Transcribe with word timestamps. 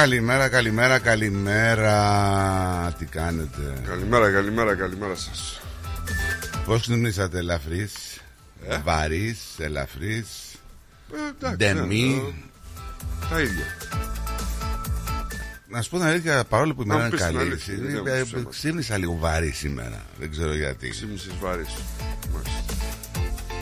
Καλημέρα, 0.00 0.48
καλημέρα, 0.48 0.98
καλημέρα. 0.98 1.94
Τι 2.98 3.04
κάνετε, 3.04 3.82
Καλημέρα, 3.86 4.30
καλημέρα, 4.30 4.74
καλημέρα 4.74 5.14
σας 5.14 5.60
Πώς 6.64 6.80
ξυπνήσατε, 6.80 7.38
ελαφρύς, 7.38 7.92
Ε; 8.68 8.78
βαρύς, 8.84 9.38
ελαφρύς, 9.58 10.26
ε, 11.12 11.16
εντάξει, 11.30 11.56
ντεμή; 11.56 12.04
ναι, 12.04 12.12
ε, 12.14 13.28
Τα 13.30 13.40
ίδια 13.40 13.64
Να 15.68 15.82
σου 15.82 15.90
πω 15.90 15.96
την 15.96 16.06
αλήθεια, 16.06 16.44
παρόλο 16.44 16.74
που 16.74 16.82
η 16.82 16.86
Να 16.86 16.94
μέρα 16.94 17.06
μου 17.06 17.14
είναι 17.14 17.16
πεις 17.16 17.26
την 17.26 17.36
καλή, 17.36 17.50
αλήθεια, 17.50 17.74
ε, 17.74 17.76
δεν 17.76 17.94
θα 17.94 18.02
μου 18.02 18.06
ε, 18.06 18.22
ψέματα. 18.22 18.48
ξύπνησα 18.50 18.98
λίγο 18.98 19.16
βαρύ 19.16 19.50
σήμερα. 19.50 20.04
Δεν 20.18 20.30
ξέρω 20.30 20.54
γιατί. 20.54 20.88
Ξύπνησες 20.88 21.32
βάρης 21.40 21.68
Μάλιστα. 21.68 21.89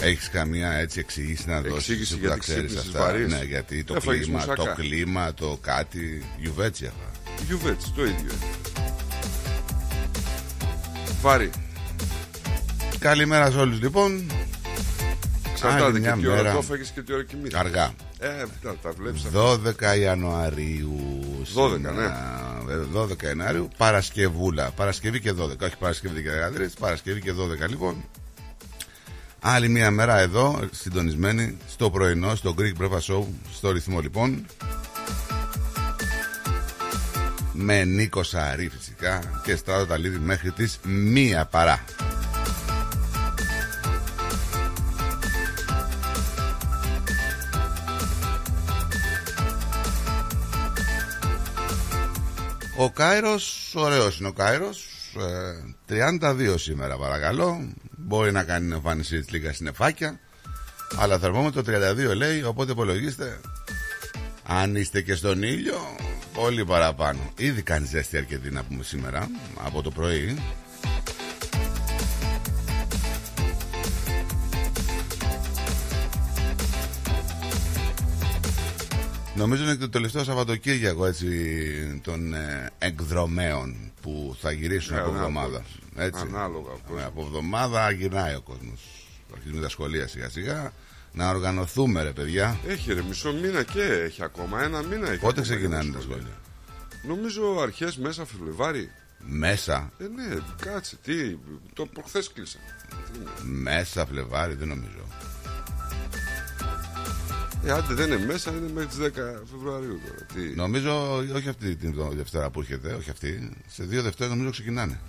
Έχεις 0.01 0.29
καμία 0.31 0.73
έτσι 0.73 0.99
εξήγηση 0.99 1.49
να 1.49 1.61
δώσεις 1.61 1.77
Εξήγηση 1.77 2.13
που 2.15 2.19
γιατί 2.21 2.35
τα 2.35 2.41
ξέρεις 2.41 2.65
ξύπνησες 2.65 2.95
αυτά. 2.95 3.07
βαρύς. 3.13 3.33
Ναι, 3.33 3.45
γιατί 3.45 3.85
το 3.85 3.95
Έφαγες 3.97 4.25
κλίμα, 4.25 4.45
το 4.45 4.53
μουσακά. 4.57 4.75
κλίμα, 4.75 5.35
το 5.35 5.59
κάτι. 5.61 6.25
Γιουβέτσι 6.39 6.87
αυτά. 6.87 7.35
Γιουβέτς, 7.47 7.93
το 7.95 8.03
ίδιο 8.05 8.17
είναι. 8.21 8.83
Βάρη 11.21 11.51
Καλημέρα 12.99 13.51
σε 13.51 13.59
όλους 13.59 13.81
λοιπόν. 13.81 14.31
Εξαρτάται 15.51 15.85
Άλλη 15.85 15.93
και 15.93 15.99
μια 16.01 16.17
τι 16.17 16.27
ώρα 16.27 16.37
μέρα. 16.37 16.53
το 16.53 16.59
έφαγες 16.59 16.91
και 16.95 17.03
τι 17.03 17.13
ώρα 17.13 17.25
κοιμήθηκες 17.25 17.61
Αργά. 17.61 17.93
Ε, 18.19 18.29
τα, 18.63 18.77
τα 18.83 18.91
βλέπεις 18.99 19.25
αυτά 19.25 19.61
12 19.95 19.99
Ιανουαρίου. 19.99 20.97
12, 21.55 21.71
σήμερα. 21.75 22.05
Ε, 22.71 22.99
12 22.99 23.23
Ιανουαρίου. 23.23 23.69
Παρασκευούλα. 23.77 24.71
Παρασκευή 24.71 25.21
και 25.21 25.33
12. 25.33 25.63
Όχι 25.63 25.77
Παρασκευή 25.79 26.23
και 26.23 26.29
13. 26.31 26.67
Παρασκευή 26.79 27.21
και 27.21 27.33
12 27.67 27.69
λοιπόν. 27.69 28.05
Άλλη 29.41 29.69
μια 29.69 29.91
μέρα 29.91 30.19
εδώ, 30.19 30.61
συντονισμένη 30.71 31.57
στο 31.69 31.91
πρωινό, 31.91 32.35
στο 32.35 32.55
Greek 32.59 32.83
Breakfast 32.83 33.15
Show, 33.15 33.25
στο 33.53 33.71
ρυθμό 33.71 34.01
λοιπόν. 34.01 34.47
Με 37.53 37.85
Νίκο 37.85 38.23
Σαρή 38.23 38.69
φυσικά 38.69 39.41
και 39.45 39.57
Στράτο 39.57 39.87
Ταλίδη 39.87 40.19
μέχρι 40.19 40.51
τις 40.51 40.79
μία 40.83 41.45
παρά. 41.45 41.85
Ο 52.77 52.91
Κάιρος, 52.91 53.73
ωραίος 53.75 54.19
είναι 54.19 54.29
ο 54.29 54.33
Κάιρος 54.33 54.85
ε, 54.85 54.88
32 55.89 56.55
σήμερα 56.59 56.97
παρακαλώ. 56.97 57.73
Μπορεί 57.97 58.33
να 58.33 58.45
κάνει 58.45 58.73
εμφάνιση 58.75 59.19
της 59.19 59.31
λίγας 59.31 59.57
συννεφάκια 59.57 60.21
Αλλά 60.99 61.19
θερμόμετρο 61.19 61.63
32 61.67 62.17
λέει 62.17 62.43
Οπότε 62.43 62.73
υπολογίστε 62.73 63.41
Αν 64.47 64.77
είστε 64.77 65.01
και 65.03 65.15
στον 65.15 65.43
ήλιο 65.43 65.79
Πολύ 66.33 66.65
παραπάνω. 66.65 67.33
Ήδη 67.37 67.63
κάνει 67.63 67.87
ζέστη 67.87 68.17
αρκετή 68.17 68.51
να 68.51 68.63
πούμε 68.63 68.83
σήμερα 68.83 69.29
Από 69.65 69.83
το 69.83 69.91
πρωί 69.91 70.39
Νομίζω 79.39 79.63
είναι 79.63 79.73
και 79.73 79.79
το 79.79 79.89
τελευταίο 79.89 80.25
Σαββατοκύριακο 80.25 81.07
έτσι 81.07 82.01
των 82.05 82.35
ε, 82.35 82.71
εκδρομέων 82.79 83.93
που 84.03 84.37
θα 84.41 84.51
γυρίσουν 84.53 84.95
Ναι, 84.95 85.01
από 85.01 85.11
ναι, 85.11 85.17
εβδομάδα. 85.19 85.57
από- 85.57 86.03
Έτσι. 86.03 86.21
ανάλογα, 86.21 86.71
ο 86.71 86.79
κόσμος. 86.87 87.03
Ε, 87.03 87.05
από 87.05 87.21
εβδομάδα 87.23 87.91
γυρνάει 87.91 88.35
ο 88.35 88.41
κόσμος. 88.41 88.81
Αρχίζουμε 89.35 89.61
τα 89.63 89.69
σχολεία 89.69 90.07
σιγά 90.09 90.29
σιγά. 90.29 90.73
Να 91.13 91.29
οργανωθούμε 91.29 92.03
ρε 92.03 92.11
παιδιά. 92.13 92.59
Έχει 92.67 92.93
ρε 92.93 93.03
μισό 93.03 93.33
μήνα 93.33 93.63
και 93.63 93.83
έχει 93.83 94.23
ακόμα 94.25 94.63
Ένα 94.63 94.83
μήνα 94.83 95.09
έχει 95.09 95.19
Πότε 95.21 95.41
ακόμα 95.41 95.43
ξεκινάνε 95.43 95.83
για 95.85 95.93
τα 95.93 96.01
σχολεία. 96.01 96.23
σχολεία; 96.23 97.17
Νομίζω 97.17 97.61
αρχές 97.63 97.97
μέσα 97.97 98.25
Φεβρουάρι 98.27 98.91
Μέσα. 99.19 99.93
Ε 99.99 100.05
ναι 100.05 100.37
κάτσε 100.63 100.97
τι 101.03 101.37
Το 101.75 101.87
προχθές 101.87 102.33
κλείσαν 102.33 102.61
Τι 103.13 103.19
είναι; 103.19 103.61
Μέσα 103.61 104.07
Φλεβάρι 104.07 104.55
δεν 104.55 104.69
νομίζω. 104.69 105.08
Ε, 107.69 107.73
άντε 107.73 107.95
δεν 107.95 108.13
είναι 108.13 108.25
μέσα, 108.27 108.51
είναι 108.51 108.71
μέχρι 108.75 108.89
τις 108.89 108.99
10 108.99 109.11
Φεβρουαρίου 109.51 110.01
τώρα. 110.07 110.27
Τι; 110.35 110.55
Νομίζω 110.57 111.17
όχι 111.35 111.49
αυτή 111.49 111.77
την 111.77 111.95
Δευτέρα 112.13 112.51
που 112.51 112.61
έρχεται, 112.61 112.93
όχι 112.93 113.11
αυτή. 113.11 113.51
Σε 113.67 113.85
δύο 113.85 114.03
Δευτέρες 114.03 114.33
νομίζω 114.33 114.51
ξεκινάνε. 114.51 115.01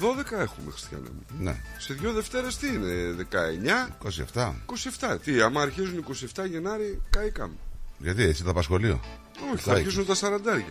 12 0.00 0.38
έχουμε, 0.38 0.70
Χριστιανέ 0.70 1.08
μου. 1.14 1.22
Ναι. 1.40 1.56
Σε 1.78 1.94
δύο 1.94 2.12
Δευτέρες 2.12 2.56
τι 2.56 2.66
είναι, 2.66 3.14
19, 3.30 3.96
27. 4.34 4.52
27. 5.00 5.16
Τι, 5.22 5.40
άμα 5.40 5.62
αρχίζουν 5.62 6.04
27 6.34 6.48
Γενάρη, 6.50 7.02
καήκαμε. 7.10 7.54
Γιατί 7.98 8.22
εσύ 8.22 8.42
θα 8.42 8.52
πας 8.52 8.64
σχολείο; 8.64 9.00
Όχι, 9.52 9.62
θα 9.62 9.70
Κάει. 9.70 9.80
αρχίσουν 9.80 10.06
τα 10.06 10.14
40. 10.14 10.64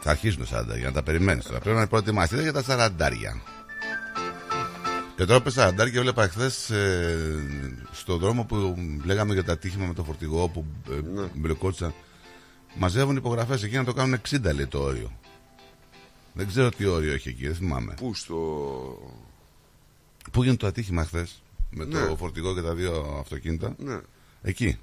Θα 0.00 0.10
αρχίσουν 0.10 0.46
τα 0.50 0.60
40 0.60 0.76
για 0.76 0.86
να 0.86 0.92
τα 0.92 1.02
περιμένεις 1.02 1.44
τώρα. 1.44 1.58
Πρέπει 1.58 1.78
να 1.78 1.86
προετοιμαστείτε 1.86 2.42
για 2.42 2.52
τα 2.52 2.62
40. 2.62 3.42
Και 5.18 5.24
τώρα 5.24 5.42
πες 5.42 5.54
40 5.58 5.72
και 5.90 5.98
έβλεπα 5.98 6.28
χθες 6.28 6.70
στον 7.92 8.18
δρόμο 8.18 8.44
που 8.44 8.74
λέγαμε 9.04 9.32
για 9.34 9.44
το 9.44 9.52
ατύχημα 9.52 9.86
με 9.86 9.94
το 9.94 10.04
φορτηγό 10.04 10.48
που 10.48 10.64
ε, 10.90 10.94
Ναι. 11.20 11.28
μπλεκόντουσαν. 11.34 11.94
Μαζεύουν 12.74 13.16
υπογραφές 13.16 13.62
εκεί 13.62 13.76
να 13.76 13.84
το 13.84 13.92
κάνουν 13.92 14.20
60 14.30 14.40
λέει 14.54 14.66
το 14.66 14.78
όριο. 14.82 15.12
Δεν 16.32 16.46
ξέρω 16.46 16.68
τι 16.68 16.84
όριο 16.84 17.12
έχει 17.12 17.28
εκεί, 17.28 17.46
δεν 17.46 17.54
θυμάμαι. 17.54 17.94
Πού 17.94 18.14
στο. 18.14 18.34
Πού 20.32 20.40
γίνεται 20.42 20.56
το 20.60 20.66
ατύχημα 20.66 21.04
χθες 21.04 21.42
με 21.70 21.84
Ναι. 21.84 22.06
το 22.06 22.16
φορτηγό 22.16 22.54
και 22.54 22.60
τα 22.62 22.74
δύο 22.74 23.16
αυτοκίνητα; 23.20 23.74
Ναι. 23.78 23.98
Εκεί. 24.42 24.78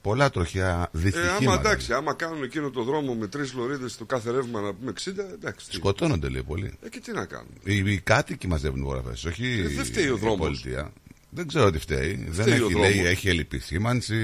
Πολλά 0.00 0.30
τροχιά 0.30 0.90
Ε, 0.94 0.98
δυστυχήματα. 0.98 1.36
άμα 1.36 1.54
εντάξει, 1.54 1.92
άμα 1.92 2.14
κάνουν 2.14 2.42
εκείνο 2.42 2.70
το 2.70 2.82
δρόμο 2.82 3.14
με 3.14 3.26
τρεις 3.26 3.52
λωρίδες 3.52 3.96
το 3.96 4.04
κάθε 4.04 4.30
ρεύμα 4.30 4.60
να 4.60 4.74
πούμε 4.74 4.92
60, 5.04 5.08
εντάξει. 5.34 5.68
τι. 5.68 5.74
Σκοτώνονται 5.74 6.28
λέει 6.28 6.42
πολύ. 6.42 6.72
Ε, 6.82 6.88
και 6.88 7.00
τι 7.00 7.12
να 7.12 7.24
κάνουν. 7.24 7.48
Οι, 7.64 7.76
οι 7.92 8.00
κάτοικοι 8.00 8.46
μαζεύουν 8.46 8.80
υπογραφέ, 8.80 9.28
όχι 9.28 9.64
Ε, 9.64 9.68
δεν 9.74 9.84
φταίει 9.84 10.08
ο 10.08 10.16
η 10.16 10.18
δρόμος. 10.18 10.38
πολιτεία. 10.38 10.92
Δεν 11.30 11.46
ξέρω 11.46 11.70
τι 11.70 11.78
φταίει. 11.78 12.26
δεν 12.28 12.32
Φταίει 12.44 12.60
ο 12.60 12.64
έχει, 12.64 12.72
δρόμος. 12.74 12.88
λέει, 12.94 13.06
έχει 13.06 13.28
ελλειπή 13.28 13.58
σήμανση 13.58 14.16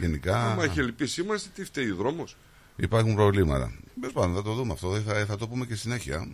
γενικά. 0.00 0.50
Άμα 0.50 0.64
έχει 0.64 0.82
λυπή 0.82 1.06
σήμανση, 1.06 1.48
τι 1.54 1.64
φταίει 1.64 1.90
ο 1.90 1.94
δρόμος. 1.96 2.36
Υπάρχουν 2.76 3.14
προβλήματα. 3.14 3.72
Τέλος 4.00 4.12
πάντων, 4.14 4.34
θα 4.34 4.42
το 4.42 4.52
δούμε 4.54 4.72
αυτό. 4.72 5.00
Θα, 5.06 5.24
θα 5.26 5.36
το 5.36 5.48
πούμε 5.48 5.66
και 5.66 5.74
συνέχεια. 5.74 6.28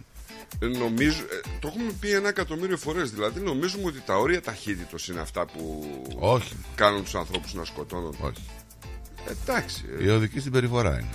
Ε, 0.59 0.67
νομίζω, 0.67 1.21
ε, 1.23 1.49
το 1.61 1.69
έχουμε 1.69 1.93
πει 2.01 2.11
ένα 2.13 2.29
εκατομμύριο 2.29 2.77
φορές. 2.77 3.11
Δηλαδή, 3.11 3.41
νομίζουμε 3.41 3.85
ότι 3.87 4.01
τα 4.07 4.17
όρια 4.17 4.41
ταχύτητος 4.43 5.09
είναι 5.09 5.21
αυτά 5.21 5.47
που 5.47 5.87
Όχι. 6.19 6.55
κάνουν 6.75 7.03
τους 7.03 7.15
ανθρώπους 7.15 7.55
να 7.55 7.65
σκοτώνουν. 7.65 8.17
Όχι. 8.21 8.43
Εντάξει. 9.31 9.85
ε, 9.99 10.05
Η 10.05 10.09
οδική 10.09 10.41
συμπεριφορά 10.41 10.93
είναι. 10.99 11.09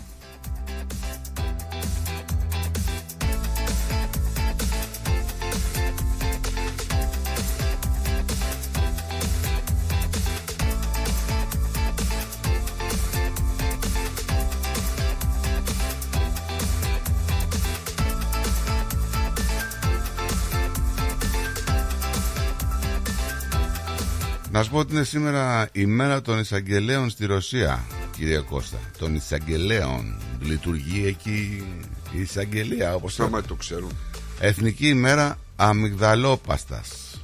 Να 24.54 24.64
σου 24.64 24.70
πω 24.70 24.78
ότι 24.78 24.94
είναι 24.94 25.04
σήμερα 25.04 25.70
η 25.72 25.86
μέρα 25.86 26.22
των 26.22 26.40
εισαγγελέων 26.40 27.10
στη 27.10 27.26
Ρωσία, 27.26 27.84
κύριε 28.18 28.40
Κώστα. 28.40 28.78
Των 28.98 29.16
εισαγγελέων. 29.16 30.16
Λειτουργεί 30.40 31.06
εκεί 31.06 31.64
η 32.12 32.20
εισαγγελία, 32.20 32.96
όπως 32.96 33.20
άμα 33.20 33.42
το 33.42 33.56
ξέρουν. 33.56 33.92
Εθνική 34.40 34.88
ημέρα 34.88 35.38
αμυγδαλόπαστας 35.56 37.20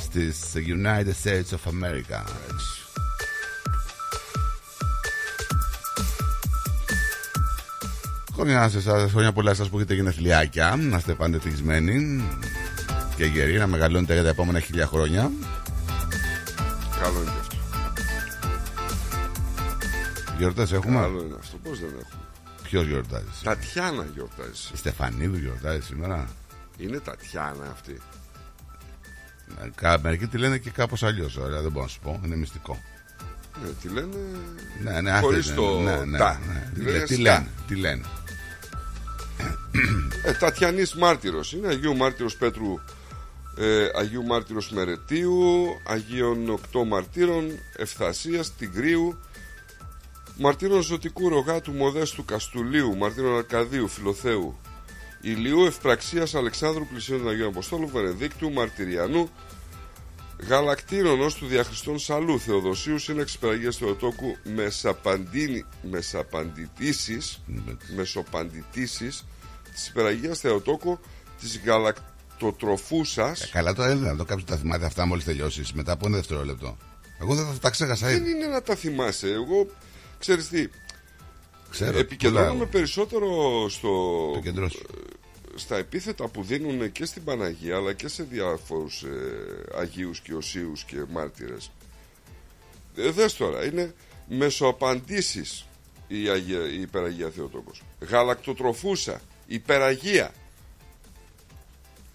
στις 0.00 0.38
United 0.54 1.14
States 1.24 1.56
of 1.56 1.70
America. 1.70 2.24
Χρόνια 8.34 8.68
σε 8.68 8.78
εσάς, 8.78 9.10
χρόνια 9.10 9.32
πολλά 9.32 9.54
σας 9.54 9.68
που 9.68 9.76
έχετε 9.76 9.94
γενεθλιάκια, 9.94 10.76
να 10.78 10.96
είστε 10.96 11.14
πάντα 11.14 11.36
ευτυχισμένοι 11.36 12.24
και 13.16 13.24
γεροί, 13.24 13.58
να 13.58 13.66
μεγαλώνετε 13.66 14.12
για 14.12 14.22
τα 14.22 14.28
επόμενα 14.28 14.60
χίλια 14.60 14.86
χρόνια. 14.86 15.30
Καλό 17.00 17.20
είναι 17.22 17.30
και 17.30 17.38
αυτό. 17.40 17.56
Γιορτές 20.38 20.72
έχουμε; 20.72 21.00
Καλό 21.00 21.22
είναι 21.22 21.36
αυτό. 21.38 21.56
Πώς 21.56 21.80
δεν 21.80 21.88
έχουμε; 21.88 22.22
Ποιος 22.62 22.86
γιορτάζει. 22.86 23.24
Τατιάνα 23.42 24.06
γιορτάζει. 24.14 24.68
Η 24.72 24.76
Στεφανίδου 24.76 25.36
γιορτάζει 25.36 25.80
σήμερα; 25.80 26.28
Είναι 26.76 26.98
Τατιάνα 26.98 27.70
αυτή. 27.70 28.00
Ε, 29.62 29.68
κα- 29.74 30.00
Μερικοί 30.02 30.26
τη 30.26 30.38
λένε 30.38 30.58
και 30.58 30.70
κάπως 30.70 31.02
αλλιώς, 31.02 31.36
ωραία, 31.36 31.60
δεν 31.60 31.70
μπορώ 31.70 31.84
να 31.84 31.90
σου 31.90 32.00
πω, 32.02 32.20
είναι 32.24 32.36
μυστικό. 32.36 32.80
Ναι, 33.64 33.68
τη 33.82 33.88
λένε. 33.88 34.16
Ναι, 34.82 35.00
ναι, 35.00 35.18
Χωρίς 35.20 35.44
αυτή 35.44 35.54
το 35.60 35.76
είναι, 35.80 35.96
ναι, 35.96 36.04
ναι, 36.04 36.18
τα. 36.18 36.40
ναι. 36.46 36.70
Τη 36.74 36.80
Τι 36.80 36.84
λένε 36.86 36.98
λέ- 36.98 37.06
Τι 37.06 37.14
στα. 37.14 37.22
λένε, 37.22 37.48
τι 37.66 37.74
λένε. 37.74 38.04
Ε, 40.24 40.32
Τατιανής 40.32 40.94
Μάρτυρος. 40.94 41.52
Είναι 41.52 41.68
Αγίου 41.68 41.96
Μάρτυρος 41.96 42.36
Πέτρου. 42.36 42.78
Ε, 43.56 43.88
Αγίου 43.94 44.24
Μάρτυρος 44.24 44.70
Μερετίου, 44.70 45.66
Αγίων 45.86 46.50
Οκτώ 46.50 46.84
Μαρτύρων, 46.84 47.50
Ευθασίας, 47.76 48.54
Τιγκρίου, 48.56 49.18
Μαρτύρων 50.36 50.82
Ζωτικού 50.82 51.28
Ρογάτου 51.28 51.72
Μοδέστου 51.72 52.24
Καστουλίου, 52.24 52.96
Μαρτύρων 52.96 53.36
Αρκαδίου, 53.36 53.88
Φιλοθέου, 53.88 54.58
Ηλίου 55.20 55.64
Ευπραξίας 55.64 56.34
Αλεξάνδρου 56.34 56.86
Πλησίων 56.86 57.28
Αγίου 57.28 57.46
Αποστόλου, 57.46 57.88
Βενεδίκτου, 57.88 58.52
Μαρτυριανού, 58.52 59.30
Γαλακτήρων 60.48 61.20
ως 61.20 61.34
του 61.34 61.46
Διαχριστών 61.46 61.98
Σαλού, 61.98 62.40
Θεοδοσίου, 62.40 62.98
Σύναξης 62.98 63.38
Περαγίας 63.38 63.76
Θεοτόκου, 63.76 64.36
Μεσαπαντίνη, 64.54 65.64
Μεσαπαντητήσεις, 65.90 67.42
Μεσοπαντητήσεις, 67.96 69.24
της 69.72 69.88
Υπεραγίας 69.88 70.40
Θεοτόκου, 70.40 70.98
της 71.40 71.60
Γαλακτοτροφούσας, 72.40 73.42
Ε, 73.42 73.48
Καλά 73.52 73.74
τώρα 73.74 73.96
δεν 73.96 74.16
το 74.16 74.24
κάποιος 74.24 74.44
τα 74.46 74.56
θυμάται 74.56 74.84
αυτά 74.86 75.06
μόλις 75.06 75.24
τελειώσεις. 75.24 75.72
Μετά 75.72 75.92
από 75.92 76.06
ένα 76.06 76.16
δευτερόλεπτο. 76.16 76.76
Εγώ 77.20 77.34
δεν 77.34 77.46
θα 77.46 77.58
τα 77.58 77.70
ξέχασα 77.70 78.06
Δεν 78.06 78.16
ήδη. 78.16 78.30
είναι 78.30 78.46
να 78.46 78.62
τα 78.62 78.74
θυμάσαι. 78.74 79.28
Εγώ, 79.32 79.66
ξέρεις 80.18 80.48
τι, 80.48 80.68
Ξέρω. 81.70 81.98
επικεντρώνομαι 81.98 82.52
πολλά 82.54 82.66
περισσότερο 82.70 83.26
στο, 83.68 83.88
έχω. 83.88 84.32
Επικεντρώσου. 84.34 84.78
στα 85.54 85.76
επίθετα 85.76 86.28
που 86.28 86.42
δίνουν 86.42 86.92
και 86.92 87.04
στην 87.04 87.24
Παναγία 87.24 87.76
αλλά 87.76 87.92
και 87.92 88.08
σε 88.08 88.22
διάφορους 88.22 89.02
ε, 89.02 89.78
Αγίους 89.78 90.20
και 90.20 90.34
Οσίους 90.34 90.84
και 90.84 90.96
Μάρτυρες. 91.10 91.70
Ε, 92.96 93.10
δες 93.10 93.34
τώρα, 93.34 93.64
είναι 93.64 93.94
μεσοαπαντήσεις 94.28 95.64
η, 96.08 96.28
Αγία, 96.28 96.68
η 96.70 96.80
Υπεραγία 96.80 97.30
Θεοτόκος. 97.30 97.82
Γαλακτοτροφούσα, 98.08 99.20
Υπεραγία. 99.46 100.32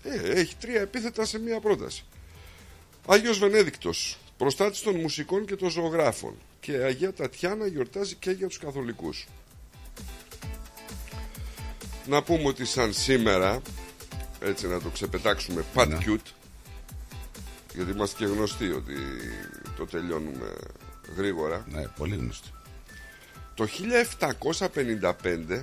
Ε, 0.06 0.32
έχει 0.32 0.56
τρία 0.56 0.82
επίθετα 0.82 1.26
σε 1.26 1.40
μία 1.40 1.60
πρόταση. 1.60 2.04
Άγιος 3.08 3.40
Βενέδικτος, 3.40 4.18
προστάτης 4.38 4.82
των 4.82 4.96
μουσικών 4.96 5.46
και 5.46 5.56
των 5.56 5.70
ζωγράφων. 5.70 6.36
Και 6.60 6.72
Αγία 6.78 7.14
Τατιάνα 7.14 7.68
γιορτάζει 7.68 8.16
και 8.16 8.32
για 8.32 8.48
τους 8.48 8.58
καθολικούς. 8.58 9.28
Να 12.08 12.24
πούμε 12.24 12.48
ότι 12.48 12.66
σαν 12.66 12.94
σήμερα, 12.94 13.62
έτσι 14.40 14.68
να 14.68 14.82
το 14.82 14.90
ξεπετάξουμε 14.90 15.64
pat 15.76 15.88
Ναι. 15.88 15.98
cute, 16.06 16.32
γιατί 17.74 17.92
είμαστε 17.92 18.26
και 18.26 18.32
γνωστοί 18.32 18.72
ότι 18.72 18.94
το 19.78 19.86
τελειώνουμε 19.86 20.54
γρήγορα. 21.16 21.66
Ναι, 21.72 21.88
πολύ 21.98 22.16
γνωστό. 22.16 22.48
Το 23.54 23.68
1755 23.68 25.62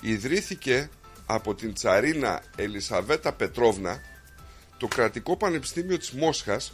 ιδρύθηκε 0.00 0.90
από 1.34 1.54
την 1.54 1.74
τσαρίνα 1.74 2.42
Ελισαβέτα 2.56 3.32
Πετρόβνα 3.32 4.00
το 4.76 4.86
κρατικό 4.88 5.36
πανεπιστήμιο 5.36 5.98
της 5.98 6.10
Μόσχας 6.10 6.72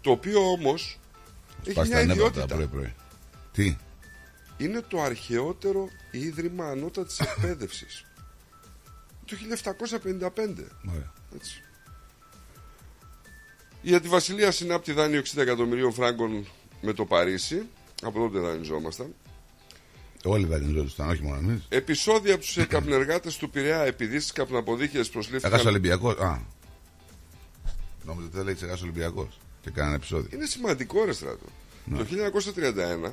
το 0.00 0.10
οποίο 0.10 0.50
όμως 0.50 0.98
έχει 1.64 1.74
Πας 1.74 1.88
μια 1.88 1.96
τα 1.96 2.04
νεύρα 2.04 2.24
ιδιότητα. 2.26 2.54
πρωί-πρωί. 2.54 2.94
Τι; 3.52 3.76
Είναι 4.56 4.80
το 4.88 5.02
αρχαιότερο 5.02 5.88
ίδρυμα 6.10 6.66
ανώτατης 6.68 7.20
εκπαίδευσης. 7.26 8.04
Το 9.24 9.36
1755. 9.36 10.70
Ωραία. 10.88 11.12
Έτσι. 11.34 11.62
Η 13.82 13.94
Αντιβασιλεία 13.94 14.50
συνάπτει 14.50 14.92
δάνειο 14.92 15.22
60 15.34 15.36
εκατομμυρίων 15.40 15.92
φράγκων 15.92 16.46
με 16.80 16.92
το 16.92 17.04
Παρίσι. 17.04 17.66
Από 18.02 18.18
τότε 18.18 18.38
δανειζόμασταν. 18.38 19.14
Όλοι 20.24 20.46
δανειζόντουσαν, 20.46 21.08
όχι 21.08 21.22
μόνο 21.22 21.36
εμείς. 21.36 21.66
Επισόδια 21.68 22.34
από 22.34 22.42
τους 22.42 22.66
καπνεργάτε 22.66 23.30
του 23.38 23.50
Πειραιά 23.50 23.82
επειδή 23.82 24.20
στι 24.20 24.32
καπναποδίχειε 24.32 25.00
Έχασε 25.00 25.12
προσλήφθηκαν. 25.12 25.66
Ολυμπιακός. 25.66 26.18
Α. 26.18 26.40
Νόμιζα 28.04 28.26
ότι 28.26 28.36
δεν 28.36 28.44
λέει 28.44 28.54
ξεχάσει 28.54 28.82
Ολυμπιακός. 28.82 29.38
Και 29.62 29.70
κάνανε 29.70 29.94
επεισόδιο. 29.94 30.28
Είναι 30.32 30.46
σημαντικό 30.46 31.04
ρε 31.04 31.12
στράτο. 31.12 31.46
Το 31.96 32.04
1931 32.04 33.12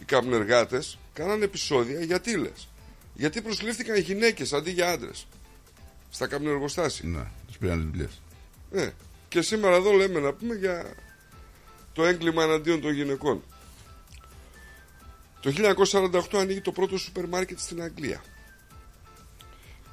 οι 0.00 0.04
καπνεργάτες 0.04 0.98
κάνανε 1.12 1.44
επεισόδια 1.44 2.00
γιατί 2.00 2.36
λες. 2.36 2.68
Γιατί 3.14 3.42
προσλήφθηκαν 3.42 3.98
γυναίκες 3.98 4.52
αντί 4.52 4.70
για 4.70 4.90
άντρες. 4.90 5.26
Στα 6.10 6.26
καπνεργοστάσια. 6.26 7.08
Ναι, 7.08 7.26
τους 7.46 7.58
πήραν 7.58 7.80
τις 7.80 7.90
δουλειέ. 7.90 8.08
Ναι. 8.70 8.92
Και 9.28 9.42
σήμερα 9.42 9.76
εδώ 9.76 9.92
λέμε 9.92 10.20
να 10.20 10.32
πούμε 10.32 10.54
για 10.54 10.94
το 11.92 12.04
έγκλημα 12.04 12.42
εναντίον 12.42 12.80
των 12.80 12.92
γυναικών. 12.92 13.42
Το 15.44 15.52
1948 16.32 16.38
ανοίγει 16.38 16.60
το 16.60 16.72
πρώτο 16.72 16.98
σούπερ 16.98 17.28
μάρκετ 17.28 17.58
στην 17.58 17.82
Αγγλία. 17.82 18.24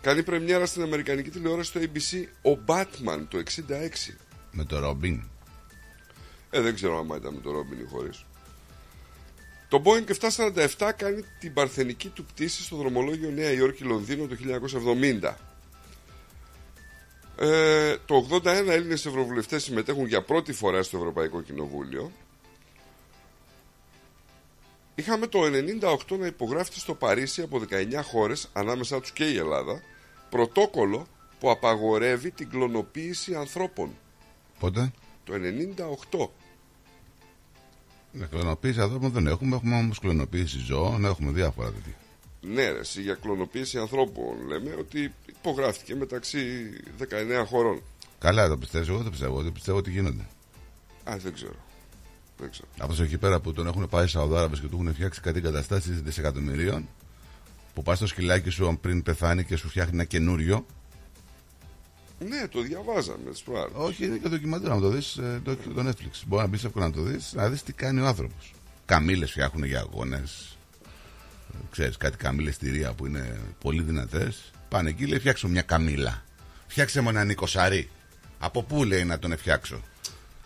Κάνει 0.02 0.24
πρεμιέρα 0.24 0.66
στην 0.66 0.82
Αμερικανική 0.82 1.30
τηλεόραση 1.30 1.70
στο 1.70 1.80
ABC 1.80 2.26
ο 2.52 2.64
Batman 2.68 3.26
το 3.28 3.38
66. 3.38 4.14
Με 4.52 4.64
το 4.64 4.80
Ρόμπιν. 4.80 5.24
Ε, 6.50 6.62
δεν 6.62 6.76
ξέρω 6.76 7.00
αν 7.00 7.18
ήταν 7.18 7.34
με 7.34 7.42
το 7.42 7.52
Ρόμπιν 7.52 7.80
ή 7.80 7.88
χωρίς. 7.90 8.26
Το 9.68 9.82
Boeing 9.86 10.30
747 10.78 10.92
κάνει 10.98 11.24
την 11.40 11.54
παρθενική 11.54 12.08
του 12.08 12.26
πτήση 12.26 12.64
στο 12.64 12.76
δρομολόγιο 12.76 13.30
Νέα 13.30 13.52
Υόρκη-Λονδίνο 13.52 14.28
το 14.28 14.36
1970. 15.22 15.34
Ε, 17.38 17.96
το 18.06 18.28
81 18.32 18.46
Έλληνες 18.46 19.06
ευρωβουλευτές 19.06 19.64
συμμετέχουν 19.64 20.06
για 20.06 20.24
πρώτη 20.24 20.54
φορά 20.54 20.84
στο 20.84 20.98
Ευρωπαϊκό 20.98 21.42
Κοινοβούλιο. 21.42 22.12
Είχαμε 24.96 25.28
το 25.28 25.40
98 26.10 26.18
να 26.20 26.26
υπογράφεται 26.26 26.80
στο 26.80 26.94
Παρίσι 26.96 27.42
από 27.42 27.62
19 27.70 28.02
χώρες, 28.04 28.50
ανάμεσά 28.54 29.00
τους 29.00 29.12
και 29.12 29.24
η 29.24 29.38
Ελλάδα, 29.38 29.82
πρωτόκολλο 30.30 31.08
που 31.40 31.50
απαγορεύει 31.50 32.32
την 32.32 32.50
κλωνοποίηση 32.50 33.36
ανθρώπων. 33.36 33.90
Πότε; 34.60 34.92
Το 35.24 35.34
98. 35.34 36.30
Ναι, 38.12 38.26
κλωνοποίηση 38.26 38.80
ανθρώπων 38.82 39.12
δεν 39.12 39.28
έχουμε. 39.28 39.56
Έχουμε 39.56 39.76
όμως 39.76 40.00
κλωνοποίηση 40.00 40.60
ζώων, 40.60 41.06
έχουμε 41.06 41.32
διάφορα 41.32 41.72
τέτοια. 41.72 41.96
Ναι, 42.42 42.70
ρε, 42.70 42.80
εσύ, 42.80 43.02
για 43.02 43.14
κλωνοποίηση 43.14 43.78
ανθρώπων 43.78 44.48
λέμε 44.48 44.76
ότι 44.80 45.14
υπογράφτηκε 45.26 45.96
μεταξύ 45.96 46.70
19 47.00 47.44
χωρών. 47.46 47.82
Καλά, 48.20 48.48
το 48.48 48.58
πιστεύω. 48.58 48.92
Εγώ 48.92 49.02
δεν 49.02 49.12
πιστεύω. 49.12 49.42
Δεν 49.42 49.52
πιστεύω 49.52 49.78
ότι 49.78 49.92
γίνονται. 49.92 50.28
Α, 51.04 51.18
δεν 51.18 51.34
ξέρω. 51.34 51.56
Δεν 52.42 52.52
ξέρω. 52.52 52.68
Αυτός 52.80 53.00
εκεί 53.00 53.18
πέρα 53.18 53.40
που 53.40 53.54
τον 53.54 53.68
έχουν 53.68 53.90
πάει 53.90 54.06
οι 54.06 54.08
Σαουδάραβες 54.08 54.60
και 54.60 54.68
του 54.68 54.78
έχουν 54.82 54.94
φτιάξει 54.94 55.22
κάτι 55.22 55.38
εγκαταστάσεις 55.38 56.02
δισεκατομμυρίων, 56.02 56.88
που 57.74 57.84
πας 57.84 57.98
στο 57.98 58.08
σκυλάκι 58.08 58.50
σου 58.50 58.78
πριν 58.82 59.04
πεθάνει 59.04 59.44
και 59.44 59.56
σου 59.56 59.70
φτιάχνει 59.70 59.94
ένα 59.94 60.04
καινούριο. 60.04 60.66
Ναι, 62.28 62.48
το 62.48 62.62
διαβάζαμε 62.62 63.30
τις 63.32 63.42
προάλλες. 63.42 63.72
Όχι, 63.76 64.06
είναι 64.06 64.18
και 64.18 64.30
ντοκιμαντέρ 64.30 64.70
να 64.70 64.80
το 64.80 64.90
δεις 64.90 65.20
το, 65.44 65.56
το 65.56 65.88
Netflix. 65.88 66.24
Μπορεί 66.28 66.42
να 66.42 66.48
μπεις 66.48 66.64
εύκολα 66.64 66.86
να 66.86 66.92
το 66.92 67.02
δεις, 67.02 67.34
να 67.34 67.50
δεις 67.50 67.64
τι 67.64 67.74
κάνει 67.74 68.00
ο 68.00 68.08
άνθρωπος. 68.08 68.54
Καμίλε 68.86 69.26
φτιάχνουν 69.26 69.64
για 69.64 69.80
αγώνες. 69.80 70.58
Ξέρεις 71.72 71.98
κάτι 71.98 72.18
καμίλε 72.18 72.52
στηρία 72.52 72.94
που 72.94 73.06
είναι 73.06 73.40
πολύ 73.62 73.82
δυνατές. 73.82 74.52
Πάνε 74.70 74.90
εκεί, 74.90 75.06
λέει 75.06 75.20
φτιάξω 75.20 75.48
μια 75.48 75.62
καμίλα. 75.62 76.24
Φτιάξε 76.68 77.02
μου 77.02 77.10
ένα 77.10 77.24
νοικοσαρί. 77.24 77.90
Από 78.40 78.64
πού 78.64 78.84
λέει 78.84 79.04
να 79.04 79.20
τον 79.20 79.38
φτιάξω; 79.38 79.82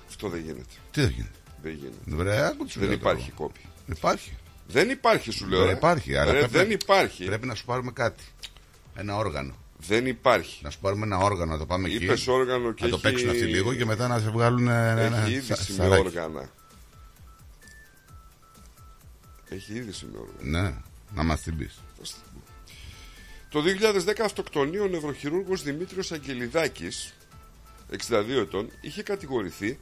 Αυτό 0.08 0.30
δεν 0.30 0.40
γίνεται. 0.40 0.74
Τι 0.92 1.02
δεν 1.02 1.10
γίνεται. 1.10 1.40
Δεν 1.66 1.74
γίνεται. 1.74 1.98
Βρε, 2.24 2.46
άκου 2.46 2.66
τι 2.66 2.72
σου 2.72 2.80
Δεν 2.80 2.88
λέω 2.88 2.98
υπάρχει 2.98 3.32
τώρα. 3.32 3.36
κόπη. 3.36 3.60
Υπάρχει. 3.88 4.32
Δεν 4.68 4.90
υπάρχει, 4.90 5.32
σου 5.32 5.48
λέω. 5.48 5.60
Βρε, 5.60 5.68
ρε. 5.72 5.76
υπάρχει. 5.78 6.16
Αλλά 6.18 6.32
Ρε, 6.32 6.38
πρέπει, 6.40 6.54
δεν 6.58 6.72
υπάρχει. 6.72 7.26
Πρέπει 7.26 7.46
να 7.48 7.56
σου 7.56 7.66
πάρουμε 7.66 7.92
κάτι. 7.92 8.24
Ένα 8.96 9.16
όργανο. 9.16 9.56
Δεν 9.78 10.06
υπάρχει. 10.06 10.64
Να 10.64 10.70
σου 10.70 10.80
πάρουμε 10.80 11.06
ένα 11.06 11.18
όργανο, 11.18 11.52
να 11.52 11.58
το 11.58 11.66
πάμε 11.66 11.88
εκεί. 11.88 12.04
Είπες 12.04 12.28
όργανο 12.28 12.72
και 12.72 12.84
να 12.84 12.90
το 12.90 12.96
έχει... 12.96 13.04
παίξουν 13.04 13.30
αυτοί 13.30 13.44
λίγο 13.46 13.74
και 13.76 13.86
μετά 13.86 14.08
να 14.08 14.20
σε 14.20 14.30
βγάλουν 14.30 14.68
ένα, 14.68 15.00
ένα 15.02 15.18
Έχει 15.18 15.26
σα- 15.26 15.30
είδηση 15.32 15.72
με 15.72 15.78
σαράκι. 15.84 16.02
όργανα. 16.08 16.50
Έχει 19.50 19.74
είδηση 19.74 20.06
με 20.12 20.18
όργανα. 20.18 20.62
Ναι, 20.62 20.74
να 21.16 21.24
μας 21.24 21.42
την 21.42 21.58
πεις. 21.58 21.80
Το 23.50 23.62
2010 24.06 24.14
αυτοκτονεί 24.24 24.80
ο 24.80 24.88
νευροχειρούργος 24.88 25.64
Δημήτριος 25.64 26.12
Αγγελιδάκης, 26.12 27.14
62 28.10 28.42
ετών, 28.42 28.72
είχε 28.82 29.04
κατηγορηθεί 29.04 29.80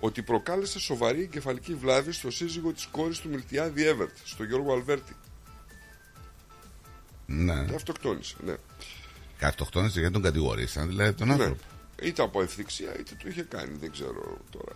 ότι 0.00 0.22
προκάλεσε 0.22 0.78
σοβαρή 0.78 1.22
εγκεφαλική 1.22 1.74
βλάβη 1.74 2.12
στο 2.12 2.30
σύζυγο 2.30 2.72
της 2.72 2.86
κόρης 2.86 3.18
του 3.18 3.28
Μιλτιάδη 3.28 3.86
Εύερτ, 3.86 4.16
στο 4.24 4.44
Γιώργο 4.44 4.72
Αλβέρτη. 4.72 5.16
Ναι. 7.26 7.64
Και 7.64 7.74
αυτοκτόνησε, 7.74 8.36
ναι. 8.44 8.54
Αυτοκτόνησε 9.42 9.98
γιατί 9.98 10.14
τον 10.14 10.22
κατηγορήσαν, 10.22 10.88
δηλαδή 10.88 11.12
τον 11.12 11.26
ναι. 11.26 11.32
άνθρωπο. 11.32 11.62
Είτε 12.02 12.22
από 12.22 12.42
ευθυξία 12.42 12.98
είτε 12.98 13.14
το 13.22 13.28
είχε 13.28 13.42
κάνει, 13.42 13.76
δεν 13.78 13.90
ξέρω 13.90 14.38
τώρα. 14.50 14.74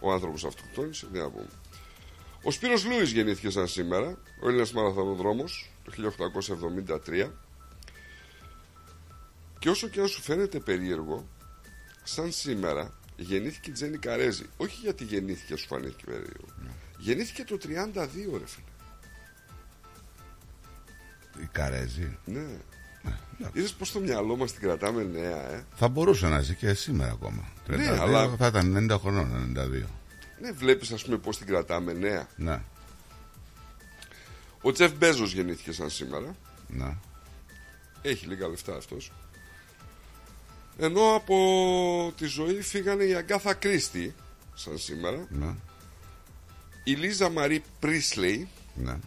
Ο 0.00 0.12
άνθρωπος 0.12 0.44
αυτοκτόνησε, 0.44 1.06
δεν 1.12 1.22
να 1.22 1.30
πούμε. 1.30 1.48
Ο 2.42 2.50
Σπύρος 2.50 2.84
Λούις 2.84 3.10
γεννήθηκε 3.10 3.50
σαν 3.50 3.68
σήμερα, 3.68 4.18
ο 4.42 4.48
Έλληνας 4.48 4.72
μαραθωνοδρόμος, 4.72 5.70
το 5.84 5.90
1873. 5.90 7.32
Και 9.58 9.68
όσο 9.68 9.88
και 9.88 10.00
αν 10.00 10.08
σου 10.08 10.22
φαίνεται 10.22 10.60
περίεργο, 10.60 11.28
σαν 12.02 12.32
σήμερα 12.32 12.95
γεννήθηκε 13.16 13.70
η 13.70 13.72
Τζένι 13.72 13.96
Καρέζη. 13.98 14.46
Όχι 14.56 14.78
γιατί 14.82 15.04
γεννήθηκε 15.04 15.56
σου 15.56 15.66
φανήθηκε 15.66 16.04
περίεργο. 16.04 16.44
Γεννήθηκε 16.98 17.44
το 17.44 17.58
32 17.62 18.38
ρε 18.38 18.46
φίλε. 18.46 18.64
Η 21.42 21.48
Καρέζη. 21.52 22.18
Ναι. 22.24 22.40
εντάξει. 23.38 23.58
Είδες 23.58 23.72
πως 23.72 23.92
το 23.92 24.00
μυαλό 24.00 24.36
μας 24.36 24.52
την 24.52 24.60
κρατάμε 24.62 25.02
νέα, 25.02 25.50
ε; 25.52 25.64
Θα 25.74 25.88
μπορούσε 25.88 26.28
να 26.28 26.40
ζει 26.40 26.54
και 26.54 26.74
σήμερα 26.74 27.10
ακόμα. 27.10 27.48
32 27.66 27.76
Ναι, 27.76 27.88
αλλά- 28.00 28.36
θα 28.36 28.46
ήταν 28.46 28.72
90 28.90 28.98
χρονών, 28.98 29.34
92. 29.34 29.86
Ναι, 30.40 30.52
βλέπεις 30.52 30.90
ας 30.92 31.04
πούμε 31.04 31.16
πως 31.18 31.38
την 31.38 31.46
κρατάμε 31.46 31.92
νέα. 31.92 32.28
Ναι, 32.36 32.60
Ο 34.60 34.72
Τζεφ 34.72 34.92
Μπέζος 34.96 35.32
γεννήθηκε 35.32 35.72
σαν 35.72 35.90
σήμερα. 35.90 36.36
ναι. 36.68 36.96
Έχει 38.02 38.26
λίγα 38.26 38.48
λεφτά 38.48 38.76
αυτός. 38.76 39.12
Ενώ 40.78 41.14
από 41.14 42.12
τη 42.16 42.26
ζωή 42.26 42.60
φύγανε 42.62 43.04
η 43.04 43.14
Αγκάθα 43.14 43.54
Κρίστη, 43.54 44.14
σαν 44.54 44.78
σήμερα, 44.78 45.26
ναι, 45.30 45.54
η 46.84 46.92
Λίζα 46.92 47.28
Μαρή 47.30 47.62
Πρίσλεϊ, 47.80 48.48
ναι. 48.74 48.98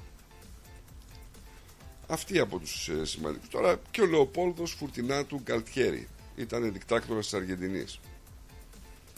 αυτή 2.08 2.40
από 2.40 2.60
τους 2.60 2.90
ε, 2.90 3.06
σημαντικούς. 3.06 3.50
Τώρα 3.50 3.80
και 3.92 4.02
ο 4.02 4.06
Λεοπόλδος 4.06 4.72
Φουρτινάτου 4.72 5.40
Γκαλτιέρη, 5.44 6.08
ήταν 6.36 6.74
δικτάκτορας 6.74 7.24
της 7.24 7.34
Αργεντινής. 7.34 8.00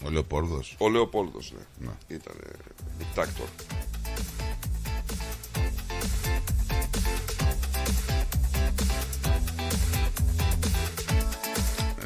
Ο 0.06 0.10
Λεοπόρδος. 0.10 0.76
Ο 0.80 0.90
Λεοπόλδος, 0.90 1.52
ναι, 1.52 1.88
Ναι. 1.88 2.16
ήταν 2.16 2.36
δικτάκτορ. 2.98 3.48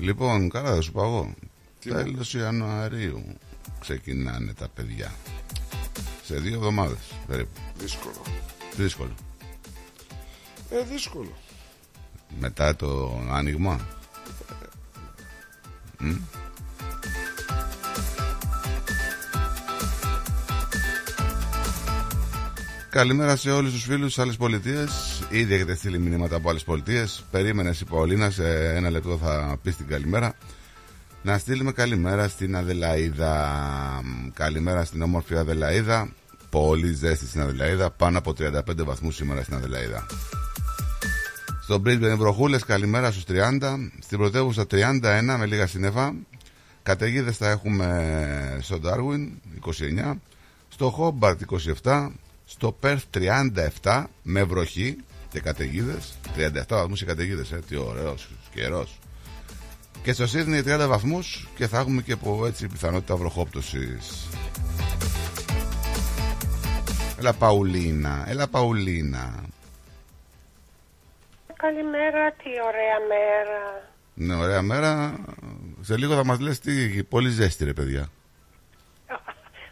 Λοιπόν, 0.06 0.50
καλά 0.50 0.76
θα 0.76 0.82
σου 0.82 0.92
πω 0.92 1.04
εγώ. 1.04 1.34
Τι 1.80 1.90
Τέλος 1.90 2.34
Ιανουαρίου 2.34 3.24
ξεκινάνε 3.80 4.54
τα 4.54 4.68
παιδιά. 4.68 5.14
Σε 6.24 6.36
δύο 6.36 6.56
εβδομάδες 6.56 6.98
περίπου. 7.28 7.60
Δύσκολο. 7.78 8.22
Δύσκολο. 8.76 9.14
Ε, 10.70 10.84
δύσκολο. 10.84 11.38
Μετά 12.40 12.76
το 12.76 13.20
άνοιγμα. 13.30 13.88
Μμ. 16.00 16.16
Καλημέρα 22.90 23.36
σε 23.36 23.52
όλους 23.52 23.72
τους 23.72 23.84
φίλους 23.84 24.08
της 24.08 24.20
άλλες 24.20 24.38
πολιτείες 24.38 25.15
Ήδη 25.30 25.54
έχετε 25.54 25.76
στείλει 25.76 26.00
μηνύματα 26.00 26.36
από 26.36 26.50
άλλες 26.50 26.64
πολιτείες. 26.64 27.26
Περίμενες 27.32 27.80
η 27.80 27.86
Παολίνα 27.86 28.30
σε 28.30 28.76
ένα 28.76 28.90
λεπτό 28.90 29.18
θα 29.18 29.58
πεις 29.64 29.76
την 29.76 29.88
καλημέρα. 29.88 30.36
Να 31.22 31.38
στείλουμε 31.38 31.72
καλημέρα 31.72 32.28
στην 32.28 32.56
Αδελαίδα. 32.56 33.62
Καλημέρα 34.34 34.84
στην 34.84 35.02
όμορφη 35.02 35.36
Αδελαίδα. 35.36 36.10
Πολύ 36.50 36.94
ζέστη 36.94 37.28
στην 37.28 37.42
Αδελαίδα. 37.42 37.90
Πάνω 37.92 38.18
από 38.18 38.34
35 38.40 38.84
βαθμούς 38.86 39.16
σήμερα 39.16 39.44
στην 39.44 39.56
Αδελαίδα. 39.56 40.06
Στο 41.62 41.82
Brisbane 41.86 42.16
βροχούλες 42.18 42.64
καλημέρα 42.64 43.12
στους 43.12 43.24
30 43.28 43.60
Στην 44.00 44.18
πρωτεύουσα 44.18 44.66
31 44.72 45.36
με 45.38 45.46
λίγα 45.46 45.68
σύννεφα. 45.68 46.14
Καταιγίδες 46.84 47.38
θα 47.38 47.50
έχουμε 47.50 48.58
στο 48.62 48.80
Darwin 48.84 49.30
29 50.10 50.14
Στο 50.70 51.18
Hobart 51.20 51.36
27 51.84 52.10
Στο 52.46 52.78
Perth 52.82 53.20
37 53.84 54.04
με 54.24 54.44
βροχή 54.44 54.98
και 55.36 55.42
καταιγίδες. 55.42 56.18
37 56.36 56.66
βαθμούς 56.68 57.00
και 57.00 57.06
καταιγίδες. 57.06 57.52
Ε. 57.52 57.60
Τι 57.68 57.76
ωραίος 57.76 58.28
καιρός 58.54 59.00
Και 60.04 60.14
στο 60.14 60.26
Sydney 60.34 60.64
30 60.64 60.88
βαθμούς 60.88 61.48
Και 61.56 61.68
θα 61.68 61.80
έχουμε 61.80 62.02
και 62.02 62.12
από 62.12 62.46
έτσι 62.46 62.68
πιθανότητα 62.68 63.16
βροχόπτωσης 63.16 64.28
Έλα 67.20 67.34
Παουλίνα 67.34 68.24
Έλα 68.28 68.48
Παουλίνα 68.48 69.44
Καλημέρα, 71.58 72.32
τι 72.32 72.50
ωραία 72.66 73.00
μέρα. 73.08 73.90
Ναι, 74.14 74.36
ωραία 74.36 74.62
μέρα. 74.62 75.16
Σε 75.82 75.98
λίγο 75.98 76.16
θα 76.16 76.26
μας 76.26 76.40
λες 76.40 76.60
τι 76.60 77.04
πολύ 77.04 77.30
ζέστη 77.30 77.66
ρε 77.66 77.74
παιδιά. 77.74 78.10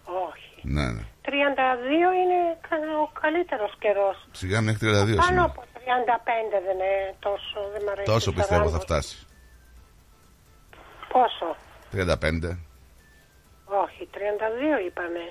Όχι. 0.03 0.62
Ναι, 0.62 0.91
ναι. 0.91 1.01
32 1.25 2.13
είναι 2.22 2.39
κα- 2.70 3.00
ο 3.03 3.08
καλύτερος 3.22 3.72
καιρός. 3.80 4.27
Σιγά 4.32 4.62
μέχρι 4.62 4.88
32 4.88 4.92
Πάνω 5.15 5.22
σήμερα. 5.27 5.44
από 5.44 5.63
35 5.74 6.58
δεν 6.65 6.75
είναι 6.75 7.15
τόσο, 7.20 7.58
δεν 7.74 7.84
μ' 7.84 7.89
αρέσει. 7.89 8.12
Τόσο 8.12 8.32
πιστεύω 8.34 8.68
40. 8.68 8.72
θα 8.72 8.80
φτάσεις. 8.80 9.25
Πόσο; 11.13 11.56
35. 11.92 12.58
Όχι, 13.65 14.10
32 14.12 14.80
είπαμε. 14.88 15.24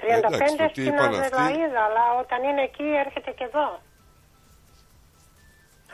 35 0.00 0.16
εντάξει, 0.34 0.56
το 0.56 0.64
τι 0.64 0.70
στην 0.70 0.86
είπαν 0.86 1.14
αυτοί. 1.14 1.34
Αδελαίδα, 1.36 1.80
αλλά 1.84 2.04
όταν 2.20 2.42
είναι 2.42 2.62
εκεί 2.62 2.82
έρχεται 3.06 3.30
και 3.30 3.44
εδώ. 3.44 3.82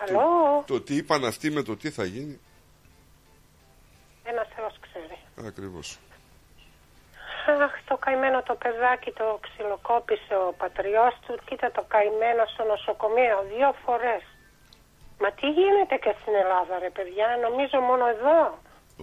Αλλό, 0.03 0.63
Το 0.67 0.81
τι 0.81 0.95
είπαν 0.97 1.25
αυτοί 1.25 1.51
με 1.51 1.63
το 1.63 1.77
τι 1.77 1.91
θα 1.91 2.05
γίνει. 2.05 2.41
ένας 4.25 4.49
Θεός 4.57 4.75
ξέρει. 4.81 5.19
Ακριβώς. 5.49 5.99
Αχ, 7.53 7.73
το 7.89 7.97
καημένο 8.05 8.39
το 8.49 8.55
παιδάκι 8.63 9.11
το 9.21 9.27
ξυλοκόπησε 9.45 10.35
ο 10.49 10.51
πατριός 10.63 11.13
του. 11.25 11.33
Κοίτα 11.47 11.69
το 11.77 11.83
καημένο 11.93 12.43
στο 12.53 12.63
νοσοκομείο 12.73 13.37
δύο 13.53 13.71
φορές. 13.85 14.23
Μα 15.23 15.29
τι 15.39 15.47
γίνεται 15.59 15.97
και 16.05 16.13
στην 16.21 16.35
Ελλάδα 16.43 16.75
ρε 16.85 16.91
παιδιά, 16.97 17.27
νομίζω 17.47 17.77
μόνο 17.91 18.05
εδώ. 18.15 18.39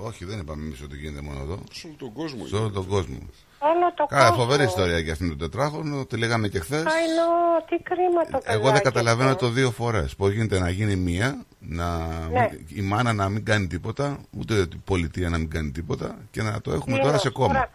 Όχι, 0.09 0.21
δεν 0.29 0.37
είπαμε 0.39 0.61
εμείς 0.65 0.81
ότι 0.87 0.95
γίνεται 1.01 1.23
μόνο 1.27 1.39
εδώ. 1.45 1.57
Σε 1.71 1.87
όλο 1.87 1.95
τον 2.03 2.13
κόσμο. 2.19 2.45
Σε 2.45 2.55
όλο 2.55 2.69
τον 2.79 2.87
κόσμο. 2.87 3.19
Όλο 3.59 3.85
το 3.95 4.05
Καλά, 4.05 4.29
κόσμο. 4.29 4.43
φοβερή 4.43 4.63
ιστορία 4.63 5.01
και 5.03 5.11
αυτήν 5.11 5.29
το 5.29 5.35
τετράγωνο. 5.35 6.05
Τη 6.05 6.17
λέγαμε 6.17 6.47
και 6.47 6.59
χθες. 6.59 6.83
Καηνό, 6.83 7.31
τι 7.69 7.77
κρίμα 7.89 8.21
το 8.31 8.37
παιδάκι. 8.37 8.51
Εγώ 8.57 8.71
δεν 8.71 8.81
καταλαβαίνω 8.81 9.29
αυτό. 9.29 9.45
το 9.45 9.51
δύο 9.51 9.71
φορές. 9.71 10.15
Πώς 10.15 10.31
γίνεται 10.31 10.59
να 10.59 10.69
γίνει 10.69 10.95
μία, 10.95 11.45
να... 11.59 11.97
Ναι. 12.31 12.49
η 12.75 12.81
μάνα 12.81 13.13
να 13.13 13.29
μην 13.29 13.45
κάνει 13.45 13.67
τίποτα, 13.67 14.17
ούτε 14.37 14.53
η 14.55 14.81
πολιτεία 14.85 15.29
να 15.29 15.37
μην 15.37 15.49
κάνει 15.49 15.71
τίποτα 15.71 16.17
και 16.31 16.41
να 16.41 16.61
το 16.61 16.71
έχουμε 16.71 16.95
Τι 16.95 16.99
τώρα 17.01 17.11
είναι, 17.11 17.19
σε 17.19 17.29
κόμμα. 17.29 17.69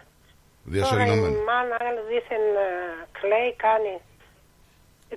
Τώρα, 0.72 0.88
τώρα 0.88 1.02
η 1.02 1.06
Διασωληνωμένο. 1.06 1.44
μάνα 1.48 1.78
δίθεν 2.08 2.44
ε, 2.66 2.68
κλαίει, 3.18 3.50
κάνει 3.64 3.94
24 5.10 5.16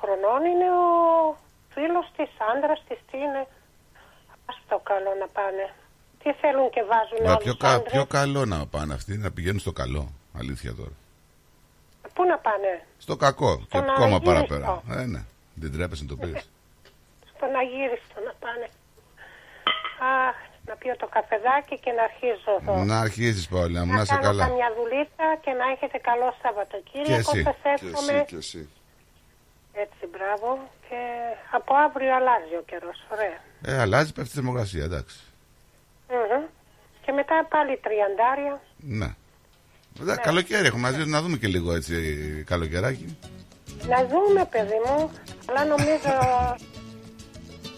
χρονών. 0.00 0.40
Είναι 0.50 0.68
ο 0.70 0.84
φίλος 1.74 2.06
της, 2.16 2.30
άντρας 2.52 2.80
της, 2.88 2.98
τι 3.10 3.16
είναι. 3.24 3.42
Ας 4.50 4.56
το 4.68 4.78
καλό 4.90 5.12
να 5.22 5.28
πάνε. 5.36 5.66
Τι 6.22 6.32
θέλουν 6.40 6.70
και 6.70 6.82
βάζουν 6.90 7.18
Μα 7.24 7.30
άλλους 7.30 7.44
πιο, 7.44 7.54
κα, 7.56 7.68
άντρες; 7.74 7.92
πιο 7.92 8.04
καλό 8.06 8.44
να 8.44 8.66
πάνε 8.66 8.94
αυτοί, 8.94 9.12
να 9.16 9.30
πηγαίνουν 9.30 9.60
στο 9.60 9.72
καλό. 9.72 10.02
Αλήθεια 10.40 10.74
τώρα. 10.74 10.94
Πού 12.14 12.24
να 12.24 12.38
πάνε; 12.38 12.72
Στο 12.98 13.16
κακό 13.16 13.56
και 13.56 13.64
Στον 13.68 13.80
ακόμα 13.90 14.04
αγύριστο. 14.04 14.30
παραπέρα. 14.30 14.82
Ε, 15.00 15.04
ναι. 15.06 15.22
Δεν 15.54 15.72
τρέπεσαι 15.72 16.02
να 16.02 16.08
το 16.08 16.16
πεις. 16.16 16.38
Στον 17.34 17.54
Αγύριστο 17.62 18.16
να 18.26 18.32
πάνε. 18.42 18.66
Αχ, 20.28 20.36
να 20.68 20.74
πιω 20.80 20.92
το 21.02 21.06
καφεδάκι 21.16 21.74
και 21.84 21.90
να 21.98 22.02
αρχίζω 22.10 22.50
εδώ. 22.60 22.84
να 22.90 22.96
αρχίσεις, 23.06 23.48
Παόλια 23.48 23.84
μου, 23.84 23.92
να 23.92 24.00
είσαι 24.02 24.12
κάνω 24.14 24.22
καλά. 24.28 24.42
καμιά 24.46 24.68
δουλίτσα 24.78 25.26
και 25.44 25.52
να 25.60 25.64
έχετε 25.74 25.98
καλό 26.08 26.28
Σαββατοκύριακο. 26.42 27.32
Και 27.32 27.38
εσύ. 27.38 27.42
Σας 27.42 27.56
Και 27.80 27.86
εύχομαι. 27.86 28.12
εσύ, 28.12 28.24
και 28.30 28.36
εσύ. 28.44 28.62
Έτσι, 29.84 30.02
μπράβο. 30.12 30.48
Και 30.88 30.98
από 31.58 31.74
αύριο 31.84 32.12
αλλάζει 32.18 32.54
ο 32.60 32.62
καιρός. 32.70 32.98
Ωραία. 33.14 33.38
Ε, 33.70 33.80
αλλάζει, 33.84 34.12
πέφτει 34.12 34.30
η 34.30 34.34
θερμοκρασία, 34.34 34.84
εντάξει. 34.84 35.16
Μμμ. 36.08 36.44
Και 37.04 37.12
μετά 37.12 37.46
πάλι 37.50 37.72
τριαντάρια. 37.84 38.60
Ναι. 38.76 39.10
Εντάξει, 40.00 40.20
καλοκαίρι 40.24 40.66
έχουμε 40.66 40.80
μαζί 40.80 41.04
να 41.04 41.22
δούμε 41.22 41.36
και 41.36 41.46
λίγο 41.46 41.74
έτσι 41.74 41.94
καλοκαιράκι. 42.46 43.18
Να 43.88 43.98
δούμε, 44.06 44.44
παιδί 44.50 44.80
μου. 44.86 45.10
Αλλά 45.48 45.64
νομίζω 45.64 46.10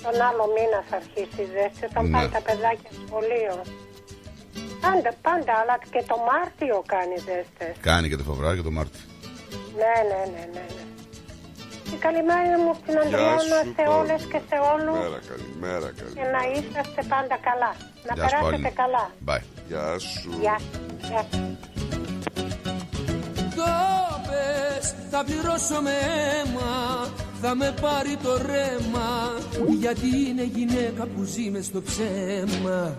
τον 0.06 0.16
άλλο 0.28 0.44
μήνα 0.56 0.80
θα 0.88 0.96
αρχίσει 1.02 1.40
η 1.46 1.48
ζέστη 1.54 1.82
όταν 1.90 2.02
Ναι. 2.04 2.12
πάνε 2.14 2.28
τα 2.36 2.40
παιδάκια 2.46 2.90
σχολείο. 3.04 3.54
Πάντα, 4.84 5.10
πάντα, 5.26 5.52
αλλά 5.60 5.76
και 5.94 6.02
το 6.10 6.16
Μάρτιο 6.28 6.76
κάνει 6.94 7.16
ζέστες. 7.28 7.72
Κάνει 7.88 8.06
και 8.10 8.16
το 8.20 8.24
Φεβρουάριο 8.28 8.58
και 8.60 8.66
το 8.70 8.74
Μάρτιο. 8.78 9.02
Ναι, 9.80 9.94
ναι, 10.10 10.20
ναι, 10.34 10.44
ναι. 10.56 10.64
ναι. 10.76 10.84
Και 11.90 11.96
καλημέρα 12.06 12.56
μου 12.64 12.72
στην 12.80 12.92
Γεια 12.92 13.02
Αντριώνα 13.02 13.38
σου, 13.40 13.72
σε 13.76 13.82
Παόλη. 13.84 13.98
όλες 14.00 14.22
και 14.32 14.40
σε 14.48 14.56
όλους 14.72 14.96
Μέρα 15.02 15.20
καλή, 15.30 15.48
μέρα 15.64 15.88
καλή. 15.98 16.12
και 16.18 16.24
να 16.34 16.40
είσαστε 16.54 17.02
πάντα 17.14 17.36
καλά. 17.48 17.72
Να 18.06 18.12
Γεια 18.16 18.24
σου, 18.28 18.34
περάσετε 18.34 18.68
Παόλη. 18.68 18.70
καλά. 18.82 19.04
Bye. 19.28 19.42
Γεια 19.70 19.86
σου. 19.98 20.30
Γεια. 20.40 20.56
Γεια. 21.08 21.22
Το 24.26 24.32
πες, 24.32 24.94
θα 25.10 25.24
πληρώσω 25.24 25.80
με 25.82 25.90
αίμα 25.90 27.08
Θα 27.42 27.54
με 27.54 27.74
πάρει 27.80 28.16
το 28.22 28.36
ρέμα 28.36 29.32
Γιατί 29.78 30.06
είναι 30.28 30.42
γυναίκα 30.42 31.06
που 31.06 31.22
ζει 31.22 31.50
μες 31.50 31.64
στο 31.64 31.82
ψέμα. 31.82 32.96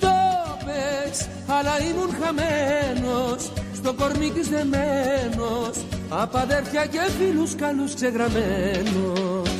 Το 0.00 0.16
πες, 0.64 1.28
αλλά 1.46 1.80
ήμουν 1.90 2.16
χαμένος 2.20 3.52
Στο 3.74 3.92
κορμί 3.92 4.30
της 4.30 4.48
δεμένος 4.48 5.76
Απ' 6.10 6.36
αδέρφια 6.36 6.86
και 6.86 7.00
φίλους 7.18 7.54
καλούς 7.54 7.94
ξεγραμμένος. 7.94 9.50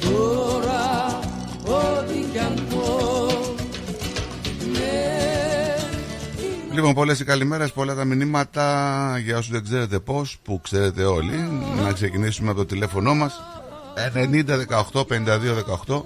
Τώρα 0.00 1.18
ό,τι 1.64 2.18
κι 2.32 2.38
αν 2.38 2.66
Λοιπόν, 6.74 6.94
πολλές 6.94 7.20
οι 7.20 7.24
καλημέρες, 7.24 7.72
πολλά 7.72 7.94
τα 7.94 8.04
μηνύματα 8.04 9.18
για 9.24 9.36
όσους 9.36 9.50
δεν 9.52 9.62
ξέρετε 9.64 9.98
πώς, 9.98 10.38
που 10.42 10.60
ξέρετε 10.62 11.04
όλοι. 11.04 11.36
Να 11.82 11.92
ξεκινήσουμε 11.92 12.50
από 12.50 12.58
το 12.58 12.66
τηλέφωνό 12.66 13.14
μας 13.14 13.40
90 14.14 14.44
18 14.92 15.00
52 15.00 15.06
18 15.86 16.02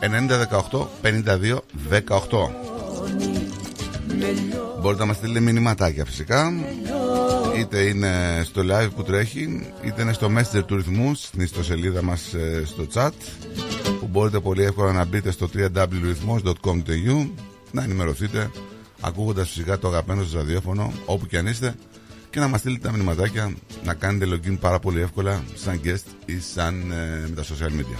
90 0.00 0.38
18 0.70 0.86
52 1.02 1.58
18. 1.90 2.50
Μπορείτε 4.80 5.00
να 5.00 5.06
μας 5.06 5.16
στείλετε 5.16 5.40
μηνυματάκια 5.40 6.04
φυσικά 6.04 6.52
Είτε 7.58 7.80
είναι 7.80 8.42
στο 8.44 8.62
live 8.70 8.88
που 8.96 9.02
τρέχει 9.02 9.72
Είτε 9.82 10.02
είναι 10.02 10.12
στο 10.12 10.30
messenger 10.36 10.64
του 10.66 10.76
ρυθμού 10.76 11.14
Στην 11.14 11.40
ιστοσελίδα 11.40 12.02
μας 12.02 12.34
ε, 12.34 12.62
στο 12.66 12.86
chat 12.94 13.10
Που 14.00 14.06
μπορείτε 14.06 14.40
πολύ 14.40 14.62
εύκολα 14.64 14.92
να 14.92 15.04
μπείτε 15.04 15.30
στο 15.30 15.48
www.rhythmos.com.au 15.54 17.28
Να 17.70 17.82
ενημερωθείτε 17.82 18.50
Ακούγοντας 19.00 19.48
φυσικά 19.48 19.78
το 19.78 19.88
αγαπημένο 19.88 20.22
σας 20.22 20.32
ραδιόφωνο 20.32 20.92
Όπου 21.06 21.26
και 21.26 21.38
αν 21.38 21.46
είστε 21.46 21.74
Και 22.30 22.40
να 22.40 22.48
μας 22.48 22.60
στείλετε 22.60 22.86
τα 22.86 22.92
μηνυματάκια 22.92 23.54
Να 23.84 23.94
κάνετε 23.94 24.26
login 24.34 24.58
πάρα 24.60 24.78
πολύ 24.78 25.00
εύκολα 25.00 25.42
Σαν 25.54 25.80
guest 25.84 26.04
ή 26.26 26.40
σαν 26.40 26.90
ε, 26.90 27.28
με 27.28 27.34
τα 27.34 27.42
social 27.42 27.70
media. 27.70 27.98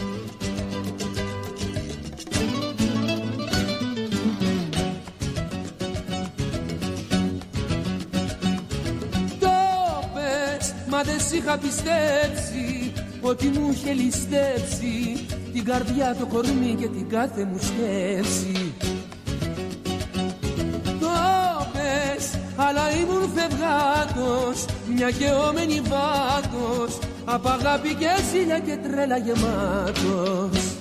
Το 9.40 9.48
πες, 10.14 10.74
μα 10.88 11.02
δεν 11.02 11.20
σ' 11.20 11.32
είχα 11.32 11.58
πιστέψει 11.58 12.92
Ότι 13.20 13.46
μου 13.46 13.70
είχε 13.72 13.92
ληστέψει 13.92 15.26
Την 15.52 15.64
καρδιά, 15.64 16.16
το 16.18 16.26
κορμί 16.26 16.74
και 16.78 16.88
την 16.88 17.08
κάθε 17.08 17.44
μου 17.44 17.58
σκέψη 17.58 18.74
αλλά 22.60 22.90
ήμουν 23.00 23.30
φευγάτος 23.34 24.64
Μια 24.94 25.08
γεωμένη 25.08 25.80
βάτος 25.80 26.98
Απ' 27.24 27.46
αγάπη 27.48 27.94
και 27.94 28.06
ζήλια 28.32 28.58
και 28.58 28.76
τρέλα 28.76 29.16
γεμάτος. 29.16 30.76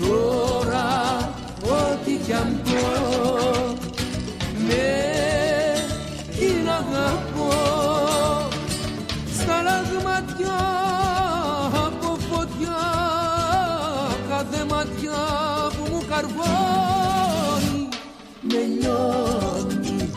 Τώρα 0.00 1.16
ό,τι 1.62 2.12
κι 2.12 2.32
αν 2.32 2.60
πω 2.64 3.04
Ναι, 4.66 5.02
την 6.38 6.68
αγαπώ. 6.68 7.52
Στα 9.32 9.62
λαγματιά 9.62 10.60
από 11.86 12.16
φωτιά 12.30 12.78
Κάθε 14.28 14.64
ματιά 14.68 15.22
που 15.76 15.92
μου 15.92 16.02
καρβώνει 16.08 16.63
Με 18.48 18.60
λιώνει, 18.80 20.10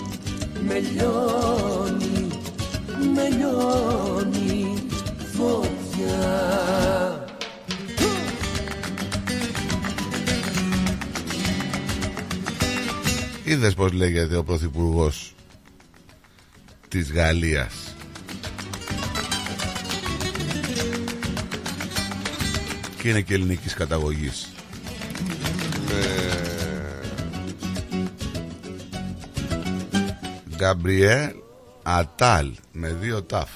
με 0.68 0.80
λιώνει, 0.80 2.28
με 3.14 3.30
λιώνει 3.30 4.76
φωτιά. 5.34 7.26
Είδες 13.44 13.74
πως 13.74 13.92
λέγεται 13.92 14.38
ο 14.38 14.44
Πρωθυπουργός 14.44 15.36
της 16.88 17.12
Γαλλίας. 17.12 17.96
Και 23.02 23.10
είναι 23.10 23.22
και 23.22 23.34
ελληνικής 23.34 23.74
καταγωγής 23.74 24.57
Γκαμπριέλ 30.58 31.32
Ατάλ 31.84 32.52
με 32.72 32.96
δύο 33.02 33.24
τάφ 33.24 33.50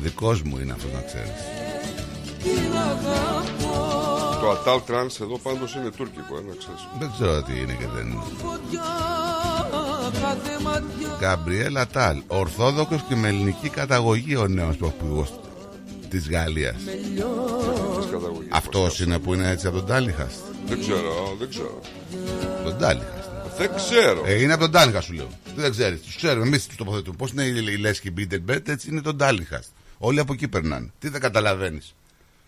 Δικός 0.00 0.42
μου 0.42 0.58
είναι 0.58 0.72
αυτός 0.72 0.92
να 0.92 1.00
ξέρεις 1.00 1.30
Το 4.40 4.50
Ατάλ 4.50 4.80
Τρανς 4.86 5.20
εδώ 5.20 5.38
πάντως 5.38 5.74
είναι 5.74 5.90
τουρκικό, 5.90 6.36
ε, 6.36 6.40
να 6.48 6.54
ξέρεις. 6.58 6.88
Δεν 6.98 7.10
ξέρω 7.12 7.42
τι 7.42 7.52
είναι 7.60 7.72
και 7.72 7.86
δεν 7.94 8.06
είναι 8.06 8.22
φωτιά 8.36 8.82
κάθε 10.20 10.62
ματιά 10.62 11.16
Γκαμπριέλ 11.18 11.76
Ατάλ 11.76 12.22
Ορθόδοκος 12.26 13.04
και 13.08 13.14
με 13.14 13.28
ελληνική 13.28 13.68
καταγωγή 13.68 14.36
ο 14.36 14.46
νέος 14.48 14.76
πρωθυπουργός 14.76 15.40
της 16.08 16.30
Γαλλίας 16.30 16.76
Της 16.76 18.06
καταγωγής. 18.10 18.50
Αυτός 18.50 19.00
είναι 19.00 19.18
που 19.18 19.34
είναι 19.34 19.50
έτσι 19.50 19.66
από 19.66 19.76
τον 19.76 19.86
Τάλιχαστ 19.86 20.40
Δεν 20.66 20.80
ξέρω, 20.80 21.36
δεν 21.38 21.48
ξέρω. 21.48 21.80
Τον 22.64 22.78
Τάλιχαστ 22.78 23.17
Δεν 23.58 23.74
ξέρω. 23.74 24.22
ε, 24.26 24.42
Είναι 24.42 24.52
από 24.52 24.62
τον 24.62 24.70
Τάλιχαστ 24.70 25.06
σου 25.06 25.12
λέω 25.12 25.28
Τι 25.44 25.60
δεν 25.60 25.70
ξέρεις, 25.70 26.00
τους 26.00 26.16
ξέρουμε 26.16 26.46
εμείς 26.46 26.66
τους 26.66 26.76
τοποθετούμε 26.76 27.16
Πώς 27.16 27.30
είναι 27.30 27.42
η 27.44 27.64
η 27.68 27.76
Λέσχη 27.76 28.10
Μπίντελμπερτ 28.10 28.68
έτσι 28.68 28.90
είναι 28.90 29.00
τον 29.00 29.16
Τάλιχαστ 29.18 29.68
Όλοι 29.98 30.20
από 30.20 30.32
εκεί 30.32 30.48
περνάνε 30.48 30.92
Τι 30.98 31.08
δεν 31.08 31.20
καταλαβαίνεις 31.20 31.94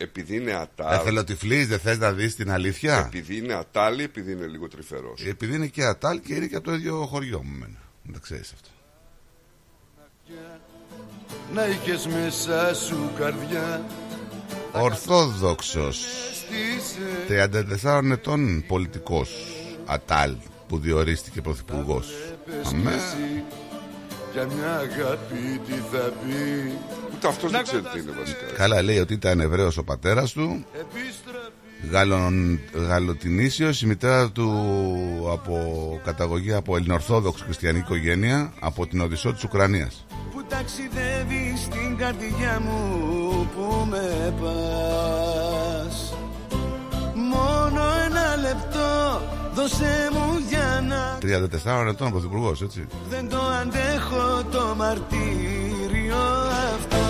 επειδή 0.03 0.37
είναι 0.37 0.53
ατάλ. 0.53 0.99
Εθελοτυφλή, 1.01 1.65
δεν 1.65 1.79
θες 1.79 1.99
να 1.99 2.13
δεις 2.13 2.35
την 2.35 2.51
αλήθεια; 2.51 2.99
Επειδή 3.07 3.37
είναι 3.37 3.55
ατάλη, 3.55 4.03
επειδή 4.03 4.33
είναι 4.33 4.47
λίγο 4.47 4.69
τρυφερός. 4.69 5.25
Επειδή 5.27 5.55
είναι 5.55 5.67
και 5.67 5.85
ατάλ 5.85 6.21
και 6.21 6.35
είναι 6.35 6.47
και 6.47 6.57
από 6.57 6.65
το 6.65 6.75
ίδιο 6.75 7.07
χωριό 7.07 7.43
μου. 7.43 7.59
Μένα. 7.59 7.79
Δεν 8.03 8.13
τα 8.13 8.19
ξέρεις 8.19 8.53
αυτό. 8.53 8.69
Να 11.55 11.67
είχες 11.67 12.07
μέσα 12.07 12.75
σου 12.75 13.11
καρδιά 13.19 13.85
Ορθόδοξος 14.73 16.05
34 17.83 18.11
ετών 18.13 18.65
πολιτικός 18.67 19.31
Ατάλ 19.87 20.35
που 20.71 20.79
διορίστηκε 20.79 21.41
πρωθυπουργός. 21.41 22.09
Αμέ. 22.67 22.95
Για 24.33 24.47
μια 24.47 24.77
αγάπη 24.77 25.61
τι 25.67 25.73
θα 25.73 25.99
πει. 25.99 26.73
Ούτε 27.15 27.29
αυτός 27.29 27.51
δεν 27.51 27.63
ξέρει 27.63 27.83
τι 27.83 27.99
είναι 27.99 28.13
βασικά. 28.19 28.45
Καλά 28.57 28.83
λέει 28.83 28.99
ότι 28.99 29.15
ήταν 29.15 29.41
Εβραίος 29.41 29.77
ο 29.77 29.83
πατέρας 29.85 30.33
του. 30.33 30.65
Γαλλον, 31.91 32.61
Γαλλοτινήσιος 32.75 33.83
Η 33.83 33.87
μητέρα 33.87 34.31
του 34.31 34.49
από 35.33 35.57
καταγωγή 36.05 36.53
από 36.53 36.77
ελληνορθόδοξη 36.77 37.45
χριστιανική 37.45 37.85
οικογένεια 37.85 38.53
Από 38.61 38.87
την 38.87 39.01
Οδυσσό 39.01 39.33
της 39.33 39.45
Ουκρανίας. 39.45 40.07
Που 40.33 40.45
ταξιδεύει 40.49 41.55
στην 41.57 41.97
καρδιά 41.97 42.61
μου 42.61 43.49
που 43.55 43.87
με 43.91 44.35
πας. 44.41 46.15
Μόνο 47.15 47.83
ένα 48.07 48.10
λεπτό 48.47 49.21
δώσε 49.55 50.09
μου 50.13 50.27
για 50.49 50.85
να 50.89 51.19
34 51.85 51.89
ετών 51.89 52.11
πρωθυπουργός 52.11 52.63
έτσι. 52.63 52.87
Δεν 53.09 53.29
το 53.29 53.41
αντέχω 53.61 54.43
το 54.51 54.75
μαρτύριο 54.77 56.23
αυτό. 56.75 57.03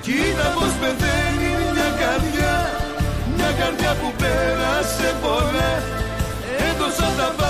Κοίτα 0.00 0.48
πως 0.54 0.72
πεθαίνει 0.80 1.50
μια 1.72 1.90
καρδιά 2.02 2.54
Μια 3.36 3.50
καρδιά 3.60 3.92
που 4.00 4.12
πέρασε 4.18 5.14
πολλά. 5.22 5.72
Έδωσα 6.68 7.08
τα 7.18 7.34
πάντα 7.36 7.47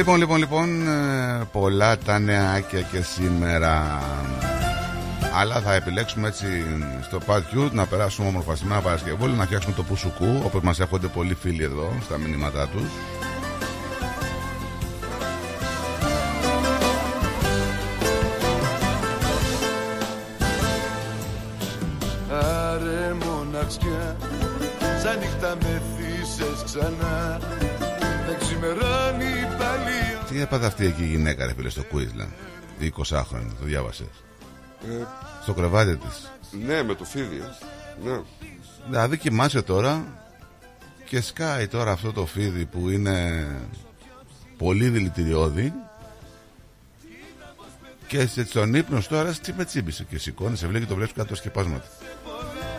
Λοιπόν, 0.00 0.18
λοιπόν, 0.18 0.38
λοιπόν, 0.38 0.88
ε, 0.88 1.48
πολλά 1.52 1.98
τα 1.98 2.18
νεάκια 2.18 2.80
και 2.80 3.02
σήμερα. 3.02 4.02
Αλλά 5.34 5.60
θα 5.60 5.74
επιλέξουμε 5.74 6.28
έτσι 6.28 6.46
στο 7.02 7.18
Pad 7.26 7.38
Cute 7.38 7.70
να 7.72 7.86
περάσουμε 7.86 8.28
όμορφα 8.28 8.56
σήμερα 8.56 8.80
Παρασκευόλη, 8.80 9.32
να 9.32 9.44
φτιάξουμε 9.44 9.74
το 9.74 9.82
πουσουκού, 9.82 10.42
όπως 10.44 10.62
μας 10.62 10.80
έχονται 10.80 11.06
πολλοί 11.06 11.34
φίλοι 11.34 11.62
εδώ 11.62 11.92
στα 12.04 12.18
μηνύματά 12.18 12.68
τους. 12.68 12.90
Άρε 22.30 23.14
μοναξιά 23.24 24.16
Σαν 25.02 25.18
νύχτα 25.18 25.56
με 25.62 25.82
θύσες 25.96 26.62
ξανά 26.64 27.38
Δεν 28.26 28.38
ξημερώνει 28.38 29.29
πάλι 30.30 30.38
Τι 30.38 30.40
έπαθε 30.40 30.66
αυτή 30.66 30.86
εκεί 30.86 31.02
η 31.02 31.06
γυναίκα, 31.06 31.46
ρε 31.46 31.54
φίλε, 31.54 31.68
στο 31.68 31.82
Queensland. 31.92 32.32
20 32.98 33.22
χρόνια, 33.28 33.52
το 33.60 33.64
διάβασες. 33.64 34.06
Ε, 34.88 35.04
Στο 35.42 35.54
κρεβάτι 35.54 35.96
της. 35.96 36.30
ναι, 36.66 36.82
με 36.82 36.94
το 36.94 37.04
φίδι. 37.04 37.36
ε. 37.36 38.08
Ναι. 38.08 38.20
Δηλαδή 38.88 39.18
κοιμάσαι 39.18 39.62
τώρα 39.62 40.04
και 41.04 41.20
σκάει 41.20 41.66
τώρα 41.68 41.90
αυτό 41.92 42.12
το 42.12 42.26
φίδι 42.26 42.64
που 42.64 42.88
είναι 42.90 43.46
πολύ 44.56 44.88
δηλητηριώδη 44.88 45.72
και 48.06 48.26
σε 48.26 48.44
στον 48.44 48.74
ύπνο 48.74 49.00
σου 49.00 49.08
τώρα 49.08 49.32
τι 49.32 49.52
με 49.52 49.64
τσίμπησε 49.64 50.04
και 50.10 50.18
σηκώνει, 50.18 50.56
σε 50.56 50.66
βλέπει 50.66 50.82
και 50.84 50.88
το 50.90 50.94
βλέπεις 50.96 51.14
κάτω 51.14 51.34
σκεπάσματα. 51.34 51.84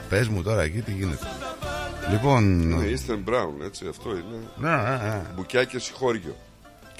Πες 0.09 0.27
μου 0.27 0.43
τώρα 0.43 0.61
εκεί 0.61 0.81
τι 0.81 0.91
γίνεται. 0.91 1.27
Λοιπόν. 2.11 2.61
Είναι 2.61 2.93
Eastern 2.97 3.29
Brown, 3.29 3.65
έτσι, 3.65 3.87
αυτό 3.87 4.09
είναι. 4.09 4.47
Ναι, 4.57 4.69
ναι, 4.75 4.97
ναι. 4.97 5.21
Μπουκιά 5.35 5.63
και 5.63 5.79
συγχώριο. 5.79 6.35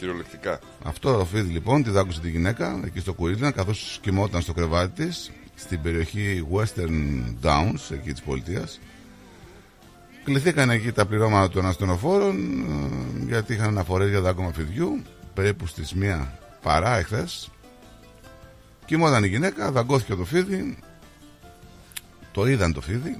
Κυριολεκτικά. 0.01 0.59
Αυτό 0.83 1.17
το 1.17 1.25
φίδι 1.25 1.51
λοιπόν 1.51 1.83
τη 1.83 1.89
δάκουσε 1.89 2.19
τη 2.19 2.29
γυναίκα 2.29 2.81
εκεί 2.85 2.99
στο 2.99 3.15
Queensland 3.19 3.51
καθώς 3.55 3.99
κοιμόταν 4.01 4.41
στο 4.41 4.53
κρεβάτι 4.53 5.05
της 5.05 5.31
στην 5.55 5.81
περιοχή 5.81 6.47
Western 6.53 7.23
Downs 7.43 7.91
εκεί 7.91 8.11
της 8.11 8.21
πολιτείας. 8.21 8.79
Κληθήκαν 10.23 10.69
εκεί 10.69 10.91
τα 10.91 11.05
πληρώματα 11.05 11.49
των 11.49 11.65
ασθενοφόρων 11.65 12.61
ε, 13.19 13.25
γιατί 13.25 13.53
είχαν 13.53 13.67
αναφορέ 13.67 14.09
για 14.09 14.21
δάκωμα 14.21 14.51
φιδιού 14.51 15.01
περίπου 15.33 15.67
στις 15.67 15.93
μία 15.93 16.39
παρά 16.61 16.97
εχθές. 16.97 17.49
Κοιμόταν 18.85 19.23
η 19.23 19.27
γυναίκα, 19.27 19.71
δαγκώθηκε 19.71 20.15
το 20.15 20.25
φίδι. 20.25 20.77
Το 22.31 22.45
είδαν 22.45 22.73
το 22.73 22.81
φίδι. 22.81 23.19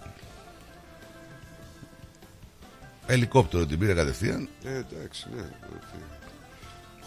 Ελικόπτερο 3.06 3.66
την 3.66 3.80
πήρε 3.80 3.94
κατευθείαν. 3.94 4.50
Ε, 4.64 4.70
εντάξει, 4.70 5.28
ναι. 5.36 5.44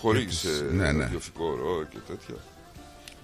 Ότι 0.09 0.17
Χορήγησε 0.19 0.49
Και 0.49 0.53
τις- 0.65 0.73
ναι, 0.73 0.93
ναι. 0.93 1.03
ραδιοφικό 1.03 1.45
ρο 1.57 1.85
και 1.91 1.99
τέτοια. 2.07 2.35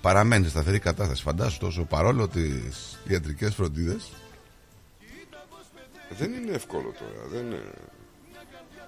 Παραμένει 0.01 0.45
σε 0.45 0.51
σταθερή 0.51 0.79
κατάσταση. 0.79 1.23
Φαντάσου 1.23 1.59
τόσο 1.59 1.83
παρόλο 1.85 2.29
τις 2.29 2.99
ιατρικές 3.09 3.55
φροντίδες. 3.55 4.13
Δεν 6.19 6.33
είναι 6.33 6.53
εύκολο 6.55 6.93
τώρα. 6.99 7.29
Δεν 7.33 7.47
είναι... 7.47 7.63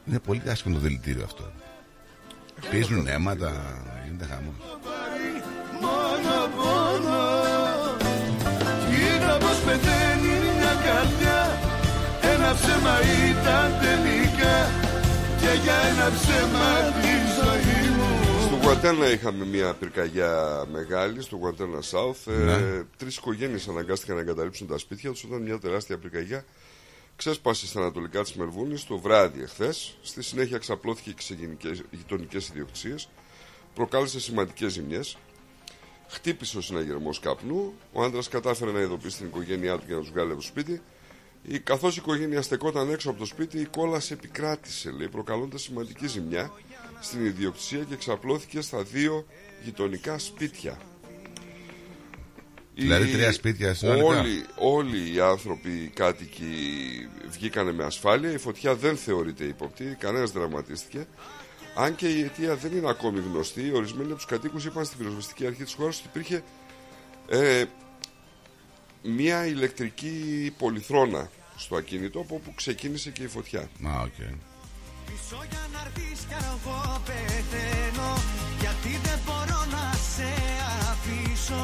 Είναι 0.08 0.18
πολύ 0.18 0.42
άσχημο 0.48 0.74
το 0.74 0.80
δηλητήριο 0.80 1.24
αυτό. 1.24 1.52
Πίζουν 2.70 3.06
αίματα, 3.06 3.50
γίνεται 4.04 4.24
χαμός. 4.24 4.54
μόνο 5.80 6.34
πόνο 6.56 7.20
Κοίτα 8.88 9.36
πως 9.42 9.58
πεθαίνει 9.66 10.34
μια 10.58 10.74
καρδιά 10.86 11.40
Ένα 12.32 12.50
ψέμα 12.58 12.94
ήταν 13.30 13.68
τελικά 13.84 14.56
Και 15.40 15.52
για 15.64 15.74
ένα 15.90 16.06
ψέμα 16.16 16.70
τη 17.02 17.14
ζωή 17.38 17.81
μου 18.62 18.68
Στο 18.68 18.70
Γουατέρνα 18.70 19.10
είχαμε 19.10 19.44
μια 19.44 19.74
πυρκαγιά 19.74 20.64
μεγάλη, 20.72 21.22
στο 21.22 21.36
Γουατέρνα 21.36 21.78
South. 21.90 22.32
Ναι. 22.44 22.52
Ε, 22.52 22.84
Τρεις 22.96 23.16
οικογένειες 23.16 23.68
αναγκάστηκαν 23.68 24.14
να 24.14 24.20
εγκαταλείψουν 24.20 24.66
τα 24.66 24.78
σπίτια 24.78 25.10
τους 25.10 25.24
όταν 25.24 25.42
μια 25.42 25.58
τεράστια 25.58 25.98
πυρκαγιά 25.98 26.44
ξέσπασε 27.16 27.66
στα 27.66 27.80
ανατολικά 27.80 28.22
της 28.22 28.34
Μερβούνη 28.34 28.78
το 28.88 28.98
βράδυ 28.98 29.42
εχθές. 29.42 29.98
Στη 30.02 30.22
συνέχεια 30.22 30.58
ξαπλώθηκε 30.58 31.12
και 31.12 31.22
σε 31.22 31.36
γειτονικές 31.90 32.48
ιδιοκτησίες. 32.48 33.08
Προκάλεσε 33.74 34.20
σημαντικές 34.20 34.72
ζημιές. 34.72 35.16
Χτύπησε 36.08 36.58
ο 36.58 36.60
συναγερμός 36.60 37.20
καπνού. 37.20 37.74
Ο 37.92 38.02
άντρας 38.02 38.28
κατάφερε 38.28 38.70
να 38.70 38.80
ειδοποιήσει 38.80 39.16
την 39.16 39.26
οικογένειά 39.26 39.78
του 39.78 39.84
για 39.86 39.94
να 39.94 40.00
τους 40.00 40.10
βγάλει 40.10 40.30
από 40.30 40.40
το 40.40 40.46
σπίτι. 40.46 40.82
Καθώς 41.62 41.96
η 41.96 41.98
οικογένεια 42.02 42.42
στεκόταν 42.42 42.90
έξω 42.90 43.10
από 43.10 43.18
το 43.18 43.24
σπίτι, 43.24 43.60
η 43.60 43.64
κόλαση 43.64 44.12
επικράτησε, 44.12 44.90
λέει, 44.90 45.08
προκαλώντας 45.08 45.62
σημαντική 45.62 46.06
ζημιά 46.06 46.52
στην 47.02 47.24
ιδιοκτησία 47.24 47.78
και 47.78 47.94
εξαπλώθηκε 47.94 48.60
στα 48.60 48.82
δύο 48.82 49.26
γειτονικά 49.64 50.18
σπίτια. 50.18 50.78
Δηλαδή 52.74 53.08
Οι- 53.08 53.12
τρία 53.12 53.32
σπίτια 53.32 53.74
συνολικά; 53.74 54.06
Όλοι, 54.06 54.44
όλοι 54.58 55.14
οι 55.14 55.20
άνθρωποι, 55.20 55.70
οι 55.70 55.90
κάτοικοι 55.94 56.44
βγήκανε 57.30 57.72
με 57.72 57.84
ασφάλεια. 57.84 58.32
Η 58.32 58.38
φωτιά 58.38 58.74
δεν 58.74 58.96
θεωρείται 58.96 59.44
ύποπτη, 59.44 59.96
κανένας 59.98 60.30
δεν 60.30 60.40
τραυματίστηκε. 60.42 61.06
Αν 61.74 61.94
και 61.94 62.08
η 62.08 62.20
αιτία 62.22 62.56
δεν 62.56 62.72
είναι 62.76 62.88
ακόμη 62.88 63.20
γνωστή, 63.20 63.70
ορισμένοι 63.74 64.06
από 64.06 64.16
τους 64.16 64.26
κατοίκους 64.26 64.64
είπαν 64.64 64.84
στην 64.84 64.98
πυροσβεστική 64.98 65.46
αρχή 65.46 65.62
της 65.64 65.72
χώρας 65.74 65.98
ότι 65.98 66.08
υπήρχε 66.08 66.42
ε, 67.28 67.64
μια 69.02 69.46
ηλεκτρική 69.46 70.52
πολυθρόνα 70.58 71.30
στο 71.56 71.76
ακίνητο 71.76 72.20
από 72.20 72.34
όπου 72.34 72.54
ξεκίνησε 72.54 73.10
και 73.10 73.22
η 73.22 73.28
φωτιά. 73.28 73.60
Α, 73.60 74.00
οκ. 74.02 74.12
Πίσω 75.06 75.38
για 75.50 75.64
να 75.72 75.80
έρθεις 75.86 76.20
κι 76.28 76.36
εγώ 76.50 76.80
πεθαίνω 77.06 78.10
Γιατί 78.62 78.92
δεν 79.06 79.18
μπορώ 79.24 79.60
να 79.76 79.84
σε 80.14 80.30
αφήσω. 80.90 81.62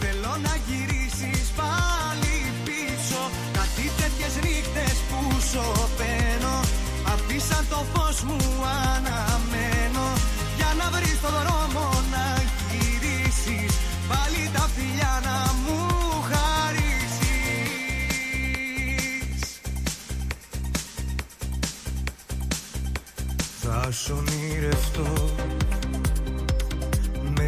Θέλω 0.00 0.34
να 0.46 0.54
γυρίσεις 0.66 1.46
πάλι 1.60 2.36
πίσω 2.66 3.22
Κάτι 3.58 3.84
τέτοιες 3.98 4.34
νύχτες 4.44 4.96
που 5.08 5.20
σωπαίνω. 5.50 6.56
Αφήσα 7.14 7.60
το 7.70 7.80
φως 7.92 8.16
μου 8.26 8.40
αναμένω 8.94 10.06
Για 10.58 10.70
να 10.80 10.86
βρεις 10.94 11.18
το 11.24 11.30
δρόμο 11.38 11.84
να 12.14 12.24
γυρίσεις. 12.70 13.72
Πάλι 14.10 14.42
τα 14.54 14.64
φιλιά 14.74 15.14
να 15.26 15.36
μου 15.62 15.69
Θα 23.92 23.96
σ' 23.96 24.10
ονειρευτώ 24.10 25.34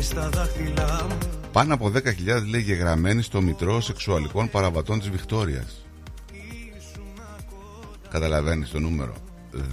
στα 0.01 0.29
δάχτυλά 0.29 1.07
μου 1.09 1.19
Πάνω 1.53 1.75
από 1.75 1.93
10.000 1.95 2.03
λέει 2.49 2.61
γεγραμμένοι 2.61 3.23
στο 3.23 3.41
Μητρό 3.41 3.81
Σεξουαλικών 3.81 4.51
Παραβατών 4.51 4.99
της 4.99 5.11
Βικτόριας. 5.11 5.87
Καταλαβαίνεις 8.09 8.71
το 8.71 8.79
νούμερο. 8.79 9.15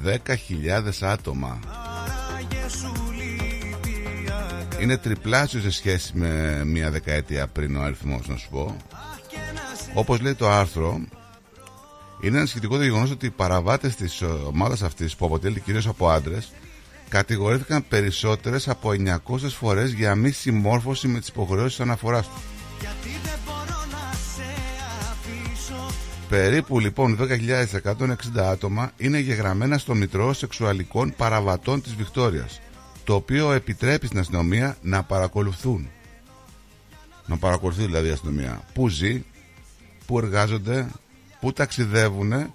10.000 0.06 1.02
άτομα. 1.02 1.60
Άραγε 1.68 2.70
σου 2.70 2.94
λείπει 3.12 3.90
η 3.90 4.30
αγκαλιά 4.30 4.68
Είναι 4.80 4.98
τριπλάσιο 4.98 5.60
σε 5.60 5.72
σχέση 5.72 6.12
με 6.18 6.62
μια 6.66 6.92
δεκαετία 6.92 7.48
πριν 7.48 7.76
ο 7.76 7.82
αριθμός 7.82 8.28
να 8.28 8.36
σου 8.36 8.50
πω. 8.50 8.76
και 9.28 9.38
να 9.54 9.76
σε 9.76 9.92
Όπως 9.94 10.22
λέει 10.22 10.36
το 10.36 10.50
άρθρο, 10.50 11.02
είναι 12.22 12.38
ανησυχητικό 12.38 12.78
το 12.78 12.84
γεγονός 12.84 13.12
ότι 13.12 13.26
οι 13.26 13.30
παραβάτες 13.30 13.96
της 13.96 14.22
ομάδας 14.48 14.82
αυτής, 14.82 15.16
που 15.16 15.26
αποτελείται 15.26 15.60
κυρίως 15.60 15.88
από 15.88 16.10
άντρες, 16.10 16.52
κατηγορήθηκαν 17.10 17.86
περισσότερες 17.88 18.68
από 18.68 18.92
900 18.92 19.38
φορές 19.50 19.92
για 19.92 20.16
μη 20.16 20.32
συμμόρφωση 20.32 21.08
με 21.08 21.20
τις 21.20 21.28
υποχρεώσεις 21.28 21.80
αναφοράς 21.80 22.28
τους. 22.28 22.42
Γιατί 22.80 23.20
δεν 23.24 23.38
μπορώ 23.46 23.80
να 23.92 24.14
σε 24.36 24.48
αφήσω 25.12 25.94
Περίπου 26.30 26.80
λοιπόν 26.80 27.18
10.160 28.36 28.40
άτομα 28.40 28.92
είναι 28.98 29.20
γεγραμμένα 29.20 29.78
στο 29.78 29.96
Μητρό 29.96 30.34
Σεξουαλικών 30.34 31.14
Παραβατών 31.18 31.82
της 31.82 31.96
Βικτόριας 31.96 32.60
το 33.04 33.16
οποίο 33.16 33.52
επιτρέπει 33.52 34.06
στην 34.08 34.20
αστυνομία 34.20 34.78
να 34.82 35.04
παρακολουθούν 35.04 35.90
να 37.26 37.38
παρακολουθεί 37.38 37.86
δηλαδή 37.86 38.08
η 38.08 38.12
αστυνομία 38.12 38.62
που 38.74 38.88
ζει, 38.90 39.24
που 40.06 40.18
εργάζονται 40.18 40.88
που 41.40 41.54
ταξιδεύουν 41.54 42.54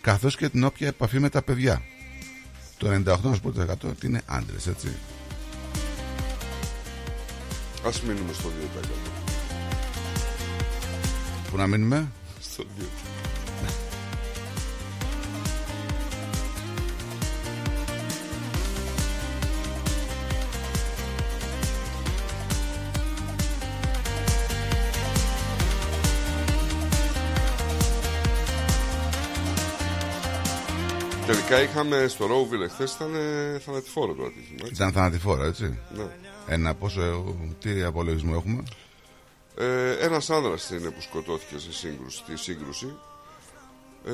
καθώς 0.00 0.36
και 0.36 0.48
την 0.48 0.64
όποια 0.64 0.88
επαφή 0.88 1.18
με 1.18 1.28
τα 1.28 1.42
παιδιά 1.42 1.82
το 2.78 3.02
98% 3.06 3.22
τι 4.00 4.06
είναι 4.06 4.22
άντρες 4.26 4.66
έτσι 4.66 4.96
Ας 7.86 8.02
μείνουμε 8.02 8.32
στο 8.32 8.48
2%. 8.48 8.86
που 11.50 11.56
να 11.56 11.66
μείνουμε; 11.66 12.12
Στο 12.40 12.64
2%. 12.78 13.19
Τελικά 31.30 31.62
είχαμε 31.62 32.06
στο 32.08 32.26
Ρόουβιλ 32.26 32.60
εχθές 32.62 32.92
ήταν 32.94 33.14
ε, 33.14 33.58
θανατηφόρο 33.58 34.14
το 34.14 34.24
ατύχημα. 34.24 34.58
έτσι. 34.60 34.72
ήταν 34.74 34.92
θανατηφόρα 34.92 35.44
έτσι 35.46 35.78
Ναι. 35.94 36.06
ένα 36.48 36.74
πόσο 36.74 37.24
τι 37.60 37.82
απολογισμό 37.82 38.32
έχουμε; 38.36 38.62
Ε, 39.56 39.92
ένας 39.92 40.30
άνδρας 40.30 40.70
είναι 40.70 40.90
που 40.90 41.00
σκοτώθηκε 41.00 41.58
σε 41.58 41.72
σύγκρουση, 41.72 42.16
στη 42.16 42.36
σύγκρουση. 42.36 42.96
Ε, 44.06 44.12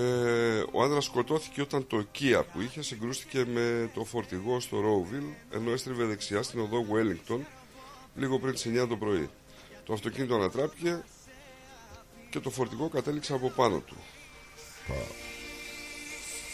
ο 0.72 0.82
άνδρας 0.82 1.04
σκοτώθηκε 1.04 1.60
όταν 1.60 1.86
το 1.86 2.06
Kia 2.18 2.42
που 2.52 2.60
είχε 2.60 2.82
συγκρούστηκε 2.82 3.44
με 3.54 3.90
το 3.94 4.04
φορτηγό 4.04 4.60
στο 4.60 4.80
Ρόουβιλ 4.80 5.24
ενώ 5.50 5.70
έστριβε 5.70 6.04
δεξιά 6.04 6.42
στην 6.42 6.60
οδό 6.60 6.86
Wellington 6.92 7.40
λίγο 8.14 8.38
πριν 8.38 8.52
τις 8.52 8.66
9 8.66 8.86
το 8.88 8.96
πρωί. 8.96 9.30
Το 9.84 9.92
αυτοκίνητο 9.92 10.34
ανατράπηκε 10.34 11.04
και 12.30 12.40
το 12.40 12.50
φορτηγό 12.50 12.88
κατέληξε 12.88 13.32
από 13.34 13.50
πάνω 13.50 13.78
του. 13.78 13.96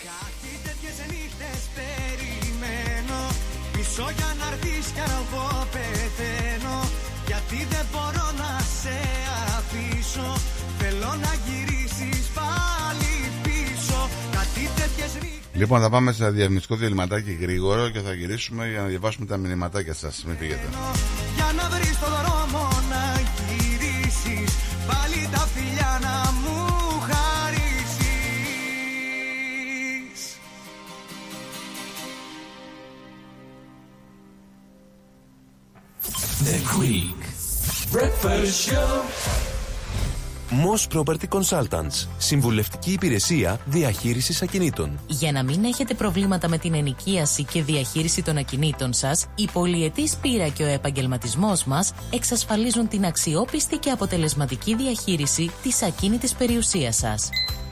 Κάτι 0.05 0.42
Πίσω 3.95 4.11
για 4.17 4.35
να 4.39 4.47
έρθεις 4.53 4.87
κι 4.95 5.01
αν 5.01 5.11
εγώ 5.21 5.67
πεθαίνω 5.73 6.79
Γιατί 7.27 7.59
δεν 7.73 7.87
μπορώ 7.93 8.27
να 8.43 8.51
σε 8.81 8.97
αφήσω 9.59 10.29
Θέλω 10.79 11.13
να 11.25 11.33
γυρίσεις 11.45 12.27
πάλι 12.39 13.15
πίσω 13.43 14.09
Κάτι 14.33 14.63
τέτοιες 14.77 15.13
νύχτες 15.15 15.53
Λοιπόν, 15.53 15.81
θα 15.81 15.91
πάμε 15.91 16.13
σε 16.13 16.31
διαφημιστικό 16.31 16.77
διαλυματάκι 16.77 17.33
γρήγορο 17.41 17.89
και 17.89 18.01
θα 18.01 18.13
γυρίσουμε 18.13 18.69
για 18.69 18.81
να 18.81 18.87
διαβάσουμε 18.87 19.27
τα 19.27 19.37
μηνυματάκια 19.37 19.95
σας. 19.95 20.25
Μην 20.27 20.37
φύγετε. 20.37 20.69
Για 21.35 21.53
να 21.57 21.69
βρεις 21.69 21.99
το 21.99 22.07
δρόμο 22.07 22.72
The 36.43 36.61
Greek 36.77 37.21
Breakfast 37.93 38.69
Show. 38.69 38.89
Moss 40.51 40.87
Property 40.95 41.29
Consultants. 41.29 42.07
Συμβουλευτική 42.19 42.93
υπηρεσία 42.93 43.61
διαχείρισης 43.67 44.43
ακινήτων. 44.43 44.99
Για 45.07 45.33
να 45.33 45.43
μην 45.43 45.65
έχετε 45.65 45.95
προβλήματα 45.95 46.49
με 46.49 46.59
την 46.59 46.75
ενοικίαση 46.75 47.45
και 47.45 47.63
διαχείριση 47.63 48.23
των 48.23 48.37
ακινήτων 48.37 48.93
σας, 48.93 49.27
η 49.35 49.49
πολυετής 49.53 50.17
πείρα 50.17 50.49
και 50.49 50.63
ο 50.63 50.67
επαγγελματισμός 50.67 51.65
μας 51.65 51.93
εξασφαλίζουν 52.13 52.89
την 52.89 53.05
αξιόπιστη 53.05 53.77
και 53.77 53.91
αποτελεσματική 53.91 54.75
διαχείριση 54.75 55.51
της 55.63 55.83
ακίνητης 55.83 56.35
περιουσίας 56.35 56.97
σας. 56.97 57.29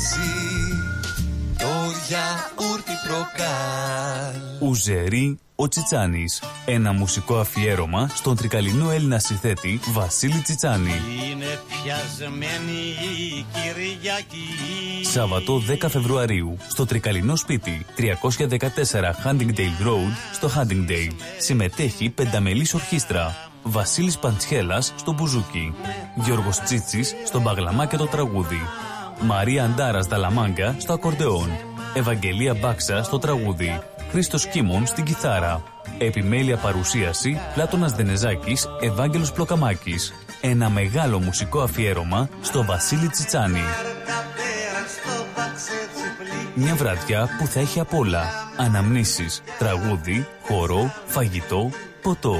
μ' 0.00 0.12
αρέσει 0.12 0.82
το 1.58 1.66
γιαούρτι 2.08 2.92
προκάλ 3.06 4.68
Ουζερί 4.68 5.38
ο 5.54 5.68
Τσιτσάνης. 5.68 6.42
Ένα 6.66 6.92
μουσικό 6.92 7.36
αφιέρωμα 7.36 8.10
στον 8.14 8.36
τρικαλινό 8.36 8.90
Έλληνα 8.90 9.18
συνθέτη 9.18 9.80
Βασίλη 9.92 10.40
Τσιτσάνη. 10.40 10.90
Είναι 11.30 11.58
πιασμένη 11.66 12.80
η 13.32 13.46
Κυριακή 13.52 15.04
Σάββατο 15.04 15.62
10 15.82 15.86
Φεβρουαρίου 15.88 16.56
στο 16.68 16.86
τρικαλινό 16.86 17.36
σπίτι 17.36 17.86
314 17.96 18.06
Huntingdale 19.24 19.86
Road 19.86 20.14
στο 20.32 20.50
Huntingdale. 20.56 21.14
Συμμετέχει 21.38 22.10
πενταμελής 22.10 22.74
ορχήστρα. 22.74 23.36
Βασίλης 23.62 24.18
Παντσχέλας 24.18 24.92
στο 24.96 25.12
μπουζούκι. 25.12 25.74
Γιώργος 26.14 26.60
Τσίτσης 26.60 27.14
στο 27.24 27.40
μπαγλαμά 27.40 27.86
και 27.86 27.96
το 27.96 28.06
τραγούδι. 28.06 28.60
Μαρία 29.20 29.64
Αντάρας 29.64 30.06
Δαλαμάγκα 30.06 30.74
στο 30.78 30.92
ακορντεόν. 30.92 31.50
Ευαγγελία 31.94 32.54
Μπάξα 32.54 33.02
στο 33.02 33.18
τραγούδι. 33.18 33.80
Χρήστος 34.10 34.46
Κίμων 34.46 34.86
στην 34.86 35.04
κιθάρα. 35.04 35.62
Επιμέλεια 35.98 36.56
παρουσίαση 36.56 37.40
Πλάτωνας 37.54 37.92
Δενεζάκης, 37.92 38.68
Ευάγγελος 38.80 39.32
Πλοκαμάκης. 39.32 40.12
Ένα 40.40 40.70
μεγάλο 40.70 41.20
μουσικό 41.20 41.60
αφιέρωμα 41.60 42.28
στο 42.40 42.64
Βασίλη 42.64 43.08
Τσιτσάνη. 43.08 43.62
Μια 46.54 46.74
βραδιά 46.74 47.28
που 47.38 47.46
θα 47.46 47.60
έχει 47.60 47.80
απ' 47.80 47.94
όλα. 47.94 48.24
Αναμνήσεις, 48.56 49.42
τραγούδι, 49.58 50.26
χορό, 50.42 50.92
φαγητό, 51.06 51.70
ποτό. 52.02 52.36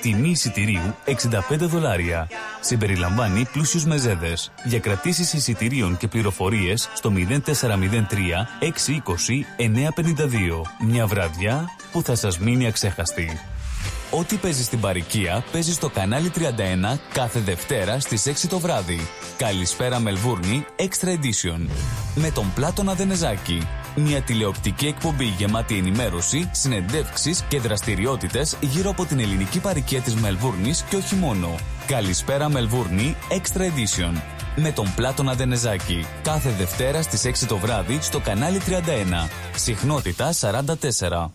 Τιμή 0.00 0.30
εισιτηρίου 0.30 0.94
65 1.04 1.56
δολάρια. 1.58 2.28
Συμπεριλαμβάνει 2.60 3.46
πλούσιους 3.52 3.84
μεζέδες. 3.84 4.52
Για 4.64 4.78
κρατήσεις 4.78 5.32
εισιτηρίων 5.32 5.96
και 5.96 6.08
πληροφορίες 6.08 6.88
στο 6.94 7.10
0403 7.10 8.46
620 8.60 9.46
952. 9.56 10.62
Μια 10.86 11.06
βραδιά 11.06 11.64
που 11.92 12.02
θα 12.02 12.14
σας 12.14 12.38
μείνει 12.38 12.66
αξέχαστη. 12.66 13.40
Ό,τι 14.10 14.36
παίζεις 14.36 14.66
στην 14.66 14.80
παροικία 14.80 15.44
παίζεις 15.52 15.74
στο 15.74 15.88
κανάλι 15.88 16.30
31 16.34 16.98
κάθε 17.12 17.40
Δευτέρα 17.40 18.00
στις 18.00 18.26
6 18.26 18.48
το 18.48 18.58
βράδυ. 18.58 19.00
Καλησπέρα 19.36 19.98
Μελβούρνη 19.98 20.64
Extra 20.76 21.08
Edition. 21.08 21.68
Με 22.14 22.30
τον 22.30 22.52
Πλάτωνα 22.54 22.94
Δενεζάκη. 22.94 23.66
Μια 23.96 24.22
τηλεοπτική 24.22 24.86
εκπομπή 24.86 25.24
γεμάτη 25.24 25.78
ενημέρωση, 25.78 26.48
συνεντεύξεις 26.52 27.42
και 27.48 27.60
δραστηριότητες 27.60 28.56
γύρω 28.60 28.90
από 28.90 29.04
την 29.04 29.20
ελληνική 29.20 29.60
παροικία 29.60 30.00
της 30.00 30.14
Μελβούρνης 30.14 30.82
και 30.82 30.96
όχι 30.96 31.14
μόνο. 31.14 31.54
Καλησπέρα 31.86 32.48
Μελβούρνη 32.48 33.16
Extra 33.30 33.60
Edition. 33.60 34.20
Με 34.56 34.72
τον 34.72 34.94
Πλάτωνα 34.94 35.34
Δενεζάκη. 35.34 36.06
Κάθε 36.22 36.50
Δευτέρα 36.50 37.02
στις 37.02 37.24
6 37.24 37.46
το 37.46 37.58
βράδυ 37.58 37.98
στο 38.00 38.20
κανάλι 38.20 38.60
31. 38.66 39.28
Συχνότητα 39.56 40.32
44. 40.32 41.30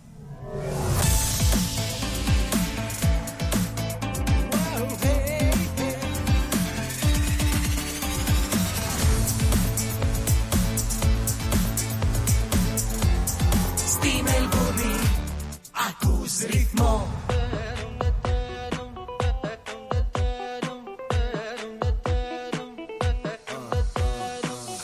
Ακούς 16.30 16.46
ρυθμό 16.52 17.08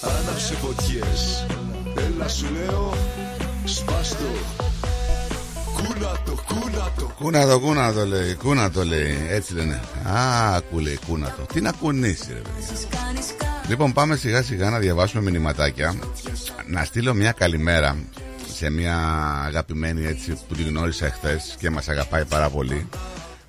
Άναψε 0.01 0.53
φωτιές 0.53 1.45
Έλα 1.95 2.27
σου 2.27 2.45
λέω 2.53 2.93
Σπάστο 3.65 4.25
Κούνατο, 5.73 6.43
κούνατο 6.47 7.13
Κούνα 7.17 7.47
το, 7.47 7.60
κούνα 7.60 7.93
το 7.93 8.05
λέει, 8.05 8.36
κούνα 8.36 8.71
το 8.71 8.84
λέει. 8.84 9.17
Έτσι 9.29 9.53
λένε. 9.53 9.81
Α, 10.03 10.55
ακού 10.55 10.79
λέει, 10.79 10.99
κούνα 11.08 11.36
το. 11.38 11.53
Τι 11.53 11.62
να 11.62 11.71
κουνήσει, 11.71 12.34
ρε 12.34 12.39
παιδιά. 12.39 12.88
Λοιπόν, 13.67 13.93
πάμε 13.93 14.15
σιγά 14.15 14.43
σιγά 14.43 14.69
να 14.69 14.79
διαβάσουμε 14.79 15.21
μηνυματάκια. 15.21 15.95
Να 16.67 16.84
στείλω 16.84 17.13
μια 17.13 17.31
καλημέρα 17.31 17.97
σε 18.55 18.69
μια 18.69 18.97
αγαπημένη 19.45 20.05
έτσι 20.05 20.37
που 20.47 20.55
την 20.55 20.67
γνώρισα 20.67 21.05
εχθές 21.05 21.55
και 21.59 21.69
μας 21.69 21.89
αγαπάει 21.89 22.25
πάρα 22.25 22.49
πολύ. 22.49 22.87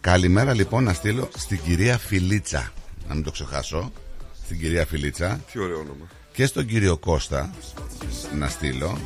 Καλημέρα 0.00 0.54
λοιπόν 0.54 0.84
να 0.84 0.92
στείλω 0.92 1.28
στην 1.36 1.60
κυρία 1.62 1.98
Φιλίτσα. 1.98 2.72
Να 3.08 3.14
μην 3.14 3.24
το 3.24 3.30
ξεχάσω. 3.30 3.92
Στην 4.44 4.58
κυρία 4.60 4.86
Φιλίτσα 4.86 5.40
Τι 5.52 5.58
ωραίο 5.58 5.78
όνομα. 5.78 6.06
και 6.32 6.46
στον 6.46 6.66
κύριο 6.66 6.96
Κώστα 6.96 7.50
να 8.38 8.48
στείλω. 8.48 8.98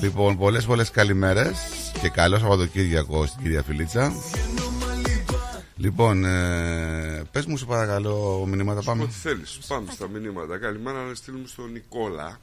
Λοιπόν, 0.00 0.38
πολλές 0.38 0.64
πολλές 0.64 0.90
καλημέρες 0.90 1.58
και 2.00 2.08
καλό 2.08 2.38
Σαββατοκύριακο 2.38 3.26
στην 3.26 3.42
κυρία 3.42 3.62
Φιλίτσα. 3.62 4.12
Λοιπόν, 5.76 6.24
ε, 6.24 7.22
πες 7.32 7.46
μου 7.46 7.56
σε 7.56 7.64
παρακαλώ 7.64 8.44
μηνύματα 8.48 8.82
πάμε 8.82 9.02
Ό,τι 9.02 9.12
θέλεις. 9.12 9.58
Πάμε 9.68 9.90
στα 9.90 10.08
μηνύματα. 10.08 10.58
Καλημέρα 10.58 11.02
να 11.02 11.14
στείλουμε 11.14 11.46
στον 11.46 11.72
Νικόλα. 11.72 12.38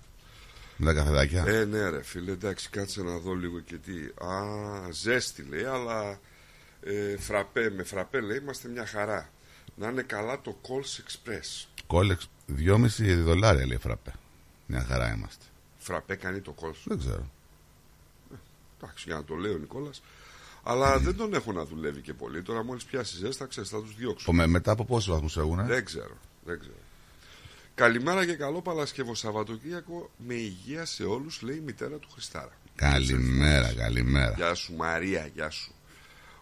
Με 0.79 0.85
τα 0.85 0.93
καφεδάκια. 0.93 1.43
Ε, 1.47 1.65
ναι, 1.65 1.89
ρε 1.89 2.03
φίλε, 2.03 2.31
εντάξει, 2.31 2.69
κάτσε 2.69 3.01
να 3.03 3.17
δω 3.17 3.33
λίγο 3.33 3.59
και 3.59 3.75
τι. 3.77 3.91
Α, 4.25 4.41
ζέστη 4.91 5.41
λέει, 5.49 5.63
αλλά 5.63 6.19
ε, 6.83 7.17
φραπέ, 7.17 7.69
με 7.69 7.83
φραπέ 7.83 8.19
λέει, 8.19 8.37
είμαστε 8.37 8.67
μια 8.69 8.85
χαρά. 8.85 9.29
Να 9.75 9.87
είναι 9.87 10.01
καλά 10.01 10.41
το 10.41 10.57
Calls 10.61 11.01
Express. 11.03 11.65
Κόλεξ 11.87 12.29
2,5 12.57 12.85
δολάρια 13.23 13.65
λέει 13.67 13.77
φραπέ. 13.77 14.13
Μια 14.65 14.83
χαρά 14.83 15.13
είμαστε. 15.13 15.45
Φραπέ 15.77 16.15
κάνει 16.15 16.39
το 16.39 16.55
Calls. 16.61 16.81
Δεν 16.83 16.97
ξέρω. 16.99 17.31
Εντάξει, 18.81 19.03
για 19.07 19.15
να 19.15 19.23
το 19.23 19.35
λέει 19.35 19.51
ο 19.51 19.57
Νικόλας. 19.57 20.01
Αλλά 20.63 20.99
δεν 20.99 21.15
τον 21.15 21.33
έχω 21.33 21.51
να 21.51 21.65
δουλεύει 21.65 22.01
και 22.01 22.13
πολύ. 22.13 22.41
Τώρα 22.41 22.63
μόλις 22.63 22.83
πιάσει 22.83 23.15
ζέστα, 23.17 23.45
ξέρεις, 23.45 23.69
θα 23.69 23.81
τους 23.81 23.95
διώξω. 23.95 24.25
Πω, 24.25 24.33
με- 24.33 24.47
μετά 24.47 24.71
από 24.71 24.85
πόσους 24.85 25.13
βαθμούς 25.13 25.37
έχουν, 25.37 25.65
Δεν 25.65 25.85
ξέρω, 25.85 26.17
δεν 26.45 26.59
ξέρω. 26.59 26.73
Καλημέρα 27.79 28.25
και 28.25 28.33
καλό 28.33 28.61
Παλασκευό 28.61 29.15
Σαββατοκύριακο 29.15 30.11
με 30.17 30.33
υγεία 30.33 30.85
σε 30.85 31.03
όλους 31.03 31.41
λέει 31.41 31.55
η 31.55 31.59
μητέρα 31.59 31.97
του 31.97 32.09
Χριστάρα. 32.13 32.51
Καλημέρα, 32.75 33.73
καλημέρα. 33.73 34.33
Γεια 34.35 34.53
σου 34.53 34.73
Μαρία, 34.75 35.29
γεια 35.33 35.49
σου. 35.49 35.73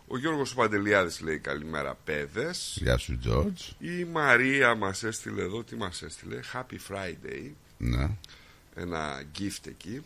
Ο 0.08 0.17
Γιώργος 0.17 0.54
Παντελιάδης 0.54 1.21
λέει 1.21 1.38
καλημέρα 1.39 1.97
παιδες. 2.04 2.78
Γεια 2.82 2.97
σου, 2.97 3.19
George. 3.26 3.73
Η 3.80 4.04
Μαρία 4.04 4.76
μας 4.76 5.04
έστειλε 5.04 5.41
εδώ, 5.41 5.63
τι 5.63 5.76
μας 5.76 6.02
έστειλε, 6.02 6.39
Happy 6.54 6.78
Friday, 6.93 7.52
Ναι. 7.78 8.10
ένα 8.76 9.23
gift 9.39 9.67
εκεί. 9.67 10.04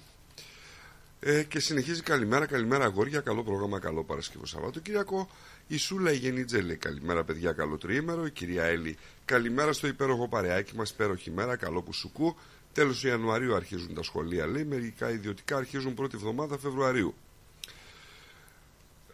Ε, 1.19 1.43
και 1.43 1.59
συνεχίζει 1.59 2.01
καλημέρα, 2.01 2.45
καλημέρα 2.45 2.83
αγόρια, 2.85 3.19
καλό 3.19 3.43
πρόγραμμα, 3.43 3.79
καλό 3.79 4.03
Παρασκευό 4.03 4.45
Σαββατοκύριακο. 4.45 5.29
Η 5.67 5.77
Σούλα 5.77 6.11
η 6.11 6.15
Γενίτζε 6.15 6.61
λέει 6.61 6.75
καλημέρα 6.75 7.23
παιδιά, 7.23 7.51
καλό 7.51 7.77
τριήμερο. 7.77 8.25
Η 8.25 8.31
κυρία 8.31 8.63
Έλλη, 8.63 8.97
καλημέρα 9.35 9.73
στο 9.73 9.87
υπέροχο 9.87 10.27
παρεάκι 10.27 10.75
μας, 10.75 10.89
υπέροχη 10.89 11.31
μέρα, 11.31 11.55
καλό 11.55 11.81
που 11.81 11.93
σου 11.93 12.11
κου. 12.11 12.35
Τέλος 12.73 12.99
του 12.99 13.07
Ιανουαρίου 13.07 13.55
αρχίζουν 13.55 13.93
τα 13.93 14.03
σχολεία 14.03 14.47
λέει, 14.47 14.63
μερικά 14.63 15.11
ιδιωτικά 15.11 15.57
αρχίζουν 15.57 15.93
πρώτη 15.93 16.15
εβδομάδα 16.15 16.57
Φεβρουαρίου. 16.57 17.13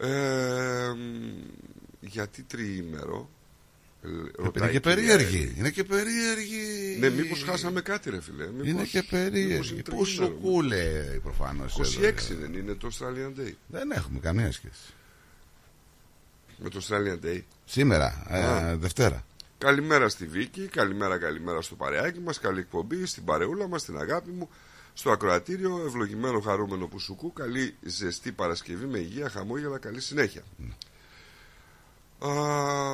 Ε, 0.00 0.88
μ, 0.96 1.46
γιατί 2.00 2.42
τριήμερο, 2.42 3.30
ε, 4.02 4.08
Είναι 4.08 4.30
ρωτάει 4.36 4.70
και 4.70 4.76
η 4.76 4.80
κυρία 4.80 4.80
περίεργη. 4.80 5.36
Έλλη. 5.42 5.54
Είναι 5.58 5.70
και 5.70 5.84
περίεργη. 5.84 6.96
Ναι, 7.00 7.08
μήπως 7.10 7.42
χάσαμε 7.42 7.80
κάτι 7.80 8.10
ρε 8.10 8.20
φίλε. 8.20 8.46
Μήπως, 8.46 8.66
Είναι 8.68 8.84
και 8.84 8.96
μήπως 9.04 9.10
περίεργη. 9.10 9.72
είναι 9.72 9.82
Πού 9.82 10.04
σου 10.04 10.16
τριήμερο. 10.16 10.40
κούλε 10.40 11.02
προφανώς. 11.22 11.76
26 11.78 12.34
δεν 12.40 12.54
είναι 12.54 12.74
το 12.74 12.88
Australian 12.92 13.40
Day. 13.40 13.52
Δεν 13.66 13.90
έχουμε 13.90 14.18
καμία 14.20 14.52
σχέση. 14.52 14.92
Με 16.58 16.68
το 16.68 16.80
Australian 16.88 17.24
Day. 17.26 17.40
Σήμερα, 17.64 18.26
ε, 18.28 18.44
Α. 18.44 18.76
Δευτέρα. 18.76 19.24
Καλημέρα 19.58 20.08
στη 20.08 20.26
Βίκη, 20.26 20.66
καλημέρα 20.68 21.18
καλημέρα 21.18 21.62
στο 21.62 21.74
παρεάκι 21.74 22.20
μας, 22.20 22.38
καλή 22.38 22.60
εκπομπή, 22.60 23.06
στην 23.06 23.24
παρεούλα 23.24 23.68
μας, 23.68 23.80
στην 23.80 23.98
αγάπη 23.98 24.30
μου, 24.30 24.48
στο 24.94 25.10
ακροατήριο, 25.10 25.84
ευλογημένο 25.86 26.40
χαρούμενο 26.40 26.86
που 26.86 26.98
σου 26.98 27.16
κου, 27.16 27.32
καλή 27.32 27.74
ζεστή 27.82 28.32
Παρασκευή 28.32 28.86
με 28.86 28.98
υγεία, 28.98 29.28
χαμόγελα, 29.28 29.78
καλή 29.78 30.00
συνέχεια. 30.00 30.42
Α, 32.18 32.30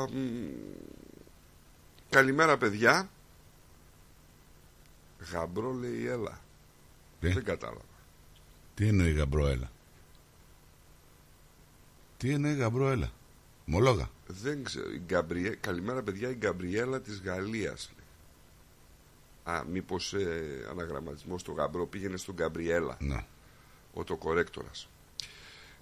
μ, 0.07 0.49
καλημέρα 2.11 2.59
παιδιά. 2.59 3.09
Γαμπρό 5.33 5.73
λέει 5.73 6.07
έλα. 6.07 6.41
Τι; 7.21 7.29
Δεν 7.29 7.45
κατάλαβα. 7.45 7.85
Τι 8.75 8.89
εννοεί 8.89 9.13
γαμπρόελα. 9.13 9.71
Τι 12.17 12.31
εννοεί 12.31 12.55
γαμπρόελα. 12.55 13.13
Μολόγα. 13.65 14.11
Δεν 14.27 14.65
ξέρω. 14.65 14.91
Η 14.91 15.03
Γκαμπριέ... 15.07 15.51
Καλημέρα, 15.51 16.03
παιδιά. 16.03 16.31
Η 16.31 16.35
Γκαμπριέλα 16.35 17.01
της 17.01 17.21
Γαλλίας. 17.25 17.91
Α, 19.45 19.63
μήπως 19.71 20.13
ε, 20.15 20.67
αναγραμματισμός 20.71 21.41
στο 21.41 21.53
γαμπρό 21.53 21.87
πήγαινε 21.87 22.17
στον 22.17 22.35
Γκαμπριέλα, 22.35 22.97
Ναι. 23.01 23.25
ο 23.93 24.05
το 24.05 24.17
κορέκτορα. 24.17 24.71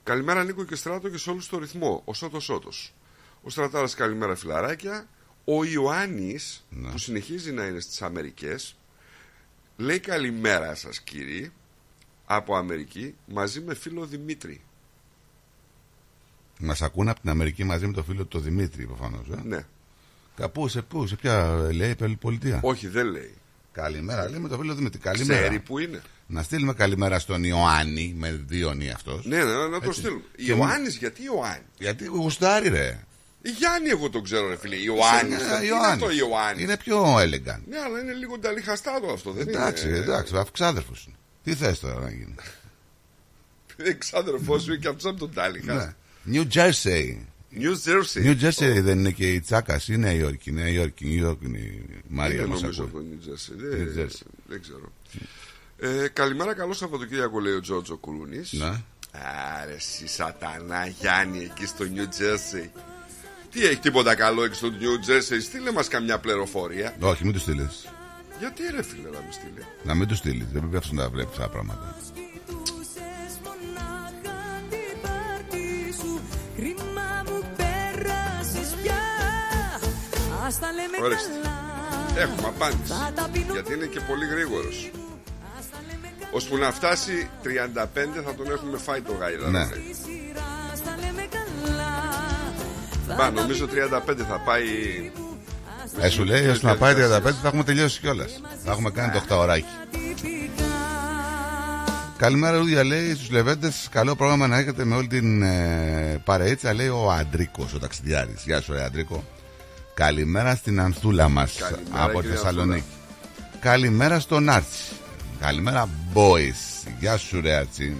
Καλημέρα, 0.02 0.44
Νίκο 0.44 0.64
και 0.64 0.74
Στράτο 0.74 1.08
και 1.08 1.16
σε 1.16 1.30
όλους 1.30 1.44
στο 1.44 1.58
ρυθμό. 1.58 2.02
Ο 2.04 2.14
Σότο 2.14 2.40
Σότο. 2.40 2.70
Ο 3.42 3.50
Στρατάρας, 3.50 3.94
καλημέρα, 3.94 4.34
φιλαράκια. 4.34 5.08
Ο 5.44 5.64
Ιωάννης, 5.64 6.64
Ναι. 6.70 6.90
που 6.90 6.98
συνεχίζει 6.98 7.52
να 7.52 7.66
είναι 7.66 7.80
στις 7.80 8.02
Αμερικές, 8.02 8.76
λέει 9.76 10.00
καλημέρα 10.00 10.74
σας, 10.74 11.00
κύριοι, 11.00 11.52
από 12.26 12.56
Αμερική, 12.56 13.14
μαζί 13.26 13.60
με 13.60 13.74
φίλο 13.74 14.04
Δημήτρη. 14.06 14.60
Μας 16.58 16.82
ακούνε 16.82 17.10
από 17.10 17.20
την 17.20 17.30
Αμερική 17.30 17.64
μαζί 17.64 17.86
με 17.86 17.92
το 17.92 18.02
φίλο 18.02 18.24
του 18.24 18.40
Δημήτρη 18.40 18.86
προφανώς. 18.86 19.26
Ε. 19.32 19.40
Ναι. 19.44 19.64
Καπού, 20.36 20.68
σε 20.68 20.82
πού, 20.82 21.06
σε 21.06 21.16
ποια 21.16 21.56
λέει 21.72 21.96
πολιτεία. 22.20 22.58
Όχι, 22.62 22.88
δεν 22.88 23.06
λέει. 23.06 23.34
Καλημέρα, 23.72 24.30
λέει 24.30 24.38
με 24.40 24.48
το 24.48 24.58
φίλο 24.58 24.74
Δημήτρη. 24.74 24.98
Καλημέρα. 24.98 25.40
Ξέρει 25.40 25.58
που 25.60 25.78
είναι. 25.78 26.02
Να 26.26 26.42
στείλουμε 26.42 26.72
καλημέρα 26.72 27.18
στον 27.18 27.44
Ιωάννη 27.44 28.14
με 28.18 28.42
δύο 28.46 28.72
νι 28.74 28.90
αυτός. 28.90 29.24
Ναι, 29.24 29.36
ναι, 29.44 29.52
να 29.52 29.80
το 29.80 29.86
Έτσι. 29.88 30.00
στείλουμε. 30.00 30.22
Και 30.36 30.42
Ιωάννης, 30.52 30.96
γιατί 30.96 31.22
Ιωάννη; 31.22 31.64
Γιατί 31.78 32.04
γουστάρει, 32.04 32.68
ρε. 32.68 33.04
Γιάννη, 33.42 33.88
εγώ 33.88 34.10
τον 34.10 34.22
ξέρω, 34.22 34.48
ρε 34.48 34.56
φίλε. 34.56 34.76
Ιωάννης. 34.76 35.36
Ε, 35.36 35.38
Τι 35.38 35.54
είναι 35.56 35.64
Ιωάννης. 35.66 36.02
αυτό 36.02 36.10
Ιωάννης. 36.10 36.62
Είναι 36.62 36.76
πιο 36.76 37.14
elegant. 37.16 37.62
Ναι, 37.68 37.78
αλλά 37.86 38.00
είναι 38.02 38.12
λίγο 38.12 38.38
νταλιχαστάτο 38.38 39.06
αυτό, 39.12 39.30
δεν 39.32 39.48
Εντάξει, 39.48 39.88
είναι. 39.88 39.96
εντάξει, 39.96 40.36
αυξάδερφο 40.36 40.92
είναι. 41.06 41.16
Τι 41.44 41.54
θες 41.54 41.80
τώρα 41.80 42.00
να 42.00 42.10
γίνει; 42.10 42.34
Εξάδερφό 43.92 44.58
σου 44.58 44.78
και 44.78 44.88
αυτός 44.88 45.04
από 45.10 45.18
τον 45.18 45.32
Τάλιχα. 45.34 45.96
Ναι. 46.24 46.40
New 46.42 46.46
Jersey. 46.54 47.16
New 47.60 47.72
Jersey. 47.86 48.24
New 48.26 48.40
Jersey 48.42 48.80
δεν 48.82 48.98
είναι 48.98 49.10
και 49.10 49.32
η 49.32 49.40
Τσάκας 49.40 49.88
ή 49.88 49.96
Νέα 49.96 50.12
Υόρκη. 50.12 50.52
Νέα 50.52 50.68
Υόρκη, 50.68 51.04
New 51.20 51.28
York 51.30 51.36
είναι 51.44 51.58
η 51.58 51.84
Μαρία 52.08 52.36
Είναι 52.38 52.46
μας 52.46 52.60
νομίζω 52.62 52.82
ακούει. 52.82 53.00
από 53.00 53.08
New 53.10 53.28
Jersey. 53.28 53.52
New 53.52 53.86
Δεν, 53.94 54.06
Jersey. 54.08 54.26
δεν 54.46 54.60
ξέρω. 54.60 54.92
Ε, 55.78 56.08
καλημέρα, 56.08 56.54
καλό 56.54 56.72
Σαββατοκύριακο, 56.72 57.40
λέει 57.40 57.52
ο 57.54 57.60
Τζότζο 57.60 57.96
Κουλούνη. 57.96 58.40
Ναι. 58.50 58.82
Άρε, 59.62 59.72
εσύ 59.74 60.06
σατανά 60.08 60.86
Γιάννη 60.86 61.38
εκεί 61.44 61.66
στο 61.66 61.84
New 61.94 62.00
Jersey. 62.20 62.68
Τι 63.50 63.64
έχει 63.66 63.78
τίποτα 63.78 64.14
καλό 64.14 64.44
εκεί 64.44 64.54
στο 64.54 64.68
New 64.80 65.10
Jersey, 65.10 65.38
στείλε 65.42 65.72
μας 65.72 65.88
καμιά 65.88 66.18
πληροφορία. 66.18 66.96
Όχι, 67.00 67.24
μην 67.24 67.32
του 67.32 67.38
στείλεις. 67.38 67.88
Γιατί 68.38 68.62
ρε 68.74 68.82
φίλε 68.82 69.08
να 69.10 69.20
μην 69.20 69.32
στείλει. 69.32 69.64
Να 69.84 69.94
μην 69.94 70.08
του 70.08 70.14
στείλεις. 70.16 70.46
Δεν 70.52 70.60
πρέπει 70.60 70.76
αυτός 70.76 70.92
να 70.92 71.08
βλέπει 71.10 71.28
αυτά 71.30 71.42
τα 71.42 71.48
πράγματα. 71.48 71.96
Τα 80.58 80.68
λέμε 80.72 80.96
Ορίστε. 81.06 81.30
καλά 81.42 82.22
Έχουμε 82.24 82.48
απάντηση. 82.54 82.92
Θα 82.92 83.12
τα 83.14 83.28
πίνω 83.32 83.52
Γιατί 83.52 83.72
είναι 83.74 83.86
και 83.86 84.00
πολύ 84.00 84.26
γρήγορος. 84.26 84.90
Ώσπου 86.32 86.56
να 86.56 86.72
φτάσει 86.72 87.30
35 87.44 87.48
θα 88.24 88.34
τον 88.34 88.50
έχουμε 88.50 88.78
φάει 88.78 89.00
το 89.00 89.12
γάιδα. 89.12 89.48
Ναι. 89.50 89.64
σειρά 89.64 90.48
Ας 90.72 90.82
τα 90.82 90.94
λέμε 91.00 91.24
καλά 91.36 91.92
Θα 93.06 93.14
Μπα, 93.14 93.24
τα 93.24 93.30
νομίζω 93.30 93.66
35 93.66 94.24
θα 94.28 94.40
πάει. 94.44 94.66
Ε, 96.00 96.08
σου 96.08 96.24
λέει, 96.24 96.48
ώστε 96.48 96.66
να 96.66 96.76
πάει 96.76 96.94
35 96.94 96.98
θα 97.22 97.48
έχουμε 97.48 97.64
τελειώσει 97.64 98.00
κιόλας. 98.00 98.40
Θα 98.64 98.70
έχουμε 98.70 98.90
κάνει 98.90 99.12
το 99.12 99.22
8 99.28 99.38
ωράκι. 99.38 99.66
τυπικά 99.90 100.64
Καλημέρα, 102.16 102.56
Ρούδια 102.58 102.84
λέει 102.84 103.14
στους 103.14 103.30
Λεβέντες. 103.30 103.88
Καλό 103.90 104.16
πρόγραμμα 104.16 104.46
να 104.46 104.58
έχετε 104.58 104.84
με 104.84 104.96
όλη 104.96 105.06
την 105.06 105.42
ε, 105.42 106.20
παρείτσα, 106.24 106.74
λέει 106.74 106.88
ο 106.88 107.10
Αντρίκος, 107.10 107.74
ο 107.74 107.78
ταξιδιάρης. 107.78 108.42
Γεια 108.44 108.60
σου, 108.60 108.72
ρε 108.72 108.84
Αντρίκο. 108.84 109.24
Καλημέρα 109.94 110.54
στην 110.54 110.80
Ανθούλα 110.80 111.28
μας 111.28 111.56
Καλημέρα, 111.56 112.02
από 112.04 112.12
τη 112.12 112.20
κύριε 112.20 112.36
Θεσσαλονίκη. 112.36 112.84
Καλημέρα 113.60 114.20
στον 114.20 114.48
Άρτσι. 114.48 114.92
Καλημέρα, 115.40 115.88
boys. 116.14 116.88
Γεια 117.00 117.16
σου, 117.16 117.40
ρε 117.40 117.54
Άρτσι. 117.54 117.96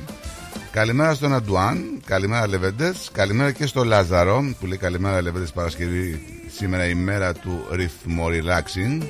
Καλημέρα 0.71 1.15
στον 1.15 1.35
Αντουάν. 1.35 2.03
Καλημέρα, 2.05 2.49
Λεβέντε. 2.49 2.93
Καλημέρα 3.13 3.53
και 3.53 3.67
στο 3.67 3.85
Λάζαρο 3.85 4.55
που 4.61 4.67
λέει 4.67 4.79
Καλημέρα, 4.79 5.23
Λεβέντες 5.23 5.53
Παρασκευή. 5.53 6.21
Σήμερα 6.57 6.89
η 6.89 6.95
μέρα 6.95 7.33
του 7.33 7.67
ρυθμο 7.71 8.27
relaxing. 8.29 9.03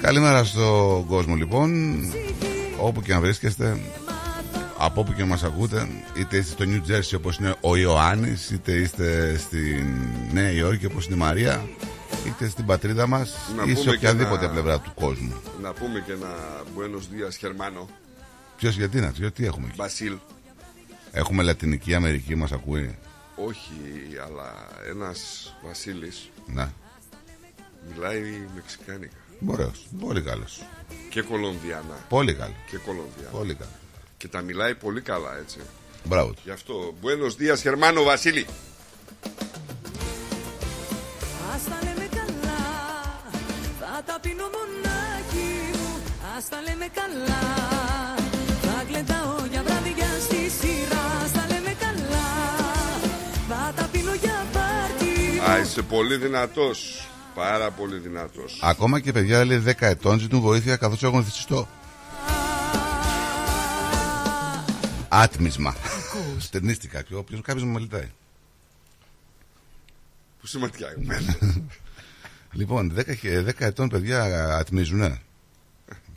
Καλημέρα 0.00 0.44
στον 0.44 1.06
κόσμο 1.06 1.34
λοιπόν 1.34 1.98
Όπου 2.80 3.02
και 3.02 3.12
αν 3.12 3.20
βρίσκεστε 3.20 3.78
Από 4.80 5.00
όπου 5.00 5.12
και 5.12 5.22
αν 5.22 5.28
μας 5.28 5.42
ακούτε 5.44 5.88
Είτε 6.16 6.36
είστε 6.36 6.52
στο 6.52 6.64
New 6.68 6.90
Jersey 6.90 7.16
όπως 7.16 7.36
είναι 7.36 7.54
ο 7.60 7.76
Ιωάννης 7.76 8.50
Είτε 8.50 8.72
είστε 8.72 9.36
στη 9.38 9.84
Νέα 10.32 10.50
Υόρκη 10.50 10.86
όπως 10.86 11.06
είναι 11.06 11.14
η 11.14 11.18
Μαρία 11.18 11.68
Είτε 12.26 12.48
στην 12.48 12.66
πατρίδα 12.66 13.06
μας 13.06 13.34
Να 13.56 13.62
Ή 13.62 13.68
σε 13.68 13.74
πούμε 13.74 13.90
και 13.90 13.96
οποιαδήποτε 13.96 14.44
ένα- 14.44 14.52
πλευρά 14.52 14.78
του 14.80 14.92
κόσμου 14.94 15.34
Να 15.62 15.72
πούμε 15.72 16.00
και 16.06 16.12
ένα 16.12 16.34
Buenos 16.76 17.00
Dias 17.02 17.36
Γερμανό. 17.40 17.88
Ποιος 18.56 18.76
γιατί 18.76 19.00
να 19.00 19.12
τι 19.12 19.44
έχουμε 19.46 19.66
εκεί; 19.66 19.76
Μπασίλ. 19.76 20.16
Έχουμε 21.12 21.42
Λατινική 21.42 21.94
Αμερική 21.94 22.34
μας 22.34 22.52
ακούει; 22.52 22.98
Όχι, 23.36 23.72
αλλά 24.26 24.52
ένας 24.90 25.52
Βασίλης 25.66 26.30
Ναι 26.46 26.68
μιλάει 27.94 28.20
μεξικάνικα. 28.54 29.16
Ωραίος 29.46 29.86
Πολύ 30.00 30.22
καλός 30.22 30.62
Και 31.10 31.22
κολομβιανά. 31.22 32.04
Πολύ 32.08 32.34
καλός 32.34 32.54
Και 32.70 32.76
κολομβιανά. 32.76 33.30
Πολύ 33.30 33.54
καλός 33.54 33.72
Και 34.18 34.28
τα 34.28 34.40
μιλάει 34.40 34.74
πολύ 34.74 35.00
καλά 35.00 35.38
έτσι. 35.42 35.58
Μπράβο 36.04 36.30
του 36.32 36.40
Γι' 36.44 36.50
αυτό, 36.50 36.94
Buenos 37.02 37.42
Dias 37.42 37.56
Γερμανό 37.62 38.02
Βασίλη. 38.02 38.46
Ας 41.54 41.64
τα 41.64 41.78
λέμε 41.84 42.08
καλά 42.14 42.60
Θα 43.80 44.02
τα 44.06 44.18
πίνω 44.20 44.44
μονάχη 44.56 45.50
μου 45.78 46.00
Ας 46.36 46.48
τα 46.48 46.56
λέμε 46.68 46.86
καλά 46.94 47.42
Θα 48.62 48.84
γλεντάω 48.88 49.46
για 49.50 49.62
βράδια 49.62 50.08
στη 50.20 50.36
σειρά 50.60 51.04
Ας 51.24 51.32
τα 51.32 51.44
λέμε 51.48 51.76
καλά 51.80 52.26
Θα 53.48 53.72
τα 53.76 53.88
πίνω 53.92 54.14
για 54.14 54.46
πάρτι 54.52 55.50
Α, 55.50 55.58
είσαι 55.60 55.82
πολύ 55.82 56.16
δυνατός. 56.16 57.08
Πάρα 57.34 57.70
πολύ 57.70 57.98
δυνατός. 57.98 58.58
Ακόμα 58.62 59.00
και 59.00 59.12
παιδιά 59.12 59.44
λέει 59.44 59.62
10 59.66 59.70
ετών 59.78 60.18
ζητούν 60.18 60.40
βοήθεια 60.40 60.76
καθώς 60.76 61.02
έχουν 61.02 61.24
θυσιστό 61.24 61.68
Άτμισμα. 65.08 65.74
Στερνίστηκα 66.38 67.02
και 67.02 67.14
όποιος 67.14 67.40
κάποιος 67.40 67.64
με 67.64 67.70
μελετάει. 67.72 68.10
Που 70.40 70.46
σημαντικά 70.46 70.90
εμένα. 70.90 71.36
Λοιπόν 72.52 72.94
10, 72.98 73.16
και- 73.16 73.40
10 73.46 73.50
ετών 73.58 73.88
παιδιά 73.88 74.22
ατμίζουνε. 74.56 75.20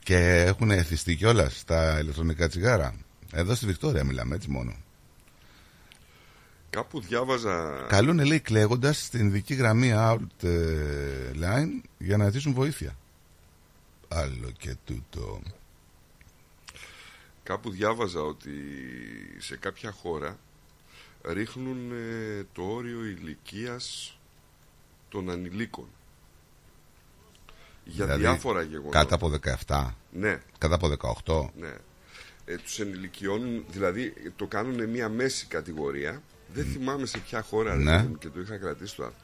Και 0.04 0.18
έχουν 0.42 0.72
εθιστεί 0.72 1.16
κιόλας 1.16 1.58
στα 1.60 2.00
ηλεκτρονικά 2.00 2.48
τσιγάρα. 2.48 2.96
Εδώ 3.32 3.56
στη 3.56 3.66
Βικτόρια 3.66 4.04
μιλάμε 4.04 4.36
έτσι 4.36 4.50
μόνο. 4.50 4.74
Κάπου 6.70 7.02
διάβαζα. 7.02 7.86
Καλούν 7.90 8.20
λέει 8.26 8.40
κλαίγοντας 8.40 9.04
στην 9.04 9.28
ειδική 9.28 9.54
γραμμή 9.54 9.92
out 9.96 10.44
ε, 10.44 11.32
line 11.42 11.88
Για 11.98 12.18
να 12.18 12.26
ζητήσουν 12.26 12.54
βοήθεια. 12.54 12.96
Άλλο 14.08 14.52
και 14.58 14.76
τούτο 14.86 15.42
Κάπου 17.44 17.70
διάβαζα 17.72 18.22
ότι 18.22 18.52
σε 19.38 19.58
κάποια 19.58 19.92
χώρα 19.92 20.38
ρίχνουν 21.24 21.92
ε, 21.92 22.44
το 22.54 22.62
όριο 22.64 23.04
ηλικίας 23.06 24.18
των 25.10 25.30
ανηλίκων. 25.30 25.88
Για 27.84 28.06
Δηλαδή, 28.06 28.22
διάφορα 28.22 28.62
γεγονότα. 28.62 29.00
Κάτω 29.00 29.16
από 29.16 29.32
17 29.68 29.88
Ναι, 30.12 30.42
Κάτω 30.58 30.76
από 30.76 31.16
18 31.26 31.50
ναι. 31.60 31.74
Ε, 32.46 32.56
τους 32.58 32.80
ενηλικιώνουν, 32.80 33.66
δηλαδή 33.70 34.14
το 34.36 34.46
κάνουν 34.48 34.90
μια 34.90 35.10
μέση 35.10 35.46
κατηγορία. 35.46 36.22
Δεν 36.54 36.66
θυμάμαι 36.66 37.06
σε 37.06 37.18
ποια 37.18 37.42
χώρα 37.42 37.76
ρε 37.76 37.84
Ναι. 37.84 37.96
παιδί 37.96 38.08
μου, 38.08 38.18
και 38.18 38.28
το 38.30 38.40
είχα 38.40 38.58
κρατήσει 38.58 38.96
το 38.96 39.04
άρθρο. 39.04 39.20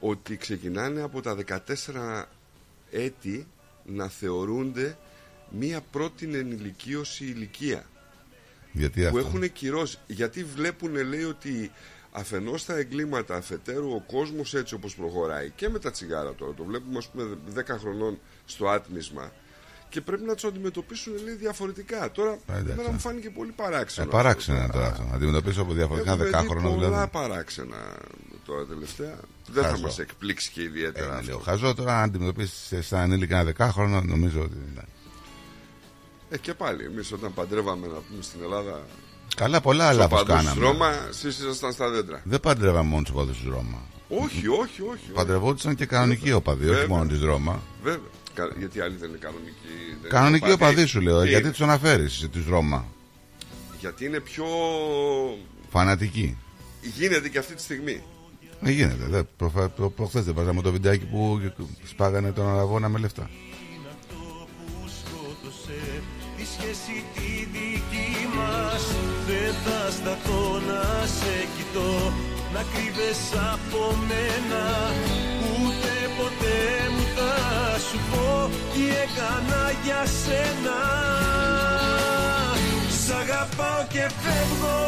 Ότι 0.00 0.36
ξεκινάνε 0.36 1.02
από 1.02 1.20
τα 1.22 1.36
14 1.36 2.24
έτη 2.90 3.46
να 3.84 4.08
θεωρούνται 4.08 4.98
μια 5.50 5.80
πρώτη 5.90 6.24
ενηλικίωση 6.34 7.24
ηλικία 7.24 7.84
Γιατί 8.72 9.00
που 9.00 9.06
αυτό; 9.06 9.18
έχουν 9.18 9.52
κυρώσει. 9.52 9.98
Γιατί 10.06 10.44
βλέπουν, 10.44 10.94
λέει, 11.08 11.24
ότι 11.24 11.70
αφενός 12.12 12.64
τα 12.64 12.76
εγκλήματα, 12.76 13.36
αφετέρου 13.36 13.90
ο 13.94 14.02
κόσμος 14.06 14.54
έτσι 14.54 14.74
όπως 14.74 14.94
προχωράει 14.94 15.50
και 15.50 15.68
με 15.68 15.78
τα 15.78 15.90
τσιγάρα 15.90 16.34
τώρα. 16.34 16.52
Το 16.54 16.64
βλέπουμε, 16.64 16.98
ας 16.98 17.08
πούμε, 17.08 17.36
10 17.54 17.60
χρονών 17.78 18.18
στο 18.44 18.68
άτμισμα 18.68 19.32
και 19.88 20.00
πρέπει 20.00 20.22
να 20.24 20.34
τους 20.34 20.44
αντιμετωπίσουν, 20.44 21.12
λέει, 21.24 21.34
διαφορετικά. 21.34 22.10
Τώρα, 22.10 22.38
εντάξει. 22.48 22.72
εμένα 22.72 22.90
μου 22.90 22.98
φάνηκε 22.98 23.30
πολύ 23.30 23.50
ε, 23.50 23.62
παράξενο. 23.62 24.10
Παράξενα 24.10 24.58
αυτό. 24.60 24.72
τώρα 24.72 24.86
αυτό 24.86 25.02
Να 25.04 25.14
αντιμετωπίσω 25.14 25.62
από 25.62 25.72
διαφορετικά 25.72 26.12
Έχουμε 26.12 26.24
δει 26.26 26.30
δεκάχρονα 26.30 26.68
πολλά 26.68 26.86
δηλαδή 26.88 27.08
παράξενα 27.10 27.76
τώρα 28.46 28.64
τελευταία. 28.66 29.18
Δεν 29.52 29.62
θα 29.62 29.68
Χαζό. 29.68 29.82
μας 29.82 29.98
εκπλήξει 29.98 30.50
και 30.50 30.60
Ε, 30.60 30.64
ιδιαίτερα 30.64 31.04
είναι 31.06 31.14
αυτό. 31.14 31.26
λίγο 31.26 31.38
χαζό 31.38 31.74
τώρα 31.74 31.96
αν 31.96 32.02
αντιμετωπίσεις 32.02 32.86
σαν 32.86 33.00
ανήλικα 33.00 33.34
ένα 33.34 33.44
δεκάχρονο 33.44 34.00
νομίζω 34.02 34.40
ότι 34.40 34.56
ναι. 34.74 34.82
Ε, 36.30 36.38
και 36.38 36.54
πάλι, 36.54 36.84
εμείς 36.84 37.12
όταν 37.12 37.34
παντρεύαμε, 37.34 37.86
να 37.86 37.92
πούμε, 37.92 38.22
στην 38.22 38.40
Ελλάδα, 38.42 38.86
Καλά 39.36 39.60
πολλά 39.60 39.92
λάθος 39.92 40.10
παντούς 40.24 40.34
κάναμε 40.34 40.60
Ρώμα, 40.60 40.92
εσείς 41.08 41.38
ήσασταν 41.38 41.72
στα 41.72 41.90
δέντρα. 41.90 42.20
Δεν 42.24 42.40
παντρεύαμε 42.40 42.88
μόνο 42.88 43.02
τους 43.02 43.10
οπαδούς 43.14 43.38
της 43.38 43.46
Ρώμα. 43.48 43.78
όχι, 44.08 44.48
όχι, 44.48 44.60
όχι. 44.60 44.82
όχι. 44.82 45.10
Παντρευόντουσαν 45.14 45.74
και 45.74 45.86
κανονικοί 45.86 46.32
οπαδοί, 46.32 46.64
όχι 46.64 46.72
Βέβαια. 46.78 46.96
μόνο 46.96 47.08
της 47.10 47.22
Ρώμα. 47.22 47.62
Βέβαια. 47.82 48.00
Κα- 48.34 48.52
Γιατί 48.58 48.80
άλλοι 48.80 48.96
δεν 48.96 49.08
είναι 49.08 49.18
κανονικοί. 49.18 49.52
δεν 49.88 49.98
είναι 49.98 50.08
Κανονικοί 50.08 50.50
οπαδοί 50.50 50.86
σου 50.86 51.00
λέω, 51.00 51.22
Τι; 51.22 51.28
γιατί 51.28 51.42
είναι; 51.42 51.50
τους 51.52 51.60
αναφέρεις 51.60 52.28
της 52.32 52.46
Ρώμα. 52.48 52.84
Γιατί 53.80 54.04
είναι 54.04 54.20
πιο. 54.20 54.44
Φανατικοί. 55.70 56.36
Γίνεται 56.80 57.28
και 57.28 57.38
αυτή 57.38 57.54
τη 57.54 57.62
στιγμή. 57.62 58.02
Δεν 58.60 58.72
γίνεται. 58.72 59.04
Δε, 59.08 59.22
προφα... 59.22 59.68
προ... 59.68 59.90
Προχθές 59.90 60.24
δεν 60.24 60.34
βάζαμε 60.34 60.62
το 60.62 60.72
βιντεάκι 60.72 61.04
που 61.04 61.40
σπάγανε 61.84 62.32
τον 62.32 62.48
Αραβόνα 62.48 62.88
με 62.88 62.98
λεφτά. 62.98 63.30
Σχέση 66.60 66.96
τη 67.14 67.30
δική 67.54 68.12
μας. 68.36 68.82
Δεν 69.28 69.52
θα 69.64 69.80
σταθώ 69.98 70.44
να 70.68 70.82
σε 71.16 71.34
κοιτώ 71.54 71.92
Να 72.54 72.62
κρύβεσαι 72.72 73.40
από 73.54 73.82
μένα. 74.08 74.64
Ούτε 75.52 75.92
ποτέ 76.18 76.60
μου 76.94 77.04
θα 77.16 77.34
σου 77.86 77.98
πω 78.10 78.26
Τι 78.72 78.82
έκανα 79.04 79.62
για 79.84 80.02
σένα. 80.22 80.78
Σ' 83.02 83.12
αγαπάω 83.22 83.82
και 83.92 84.04
φεύγω. 84.22 84.80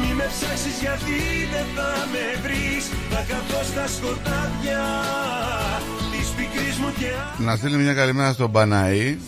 Μη 0.00 0.10
με 0.18 0.26
ψάξεις 0.34 0.76
γιατί 0.84 1.18
δεν 1.52 1.66
θα 1.76 1.90
με 2.12 2.24
βρεις. 2.44 2.84
Θα 3.12 3.20
καθώ 3.32 3.60
στα 3.72 3.86
σκοτάδια 3.94 4.82
Της 6.12 6.28
πικρής 6.36 6.76
μου 6.82 6.90
και 6.98 7.10
Να 7.44 7.56
στείλει 7.56 7.76
μια 7.76 7.94
καλημέρα 7.94 8.32
στον 8.32 8.50
Παναή. 8.50 9.18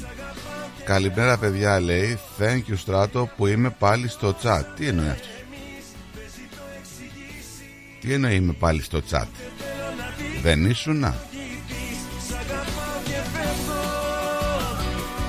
Καλημέρα 0.85 1.39
παιδιά 1.39 1.81
λέει. 1.81 2.19
Thank 2.39 2.63
you 2.71 2.77
Στράτο 2.77 3.29
που 3.37 3.47
είμαι 3.47 3.71
πάλι 3.71 4.09
στο 4.09 4.37
chat. 4.43 4.63
Τι 4.77 4.87
εννοεί 4.87 5.09
αυτό; 5.09 5.27
Τι 8.01 8.13
εννοεί 8.13 8.35
είμαι 8.35 8.53
πάλι 8.53 8.83
στο 8.83 9.01
chat; 9.11 9.27
Δεν 10.43 10.65
ήσουν 10.65 10.99
να 10.99 11.15
Σ' 12.29 12.33
αγαπάω 12.33 12.99
και 13.05 13.19
φεύγω 13.33 13.83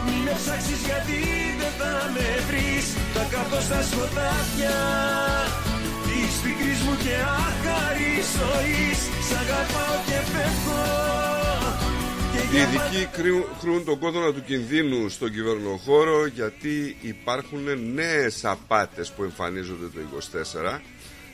Μη 0.06 0.16
με 0.26 0.32
ψάξεις 0.40 0.82
γιατί 0.86 1.20
δεν 1.60 1.74
θα 1.80 1.92
με 2.14 2.28
βρεις. 2.48 2.86
Θα 3.14 3.24
καθώ 3.32 3.60
στα 3.62 3.82
σκοτάδια 3.90 4.78
Της 6.08 6.34
πικρής 6.44 6.82
μου 6.86 6.96
και 7.04 7.16
άχαρης 7.46 8.28
ζωής. 8.40 9.00
Σ' 9.28 9.36
αγαπάω 9.44 9.96
και 10.08 10.20
φεύγω. 10.34 10.82
Και 11.80 11.93
Οι 12.34 12.56
για 12.56 12.62
ειδικοί 12.68 13.06
κρύουν- 13.12 13.46
κρούν 13.62 13.86
τον 13.86 14.00
κόδωνα 14.00 14.34
του 14.34 14.44
κινδύνου 14.44 15.10
στον 15.10 15.32
κυβερνοχώρο 15.32 16.26
γιατί 16.26 16.98
υπάρχουν 17.02 17.94
νέες 17.94 18.46
απάτες 18.46 19.12
που 19.12 19.24
εμφανίζονται 19.24 19.86
το 19.94 20.00
24 20.00 20.82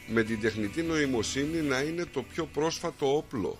με 0.08 0.24
την 0.24 0.40
τεχνητή 0.42 0.82
νοημοσύνη 0.82 1.62
να 1.62 1.80
είναι 1.82 2.06
το 2.14 2.24
πιο 2.34 2.46
πρόσφατο 2.46 3.16
όπλο 3.18 3.58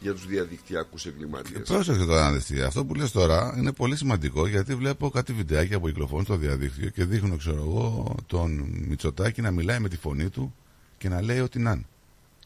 για 0.00 0.12
τους 0.14 0.26
διαδικτυακούς 0.26 1.06
εγκληματίες. 1.06 1.68
Πρόσεχε 1.68 2.04
τώρα 2.04 2.20
να 2.24 2.32
δεις 2.32 2.44
τι. 2.44 2.60
Αυτό 2.62 2.84
που 2.84 2.94
λες 2.94 3.10
τώρα 3.10 3.54
είναι 3.58 3.72
πολύ 3.72 3.96
σημαντικό 3.96 4.46
γιατί 4.46 4.74
βλέπω 4.74 5.10
κάτι 5.10 5.32
βιντεάκια 5.32 5.80
που 5.80 5.86
κυκλοφορούν 5.86 6.24
στο 6.24 6.36
διαδίκτυο 6.36 6.88
και 6.90 7.04
δείχνω, 7.04 7.36
ξέρω 7.36 7.56
εγώ, 7.60 8.14
τον 8.26 8.50
Μητσοτάκη 8.88 9.40
να 9.40 9.50
μιλάει 9.50 9.78
με 9.78 9.88
τη 9.88 9.96
φωνή 9.96 10.28
του 10.28 10.54
και 10.98 11.08
να 11.08 11.22
λέει 11.22 11.40
ό,τι 11.40 11.58
να 11.58 11.70
είναι. 11.70 11.86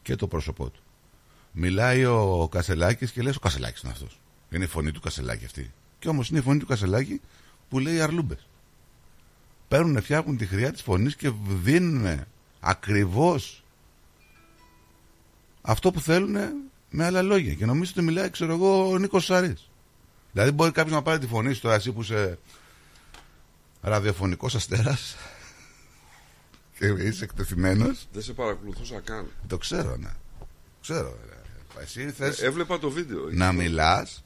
Και 0.01 0.15
το 0.15 0.27
πρόσωπό 0.27 0.69
του. 0.69 0.79
Μιλάει 1.51 2.05
ο 2.05 2.47
Κασελάκης 2.51 3.11
και 3.11 3.21
λες 3.21 3.35
ο 3.35 3.39
Κασελάκης 3.39 3.81
είναι 3.81 3.91
αυτός. 3.91 4.17
Είναι 4.53 4.63
η 4.63 4.67
φωνή 4.67 4.91
του 4.91 4.99
Κασελάκη 4.99 5.45
αυτή. 5.45 5.73
Και 5.99 6.09
όμως 6.09 6.29
είναι 6.29 6.39
η 6.39 6.41
φωνή 6.41 6.59
του 6.59 6.65
Κασελάκη 6.65 7.21
που 7.69 7.79
λέει 7.79 8.01
αρλούμπες. 8.01 8.47
Παίρνουν, 9.67 10.01
φτιάχνουν 10.01 10.37
τη 10.37 10.45
χρειά 10.45 10.71
της 10.71 10.81
φωνής 10.81 11.15
και 11.15 11.31
δίνουν 11.47 12.21
ακριβώς 12.59 13.63
αυτό 15.61 15.91
που 15.91 15.99
θέλουν 16.01 16.35
με 16.89 17.05
άλλα 17.05 17.21
λόγια. 17.21 17.53
Και 17.53 17.65
νομίζω 17.65 17.91
ότι 17.95 18.01
μιλάει, 18.05 18.29
ξέρω 18.29 18.53
εγώ, 18.53 18.89
ο 18.89 18.97
Νίκος 18.97 19.25
Σαρής. 19.25 19.69
Δηλαδή, 20.31 20.51
μπορεί 20.51 20.71
κάποιος 20.71 20.95
να 20.95 21.01
πάρει 21.01 21.19
τη 21.19 21.27
φωνή 21.27 21.53
σου 21.53 21.61
τώρα, 21.61 21.75
εσύ 21.75 21.91
που 21.91 22.01
είσαι 22.01 22.39
ραδιοφωνικός 23.81 24.55
αστέρας 24.55 25.15
και 26.77 26.85
είσαι 26.85 27.23
εκτεθειμένος. 27.23 28.07
Δεν 28.11 28.21
σε 28.21 28.33
παρακολουθούσα 28.33 28.99
καν. 28.99 29.27
Το 29.47 29.57
ξέρω, 29.57 29.95
ναι. 29.97 30.09
Ξέρω. 30.81 31.17
ε. 31.77 31.81
Εσύ 31.81 32.11
θες 32.11 32.41
Έβλεπα 32.41 32.79
το 32.79 32.89
βίντεο. 32.89 33.29
να 33.31 33.51
μιλάς, 33.51 34.22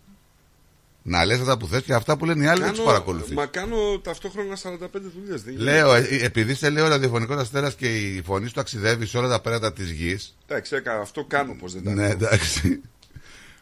να 1.09 1.25
λες 1.25 1.39
αυτά 1.39 1.57
που 1.57 1.67
θες 1.67 1.81
και 1.81 1.93
αυτά 1.93 2.17
που 2.17 2.25
λένε 2.25 2.43
οι 2.43 2.47
άλλοι 2.47 2.61
δεν 2.63 2.73
τους 2.73 2.83
παρακολουθείς. 2.83 3.33
Μα 3.35 3.45
κάνω 3.45 3.99
ταυτόχρονα 4.03 4.55
45 4.63 4.77
δουλειές. 5.15 5.43
δεν 5.43 5.55
Λέω, 5.57 5.93
ε, 5.93 6.07
επειδή 6.21 6.55
σε 6.55 6.69
λέω 6.69 6.87
ραδιοφωνικό 6.87 7.33
αστέρας 7.33 7.75
και 7.75 7.95
η 7.95 8.21
φωνή 8.25 8.47
σου 8.47 8.53
ταξιδεύει 8.53 9.05
σε 9.05 9.17
όλα 9.17 9.27
τα 9.27 9.41
πέρατα 9.41 9.73
της 9.73 9.91
γης. 9.91 10.35
Εντάξει, 10.47 10.75
έκανα 10.75 10.99
αυτό 11.01 11.23
κάνω 11.25 11.55
πως 11.59 11.73
δεν 11.73 11.83
τα 11.83 11.93
Ναι, 11.93 12.01
κάνω. 12.01 12.13
εντάξει. 12.13 12.81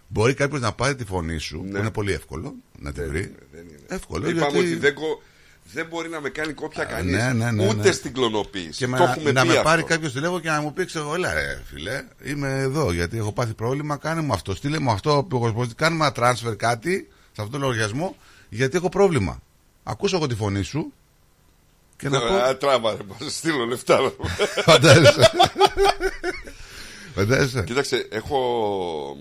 Μπορεί 0.08 0.34
κάποιος 0.34 0.62
να 0.62 0.72
πάρει 0.72 0.96
τη 0.96 1.06
φωνή 1.06 1.38
σου, 1.38 1.62
Ναι. 1.64 1.72
που 1.72 1.78
είναι 1.78 1.92
πολύ 1.92 2.12
εύκολο 2.14 2.56
να 2.80 2.92
τη 2.92 3.00
Δεν 3.00 3.10
βρει. 3.10 3.20
είναι, 3.20 3.36
δεν 3.52 3.62
είναι. 3.70 3.80
Εύκολο. 3.88 4.30
Είπαμε 4.30 4.52
γιατί... 4.52 4.58
ότι 4.68 4.76
δεν, 4.76 4.94
κο- 4.94 5.22
δεν 5.74 5.86
μπορεί 5.90 6.10
να 6.10 6.22
με 6.22 6.30
κάνει 6.30 6.54
κόπια 6.54 6.84
κανείς 6.84 7.16
ναι, 7.16 7.34
ναι, 7.34 7.52
ναι, 7.52 7.68
Ούτε 7.68 7.88
ναι. 7.88 7.92
στην 7.92 8.14
κλωνοποίηση. 8.14 8.70
Και 8.70 8.88
με, 8.88 8.98
το 8.98 9.04
να, 9.04 9.10
έχουμε 9.12 9.32
να 9.32 9.42
πει 9.42 9.48
με 9.48 9.54
αυτό. 9.54 9.64
πάρει 9.64 9.84
κάποιος 9.84 10.14
τηλέφωνο 10.14 10.40
και 10.40 10.50
να 10.50 10.62
μου 10.62 10.74
πει: 10.74 10.86
Ξέρω, 10.86 11.14
έλα, 11.14 11.34
ρε, 11.34 11.62
φιλέ, 11.66 12.04
είμαι 12.24 12.60
εδώ 12.60 12.92
γιατί 12.92 13.18
έχω 13.18 13.32
πάθει 13.32 13.54
πρόβλημα. 13.54 13.98
Κάνε 13.98 14.22
μου 14.22 14.34
αυτό. 14.34 14.56
Στείλε 14.56 14.80
μου 14.80 14.92
αυτό. 14.92 15.26
που- 15.30 15.68
Κάνουμε 15.76 16.06
ένα 16.06 16.34
transfer 16.34 16.58
κάτι 16.58 17.08
σε 17.36 17.42
αυτόν 17.42 17.52
τον 17.52 17.62
λογαριασμό 17.62 18.16
γιατί 18.50 18.78
έχω 18.78 18.90
πρόβλημα. 18.90 19.42
Ακούσω 19.84 20.16
εγώ 20.16 20.28
τη 20.28 20.36
φωνή 20.36 20.62
σου 20.64 20.94
και 21.98 22.10
να 22.10 22.20
Ναι, 22.20 22.28
πω. 22.30 22.34
α, 22.36 22.58
Τράβα, 22.58 22.92
ρε, 22.96 22.98
θα 23.18 23.24
σε 23.24 23.30
στείλω 23.30 23.66
λεφτά. 23.66 24.14
Φαντάζεσαι. 24.66 25.32
Φαντάζεσαι. 27.16 27.64
Κοίταξε, 27.64 28.08
έχω. 28.12 29.18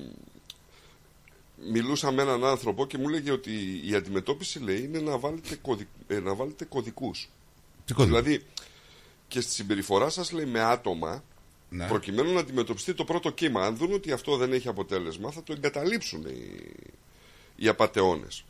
Μιλούσα 1.73 2.13
με 2.13 2.23
έναν 2.23 2.45
άνθρωπο 2.45 2.87
και 2.87 2.99
μου 2.99 3.09
έλεγε 3.09 3.31
ότι 3.31 3.51
η 3.85 3.95
αντιμετώπιση 3.95 4.59
λέει 4.59 4.83
είναι 4.83 4.99
να 5.01 5.19
βάλετε, 5.19 5.55
κωδι... 5.63 5.89
ε, 6.07 6.19
να 6.21 6.35
βάλετε 6.35 6.65
κωδικούς. 6.65 7.29
Τι 7.85 7.93
κωδικό. 7.95 8.17
Δηλαδή 8.17 8.45
και 9.29 9.41
στη 9.41 9.53
συμπεριφορά 9.53 10.09
σας 10.11 10.33
λέει 10.33 10.45
με 10.47 10.61
άτομα 10.61 11.25
Ναι. 11.69 11.87
προκειμένου 11.87 12.33
να 12.33 12.41
αντιμετωπιστεί 12.41 12.95
το 12.95 13.05
πρώτο 13.05 13.31
κύμα. 13.31 13.67
Αν 13.67 13.77
δουν 13.77 13.93
ότι 13.93 14.13
αυτό 14.13 14.37
δεν 14.37 14.53
έχει 14.53 14.69
αποτέλεσμα 14.69 15.31
θα 15.31 15.43
το 15.43 15.53
εγκαταλείψουν 15.53 16.25
οι, 16.27 16.61
οι 17.57 17.69
απατεώνες. 17.69 18.45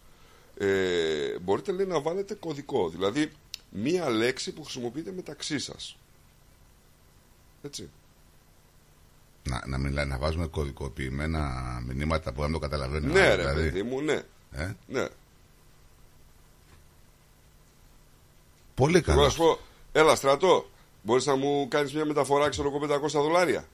Ε, 0.59 1.39
μπορείτε 1.39 1.73
λέει 1.73 1.87
να 1.87 2.01
βάλετε 2.01 2.35
κωδικό. 2.35 2.89
Δηλαδή 2.89 3.33
μία 3.71 4.09
λέξη 4.11 4.53
που 4.53 4.63
χρησιμοποιείτε 4.63 5.13
μεταξύ 5.13 5.59
σας. 5.59 5.97
Έτσι. 7.63 7.91
Να, 9.43 9.63
να, 9.67 9.79
μιλά, 9.79 10.05
να 10.05 10.19
βάζουμε 10.19 10.47
κωδικοποιημένα 10.47 11.51
μηνύματα 11.87 12.33
που 12.33 12.41
δεν 12.43 12.53
το 12.53 12.59
καταλαβαίνει. 12.59 13.07
ο 13.11 13.13
Ναι, 13.13 13.21
άλλος, 13.21 13.37
ρε 13.37 13.43
δηλαδή. 13.43 13.63
παιδί 13.63 13.83
μου, 13.83 14.01
ναι. 14.01 14.23
Ε, 14.53 14.73
ναι. 14.87 15.07
πολύ 18.75 18.97
Εγώ 18.97 19.07
να 19.07 19.15
καλός. 19.15 19.33
σου 19.33 19.39
πω, 19.39 19.59
έλα 19.93 20.15
στρατό, 20.15 20.71
μπορείς 21.03 21.27
να 21.27 21.37
μου 21.37 21.69
κάνεις 21.69 21.93
μια 21.95 22.05
μεταφορά, 22.05 22.49
ξέρω 22.49 22.69
εγώ, 22.69 22.79
500 23.07 23.09
δολάρια; 23.11 23.65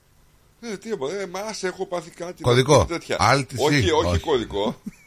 Ε, 0.61 0.77
τι 0.77 0.89
είπα, 0.89 1.11
ε, 1.13 1.25
μα 1.25 1.39
άσε, 1.39 1.67
έχω 1.67 1.85
πάθει 1.85 2.09
κάτι. 2.09 2.41
Κωδικό. 2.43 2.85
Τέτοια. 2.85 3.17
Alt 3.19 3.39
C. 3.39 3.55
όχι, 3.57 3.91
όχι, 3.91 4.07
Όχι. 4.09 4.19
κωδικό. 4.19 4.75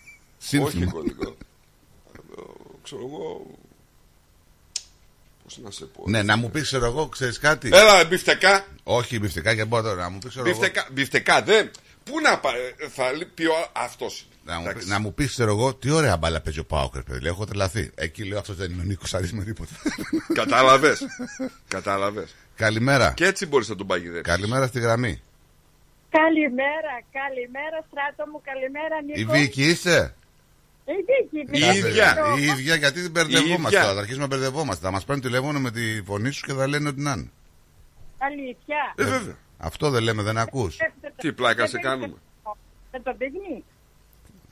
όχι 0.47 0.71
Σύνθημα. 0.71 0.91
κωδικό. 0.93 1.29
Ε, 1.29 2.43
ξέρω 2.83 3.01
εγώ. 3.07 3.47
Πώς 5.45 5.59
να 5.59 5.71
σε 5.71 5.85
πω. 5.85 6.05
Ναι, 6.07 6.23
να 6.23 6.37
μου 6.37 6.51
πεις, 6.51 6.63
ξέρω 6.63 6.85
εγώ, 6.87 7.07
ξέρεις 7.09 7.39
κάτι; 7.39 7.69
Έλα, 7.73 8.05
μπιφτεκά. 8.05 8.67
Όχι, 8.83 9.19
μπιφτικά 9.19 9.53
για 9.53 9.67
μπορώ 9.67 9.83
τώρα 9.83 10.03
να 10.03 10.09
μου 10.09 10.19
πεις, 10.19 10.31
ξέρω 10.31 10.49
εγώ. 10.49 10.59
Μπιφτεκά, 10.59 10.89
μπιφτεκά, 10.93 11.43
δεν. 11.43 11.71
Πού 12.05 12.21
να 12.21 12.39
πάει, 12.39 12.61
ε, 12.77 12.89
θα 12.89 13.13
λεί- 13.13 13.27
πει 13.27 13.45
ο 13.47 13.55
αυτός. 13.73 14.27
Να 14.45 14.59
μου, 14.59 14.73
πει- 14.75 14.87
να 14.87 14.99
μου 14.99 15.15
πεις, 15.15 15.31
ξέρω 15.31 15.51
εγώ, 15.51 15.75
τι 15.75 15.91
ωραία 15.91 16.17
μπάλα 16.17 16.41
παίζει 16.41 16.59
ο 16.59 16.65
Πάοκερ, 16.65 17.03
παιδί. 17.03 17.21
Λέω, 17.21 17.33
έχω 17.33 17.45
τρελαθεί. 17.45 17.91
Εκεί 17.95 18.25
λέω, 18.25 18.39
αυτός 18.39 18.57
δεν 18.57 18.71
είναι 18.71 18.83
ο 18.83 18.85
Νίκος 18.85 19.15
Αρή 19.15 19.31
με 19.33 19.45
τίποτα. 19.45 19.73
Κατάλαβες. 20.35 21.01
Κατάλαβες. 21.69 22.35
Καλημέρα. 22.57 23.13
Και 23.17 23.27
έτσι 23.27 23.47
μπορείς 23.47 23.69
να 23.69 23.77
τον 23.77 23.87
παγιδέψεις. 23.87 24.35
Καλημέρα 24.35 24.67
στη 24.67 24.81
γραμμή. 24.81 25.23
Καλημέρα, 26.11 26.95
καλημέρα 27.13 27.87
στράτο 27.91 28.31
μου, 28.31 28.41
καλημέρα 28.45 29.03
Νίκο. 29.03 29.37
Η 29.37 29.41
Βίκη 29.41 29.63
είσαι; 29.69 30.15
Η 30.87 30.93
Βίκη, 30.93 31.57
Η 31.57 31.67
Βίκη. 31.67 31.79
ίδια. 31.89 32.17
Η 32.39 32.43
ίδια, 32.45 32.75
γιατί 32.75 33.03
την 33.03 33.11
μπερδευόμαστε 33.11 33.67
ίδια. 33.67 33.81
τώρα. 33.81 33.93
Θα 33.95 33.99
αρχίσουμε 34.01 34.23
να 34.27 34.29
μπερδευόμαστε. 34.37 34.85
Θα 34.85 34.91
μα 34.93 34.99
παίρνουν 35.01 35.21
τηλέφωνο 35.25 35.61
με 35.61 35.71
τη 35.71 36.03
φωνή 36.05 36.31
σου 36.31 36.45
και 36.47 36.53
θα 36.53 36.67
λένε 36.67 36.89
ότι 36.89 37.01
να 37.01 37.13
είναι. 37.13 37.31
Αλήθεια. 38.19 38.95
Ε, 38.97 39.05
βέβαια. 39.05 39.37
Αυτό 39.59 39.91
δεν 39.91 40.03
λέμε, 40.03 40.23
δεν 40.23 40.39
ακού. 40.39 40.71
Τι 41.17 41.33
πλάκα 41.33 41.55
Δεν 41.57 41.67
σε 41.69 41.79
παίρνει- 41.79 42.01
κάνουμε. 42.01 42.19
Δεν 42.91 43.03
το 43.03 43.15
δείχνει. 43.19 43.65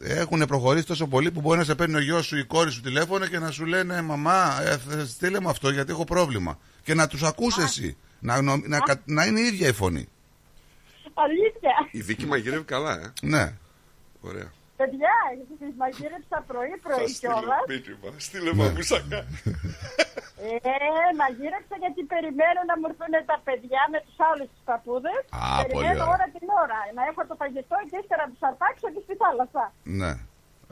Έχουν 0.05 0.45
προχωρήσει 0.47 0.87
τόσο 0.87 1.07
πολύ 1.07 1.31
που 1.31 1.41
μπορεί 1.41 1.59
να 1.59 1.65
σε 1.65 1.75
παίρνει 1.75 1.95
ο 1.95 2.01
γιο 2.01 2.23
σου 2.23 2.37
ή 2.37 2.41
η 2.43 2.45
κόρη 2.45 2.71
σου 2.71 2.81
τηλέφωνο 2.81 3.27
και 3.27 3.39
να 3.39 3.51
σου 3.51 3.65
λένε 3.65 4.03
Μαμά, 4.03 4.63
ε, 4.63 4.79
θε- 4.79 5.07
στείλε 5.07 5.41
μου 5.41 5.49
αυτό 5.49 5.71
γιατί 5.71 5.93
έχω 5.93 6.05
πρόβλημα. 6.05 6.59
Και 6.83 6.95
να 6.95 7.07
του 7.07 7.27
ακούσει 7.27 7.63
εσύ. 7.63 7.97
Να, 8.21 8.43
νο- 8.43 8.63
να, 8.67 8.79
κα- 8.81 9.03
να 9.05 9.25
είναι 9.25 9.41
η 9.41 9.45
ίδια 9.45 9.69
η 9.69 9.73
φωνή. 9.73 10.09
Αλήθεια. 11.15 11.71
Η 11.91 12.03
Βίκη 12.03 12.27
μαγειρεύει 12.27 12.65
καλά, 12.65 13.01
ε. 13.01 13.13
Ναι. 13.23 13.53
Ωραία. 14.21 14.53
Παιδιά, 14.81 15.15
τις 15.61 15.75
μαγείρεψα 15.83 16.37
Θα 16.39 16.41
πρωί-πρωί 16.51 17.07
στείλω 17.17 17.33
κιόλας. 17.33 17.63
μήνυμα. 17.73 18.09
Στείλε 18.27 18.51
μαμουσακά. 18.61 19.21
Ε, 20.51 21.11
μαγείρεψα 21.23 21.75
γιατί 21.85 22.01
περιμένω 22.13 22.61
να 22.71 22.75
μου 22.79 22.87
έρθουν 22.91 23.15
τα 23.31 23.37
παιδιά 23.47 23.83
με 23.93 23.99
τους 24.07 24.17
άλλους 24.29 24.49
τους 24.53 24.63
παππούδες. 24.71 25.21
Α, 25.31 25.41
πολύ 25.55 25.61
περιμένω 25.63 26.03
ωραία. 26.03 26.15
ώρα 26.15 26.27
την 26.37 26.47
ώρα. 26.63 26.79
Να 26.97 27.03
έχω 27.11 27.21
το 27.31 27.35
φαγητό 27.41 27.77
και 27.89 27.97
ύστερα 28.03 28.23
να 28.27 28.31
τους 28.35 28.43
αρπάξω 28.51 28.87
και 28.95 29.03
στη 29.07 29.15
θάλασσα. 29.23 29.65
Ναι. 30.01 30.13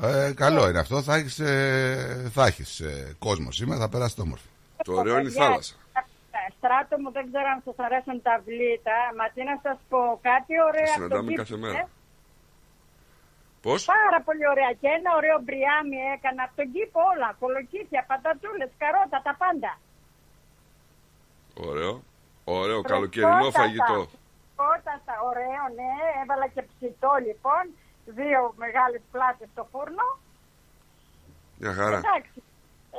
Ε, 0.06 0.32
καλό 0.44 0.62
είναι 0.68 0.82
αυτό. 0.84 0.96
Θα 1.08 1.14
έχεις 1.18 1.36
ε, 1.38 2.30
θα 2.36 2.42
έχεις, 2.50 2.70
ε, 2.90 2.92
κόσμο 3.26 3.50
σήμερα, 3.58 3.78
θα 3.84 3.88
περάσει 3.94 4.14
το 4.18 4.22
όμορφο. 4.28 4.48
Το 4.86 4.92
ωραίο 5.00 5.14
είναι 5.18 5.30
η 5.32 5.32
Παιδιά, 5.32 5.44
θάλασσα. 5.44 5.74
ε, 6.38 6.52
Στράτο 6.56 6.94
μου, 7.02 7.10
δεν 7.16 7.24
ξέρω 7.30 7.48
αν 7.54 7.58
σας 7.66 7.76
αρέσουν 7.86 8.16
τα 8.28 8.34
βλήτα, 8.46 8.96
μα 9.18 9.24
τι 9.34 9.40
να 9.50 9.56
σας 9.64 9.78
πω, 9.90 10.00
κάτι 10.30 10.52
ωραίο 10.68 10.88
από 10.96 11.00
τον 11.00 11.08
συναντάμε 11.08 11.30
κήπο, 11.30 11.42
κάθε 11.42 11.54
ε. 11.54 11.62
μέρα. 11.64 11.80
Πώς; 13.62 13.84
Πάρα 13.84 14.20
πολύ 14.26 14.44
ωραία. 14.52 14.70
Και 14.80 14.88
ένα 14.98 15.10
ωραίο 15.18 15.36
μπριάμι 15.44 15.98
έκανα 16.16 16.42
από 16.46 16.54
τον 16.60 16.68
κήπο 16.74 17.00
όλα. 17.12 17.28
Κολοκύθια, 17.42 18.02
πατατούλες, 18.10 18.70
καρότα, 18.82 19.18
τα 19.26 19.34
πάντα. 19.42 19.72
Ωραίο. 21.70 21.94
Ωραίο 22.44 22.80
καλοκαιρινό 22.92 23.50
φαγητό. 23.60 24.00
Φρεσκότατα, 24.10 25.14
ωραίο, 25.30 25.62
ναι. 25.78 25.90
Έβαλα 26.22 26.46
και 26.54 26.62
ψητό 26.70 27.12
λοιπόν. 27.26 27.62
Δύο 28.18 28.40
μεγάλες 28.56 29.02
πλάτες 29.12 29.48
στο 29.52 29.68
φούρνο. 29.72 30.06
Μια 31.58 31.72
χαρά. 31.78 31.96
Εντάξει. 32.04 32.38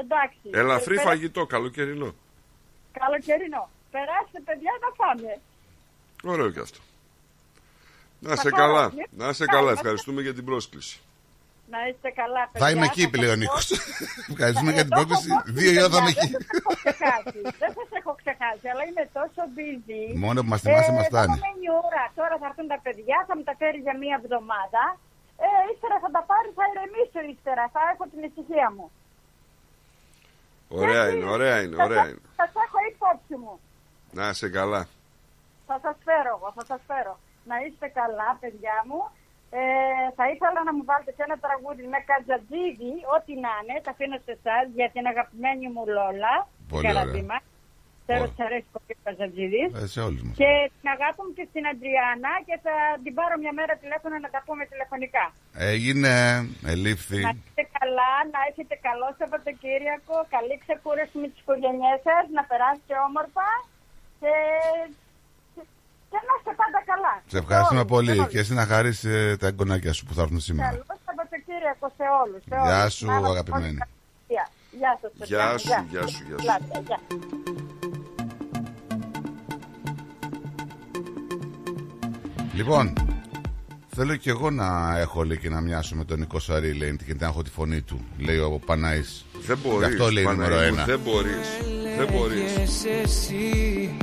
Εντάξει. 0.01 0.39
Ελαφρύ 0.61 0.93
Ε, 0.93 0.97
περα- 0.97 1.09
φαγητό, 1.09 1.45
καλοκαιρινό. 1.45 2.09
Καλοκαιρινό. 2.99 3.69
Περάστε 3.91 4.39
παιδιά 4.45 4.71
να 4.83 4.89
φάμε. 4.99 5.31
Ωραίο 6.33 6.49
και 6.51 6.59
αυτό. 6.59 6.79
Να 8.27 8.35
σε 8.35 8.49
Θα 8.49 8.57
καλά. 8.61 8.83
φάω, 8.89 8.99
Να 9.21 9.27
σε 9.33 9.43
ναι. 9.45 9.51
καλά. 9.55 9.67
Θα- 9.71 9.77
Ευχαριστούμε 9.79 10.21
για 10.21 10.33
την 10.37 10.45
πρόσκληση. 10.49 10.95
Να 11.73 11.79
είστε 11.89 12.09
καλά 12.21 12.41
παιδιά. 12.51 12.61
Θα 12.63 12.67
είμαι 12.73 12.85
εκεί, 12.91 13.01
σας 13.07 13.11
λέει 13.21 13.31
ο 13.35 13.35
πω. 13.37 13.41
Νίκος. 13.41 13.65
Ευχαριστούμε 14.33 14.71
για 14.77 14.83
την 14.87 14.93
Εδώ 14.95 15.01
πρόκληση. 15.05 15.27
έχω 15.31 15.41
πω, 15.45 15.51
Δύο 15.57 15.71
η 15.75 15.77
ώρα 15.83 15.89
θα 15.95 15.99
είμαι 16.01 16.11
παιδιά, 16.13 16.23
εκεί. 16.23 16.31
Δεν 16.31 16.41
σας 16.49 16.59
έχω 16.61 16.71
ξεχάσει. 16.83 17.39
Δεν 17.61 17.71
σας 17.77 17.89
έχω 17.99 18.11
ξεχάσει, 18.21 18.65
αλλά 18.71 18.83
είμαι 18.89 19.03
τόσο 19.17 19.41
busy. 19.57 20.03
Μόνο 20.25 20.37
που 20.43 20.49
μας 20.53 20.61
θυμάσαι, 20.65 20.91
μας 20.97 21.05
Ε, 21.07 21.09
φτάνει. 21.11 21.33
Επόμενη 21.37 21.65
ώρα. 21.85 22.03
Τώρα 22.19 22.35
θα 22.41 22.45
έρθουν 22.49 22.67
τα 22.73 22.79
παιδιά, 22.85 23.17
θα 23.27 23.33
μου 23.37 23.43
τα 23.49 23.53
φέρει 23.61 23.79
για 23.87 23.95
μία 24.03 24.15
εβδομάδα. 24.21 24.83
Ε, 25.45 25.47
ύστερα 25.71 25.95
θα 26.03 26.09
τα 26.15 26.21
πάρει, 26.31 26.49
θα 26.57 26.63
ηρεμήσω 26.71 27.19
ύστερα. 27.33 27.63
Θα 27.75 27.81
έχω 27.93 28.03
την 28.11 28.21
ησυχία 28.29 28.67
μου. 28.75 28.87
Ωραία 30.81 31.03
Έτσι. 31.05 31.13
είναι, 31.17 31.27
ωραία 31.37 31.55
είναι, 31.63 31.75
Θα 31.79 31.83
ωραία 31.87 32.01
σας- 32.03 32.09
είναι. 32.11 32.21
Θα 32.39 32.45
σας 32.53 32.55
έχω 32.67 32.77
υπόψη 32.93 33.35
μου. 33.43 33.53
Να 34.17 34.25
σε 34.39 34.47
καλά. 34.57 34.81
Θα 35.69 35.75
σας 35.85 35.95
φέρω 36.07 36.31
εγώ, 36.37 36.49
θα 36.57 36.63
σας 36.71 36.81
φέρω. 36.89 37.13
Να 37.49 37.55
είστε 37.65 37.87
καλά, 37.99 38.29
παιδιά 38.41 38.77
μου. 38.87 39.01
Ε, 39.59 39.63
θα 40.17 40.25
ήθελα 40.33 40.59
να 40.67 40.73
μου 40.75 40.83
βάλετε 40.89 41.11
και 41.17 41.23
ένα 41.27 41.37
τραγούδι 41.45 41.83
με 41.93 41.99
κατζατζίδι, 42.11 42.93
ό,τι 43.15 43.33
να 43.45 43.51
είναι, 43.59 43.75
τα 43.85 43.91
αφήνω 43.93 44.17
σε 44.25 44.31
εσάς 44.37 44.65
για 44.77 44.89
την 44.93 45.03
αγαπημένη 45.11 45.65
μου 45.73 45.83
Λόλα. 45.95 46.35
Πολύ 46.71 46.85
Καραντίμα. 46.87 47.37
Ξέρω 48.05 48.23
Ω. 48.23 48.27
ότι 48.27 48.35
σ' 48.39 48.45
αρέσει 48.47 48.67
πολύ 48.75 48.93
ο 48.99 49.01
Καζατζίδης. 49.05 49.69
Ε, 49.81 49.87
σε 49.93 49.99
όλους 50.07 50.21
μας. 50.25 50.35
Και 50.41 50.51
την 50.77 50.87
αγάπη 50.95 51.19
μου 51.25 51.33
και 51.37 51.45
στην 51.51 51.63
Αντριάννα 51.71 52.33
και 52.47 52.55
θα 52.65 52.75
την 53.03 53.13
πάρω 53.17 53.35
μια 53.43 53.53
μέρα 53.59 53.73
τηλέφωνο 53.83 54.15
να 54.25 54.29
τα 54.35 54.39
πούμε 54.45 54.63
τηλεφωνικά. 54.71 55.25
Έγινε, 55.73 56.13
ελήφθη. 56.73 57.19
Να 57.27 57.33
είστε 57.39 57.63
καλά, 57.79 58.11
να 58.33 58.39
έχετε 58.49 58.75
καλό 58.87 59.07
Σαββατοκύριακο, 59.19 60.15
καλή 60.35 60.55
ξεκούραση 60.63 61.15
με 61.21 61.27
τις 61.31 61.39
οικογένειές 61.43 61.99
σας, 62.07 62.23
να 62.37 62.43
περάσετε 62.49 62.93
όμορφα 63.07 63.49
και, 64.21 64.33
και 66.11 66.19
να 66.27 66.31
είστε 66.37 66.51
πάντα 66.61 66.79
καλά. 66.91 67.13
Σε 67.33 67.37
ευχαριστούμε 67.37 67.79
όλους, 67.79 67.91
πολύ. 67.95 68.11
σε 68.13 68.19
όλους. 68.19 68.31
Και 68.31 68.39
εσύ 68.39 68.53
να 68.53 68.65
χαρείς 68.65 69.03
ε, 69.03 69.35
τα 69.39 69.47
εγγονάκια 69.47 69.93
σου 69.93 70.03
που 70.05 70.13
θα 70.13 70.21
έρθουν 70.21 70.39
σήμερα. 70.39 70.69
Καλό 70.69 70.83
Σαββατοκύριακο 71.05 71.87
σε 71.97 72.03
όλους. 72.23 72.41
Σε 72.49 72.55
Γεια 72.65 72.81
όλους. 72.81 72.93
σου, 72.93 73.05
Να 73.05 73.13
είμαστε 73.13 73.29
αγαπημένη. 73.39 73.65
όλοι 73.67 73.77
καλά. 73.77 73.89
Γεια 74.79 74.97
σας. 75.01 75.11
παιδιά. 75.17 75.37
Γεια 75.37 75.57
σου, 75.57 75.67
γεια 75.91 76.07
σου, 76.07 76.23
γεια 76.27 76.37
σου. 76.37 76.43
Πλάτε, 76.43 76.81
γεια. 76.87 76.99
Λοιπόν, 82.53 82.93
θέλω 83.95 84.15
και 84.15 84.29
εγώ 84.29 84.49
να 84.49 84.97
έχω 84.99 85.23
λέει 85.23 85.37
και 85.37 85.49
να 85.49 85.61
μοιάσω 85.61 85.95
με 85.95 86.05
τον 86.05 86.19
Νικό 86.19 86.39
Σαρή, 86.39 86.73
λέει, 86.73 86.97
και 87.05 87.15
να 87.19 87.25
έχω 87.27 87.41
τη 87.41 87.49
φωνή 87.49 87.81
του, 87.81 87.99
λέει 88.17 88.37
ο 88.37 88.59
Πανάης. 88.65 89.25
Δεν 89.45 89.57
Γι' 89.61 89.67
μπορείς, 89.67 89.87
αυτό 89.87 90.11
λέει 90.11 90.23
Παναγία 90.23 90.47
νούμερο 90.47 90.61
μου, 90.69 90.73
ένα. 90.75 90.85
Δεν 90.85 90.99
μπορείς, 90.99 91.47
δεν 91.97 92.07
μπορείς, 92.11 92.55
Λέγες 92.55 92.85
εσύ 92.85 93.97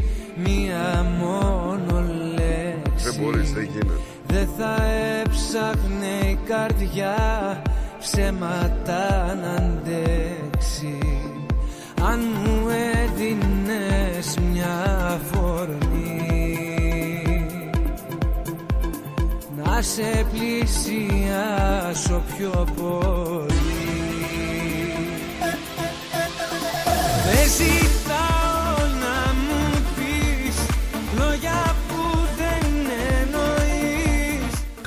μία 0.44 1.06
μόνο 1.18 2.04
λέξη. 2.34 3.10
Δεν 3.10 3.14
μπορείς, 3.20 3.52
δεν 3.52 3.64
γίνεται. 3.64 4.00
Δεν 4.26 4.48
θα 4.58 4.76
έψαχνε 5.24 6.28
η 6.30 6.38
καρδιά 6.46 7.16
ψέματα 8.00 9.34
να 9.42 9.50
αντέξει. 9.54 10.98
Αν 12.02 12.20
μου 12.44 12.68
έδινες 12.68 14.38
μια 14.52 15.20
φορμή 15.32 16.18
Να 19.64 19.82
σε 19.82 20.26
πλησιάσω 20.32 22.22
πιο 22.36 22.66
πολύ. 22.76 23.48
Δεν 27.24 27.48
ζητάω 27.56 28.37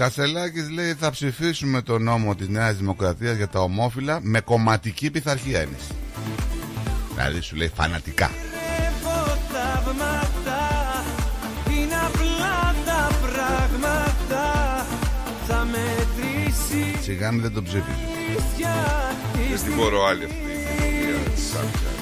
Κασελάκης 0.02 0.70
λέει 0.70 0.94
θα 0.94 1.10
ψηφίσουμε 1.10 1.82
το 1.82 2.00
νόμο 2.00 2.36
της 2.36 2.48
Νέας 2.48 2.76
Δημοκρατίας 2.76 3.36
για 3.36 3.48
τα 3.48 3.60
ομόφυλα 3.60 4.20
με 4.22 4.40
κομματική 4.40 5.12
πειθαρχία 5.12 5.60
εμείς. 5.60 5.88
Δηλαδή 7.14 7.42
σου 7.42 7.56
λέει 7.56 7.72
φανατικά. 7.76 8.32
Έχω 8.80 9.38
θαύματα 9.52 10.60
Είναι 11.78 11.96
απλά 12.06 12.76
τα 12.86 13.10
πράγματα 13.22 14.86
Θα 15.48 15.68
μετρήσει 15.72 17.04
Σιγά 17.04 17.32
μην 17.32 17.42
δεν 17.42 17.54
τον 17.54 17.64
ψήφιζε. 17.64 18.12
αλήθεια 18.28 19.16
Δεν 19.50 19.64
την 19.64 19.76
μπορώ 19.76 20.06
άλλη 20.06 20.24
αυτή 20.24 22.01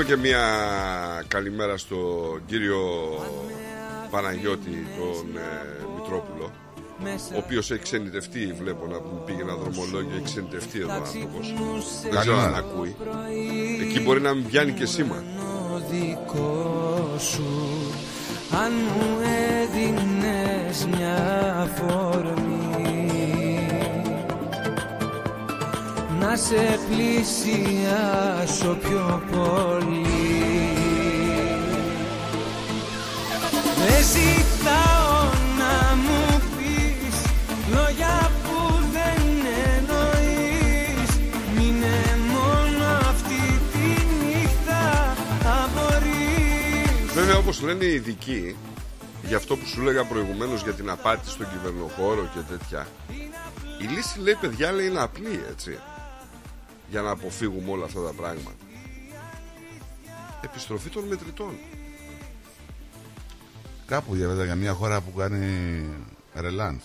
η 0.00 0.04
κοινωνία 0.04 0.04
της 0.04 0.04
Σάπια. 0.04 0.04
Ας 0.04 0.04
στείλουμε 0.04 0.04
και 0.04 0.16
μια 0.16 1.24
καλημέρα 1.28 1.76
στον 1.76 2.42
κύριο 2.46 2.80
Παναγιώτη, 4.10 4.86
τον 4.98 5.36
ε, 5.36 5.86
Μητρόπουλο, 5.96 6.52
ο 7.34 7.36
οποίος 7.36 7.70
έχει 7.70 7.82
ξενιτευτεί, 7.82 8.54
βλέπω 8.58 8.86
να 8.86 9.00
μου 9.00 9.22
πήγε 9.26 9.42
ένα 9.42 9.54
δρομολόγιο, 9.54 10.10
έχει 10.14 10.24
ξενιτευτεί 10.24 10.78
εδώ 10.80 10.88
ο 10.88 10.92
άνθρωπος. 10.92 11.54
Δεν 12.02 12.20
ξέρω 12.20 12.38
αν 12.38 12.54
ακούει. 12.54 12.96
Εκεί 13.80 14.00
μπορεί 14.00 14.20
να 14.20 14.34
μην 14.34 14.46
πιάνει 14.46 14.72
και 14.72 14.86
σήμα. 14.86 15.22
ο 15.74 15.80
δικό 15.90 17.16
σου 17.18 17.44
Αν 18.64 18.72
μου 18.72 19.18
έδινες 19.62 20.86
μια 20.86 21.16
φορμή 21.76 22.37
σε 26.46 26.78
πλησιάσω 26.88 28.74
πιο 28.74 29.22
πολύ. 29.30 30.06
Δεν 33.76 34.02
ζητάω 34.12 35.22
να 35.58 35.74
μου 35.96 36.42
πεις 36.56 37.16
λόγια 37.74 38.30
που 38.42 38.56
δεν 38.92 39.22
εννοείς. 39.74 41.10
Μείνε 41.56 41.98
μόνο 42.32 42.84
αυτή 43.08 43.42
τη 43.72 43.86
νύχτα 44.26 44.82
αν 45.44 45.66
μπορείς 45.74 47.12
Βέβαια, 47.14 47.36
όπως 47.36 47.60
λένε 47.62 47.84
οι 47.84 47.94
ειδικοί, 47.94 48.56
για 49.22 49.36
αυτό 49.36 49.56
που 49.56 49.66
σου 49.66 49.82
λέγα 49.82 50.04
προηγουμένως 50.04 50.62
για 50.62 50.72
την 50.72 50.90
απάτη 50.90 51.28
στον 51.30 51.46
κυβερνοχώρο 51.50 52.30
και 52.34 52.40
τέτοια, 52.48 52.86
η 53.80 53.84
λύση 53.94 54.20
λέει, 54.20 54.36
παιδιά, 54.40 54.72
λέει, 54.72 54.86
είναι 54.86 55.00
απλή, 55.00 55.44
έτσι. 55.50 55.78
Για 56.90 57.02
να 57.02 57.10
αποφύγουμε 57.10 57.70
όλα 57.70 57.84
αυτά 57.84 58.00
τα 58.00 58.12
πράγματα. 58.12 58.56
Επιστροφή 60.44 60.88
των 60.88 61.04
μετρητών. 61.04 61.54
Κάπου 63.86 64.14
διαβάζα 64.14 64.44
για 64.44 64.54
μια 64.54 64.72
χώρα 64.72 65.00
που 65.00 65.12
κάνει 65.12 65.84
ρελάντς 66.34 66.84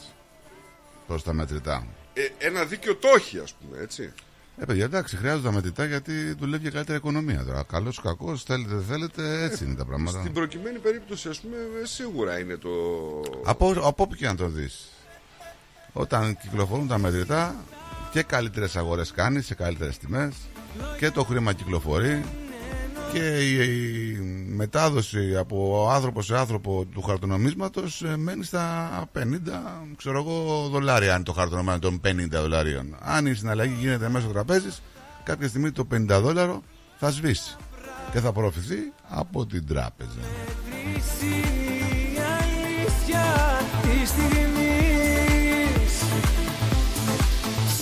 προς 1.08 1.24
τα 1.24 1.34
μετρητά. 1.34 1.88
Ε, 2.14 2.22
ένα 2.38 2.66
δίκαιο 2.66 2.96
το 2.96 3.08
έχει, 3.16 3.40
ας 3.40 3.54
πούμε, 3.54 3.82
έτσι. 3.82 4.14
Ε, 4.58 4.66
παιδιά, 4.66 4.84
εντάξει, 4.84 5.18
χρειάζονται 5.18 5.48
τα 5.48 5.54
μετρητά 5.54 5.86
γιατί 5.86 6.34
δουλεύει 6.34 6.62
για 6.62 6.72
καλύτερη 6.72 6.98
οικονομία 6.98 7.44
τώρα. 7.44 7.64
Καλός 7.64 7.98
ή 7.98 8.02
κακός, 8.02 8.44
θέλετε, 8.44 8.76
δεν 8.76 8.84
θέλετε, 8.84 9.44
έτσι 9.44 9.66
είναι 9.66 9.76
τα 9.76 9.86
πράγματα. 9.86 10.20
Στην 10.20 10.34
προκειμένη 10.34 10.80
περίπτωση, 10.80 11.30
ας 11.30 11.40
πούμε, 11.40 11.56
ε, 11.82 11.86
σίγουρα 11.86 12.40
είναι 12.40 12.58
το... 12.58 12.70
Από, 13.44 13.70
από 13.70 14.04
όπου 14.04 14.16
και 14.16 14.26
να 14.26 14.36
το 14.36 14.48
δεις. 14.48 14.88
Όταν 15.94 16.38
κυκλοφορούν 16.38 16.88
τα 16.88 16.98
μετρητά 16.98 17.56
και 18.14 18.24
καλύτερες 18.24 18.76
αγορές 18.76 19.12
κάνει 19.12 19.42
σε 19.42 19.54
καλύτερες 19.54 19.98
τιμές 19.98 20.34
και 20.98 21.12
το 21.12 21.24
χρήμα 21.24 21.54
κυκλοφορεί 21.54 22.24
και 23.14 23.20
η, 23.20 23.54
η 24.10 24.20
μετάδοση 24.56 25.36
από 25.38 25.88
άνθρωπο 25.92 26.22
σε 26.22 26.38
άνθρωπο 26.38 26.86
του 26.92 27.02
χαρτονομίσματος 27.02 28.02
ε, 28.04 28.18
μένει 28.18 28.44
στα 28.44 28.90
50 29.18 29.22
ξέρω 29.98 30.18
εγώ, 30.20 30.68
δολάρια 30.72 31.10
αν 31.10 31.16
είναι 31.16 31.24
το 31.24 31.32
χαρτονομίσμα 31.34 31.80
των 31.80 32.02
50 32.06 32.12
δολαρίων. 32.30 32.96
Αν 33.00 33.26
η 33.26 33.34
συναλλαγή 33.34 33.76
γίνεται 33.80 34.10
μέσω 34.10 34.28
τραπέζης 34.28 34.82
κάποια 35.24 35.48
στιγμή 35.48 35.72
το 35.72 35.88
50 35.94 36.06
δόλαρο 36.08 36.64
θα 37.00 37.10
σβήσει 37.12 37.56
και 38.12 38.20
θα 38.20 38.28
απορροφηθεί 38.28 38.78
από 39.10 39.46
την 39.46 39.68
τράπεζα. 39.68 40.20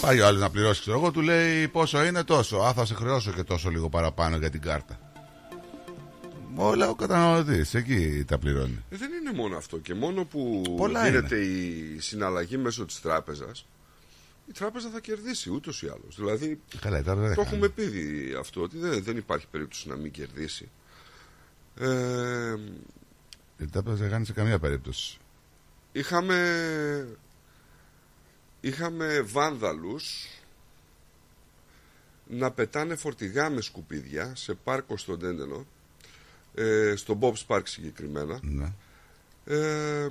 Πάει 0.02 0.20
ο 0.20 0.26
άλλος 0.28 0.42
να 0.42 0.50
πληρώσει, 0.50 0.82
ξέρω 0.82 0.98
εγώ, 0.98 1.12
του 1.12 1.22
λέει 1.22 1.68
πόσο 1.68 2.04
είναι 2.06 2.24
τόσο. 2.24 2.58
Α, 2.58 2.74
θα 2.74 2.86
σε 2.86 2.94
χρεώσω 2.94 3.32
και 3.32 3.44
τόσο 3.44 3.70
λίγο 3.70 3.90
παραπάνω 3.90 4.38
για 4.38 4.50
την 4.50 4.62
κάρτα. 4.62 5.00
Όλα 6.56 6.90
ο 6.90 6.96
καταναλωτής, 6.96 7.74
εκεί 7.74 8.24
τα 8.28 8.38
πληρώνει. 8.38 8.84
Ε, 8.90 8.98
δεν 8.98 9.10
είναι 9.12 9.32
μόνο 9.34 9.58
αυτό. 9.58 9.78
Και 9.78 9.94
μόνο 9.94 10.26
που 10.26 10.62
Πολλά 10.78 11.08
γίνεται 11.08 11.38
η 11.40 11.98
συναλλαγή 12.00 12.58
μέσω 12.58 12.86
της 12.86 13.02
τράπεζας, 13.02 13.66
η 14.48 14.52
τράπεζα 14.52 14.90
θα 14.90 15.00
κερδίσει 15.00 15.50
ούτως 15.52 15.82
ή 15.84 15.86
άλλως. 15.88 16.16
Δηλαδή, 16.16 16.60
Καλά, 16.80 17.00
η 17.00 17.02
τράπεζα 17.04 17.28
δεν 17.28 17.36
το 17.36 17.44
χάνει. 17.44 17.56
έχουμε 17.56 17.70
πει 17.70 17.84
δι- 17.84 18.36
αυτό, 18.36 18.62
ότι 18.62 18.78
δεν, 18.78 19.04
δεν 19.04 19.18
υπάρχει 19.18 19.48
περίπτωση 19.52 19.88
να 19.88 19.96
μην 19.96 20.12
κερδίσει. 20.12 20.70
Ε, 21.80 22.56
Η 23.58 23.66
τράπεζα 23.72 23.96
δεν 23.96 24.10
χάνει 24.10 24.26
σε 24.26 24.34
καμία 24.34 24.60
περίπτωση. 24.60 25.18
είχαμε, 25.92 26.38
είχαμε 28.62 29.22
βάνδαλους 29.22 30.28
να 32.28 32.52
πετάνε 32.52 32.96
φορτηγά 32.96 33.50
με 33.50 33.62
σκουπίδια 33.62 34.36
σε 34.36 34.54
πάρκο 34.54 34.98
στον 34.98 35.20
Τέντενο, 35.20 35.66
ε, 36.56 36.94
στο 36.96 37.18
Bob's 37.22 37.56
Park 37.56 37.62
συγκεκριμένα. 37.64 38.40
Ναι. 38.42 38.74
Ε, 39.46 40.10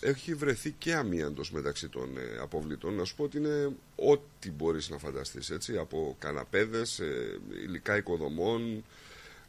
έχει 0.00 0.34
βρεθεί 0.34 0.70
και 0.70 0.94
αμίαντος 0.94 1.50
μεταξύ 1.50 1.88
των 1.88 2.16
ε, 2.16 2.38
αποβλήτων. 2.40 2.94
Να 2.94 3.04
σου 3.04 3.14
πω 3.16 3.24
ότι 3.24 3.36
είναι 3.36 3.72
ό,τι 3.96 4.50
μπορείς 4.50 4.88
να 4.88 4.98
φανταστείς, 4.98 5.50
έτσι, 5.50 5.76
από 5.76 6.16
καναπέδες, 6.18 6.98
ε, 6.98 7.40
υλικά 7.64 7.96
οικοδομών, 7.96 8.84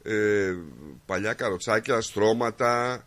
ε, 0.04 0.56
παλιά 1.06 1.34
καροτσάκια, 1.34 2.02
στρώματα, 2.02 3.06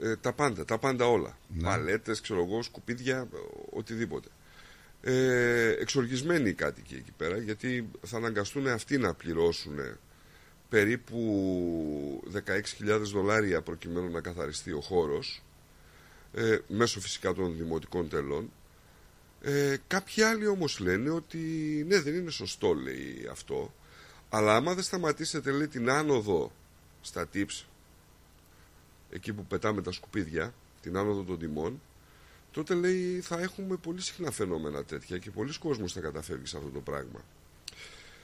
Ε, 0.00 0.16
τα 0.16 0.32
πάντα, 0.32 0.64
τα 0.64 0.78
πάντα 0.78 1.06
όλα. 1.06 1.38
Ναι. 1.48 1.62
Παλέτες, 1.62 2.20
ξέρω 2.20 2.44
εγώ, 2.44 2.62
σκουπίδια, 2.62 3.28
οτιδήποτε. 3.70 4.28
Ε, 5.06 5.68
εξοργισμένοι 5.80 6.48
οι 6.48 6.54
κάτοικοι 6.54 6.94
εκεί 6.94 7.12
πέρα, 7.16 7.38
γιατί 7.38 7.90
θα 8.02 8.16
αναγκαστούν 8.16 8.66
αυτοί 8.66 8.98
να 8.98 9.14
πληρώσουν 9.14 9.78
περίπου 10.68 12.22
16.000 12.32 13.00
δολάρια 13.12 13.62
προκειμένου 13.62 14.10
να 14.10 14.20
καθαριστεί 14.20 14.72
ο 14.72 14.80
χώρος, 14.80 15.42
ε, 16.34 16.58
μέσω 16.68 17.00
φυσικά 17.00 17.32
των 17.32 17.56
δημοτικών 17.56 18.08
τελών. 18.08 18.50
Ε, 19.40 19.76
κάποιοι 19.86 20.22
άλλοι 20.22 20.46
όμως 20.46 20.78
λένε 20.78 21.10
ότι 21.10 21.38
ναι 21.88 22.00
δεν 22.00 22.14
είναι 22.14 22.30
σωστό 22.30 22.72
λέει 22.74 23.28
αυτό, 23.30 23.74
αλλά 24.28 24.56
άμα 24.56 24.74
δεν 24.74 24.84
σταματήσετε 24.84 25.50
λέει 25.50 25.68
την 25.68 25.90
άνοδο 25.90 26.52
στα 27.00 27.28
tips 27.34 27.64
εκεί 29.10 29.32
που 29.32 29.46
πετάμε 29.46 29.82
τα 29.82 29.92
σκουπίδια, 29.92 30.54
την 30.80 30.96
άνοδο 30.96 31.22
των 31.22 31.38
τιμών, 31.38 31.80
τότε 32.54 32.74
λέει 32.74 33.20
θα 33.20 33.40
έχουμε 33.40 33.76
πολύ 33.76 34.00
συχνά 34.00 34.30
φαινόμενα 34.30 34.84
τέτοια 34.84 35.18
και 35.18 35.30
πολλοί 35.30 35.58
κόσμος 35.58 35.92
θα 35.92 36.00
καταφεύγει 36.00 36.46
σε 36.46 36.56
αυτό 36.56 36.68
το 36.68 36.80
πράγμα. 36.80 37.24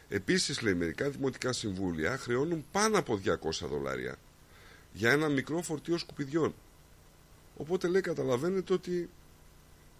Επίσης 0.08 0.60
λέει 0.60 0.74
μερικά 0.74 1.10
δημοτικά 1.10 1.52
συμβούλια 1.52 2.16
χρεώνουν 2.16 2.64
πάνω 2.72 2.98
από 2.98 3.20
200 3.24 3.68
δολάρια 3.68 4.16
για 4.92 5.10
ένα 5.10 5.28
μικρό 5.28 5.62
φορτίο 5.62 5.98
σκουπιδιών. 5.98 6.54
Οπότε 7.56 7.88
λέει 7.88 8.00
καταλαβαίνετε 8.00 8.72
ότι 8.72 9.08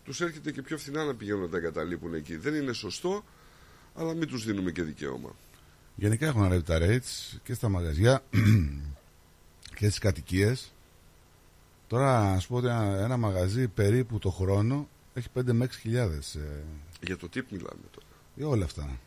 τους 0.05 0.20
έρχεται 0.20 0.53
και 0.53 0.62
πιο 0.62 0.78
φθηνά 0.78 1.05
να 1.05 1.14
πηγαίνουν 1.14 1.41
να 1.41 1.49
τα 1.49 1.57
εγκαταλείπουν 1.57 2.14
εκεί. 2.14 2.37
Δεν 2.37 2.55
είναι 2.55 2.72
σωστό, 2.72 3.24
αλλά 3.95 4.14
μην 4.14 4.28
τους 4.28 4.45
δίνουμε 4.45 4.70
και 4.70 4.83
δικαίωμα. 4.83 5.37
Γενικά 5.95 6.26
έχουν 6.26 6.43
ανέβει 6.43 6.62
τα 6.62 6.78
rates 6.81 7.39
και 7.43 7.55
στα 7.55 7.68
μαγαζιά 7.68 8.24
και 9.78 9.87
στις 9.87 9.99
κατοικίες. 9.99 10.72
Τώρα, 11.91 12.32
ας 12.32 12.47
πω 12.47 12.57
ότι 12.57 12.66
ένα, 12.66 12.82
ένα 12.82 13.16
μαγαζί 13.16 13.68
περίπου 13.68 14.18
το 14.18 14.30
χρόνο 14.30 14.88
έχει 15.14 15.28
5 15.38 15.43
με 15.53 15.64
6 15.64 15.68
χιλιάδες 15.80 16.34
ε, 16.34 16.62
Για 17.01 17.16
το 17.16 17.28
τι 17.28 17.43
μιλάμε 17.51 17.82
τώρα; 17.91 18.07
για 18.34 18.49
όλα 18.49 18.64
αυτά. 18.64 18.99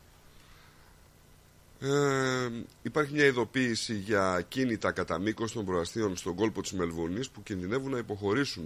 Ε, 1.80 2.50
υπάρχει 2.82 3.14
μια 3.14 3.26
ειδοποίηση 3.26 3.94
για 3.94 4.46
κίνητα 4.48 4.92
κατά 4.92 5.20
μήκος 5.20 5.52
των 5.52 5.66
προαστίων 5.66 6.16
στον 6.16 6.36
κόλπο 6.36 6.62
της 6.62 6.72
Μελβούνης 6.72 7.30
που 7.30 7.44
κινδυνεύουν 7.44 7.92
να 7.92 7.98
υποχωρήσουν. 7.98 8.66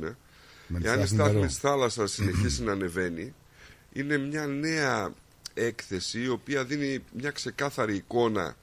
Με 0.67 0.79
Εάν 0.83 0.99
η 0.99 1.05
στάθμη 1.05 1.05
στάθμη 1.07 1.33
νερού. 1.33 1.47
τη 1.47 1.53
θάλασσα 1.53 2.07
συνεχίσει 2.07 2.63
να 2.67 2.71
ανεβαίνει, 2.71 3.33
είναι 3.93 4.17
μια 4.17 4.47
νέα 4.47 5.13
έκθεση 5.53 6.21
η 6.21 6.27
οποία 6.27 6.65
δίνει 6.65 7.03
μια 7.13 7.31
ξεκάθαρη 7.31 7.95
εικόνα 7.95 8.55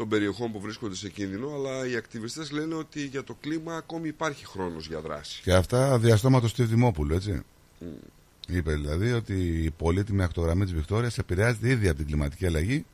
των 0.00 0.08
περιοχών 0.08 0.52
που 0.52 0.60
βρίσκονται 0.60 0.94
σε 0.94 1.08
κίνδυνο, 1.08 1.54
αλλά 1.54 1.86
οι 1.86 1.96
ακτιβιστές 1.96 2.50
λένε 2.50 2.74
ότι 2.74 3.04
για 3.06 3.24
το 3.24 3.36
κλίμα 3.40 3.74
ακόμη 3.76 4.08
υπάρχει 4.08 4.46
χρόνος 4.46 4.86
για 4.86 5.00
δράση. 5.00 5.42
Και 5.42 5.52
αυτά 5.52 5.98
διαστόματο 5.98 6.48
Στίβ 6.48 6.68
Δημόπουλου, 6.68 7.14
έτσι. 7.14 7.42
Mm. 7.80 7.84
Είπε 8.48 8.72
δηλαδή 8.72 9.12
ότι 9.12 9.34
η 9.64 9.70
πολύτιμη 9.70 10.22
ακτογραμμή 10.22 10.64
της 10.64 10.74
Βικτόριας 10.74 11.18
επηρεάζεται 11.18 11.68
ήδη 11.68 11.88
από 11.88 11.96
την 11.96 12.06
κλιματική 12.06 12.46
αλλαγή 12.46 12.84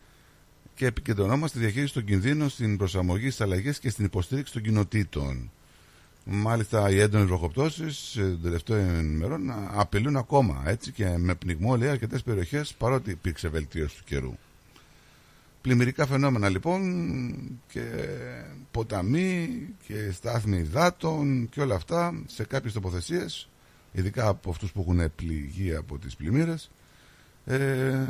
και 0.74 0.86
επικεντρωνόμαστε 0.86 1.56
στη 1.56 1.58
διαχείριση 1.58 1.92
των 1.92 2.04
κινδύνων, 2.04 2.48
στην 2.48 2.76
προσαρμογή 2.76 3.30
στις 3.30 3.40
αλλαγές 3.40 3.78
και 3.78 3.90
στην 3.90 4.04
υποστήριξη 4.04 4.52
των 4.52 4.62
κοινοτήτων. 4.62 5.50
Μάλιστα, 6.24 6.90
οι 6.90 7.00
έντονες 7.00 7.26
βροχοπτώσεις 7.26 8.12
των 8.14 8.42
τελευταίων 8.42 9.12
ημερών 9.14 9.52
απειλούν 9.74 10.16
ακόμα 10.16 10.62
έτσι 10.66 10.92
και 10.92 11.16
με 11.16 11.34
πνιγμό 11.34 11.76
λέει 11.76 11.88
αρκετές 11.88 12.22
περιοχές 12.22 12.74
παρότι 12.78 13.10
υπήρξε 13.10 13.48
βελτίωση 13.48 13.96
του 13.96 14.04
καιρού. 14.04 14.34
Πλημμυρικά 15.66 16.06
φαινόμενα 16.06 16.48
λοιπόν 16.48 16.82
και 17.68 17.82
ποταμοί 18.70 19.58
και 19.86 20.10
στάθμοι 20.10 20.56
υδάτων 20.58 21.48
και 21.48 21.60
όλα 21.60 21.74
αυτά 21.74 22.22
σε 22.26 22.44
κάποιες 22.44 22.72
τοποθεσίες 22.72 23.48
ειδικά 23.92 24.28
από 24.28 24.50
αυτούς 24.50 24.72
που 24.72 24.80
έχουν 24.80 25.14
πληγεί 25.16 25.74
από 25.74 25.98
τις 25.98 26.16
πλημμύρες 26.16 26.70
ε, 27.44 28.06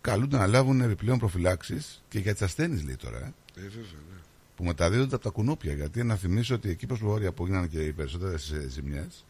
καλούνται 0.00 0.36
να 0.36 0.46
λάβουν 0.46 0.80
επιπλέον 0.80 1.18
προφυλάξεις 1.18 2.02
και 2.08 2.18
για 2.18 2.32
τις 2.32 2.42
ασθένειες 2.42 2.84
λέει 2.84 2.96
τώρα 2.96 3.18
ε, 3.18 3.60
Ε, 3.60 3.62
βέβαια, 3.62 3.80
ναι. 3.82 4.20
που 4.56 4.64
μεταδίδονται 4.64 5.14
από 5.14 5.24
τα 5.24 5.30
κουνούπια 5.30 5.72
γιατί 5.72 6.02
να 6.04 6.16
θυμίσω 6.16 6.54
ότι 6.54 6.68
εκεί 6.68 6.86
προς 6.86 6.98
βόρεια 7.00 7.32
που 7.32 7.42
έγιναν 7.42 7.68
και 7.68 7.80
οι 7.80 7.92
περισσότερες 7.92 8.50
ε, 8.50 8.68
ζημιές 8.68 9.24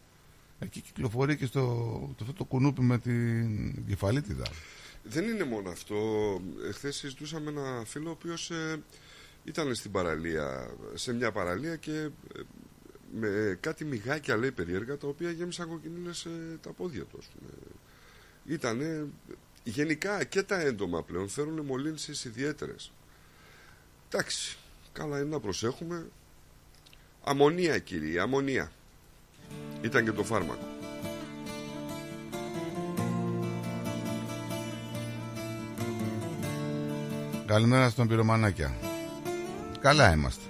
εκεί 0.59 0.81
κυκλοφορεί 0.81 1.37
και 1.37 1.45
στο, 1.45 1.61
το, 2.15 2.23
αυτό 2.23 2.33
το 2.33 2.43
κουνούπι 2.43 2.81
με 2.81 2.97
την 2.97 3.85
κεφαλίτιδα 3.87 4.45
Δεν 5.09 5.27
είναι 5.27 5.43
μόνο 5.43 5.69
αυτό. 5.69 5.95
Εχθές 6.67 6.95
συζητούσαμε 6.95 7.49
ένα 7.49 7.83
φίλο 7.85 8.09
ο 8.09 8.11
οποίος 8.11 8.51
ε, 8.51 8.81
ήταν 9.43 9.75
στην 9.75 9.91
παραλία, 9.91 10.69
σε 10.93 11.13
μια 11.13 11.31
παραλία 11.31 11.75
και 11.75 11.91
ε, 11.91 12.41
με 13.13 13.57
κάτι 13.59 13.85
μυγάκια 13.85 14.37
λέει 14.37 14.51
περίεργα 14.51 14.97
τα 14.97 15.07
οποία 15.07 15.31
γέμισαν 15.31 15.69
κοκκινίλες 15.69 16.25
ε, 16.25 16.57
τα 16.61 16.71
πόδια 16.71 17.03
του. 17.03 17.17
ας 17.19 17.25
πούμε. 17.25 17.51
Ήτανε 18.45 19.07
γενικά 19.63 20.23
και 20.23 20.43
τα 20.43 20.59
έντομα 20.59 21.03
πλέον 21.03 21.29
φέρουν 21.29 21.65
μολύνσεις 21.65 22.25
ιδιαίτερες. 22.25 22.91
Εντάξει, 24.09 24.57
καλά 24.93 25.19
είναι 25.19 25.29
να 25.29 25.39
προσέχουμε. 25.39 26.09
Αμμονία 27.23 27.79
κύριε, 27.79 28.21
αμμονία. 28.21 28.71
Ήταν 29.81 30.05
και 30.05 30.11
το 30.11 30.23
φάρμακο. 30.23 30.76
Καλημέρα 37.47 37.89
στον 37.89 38.07
πυρομανάκια. 38.07 38.73
Καλά 39.79 40.13
είμαστε. 40.13 40.43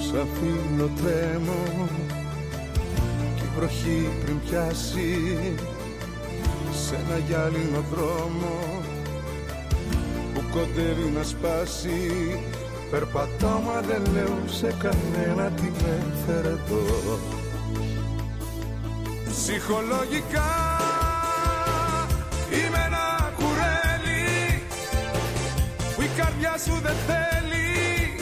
Σ' 0.00 0.14
αφήνω 0.14 0.90
τρέμω 0.96 1.88
και 3.36 3.42
η 3.42 3.48
βροχή 3.56 4.08
πριν 4.24 4.40
πιάσει 4.40 4.86
σε 4.94 5.00
ένα 5.00 5.73
γυάλινο 7.26 7.84
δρόμο 7.92 8.82
που 10.34 10.42
κοντεύει 10.52 11.10
να 11.16 11.22
σπάσει. 11.22 12.40
Περπατώ 12.90 13.62
μα 13.66 13.80
δεν 13.80 14.02
λέω 14.12 14.38
σε 14.46 14.74
κανένα 14.78 15.50
τι 15.50 15.62
με 15.62 16.12
έφερε 16.12 16.48
εδώ 16.48 17.18
Ψυχολογικά 19.30 20.52
είμαι 22.50 22.82
ένα 22.86 23.32
κουρέλι 23.36 24.62
που 25.96 26.02
η 26.02 26.10
καρδιά 26.16 26.54
σου 26.66 26.80
δεν 26.82 26.96
θέλει 27.06 28.16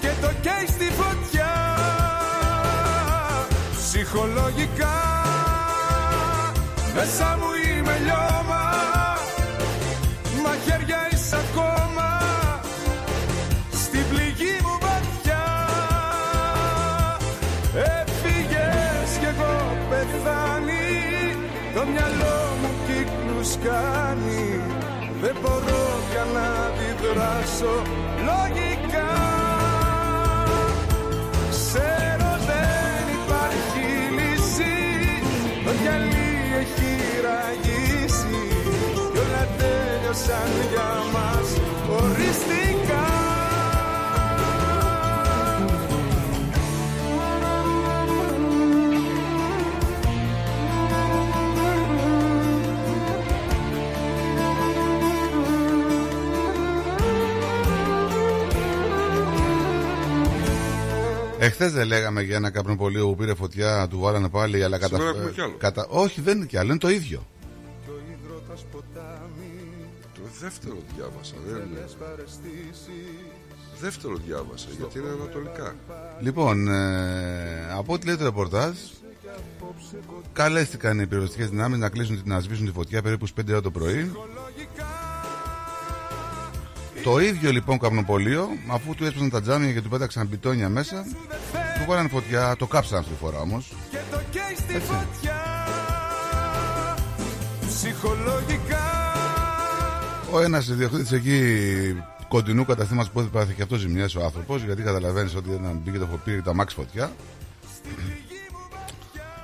και 0.00 0.10
το 0.20 0.30
καίει 0.42 0.66
στη 0.66 0.84
φωτιά. 0.84 1.52
Ψυχολογικά 3.76 4.96
μέσα 6.94 7.38
μου 7.40 7.67
είμαι 7.96 8.37
τέλειωσαν 40.28 40.68
για 40.70 40.90
μας 41.12 41.48
οριστικά 42.00 43.06
Εχθές 61.40 61.72
δεν 61.72 61.86
λέγαμε 61.86 62.22
για 62.22 62.36
ένα 62.36 62.50
καπνοπολείο 62.50 63.06
που 63.06 63.14
πήρε 63.14 63.34
φωτιά, 63.34 63.86
του 63.90 63.98
βάλανε 63.98 64.28
πάλι, 64.28 64.64
αλλά 64.64 64.78
κατα... 64.78 64.96
Σήμερα 64.96 65.10
έχουμε 65.16 65.30
κι 65.30 65.40
άλλο. 65.40 65.54
κατα... 65.58 65.86
Όχι, 65.88 66.20
δεν 66.20 66.36
είναι 66.36 66.46
κι 66.46 66.56
άλλο, 66.56 66.70
είναι 66.70 66.78
το 66.78 66.90
ίδιο. 66.90 67.26
Κι 67.84 67.90
ο 67.90 68.00
υδρότας 68.12 68.64
ποτάμι 68.72 69.57
Το 69.57 69.57
Δεύτερο 70.40 70.76
διάβασα. 70.94 71.34
Δεν... 71.46 71.62
Δεύτερο 73.80 74.16
διάβασα, 74.26 74.68
γιατί 74.78 74.98
είναι 74.98 75.08
ανατολικά. 75.08 75.74
Λοιπόν, 76.20 76.68
ε, 76.68 77.72
από 77.72 77.92
ό,τι 77.92 78.06
λέει 78.06 78.16
το 78.16 78.24
ρεπορτάζ, 78.24 78.76
καλέστηκαν 80.32 81.00
οι 81.00 81.06
πυροσβεστικέ 81.06 81.44
δυνάμεις 81.44 81.78
να 81.78 81.88
κλείσουν 81.88 82.22
να 82.24 82.40
σβήσουν 82.40 82.66
τη 82.66 82.72
φωτιά 82.72 83.02
περίπου 83.02 83.26
στις 83.26 83.44
5 83.44 83.50
ώρα 83.50 83.60
το 83.60 83.70
πρωί. 83.70 84.12
Το 87.02 87.18
ίδιο 87.18 87.50
λοιπόν 87.52 87.78
καπνοπολείο, 87.78 88.48
αφού 88.70 88.94
του 88.94 89.04
έσπασαν 89.04 89.30
τα 89.30 89.40
τζάμια 89.40 89.72
και 89.72 89.80
του 89.80 89.88
πέταξαν 89.88 90.26
μπιτόνια 90.26 90.68
μέσα, 90.68 91.04
του 91.52 91.84
βάλαν 91.88 92.08
φωτιά, 92.08 92.56
το 92.56 92.66
κάψαν 92.66 92.98
αυτή 92.98 93.10
τη 93.10 93.18
φορά 93.18 93.40
όμως. 93.40 93.72
Και 93.90 93.98
το 94.10 94.20
καίει 94.30 94.56
στη 94.56 94.78
φωτιά 94.78 95.36
Ψυχολογικά 97.66 99.07
Ο 100.32 100.40
ένας 100.40 100.68
ιδιοκτήτη 100.68 101.14
εκεί 101.14 102.04
κοντινού 102.28 102.64
καταστήματος 102.64 103.10
που 103.10 103.20
έπαθε 103.20 103.52
και 103.56 103.62
αυτός 103.62 103.80
ζημιές 103.80 104.14
ο 104.14 104.24
άνθρωπος, 104.24 104.62
γιατί 104.62 104.82
καταλαβαίνεις 104.82 105.34
ότι 105.34 105.50
όταν 105.50 105.80
μπήκε 105.84 105.98
το 105.98 106.20
πήρε 106.24 106.40
τα 106.40 106.54
μάξι 106.54 106.76
φωτιά. 106.76 107.12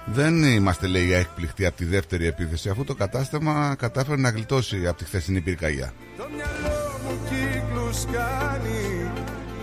Δεν 0.05 0.43
είμαστε 0.43 0.87
λέει 0.87 1.13
έκπληκτοι 1.13 1.67
από 1.67 1.77
τη 1.77 1.85
δεύτερη 1.85 2.27
επίθεση 2.27 2.69
αφού 2.69 2.85
το 2.85 2.95
κατάστημα 2.95 3.75
κατάφερε 3.79 4.21
να 4.21 4.31
γλιτώσει 4.31 4.87
από 4.87 4.99
τη 4.99 5.05
χθεσινή 5.05 5.41
πυρκαγιά. 5.41 5.93
Το 6.17 6.27
μυαλό 6.35 6.99
μου 7.05 7.19
κύκλους 7.29 8.05
κάνει 8.05 9.11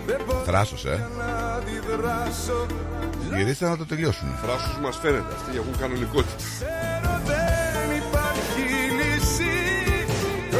Δεν 0.06 0.20
μπορώ 0.26 0.42
Θράσος, 0.44 0.84
ε. 0.84 1.08
να 1.18 1.54
αντιδράσω 1.54 2.66
Γυρίσαν 3.36 3.70
να 3.70 3.76
το 3.76 3.86
τελειώσουν. 3.86 4.28
Φράσους 4.42 4.78
μας 4.82 4.96
φαίνεται, 4.96 5.34
αυτοί 5.34 5.56
έχουν 5.56 5.78
κανονικότητα. 5.78 6.34
Ξέρω 6.36 7.20
δεν 7.24 7.96
υπάρχει 8.02 8.64
λύση 8.98 9.54
Το 10.50 10.58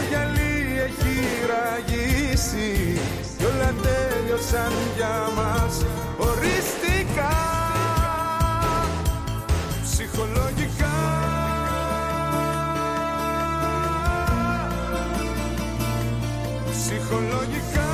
γυαλί 1.87 2.23
έχει 2.23 2.33
ραγίσει 2.33 2.99
Κι 3.39 3.45
όλα 3.45 3.75
τέλειωσαν 3.83 4.73
για 4.97 5.29
μας. 5.37 5.85
Οριστικά 6.19 7.37
Ψυχολογικά. 9.83 10.97
Ψυχολογικά 16.71 17.92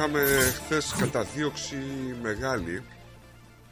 Είχαμε 0.00 0.52
χθες 0.64 0.94
καταδίωξη 0.98 1.76
μεγάλη 2.22 2.82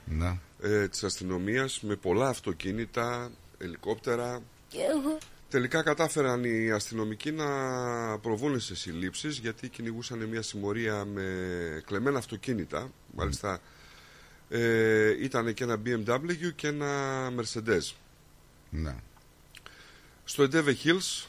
Να. 0.04 0.38
ε, 0.62 0.88
της 0.88 1.04
αστυνομίας 1.04 1.80
με 1.80 1.96
πολλά 1.96 2.28
αυτοκίνητα, 2.28 3.30
ελικόπτερα. 3.58 4.42
Και 4.68 4.78
εγώ. 4.78 5.18
Τελικά 5.50 5.82
κατάφεραν 5.82 6.44
οι 6.44 6.70
αστυνομικοί 6.70 7.32
να 7.32 7.46
προβούν 8.18 8.60
σε 8.60 8.76
συλλήψεις 8.76 9.38
γιατί 9.38 9.68
κυνηγούσαν 9.68 10.24
μια 10.24 10.42
συμμορία 10.42 11.04
με 11.04 11.24
κλεμμένα 11.86 12.18
αυτοκίνητα. 12.18 12.90
Μάλιστα 13.14 13.60
ε, 14.48 15.24
ήταν 15.24 15.54
και 15.54 15.64
ένα 15.64 15.80
BMW 15.86 16.52
και 16.54 16.66
ένα 16.66 16.86
Mercedes. 17.36 17.92
Ναι. 18.70 18.94
Στο 20.24 20.42
Εντέβε 20.42 20.76
Hills 20.84 21.26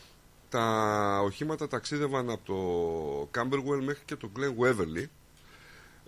τα 0.49 1.19
οχήματα 1.23 1.67
ταξίδευαν 1.67 2.29
από 2.29 2.45
το 2.45 3.39
Camberwell 3.39 3.81
μέχρι 3.83 4.03
και 4.05 4.15
το 4.15 4.31
Glen 4.37 4.63
Waverley. 4.63 5.05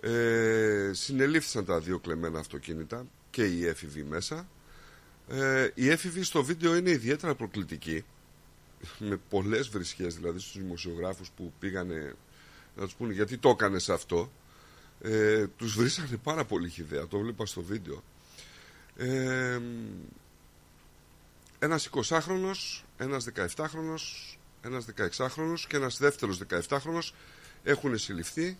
Ε, 0.00 0.90
συνελήφθησαν 0.92 1.64
τα 1.64 1.80
δύο 1.80 1.98
κλεμμένα 1.98 2.38
αυτοκίνητα 2.38 3.06
και 3.30 3.44
η 3.44 3.66
έφηβη 3.66 4.02
μέσα. 4.02 4.48
Ε, 5.28 5.68
η 5.74 5.88
έφηβη 5.88 6.22
στο 6.22 6.44
βίντεο 6.44 6.76
είναι 6.76 6.90
ιδιαίτερα 6.90 7.34
προκλητική 7.34 8.04
με 9.08 9.20
πολλές 9.28 9.68
βρισχές 9.68 10.14
δηλαδή 10.14 10.38
στους 10.38 10.56
δημοσιογράφους 10.56 11.30
που 11.30 11.52
πήγανε 11.58 12.14
να 12.76 12.84
τους 12.84 12.94
πούνε 12.94 13.12
γιατί 13.12 13.38
το 13.38 13.48
έκανες 13.48 13.88
αυτό 13.88 14.32
ε, 15.00 15.46
τους 15.46 15.74
βρήσανε 15.76 16.16
πάρα 16.22 16.44
πολύ 16.44 16.68
χιδέα 16.68 17.06
το 17.06 17.18
βλέπα 17.18 17.46
στο 17.46 17.62
βίντεο 17.62 18.02
ε, 18.96 19.60
ένας 21.62 21.88
20χρονος, 21.92 22.82
ένας 22.96 23.24
17χρονος, 23.24 24.36
ένας 24.62 24.84
16χρονος 24.84 25.66
και 25.68 25.76
ένας 25.76 25.98
δεύτερος 25.98 26.38
17χρονος 26.38 27.14
έχουν 27.62 27.98
συλληφθεί 27.98 28.58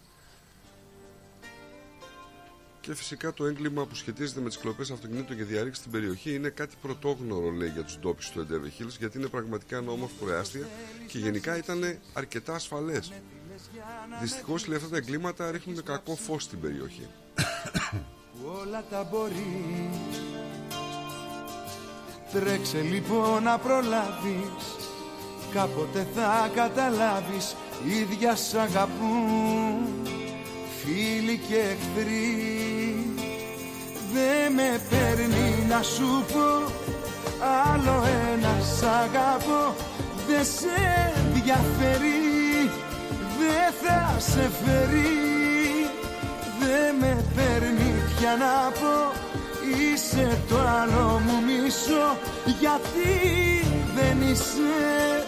και 2.81 2.95
φυσικά 2.95 3.33
το 3.33 3.47
έγκλημα 3.47 3.87
που 3.87 3.95
σχετίζεται 3.95 4.41
με 4.41 4.49
τις 4.49 4.59
κλοπές 4.59 4.91
αυτοκινήτων 4.91 5.37
και 5.37 5.45
διαρρήξη 5.45 5.81
στην 5.81 5.93
περιοχή 5.93 6.35
είναι 6.35 6.49
κάτι 6.49 6.77
πρωτόγνωρο 6.83 7.51
λέει 7.51 7.69
για 7.69 7.83
τους 7.83 7.99
ντόπιους 7.99 8.31
του 8.31 8.47
Endeavour 8.47 8.83
Hills 8.83 8.97
γιατί 8.99 9.19
είναι 9.19 9.29
πραγματικά 9.29 9.77
ένα 9.77 9.91
όμορφο 9.91 10.25
προάστια 10.25 10.69
και 11.07 11.19
γενικά 11.19 11.57
ήταν 11.57 11.99
αρκετά 12.13 12.55
ασφαλές. 12.55 13.13
Δυστυχώς 14.21 14.67
λέει 14.67 14.77
αυτά 14.77 14.89
τα 14.89 14.97
εγκλήματα 14.97 15.51
ρίχνουν 15.51 15.83
κακό 15.83 16.17
φως 16.17 16.43
στην 16.43 16.61
περιοχή. 16.61 17.07
όλα 18.45 18.85
τα 18.91 19.09
μπορεί 19.11 19.91
Τρέξε 22.33 22.81
λοιπόν 22.81 23.43
να 23.43 23.59
προλάβεις 23.59 24.65
Κάποτε 25.53 26.07
θα 26.15 26.51
καταλάβεις 26.55 27.57
Ίδια 27.87 28.37
σ' 28.37 28.55
αγαπούν. 28.55 29.77
Φίλοι 30.81 31.41
και 31.49 31.55
εχθροί 31.55 32.37
Δεν 34.13 34.53
με 34.53 34.81
παίρνει 34.91 35.67
να 35.69 35.83
σου 35.83 36.25
πω 36.33 36.73
Άλλο 37.73 38.05
ένα 38.33 38.55
σ' 38.77 38.83
αγαπώ. 38.83 39.75
Δεν 40.29 40.45
σε 40.45 40.77
ενδιαφέρει 41.17 42.71
Δεν 43.39 43.73
θα 43.83 44.21
σε 44.21 44.51
φέρει 44.65 45.33
δεν 46.61 46.95
με 47.01 47.25
παίρνει 47.35 47.95
πια 48.17 48.37
να 48.37 48.71
πω 48.71 49.13
Είσαι 49.81 50.39
το 50.49 50.57
άλλο 50.81 51.21
μου 51.25 51.37
μισό. 51.47 52.17
Γιατί 52.61 53.13
δεν 53.97 54.31
είσαι; 54.31 55.27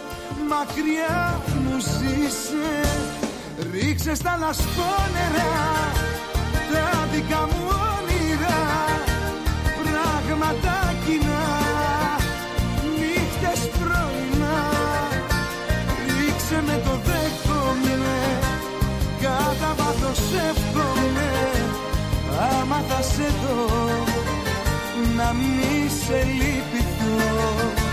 Μακριά 0.49 1.41
μου 1.63 1.79
ζήσε. 1.79 2.71
Ρίξε 3.71 4.15
στα 4.15 4.37
λασπόνερα 4.39 5.51
Τα 6.71 7.07
δικά 7.11 7.41
μου 7.51 7.63
όνειρα. 7.93 8.59
Πράγματα 9.81 10.93
κοινά. 11.05 11.45
Νύχτες 12.99 13.69
πρωινά. 13.79 14.57
Ρίξε 16.17 16.61
με 16.65 16.81
το 16.85 16.99
δέχομαι. 17.05 18.13
Κατά 19.21 19.73
βάθος 19.77 20.19
εύχομαι. 20.49 21.31
Άμα 22.61 22.83
θα 22.87 23.01
σε 23.01 23.27
δω. 23.41 23.74
Να 23.74 23.74
μη 25.35 25.89
σε 25.89 26.23
λυπηθώ 26.23 27.84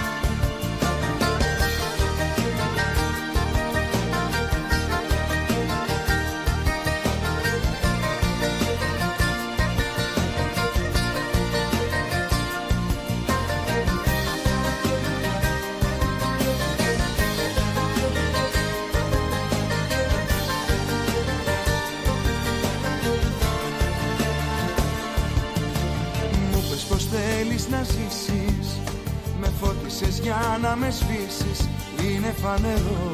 φώτισες 30.03 30.19
για 30.25 30.59
να 30.63 30.77
με 30.77 30.91
σβήσεις. 30.91 31.69
Είναι 32.05 32.35
φανερό. 32.43 33.13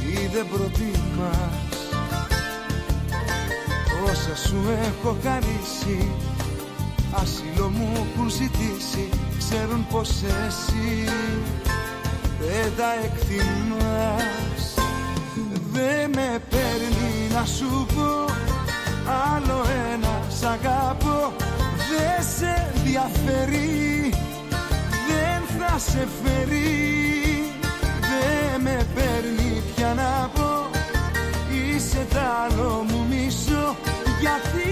Ή 0.00 0.26
δεν 0.32 0.46
προτιμάς. 0.48 1.76
Όσα 4.04 4.36
σου 4.48 4.56
έχω 4.88 5.16
χαρίσει. 5.22 6.10
Ασύλο 7.12 7.68
μου 7.68 7.88
έχουν 7.94 8.30
ζητήσει. 8.30 9.08
Ξέρουν 9.38 9.86
πως 9.90 10.10
εσύ 10.46 11.04
Δεν 12.40 12.72
τα 12.76 12.92
εκτιμάς. 13.04 14.74
Δεν 15.72 16.10
με 16.14 16.42
παίρνει 16.50 17.34
να 17.34 17.44
σου 17.44 17.86
πω 17.94 18.24
Άλλο 19.34 19.64
ένα 19.92 20.22
σ' 20.28 20.42
αγαπώ. 20.42 21.32
Δεν 21.90 22.26
σε 22.36 22.70
ενδιαφέρει 22.74 23.78
Δεν 25.70 25.78
θα 25.78 25.90
σε 25.90 26.08
φέρει 26.24 26.62
Δεν 28.00 28.60
με 28.62 28.86
παίρνει 28.94 29.62
πια 29.74 29.94
να 29.94 30.30
πω 30.34 30.70
Είσαι 31.56 32.06
τ' 32.10 32.16
άλλο 32.16 32.84
μου 32.90 33.06
μισό 33.08 33.76
Γιατί 34.20 34.68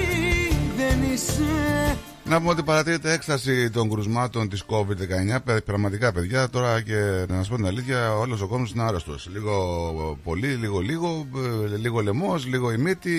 δεν 0.76 1.12
είσαι; 1.12 1.98
Να 2.24 2.38
πούμε 2.38 2.50
ότι 2.50 2.62
παρατηρείται 2.62 3.12
έκσταση 3.12 3.70
των 3.70 3.90
κρουσμάτων 3.90 4.48
της 4.48 4.64
COVID-19. 4.66 5.38
Παι- 5.44 5.60
Πραγματικά, 5.62 6.12
παιδιά, 6.12 6.48
τώρα 6.48 6.80
και 6.82 7.24
να 7.28 7.36
σας 7.36 7.48
πω 7.48 7.56
την 7.56 7.66
αλήθεια, 7.66 8.14
όλος 8.16 8.40
ο 8.40 8.46
κόσμος 8.46 8.70
είναι 8.72 8.82
άρρωστος. 8.82 9.28
Λίγο 9.32 10.18
πολύ, 10.24 10.46
λίγο 10.54 10.78
λίγο, 10.78 11.26
ε, 11.72 11.76
λίγο 11.76 12.00
λαιμός, 12.00 12.46
λίγο 12.46 12.72
η 12.72 12.76
μύτη. 12.78 13.16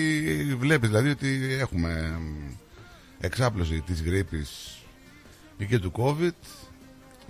Βλέπεις 0.58 0.88
δηλαδή 0.88 1.10
ότι 1.10 1.56
έχουμε 1.60 2.18
εξάπλωση 3.20 3.82
της 3.86 4.02
γρήπης 4.02 4.78
και 5.68 5.78
του 5.78 5.92
COVID. 5.96 6.57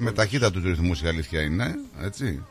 Με 0.00 0.12
ταχύτητα 0.12 0.50
του 0.50 0.60
ρυθμού 0.60 0.92
η 1.04 1.06
αλήθεια 1.06 1.40
είναι, 1.42 1.74
έτσι. 2.00 2.42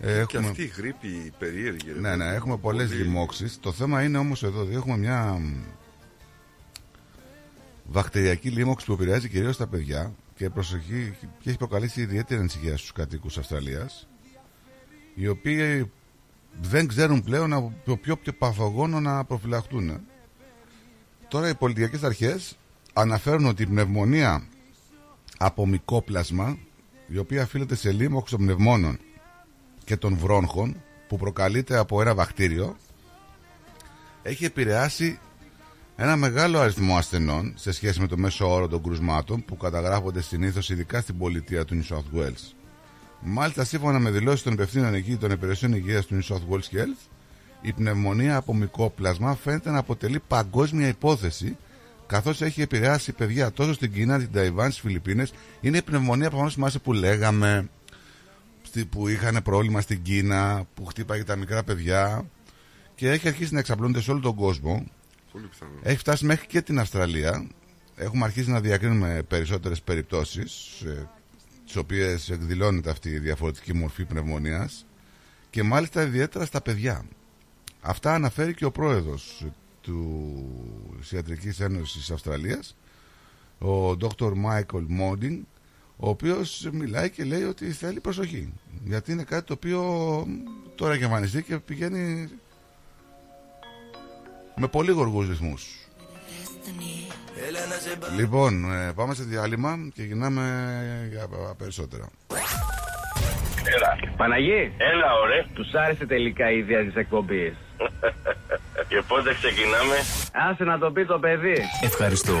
Ε, 0.00 0.24
Και 0.28 0.36
αυτή 0.36 0.62
η 0.62 0.72
γρήπη 0.76 1.06
η 1.08 1.32
περίεργη. 1.38 1.86
ρε 1.92 2.00
ναι, 2.00 2.08
παιδί 2.08 2.16
ναι, 2.16 2.24
μου, 2.24 2.34
έχουμε 2.34 2.56
πολλές 2.56 2.88
πολύ- 2.88 3.00
λοιμώξεις. 3.02 3.58
Το 3.60 3.72
θέμα 3.72 4.02
είναι 4.02 4.18
όμως 4.18 4.42
εδώ 4.42 4.60
ότι 4.60 4.74
έχουμε 4.74 4.96
μια 4.96 5.22
μ, 5.32 5.52
βακτηριακή 7.90 8.48
λίμωξη 8.50 8.86
που 8.86 8.92
επηρεάζει 8.92 9.28
κυρίως 9.28 9.56
τα 9.56 9.66
παιδιά 9.66 10.12
και 10.36 10.50
προσοχή 10.50 11.14
και 11.40 11.48
έχει 11.48 11.58
προκαλέσει 11.58 12.00
ιδιαίτερη 12.00 12.40
ανησυχία 12.40 12.76
στους 12.76 12.92
κατοίκους 12.92 13.38
Αυστραλίας, 13.38 14.08
οι 15.14 15.28
οποίοι 15.28 15.90
δεν 16.60 16.86
ξέρουν 16.86 17.22
πλέον 17.22 17.52
από 17.52 17.72
το 17.84 17.96
ποιο 17.96 18.16
πιο 18.16 18.32
παθογόνο 18.32 19.00
να 19.00 19.24
προφυλαχτούν. 19.24 20.00
Τώρα 21.28 21.48
οι 21.48 21.54
πολιτικές 21.54 22.02
αρχές 22.02 22.56
αναφέρουν 22.92 23.46
ότι 23.46 23.62
η 23.62 23.66
πνευμονία 23.66 24.46
από 25.38 25.66
μικόπλασμα, 25.66 26.58
η 27.06 27.18
οποία 27.18 27.42
οφείλεται 27.42 27.74
σε 27.74 27.92
λίμωξη 27.92 28.36
των 28.36 28.44
πνευμόνων 28.44 28.98
και 29.84 29.96
των 29.96 30.16
βρόνχων, 30.16 30.82
που 31.08 31.16
προκαλείται 31.16 31.76
από 31.76 32.00
ένα 32.00 32.14
βακτήριο, 32.14 32.76
έχει 34.22 34.44
επηρεάσει 34.44 35.18
ένα 35.96 36.16
μεγάλο 36.16 36.58
αριθμό 36.58 36.96
ασθενών 36.96 37.52
σε 37.56 37.72
σχέση 37.72 38.00
με 38.00 38.06
το 38.06 38.16
μέσο 38.16 38.52
όρο 38.52 38.68
των 38.68 38.82
κρουσμάτων 38.82 39.44
που 39.44 39.56
καταγράφονται 39.56 40.22
συνήθως 40.22 40.70
ειδικά 40.70 41.00
στην 41.00 41.18
πολιτεία 41.18 41.64
του 41.64 41.82
New 41.82 41.94
South 41.94 42.20
Wales. 42.20 42.54
Μάλιστα, 43.20 43.64
σύμφωνα 43.64 43.98
με 43.98 44.10
δηλώσεις 44.10 44.42
των 44.42 44.52
υπευθύνων 44.52 44.94
εκεί 44.94 45.16
των 45.16 45.30
υπηρεσιών 45.30 45.72
υγείας 45.72 46.06
του 46.06 46.18
New 46.18 46.34
South 46.34 46.52
Wales 46.54 46.76
Health, 46.76 47.08
η 47.60 47.72
πνευμονία 47.72 48.36
από 48.36 48.54
μικρόπλασμα 48.54 49.34
φαίνεται 49.34 49.70
να 49.70 49.78
αποτελεί 49.78 50.20
παγκόσμια 50.28 50.88
υπόθεση 50.88 51.56
καθώς 52.14 52.40
έχει 52.42 52.62
επηρεάσει 52.62 53.12
παιδιά 53.12 53.52
τόσο 53.52 53.72
στην 53.72 53.92
Κίνα, 53.92 54.18
την 54.18 54.32
Ταϊβάν, 54.32 54.70
στις 54.70 54.82
Φιλιππίνες. 54.82 55.32
Είναι 55.60 55.76
η 55.76 55.82
πνευμονία 55.82 56.28
προφανώ 56.28 56.50
θυμάσαι 56.50 56.78
που 56.78 56.92
λέγαμε 56.92 57.68
στη- 58.62 58.84
που 58.84 59.08
είχαν 59.08 59.40
πρόβλημα 59.44 59.80
στην 59.80 60.02
Κίνα, 60.02 60.64
που 60.74 60.84
χτύπαγε 60.84 61.24
τα 61.24 61.36
μικρά 61.36 61.62
παιδιά 61.64 62.26
και 62.94 63.10
έχει 63.10 63.28
αρχίσει 63.28 63.52
να 63.52 63.58
εξαπλώνεται 63.58 64.00
σε 64.00 64.10
όλο 64.10 64.20
τον 64.20 64.34
κόσμο. 64.34 64.86
Πολύ 65.32 65.46
πιθανό. 65.46 65.70
Έχει 65.82 65.96
φτάσει 65.98 66.24
μέχρι 66.24 66.46
και 66.46 66.62
την 66.62 66.78
Αυστραλία. 66.78 67.46
Έχουμε 67.96 68.24
αρχίσει 68.24 68.50
να 68.50 68.60
διακρίνουμε 68.60 69.22
περισσότερες 69.28 69.82
περιπτώσεις 69.82 70.80
ε, 70.80 71.08
τις 71.64 71.76
οποίες 71.76 72.30
εκδηλώνεται 72.30 72.90
αυτή 72.90 73.08
η 73.10 73.18
διαφορετική 73.18 73.72
μορφή 73.74 74.04
πνευμονίας 74.04 74.86
και 75.50 75.62
μάλιστα 75.62 76.02
ιδιαίτερα 76.02 76.44
στα 76.44 76.60
παιδιά. 76.60 77.04
Αυτά 77.80 78.14
αναφέρει 78.14 78.54
και 78.54 78.64
ο 78.64 78.70
πρόεδρος 78.70 79.44
του 79.84 80.96
της 81.00 81.12
Ιατρικής 81.12 81.60
Ένωσης 81.60 82.10
Αυστραλίας, 82.10 82.76
ο 83.58 83.90
Dr. 83.90 84.32
Michael 84.46 84.86
Monding, 85.00 85.40
ο 85.96 86.08
οποίος 86.08 86.68
μιλάει 86.72 87.10
και 87.10 87.24
λέει 87.24 87.42
ότι 87.42 87.72
θέλει 87.72 88.00
προσοχή. 88.00 88.52
Γιατί 88.84 89.12
είναι 89.12 89.22
κάτι 89.22 89.46
το 89.46 89.52
οποίο 89.52 89.82
τώρα 90.74 90.94
έχει 90.94 91.02
εμφανιστεί 91.02 91.42
και 91.42 91.58
πηγαίνει 91.58 92.28
με 94.56 94.68
πολύ 94.68 94.90
γοργούς 94.90 95.28
ρυθμούς. 95.28 95.66
Λοιπόν, 98.16 98.72
ε, 98.72 98.92
πάμε 98.92 99.14
σε 99.14 99.22
διάλειμμα 99.22 99.88
και 99.94 100.02
γυρνάμε 100.02 101.08
για 101.10 101.28
περισσότερα. 101.56 102.08
Παναγί, 104.16 104.72
Έλα, 104.76 105.12
ωραία. 105.22 105.44
τους 105.54 105.74
άρεσε 105.74 106.06
τελικά 106.06 106.50
η 106.50 106.58
ιδέα 106.58 106.82
της 106.84 106.94
εκπομπής. 106.94 107.54
Και 108.88 109.02
πότε 109.08 109.34
ξεκινάμε; 109.34 109.96
Άσε 110.50 110.64
να 110.64 110.78
το 110.78 110.90
πει 110.90 111.04
το 111.04 111.18
παιδί. 111.18 111.56
Ευχαριστώ. 111.82 112.40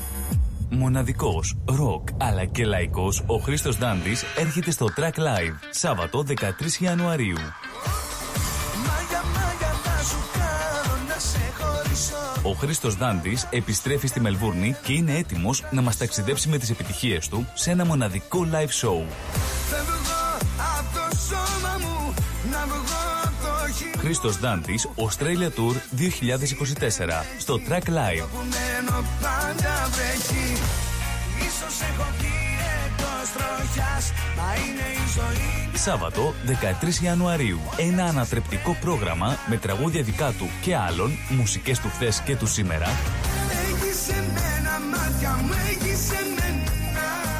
Μοναδικός, 0.73 1.57
ροκ 1.65 2.07
αλλά 2.17 2.45
και 2.45 2.65
λαϊκός, 2.65 3.23
ο 3.27 3.37
Χρήστος 3.37 3.77
Δάντης 3.77 4.23
έρχεται 4.37 4.71
στο 4.71 4.87
Track 4.97 5.19
Live, 5.19 5.55
Σάββατο 5.69 6.23
13 6.23 6.79
Ιανουαρίου. 6.79 7.37
Μάγια, 8.75 9.23
μάγια 9.33 9.71
θα 9.83 10.03
σου 10.03 10.17
κάνω 10.33 11.07
να 11.07 11.19
σε 11.19 11.39
χωρίσω 11.59 12.49
Ο 12.49 12.51
Χρήστος 12.51 12.95
Δάντης 12.95 13.47
επιστρέφει 13.49 14.07
στη 14.07 14.19
Μελβούρνη 14.19 14.75
και 14.83 14.93
είναι 14.93 15.17
έτοιμος 15.17 15.63
να 15.71 15.81
μας 15.81 15.97
ταξιδέψει 15.97 16.49
με 16.49 16.57
τις 16.57 16.69
επιτυχίες 16.69 17.27
του 17.27 17.47
σε 17.53 17.71
ένα 17.71 17.85
μοναδικό 17.85 18.47
live 18.51 18.87
show. 18.87 19.03
Χρήστος 24.01 24.39
Δάντης, 24.39 24.87
Australia 24.95 25.49
Tour 25.57 25.75
2024, 25.95 27.25
στο 27.37 27.59
Track 27.67 27.87
Live. 27.87 28.27
που 28.31 28.37
μένω 28.37 29.05
πάντα 29.21 29.89
βρέχει 29.91 30.57
Ίσως 31.37 31.81
έχω 31.89 32.07
πυρετός 32.17 33.27
τροχιάς 33.33 34.11
Μα 34.37 34.53
είναι 34.63 34.87
η 34.93 35.05
ζωή 35.15 35.77
Σάββατο 35.77 36.33
13 36.45 37.03
Ιανουαρίου. 37.03 37.59
Ένα 37.77 38.03
ανατρεπτικό 38.03 38.77
πρόγραμμα 38.81 39.37
με 39.47 39.57
τραγούδια 39.57 40.03
δικά 40.03 40.31
του 40.31 40.49
και 40.61 40.75
άλλων, 40.75 41.11
μουσικές 41.29 41.79
του 41.79 41.89
χθες 41.89 42.21
και 42.25 42.35
του 42.35 42.47
σήμερα, 42.47 42.87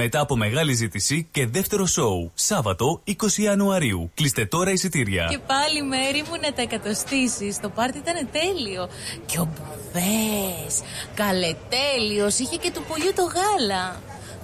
Μετά 0.00 0.20
από 0.20 0.36
μεγάλη 0.36 0.72
ζήτηση 0.72 1.28
και 1.30 1.46
δεύτερο 1.46 1.86
σοου. 1.86 2.30
Σάββατο 2.34 3.02
20 3.06 3.12
Ιανουαρίου. 3.36 4.10
Κλείστε 4.14 4.46
τώρα 4.46 4.70
εισιτήρια. 4.70 5.26
Και 5.30 5.38
πάλι 5.38 5.82
μέρη 5.82 6.22
μου 6.28 6.40
να 6.42 6.52
τα 6.52 6.62
εκατοστήσεις. 6.62 7.60
Το 7.60 7.68
πάρτι 7.68 7.98
ήταν 7.98 8.28
τέλειο. 8.32 8.88
Και 9.26 9.38
ο 9.38 9.48
Μπουφές, 9.52 10.80
καλετέλειος, 11.14 12.38
είχε 12.38 12.56
και 12.56 12.70
του 12.70 12.84
πολιού 12.88 13.12
το 13.14 13.22
γάλα. 13.22 14.00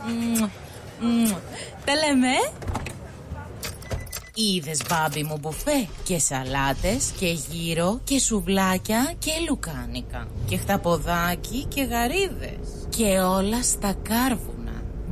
Μμμ, 0.06 0.48
μμμ. 1.00 1.32
Τα 1.84 1.94
λέμε. 1.94 2.28
ε; 2.28 2.50
Είδες 4.34 4.80
μπάμπι 4.88 5.22
μου 5.22 5.38
μπουφέ 5.40 5.88
και 6.04 6.18
σαλάτες 6.18 7.12
και 7.18 7.26
γύρο 7.26 8.00
και 8.04 8.18
σουβλάκια 8.18 9.14
και 9.18 9.30
λουκάνικα 9.48 10.28
και 10.48 10.56
χταποδάκι 10.56 11.64
και 11.64 11.82
γαρίδες 11.82 12.86
και 12.96 13.18
όλα 13.20 13.62
στα 13.62 13.94
κάρβουνα. 14.02 14.53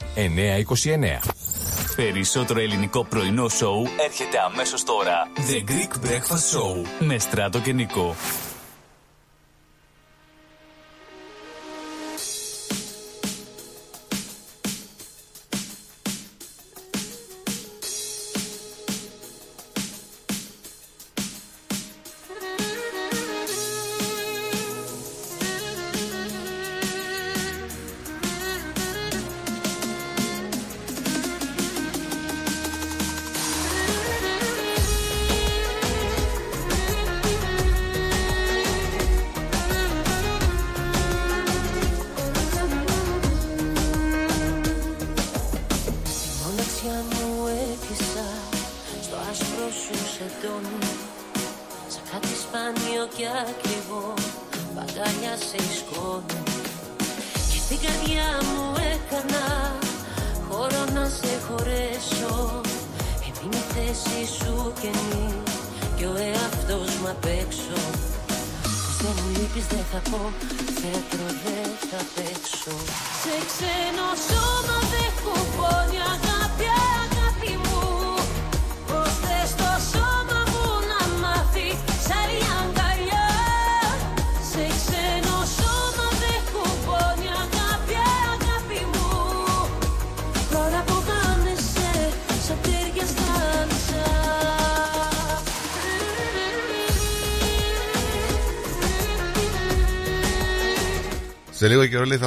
Περισσότερο 1.95 2.59
ελληνικό 2.59 3.05
πρωινό 3.05 3.49
σοου 3.49 3.87
έρχεται 4.05 4.37
αμέσως 4.51 4.83
τώρα. 4.83 5.27
The 5.35 5.63
Greek 5.69 5.93
Breakfast 6.05 6.47
Show 6.55 6.85
με 6.99 7.19
Στράτο 7.19 7.59
και 7.59 7.73
Νικό. 7.73 8.15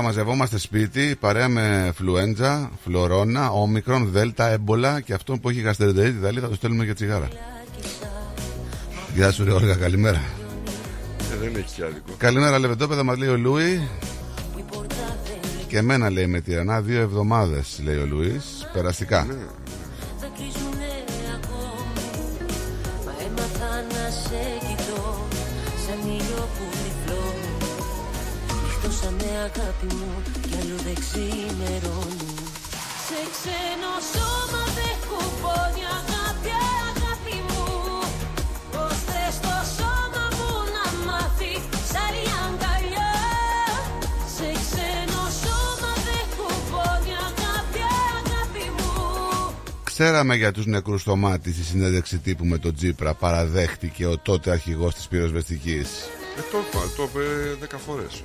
Μαζευόμαστε 0.09 0.59
σπίτι 0.59 1.17
παρέα 1.21 1.49
με 1.49 1.93
φλουέντζα, 1.95 2.71
φλωρώνα, 2.85 3.51
όμικρον, 3.51 4.09
δέλτα, 4.11 4.49
έμπολα 4.49 5.01
και 5.01 5.15
αυτόν 5.15 5.41
που 5.41 5.49
έχει 5.49 5.61
γαστερεντερίτη 5.61 6.19
δαλή 6.19 6.41
θα 6.41 6.49
το 6.49 6.55
στέλνουμε 6.55 6.85
για 6.85 6.95
τσιγάρα. 6.95 7.29
Γεια 9.15 9.31
σου 9.33 9.45
ρε 9.45 9.53
Όργα, 9.53 9.75
καλημέρα. 9.75 10.21
Ε, 11.33 11.37
δεν 11.41 11.55
έχει 11.57 11.75
κι 11.75 11.83
άδικο. 11.83 12.13
Καλημέρα 12.17 12.59
λεβεντόπεδα 12.59 13.03
μας 13.03 13.17
λέει 13.17 13.29
ο 13.29 13.37
Λούι. 13.37 13.89
Και 15.69 15.79
εμένα 15.79 16.11
λέει 16.11 16.27
με 16.27 16.41
τυρανά 16.41 16.81
δύο 16.81 17.01
εβδομάδες 17.01 17.81
λέει 17.85 17.97
ο 17.97 18.07
Λούις. 18.07 18.71
Περαστικά. 18.73 19.27
δακρύζουνε 19.27 19.68
αγάπη 29.61 29.95
μου 29.95 30.13
κι 30.49 30.57
αλλού 30.61 30.77
δεν 30.87 30.97
ξημερώνει 31.05 32.33
Σε 33.07 33.21
ξένο 33.35 33.93
σώμα 34.13 34.63
δεν 34.79 34.97
κουπώνει 35.09 35.85
αγάπη, 35.99 36.53
αγάπη 36.89 37.37
μου 37.49 37.67
Πως 38.73 38.97
θες 39.09 39.37
το 39.47 39.57
σώμα 39.79 40.25
μου 40.37 40.51
να 40.77 40.85
μάθει 41.07 41.53
σαν 41.93 42.15
αγκαλιά; 42.43 43.15
Σε 44.37 44.49
ξένο 44.63 45.23
σώμα 45.43 45.93
δεν 46.09 46.25
κουπώνει 46.37 47.13
αγάπη, 47.29 47.81
αγάπη 48.19 48.65
μου 48.77 48.95
Ξέραμε 49.85 50.35
για 50.35 50.53
τους 50.53 50.67
νεκρούς 50.67 51.01
στο 51.01 51.17
μάτι 51.17 51.53
στη 51.53 51.63
συνέντευξη 51.63 52.19
τύπου 52.19 52.45
με 52.45 52.59
τον 52.59 52.75
Τζίπρα 52.75 53.15
παραδέχτηκε 53.15 54.07
ο 54.07 54.19
τότε 54.19 54.51
αρχηγός 54.51 54.95
της 54.95 55.09
πυροσβεστικής. 55.09 55.89
Ε, 56.39 56.41
το 56.51 56.59
είπα, 56.69 56.81
το 56.97 57.03
είπε 57.03 57.21
δέκα 57.61 57.79
φορές. 57.79 58.23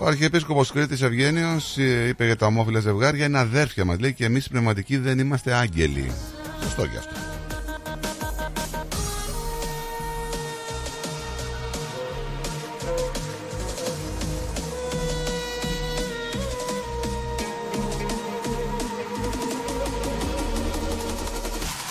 Ο 0.00 0.06
Αρχιεπίσκοπος 0.06 0.72
Κρήτης 0.72 1.02
Ευγένιος 1.02 1.78
ε, 1.78 2.08
είπε 2.08 2.24
για 2.24 2.36
τα 2.36 2.46
ομόφυλα 2.46 2.80
ζευγάρια 2.80 3.26
είναι 3.26 3.38
αδέρφια 3.38 3.84
μας 3.84 3.98
λέει 3.98 4.12
και 4.12 4.24
εμείς 4.24 4.46
οι 4.46 4.50
πνευματικοί 4.50 4.96
δεν 4.96 5.18
είμαστε 5.18 5.54
άγγελοι. 5.54 6.12
Σωστό 6.62 6.86
και 6.86 6.96
αυτό. 6.98 7.14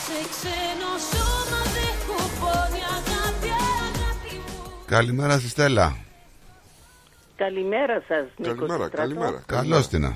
Σε 0.06 0.20
ξένο 0.32 0.92
σώμα 1.12 1.62
δεν 1.74 1.94
κουπώνει 2.08 2.84
αγάπη, 2.90 3.50
αγάπη 3.50 4.36
μου 4.36 4.72
Καλημέρα 4.86 5.40
στη 5.40 5.50
Στέλλα. 5.50 6.07
Καλημέρα 7.38 8.04
σας, 8.08 8.28
Νίκος 8.38 8.56
Καλημέρα, 8.58 8.74
Στράτο. 8.88 8.96
καλημέρα. 8.98 9.44
Καλώς 9.46 9.88
την. 9.88 10.16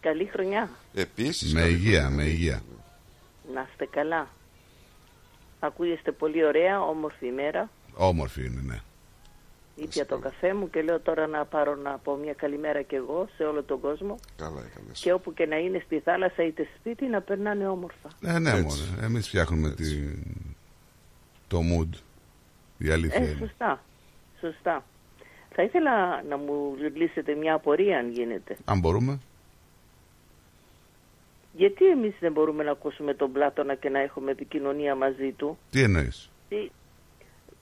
Καλή 0.00 0.24
χρονιά. 0.32 0.70
Επίσης. 0.94 1.54
Με 1.54 1.60
υγεία, 1.62 2.10
με 2.10 2.22
υγεία. 2.22 2.62
Να 3.54 3.66
είστε 3.70 3.86
καλά. 3.90 4.28
Ακούγεστε 5.60 6.12
πολύ 6.12 6.44
ωραία, 6.44 6.80
όμορφη 6.82 7.26
ημέρα. 7.26 7.70
Όμορφη 7.94 8.44
είναι, 8.44 8.60
ναι. 8.66 8.80
Ήπια 9.74 10.06
το 10.06 10.18
καφέ 10.18 10.54
μου 10.54 10.70
και 10.70 10.82
λέω 10.82 11.00
τώρα 11.00 11.26
να 11.26 11.44
πάρω 11.44 11.74
να 11.76 11.98
πω 11.98 12.14
μια 12.16 12.32
καλημέρα 12.32 12.82
κι 12.82 12.94
εγώ 12.94 13.28
σε 13.36 13.42
όλο 13.44 13.62
τον 13.62 13.80
κόσμο. 13.80 14.18
Καλά 14.36 14.60
έκανες. 14.70 15.00
Και 15.00 15.12
όπου 15.12 15.34
και 15.34 15.46
να 15.46 15.56
είναι 15.56 15.82
στη 15.86 15.98
θάλασσα 16.00 16.42
είτε 16.44 16.68
σπίτι 16.78 17.06
να 17.06 17.20
περνάνε 17.20 17.68
όμορφα. 17.68 18.08
Ε, 18.24 18.38
ναι, 18.38 18.50
μωρέ. 18.60 18.80
Εμείς 19.02 19.28
φτιάχνουμε 19.28 19.70
τη... 19.70 19.84
το 21.48 21.58
mood. 21.60 21.98
Η 22.78 22.90
αλήθεια 22.90 23.20
Ε, 23.20 23.28
είναι. 23.28 23.36
σωστά. 23.38 23.84
Σωστά. 24.40 24.84
Θα 25.60 25.66
ήθελα 25.66 26.22
να 26.22 26.36
μου 26.36 26.76
λύσετε 26.94 27.34
μια 27.34 27.54
απορία 27.54 27.98
αν 27.98 28.10
γίνεται. 28.10 28.56
Αν 28.64 28.78
μπορούμε. 28.78 29.18
Γιατί 31.52 31.86
εμείς 31.86 32.14
δεν 32.20 32.32
μπορούμε 32.32 32.64
να 32.64 32.70
ακούσουμε 32.70 33.14
τον 33.14 33.32
Πλάτωνα 33.32 33.74
και 33.74 33.88
να 33.88 33.98
έχουμε 33.98 34.30
επικοινωνία 34.30 34.94
μαζί 34.94 35.32
του; 35.32 35.58
Τι 35.70 35.82
εννοείς; 35.82 36.30
Τι- 36.48 36.70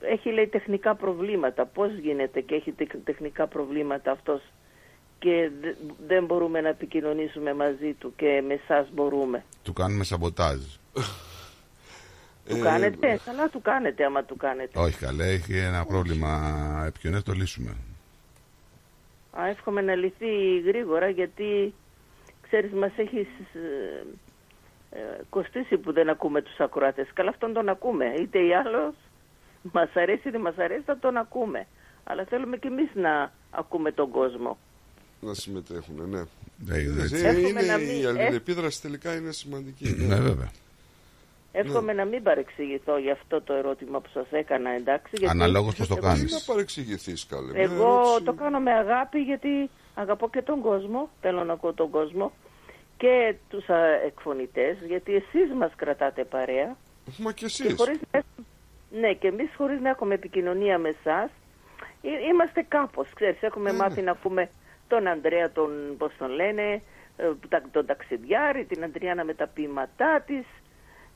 Έχει 0.01 0.31
λέει 0.31 0.47
τεχνικά 0.47 0.95
προβλήματα. 0.95 1.67
Πώς 1.67 1.93
γίνεται 1.99 2.41
και 2.41 2.55
έχει 2.55 2.73
τεκ- 2.73 3.05
τεχνικά 3.05 3.47
προβλήματα 3.47 4.11
αυτός 4.11 4.41
και 5.19 5.51
δε- 5.61 5.75
δεν 6.07 6.25
μπορούμε 6.25 6.61
να 6.61 6.69
επικοινωνήσουμε 6.69 7.55
μαζί 7.55 7.93
του 7.93 8.13
και 8.17 8.43
με 8.47 8.55
εσάς 8.55 8.89
μπορούμε; 8.95 9.45
Του 9.63 9.73
κάνουμε 9.73 10.05
σαμποτάζ. 10.05 10.59
Του 12.49 12.57
Ε, 12.57 12.61
κάνετε, 12.61 13.21
καλά 13.25 13.49
του 13.49 13.63
κάνετε 13.63 14.05
άμα 14.05 14.25
του 14.25 14.37
κάνετε. 14.37 14.79
Όχι 14.79 14.99
καλέ, 14.99 15.25
έχει 15.27 15.57
ένα 15.57 15.85
πρόβλημα 15.85 16.83
επικοινωνία, 16.87 17.23
το 17.23 17.33
λύσουμε. 17.33 17.77
Α, 19.41 19.47
εύχομαι 19.49 19.81
να 19.81 19.95
λυθεί 19.95 20.59
γρήγορα 20.67 21.09
γιατί 21.09 21.75
ξέρεις 22.43 22.73
μας 22.73 22.91
έχεις 22.97 23.27
ε, 23.55 24.07
ε, 24.91 24.99
κοστίσει 25.31 25.77
που 25.77 25.93
δεν 25.93 26.09
ακούμε 26.09 26.43
τους 26.43 26.59
ακροατές. 26.61 27.09
Καλά 27.15 27.31
αυτόν 27.31 27.53
τον 27.53 27.69
ακούμε. 27.69 28.05
Είτε 28.21 28.39
ή 28.39 28.55
άλλος 28.55 28.95
μας 29.73 29.89
αρέσει 29.95 30.29
είτε 30.29 30.39
μας 30.39 30.59
αρέσει 30.59 30.83
θα 30.85 30.99
τον 30.99 31.17
ακούμε. 31.17 31.67
Αλλά 32.05 32.25
θέλουμε 32.25 32.57
και 32.57 32.69
εμείς 32.69 32.89
να 32.95 33.33
ακούμε 33.51 33.93
τον 33.93 34.11
κόσμο. 34.11 34.59
Να 35.21 35.35
συμμετέχουν, 35.35 36.09
ναι. 36.11 36.19
Ε, 36.75 36.79
Ε, 36.79 37.03
έτσι. 37.03 37.17
Εύχομαι 37.27 37.49
είναι, 37.49 37.61
να 37.63 37.79
η 37.79 37.87
μην- 37.87 38.07
αλληλεπίδραση 38.07 38.83
τελικά 38.83 39.15
είναι 39.17 39.33
σημαντική. 39.33 39.95
Ναι, 39.99 40.17
βέβαια. 40.17 40.51
Εύχομαι 41.67 41.93
να 41.93 42.05
μην 42.05 42.23
παρεξηγηθώ 42.23 42.99
για 42.99 43.13
αυτό 43.13 43.41
το 43.43 43.53
ερώτημα 43.55 44.01
που 44.01 44.09
σας 44.13 44.27
έκανα, 44.31 44.71
εντάξει. 44.71 45.11
γιατί- 45.11 45.35
Αναλόγως 45.35 45.75
πώς 45.75 45.89
το 45.89 45.95
εγώ- 45.99 46.07
κάνεις. 46.07 46.25
Τι 46.25 46.33
να 46.33 46.41
παρεξηγηθείς 46.55 47.27
καλέ. 47.27 47.53
μια 47.53 47.63
Εγώ 47.63 47.85
ερώτηση. 47.91 48.23
το 48.25 48.33
κάνω 48.33 48.59
με 48.61 48.73
αγάπη 48.73 49.19
γιατί 49.19 49.71
αγαπώ 49.95 50.29
και 50.31 50.43
τον 50.43 50.61
κόσμο, 50.61 51.11
θέλω 51.21 51.45
να 51.45 51.53
ακούω 51.53 51.73
τον 51.73 51.91
κόσμο 51.91 52.33
και 52.97 53.35
τους 53.49 53.69
α, 53.69 53.85
εκφωνητές 54.07 54.77
γιατί 54.87 55.15
εσείς 55.15 55.53
μας 55.57 55.73
κρατάτε 55.77 56.25
παρέα. 56.25 56.77
Μα 57.19 57.33
και 57.33 57.39
Και 57.39 57.45
εσείς. 57.45 57.75
χωρίς 57.77 57.99
να... 58.11 58.23
Ναι, 59.01 59.13
και 59.13 59.27
εμείς 59.29 59.51
χωρίς 59.57 59.81
να 59.81 59.89
έχουμε 59.89 60.15
επικοινωνία 60.15 60.79
με 60.79 60.89
εσάς, 60.89 61.31
είμαστε 62.31 62.65
κάπως, 62.69 63.09
ξέρεις, 63.15 63.43
έχουμε 63.43 63.73
μάθει 63.73 64.03
να 64.03 64.11
ακούμε 64.11 64.51
τον 64.89 65.07
Ανδρέα, 65.07 65.53
τον, 65.53 65.71
πώς 65.99 66.13
τον 66.19 66.31
λένε, 66.31 66.83
ε, 67.17 67.31
τα- 67.49 67.63
τον 67.71 67.87
ταξιδιάρη, 67.87 68.65
την 68.65 68.85
Αντριάννα 68.85 69.25
με 69.25 69.35
τα 69.35 69.47
ποίηματά 69.47 70.23
της, 70.27 70.45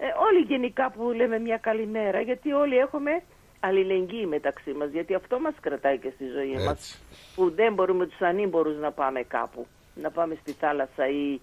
ε, 0.04 0.06
όλοι 0.26 0.40
γενικά 0.52 0.90
που 0.90 1.02
λέμε 1.18 1.38
μια 1.38 1.56
καλημέρα, 1.68 2.20
γιατί 2.20 2.52
όλοι 2.52 2.76
έχουμε 2.76 3.22
αλληλεγγύη 3.60 4.26
μεταξύ 4.28 4.72
μας, 4.72 4.90
γιατί 4.90 5.14
αυτό 5.14 5.40
μας 5.40 5.54
κρατάει 5.60 5.98
και 5.98 6.10
στη 6.14 6.24
ζωή 6.36 6.64
μας, 6.64 7.00
που 7.34 7.50
δεν 7.54 7.74
μπορούμε 7.74 8.06
τους 8.06 8.20
ανήμπορους 8.20 8.76
να 8.78 8.90
πάμε 8.92 9.20
κάπου, 9.22 9.66
να 10.02 10.10
πάμε 10.10 10.36
στη 10.42 10.52
θάλασσα 10.52 11.04
ή... 11.08 11.40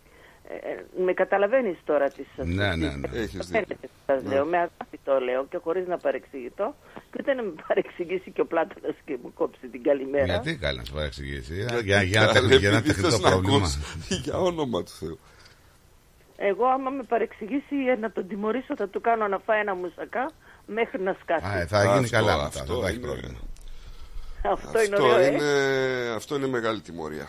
ε, 0.49 0.55
ε, 0.71 0.85
με 1.05 1.13
καταλαβαίνεις 1.13 1.77
τώρα 1.85 2.09
τις 2.09 2.27
Ναι, 2.35 2.75
ναι, 2.75 2.89
ναι. 2.95 3.07
Έχεις 3.13 3.47
Φαίνεται 3.51 3.73
δίκιο. 3.73 3.89
που 3.89 3.99
σας 4.05 4.23
Ναι. 4.23 4.29
λέω, 4.33 4.45
με 4.45 4.57
αγάπη 4.57 4.99
το 5.03 5.19
λέω 5.19 5.45
και 5.45 5.57
χωρίς 5.57 5.87
να 5.87 5.97
παρεξηγηθώ 5.97 6.75
και 7.11 7.17
ούτε 7.19 7.33
να 7.33 7.41
με 7.43 7.53
παρεξηγήσει 7.67 8.31
και 8.31 8.41
ο 8.41 8.45
Πλάτωνας 8.45 8.95
και 9.05 9.17
μου 9.23 9.33
κόψει 9.33 9.67
την 9.67 9.83
καλημέρα. 9.83 10.25
Γιατί 10.25 10.55
καλή 10.57 10.77
να 10.77 10.83
σου 10.83 10.93
παρεξηγήσει. 10.93 11.53
ε, 11.53 11.55
Γιατί 11.57 11.83
Για, 11.83 12.01
για, 12.01 12.21
ένα 12.21 12.33
καλέ, 12.33 12.39
τεχνη- 12.39 12.59
για 12.59 12.69
ένα 12.69 12.77
επειδή 12.77 12.93
τεχνητό 12.93 13.15
θες 13.15 13.21
να 13.23 13.29
πρόβλημα. 13.29 13.55
ακούς. 13.57 13.77
Για 14.23 14.37
όνομα 14.37 14.83
του 14.83 14.91
Θεού. 14.99 15.19
Εγώ 16.41 16.65
άμα 16.65 16.89
με 16.89 17.03
παρεξηγήσει 17.03 17.75
ε, 17.91 17.95
να 17.95 18.11
τον 18.11 18.27
τιμωρήσω 18.27 18.75
θα 18.75 18.87
του 18.87 19.01
κάνω 19.01 19.27
να 19.27 19.37
φάει 19.45 19.59
ένα 19.59 19.75
μουσακά 19.75 20.31
μέχρι 20.65 21.01
να 21.01 21.15
σκάσει. 21.21 21.45
Α, 21.45 21.59
ε, 21.59 21.65
θα 21.65 21.83
γίνει 21.83 21.97
Αυτό, 22.05 22.09
καλά 22.17 22.35
μετά. 22.35 22.45
αυτό 22.59 22.73
Δεν 22.73 22.81
θα 22.81 22.87
έχει 22.87 22.97
είναι- 22.97 23.05
πρόβλημα. 23.07 23.37
Αυτό, 24.43 24.81
είναι 24.83 24.95
Αυτό 24.95 25.07
ωραίο, 25.07 25.17
ε. 25.19 25.27
είναι, 25.27 26.13
αυτό 26.15 26.35
είναι 26.35 26.47
μεγάλη 26.47 26.81
τιμωρία. 26.81 27.27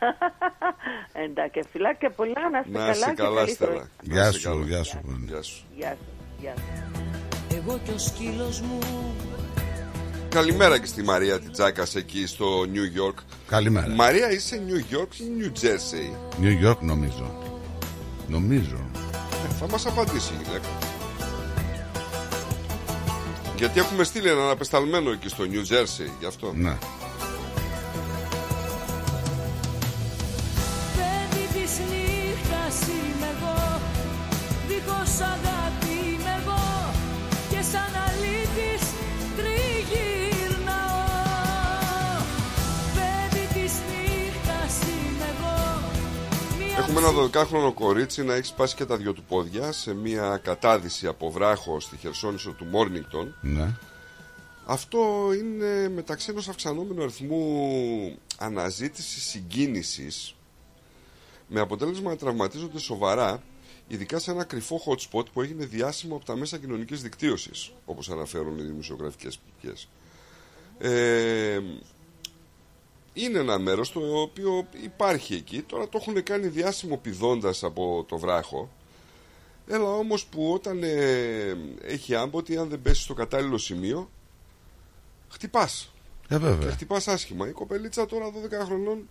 Εντάξει, 1.26 1.60
φιλάκια 1.72 2.10
πολλά, 2.10 2.50
να 2.52 2.58
είστε 2.58 2.70
Να 2.70 2.78
καλά 2.78 2.90
είσαι 2.92 3.10
και 3.14 3.22
καλά, 3.22 3.40
καλή 3.40 3.50
Στέλλα. 3.50 3.70
χρονιά. 3.70 3.88
Να 4.02 4.12
Γεια 4.14 4.28
είσαι 4.28 4.38
σου, 4.38 4.48
καλά. 4.48 4.64
γεια 4.64 4.82
σου. 4.84 5.00
Γεια 5.26 5.42
σου. 5.42 5.64
Γεια 5.76 5.88
σας, 5.88 5.98
γεια 6.40 6.54
σας. 6.56 7.58
Εγώ 7.58 7.80
και 7.84 7.90
ο 7.90 7.98
σκύλος 7.98 8.60
μου 8.60 8.78
Καλημέρα 10.28 10.78
και 10.78 10.86
στη 10.86 11.02
Μαρία 11.02 11.38
την 11.40 11.52
Τζάκας 11.52 11.94
εκεί 11.94 12.26
στο 12.26 12.60
New 12.60 13.00
York. 13.00 13.14
Καλημέρα. 13.48 13.88
Μαρία, 13.88 14.30
είσαι 14.30 14.62
New 14.68 14.94
York 14.96 15.14
ή 15.14 15.24
New 15.40 15.64
Jersey; 15.64 16.14
New 16.44 16.68
York 16.70 16.78
νομίζω. 16.80 17.38
Νομίζω. 18.30 18.76
Ε, 19.44 19.54
θα 19.58 19.68
μας 19.68 19.86
απαντήσει 19.86 20.32
η 20.32 20.42
γυναίκα. 20.44 20.68
Γιατί 23.56 23.78
έχουμε 23.78 24.04
στείλει 24.04 24.28
έναν 24.28 24.50
απεσταλμένο 24.50 25.10
εκεί 25.10 25.28
στο 25.28 25.44
New 25.44 25.72
Jersey, 25.72 26.10
γι' 26.20 26.26
αυτό. 26.26 26.52
Ναι. 26.54 26.78
Έχουμε 46.90 47.08
ένα 47.08 47.30
12χρονο 47.44 47.74
κορίτσι 47.74 48.24
να 48.24 48.34
έχει 48.34 48.46
σπάσει 48.46 48.74
και 48.74 48.84
τα 48.84 48.96
δυο 48.96 49.12
του 49.12 49.22
πόδια 49.22 49.72
σε 49.72 49.94
μια 49.94 50.40
κατάδυση 50.42 51.06
από 51.06 51.30
βράχο 51.30 51.80
στη 51.80 51.96
Χερσόνησο 51.96 52.50
του 52.50 52.64
Μόρνιγκτον. 52.64 53.34
Ναι. 53.40 53.76
Αυτό 54.64 54.98
είναι 55.38 55.88
μεταξύ 55.88 56.30
ενός 56.30 56.48
αυξανόμενου 56.48 57.02
αριθμού 57.02 58.18
αναζήτησης 58.38 59.22
συγκίνησης 59.22 60.34
με 61.48 61.60
αποτέλεσμα 61.60 62.10
να 62.10 62.16
τραυματίζονται 62.16 62.78
σοβαρά 62.78 63.42
ειδικά 63.88 64.18
σε 64.18 64.30
ένα 64.30 64.44
κρυφό 64.44 64.80
hot 64.86 64.98
spot 65.10 65.24
που 65.32 65.42
έγινε 65.42 65.64
διάσημο 65.64 66.16
από 66.16 66.24
τα 66.24 66.36
μέσα 66.36 66.58
κοινωνικής 66.58 67.02
δικτύωσης 67.02 67.72
όπως 67.84 68.10
αναφέρουν 68.10 68.58
οι 68.58 68.62
δημοσιογραφικές 68.62 69.38
πηγές. 69.38 69.88
Ε, 70.78 71.60
είναι 73.12 73.38
ένα 73.38 73.58
μέρος 73.58 73.92
το 73.92 74.20
οποίο 74.20 74.66
υπάρχει 74.82 75.34
εκεί 75.34 75.62
τώρα 75.62 75.88
το 75.88 75.98
έχουν 76.00 76.22
κάνει 76.22 76.46
διάσημο 76.46 76.96
πηδώντας 76.96 77.62
από 77.64 78.04
το 78.08 78.18
βράχο 78.18 78.68
Έλα 79.66 79.84
όμως 79.88 80.24
που 80.26 80.52
όταν 80.52 80.82
ε, 80.82 81.56
έχει 81.82 82.14
άμποτη 82.14 82.56
αν 82.56 82.68
δεν 82.68 82.82
πέσεις 82.82 83.02
στο 83.04 83.14
κατάλληλο 83.14 83.58
σημείο 83.58 84.10
χτυπάς 85.28 85.92
Ε, 86.28 86.34
και 86.34 86.38
βέβαια. 86.38 86.70
χτυπάς 86.70 87.08
άσχημα. 87.08 87.48
Η 87.48 87.52
κοπελίτσα 87.52 88.06
τώρα 88.06 88.26
12 88.62 88.64
χρονών 88.64 89.08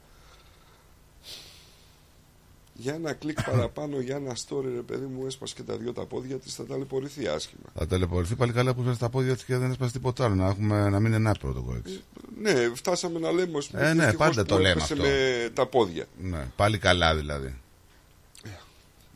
για 2.82 2.94
ένα 2.94 3.14
κλικ 3.14 3.44
παραπάνω, 3.44 4.00
για 4.00 4.16
ένα 4.16 4.36
story 4.36 4.64
ρε 4.76 4.82
παιδί 4.82 5.06
μου 5.06 5.26
έσπασε 5.26 5.54
και 5.56 5.64
τα 5.64 5.78
δυο 5.78 5.94
τα 5.94 6.06
πόδια 6.06 6.38
της 6.38 6.54
θα 6.56 6.66
ταλαιπωρηθεί 6.66 7.28
άσχημα. 7.28 7.62
Θα 7.74 7.88
ταλαιπωρηθεί 7.88 8.36
πάλι 8.36 8.52
καλά 8.52 8.74
που 8.74 8.80
έσπασε 8.82 9.00
τα 9.00 9.10
πόδια 9.10 9.34
της 9.34 9.44
και 9.44 9.58
δεν 9.58 9.72
έσπασε 9.72 9.92
τίποτα 9.92 10.26
άλλο. 10.26 10.36
Να, 10.36 10.48
έχουμε, 10.48 10.90
να 10.90 11.00
μην 11.00 11.14
είναι 11.14 11.30
άπειρο 11.30 11.54
το 11.54 11.62
κορίτσι. 11.62 12.04
Ναι, 12.42 12.72
φτάσαμε 12.74 13.20
να 13.20 13.32
λέμε 13.32 13.58
ως 13.58 13.68
πούμε, 13.68 13.90
Ε, 13.90 13.94
ναι, 13.94 14.04
δυστυχώς 14.04 14.28
πάντα 14.28 14.42
που 14.42 14.48
το 14.48 14.58
λέμε 14.58 14.70
έπεσε 14.70 14.94
αυτό. 14.94 15.06
με 15.06 15.50
τα 15.54 15.66
πόδια. 15.66 16.06
Ναι, 16.22 16.48
πάλι 16.56 16.78
καλά 16.78 17.16
δηλαδή. 17.16 17.56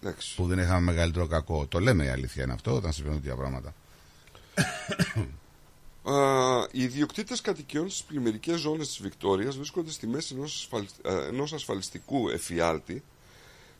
Εντάξει. 0.02 0.36
Που 0.36 0.48
δεν 0.48 0.60
είχαμε 0.60 0.92
μεγαλύτερο 0.92 1.28
κακό. 1.28 1.66
Το 1.68 1.80
λέμε 1.80 2.06
η 2.06 2.08
αλήθεια 2.08 2.44
είναι 2.44 2.54
αυτό 2.54 2.76
όταν 2.76 2.94
συμβαίνουν 2.94 3.22
τέτοια 3.22 3.36
πράγματα. 3.36 3.74
Α, 6.04 6.68
οι 6.72 6.84
ιδιοκτήτες 6.84 7.42
κατοικιών 7.42 7.90
στις 7.90 8.04
πλημμυρικές 8.04 8.60
ζώνες 8.60 8.88
της 8.88 9.02
Βικτόριας 9.02 9.56
βρίσκονται 9.56 9.92
στη 9.92 10.08
μέση 10.08 10.36
ενός 10.36 10.54
ασφαλ... 10.56 10.86
ενός 11.28 11.54
ασφαλιστικού 11.54 12.30
εφιάλτη. 12.30 13.04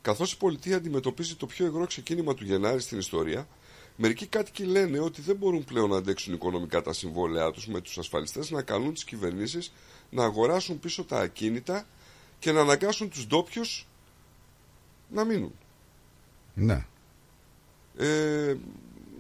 Καθώς 0.04 0.32
η 0.32 0.38
πολιτεία 0.38 0.76
αντιμετωπίζει 0.76 1.36
το 1.36 1.46
πιο 1.46 1.66
υγρό 1.66 1.86
ξεκίνημα 1.86 2.34
του 2.34 2.44
Γενάρη 2.44 2.80
στην 2.80 2.98
ιστορία, 2.98 3.48
μερικοί 3.96 4.28
κάτοικοι 4.28 4.64
λένε 4.64 5.00
ότι 5.00 5.22
δεν 5.22 5.36
μπορούν 5.36 5.64
πλέον 5.64 5.90
να 5.90 5.98
αντέξουν 5.98 6.34
οικονομικά 6.34 6.82
τα 6.82 6.94
συμβόλαιά 6.94 7.52
τους 7.52 7.68
με 7.68 7.82
τους 7.82 7.98
ασφαλιστές 7.98 8.52
να 8.52 8.62
καλούν 8.62 8.94
τις 8.94 9.04
κυβερνήσεις 9.04 9.74
να 10.10 10.24
αγοράσουν 10.24 10.80
πίσω 10.80 11.04
τα 11.04 11.20
ακίνητα 11.20 11.88
και 12.40 12.52
να 12.52 12.62
αναγκάσουν 12.62 13.10
τους 13.10 13.28
ντόπιους 13.28 13.88
να 15.10 15.24
μείνουν. 15.24 15.52
Ναι. 16.54 16.86
Ε, 17.98 18.56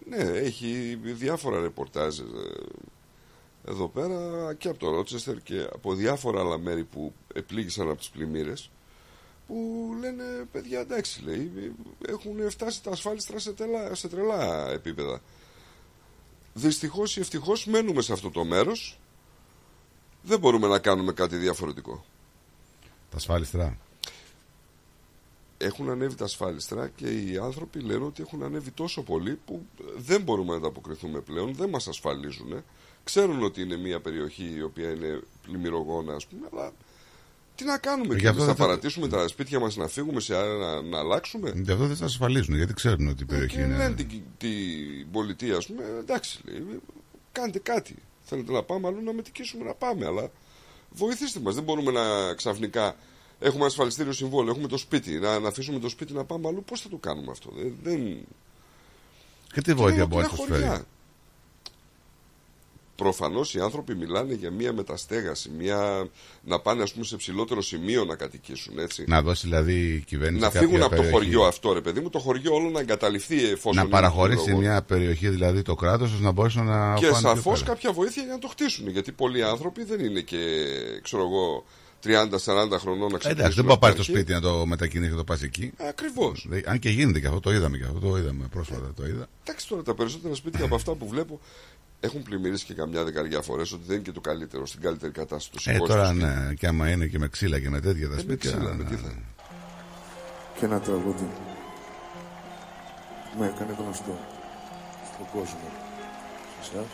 ναι, 0.09 0.23
έχει 0.23 0.99
διάφορα 1.01 1.61
ρεπορτάζ 1.61 2.19
ε, 2.19 2.23
εδώ 3.67 3.87
πέρα 3.87 4.53
και 4.53 4.67
από 4.67 4.79
το 4.79 4.89
Ρότσεστερ 4.89 5.41
και 5.41 5.67
από 5.73 5.93
διάφορα 5.93 6.39
άλλα 6.39 6.57
μέρη 6.57 6.83
που 6.83 7.13
επλήγησαν 7.33 7.89
από 7.89 7.97
τις 7.97 8.09
πλημμύρες 8.09 8.69
που 9.53 9.95
λένε 9.99 10.23
παιδιά 10.51 10.79
εντάξει 10.79 11.23
λέει 11.23 11.73
έχουν 12.07 12.49
φτάσει 12.49 12.83
τα 12.83 12.91
ασφάλιστρα 12.91 13.39
σε, 13.39 13.53
τελά, 13.53 13.95
σε 13.95 14.07
τρελά 14.07 14.69
επίπεδα 14.69 15.21
δυστυχώς 16.53 17.17
ή 17.17 17.19
ευτυχώς 17.19 17.65
μένουμε 17.65 18.01
σε 18.01 18.13
αυτό 18.13 18.29
το 18.29 18.43
μέρος 18.43 18.99
δεν 20.21 20.39
μπορούμε 20.39 20.67
να 20.67 20.79
κάνουμε 20.79 21.11
κάτι 21.11 21.35
διαφορετικό 21.35 22.05
Τα 23.09 23.17
ασφάλιστρα. 23.17 23.77
έχουν 25.57 25.89
ανέβει 25.89 26.15
τα 26.15 26.25
ασφάλιστρα 26.25 26.87
και 26.87 27.07
οι 27.07 27.37
άνθρωποι 27.37 27.79
λένε 27.79 28.05
ότι 28.05 28.21
έχουν 28.21 28.43
ανέβει 28.43 28.71
τόσο 28.71 29.03
πολύ 29.03 29.39
που 29.45 29.65
δεν 29.97 30.21
μπορούμε 30.21 30.51
να 30.51 30.57
ανταποκριθούμε 30.57 31.19
πλέον, 31.19 31.55
δεν 31.55 31.69
μας 31.69 31.87
ασφαλίζουν. 31.87 32.63
Ξέρουν 33.03 33.43
ότι 33.43 33.61
είναι 33.61 33.77
μια 33.77 33.99
περιοχή 33.99 34.53
η 34.55 34.61
οποία 34.61 34.89
είναι 34.89 35.21
πλημμυρογόνα, 35.41 36.13
ας 36.13 36.25
πούμε, 36.27 36.47
αλλά 36.51 36.71
τι 37.55 37.63
να 37.65 37.77
κάνουμε, 37.77 38.13
Γι' 38.15 38.21
και 38.21 38.27
αυτό 38.27 38.39
θα 38.39 38.45
δεν 38.45 38.55
θα- 38.55 38.63
παρατήσουμε 38.65 39.07
τα 39.07 39.27
σπίτια 39.27 39.59
μας 39.59 39.75
να 39.75 39.87
φύγουμε 39.87 40.19
σε 40.19 40.35
άλλα 40.35 40.55
να, 40.57 40.81
να 40.81 40.99
αλλάξουμε; 40.99 41.51
Γι' 41.55 41.71
αυτό 41.71 41.85
δεν 41.87 41.95
θα 41.95 42.05
ασφαλίζουν 42.05 42.55
γιατί 42.55 42.73
ξέρουν 42.73 43.07
ότι 43.07 43.23
η 43.23 43.25
περιοχή 43.25 43.55
Και 43.55 43.61
λένε 43.61 43.83
είναι. 43.83 43.93
την, 43.93 44.21
την 44.37 45.11
πολιτεία, 45.11 45.57
ας 45.57 45.65
πούμε, 45.65 45.83
εντάξει, 45.99 46.39
λέει, 46.45 46.79
κάντε 47.31 47.59
κάτι. 47.59 47.95
Θέλετε 48.21 48.51
να 48.51 48.63
πάμε 48.63 48.87
αλλού 48.87 49.03
να 49.03 49.13
μετικήσουμε 49.13 49.63
να 49.63 49.73
πάμε, 49.73 50.05
αλλά 50.05 50.31
βοηθήστε 50.91 51.39
μας. 51.39 51.55
Δεν 51.55 51.63
μπορούμε 51.63 51.91
να 51.91 52.33
ξαφνικά 52.33 52.95
έχουμε 53.39 53.65
ασφαλιστήριο 53.65 54.11
συμβόλαιο, 54.11 54.51
έχουμε 54.51 54.67
το 54.67 54.77
σπίτι, 54.77 55.11
να, 55.19 55.39
να 55.39 55.47
αφήσουμε 55.47 55.79
το 55.79 55.89
σπίτι 55.89 56.13
να 56.13 56.23
πάμε 56.23 56.47
αλλού. 56.47 56.63
Πώς 56.63 56.81
θα 56.81 56.89
το 56.89 56.97
κάνουμε 56.97 57.31
αυτό; 57.31 57.51
Δεν, 57.55 57.73
δεν... 57.83 58.17
Και 59.53 59.61
τι 59.61 59.73
βοήθεια 59.73 59.97
είναι 60.03 60.05
μπορεί 60.15 60.25
να 60.25 60.29
ολόκληρα 60.31 60.59
του 60.59 60.67
φέρει; 60.67 60.83
Χωριά. 62.97 63.13
Προφανώς 63.13 63.53
οι 63.53 63.59
άνθρωποι 63.59 63.95
μιλάνε 63.95 64.33
για 64.33 64.51
μια 64.51 64.73
μεταστέγαση, 64.73 65.49
μια... 65.57 66.07
να 66.43 66.59
πάνε 66.59 66.83
ας 66.83 66.93
πούμε, 66.93 67.05
σε 67.05 67.15
ψηλότερο 67.15 67.61
σημείο 67.61 68.05
να 68.05 68.15
κατοικήσουν. 68.15 68.79
Έτσι. 68.79 69.03
Να 69.07 69.21
δώσει 69.21 69.47
δηλαδή 69.47 69.73
η 69.73 69.99
κυβέρνηση. 69.99 70.43
Να 70.43 70.47
κάποια 70.47 70.61
φύγουν 70.61 70.81
από 70.81 70.89
το 70.89 71.01
περιοχή. 71.01 71.11
χωριό 71.11 71.43
αυτό, 71.43 71.73
ρε 71.73 71.81
παιδί 71.81 71.99
μου, 71.99 72.09
το 72.09 72.19
χωριό 72.19 72.53
όλο 72.53 72.69
να 72.69 72.79
εγκαταλειφθεί 72.79 73.43
εφόσον. 73.43 73.75
Να 73.75 73.81
είναι 73.81 73.89
παραχωρήσει 73.89 74.37
ξέρω 74.37 74.51
εγώ. 74.51 74.59
μια 74.59 74.81
περιοχή 74.81 75.29
δηλαδή 75.29 75.61
το 75.61 75.75
κράτος 75.75 76.11
ώστε 76.11 76.23
να 76.23 76.31
μπορέσουν 76.31 76.65
να. 76.65 76.93
Και 76.93 77.05
πάνε 77.05 77.19
πιο 77.19 77.29
σαφώς 77.29 77.59
πέρα. 77.59 77.73
κάποια 77.73 77.91
βοήθεια 77.91 78.23
για 78.23 78.33
να 78.33 78.39
το 78.39 78.47
χτίσουν. 78.47 78.89
Γιατί 78.89 79.11
πολλοί 79.11 79.43
άνθρωποι 79.43 79.83
δεν 79.83 79.99
είναι 79.99 80.19
και, 80.19 80.37
ξέρω 81.01 81.23
εγώ, 81.23 81.65
30-40 82.03 82.07
χρονών 82.79 83.11
να 83.11 83.17
ξεκινήσουν. 83.17 83.31
Εντάξει, 83.31 83.55
δεν 83.55 83.63
μπορεί 83.65 83.67
να 83.67 83.77
πάρει 83.77 83.93
το 83.95 84.01
από 84.01 84.11
σπίτι 84.11 84.31
να 84.33 84.41
το 84.41 84.65
μετακινήσει 84.65 85.09
και 85.09 85.15
να 85.15 85.23
το 85.23 85.23
πας 85.23 85.41
εκεί. 85.41 85.73
Ακριβώς. 85.89 86.45
Δε- 86.49 86.61
Αν 86.65 86.79
και 86.79 86.89
γίνεται 86.89 87.19
και 87.19 87.27
αυτό, 87.27 87.39
το 87.39 87.53
είδαμε 87.53 87.77
και 87.77 87.83
αυτό. 87.83 87.99
Το 87.99 88.17
είδαμε 88.17 88.47
πρόσφατα. 88.51 88.91
Το 88.95 89.05
είδα. 89.05 89.27
Εντάξει 89.43 89.67
τώρα, 89.67 89.83
τα 89.83 89.93
περισσότερα 89.95 90.35
σπίτια 90.35 90.65
από 90.65 90.75
αυτά 90.75 90.93
που 90.93 91.07
βλέπω 91.07 91.39
έχουν 91.99 92.23
πλημμυρίσει 92.23 92.65
και 92.65 92.73
καμιά 92.73 93.03
δεκαριά 93.03 93.41
φορές 93.41 93.71
ότι 93.71 93.83
δεν 93.87 93.95
είναι 93.95 94.05
και 94.05 94.11
το 94.11 94.21
καλύτερο, 94.21 94.65
στην 94.65 94.81
καλύτερη 94.81 95.11
κατάσταση 95.11 95.51
του 95.51 95.57
Ε, 95.69 95.71
συμπόσου 95.73 95.93
τώρα 95.93 96.09
του 96.09 96.15
σπίτι. 96.19 96.25
ναι, 96.47 96.53
και 96.53 96.67
άμα 96.67 96.89
είναι 96.89 97.05
και 97.07 97.19
με 97.19 97.27
ξύλα 97.27 97.59
και 97.59 97.69
με 97.69 97.79
τέτοια 97.79 98.07
τα 98.07 98.13
Ε, 98.13 98.15
με 98.15 98.21
σπίτια. 98.21 98.51
ξύλα, 98.51 98.73
με 98.73 98.83
ναι, 98.83 98.89
τι 98.89 98.95
θα 98.95 99.01
ναι. 99.01 99.07
είναι. 99.13 99.23
Και 100.59 100.65
ένα 100.65 100.79
τραγούδι 100.79 101.27
με 103.39 103.45
έκανε 103.55 103.75
γνωστό 103.79 104.17
στον 105.13 105.25
κόσμο. 105.33 105.69
Σε 106.61 106.71
εσάς, 106.73 106.85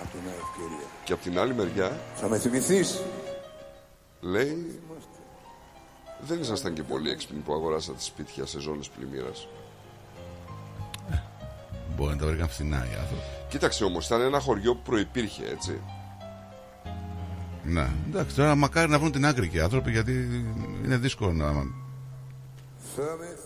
από 0.00 0.10
την 0.10 0.20
άλλη 0.28 0.40
ευκαιρία. 0.48 0.86
Και 1.04 1.12
από 1.12 1.22
την 1.22 1.38
άλλη 1.38 1.54
μεριά, 1.54 2.00
Θα 2.14 2.28
με 2.28 2.38
θυμηθείς. 2.38 3.00
Λέει, 4.24 4.80
δεν 6.26 6.40
ήσασταν 6.40 6.74
και 6.74 6.82
πολύ 6.82 7.10
έξυπνοι 7.10 7.40
που 7.40 7.52
αγοράσατε 7.52 8.00
σπίτια 8.00 8.46
σε 8.46 8.60
ζώνες 8.60 8.88
πλημμύρας. 8.88 9.48
Μπορεί 11.96 12.12
να 12.12 12.20
τα 12.20 12.26
βρήκαν 12.26 12.48
φθηνά 12.48 12.76
οι 12.76 12.94
άνθρωποι. 13.00 13.22
Κοίταξε 13.48 13.84
όμως, 13.84 14.06
ήταν 14.06 14.20
ένα 14.20 14.40
χωριό 14.40 14.74
που 14.74 14.82
προϋπήρχε, 14.82 15.44
έτσι. 15.44 15.80
Ναι, 17.64 17.88
εντάξει, 18.08 18.36
τώρα 18.36 18.54
μακάρι 18.54 18.90
να 18.90 18.98
βρουν 18.98 19.12
την 19.12 19.26
άκρη 19.26 19.48
και 19.48 19.56
οι 19.56 19.60
άνθρωποι 19.60 19.90
γιατί 19.90 20.12
είναι 20.84 20.96
δύσκολο 20.96 21.32
να. 21.32 21.82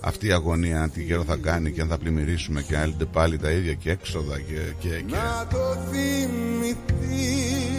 Αυτή 0.00 0.26
η 0.26 0.32
αγωνία, 0.32 0.82
αν 0.82 0.90
τι 0.90 1.05
καιρό 1.05 1.24
θα 1.24 1.36
κάνει 1.36 1.72
και 1.72 1.80
αν 1.80 1.88
θα 1.88 1.98
πλημμυρίσουμε 1.98 2.62
και 2.62 2.76
αν 2.76 2.82
έλυνται 2.82 3.05
πάλι 3.05 3.38
τα 3.38 3.50
ίδια 3.50 3.74
και 3.74 3.90
έξοδα 3.90 4.40
και. 4.40 4.72
και, 4.78 4.88
και... 4.88 5.14
Να 5.14 5.46
το 5.50 5.76
θυμηθείς 5.90 7.77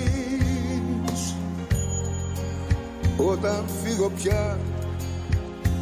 Όταν 3.28 3.66
φύγω 3.84 4.12
πια 4.16 4.58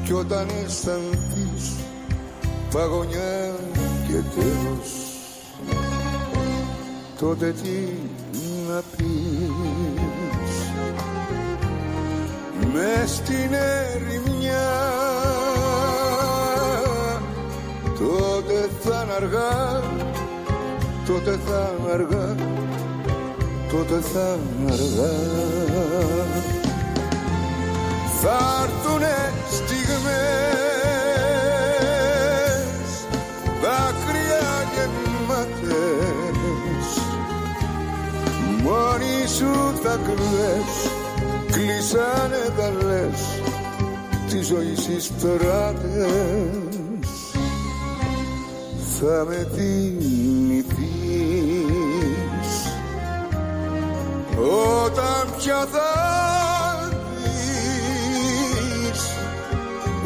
Κι 0.04 0.14
όταν 0.14 0.48
αισθανθείς 0.66 1.76
Παγωνιά 2.72 3.56
και 4.08 4.14
τέλος. 4.14 4.92
Τότε 7.20 7.52
τι 7.52 7.70
να 8.70 8.82
πεις. 8.98 9.52
Μες 12.74 13.10
στην 13.10 13.54
ερημιά. 13.54 14.70
Τότε 18.00 18.70
θα 18.82 19.04
είναι 19.04 19.14
αργά 19.14 19.82
τότε 21.08 21.40
θα 21.46 21.74
είναι 21.80 21.92
αργά, 21.92 22.36
τότε 23.72 24.00
θα 24.14 24.38
είναι 24.60 24.72
αργά. 24.72 26.67
Θα 28.30 28.40
έρθουνε 28.64 29.34
στιγμές, 29.52 30.08
δάκρυα 33.62 34.50
γεμάτες, 34.74 35.70
μόνοι 38.64 39.18
σου 39.38 39.52
θα 39.84 39.96
κλαις, 40.04 40.74
κλείσανε 41.52 42.44
τα 42.58 42.70
λες, 42.86 43.22
τη 44.30 44.40
ζωή 44.42 44.76
στις 44.76 45.04
στράτες 45.06 46.06
θα 49.00 49.26
με 49.28 49.48
θυμηθείς. 49.56 50.88
Όταν 54.84 55.24
πια 55.38 55.68
θα 55.72 56.37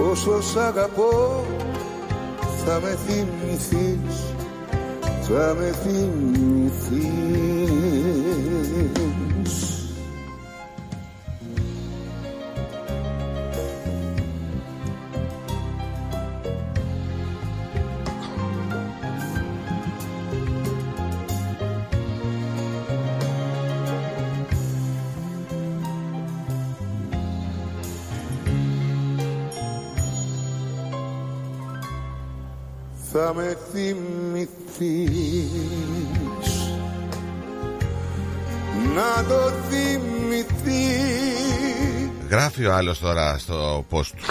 πόσο 0.01 0.41
σ' 0.41 0.55
αγαπώ 0.55 1.45
θα 2.65 2.79
με 2.83 2.97
θυμηθείς 3.05 4.33
θα 5.21 5.55
με 5.59 5.71
θυμηθείς 5.83 6.81
θα 33.23 33.33
με 33.33 33.57
θυμηθείς 33.71 35.11
να 38.95 39.23
το 39.27 39.51
θυμηθείς 39.69 40.89
Γράφει 42.29 42.65
ο 42.65 42.73
άλλος 42.73 42.99
τώρα 42.99 43.37
στο 43.37 43.85
post 43.91 44.05
του. 44.05 44.25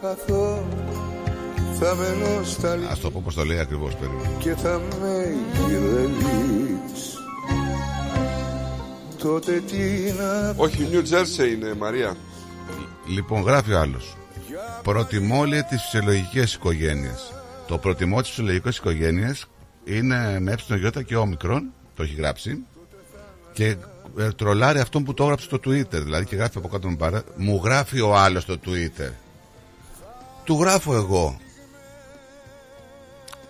χαθώ 0.00 0.64
θα 1.80 1.94
με 1.94 2.16
νοσταλείς 2.38 2.88
Α 2.88 2.96
το 3.02 3.10
πω 3.10 3.22
πώ 3.24 3.32
το 3.32 3.44
λέει 3.44 3.58
ακριβώς 3.58 3.94
περίπου. 3.94 4.26
και 4.38 4.54
θα 4.54 4.80
με 5.00 5.34
γυρεύεις 5.66 7.18
τότε 9.18 9.52
τι 9.66 10.12
να 10.18 10.54
Όχι, 10.56 10.88
New 10.92 11.02
Jersey 11.14 11.48
είναι, 11.52 11.74
Μαρία. 11.78 12.16
Λοιπόν, 13.06 13.42
γράφει 13.42 13.72
ο 13.72 13.78
άλλος. 13.80 14.16
Προτιμώ 14.82 15.44
λέει 15.44 15.62
τις 15.62 15.82
φυσιολογικές 15.82 16.54
οικογένειες. 16.54 17.33
Το 17.66 17.78
προτιμώ 17.78 18.20
τις 18.20 18.28
φυσιολογικέ 18.28 18.68
οικογένειες 18.68 19.46
είναι 19.84 20.40
με 20.40 20.52
ε 20.52 21.02
και 21.02 21.16
όμικρον. 21.16 21.72
Το 21.96 22.02
έχει 22.02 22.14
γράψει. 22.14 22.58
Και 23.52 23.76
ε, 24.18 24.28
τρολάρει 24.36 24.78
αυτόν 24.78 25.04
που 25.04 25.14
το 25.14 25.22
έγραψε 25.22 25.44
στο 25.44 25.56
Twitter. 25.56 26.02
Δηλαδή 26.02 26.24
και 26.24 26.36
γράφει 26.36 26.58
από 26.58 26.68
κάτω 26.68 26.88
μου 26.88 26.96
παρά. 26.96 27.22
Μου 27.36 27.60
γράφει 27.64 28.00
ο 28.00 28.16
άλλος 28.16 28.42
στο 28.42 28.54
Twitter. 28.66 29.10
Του 30.44 30.60
γράφω 30.60 30.94
εγώ. 30.94 31.38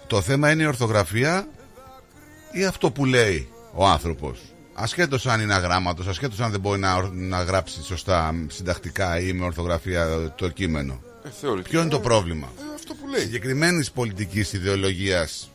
Το 0.06 0.20
θέμα 0.20 0.50
είναι 0.50 0.62
η 0.62 0.66
ορθογραφία 0.66 1.48
ή 2.52 2.64
αυτό 2.64 2.90
που 2.90 3.04
λέει 3.04 3.48
ο 3.74 3.86
άνθρωπος. 3.86 4.38
Ασχέτως 4.74 5.26
αν 5.26 5.40
είναι 5.40 5.54
αγράμματος, 5.54 6.06
ασχέτως 6.06 6.40
αν 6.40 6.50
δεν 6.50 6.60
μπορεί 6.60 6.80
να, 6.80 6.94
ορ- 6.96 7.12
να 7.12 7.42
γράψει 7.42 7.82
σωστά 7.82 8.34
συντακτικά 8.46 9.20
ή 9.20 9.32
με 9.32 9.44
ορθογραφία 9.44 10.32
το 10.36 10.48
κείμενο. 10.48 11.00
Ε, 11.24 11.28
θεωρητικά, 11.40 11.70
Ποιο 11.70 11.80
είναι 11.80 11.90
το 11.90 12.00
πρόβλημα; 12.00 12.48
Ε, 12.84 12.92
αυτό 12.92 12.94
που 12.94 13.10
λέει. 13.10 13.20
Συγκεκριμένης 13.20 13.90
πολιτικής 13.90 14.52
ιδεολογίας 14.52 15.50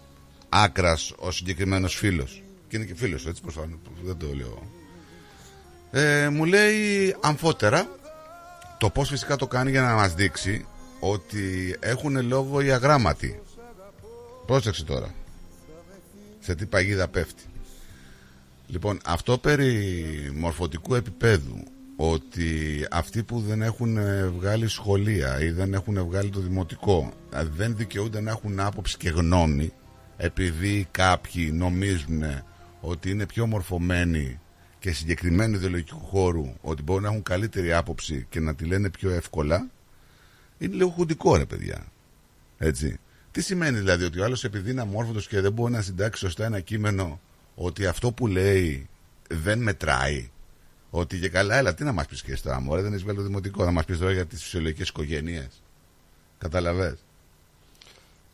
άκρας 0.49 1.13
ο 1.17 1.31
συγκεκριμένος 1.31 1.95
φίλος. 1.95 2.43
Και 2.67 2.77
είναι 2.77 2.85
και 2.85 2.95
φίλος, 2.95 3.25
έτσι 3.25 3.41
προφανώ. 3.41 3.79
Δεν 4.03 4.17
το 4.17 4.27
λέω. 4.33 4.71
Ε, 5.91 6.29
μου 6.29 6.45
λέει 6.45 7.15
αμφότερα 7.21 7.89
το 8.77 8.89
πώς 8.89 9.09
φυσικά 9.09 9.35
το 9.35 9.47
κάνει 9.47 9.69
για 9.69 9.81
να 9.81 9.93
μας 9.93 10.13
δείξει 10.13 10.65
ότι 10.99 11.75
έχουν 11.79 12.27
λόγο 12.27 12.61
οι 12.61 12.71
αγράμματοι. 12.71 13.41
Πρόσεξε 14.45 14.83
τώρα. 14.83 15.13
Σε 16.39 16.55
τι 16.55 16.65
παγίδα 16.65 17.07
πέφτει. 17.07 17.43
Λοιπόν, 18.67 18.99
αυτό 19.05 19.37
περί 19.37 20.05
μορφωτικού 20.35 20.95
επίπεδου 20.95 21.63
ότι 22.01 22.85
αυτοί 22.91 23.23
που 23.23 23.39
δεν 23.39 23.61
έχουν 23.61 23.97
ε, 23.97 24.27
βγάλει 24.27 24.67
σχολεία 24.67 25.41
ή 25.41 25.51
δεν 25.51 25.73
έχουν 25.73 26.05
βγάλει 26.05 26.29
το 26.29 26.39
δημοτικό 26.39 27.13
ε, 27.33 27.43
δεν 27.43 27.75
δικαιούνται 27.75 28.21
να 28.21 28.31
έχουν 28.31 28.59
άποψη 28.59 28.97
και 28.97 29.09
γνώμη 29.09 29.73
επειδή 30.17 30.87
κάποιοι 30.91 31.51
νομίζουν 31.53 32.23
ότι 32.81 33.09
είναι 33.09 33.25
πιο 33.25 33.45
μορφωμένοι 33.45 34.39
και 34.79 34.91
συγκεκριμένου 34.91 35.55
ιδεολογικού 35.55 35.99
χώρου 35.99 36.53
ότι 36.61 36.81
μπορούν 36.81 37.03
να 37.03 37.09
έχουν 37.09 37.23
καλύτερη 37.23 37.73
άποψη 37.73 38.25
και 38.29 38.39
να 38.39 38.55
τη 38.55 38.65
λένε 38.65 38.89
πιο 38.89 39.09
εύκολα 39.09 39.69
είναι 40.57 40.75
λίγο 40.75 40.89
χουντικό 40.89 41.35
ρε 41.35 41.45
παιδιά. 41.45 41.85
Έτσι. 42.57 42.99
Τι 43.31 43.41
σημαίνει 43.41 43.77
δηλαδή 43.77 44.03
ότι 44.03 44.19
ο 44.19 44.23
άλλος 44.23 44.43
επειδή 44.43 44.71
είναι 44.71 44.81
αμόρφωτος 44.81 45.27
και 45.27 45.41
δεν 45.41 45.51
μπορεί 45.51 45.71
να 45.71 45.81
συντάξει 45.81 46.19
σωστά 46.19 46.45
ένα 46.45 46.59
κείμενο 46.59 47.19
ότι 47.55 47.85
αυτό 47.85 48.11
που 48.11 48.27
λέει 48.27 48.89
δεν 49.29 49.59
μετράει; 49.59 50.29
Ότι 50.89 51.19
και 51.19 51.29
καλά, 51.29 51.55
έλα, 51.57 51.73
τι 51.73 51.83
να 51.83 51.91
μας 51.91 52.05
πεις 52.05 52.21
και 52.23 52.31
εσύ 52.31 52.43
τώρα, 52.43 52.61
Μωρέ, 52.61 52.81
δεν 52.81 52.91
έχεις 52.91 53.03
βγάλει 53.03 53.17
το 53.17 53.23
δημοτικό. 53.23 53.65
Να 53.65 53.71
μας 53.71 53.85
πεις 53.85 53.97
τώρα 53.97 54.11
για 54.11 54.25
τις 54.25 54.43
φυσιολογικές 54.43 54.89
οικογένειες. 54.89 55.61
Καταλαβέ. 56.37 56.97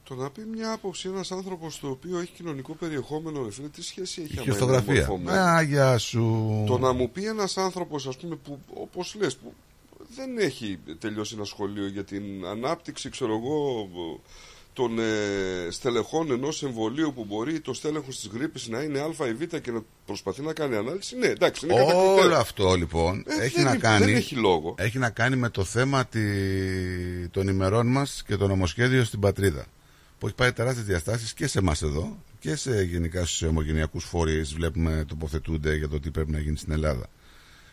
Το 0.04 0.16
να 0.16 0.30
πει 0.30 0.42
μια 0.42 0.72
άποψη 0.72 1.08
ένας 1.08 1.32
άνθρωπος 1.32 1.80
το 1.80 1.90
οποίο 1.90 2.20
έχει 2.20 2.32
κοινωνικό 2.32 2.74
περιεχόμενο, 2.74 3.44
ρε 3.44 3.52
φίλε, 3.52 3.68
τι 3.68 3.84
σχέση 3.84 4.22
έχει 4.22 4.34
Και 4.34 4.40
άμα 4.40 4.44
είναι 4.44 4.52
ορθογραφία. 4.54 4.94
μορφωμένο. 4.94 5.40
Α, 5.40 5.62
γεια 5.62 5.98
σου. 5.98 6.64
Το 6.68 6.78
να 6.78 6.94
μου 6.94 7.10
πει 7.12 7.26
ένας 7.26 7.58
άνθρωπος, 7.58 8.08
ας 8.08 8.18
πούμε, 8.18 8.36
που 8.36 8.60
όπως 8.74 9.16
λες, 9.20 9.36
που 9.36 9.54
δεν 10.16 10.38
έχει 10.38 10.80
τελειώσει 11.00 11.36
ένα 11.36 11.44
σχολείο 11.46 11.88
για 11.88 12.04
την 12.04 12.46
ανάπτυξη, 12.46 13.10
ξέρω 13.10 13.34
εγώ, 13.36 13.90
των 14.76 15.00
ε, 15.00 15.04
στελεχών 15.70 16.32
ενός 16.32 16.64
εμβολίου 16.64 17.14
που 17.16 17.26
μπορεί 17.26 17.60
το 17.60 17.74
στέλεχος 17.74 18.20
της 18.20 18.30
γρήπης 18.34 18.68
να 18.68 18.82
είναι 18.82 19.00
Α 19.00 19.28
ή 19.28 19.34
Β 19.34 19.44
και 19.58 19.72
να 19.72 19.82
προσπαθεί 20.06 20.42
να 20.42 20.54
κάνει 20.54 20.76
ανάλυση. 20.76 21.16
Ναι, 21.18 21.28
εντάξει, 21.28 21.66
είναι 21.66 21.74
κατακλητικό. 21.76 22.22
Όλο 22.22 22.36
αυτό 22.36 22.74
λοιπόν 22.74 23.24
Ε, 23.28 23.44
έχει, 23.44 23.56
δεν 23.56 23.64
να 23.64 23.70
είναι- 23.70 23.80
κάνει, 23.80 24.06
δεν 24.06 24.16
έχει 24.16 24.36
λόγο. 24.36 24.76
έχει 24.78 24.98
να 24.98 25.10
κάνει 25.10 25.36
με 25.36 25.50
το 25.50 25.64
θέμα 25.64 26.06
τη, 26.06 26.20
των 27.32 27.48
ημερών 27.48 27.88
μας 27.88 28.24
και 28.28 28.36
το 28.36 28.48
νομοσχέδιο 28.48 29.04
στην 29.04 29.20
πατρίδα 29.20 29.66
που 30.20 30.26
έχει 30.28 30.36
πάρει 30.36 30.54
τεράστιες 30.54 30.86
διαστάσεις 30.86 31.34
και 31.34 31.48
σε 31.48 31.60
εμάς 31.60 31.82
εδώ 31.82 32.18
και 32.40 32.56
σε 32.56 32.84
γενικά 32.84 33.26
στους 33.26 33.42
ομογενειακούς 33.42 34.04
φορείς 34.04 34.54
βλέπουμε 34.54 35.06
τοποθετούνται 35.08 35.76
για 35.76 35.88
το 35.90 36.00
τι 36.00 36.12
πρέπει 36.12 36.32
να 36.32 36.40
γίνει 36.40 36.58
στην 36.58 36.72
Ελλάδα. 36.74 37.06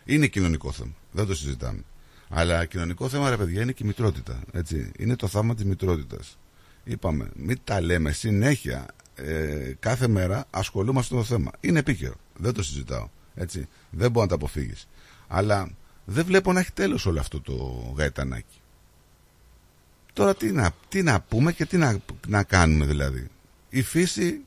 Είναι 0.04 0.26
κοινωνικό 0.26 0.72
θέμα, 0.72 0.92
δεν 1.12 1.26
το 1.26 1.34
συζητάμε. 1.34 1.84
Αλλά 2.34 2.64
κοινωνικό 2.64 3.08
θέμα 3.08 3.30
ρε 3.30 3.36
παιδιά 3.36 3.62
είναι 3.62 3.72
και 3.72 3.82
η 3.84 3.86
μητρότητα. 3.86 4.40
Έτσι. 4.52 4.90
Είναι 4.98 5.16
το 5.16 5.26
θαύμα 5.26 5.54
της 5.54 5.64
μητρότητας. 5.64 6.38
Είπαμε, 6.84 7.30
μην 7.34 7.58
τα 7.64 7.80
λέμε 7.80 8.12
συνέχεια. 8.12 8.86
Ε, 9.14 9.72
κάθε 9.80 10.08
μέρα 10.08 10.44
ασχολούμαστε 10.50 11.14
με 11.14 11.20
το 11.20 11.26
θέμα. 11.26 11.50
Είναι 11.60 11.78
επίκαιρο. 11.78 12.14
Δεν 12.36 12.52
το 12.52 12.62
συζητάω. 12.62 13.08
Έτσι. 13.34 13.68
Δεν 13.90 14.10
μπορεί 14.10 14.24
να 14.24 14.28
τα 14.28 14.34
αποφύγεις. 14.34 14.88
Αλλά 15.28 15.70
δεν 16.04 16.24
βλέπω 16.24 16.52
να 16.52 16.60
έχει 16.60 16.72
τέλος 16.72 17.06
όλο 17.06 17.20
αυτό 17.20 17.40
το 17.40 17.54
γαϊτανάκι. 17.96 18.60
Τώρα 20.12 20.34
τι 20.34 20.52
να, 20.52 20.70
τι 20.88 21.02
να 21.02 21.20
πούμε 21.20 21.52
και 21.52 21.66
τι 21.66 21.76
να, 21.76 21.98
να 22.26 22.42
κάνουμε 22.42 22.86
δηλαδή. 22.86 23.28
Η 23.70 23.82
φύση 23.82 24.40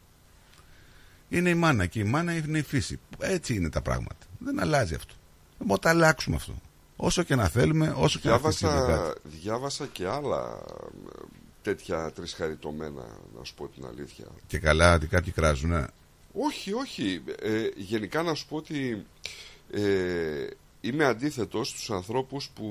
είναι 1.30 1.50
η 1.50 1.56
μάνα 1.56 1.86
και 1.86 2.00
η 2.00 2.04
μάνα 2.04 2.36
είναι 2.36 2.58
η 2.58 2.62
φύση. 2.62 3.00
Έτσι 3.20 3.56
είναι 3.56 3.70
τα 3.70 3.82
πράγματα. 3.82 4.26
Δεν 4.40 4.60
αλλάζει 4.60 4.94
αυτό. 4.96 5.14
Δεν 5.58 5.68
μπορούμε 5.68 5.74
να 5.74 5.80
τα 5.80 5.90
αλλάξουμε 5.90 6.36
αυτό. 6.36 6.54
Όσο 6.96 7.24
και 7.24 7.36
να 7.36 7.48
θέλουμε, 7.48 7.94
όσο 7.98 8.20
και 8.20 8.28
να 8.30 8.34
Διάβασα, 8.38 8.70
θέλουμε. 8.70 9.14
διάβασα 9.24 9.86
και 9.86 10.08
άλλα 10.08 10.60
ε, 10.68 11.26
τέτοια 11.66 12.12
τρισχαριτωμένα, 12.12 13.20
να 13.38 13.44
σου 13.44 13.54
πω 13.54 13.68
την 13.68 13.86
αλήθεια. 13.86 14.26
Και 14.48 14.58
καλά 14.60 14.94
ότι 14.96 15.08
κάποιοι 15.08 15.32
κράζουν. 15.32 15.72
ε. 15.72 15.88
Όχι, 16.34 16.74
όχι. 16.74 17.22
Ε, 17.42 17.68
γενικά 17.76 18.22
να 18.24 18.34
σου 18.34 18.48
πω 18.48 18.56
ότι 18.56 19.06
ε, 19.72 20.48
είμαι 20.82 21.06
αντίθετος 21.06 21.70
στους 21.70 21.92
ανθρώπους 21.92 22.50
που 22.56 22.68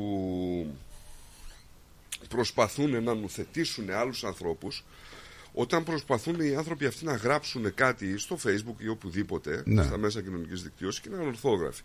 προσπαθούν 2.29 3.03
να 3.03 3.15
νουθετήσουν 3.15 3.91
άλλους 3.91 4.25
ανθρώπους 4.25 4.85
όταν 5.53 5.85
προσπαθούν 5.85 6.41
οι 6.41 6.55
άνθρωποι 6.55 6.87
αυτοί 6.87 7.05
να 7.05 7.15
γράψουν 7.15 7.75
κάτι 7.75 8.19
στο 8.19 8.39
facebook 8.45 8.79
ή 8.79 8.89
οπουδήποτε 8.89 9.63
Ναι. 9.67 9.83
στα 9.83 9.97
μέσα 9.99 10.23
κοινωνικής 10.23 10.63
δικτύωσης 10.63 11.01
και 11.01 11.09
να 11.09 11.17
είναι 11.17 11.27
ορθόγραφοι. 11.27 11.83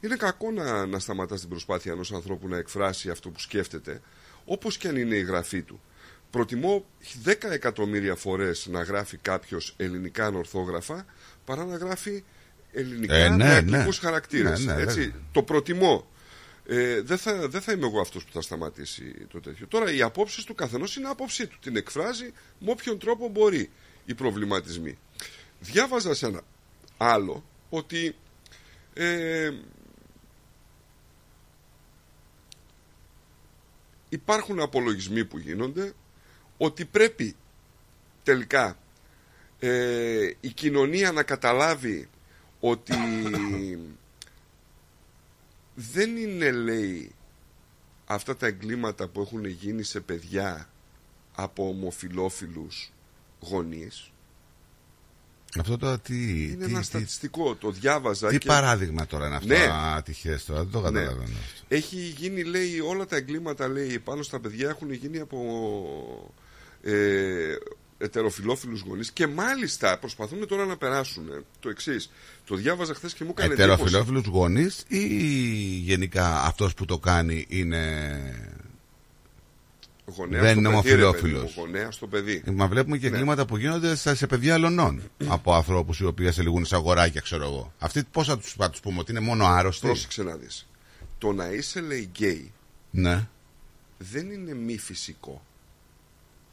Είναι 0.00 0.16
κακό 0.16 0.50
να, 0.50 0.86
να 0.86 0.98
σταματάς 0.98 1.40
την 1.40 1.48
προσπάθεια 1.48 1.92
ενός 1.92 2.12
ανθρώπου 2.12 2.48
να 2.48 2.56
εκφράσει 2.56 3.10
αυτό 3.10 3.30
που 3.30 3.40
σκέφτεται 3.40 4.00
όπως 4.44 4.76
και 4.76 4.88
αν 4.88 4.96
είναι 4.96 5.16
η 5.16 5.22
γραφή 5.22 5.62
του. 5.62 5.80
Προτιμώ 6.34 6.84
10 7.24 7.34
εκατομμύρια 7.50 8.14
φορές 8.14 8.66
να 8.66 8.82
γράφει 8.82 9.16
κάποιος 9.16 9.74
ελληνικά 9.76 10.26
ανορθόγραφα 10.26 11.06
παρά 11.44 11.64
να 11.64 11.76
γράφει 11.76 12.24
ελληνικά 12.72 13.14
Ε, 13.14 13.28
ναι, 13.28 13.36
με 13.36 13.44
ναι. 13.44 13.54
αγγλικούς 13.54 13.98
χαρακτήρες. 13.98 14.64
Ναι, 14.64 14.74
ναι, 14.74 14.82
έτσι. 14.82 15.00
βέβαια. 15.00 15.20
Το 15.32 15.42
προτιμώ. 15.42 16.10
Ε, 16.66 17.00
δεν, 17.00 17.18
θα, 17.18 17.48
δεν 17.48 17.60
θα 17.60 17.72
είμαι 17.72 17.86
εγώ 17.86 18.00
αυτός 18.00 18.24
που 18.24 18.32
θα 18.32 18.40
σταματήσει 18.40 19.26
το 19.32 19.40
τέτοιο. 19.40 19.66
Τώρα 19.66 19.92
οι 19.92 20.02
απόψεις 20.02 20.44
του 20.44 20.54
καθενός 20.54 20.96
είναι 20.96 21.08
άποψή 21.08 21.46
του. 21.46 21.58
Την 21.60 21.76
εκφράζει 21.76 22.32
με 22.58 22.70
όποιον 22.70 22.98
τρόπο 22.98 23.28
μπορεί 23.28 23.70
οι 24.04 24.14
προβληματισμοί. 24.14 24.98
Διάβαζα 25.60 26.14
σε 26.14 26.26
ένα 26.26 26.40
άλλο 26.96 27.44
ότι 27.70 28.16
ε, 28.94 29.50
υπάρχουν 34.08 34.60
απολογισμοί 34.60 35.24
που 35.24 35.38
γίνονται 35.38 35.92
ότι 36.56 36.84
πρέπει 36.84 37.36
τελικά 38.22 38.78
ε, 39.58 40.30
η 40.40 40.48
κοινωνία 40.48 41.12
να 41.12 41.22
καταλάβει 41.22 42.08
ότι 42.60 42.92
δεν 45.74 46.16
είναι 46.16 46.50
λέει 46.50 47.14
αυτά 48.06 48.36
τα 48.36 48.46
εγκλήματα 48.46 49.08
που 49.08 49.20
έχουν 49.20 49.44
γίνει 49.44 49.82
σε 49.82 50.00
παιδιά 50.00 50.68
από 51.34 51.68
ομοφιλόφιλους 51.68 52.92
γονείς 53.40 54.10
Αυτό 55.58 55.78
τώρα 55.78 55.98
τι. 56.00 56.42
είναι 56.52 56.64
τι, 56.64 56.70
ένα 56.70 56.78
τι- 56.78 56.84
στατιστικό 56.86 57.54
το 57.54 57.70
διάβαζα 57.70 58.28
τι 58.28 58.38
και... 58.38 58.46
παράδειγμα 58.46 59.06
τώρα 59.06 59.26
είναι 59.26 59.36
αυτό. 59.36 59.48
Ναι. 59.48 59.68
Ατυχές 59.72 60.44
τώρα. 60.44 60.62
Δεν 60.64 60.70
το 60.72 60.90
Ναι. 60.90 60.98
καταλαβαίνω. 61.00 61.36
Έχει 61.68 61.96
γίνει, 61.96 62.42
λέει, 62.42 62.80
όλα 62.80 63.06
τα 63.06 63.16
εγκλήματα, 63.16 63.68
λέει, 63.68 63.98
πάνω 63.98 64.22
στα 64.22 64.40
παιδιά 64.40 64.68
έχουν 64.68 64.92
γίνει 64.92 65.18
από 65.18 66.34
ε, 66.84 67.54
ετεροφιλόφιλους 67.98 68.80
γονείς 68.80 69.10
και 69.12 69.26
μάλιστα 69.26 69.98
προσπαθούν 69.98 70.46
τώρα 70.46 70.64
να 70.66 70.76
περάσουν 70.76 71.28
ε, 71.28 71.40
το 71.60 71.68
εξής. 71.68 72.10
Το 72.44 72.54
διάβαζα 72.54 72.94
χθες 72.94 73.14
και 73.14 73.24
μου 73.24 73.30
έκανε 73.36 73.52
εντύπωση. 73.52 73.72
Ετεροφιλόφιλους 73.72 74.26
γονείς 74.26 74.84
ή 74.88 75.06
γενικά 75.84 76.42
αυτός 76.42 76.74
που 76.74 76.84
το 76.84 76.98
κάνει 76.98 77.44
είναι. 77.48 77.78
Γονέας 80.16 80.42
δεν 80.42 80.50
στο 80.50 80.60
είναι 80.60 80.80
παιδί, 80.82 80.88
ρε 80.90 80.94
παιδί 80.96 81.02
ομοφιλόφιλος; 81.04 81.42
μου, 81.42 81.62
Γονέας 81.62 81.94
στο 81.94 82.06
παιδί. 82.06 82.42
Μα 82.52 82.66
βλέπουμε 82.68 82.98
και 82.98 83.08
Ναι. 83.08 83.14
εγκλήματα 83.16 83.46
που 83.46 83.56
γίνονται 83.56 83.96
σε, 83.96 84.14
σε 84.14 84.26
παιδιά 84.26 84.54
αλωνών 84.54 85.02
από 85.26 85.54
ανθρώπους 85.54 85.98
οι 85.98 86.04
οποίοι 86.04 86.32
σε 86.32 86.42
λυγούν 86.42 86.64
σε 86.64 86.74
αγοράκια, 86.74 87.20
ξέρω 87.20 87.44
εγώ. 87.44 87.72
Αυτοί 87.78 88.02
πώς 88.10 88.26
θα 88.26 88.38
του 88.38 88.44
θα 88.56 88.70
τους 88.70 88.80
πούμε, 88.80 88.98
ότι 88.98 89.10
είναι 89.10 89.20
μόνο 89.20 89.44
άρρωστοι; 89.46 89.86
Πρόσεξε 89.86 90.22
να 90.22 90.34
δεις. 90.36 90.66
Το 91.18 91.32
να 91.32 91.50
είσαι, 91.50 91.80
λέει, 91.80 92.10
γκέι 92.12 92.52
Ναι. 92.90 93.28
δεν 93.98 94.30
είναι 94.30 94.54
μη 94.54 94.78
φυσικό. 94.78 95.42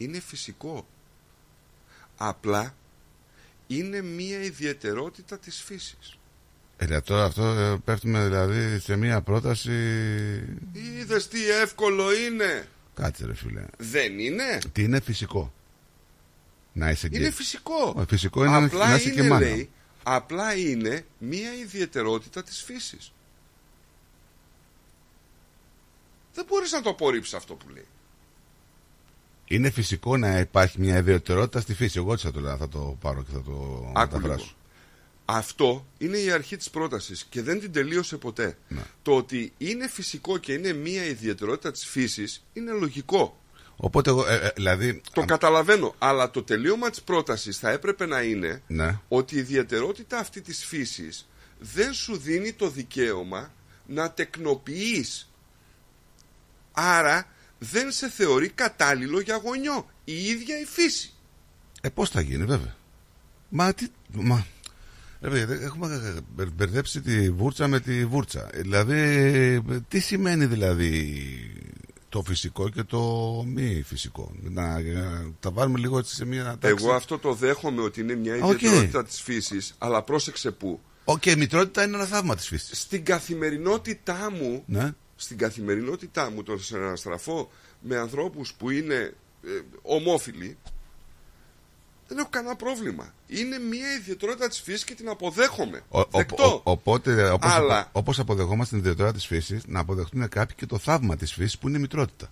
Είναι 0.01 0.19
φυσικό. 0.19 0.87
Απλά 2.17 2.75
είναι 3.67 4.01
μία 4.01 4.43
ιδιαιτερότητα 4.43 5.39
της 5.39 5.61
φύσης. 5.61 6.17
Ε, 6.77 7.01
τώρα 7.01 7.23
αυτό 7.23 7.43
ε, 7.43 7.77
πέφτουμε 7.85 8.23
δηλαδή 8.23 8.79
σε 8.79 8.95
μια 8.95 9.21
πρόταση. 9.21 9.71
Είδες 10.73 11.27
τι 11.27 11.49
εύκολο 11.49 12.13
είναι. 12.13 12.67
Κάτσε 12.95 13.25
ρε 13.25 13.33
φίλε. 13.33 13.65
Δεν 13.77 14.19
είναι; 14.19 14.59
Τι 14.71 14.83
είναι 14.83 14.99
φυσικό; 14.99 15.53
Να 16.73 16.89
είσαι 16.89 17.07
γκέι. 17.07 17.19
Είναι 17.21 17.31
φυσικό. 17.31 17.95
Ε, 17.99 18.05
Φυσικό 18.09 18.45
είναι 18.45 18.59
να- 18.59 18.65
απλά 18.65 18.89
να 18.89 18.95
είσαι 18.95 19.09
και 19.09 19.19
είναι, 19.19 19.29
μάνα. 19.29 19.45
λέει, 19.45 19.69
απλά 20.03 20.55
είναι 20.55 21.05
μία 21.17 21.53
ιδιαιτερότητα 21.53 22.43
της 22.43 22.61
φύσης. 22.63 23.11
Δεν 26.33 26.45
μπορείς 26.47 26.71
να 26.71 26.81
το 26.81 26.89
απορρίψεις 26.89 27.33
αυτό 27.33 27.53
που 27.53 27.69
λέει. 27.69 27.85
Είναι 29.51 29.69
φυσικό 29.69 30.17
να 30.17 30.39
υπάρχει 30.39 30.79
μια 30.79 30.97
ιδιαιτερότητα 30.97 31.59
στη 31.61 31.73
φύση. 31.73 31.97
Εγώ 31.97 32.13
έτσι 32.13 32.25
θα 32.25 32.31
το, 32.31 32.39
λέω, 32.39 32.57
θα 32.57 32.67
το 32.69 32.97
πάρω 33.01 33.23
και 33.23 33.31
θα 33.31 33.41
το 33.41 33.51
Άκου 33.95 34.13
μεταφράσω. 34.15 34.43
λίγο. 34.43 34.55
Αυτό 35.25 35.85
είναι 35.97 36.17
η 36.17 36.31
αρχή 36.31 36.57
της 36.57 36.69
πρότασης 36.69 37.25
και 37.29 37.41
δεν 37.41 37.59
την 37.59 37.71
τελείωσε 37.71 38.17
ποτέ. 38.17 38.57
Ναι. 38.67 38.81
Το 39.01 39.15
ότι 39.15 39.53
είναι 39.57 39.87
φυσικό 39.87 40.37
και 40.37 40.53
είναι 40.53 40.73
μία 40.73 41.05
ιδιαιτερότητα 41.05 41.71
της 41.71 41.85
φύσης 41.85 42.43
είναι 42.53 42.71
λογικό. 42.71 43.39
Οπότε 43.75 44.09
εγώ, 44.09 44.27
ε, 44.27 44.35
ε, 44.35 44.49
δηλαδή. 44.55 45.01
Το 45.13 45.25
καταλαβαίνω, 45.25 45.95
αλλά 45.97 46.31
το 46.31 46.43
τελείωμα 46.43 46.89
της 46.89 47.01
πρότασης 47.01 47.57
θα 47.57 47.69
έπρεπε 47.69 48.05
να 48.05 48.21
είναι 48.21 48.61
Ναι. 48.67 48.99
ότι 49.07 49.35
η 49.35 49.39
ιδιαιτερότητα 49.39 50.17
αυτή 50.17 50.41
της 50.41 50.65
φύσης 50.65 51.27
δεν 51.59 51.93
σου 51.93 52.17
δίνει 52.17 52.53
το 52.53 52.69
δικαίωμα 52.69 53.53
να 53.87 54.11
τεκνοποιείς. 54.11 55.31
Άρα 56.71 57.27
δεν 57.63 57.91
σε 57.91 58.09
θεωρεί 58.09 58.49
κατάλληλο 58.49 59.19
για 59.19 59.35
γονιό. 59.43 59.89
Η 60.03 60.23
ίδια 60.25 60.59
η 60.59 60.65
φύση. 60.65 61.13
Ε, 61.81 61.89
πώς 61.89 62.09
θα 62.09 62.21
γίνει, 62.21 62.45
βέβαια. 62.45 62.75
Μα 63.49 63.73
τι. 63.73 63.87
Μα... 64.11 64.45
Ρε 65.21 65.29
παιδιά, 65.29 65.45
δεν- 65.45 65.61
έχουμε 65.63 66.23
μπερ- 66.35 66.51
μπερδέψει 66.51 67.01
την 67.01 67.31
πούτσα 67.31 67.67
με 67.67 67.79
τη 67.79 68.05
βούρτσα. 68.05 68.49
Ε, 68.53 68.61
Δηλαδή, 68.61 68.93
ε, 69.69 69.79
τι 69.87 69.99
σημαίνει 69.99 70.45
δηλαδή 70.45 71.19
το 72.09 72.23
φυσικό 72.27 72.69
και 72.69 72.83
το 72.83 73.01
μη 73.47 73.83
φυσικό; 73.85 74.31
Να, 74.41 74.77
ε, 74.77 75.31
τα 75.39 75.51
βάλουμε 75.51 75.79
λίγο 75.79 75.97
έτσι 75.97 76.15
σε 76.15 76.25
μια 76.25 76.43
τάξη. 76.43 76.67
Εγώ 76.83 76.93
αυτό 76.93 77.17
το 77.19 77.33
δέχομαι 77.33 77.81
ότι 77.81 78.01
είναι 78.01 78.15
μια 78.15 78.35
Οκ. 78.41 78.51
ιδιαιτερότητα 78.51 79.03
της 79.03 79.21
φύσης, 79.21 79.75
αλλά 79.77 80.01
πρόσεξε 80.03 80.51
που. 80.51 80.79
Οκ, 81.03 81.25
η 81.25 81.35
μητρότητα 81.35 81.83
είναι 81.83 81.95
ένα 81.95 82.05
θαύμα 82.05 82.35
της 82.35 82.47
φύσης. 82.47 82.79
Στην 82.81 83.05
καθημερινότητά 83.05 84.31
μου, 84.31 84.63
Ναι. 84.65 84.91
Στην 85.21 85.37
καθημερινότητά 85.37 86.29
μου 86.31 86.43
το 86.43 86.59
να 86.69 86.77
αναστραφώ 86.77 87.51
με 87.81 87.97
ανθρώπους 87.97 88.53
που 88.53 88.69
είναι 88.69 88.95
ε, 89.45 89.49
ομόφιλοι, 89.81 90.57
δεν 92.07 92.17
έχω 92.17 92.29
κανένα 92.29 92.55
πρόβλημα. 92.55 93.13
Είναι 93.27 93.57
μια 93.59 93.93
ιδιαιτερότητα 93.99 94.47
της 94.47 94.61
φύσης 94.61 94.83
και 94.83 94.93
την 94.93 95.09
αποδέχομαι. 95.09 95.81
Ο- 95.89 95.99
ο- 95.99 96.07
Δεκτό. 96.11 96.43
ο- 96.55 96.71
οπότε, 96.71 97.29
όπως, 97.29 97.51
Αλλά- 97.51 97.79
απο- 97.79 97.99
όπως 97.99 98.19
αποδεχόμαστε 98.19 98.69
την 98.75 98.77
ιδιαιτερότητα 98.77 99.17
της 99.17 99.27
φύσης, 99.27 99.63
να 99.67 99.79
αποδεχτούν 99.79 100.27
κάποιοι 100.29 100.55
και 100.55 100.65
το 100.65 100.77
θαύμα 100.77 101.15
της 101.15 101.33
φύσης 101.33 101.57
που 101.57 101.67
είναι 101.67 101.77
η 101.77 101.81
μητρότητα. 101.81 102.31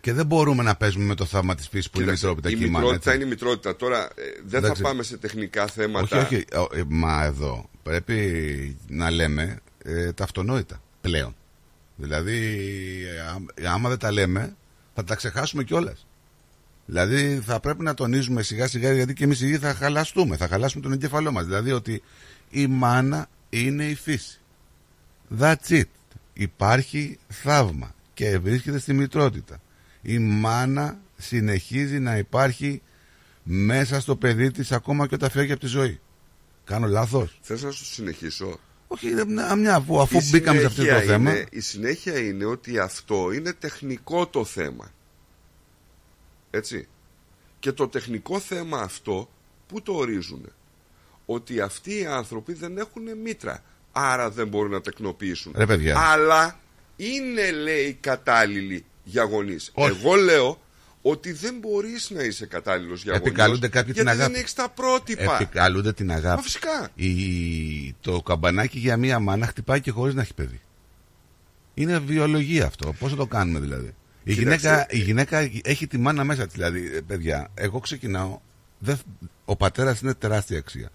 Και 0.00 0.12
δεν 0.12 0.26
μπορούμε 0.26 0.62
να 0.62 0.76
παίζουμε 0.76 1.04
με 1.04 1.14
το 1.14 1.24
θαύμα 1.24 1.54
της 1.54 1.68
φύσης 1.68 1.90
που 1.90 2.00
είναι 2.00 2.10
η 2.10 2.14
Κοίταξε, 2.14 2.26
μητρότητα 2.26 2.56
η 2.56 2.58
και 2.60 2.64
η 2.66 2.70
μάνα. 2.70 2.84
μητρότητα 2.84 3.10
έτσι. 3.10 3.22
είναι 3.22 3.32
η 3.32 3.34
μητρότητα. 3.34 3.76
Τώρα 3.76 4.02
ε, 4.04 4.10
δεν 4.44 4.58
Εντάξει. 4.64 4.82
θα 4.82 4.88
πάμε 4.88 5.02
σε 5.02 5.16
τεχνικά 5.16 5.66
θέματα. 5.66 6.16
Όχι, 6.20 6.34
όχι. 6.34 6.44
ο, 6.56 6.76
ε, 6.78 6.82
Μα 6.88 7.24
εδώ 7.24 7.68
πρέπει 7.82 8.76
να 8.88 9.10
λέμε 9.10 9.58
ε, 9.84 10.12
τα 10.12 10.24
αυτονόητα 10.24 10.82
πλέον. 11.00 11.36
Δηλαδή, 11.96 12.36
ε, 13.16 13.20
α- 13.20 13.72
άμα 13.72 13.88
δεν 13.88 13.98
τα 13.98 14.12
λέμε, 14.12 14.56
θα 14.94 15.04
τα 15.04 15.14
ξεχάσουμε 15.14 15.64
κιόλας. 15.64 16.06
Δηλαδή, 16.86 17.40
θα 17.44 17.60
πρέπει 17.60 17.82
να 17.82 17.94
τονίζουμε 17.94 18.42
σιγά 18.42 18.66
σιγά, 18.66 18.92
γιατί 18.92 19.12
και 19.14 19.24
εμείς 19.24 19.40
οι 19.40 19.46
ίδιοι 19.46 19.58
θα 19.58 19.74
χαλαστούμε, 19.74 20.36
θα 20.36 20.48
χαλάσουμε 20.48 20.82
τον 20.82 20.92
εγκέφαλό 20.92 21.32
μας. 21.32 21.44
Δηλαδή, 21.44 21.72
ότι 21.72 22.02
η 22.50 22.66
μάνα 22.66 23.28
είναι 23.50 23.84
η 23.84 23.94
φύση. 23.94 24.40
That's 25.38 25.68
it. 25.68 25.82
Υπάρχει 26.32 27.18
θαύμα 27.28 27.94
και 28.14 28.38
βρίσκεται 28.38 28.78
στη 28.78 28.92
μητρότητα. 28.92 29.60
Η 30.02 30.18
μάνα 30.18 30.98
συνεχίζει 31.16 31.98
να 31.98 32.16
υπάρχει 32.16 32.82
μέσα 33.42 34.00
στο 34.00 34.16
παιδί 34.16 34.50
της 34.50 34.72
ακόμα 34.72 35.06
και 35.06 35.14
όταν 35.14 35.30
φεύγει 35.30 35.52
από 35.52 35.60
τη 35.60 35.66
ζωή. 35.66 36.00
Κάνω 36.64 36.86
λάθος; 36.86 37.38
Θες 37.40 37.62
να 37.62 37.70
σου 37.70 37.84
συνεχίσω; 37.84 38.58
Όχι, 38.88 39.06
μια, 39.26 39.54
μια, 39.54 39.74
αφού, 39.74 40.00
αφού 40.00 40.18
Η 40.18 40.28
μπήκαμε 40.30 40.60
σε 40.60 40.66
αυτό 40.66 40.80
το 40.82 40.86
συνέχεια 40.88 41.06
θέμα. 41.12 41.30
είναι- 41.30 41.46
η 41.50 41.60
συνέχεια 41.60 42.18
είναι 42.18 42.44
ότι 42.44 42.78
αυτό 42.78 43.32
είναι 43.32 43.52
τεχνικό 43.52 44.26
το 44.26 44.44
θέμα. 44.44 44.92
Έτσι. 46.50 46.88
Και 47.58 47.72
το 47.72 47.88
τεχνικό 47.88 48.40
θέμα 48.40 48.78
αυτό 48.80 49.30
που 49.66 49.82
το 49.82 49.92
ορίζουν; 49.92 50.52
Ότι 51.26 51.60
αυτοί 51.60 51.98
οι 51.98 52.06
άνθρωποι 52.06 52.52
δεν 52.52 52.78
έχουν 52.78 53.02
μήτρα. 53.22 53.62
Άρα 53.92 54.30
δεν 54.30 54.48
μπορούν 54.48 54.70
να 54.70 54.80
τεκνοποιήσουν. 54.80 55.52
Ρε, 55.56 55.66
παιδιά. 55.66 55.98
Αλλά 55.98 56.60
είναι 56.96 57.50
λέει 57.50 57.92
κατάλληλοι 58.00 58.84
για 59.04 59.22
γονείς. 59.24 59.70
Όχι. 59.74 59.96
Εγώ 59.98 60.14
λέω 60.14 60.60
ότι 61.10 61.32
δεν 61.32 61.58
μπορείς 61.60 62.10
να 62.10 62.22
είσαι 62.22 62.46
κατάλληλος 62.46 63.02
για 63.02 63.12
γονείς. 63.12 63.26
Επικαλούνται 63.26 63.68
κάποιοι 63.68 63.92
την 63.92 64.02
γιατί 64.02 64.18
αγάπη. 64.18 64.32
δεν 64.32 64.40
έχεις 64.40 64.54
τα 64.54 64.68
πρότυπα. 64.68 65.34
Επικαλούνται 65.34 65.92
την 65.92 66.10
αγάπη. 66.10 66.36
Μα 66.36 66.42
φυσικά. 66.42 66.88
Η, 66.94 67.12
το 68.00 68.22
καμπανάκι 68.22 68.78
για 68.78 68.96
μία 68.96 69.18
μάνα 69.18 69.46
χτυπάει 69.46 69.80
και 69.80 69.90
χωρίς 69.90 70.14
να 70.14 70.22
έχει 70.22 70.34
παιδί. 70.34 70.60
Είναι 71.74 71.98
βιολογία 71.98 72.66
αυτό. 72.66 72.92
Πώς 72.98 73.10
θα 73.10 73.16
το 73.16 73.26
κάνουμε 73.26 73.60
δηλαδή. 73.60 73.94
Η 74.24 74.34
Κοίταξε. 74.34 74.66
γυναίκα, 74.68 74.86
η 74.90 74.98
γυναίκα 74.98 75.50
έχει 75.62 75.86
τη 75.86 75.98
μάνα 75.98 76.24
μέσα 76.24 76.44
της. 76.44 76.54
Δηλαδή, 76.54 76.90
ε, 76.94 77.00
παιδιά, 77.00 77.50
εγώ 77.54 77.78
ξεκινάω. 77.78 78.40
Δεν, 78.78 78.98
ο 79.44 79.56
πατέρας 79.56 80.00
είναι 80.00 80.14
τεράστια 80.14 80.58
αξία. 80.58 80.90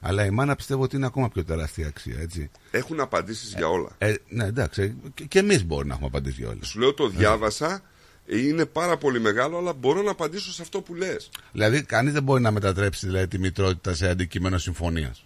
Αλλά 0.00 0.24
η 0.24 0.30
μάνα 0.30 0.56
πιστεύω 0.56 0.82
ότι 0.82 0.96
είναι 0.96 1.06
ακόμα 1.06 1.28
πιο 1.28 1.44
τεράστια 1.44 1.86
αξία, 1.86 2.16
έτσι. 2.20 2.50
Έχουν 2.70 3.00
απαντήσεις 3.00 3.54
για 3.56 3.68
όλα. 3.68 3.88
Ε, 3.98 4.14
ναι, 4.28 4.44
εντάξει. 4.44 4.96
Και, 5.14 5.24
και 5.24 5.38
εμείς 5.38 5.64
μπορούμε 5.64 5.86
να 5.88 5.92
έχουμε 5.94 6.08
απαντήσεις 6.08 6.38
για 6.38 6.48
όλα. 6.48 6.58
Σου 6.62 6.78
λέω 6.78 6.94
το 6.94 7.08
διάβασα, 7.08 7.82
είναι 8.26 8.66
πάρα 8.66 8.96
πολύ 8.96 9.20
μεγάλο, 9.20 9.58
αλλά 9.58 9.72
μπορώ 9.72 10.02
να 10.02 10.10
απαντήσω 10.10 10.52
σε 10.52 10.62
αυτό 10.62 10.80
που 10.80 10.94
λες. 10.94 11.28
Δηλαδή, 11.52 11.82
κανείς 11.82 12.12
δεν 12.12 12.22
μπορεί 12.22 12.42
να 12.42 12.50
μετατρέψει 12.50 13.06
δηλαδή, 13.06 13.28
τη 13.28 13.38
μητρότητα 13.38 13.94
σε 13.94 14.08
αντικείμενο 14.08 14.58
συμφωνίας. 14.58 15.24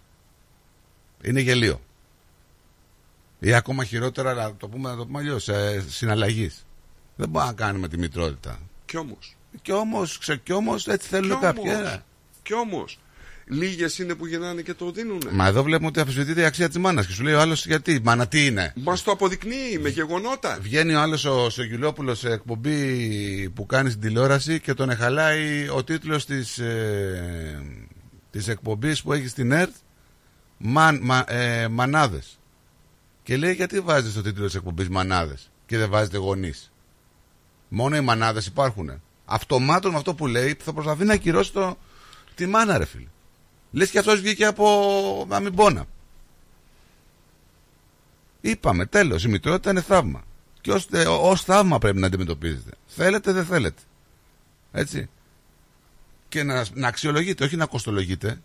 Είναι 1.23 1.39
γελίο. 1.39 1.81
Ή 3.39 3.53
ακόμα 3.53 3.83
χειρότερα, 3.83 4.33
να 4.33 4.55
το 4.55 4.67
πούμε, 4.67 4.89
να 4.89 4.95
το 4.95 5.05
πούμε 5.05 5.19
αλλιώς, 5.19 5.49
συναλλαγής. 5.87 6.65
Δεν 7.15 7.29
μπορούμε 7.29 7.51
να 7.51 7.57
κάνουμε 7.57 7.87
τη 7.87 7.97
μητρότητα. 7.97 8.59
Κι 8.85 8.97
όμως. 8.97 9.35
Κι 9.61 9.71
όμως, 9.71 10.19
κι 10.43 10.53
όμως 10.53 10.87
έτσι 10.87 11.07
θέλουν 11.07 11.29
Κι 11.29 11.41
κάποιοι. 11.41 11.63
όμως. 11.75 11.89
ε. 11.91 12.03
Κι 12.43 12.53
όμως. 12.53 12.99
Λίγες 13.45 13.97
είναι 13.99 14.15
που 14.15 14.25
γεννάνε 14.25 14.61
και 14.61 14.73
το 14.73 14.91
δίνουνε. 14.91 15.31
Μα 15.31 15.47
εδώ 15.47 15.63
βλέπουμε 15.63 15.87
ότι 15.87 15.99
αμφισβητείται 15.99 16.41
η 16.41 16.43
αξία 16.45 16.67
της 16.67 16.77
μάνας. 16.77 17.05
Και 17.05 17.13
σου 17.13 17.23
λέει 17.23 17.33
ο 17.33 17.39
άλλος 17.39 17.65
γιατί, 17.65 17.99
μάνα 18.03 18.27
τι 18.27 18.45
είναι; 18.45 18.73
Μα 18.75 18.97
το 19.03 19.11
αποδεικνύει 19.11 19.77
με 19.81 19.89
γεγονότα. 19.89 20.57
Βγαίνει 20.61 20.93
ο 20.93 20.99
άλλος 20.99 21.25
ο 21.25 21.49
Σογγυλόπουλο 21.49 22.15
σε 22.15 22.29
εκπομπή 22.29 23.49
που 23.49 23.65
κάνει 23.65 23.89
στην 23.89 24.01
τηλεόραση 24.01 24.59
και 24.59 24.73
τον 24.73 24.89
εχαλάει 24.89 25.69
ο 25.69 25.83
τίτλος 25.83 26.25
της 26.25 26.57
ε, 26.57 27.61
της 28.31 28.47
εκπομπής 28.47 29.01
που 29.01 29.13
έχει 29.13 29.27
στην 29.27 29.51
ΕΡΤ 29.51 29.73
Μαν, 30.57 30.99
μα, 31.03 31.23
ε, 31.27 31.67
Μανάδες. 31.67 32.39
Και 33.23 33.37
λέει 33.37 33.53
γιατί 33.53 33.79
βάζετε 33.79 34.09
στο 34.09 34.21
τίτλο 34.21 34.45
της 34.45 34.55
εκπομπής 34.55 34.89
Μανάδες 34.89 35.51
και 35.65 35.77
δεν 35.77 35.89
βάζετε 35.89 36.17
γονείς; 36.17 36.71
Μόνο 37.67 37.95
οι 37.95 38.01
μανάδες 38.01 38.45
υπάρχουν. 38.45 39.01
Αυτομάτων 39.25 39.91
με 39.91 39.97
αυτό 39.97 40.13
που 40.13 40.27
λέει 40.27 40.57
θα 40.63 40.73
προσπαθεί 40.73 41.03
να 41.03 41.13
ακυρώσει 41.13 41.51
το, 41.51 41.77
τη 42.35 42.45
μάνα, 42.45 42.77
ρε 42.77 42.85
φίλε. 42.85 43.07
Λες 43.71 43.89
και 43.89 43.99
αυτός 43.99 44.19
βγήκε 44.21 44.45
από 44.45 45.27
αμυμπόνα. 45.29 45.85
Είπαμε, 48.41 48.85
τέλος. 48.85 49.23
Η 49.23 49.27
μητρότητα 49.27 49.69
είναι 49.69 49.81
θαύμα. 49.81 50.23
Και 50.61 50.71
ως 51.07 51.43
θαύμα 51.43 51.77
πρέπει 51.79 51.99
να 51.99 52.07
αντιμετωπίζετε. 52.07 52.71
Θέλετε, 52.87 53.31
δεν 53.31 53.45
θέλετε. 53.45 53.81
Έτσι. 54.71 55.09
Και 56.29 56.43
να, 56.43 56.65
να 56.73 56.87
αξιολογείτε, 56.87 57.43
όχι 57.43 57.55
να 57.55 57.65
κοστολογείτε. 57.65 58.41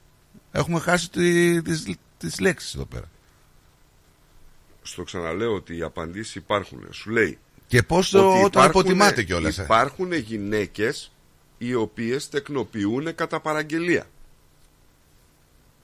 Έχουμε 0.52 0.80
χάσει 0.80 1.10
τι, 1.10 1.62
τις, 1.62 1.94
τις 2.18 2.40
λέξεις 2.40 2.74
εδώ 2.74 2.84
πέρα. 2.84 3.08
Στο 4.82 5.02
ξαναλέω 5.02 5.54
ότι 5.54 5.76
οι 5.76 5.82
απαντήσεις 5.82 6.34
υπάρχουν. 6.34 6.88
Σου 6.90 7.10
λέει. 7.10 7.38
Και 7.66 7.82
πόσο 7.82 8.18
ότι 8.18 8.28
όταν 8.28 8.46
υπάρχουνε- 8.46 8.74
υποτιμάται 8.86 9.22
κιόλας, 9.22 9.58
ε; 9.58 9.62
Υπάρχουν 9.62 10.12
γυναίκες 10.12 11.12
οι 11.58 11.74
οποίες 11.74 12.28
τεκνοποιούν 12.28 13.14
κατά 13.14 13.40
παραγγελία. 13.40 14.06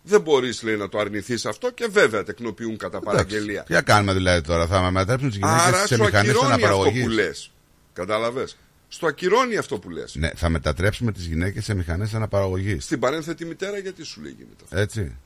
Δεν 0.02 0.20
μπορείς 0.20 0.62
λέει 0.62 0.76
να 0.76 0.88
το 0.88 0.98
αρνηθείς 0.98 1.46
αυτό 1.46 1.70
και 1.70 1.86
βέβαια 1.90 2.24
τεκνοποιούν 2.24 2.76
κατά 2.76 3.00
παραγγελία. 3.00 3.62
Τι 3.62 3.72
θα 3.72 3.82
κάνουμε 3.82 4.12
δηλαδή 4.12 4.46
τώρα, 4.46 4.66
θα 4.66 4.90
μετατρέψουμε 4.90 5.30
τις 5.30 5.38
γυναίκες 5.38 5.62
Άρα 5.62 5.86
σε 5.86 5.94
σου 5.96 6.02
μηχανές 6.02 6.30
ακυρώνει 6.30 6.52
αυτό 6.52 6.66
αναπαραγωγής. 6.66 7.02
που 7.04 7.08
λες. 7.10 7.50
Κατάλαβες; 7.92 8.56
Στο 8.88 9.06
ακυρώνει 9.06 9.56
αυτό 9.56 9.78
που 9.78 9.90
λες. 9.90 10.14
Ναι, 10.14 10.30
θα 10.34 10.48
μετατρέψουμε 10.48 11.12
τις 11.12 11.26
γυναίκες 11.26 11.64
σε 11.64 11.74
μηχανές 11.74 12.14
αναπαραγωγής. 12.14 12.84
Στην 12.84 12.98
παρένθετη 12.98 13.44
μητέρα 13.44 13.78
γιατί 13.78 14.04
σου 14.04 14.20
λέει 14.22 14.34
γίνεται 14.36 14.64
αυτό; 14.64 14.78
Έτσι. 14.78 15.16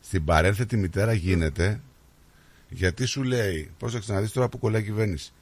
Στην 0.00 0.24
παρένθετη 0.24 0.76
μητέρα 0.76 1.12
γίνεται 1.12 1.80
γιατί 2.68 3.04
σου 3.06 3.22
λέει, 3.22 3.70
πρόσεξε 3.78 4.12
να 4.12 4.20
δεις 4.20 4.32
τώρα 4.32 4.48
που 4.48 4.58
κολλάει 4.58 4.80
η 4.80 4.84
κυβέρνηση, 4.84 5.32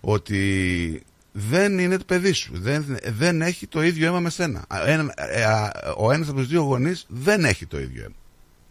ότι 0.00 1.02
δεν 1.36 1.78
είναι 1.78 1.96
το 1.96 2.04
παιδί 2.04 2.32
σου. 2.32 2.52
Δεν, 2.54 2.98
δεν 3.04 3.42
έχει 3.42 3.66
το 3.66 3.82
ίδιο 3.82 4.06
αίμα 4.06 4.20
με 4.20 4.30
σένα. 4.30 4.64
Α, 4.68 4.82
ένα- 4.86 5.14
ε, 5.16 5.44
α, 5.44 5.72
ο 5.96 6.12
ένας 6.12 6.28
από 6.28 6.38
τους 6.38 6.48
δύο 6.48 6.62
γονείς 6.62 7.06
δεν 7.08 7.44
έχει 7.44 7.66
το 7.66 7.80
ίδιο 7.80 8.02
αίμα 8.04 8.14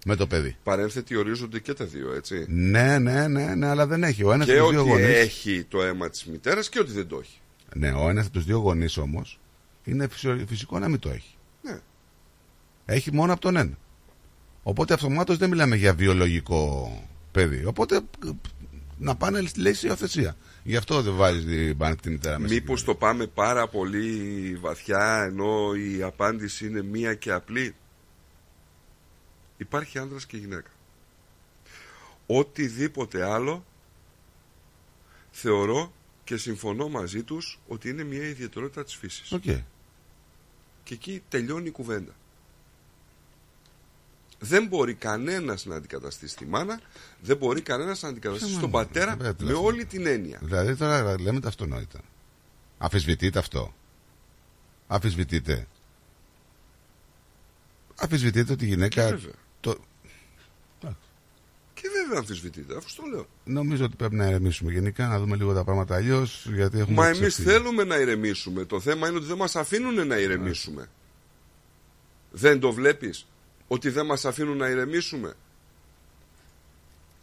με 0.06 0.15
το 0.15 0.27
παιδί. 0.27 0.56
Παρένθετη 0.64 1.15
ορίζονται 1.15 1.60
και 1.60 1.73
τα 1.73 1.85
δύο, 1.85 2.14
έτσι. 2.14 2.45
Ναι, 2.49 2.99
ναι, 2.99 3.27
ναι, 3.27 3.56
ναι, 3.56 3.68
αλλά 3.68 3.88
δεν 3.88 4.03
έχει. 4.03 4.23
Ο 4.23 4.34
ένας 4.34 4.45
και 4.45 4.57
από 4.57 4.61
τους 4.61 4.72
δύο 4.72 4.81
ότι 4.81 4.90
γονείς... 4.90 5.15
έχει 5.18 5.64
το 5.69 5.81
αίμα 5.84 6.10
της 6.10 6.26
μητέρας 6.26 6.69
και 6.69 6.80
ότι 6.80 6.91
δεν 6.91 7.07
το 7.07 7.18
έχει. 7.22 7.38
Ναι, 7.76 7.91
ο 7.91 8.10
ένας 8.10 8.26
από 8.26 8.34
τους 8.34 8.45
δύο 8.45 8.57
γονείς 8.57 8.98
όμως 8.98 9.40
είναι 9.84 10.07
φυσιο- 10.07 10.45
φυσικό 10.48 10.80
να 10.80 10.88
μην 10.90 10.99
το 10.99 11.10
έχει. 11.10 11.35
Ναι. 11.61 11.80
Έχει 12.85 13.14
μόνο 13.14 13.31
από 13.34 13.41
τον 13.41 13.56
ένα. 13.56 13.77
Οπότε 14.64 14.94
αυτομάτως 14.94 15.38
δεν 15.38 15.49
μιλάμε 15.49 15.76
για 15.76 15.94
βιολογικό 15.94 16.91
παιδί. 17.31 17.65
Οπότε 17.65 17.95
ε, 17.95 18.30
να 18.98 19.15
πάνε 19.15 19.41
στη 19.45 19.60
λέξη 19.60 19.88
υιοθεσία. 19.88 20.35
Γι' 20.64 20.76
αυτό 20.76 21.02
δεν 21.02 21.15
βάζεις 21.15 21.45
την 21.45 21.77
πανεπιστήμια 21.77 22.18
μητέρα 22.18 22.40
μέσα. 22.40 22.53
Μήπως 22.53 22.84
το 22.84 22.95
πάμε 22.95 23.27
πάρα 23.27 23.68
πολύ 23.68 24.56
βαθιά 24.61 25.23
ενώ 25.23 25.73
η 25.76 26.02
απάντηση 26.02 26.65
είναι 26.65 26.81
μία 26.81 27.14
και 27.14 27.31
απλή. 27.31 27.76
Υπάρχει 29.57 29.98
άνδρας 29.98 30.26
και 30.26 30.38
γυναίκα. 30.38 30.69
Οτιδήποτε 32.26 33.23
άλλο 33.23 33.65
θεωρώ 35.31 35.94
και 36.23 36.38
συμφωνώ 36.38 36.90
μαζί 36.90 37.23
τους 37.23 37.60
ότι 37.68 37.90
είναι 37.90 38.03
μια 38.03 38.27
ιδιαιτερότητα 38.27 38.84
της 38.84 38.95
φύσης. 38.95 39.31
Οκ. 39.31 39.44
Και 40.84 40.94
εκεί 40.94 41.23
τελειώνει 41.30 41.68
η 41.68 41.72
κουβέντα. 41.72 42.11
Δεν 44.45 44.68
μπορεί 44.68 44.94
κανένας 44.94 45.65
να 45.65 45.76
αντικαταστήσει 45.76 46.36
τη 46.36 46.45
μάνα, 46.45 46.80
δεν 47.22 47.38
μπορεί 47.38 47.61
κανένας 47.61 48.02
να 48.02 48.10
αντικαταστήσει 48.10 48.60
τον 48.60 48.72
πατέρα 48.72 49.15
βέβαια, 49.15 49.36
με 49.40 49.53
όλη 49.53 49.86
την 49.86 50.06
έννοια. 50.06 50.40
Δηλαδή 50.41 50.76
τώρα 50.76 51.20
λέμε 51.20 51.40
τα 51.40 51.48
αυτονόητα. 51.48 51.99
Αφισβητείτε 52.78 53.40
αυτό. 53.40 53.74
Αφισβητείτε. 54.88 55.68
Αφισβητείτε 57.95 58.52
ότι 58.52 58.65
η 58.65 58.68
γυναίκα. 58.68 59.03
βέβαια. 59.10 59.34
Το... 59.60 59.78
Και 61.74 61.90
βέβαια 62.02 62.20
αμφισβητείται, 62.20 62.78
αφού 62.78 62.90
στο 62.90 63.03
λέω. 63.14 63.28
Νομίζω 63.44 63.86
ότι 63.86 63.95
πρέπει 63.95 64.15
να 64.15 64.26
ηρεμήσουμε 64.26 64.72
γενικά, 64.72 65.07
να 65.07 65.20
δούμε 65.20 65.36
λίγο 65.36 65.53
τα 65.53 65.64
πράγματα 65.64 65.95
αλλιώς. 65.95 66.48
Γιατί 66.53 66.80
έχουμε 66.80 66.95
Μα 66.95 67.07
εμείς 67.07 67.20
ξεφύγει. 67.20 67.49
θέλουμε 67.49 67.84
να 67.84 67.95
ηρεμήσουμε. 67.98 68.65
Το 68.65 68.80
θέμα 68.80 69.07
είναι 69.07 69.18
ότι 69.18 69.26
δεν 69.26 69.38
μας 69.38 69.56
αφήνουν 69.56 70.07
να 70.07 70.18
ηρεμήσουμε. 70.18 70.90
Δεν 72.32 72.60
το 72.60 72.72
βλέπεις; 72.72 73.28
Ότι 73.68 73.90
δεν 73.90 74.06
μας 74.06 74.26
αφήνουν 74.26 74.57
να 74.57 74.68
ηρεμήσουμε. 74.68 75.34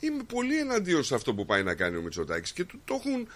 Είμαι 0.00 0.22
πολύ 0.22 0.58
εναντίον 0.58 1.04
σε 1.04 1.14
αυτό 1.14 1.34
που 1.34 1.46
πάει 1.46 1.62
να 1.62 1.74
κάνει 1.74 1.96
ο 1.96 2.02
Μητσοτάκης 2.02 2.52
και 2.52 2.64
του 2.64 2.80
το 2.84 2.94
έχουν... 2.94 3.28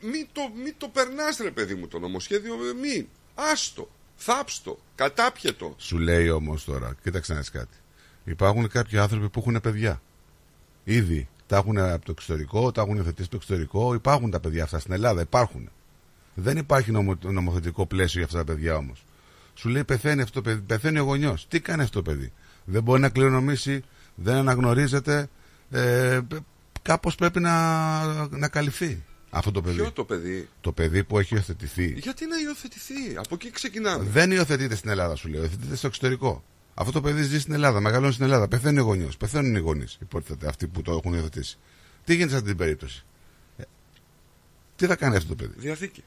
Μη 0.00 0.28
το, 0.32 0.40
μη 0.64 0.72
το 0.72 0.88
περνάς 0.88 1.36
ρε 1.36 1.50
παιδί 1.50 1.74
μου 1.74 1.88
το 1.88 1.98
νομοσχέδιο, 1.98 2.54
ε, 2.54 2.72
μη. 2.80 3.08
Άστο, 3.34 3.90
θάψτο, 4.16 4.78
κατάπιετο. 4.94 5.74
Σου 5.78 5.98
λέει 5.98 6.28
όμως 6.28 6.64
τώρα, 6.64 6.96
κοίταξε 7.02 7.32
να 7.32 7.38
δεις 7.38 7.50
κάτι. 7.50 7.76
Υπάρχουν 8.24 8.68
κάποιοι 8.68 8.98
άνθρωποι 8.98 9.28
που 9.28 9.38
έχουν 9.38 9.60
παιδιά. 9.60 10.02
Ήδη 10.84 11.28
τα 11.46 11.56
έχουν 11.56 11.78
από 11.78 12.04
το 12.04 12.10
εξωτερικό, 12.10 12.72
τα 12.72 12.82
έχουν 12.82 12.96
υιοθετήσει 12.96 13.26
στο 13.26 13.36
εξωτερικό. 13.36 13.94
Υπάρχουν 13.94 14.30
τα 14.30 14.40
παιδιά 14.40 14.62
αυτά 14.62 14.78
στην 14.78 14.92
Ελλάδα, 14.92 15.20
υπάρχουν. 15.20 15.70
Δεν 16.34 16.56
υπάρχει 16.56 16.90
νομο, 16.90 17.18
νομοθετικό 17.22 17.86
πλαίσιο 17.86 18.18
για 18.18 18.24
αυτά 18.24 18.38
τα 18.38 18.44
παιδιά 18.44 18.76
όμως. 18.76 19.04
Σου 19.54 19.68
λέει 19.68 19.84
πεθαίνει 19.84 20.22
αυτό 20.22 20.42
το 20.42 20.50
παιδί, 20.50 20.60
πεθαίνει 20.60 20.98
ο 20.98 21.02
γονιός. 21.02 21.46
Τι 21.48 21.60
κάνει 21.60 21.82
αυτό 21.82 22.02
το 22.02 22.10
παιδί; 22.10 22.32
Δεν 22.64 22.82
μπορεί 22.82 23.00
να 23.00 23.08
κληρονομήσει, 23.08 23.82
δεν 24.14 24.34
αναγνωρίζεται. 24.34 25.28
Ε, 25.70 26.20
Κάπως 26.82 27.14
πρέπει 27.14 27.40
να, 27.40 28.28
να 28.28 28.48
καλυφθεί 28.48 29.04
αυτό 29.30 29.50
το 29.50 29.62
παιδί. 29.62 29.76
Ποιο 29.76 29.92
το 29.92 30.04
παιδί; 30.04 30.48
Το 30.60 30.72
παιδί 30.72 31.04
που 31.04 31.18
έχει 31.18 31.34
υιοθετηθεί. 31.34 31.94
Γιατί 31.98 32.26
να 32.26 32.36
υιοθετηθεί, 32.38 33.16
από 33.16 33.34
εκεί 33.34 33.50
ξεκινάμε. 33.50 34.04
Δεν 34.04 34.30
υιοθετείται 34.30 34.74
στην 34.74 34.90
Ελλάδα, 34.90 35.14
σου 35.16 35.28
λέω. 35.28 35.40
Υιοθετείται 35.40 35.76
στο 35.76 35.86
εξωτερικό. 35.86 36.44
Αυτό 36.74 36.92
το 36.92 37.00
παιδί 37.00 37.22
ζει 37.22 37.40
στην 37.40 37.52
Ελλάδα, 37.54 37.80
μεγαλώνει 37.80 38.12
στην 38.12 38.24
Ελλάδα. 38.24 38.48
Πεθαίνει 38.48 38.78
ο 38.78 38.82
γονιός. 38.82 39.16
Πεθαίνουν 39.16 39.54
οι 39.54 39.58
γονείς, 39.58 39.98
υποτίθεται, 40.00 40.48
αυτοί 40.48 40.66
που 40.66 40.82
το 40.82 40.92
έχουν 40.92 41.14
υιοθετήσει. 41.14 41.58
Τι 42.04 42.12
γίνεται 42.12 42.30
σε 42.30 42.36
αυτή 42.36 42.48
την 42.48 42.56
περίπτωση; 42.56 43.04
Ε, 43.56 43.62
τι 44.76 44.86
θα 44.86 44.96
κάνει 44.96 45.16
αυτό 45.16 45.28
το 45.28 45.34
παιδί; 45.34 45.54
Διαθήκη. 45.56 46.04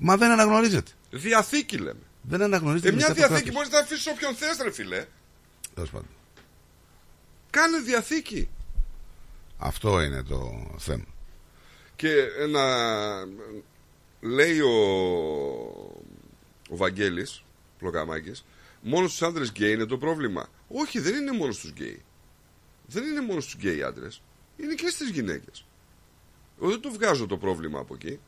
Μα 0.00 0.16
δεν 0.16 0.30
αναγνωρίζεται. 0.30 0.90
Διαθήκη 1.10 1.76
λέμε. 1.76 2.00
Δεν 2.22 2.42
αναγνωρίζεται. 2.42 2.88
Ε, 2.88 2.92
μια 2.92 2.98
μισθά 3.08 3.14
το 3.14 3.18
διαθήκη 3.28 3.50
κράτος. 3.50 3.54
μπορείς 3.54 3.70
να 3.70 3.78
αφήσεις 3.78 4.06
όποιον 4.06 4.34
θες, 4.34 4.58
ρε 4.62 4.72
φιλέ. 4.72 5.06
Τέλος 5.74 5.90
πάντων. 5.90 6.08
Κάνε 7.50 7.78
διαθήκη. 7.78 8.48
Αυτό 9.58 10.00
είναι 10.02 10.22
το 10.22 10.70
θέμα. 10.78 11.04
Και 11.96 12.26
να 12.48 12.64
λέει 14.20 14.60
ο, 14.60 14.72
ο 16.68 16.76
Βαγγέλης 16.76 17.44
Πλοκαμάκης 17.78 18.44
μόνος 18.82 19.12
στους 19.12 19.28
άντρες 19.28 19.50
γκέι 19.50 19.72
είναι 19.72 19.86
το 19.86 19.98
πρόβλημα. 19.98 20.48
Όχι, 20.68 21.00
δεν 21.00 21.14
είναι 21.14 21.32
μόνος 21.32 21.56
στους 21.56 21.70
γκέι. 21.70 22.02
Δεν 22.86 23.04
είναι 23.04 23.20
μόνο 23.20 23.44
στους 23.44 23.54
γκέι 23.54 23.82
άντρες. 23.82 24.22
Είναι 24.56 24.74
και 24.74 24.88
στις 24.88 25.08
γυναίκες. 25.10 25.64
Εγώ 26.60 26.70
δεν 26.70 26.80
το 26.80 26.90
βγάζω 26.90 27.26
το 27.26 27.36
πρόβλημα 27.36 27.78
από 27.78 27.94
εκεί. 27.94 28.20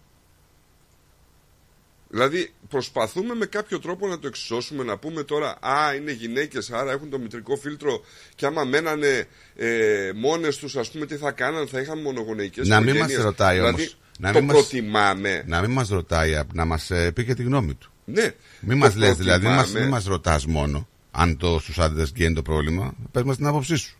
Δηλαδή 2.14 2.52
προσπαθούμε 2.68 3.34
με 3.34 3.46
κάποιο 3.46 3.78
τρόπο 3.78 4.06
να 4.06 4.18
το 4.18 4.26
εξισώσουμε 4.26 4.84
να 4.84 4.96
πούμε 4.98 5.22
τώρα 5.22 5.58
Α 5.60 5.94
είναι 5.94 6.12
γυναίκες 6.12 6.70
άρα 6.70 6.92
έχουν 6.92 7.10
το 7.10 7.18
μητρικό 7.18 7.56
φίλτρο 7.56 8.00
και 8.34 8.46
άμα 8.46 8.64
μένανε 8.64 9.26
ε, 9.56 10.10
μόνες 10.14 10.56
τους 10.56 10.76
ας 10.76 10.90
πούμε 10.90 11.06
τι 11.06 11.16
θα 11.16 11.30
κάναν 11.30 11.66
θα 11.68 11.80
είχαν 11.80 11.98
μονογονεϊκές 12.02 12.68
Να 12.68 12.76
μην 12.80 12.86
μας 12.88 12.96
οικογένειες. 12.96 13.24
ρωτάει 13.24 13.56
δηλαδή, 13.56 13.74
όμως. 13.82 13.96
Να 14.18 14.32
το 14.32 14.38
μην 14.38 14.48
μας- 14.48 14.56
προτιμάμε 14.56 15.42
Να 15.46 15.60
μην 15.60 15.70
μας 15.70 15.88
ρωτάει, 15.88 16.40
να 16.52 16.64
μας 16.64 16.90
πει 17.14 17.24
και 17.24 17.34
τη 17.34 17.42
γνώμη 17.42 17.74
του. 17.74 17.90
Ναι 18.04 18.32
Μην 18.60 18.70
το 18.80 18.86
μας 18.86 18.96
λες, 18.96 19.16
δηλαδή, 19.16 19.44
μην 19.46 19.54
μας, 19.54 19.62
προτιμάμε. 19.62 19.84
μην 19.84 19.94
μας 19.94 20.04
ρωτάς 20.04 20.46
μόνο 20.46 20.88
αν 21.10 21.36
το 21.36 21.58
στους 21.58 21.78
άντρες 21.78 22.10
γκέι 22.10 22.26
είναι 22.26 22.34
το 22.34 22.42
πρόβλημα. 22.42 22.94
Πες 23.12 23.22
μας 23.22 23.36
την 23.36 23.46
άποψή 23.46 23.76
σου. 23.76 23.96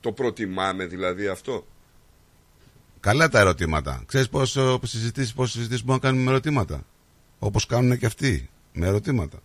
Το 0.00 0.12
προτιμάμε 0.12 0.86
δηλαδή 0.86 1.26
αυτό 1.26 1.66
Καλά 3.00 3.28
τα 3.28 3.38
ερωτήματα. 3.38 4.02
Ξέρεις 4.06 4.28
πόσο 4.28 4.80
συζητήσεις 4.84 5.32
πόσες 5.32 5.52
συζητήσεις 5.54 5.84
μπορούμε 5.84 6.00
να 6.04 6.08
κάνουμε 6.10 6.24
με 6.24 6.30
ερωτήματα; 6.36 6.84
Όπως 7.38 7.66
κάνουν 7.66 7.98
και 7.98 8.06
αυτοί. 8.06 8.48
Με 8.72 8.86
ερωτήματα. 8.86 9.42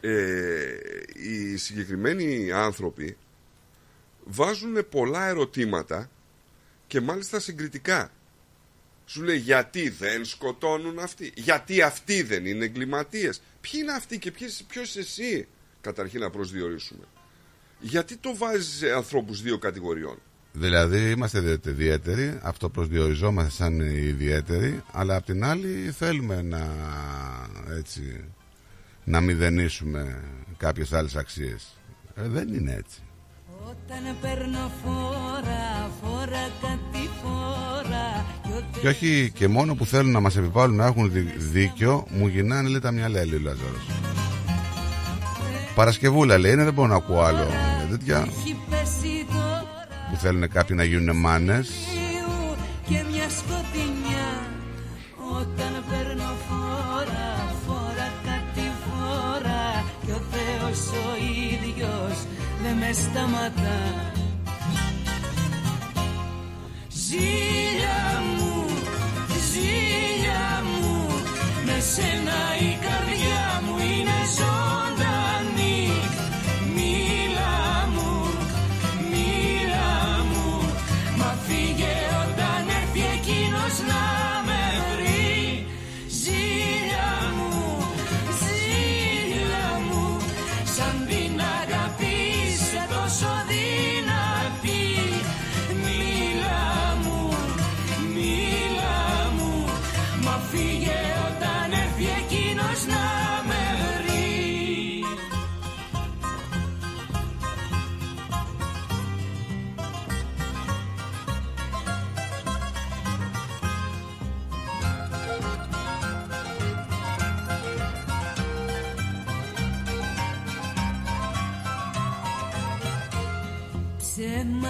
ε, 0.00 0.76
οι 1.14 1.56
συγκεκριμένοι 1.56 2.52
άνθρωποι 2.52 3.16
βάζουν 4.24 4.88
πολλά 4.90 5.26
ερωτήματα 5.26 6.10
και 6.86 7.00
μάλιστα 7.00 7.40
συγκριτικά. 7.40 8.10
Σου 9.06 9.22
λέει 9.22 9.38
γιατί 9.38 9.88
δεν 9.88 10.24
σκοτώνουν 10.24 10.98
αυτοί, 10.98 11.32
γιατί 11.34 11.82
αυτοί 11.82 12.22
δεν 12.22 12.46
είναι 12.46 12.64
εγκληματίες; 12.64 13.42
Ποιοι 13.60 13.80
είναι 13.82 13.92
αυτοί 13.92 14.18
και 14.18 14.30
ποιος, 14.30 14.62
ποιος 14.68 14.96
εσύ; 14.96 15.48
Καταρχήν 15.80 16.20
να 16.20 16.30
προσδιορίσουμε. 16.30 17.04
Γιατί 17.80 18.16
το 18.16 18.36
βάζεις 18.36 18.76
σε 18.76 18.92
ανθρώπους 18.92 19.42
δύο 19.42 19.58
κατηγοριών; 19.58 20.18
Δηλαδή 20.60 21.10
είμαστε 21.10 21.38
ιδιαίτε- 21.38 21.70
ιδιαίτεροι, 21.70 22.38
αυτό 22.42 22.68
προσδιοριζόμαστε 22.68 23.50
σαν 23.50 23.80
ιδιαίτεροι, 23.80 24.82
αλλά 24.92 25.16
απ' 25.16 25.24
την 25.24 25.44
άλλη 25.44 25.94
θέλουμε 25.98 26.42
να 26.42 26.66
έτσι 27.78 28.24
να 29.04 29.20
μηδενίσουμε 29.20 30.18
κάποιες 30.56 30.92
άλλες 30.92 31.16
αξίες. 31.16 31.76
Ε, 32.14 32.28
δεν 32.28 32.54
είναι 32.54 32.72
έτσι. 32.78 32.98
Όταν 33.64 34.16
παίρνω 34.20 34.70
φόρα, 34.84 35.90
φόρα 36.02 36.50
κάτι 36.60 37.08
φόρα 37.22 38.24
κι 38.42 38.50
ό,τι 38.56 38.80
Και 38.80 38.88
όχι 38.88 39.30
και 39.34 39.48
μόνο 39.48 39.74
που 39.74 39.86
θέλουν 39.86 40.12
να 40.12 40.20
μας 40.20 40.36
επιβάλλουν 40.36 40.76
να 40.76 40.86
έχουν 40.86 41.12
δι- 41.12 41.36
δίκιο, 41.38 42.06
μου 42.10 42.26
γυρνάνε 42.26 42.68
λέει 42.68 42.80
τα 42.80 42.90
μυαλά, 42.90 43.26
λέει 43.26 43.34
ο 43.38 43.40
Λαζάρος. 43.42 43.86
Παρασκευούλα 45.74 46.38
λέει, 46.38 46.52
είναι 46.52 46.64
δεν 46.64 46.72
μπορώ 46.72 46.88
να 46.88 46.94
ακούω 46.96 47.20
άλλο 47.20 47.42
ε, 47.42 47.86
τέτοια 47.90 48.16
έχει 48.18 48.56
πέσει 48.70 49.26
τώρα 49.32 49.77
που 50.10 50.16
θέλουν 50.16 50.48
κάποιοι 50.48 50.76
να 50.78 50.84
γίνουν 50.84 51.16
μάνες. 51.16 51.68
Ιου 51.68 52.56
και 52.88 53.04
μια 53.10 53.28
σκοτεινιά 53.38 54.30
Όταν 55.40 55.84
παίρνω 55.88 56.30
φόρα, 56.48 57.30
φόρα 57.66 58.08
κάτι 58.24 58.66
φόρα 58.84 59.84
Κι 60.04 60.10
ο 60.10 60.20
Θεός 60.32 60.80
ο 61.04 61.08
ίδιος 61.52 62.16
δεν 62.62 62.76
με 62.76 62.92
σταματά 62.92 64.12
Ζήλια 66.88 68.22
μου, 68.36 68.64
ζήλια 69.50 70.62
μου 70.64 71.06
Με 71.64 71.80
σένα 71.80 72.40
η 72.60 72.78
καρδιά 72.84 73.62
μου 73.64 73.76
είναι 73.78 74.18
ζωντανή 74.36 74.97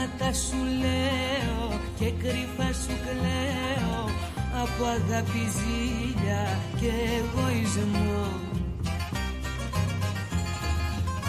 Ψέματα 0.08 0.32
σου 0.32 0.56
λέω 0.82 1.80
και 1.98 2.10
κρυφά 2.22 2.72
σου 2.82 2.94
κλαίω. 3.04 4.04
Από 4.62 4.84
αγάπη 4.84 5.42
ζήλια 5.56 6.42
και 6.80 6.90
εγωισμό. 7.18 8.26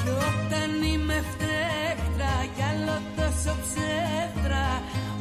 Κι 0.02 0.10
όταν 0.30 0.70
είμαι 0.92 1.24
φταίχτρα 1.32 2.34
κι 2.56 2.64
άλλο 2.72 2.98
τόσο 3.16 3.54
ψεύτρα 3.64 4.66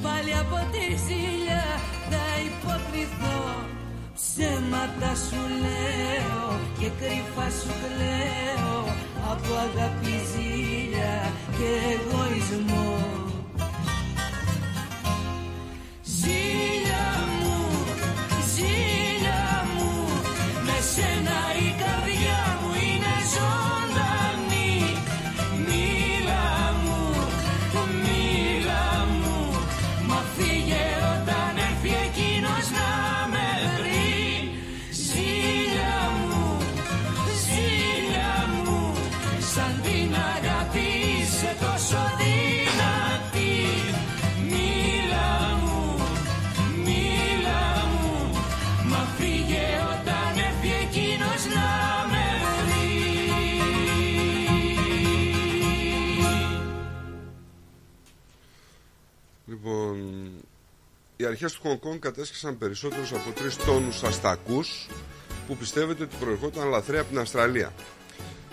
πάλι 0.03 0.33
από 0.43 0.59
τη 0.73 0.85
ζήλια 1.07 1.65
θα 2.11 2.25
υποκριθώ. 2.49 3.41
Ψέματα 4.15 5.13
σου 5.27 5.43
λέω 5.63 6.61
και 6.79 6.89
κρυφά 7.01 7.49
σου 7.61 7.73
κλαίω. 7.83 8.77
Από 9.33 9.53
αγάπη 9.67 10.15
ζήλια 10.31 11.33
και 11.59 11.71
εγωισμό 11.95 13.08
Λοιπόν, 59.69 60.31
Οι 61.17 61.25
αρχές 61.25 61.53
του 61.53 61.61
Χονγκ 61.63 61.79
Κονγκ 61.79 61.99
κατέσχεσαν 61.99 62.59
περισσότερους 62.59 63.13
από 63.13 63.31
3 63.31 63.57
τόνους 63.67 64.03
αστακούς 64.03 64.89
που 65.47 65.57
πιστεύετε 65.57 66.03
ότι 66.03 66.17
προερχόταν 66.21 66.69
λαθρέα 66.69 67.01
από 67.01 67.11
την 67.11 67.19
Αυστραλία. 67.19 67.73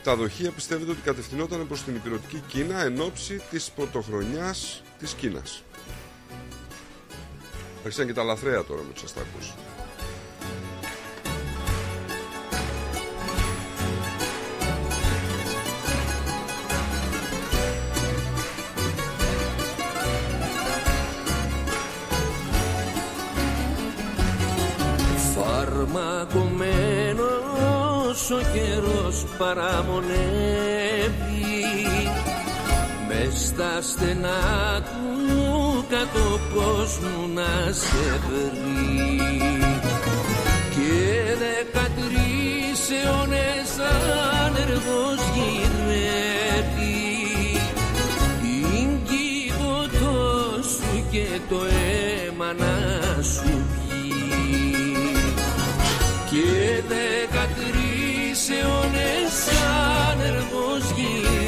Τα 0.04 0.16
δοχεία 0.16 0.52
πιστεύετε 0.52 0.92
ότι 0.92 1.02
κατευθυνόταν 1.02 1.68
προς 1.68 1.84
την 1.84 1.96
υπηρετική 1.96 2.44
Κίνα 2.48 2.80
εν 2.82 3.02
ώψη 3.02 3.42
της 3.52 3.72
πρωτοχρονιάς 3.72 4.84
της 5.00 5.14
Κίνας. 5.14 5.64
Άρχισαν 7.84 8.06
και 8.06 8.14
τα 8.14 8.24
λαθρέα 8.24 8.64
τώρα 8.64 8.82
με 8.82 8.94
τους 8.94 9.04
αστακούς. 9.04 9.54
Φαρμακομένος 25.94 28.30
ο 28.32 28.40
καιρός 28.54 29.26
παραμονεύει. 29.38 30.06
Μες 33.08 33.46
στα 33.46 33.82
στενά 33.82 34.82
του 34.82 35.86
κάτω 35.90 36.40
κόσμου 36.56 37.28
να 37.34 37.72
σε 37.72 38.20
βρει. 38.28 39.20
Και 40.70 41.36
δεκατρεις 41.42 42.82
αιώνες 42.90 43.72
άνεργος 44.46 45.20
γυρεύει. 45.34 47.04
Την 48.42 48.90
κύβωτό 49.10 50.20
σου 50.64 50.92
και 51.12 51.28
το 51.50 51.60
αίμα 51.66 52.50
να 52.54 52.74
σου 53.22 53.44
βγει 53.44 53.85
και 56.36 56.84
δεκατρεις 56.88 58.50
αιώνες 58.50 59.36
άνεργος 60.10 60.92
γυρεύει 60.96 61.45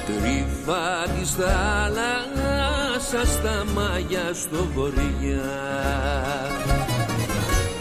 Κρυφά 0.07 1.07
της 1.19 1.31
θάλασσας 1.31 3.41
τα 3.43 3.65
μάγια 3.75 4.31
στο 4.33 4.67
βορειά 4.75 5.55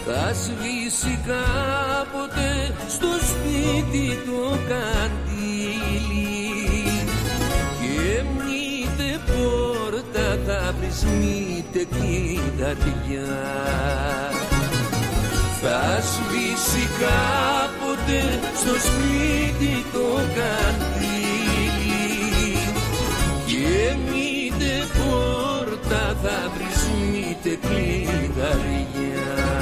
Θα 0.06 0.32
σβήσει 0.34 1.18
κάποτε 1.26 2.74
στο 2.88 3.06
σπίτι 3.06 4.06
το 4.26 4.42
καντήλι. 4.68 6.44
Και 7.80 8.04
μήτε 8.36 9.10
πόρτα 9.26 10.26
θα 10.46 10.60
βρεις 10.78 11.00
μήτε 11.04 11.82
κλειδαριά 11.90 13.36
θα 15.62 16.00
σβήσει 16.00 16.88
κάποτε 17.00 18.20
στο 18.60 18.74
σπίτι 18.86 19.84
το 19.92 20.08
καντήλι 20.36 22.06
και 23.46 23.96
μήτε 24.08 24.74
πόρτα 24.96 26.16
θα 26.22 26.50
βρεις 26.54 26.80
μήτε 27.10 27.58
κλειδαριά 27.66 29.55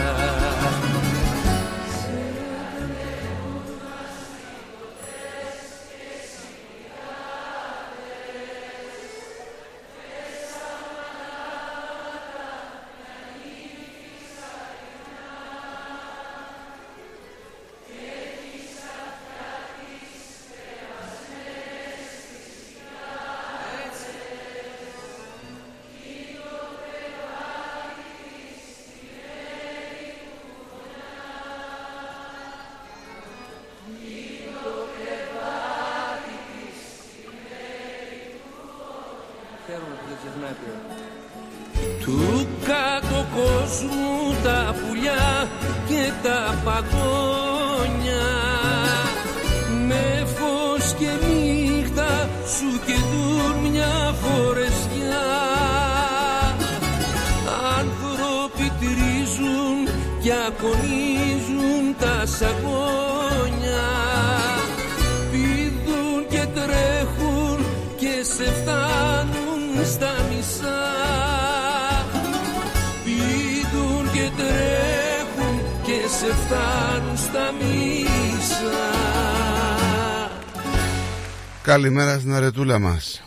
Καλημέρα 81.74 82.18
στην 82.18 82.32
αρετούλα 82.34 82.78
μας. 82.78 83.22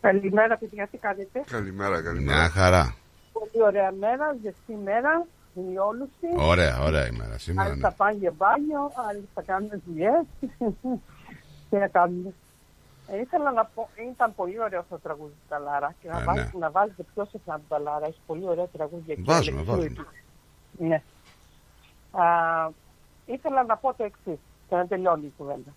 Καλημέρα, 0.00 0.56
παιδιά, 0.56 0.86
τι 0.90 0.96
κάνετε; 0.98 1.42
Καλημέρα, 1.50 2.02
καλημέρα. 2.02 2.38
Μια 2.38 2.48
χαρά. 2.48 2.94
Πολύ 3.32 3.62
ωραία 3.64 3.92
μέρα, 3.92 4.36
ζεστή 4.42 4.74
μέρα, 4.84 5.26
ηλιόλουστη. 5.54 6.26
Ωραία, 6.36 6.80
ωραία 6.82 7.06
ημέρα 7.06 7.38
σήμερα. 7.38 7.68
Άλλοι 7.68 7.80
ναι. 7.80 7.88
θα 7.88 7.94
πάνε 7.96 8.16
για 8.18 8.32
μπάνιο, 8.36 8.92
άλλοι 9.08 9.28
θα 9.34 9.42
κάνουν 9.42 9.70
δουλειές. 9.86 10.24
τι 11.70 11.76
να 11.76 11.88
κάνουμε. 11.88 12.32
Ε, 13.06 13.18
ήθελα 13.20 13.52
να 13.52 13.64
πω, 13.64 13.88
ήταν 14.12 14.34
πολύ 14.34 14.60
ωραίο 14.62 14.84
το 14.90 14.98
τραγούδι 14.98 15.30
του 15.32 15.46
Ταλάρα 15.48 15.94
και 16.02 16.08
να, 16.08 16.20
Ε, 16.20 16.24
βάζετε, 16.24 16.50
ναι. 16.52 16.58
να 16.58 16.70
βάζετε 16.70 17.02
πιο 17.14 17.24
συχνά 17.24 17.54
τον 17.54 17.64
Ταλάρα. 17.68 18.06
Έχει 18.06 18.20
πολύ 18.26 18.44
ωραία 18.48 18.66
τραγούδια 18.66 19.12
εκεί. 19.14 19.22
Βάζουμε, 19.22 19.58
Αλεξίου 19.58 19.74
βάζουμε. 19.74 20.06
εκεί. 20.78 20.86
Ναι. 20.88 21.02
Α, 22.22 22.24
ήθελα 23.26 23.64
να 23.64 23.76
πω 23.76 23.94
το 23.94 24.04
εξής 24.04 24.38
και 24.68 24.74
να 24.76 24.86
τελειώνει 24.86 25.26
η 25.26 25.32
κουβέντα. 25.36 25.72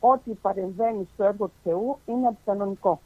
Ό,τι 0.00 0.30
παρεμβαίνει 0.30 1.08
στο 1.12 1.24
έργο 1.24 1.46
του 1.46 1.60
Θεού 1.62 1.98
είναι 2.06 2.26
αντικανονικό. 2.26 3.00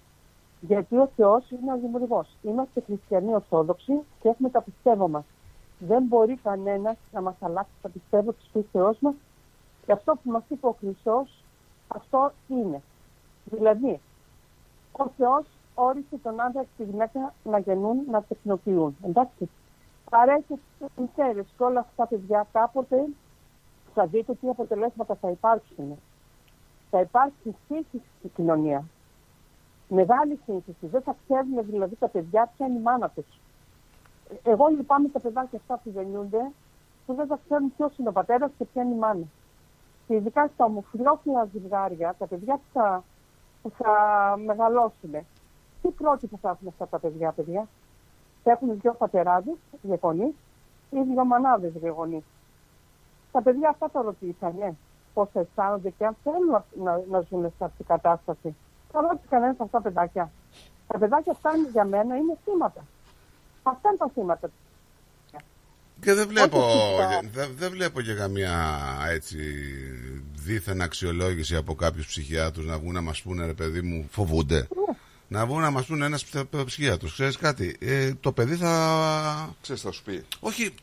Γιατί 0.60 0.96
ο 0.96 1.10
Θεός 1.16 1.50
είναι 1.50 1.72
ο 1.72 1.78
δημιουργός. 1.78 2.36
Είμαστε 2.42 2.80
χριστιανοί 2.80 3.34
Ορθόδοξοι 3.34 3.92
και 4.20 4.28
έχουμε 4.28 4.48
τα 4.48 4.62
πιστεύω 4.62 5.08
μας. 5.08 5.24
Δεν 5.78 6.02
μπορεί 6.02 6.36
κανένας 6.36 6.96
να 7.12 7.20
μας 7.20 7.34
αλλάξει 7.40 7.72
τα 7.82 7.88
πιστεύω 7.88 8.32
της 8.32 8.50
πίστεώς 8.52 8.98
μας 9.00 9.14
και 9.86 9.92
αυτό 9.92 10.12
που 10.12 10.30
μας 10.30 10.42
είπε 10.48 10.66
ο 10.66 10.76
Χριστός, 10.80 11.44
αυτό 11.88 12.32
είναι. 12.48 12.82
Δηλαδή, 13.44 14.00
ο 14.92 15.08
Θεός 15.16 15.46
όρισε 15.74 16.16
τον 16.22 16.40
άντρα 16.40 16.62
και 16.62 16.68
τη 16.76 16.84
γυναίκα 16.84 17.34
να 17.44 17.58
γεννούν, 17.58 18.04
να 18.10 18.22
τεχνοποιούν. 18.22 18.96
Εντάξει. 19.02 19.50
Παρέχει 20.10 20.60
τις 20.78 20.88
μητέρες 20.96 21.46
και 21.56 21.62
όλα 21.62 21.80
αυτά 21.80 21.92
τα 21.96 22.06
παιδιά 22.06 22.46
κάποτε 22.52 23.06
θα 23.94 24.06
δείτε 24.06 24.34
τι 24.34 24.48
αποτελέσματα 24.48 25.14
θα 25.14 25.30
υπάρξουν. 25.30 25.98
Θα 26.94 27.02
υπάρξει 27.02 27.56
σύγχυση 27.68 28.04
στην 28.18 28.30
κοινωνία. 28.34 28.84
Μεγάλη 29.88 30.40
σύγχυση. 30.44 30.86
Δεν 30.86 31.02
θα 31.02 31.16
ξέρουν 31.24 31.66
δηλαδή 31.70 31.96
τα 31.96 32.08
παιδιά 32.08 32.52
ποια 32.56 32.66
είναι 32.66 32.78
η 32.78 32.82
μάνα 32.82 33.08
τους. 33.08 33.26
Εγώ 34.42 34.66
λυπάμαι 34.66 35.08
τα 35.08 35.20
παιδάκια 35.20 35.58
αυτά 35.58 35.80
που 35.84 35.90
γεννιούνται 35.90 36.50
που 37.06 37.14
δεν 37.14 37.26
θα 37.26 37.38
ξέρουν 37.44 37.72
ποιος 37.76 37.96
είναι 37.98 38.08
ο 38.08 38.12
πατέρας 38.12 38.50
και 38.58 38.64
ποια 38.64 38.82
είναι 38.82 38.94
η 38.94 38.98
μάνα. 38.98 39.26
Και 40.06 40.14
ειδικά 40.14 40.50
στα 40.54 40.64
ομοφυλόφιλα 40.64 41.48
ζευγάρια, 41.52 42.14
τα 42.18 42.26
παιδιά 42.26 42.54
που 42.54 42.68
θα, 42.72 43.04
που 43.62 43.70
θα 43.70 43.92
μεγαλώσουν, 44.44 45.12
τι 45.82 45.88
πρότυπο 45.88 46.38
θα 46.40 46.50
έχουν 46.50 46.68
αυτά 46.68 46.86
τα 46.86 46.98
παιδιά, 46.98 47.32
παιδιά; 47.32 47.68
Θα 48.42 48.50
έχουν 48.50 48.80
δύο 48.80 48.94
πατεράδες, 48.94 49.56
δύο 49.82 49.98
γονεί, 50.02 50.34
ή 50.90 51.02
δύο 51.12 51.24
μανάδες, 51.24 51.72
δύο 51.72 51.92
γονεί. 51.92 52.24
Τα 53.32 53.42
παιδιά 53.42 53.68
αυτά 53.68 53.90
το 53.90 54.00
ρωτήσανε 54.00 54.76
πώ 55.14 55.30
αισθάνονται 55.32 55.90
και 55.98 56.04
αν 56.04 56.16
θέλουν 56.22 56.50
να, 56.50 56.64
να, 56.84 57.02
να 57.10 57.20
ζουν 57.30 57.42
σε 57.58 57.64
αυτή 57.64 57.76
την 57.76 57.86
κατάσταση. 57.86 58.56
Θα 58.92 59.00
ρώτησε 59.00 59.26
κανένας 59.30 59.56
αυτά 59.60 59.80
τα 59.80 59.82
παιδάκια. 59.82 60.30
Τα 60.86 60.98
παιδάκια 60.98 61.32
αυτά 61.32 61.56
είναι 61.56 61.68
για 61.72 61.84
μένα 61.84 62.16
είναι 62.16 62.38
θύματα. 62.44 62.84
Αυτά 63.62 63.88
είναι 63.88 63.98
τα 63.98 64.10
θύματα. 64.14 64.50
Και 66.00 66.14
δεν 66.14 66.28
βλέπω, 66.28 66.58
Όχι 66.58 66.78
φυσικά. 66.78 67.20
δεν, 67.32 67.54
δεν 67.56 67.70
βλέπω 67.70 68.00
και 68.00 68.14
καμία 68.14 68.52
έτσι 69.10 69.36
δίθεν 70.34 70.80
αξιολόγηση 70.82 71.56
από 71.56 71.74
κάποιους 71.74 72.06
ψυχιάτρους 72.06 72.66
να 72.66 72.78
βγουν 72.78 72.92
να 72.92 73.00
μας 73.00 73.22
πούνε 73.22 73.46
ρε 73.46 73.52
παιδί 73.54 73.82
μου 73.82 74.06
φοβούνται. 74.10 74.68
Να 75.28 75.46
βγουν 75.46 75.60
να 75.60 75.70
μας 75.70 75.86
πούνε 75.86 76.04
ένας 76.06 76.24
ψ- 76.24 76.64
ψυχίατρος. 76.64 77.12
Ξέρεις 77.12 77.36
κάτι, 77.36 77.76
ε, 77.80 78.14
το 78.20 78.32
παιδί 78.32 78.54
θα... 78.54 79.54
Ξέρεις 79.62 79.82
θα 79.82 79.92
σου 79.92 80.02
πει. 80.02 80.24
Όχι, 80.40 80.74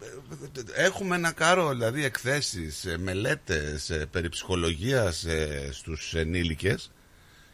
ε, 0.73 0.83
έχουμε 0.83 1.15
ένα 1.15 1.31
κάρο 1.31 1.69
δηλαδή 1.69 2.03
εκθέσεις, 2.03 2.85
ε, 2.85 2.97
μελέτες 2.97 3.89
ε, 3.89 4.05
περί 4.11 4.29
ψυχολογίας 4.29 5.23
ε, 5.23 5.69
στους 5.71 6.13
ενήλικες 6.13 6.91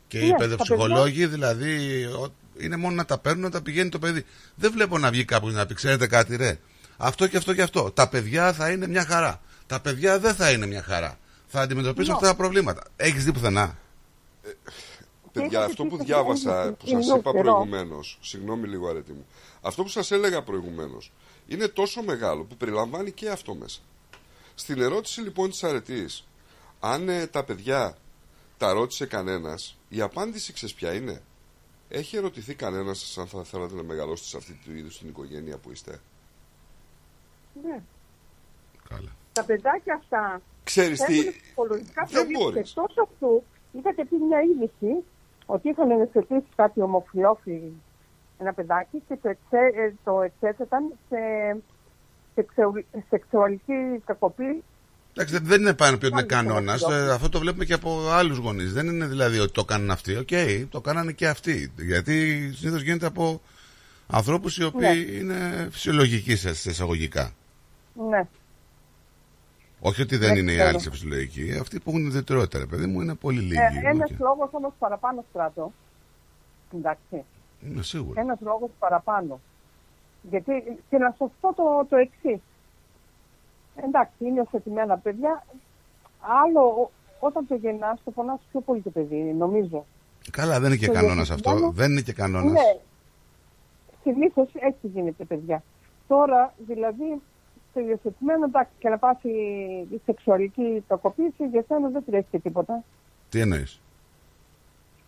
και 0.08 0.20
οι 0.20 0.30
Ναι, 0.30 0.38
παιδοψυχολόγοι 0.38 1.26
δηλαδή 1.26 2.04
ο- 2.06 2.34
είναι 2.58 2.76
μόνο 2.78 2.96
να 2.96 3.06
τα 3.06 3.18
παίρνουν 3.18 3.42
να 3.44 3.50
τα 3.52 3.62
πηγαίνει 3.62 3.90
το 3.90 4.00
παιδί. 4.00 4.26
Δεν 4.56 4.72
βλέπω 4.72 4.98
να 4.98 5.10
βγει 5.10 5.26
κάποιος 5.26 5.54
να 5.54 5.66
πει 5.66 5.74
ξέρετε 5.74 6.08
κάτι 6.08 6.36
ρε. 6.36 6.60
Αυτό 6.98 7.28
και 7.28 7.38
αυτό 7.38 7.54
και 7.54 7.62
αυτό. 7.62 7.92
Τα 7.92 8.10
παιδιά 8.10 8.54
θα 8.54 8.72
είναι 8.72 8.88
μια 8.88 9.06
χαρά. 9.06 9.42
Τα 9.68 9.80
παιδιά 9.80 10.20
δεν 10.20 10.36
θα 10.36 10.52
είναι 10.52 10.66
μια 10.66 10.84
χαρά. 10.84 11.20
Θα 11.48 11.62
αντιμετωπίσουν 11.62 12.10
Ναι. 12.12 12.16
αυτά 12.16 12.28
τα 12.28 12.36
προβλήματα. 12.36 12.84
Έχεις 12.96 13.24
δει 13.24 13.32
πουθενά. 13.32 13.78
Παιδιά, 15.42 15.64
αυτό 15.64 15.86
που 15.86 15.98
πει 15.98 16.04
διάβασα, 16.04 16.74
που 16.80 16.90
είναι 16.90 17.02
σας 17.02 17.18
είπα 17.18 17.32
καιρό. 17.32 17.44
προηγουμένως, 17.44 18.18
συγγνώμη 18.22 18.68
λίγο 18.68 18.88
αρέτη 18.90 19.12
μου, 19.12 19.26
αυτό 19.62 19.84
που 19.84 19.90
σας 19.90 20.12
έλεγα 20.12 20.44
προηγουμένως, 20.44 21.12
είναι 21.48 21.68
τόσο 21.68 22.04
μεγάλο 22.04 22.44
που 22.44 22.56
περιλαμβάνει 22.56 23.12
και 23.12 23.30
αυτό 23.30 23.56
μέσα. 23.56 23.80
Στην 24.56 24.82
ερώτηση 24.82 25.22
λοιπόν 25.22 25.50
της 25.50 25.64
αρετής, 25.64 26.28
αν 26.80 27.10
ε, 27.10 27.28
τα 27.28 27.44
παιδιά 27.44 27.98
τα 28.58 28.74
ρώτησε 28.74 29.06
κανένας, 29.06 29.78
η 29.90 30.02
απάντηση 30.02 30.54
ξέρεις 30.54 30.76
ποια 30.76 30.94
είναι; 30.94 31.22
Έχει 31.90 32.18
ερωτηθεί 32.18 32.56
κανένας 32.56 33.00
σας 33.00 33.18
αν 33.18 33.28
θα 33.28 33.44
θέλατε 33.44 33.76
να 33.76 33.84
μεγαλώσετε 33.84 34.30
σε 34.30 34.38
αυτή 34.38 34.60
του 34.66 34.72
είδους 34.74 34.98
την 34.98 35.08
οικογένεια 35.10 35.58
που 35.58 35.72
είστε; 35.72 36.00
Ναι. 37.64 37.82
Καλά. 38.90 39.10
Τα 39.34 39.44
παιδάκια 39.44 39.94
αυτά 39.94 40.42
Ξέρεις 40.64 41.00
τι, 41.00 41.20
έχουν 41.20 41.32
ψυχολογικά 41.42 42.04
δεν 42.04 42.12
προβλήματα. 42.12 42.44
μπορείς. 42.44 42.70
Εκτός 42.70 42.96
αυτού, 43.04 43.44
είχατε 43.72 44.06
πει 44.06 44.16
μια 44.16 44.40
είδηση 44.42 45.04
ότι 45.50 45.70
είχαν 45.70 45.92
ενεργοποιήσει 45.92 46.46
κάποιοι 46.56 46.84
ομοφυλόφιλοι 46.86 47.74
ένα 48.40 48.54
παιδάκι 48.54 49.02
και 49.08 49.18
το, 49.22 49.30
εξέ, 49.30 49.80
ε, 49.82 49.94
το 50.04 50.22
εξέθεταν 50.22 50.84
σε, 51.10 51.18
σε 52.34 52.42
ξεου- 52.52 52.86
σεξουαλική 53.10 54.02
κακοποίηση. 54.06 54.64
Εντάξει, 55.14 55.34
δεν- 55.34 55.46
δεν 55.46 55.62
είναι 55.62 55.74
πάνω 55.74 55.98
πει 55.98 56.06
ότι 56.06 56.14
είναι 56.20 56.26
Πάλι 56.26 56.48
κανόνα. 56.48 56.76
δεν 56.78 57.10
αυτό 57.10 57.30
το 57.30 57.40
βλέπουμε 57.40 57.66
και 57.66 57.74
από 57.74 58.10
άλλους 58.10 58.38
γονείς. 58.38 58.74
Δεν 58.74 58.88
είναι 58.88 59.06
δηλαδή 59.06 59.40
ότι 59.40 59.52
το 59.52 59.66
κάνουν 59.66 59.92
αυτοί. 59.92 60.16
Οκ, 60.18 60.30
το 60.70 60.82
κάνανε 60.82 61.12
και 61.12 61.28
αυτοί. 61.28 61.72
Γιατί 61.78 62.14
συνήθως 62.56 62.82
γίνεται 62.82 63.06
από 63.06 63.42
ανθρώπους 64.08 64.58
οι 64.58 64.64
οποίοι 64.64 65.08
Ναι. 65.10 65.18
είναι 65.18 65.68
φυσιολογικοί 65.72 66.36
σε 66.36 66.54
σε 66.54 66.70
εισαγωγικά. 66.70 67.32
Ναι. 68.10 68.28
Όχι 69.80 70.02
ότι 70.02 70.18
δεν 70.18 70.34
Ναι, 70.34 70.40
είναι 70.40 70.52
οι 70.52 70.56
ξέρω. 70.56 70.70
άλλοι 70.70 70.80
σε 70.80 70.90
φυσιολογικοί. 70.92 71.58
Αυτοί 71.62 71.80
που 71.80 71.90
έχουν 71.90 72.06
ιδιαιτερότητα, 72.06 72.60
ρε 72.60 72.66
παιδί 72.66 72.86
μου, 72.86 73.02
είναι 73.02 73.16
πολύ 73.16 73.40
λίγοι. 73.40 73.56
Ε, 73.84 73.90
Ένας 73.90 74.12
Οκ. 74.12 74.20
λόγος 74.20 74.50
όμως 74.52 74.72
παραπάνω 74.80 75.24
Στράτο. 75.30 75.72
Εντάξει. 76.76 77.24
Είναι 77.62 77.84
σίγουρος. 77.84 78.16
Ένας 78.18 78.38
λόγος 78.42 78.70
παραπάνω. 78.80 79.40
Γιατί, 80.30 80.52
και 80.90 80.98
να 80.98 81.16
σας 81.18 81.30
πω 81.42 81.54
το, 81.54 81.86
το 81.90 81.96
εξής. 81.96 82.40
Εντάξει, 83.86 84.26
είναι 84.26 84.42
υιοθετημένα 84.42 84.98
παιδιά. 84.98 85.46
Άλλο, 86.44 86.62
ό- 86.62 86.92
όταν 87.20 87.48
το 87.48 87.56
γεννάς, 87.56 88.00
το 88.04 88.12
πονάς 88.12 88.40
πιο 88.52 88.60
πολύ 88.62 88.82
το 88.82 88.90
παιδί, 88.90 89.16
νομίζω. 89.38 89.86
Καλά, 90.32 90.60
δεν 90.60 90.70
είναι 90.70 90.80
και 90.80 90.86
Το 90.88 90.92
κανόνας 90.94 91.28
υιοθετημένο- 91.30 91.66
αυτό. 91.68 91.82
Δεν 91.82 91.92
είναι 91.92 92.02
και 92.02 92.14
κανόνας. 92.14 92.52
Ναι. 92.52 92.80
Συνήθως 94.04 94.50
έτσι 94.54 94.88
γίνεται, 94.88 95.24
παιδιά. 95.24 95.64
Τώρα, 96.08 96.54
δηλαδή, 96.68 97.22
στο 97.70 97.80
υιοθετημένο, 97.80 98.46
εντάξει, 98.46 98.72
και 98.80 98.90
να 98.90 98.98
πάθει 98.98 99.30
η 99.90 100.02
σεξουαλική 100.06 100.84
κακοποίηση, 100.88 101.44
για 101.52 101.64
σένα 101.68 101.90
δεν 101.90 102.04
τρέχει 102.06 102.40
τίποτα. 102.40 102.84
Τι 103.30 103.40
εννοείς; 103.40 103.82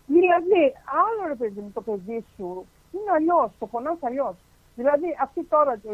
Δηλαδή, 0.06 0.62
άλλο 1.02 1.28
ρε 1.28 1.34
παιδί 1.34 1.60
μου 1.60 1.70
το 1.74 1.80
παιδί 1.80 2.24
σου 2.36 2.66
είναι 2.92 3.10
αλλιώς, 3.16 3.50
το 3.58 3.66
πονά 3.66 3.96
αλλιώς. 4.00 4.36
Δηλαδή, 4.76 5.08
αυτοί 5.22 5.44
τώρα 5.44 5.78
το, 5.82 5.90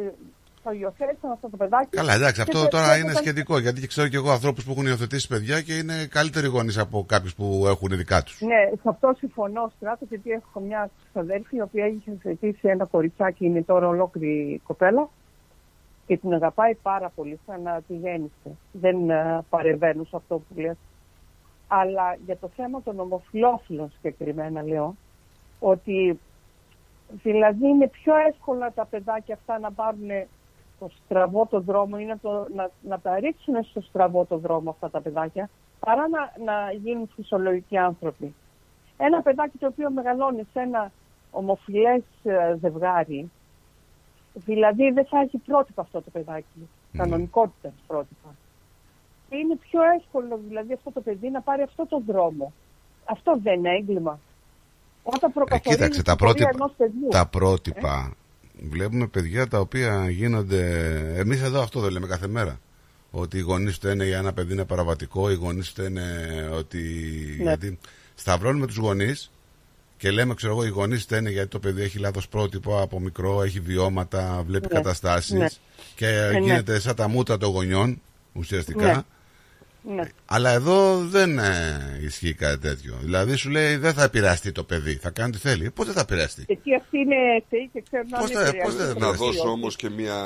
το 0.63 0.71
υιοθέτησαν 0.71 1.31
αυτό 1.31 1.49
το 1.49 1.57
παιδάκι. 1.57 1.97
Καλά, 1.97 2.13
εντάξει, 2.15 2.35
και 2.35 2.41
αυτό 2.41 2.63
το 2.63 2.69
τώρα 2.69 2.85
εξέθεσαν- 2.85 3.05
είναι 3.05 3.13
σχετικό. 3.25 3.59
Γιατί 3.59 3.81
και 3.81 3.87
ξέρω 3.87 4.09
και 4.09 4.17
εγώ 4.17 4.31
ανθρώπους 4.31 4.65
που 4.65 4.71
έχουν 4.71 4.87
υιοθετήσει 4.87 5.29
παιδιά 5.29 5.61
και 5.61 5.77
είναι 5.77 6.07
καλύτεροι 6.07 6.47
γονείς 6.47 6.79
από 6.79 7.05
κάποιους 7.09 7.35
που 7.35 7.65
έχουν 7.67 7.89
δικά 7.97 8.23
τους. 8.23 8.41
Ναι, 8.41 8.77
σε 8.83 8.89
αυτό 8.89 9.15
συμφωνώ 9.19 9.73
στράτο, 9.77 10.05
γιατί 10.09 10.31
έχω 10.31 10.61
μια 10.61 10.91
ξαδέρφη 11.11 11.57
η 11.57 11.61
οποία 11.61 11.85
έχει 11.85 12.03
υιοθετήσει 12.05 12.69
ένα 12.69 12.85
κοριτσάκι, 12.87 13.45
είναι 13.45 13.63
τώρα 13.63 13.89
ολόκληρη 13.89 14.61
κοπέλα 14.67 15.09
και 16.07 16.17
την 16.17 16.35
αγαπάει 16.35 16.75
πάρα 16.75 17.13
πολύ, 17.15 17.41
σαν 17.47 17.63
να 17.63 17.83
τη 17.87 17.95
γέννησε. 17.95 18.57
Δεν 18.73 19.11
ε, 19.11 19.45
παρεμβαίνω 19.49 20.05
σε 20.05 20.17
αυτό 20.17 20.39
που 20.39 20.61
λες. 20.61 20.77
Αλλά 21.69 22.17
για 22.25 22.37
το 22.37 22.49
θέμα 22.57 22.83
των 22.83 23.01
ομοφυλόφιλων 23.01 23.91
συγκεκριμένα 23.91 24.63
λέω, 24.63 24.97
ότι 25.61 26.19
δηλαδή 27.23 27.67
είναι 27.67 27.89
πιο 27.89 28.15
εύκολα 28.29 28.73
τα 28.73 28.87
παιδάκια 28.87 29.35
αυτά 29.35 29.59
να 29.59 29.73
πάρουν 29.73 30.09
το 30.79 30.91
στραβό 31.05 31.47
το 31.47 31.61
δρόμο 31.61 31.97
ή 32.01 32.05
να, 32.05 32.19
το, 32.19 32.47
να, 32.55 32.71
να 32.83 32.99
τα 33.01 33.19
ρίξουν 33.19 33.65
στο 33.65 33.81
στραβό 33.81 34.25
το 34.25 34.39
δρόμο 34.39 34.71
αυτά 34.71 34.91
τα 34.91 35.01
παιδάκια 35.01 35.49
παρά 35.81 36.09
να, 36.09 36.45
να 36.45 36.73
γίνουν 36.73 37.11
φυσιολογικοί 37.15 37.77
άνθρωποι. 37.77 38.35
Ένα 38.97 39.23
παιδάκι 39.23 39.59
το 39.59 39.67
οποίο 39.67 39.91
μεγαλώνει 39.91 40.47
σε 40.53 40.61
ένα 40.61 40.93
ομοφιλές 41.31 42.03
ε, 42.23 42.57
ζευγάρι, 42.61 43.31
δηλαδή 44.45 44.91
δεν 44.91 45.07
θα 45.07 45.21
έχει 45.21 45.39
πρότυπα 45.39 45.83
αυτό 45.83 46.03
το 46.03 46.11
παιδάκι, 46.11 46.69
κανονικότητα 46.97 47.73
πρότυπα. 47.87 48.35
Και 49.29 49.37
είναι 49.37 49.57
πιο 49.57 49.81
εύκολο 49.99 50.41
δηλαδή 50.49 50.73
αυτό 50.73 50.91
το 50.91 51.01
παιδί 51.01 51.31
να 51.31 51.41
πάρει 51.41 51.63
αυτό 51.63 51.87
το 51.87 52.03
δρόμο. 52.07 52.53
Αυτό 53.05 53.39
δεν 53.43 53.59
είναι 53.59 53.71
έγκλημα. 53.71 54.21
Όταν 55.03 55.31
Ε, 55.31 55.33
προκαθορίζεις 55.33 55.77
κοίταξε, 55.77 56.03
τα 56.03 56.17
την 56.17 56.27
πορεία 56.27 56.47
πρότυπα, 56.47 56.65
ενός 56.65 56.73
παιδιού. 56.77 57.09
τα 57.09 57.27
πρότυπα 57.27 58.15
βλέπουμε 58.71 59.07
παιδιά 59.07 59.47
τα 59.47 59.59
οποία 59.61 60.11
γίνονται. 60.11 60.63
Εμείς 61.17 61.43
εδώ 61.43 61.61
αυτό 61.63 61.81
δεν 61.81 61.93
λέμε 61.93 62.07
κάθε 62.07 62.27
μέρα. 62.27 62.61
Ότι 63.11 63.37
οι 63.39 63.41
γονείς 63.41 63.75
φταίνε 63.75 64.05
για 64.05 64.19
ένα 64.19 64.33
παιδί 64.33 64.53
είναι 64.53 64.65
παραβατικό, 64.65 65.31
οι 65.31 65.35
γονείς 65.35 65.69
φταίνε 65.69 66.03
ότι. 66.53 66.79
Ναι. 67.39 67.43
Γιατί 67.43 67.79
σταυρώνουμε 68.15 68.67
τους 68.67 68.77
γονείς 68.77 69.31
και 69.99 70.11
λέμε, 70.11 70.35
ξέρω 70.35 70.53
εγώ, 70.53 70.65
οι 70.65 70.69
γονείς 70.69 71.03
φταίνε 71.03 71.31
γιατί 71.31 71.49
το 71.49 71.59
παιδί 71.59 71.83
έχει 71.83 71.99
λάθος 71.99 72.29
πρότυπο 72.29 72.81
από 72.81 73.01
μικρό, 73.01 73.43
έχει 73.43 73.61
βιώματα, 73.61 74.43
βλέπει 74.47 74.67
Ναι. 74.67 74.75
καταστάσεις 74.75 75.31
Ναι. 75.33 75.47
και 75.95 76.07
Ε, 76.09 76.31
ναι. 76.31 76.39
γίνεται 76.39 76.81
σαν 76.81 76.95
τα 76.95 77.09
μούτρα 77.09 77.37
των 77.39 77.51
γονιών 77.51 78.01
ουσιαστικά. 78.33 78.87
Ναι. 78.87 79.95
Ναι. 79.95 80.09
Αλλά 80.27 80.51
εδώ 80.51 80.99
δεν 81.07 81.39
ε, 81.39 81.99
ισχύει 82.03 82.35
κάτι 82.35 82.59
τέτοιο. 82.59 82.99
Δηλαδή 83.01 83.35
σου 83.37 83.51
λέει 83.51 83.77
δεν 83.77 83.93
θα 83.95 84.03
επηρεαστεί 84.03 84.53
το 84.53 84.65
παιδί, 84.65 84.95
θα 84.95 85.11
κάνει 85.11 85.31
τι 85.33 85.39
θέλει. 85.39 85.71
Πώς 85.71 85.85
δεν 85.87 85.95
θα 85.95 86.01
επηρεαστεί; 86.01 86.45
Εκεί 86.47 86.75
αυτοί 86.75 86.99
είναι 86.99 87.17
θεοί 87.51 87.71
και 87.73 87.83
ξέρουν 87.91 88.07
να 88.11 88.19
Πώς 88.19 88.31
είναι 88.31 88.41
θα- 88.41 88.47
επηρεαστικοί. 88.49 88.77
πώς 88.79 88.87
δεν- 88.87 88.99
Να 89.03 89.09
Όχι, 89.09 89.17
δώσω 89.19 89.39
όχι. 89.41 89.49
όμως 89.49 89.77
και 89.77 89.91
μια 89.91 90.17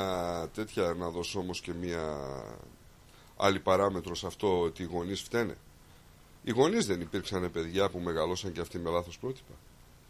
τέτοια, 0.55 0.95
να 0.99 1.09
δώσω 1.09 1.39
όμως 1.39 1.61
και 1.61 1.71
μια 1.81 2.01
άλλη 3.37 3.59
παράμετρο 3.59 4.15
σε 4.15 4.27
αυτό 4.27 4.59
ότι 4.61 4.83
οι 4.83 4.87
γονείς 4.91 5.21
φταίνε. 5.21 5.53
Οι 6.43 6.51
γονείς 6.51 6.85
δεν 6.85 7.01
υπήρξαν 7.01 7.51
παιδιά 7.51 7.89
που 7.89 7.99
μεγαλώσαν 7.99 8.51
και 8.51 8.61
αυτοί 8.61 8.77
με 8.79 8.89
λάθος 8.89 9.17
πρότυπα. 9.17 9.53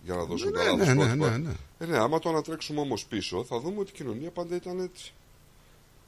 Για 0.04 0.16
να 0.16 0.24
δώσουν 0.24 0.52
τα 0.54 0.60
Ναι, 0.64 0.70
λάθος 0.70 0.88
ναι, 0.88 0.94
ναι, 0.94 1.04
πρότυπα. 1.06 1.30
ναι, 1.30 1.38
ναι. 1.38 1.54
Ε, 1.80 1.86
ναι, 1.86 1.98
άμα 1.98 2.20
το 2.20 2.30
ανατρέξουμε 2.30 2.80
όμως 2.80 3.06
πίσω 3.06 3.44
θα 3.44 3.60
δούμε 3.60 3.80
ότι 3.80 3.90
η 3.90 3.94
κοινωνία 3.94 4.30
πάντα 4.32 4.56
ήταν 4.56 4.80
έτσι. 4.80 5.14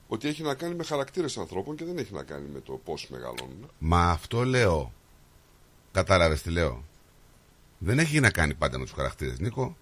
ότι 0.07 0.27
έχει 0.27 0.41
να 0.43 0.53
κάνει 0.53 0.75
με 0.75 0.83
χαρακτήρες 0.83 1.37
ανθρώπων 1.37 1.75
και 1.75 1.85
δεν 1.85 1.97
έχει 1.97 2.13
να 2.13 2.23
κάνει 2.23 2.47
με 2.53 2.59
το 2.59 2.73
πώς 2.85 3.07
μεγαλώνουν. 3.09 3.69
Μα 3.79 4.09
αυτό 4.09 4.43
λέω. 4.43 4.93
Κατάλαβες 5.91 6.41
τι 6.41 6.49
λέω. 6.49 6.83
Δεν 7.77 7.99
έχει 7.99 8.19
να 8.19 8.31
κάνει 8.31 8.53
πάντα 8.53 8.77
με 8.77 8.83
τους 8.83 8.93
χαρακτήρες, 8.93 9.39
Νίκο. 9.39 9.77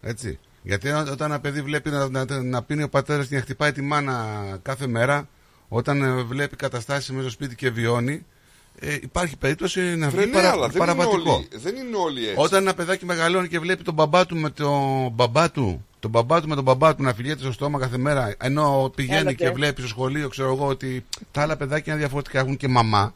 Έτσι. 0.00 0.38
Γιατί 0.62 0.90
ό- 0.90 0.98
όταν 1.10 1.30
ένα 1.30 1.40
παιδί 1.40 1.62
βλέπει 1.62 1.90
να, 1.90 2.08
να, 2.08 2.42
να 2.42 2.62
πίνει 2.62 2.82
ο 2.82 2.88
πατέρας 2.88 3.26
και 3.26 3.34
να 3.34 3.40
χτυπάει 3.40 3.72
τη 3.72 3.82
μάνα 3.82 4.58
κάθε 4.62 4.86
μέρα, 4.86 5.28
όταν 5.68 6.02
ε, 6.02 6.22
βλέπει 6.22 6.56
καταστάσεις 6.56 7.08
μέσα 7.10 7.22
στο 7.22 7.30
σπίτι 7.30 7.54
και 7.54 7.70
βιώνει, 7.70 8.26
ε, 8.78 8.94
υπάρχει 8.94 9.36
περίπτωση 9.36 9.80
να 9.80 10.10
Βρε, 10.10 10.20
βγει 10.20 10.30
ναι, 10.30 10.36
παρα, 10.36 10.50
αλλά 10.50 10.60
δεν 10.66 10.70
είναι, 10.70 10.78
παραβατικό. 10.78 11.32
όλοι, 11.32 11.48
δεν 11.52 11.76
είναι 11.76 11.96
όλοι 11.96 12.24
έτσι. 12.26 12.34
Όταν 12.38 12.62
ένα 12.62 12.74
παιδάκι 12.74 13.04
μεγαλώνει 13.04 13.48
και 13.48 13.58
βλέπει 13.58 13.82
τον 13.82 13.94
μπαμπά 13.94 14.26
του 14.26 14.36
με 14.36 14.50
τον 14.50 15.08
μπαμπά 15.12 15.50
του, 15.50 15.86
τον 16.00 16.10
μπαμπά 16.10 16.40
του 16.40 16.48
με 16.48 16.54
τον 16.54 16.64
μπαμπά 16.64 16.94
του 16.94 17.02
να 17.02 17.14
φιλιέται 17.14 17.40
στο 17.40 17.52
στόμα 17.52 17.78
κάθε 17.78 17.96
μέρα, 17.98 18.34
ενώ 18.38 18.92
πηγαίνει 18.94 19.16
Έλατε. 19.18 19.34
και 19.34 19.50
βλέπει 19.50 19.80
στο 19.80 19.88
σχολείο, 19.88 20.28
ξέρω 20.28 20.52
εγώ, 20.52 20.66
ότι 20.66 21.04
τα 21.30 21.42
άλλα 21.42 21.56
παιδάκια 21.56 21.92
είναι 21.92 22.02
διαφορετικά, 22.02 22.38
έχουν 22.38 22.56
και 22.56 22.68
μαμά. 22.68 23.14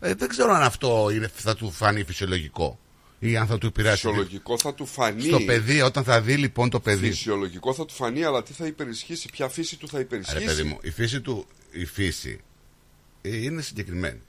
Ε, 0.00 0.14
δεν 0.14 0.28
ξέρω 0.28 0.52
αν 0.52 0.62
αυτό 0.62 1.10
είναι, 1.14 1.30
θα 1.34 1.54
του 1.54 1.70
φανεί 1.70 2.04
φυσιολογικό 2.04 2.78
ή 3.18 3.36
αν 3.36 3.46
θα 3.46 3.58
του 3.58 3.66
επηρεάσει. 3.66 4.06
Φυσιολογικό 4.06 4.58
θα 4.58 4.74
του 4.74 4.86
φανεί. 4.86 5.22
Στο 5.22 5.40
παιδί, 5.40 5.80
όταν 5.80 6.04
θα 6.04 6.20
δει 6.20 6.36
λοιπόν 6.36 6.70
το 6.70 6.80
παιδί. 6.80 7.08
Φυσιολογικό 7.08 7.74
θα 7.74 7.84
του 7.84 7.94
φανεί, 7.94 8.24
αλλά 8.24 8.42
τι 8.42 8.52
θα 8.52 8.66
υπερισχύσει, 8.66 9.28
ποια 9.32 9.48
φύση 9.48 9.76
του 9.76 9.88
θα 9.88 9.96
Ρε 9.96 10.02
υπερισχύσει. 10.02 10.44
παιδί 10.44 10.62
μου, 10.62 10.78
η 10.82 10.90
φύση 10.90 11.20
του, 11.20 11.46
η 11.70 11.84
φύση 11.84 12.40
ε, 13.22 13.36
είναι 13.42 13.62
συγκεκριμένη. 13.62 14.20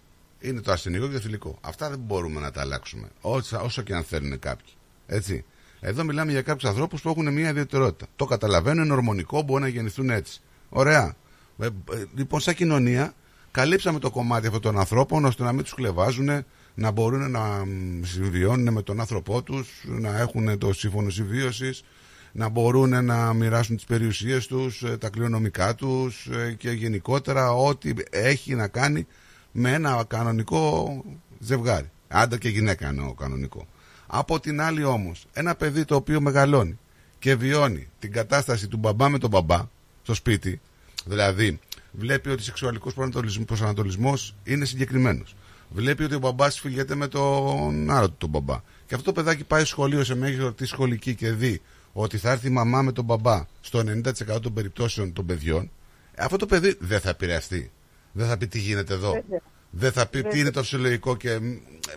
Είναι 0.41 0.61
το 0.61 0.71
ασθενικό 0.71 1.07
και 1.07 1.13
το 1.13 1.19
θηλυκό. 1.19 1.57
Αυτά 1.61 1.89
δεν 1.89 1.99
μπορούμε 1.99 2.39
να 2.39 2.51
τα 2.51 2.61
αλλάξουμε. 2.61 3.07
Όσο, 3.21 3.61
όσο 3.63 3.81
και 3.81 3.93
αν 3.93 4.03
θέλουν 4.03 4.39
κάποιοι. 4.39 4.73
Έτσι. 5.07 5.45
Εδώ 5.79 6.03
μιλάμε 6.03 6.31
για 6.31 6.41
κάποιους 6.41 6.69
ανθρώπους 6.69 7.01
που 7.01 7.09
έχουν 7.09 7.33
μια 7.33 7.49
ιδιαιτερότητα. 7.49 8.05
Το 8.15 8.25
καταλαβαίνω, 8.25 8.83
είναι 8.83 8.93
ορμονικό, 8.93 9.41
μπορεί 9.41 9.61
να 9.61 9.67
γεννηθούν 9.67 10.09
έτσι. 10.09 10.41
Ωραία. 10.69 11.15
Ε, 11.59 11.65
ε, 11.65 11.69
λοιπόν, 12.15 12.39
σαν 12.39 12.53
κοινωνία, 12.53 13.13
καλύψαμε 13.51 13.99
το 13.99 14.11
κομμάτι 14.11 14.47
αυτών 14.47 14.61
των 14.61 14.79
ανθρώπων 14.79 15.25
ώστε 15.25 15.43
να 15.43 15.51
μην 15.51 15.63
τους 15.63 15.73
κλεβάζουν, 15.73 16.45
να 16.73 16.91
μπορούν 16.91 17.31
να 17.31 17.65
μ, 17.65 18.03
συμβιώνουν 18.03 18.73
με 18.73 18.81
τον 18.81 18.99
άνθρωπό 18.99 19.41
τους, 19.41 19.83
να 19.85 20.19
έχουν 20.19 20.57
το 20.57 20.73
σύμφωνο 20.73 21.09
συμβίωσης, 21.09 21.83
να 22.31 22.49
μπορούν 22.49 23.05
να 23.05 23.33
μοιράσουν 23.33 23.75
τις 23.75 23.85
περιουσίες 23.85 24.47
τους, 24.47 24.83
ε, 24.83 24.97
τα 24.97 25.09
κληρονομικά 25.09 25.75
τους 25.75 26.27
ε, 26.27 26.53
και 26.53 26.71
γενικότερα 26.71 27.51
ό,τι 27.51 27.93
έχει 28.09 28.55
να 28.55 28.67
κάνει 28.67 29.07
με 29.51 29.73
ένα 29.73 30.03
κανονικό 30.07 31.03
ζευγάρι. 31.39 31.89
Άντρα 32.07 32.37
και 32.37 32.49
γυναίκα 32.49 32.87
εννοώ 32.87 33.13
κανονικό. 33.13 33.67
Από 34.07 34.39
την 34.39 34.61
άλλη 34.61 34.83
όμως, 34.83 35.25
ένα 35.33 35.55
παιδί 35.55 35.85
το 35.85 35.95
οποίο 35.95 36.21
μεγαλώνει 36.21 36.79
και 37.19 37.35
βιώνει 37.35 37.87
την 37.99 38.11
κατάσταση 38.11 38.67
του 38.67 38.77
μπαμπά 38.77 39.09
με 39.09 39.17
τον 39.17 39.29
μπαμπά 39.29 39.67
στο 40.03 40.13
σπίτι, 40.13 40.59
δηλαδή 41.05 41.59
βλέπει 41.91 42.29
ότι 42.29 42.41
ο 42.41 42.43
σεξουαλικός 42.43 42.93
προσανατολισμ- 42.93 43.45
προσανατολισμός 43.45 44.35
είναι 44.43 44.65
συγκεκριμένος. 44.65 45.35
Βλέπει 45.69 46.03
ότι 46.03 46.15
ο 46.15 46.19
μπαμπάς 46.19 46.59
φιλιέται 46.59 46.95
με 46.95 47.07
τον 47.07 47.89
άλλο 47.91 48.09
του 48.09 48.15
τον 48.17 48.29
μπαμπά. 48.29 48.61
Και 48.85 48.95
αυτό 48.95 49.11
το 49.13 49.21
παιδάκι 49.21 49.43
πάει 49.43 49.65
σχολείο 49.65 50.03
σε 50.03 50.15
μέγιστη 50.15 50.65
σχολική 50.65 51.15
και 51.15 51.31
δει 51.31 51.61
ότι 51.93 52.17
θα 52.17 52.31
έρθει 52.31 52.47
η 52.47 52.51
μαμά 52.51 52.81
με 52.81 52.91
τον 52.91 53.05
μπαμπά 53.05 53.45
στο 53.61 53.79
90% 53.79 54.41
των 54.41 54.53
περιπτώσεων 54.53 55.13
των 55.13 55.25
παιδιών, 55.25 55.71
αυτό 56.17 56.37
το 56.37 56.45
παιδί 56.45 56.75
δεν 56.79 56.99
θα 56.99 57.09
επηρεαστεί. 57.09 57.71
Δεν 58.11 58.27
θα 58.27 58.37
πει 58.37 58.47
τι 58.47 58.59
γίνεται 58.59 58.93
εδώ. 58.93 59.11
Βέβαια. 59.11 59.41
Δεν 59.69 59.91
θα 59.91 60.05
πει 60.07 60.17
τι 60.17 60.23
Βέβαια. 60.23 60.39
είναι 60.39 60.51
το 60.51 60.61
φυσιολογικό 60.61 61.15
και 61.17 61.39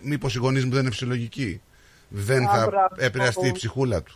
μήπως 0.03 0.35
οι 0.35 0.37
γονείς 0.37 0.65
μου 0.65 0.71
δεν 0.71 0.81
είναι 0.81 0.89
φυσιολογικοί. 0.91 1.61
Δεν 2.07 2.45
Α, 2.47 2.49
θα 2.55 2.65
μπράβο. 2.67 2.95
επηρεαστεί 2.97 3.47
η 3.47 3.51
ψυχούλα 3.51 4.03
του. 4.03 4.15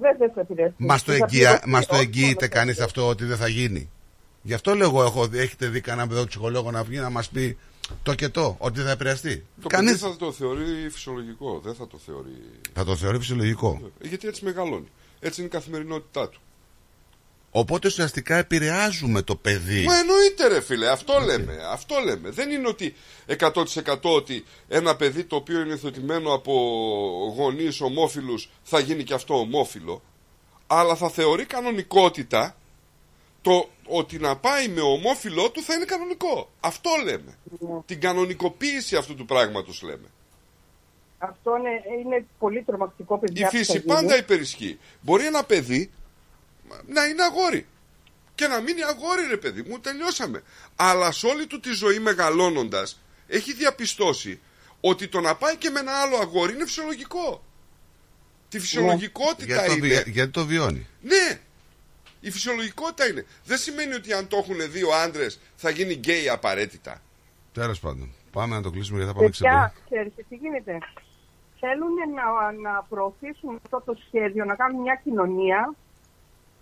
Δεν 0.00 0.16
δεν 0.18 0.32
θα 0.34 0.40
επηρεαστεί. 0.40 0.84
Μα 0.84 0.96
το, 0.96 1.02
Θα 1.04 1.12
εγγυα... 1.12 1.26
πληρωθεί 1.48 1.68
μας 1.70 1.86
το 1.86 1.94
όχι 1.94 2.04
εγγυείται 2.04 2.48
μόνο 2.50 2.52
κανείς 2.54 2.80
αυτό 2.80 3.08
ότι 3.08 3.24
δεν 3.24 3.36
θα 3.36 3.48
γίνει. 3.48 3.90
Γι' 4.42 4.54
αυτό 4.54 4.74
λέω 4.74 4.88
εγώ, 4.88 5.02
έχω, 5.02 5.28
έχετε 5.32 5.66
δει 5.66 5.80
κανένα 5.80 6.08
παιδό 6.08 6.26
ψυχολόγο 6.26 6.70
να 6.70 6.82
βγει 6.84 6.98
να 6.98 7.10
μας 7.10 7.28
πει 7.28 7.58
το 8.02 8.14
και 8.14 8.28
το, 8.28 8.56
ότι 8.58 8.76
δεν 8.76 8.84
θα 8.86 8.90
επηρεαστεί. 8.92 9.44
Το 9.62 9.68
Κανείς 9.68 9.98
παιδί 10.00 10.12
θα 10.12 10.16
το 10.16 10.32
θεωρεί 10.32 10.88
φυσιολογικό, 10.90 11.60
δεν 11.64 11.74
θα 11.74 11.86
το 11.86 11.98
θεωρεί. 12.06 12.30
θα 12.72 12.84
το 12.84 12.96
θεωρεί 12.96 13.18
φυσιολογικό. 13.18 13.92
Ε, 14.02 14.06
Γιατί 14.08 14.28
έτσι 14.28 14.44
μεγαλώνει. 14.44 14.88
Έτσι 15.20 15.40
είναι 15.40 15.48
η 15.48 15.52
καθημερινότητά 15.52 16.28
του. 16.28 16.40
Οπότε 17.56 17.88
ουσιαστικά 17.88 18.36
επηρεάζουμε 18.36 19.22
το 19.22 19.36
παιδί. 19.36 19.84
Μα 19.84 19.98
εννοείται 19.98 20.48
ρε 20.48 20.60
φίλε, 20.60 20.90
αυτό 20.90 21.18
λέμε, 21.20 21.58
αυτό 21.70 21.94
λέμε. 22.04 22.30
Δεν 22.30 22.50
είναι 22.50 22.68
ότι 22.68 22.94
100% 23.38 23.62
ότι 24.02 24.44
ένα 24.68 24.96
παιδί 24.96 25.24
το 25.24 25.36
οποίο 25.36 25.60
είναι 25.60 25.68
υιοθετημένο 25.68 26.32
από 26.34 26.52
γονείς 27.36 27.80
ομόφυλους 27.80 28.50
θα 28.62 28.78
γίνει 28.78 29.02
και 29.04 29.14
αυτό 29.14 29.38
ομόφυλο, 29.38 30.02
αλλά 30.66 30.96
θα 30.96 31.08
θεωρεί 31.10 31.44
κανονικότητα 31.44 32.56
το 33.42 33.68
ότι 33.86 34.18
να 34.18 34.36
πάει 34.36 34.68
με 34.68 34.80
ομόφυλό 34.80 35.50
του 35.50 35.62
θα 35.62 35.74
είναι 35.74 35.84
κανονικό. 35.84 36.50
Αυτό 36.60 36.90
λέμε. 37.04 37.38
Την 37.86 38.00
κανονικοποίηση 38.00 38.96
αυτού 38.96 39.14
του 39.14 39.24
πράγματος 39.24 39.82
λέμε. 39.82 40.08
Αυτό 41.18 41.56
είναι, 41.56 42.00
είναι 42.00 42.26
πολύ 42.38 42.62
τρομακτικό 42.62 43.14
Η 43.14 43.18
παιδιά. 43.18 43.46
που 43.46 43.52
θα 43.52 43.58
φύση 43.58 43.72
γίνει. 43.72 43.84
πάντα 43.84 44.16
υπερισχύει. 44.16 44.78
Μπορεί 45.00 45.26
ένα 45.26 45.44
παιδί 45.44 45.90
να 46.86 47.04
είναι 47.04 47.22
αγόρι. 47.22 47.66
Και 48.34 48.46
να 48.46 48.60
μείνει 48.60 48.82
αγόρι 48.82 49.26
ρε 49.28 49.36
παιδί 49.36 49.62
μου, 49.62 49.78
τελειώσαμε. 49.80 50.42
Αλλά 50.76 51.12
σε 51.12 51.26
όλη 51.26 51.46
του 51.46 51.60
τη 51.60 51.72
ζωή 51.72 51.98
μεγαλώνοντας 51.98 53.00
έχει 53.26 53.52
διαπιστώσει 53.52 54.40
ότι 54.80 55.08
το 55.08 55.20
να 55.20 55.34
πάει 55.36 55.56
και 55.56 55.70
με 55.70 55.80
ένα 55.80 55.92
άλλο 55.92 56.16
αγόρι 56.16 56.52
είναι 56.52 56.64
φυσιολογικό. 56.64 57.44
Τη 58.48 58.60
φυσιολογικότητα 58.60 59.44
Γιατί 59.44 59.66
το, 59.68 59.74
είναι. 59.86 59.86
βι- 59.96 60.08
γιατί 60.08 60.30
το 60.30 60.46
βιώνει; 60.46 60.86
Ναι, 61.02 61.40
η 62.20 62.30
φυσιολογικότητα 62.30 63.08
είναι. 63.08 63.26
Δεν 63.44 63.58
σημαίνει 63.58 63.94
ότι 63.94 64.12
αν 64.12 64.28
το 64.28 64.36
έχουν 64.36 64.70
δύο 64.72 64.88
άντρες 64.90 65.40
θα 65.56 65.70
γίνει 65.70 65.94
γκέι 65.94 66.28
απαραίτητα. 66.28 67.02
Τέλος 67.52 67.80
πάντων. 67.80 68.12
Πάμε 68.32 68.54
να 68.54 68.62
το 68.62 68.70
κλείσουμε 68.70 68.96
γιατί 68.98 69.12
θα 69.12 69.18
πάμε 69.18 69.30
ξεπέρα. 69.30 69.54
Παιδιά, 69.54 69.74
ξέρετε 69.84 70.24
τι 70.28 70.34
γίνεται. 70.36 70.78
Θέλουν 71.60 71.92
να, 72.14 72.52
να 72.70 72.82
προωθήσουν 72.82 73.60
αυτό 73.64 73.82
το 73.86 73.96
σχέδιο, 74.06 74.44
να 74.44 74.54
κάνουν 74.54 74.80
μια 74.80 75.00
κοινωνία 75.04 75.74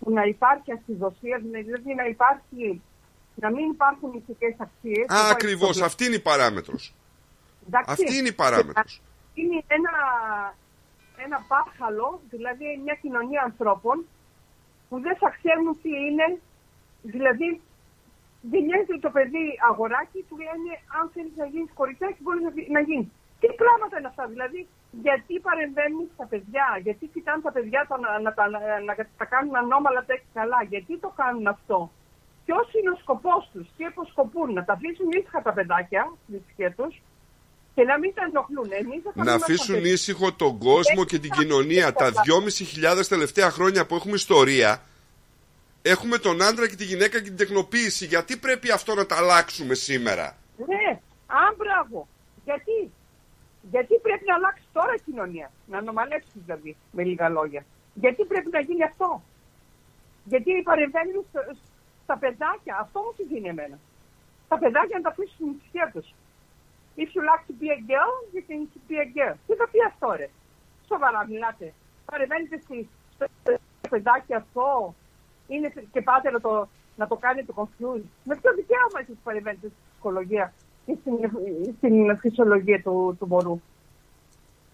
που 0.03 0.11
να 0.11 0.23
υπάρχει 0.23 0.71
ασυδοσία, 0.71 1.37
δηλαδή 1.43 1.93
να 1.95 2.05
υπάρχει, 2.05 2.81
να 3.35 3.51
μην 3.51 3.69
υπάρχουν 3.71 4.13
ηθικές 4.13 4.55
αξίες. 4.57 5.07
Α, 5.09 5.29
ακριβώς. 5.31 5.81
Αυτή 5.81 6.05
είναι 6.05 6.15
η 6.15 6.19
παράμετρος. 6.19 6.93
Εντάξει. 7.67 7.91
Αυτή 7.91 8.17
είναι 8.17 8.27
η 8.27 8.33
παράμετρος. 8.33 9.01
Είναι 9.33 9.63
ένα, 9.67 9.93
ένα 11.25 11.45
μπάχαλο, 11.47 12.21
δηλαδή 12.29 12.81
μια 12.83 12.97
κοινωνία 13.01 13.41
ανθρώπων 13.43 14.05
που 14.89 14.99
δεν 14.99 15.15
θα 15.17 15.29
ξέρουν 15.37 15.79
τι 15.81 15.89
είναι. 15.89 16.39
Δηλαδή, 17.01 17.61
δηλιάζει 18.41 18.99
το 19.01 19.09
παιδί 19.09 19.45
αγοράκι, 19.69 20.25
του 20.29 20.37
λένε 20.37 20.71
αν 20.99 21.09
θέλεις 21.13 21.35
να 21.35 21.45
γίνεις 21.45 21.69
κοριτσάκι, 21.73 22.17
μπορείς 22.21 22.43
να, 22.43 22.49
δι- 22.49 22.69
να 22.69 22.79
γίνεις. 22.79 23.07
Τι 23.39 23.47
πράγματα 23.53 23.97
είναι 23.97 24.07
αυτά, 24.07 24.27
δηλαδή, 24.27 24.67
γιατί 25.01 25.39
παρεμβαίνουν 25.39 26.05
στα 26.13 26.25
παιδιά, 26.25 26.67
γιατί 26.83 27.05
κοιτάνε 27.13 27.41
τα 27.41 27.51
παιδιά 27.51 27.85
τα, 27.89 27.99
να, 27.99 28.19
να, 28.19 28.33
τα- 28.33 28.49
να, 28.49 28.59
να 28.87 28.93
τα 29.17 29.25
κάνουν 29.25 29.55
ανώμαλα 29.55 30.03
τέτοια 30.09 30.29
καλά, 30.33 30.59
γιατί 30.69 30.97
το 30.97 31.13
κάνουν 31.15 31.47
αυτό. 31.47 31.91
Ποιος 32.45 32.73
είναι 32.77 32.89
ο 32.89 32.97
σκοπός 33.01 33.49
τους, 33.53 33.67
τι 33.77 33.85
αποσκοπούν, 33.85 34.53
να 34.53 34.63
τα 34.65 34.73
αφήσουν 34.73 35.11
ήσυχα 35.11 35.41
τα 35.41 35.53
παιδάκια, 35.53 36.11
τι 36.27 36.33
ψυχέ 36.45 36.69
τους, 36.77 37.01
και 37.75 37.83
να 37.83 37.99
μην 37.99 38.13
τα 38.13 38.21
ενοχλούν. 38.29 38.69
Εμείς 38.71 39.01
θα 39.03 39.11
Να 39.15 39.23
κάνουμε 39.23 39.43
αφήσουν 39.43 39.75
αυτά. 39.75 39.87
ήσυχο 39.87 40.33
τον 40.33 40.57
κόσμο 40.57 41.05
και 41.05 41.19
την 41.19 41.31
κοινωνία. 41.31 41.93
Τα 41.93 42.11
2.500 42.99 43.05
τελευταία 43.09 43.49
χρόνια 43.51 43.85
που 43.85 43.95
έχουμε 43.95 44.13
ιστορία, 44.15 44.81
έχουμε 45.81 46.17
τον 46.17 46.41
άντρα 46.41 46.67
και 46.69 46.75
τη 46.75 46.83
γυναίκα 46.83 47.17
και 47.17 47.27
την 47.27 47.37
τεχνοποίηση. 47.37 48.05
Γιατί 48.05 48.37
πρέπει 48.37 48.71
αυτό 48.71 48.93
να 48.95 49.05
τα 49.05 49.15
αλλάξουμε 49.15 49.73
σήμερα; 49.73 50.37
Ναι, 50.57 50.99
α, 51.27 51.37
μπράβο. 51.57 52.07
Γιατί, 52.45 52.91
γιατί 53.73 53.93
πρέπει 54.05 54.25
να 54.29 54.35
αλλάξει 54.35 54.65
τώρα 54.77 54.93
η 54.99 55.01
κοινωνία, 55.07 55.47
να 55.71 55.77
ανομαλέψει 55.77 56.37
δηλαδή, 56.45 56.71
με 56.91 57.03
λίγα 57.03 57.29
λόγια. 57.29 57.61
Γιατί 57.93 58.21
πρέπει 58.31 58.49
να 58.57 58.59
γίνει 58.59 58.83
αυτό; 58.83 59.21
Γιατί 60.31 60.51
παρεμβαίνουν 60.69 61.25
στο- 61.29 61.55
στα 62.03 62.15
παιδάκια, 62.17 62.73
αυτό 62.83 62.99
μου 63.03 63.13
συμβαίνει 63.17 63.47
εμένα. 63.47 63.77
Τα 64.47 64.57
παιδάκια 64.57 64.97
να 64.97 65.03
τα 65.03 65.09
αφήσουν 65.09 65.35
στην 65.35 65.57
ψυχία 65.59 65.87
τους. 65.93 66.07
If 67.01 67.09
you 67.15 67.21
like 67.31 67.43
to 67.49 67.53
be 67.61 67.67
a 67.77 67.79
girl, 67.91 68.13
you 68.35 68.41
can 68.49 68.59
be 68.89 68.95
a 69.05 69.07
girl. 69.17 69.35
Τι 69.47 69.53
θα 69.59 69.65
πει 69.71 69.79
αυτό, 69.91 70.07
ρε; 70.19 70.27
Σοβαρά 70.87 71.21
μιλάτε. 71.27 71.73
Παρεμβαίνετε 72.05 72.57
στη- 72.63 72.89
στο 73.13 73.25
στο 73.45 73.87
παιδάκι 73.89 74.33
αυτό. 74.33 74.95
Είναι 75.47 75.73
και 75.91 76.01
πάτε 76.01 76.31
να 76.31 76.39
το, 76.41 76.67
να 76.95 77.07
το 77.07 77.15
κάνετε 77.15 77.51
confused. 77.55 78.07
Με 78.23 78.33
ποιο 78.39 78.53
δικαίωμα 78.53 78.99
εσείς 79.01 79.17
παρεμβαίνετε 79.23 79.67
στη 79.67 79.77
ψυχολογία; 79.91 80.53
ή 80.59 80.62
στην, 80.83 81.17
στην 81.77 82.17
φυσιολογία 82.17 82.81
του, 82.81 83.15
του 83.19 83.27
μωρού. 83.27 83.61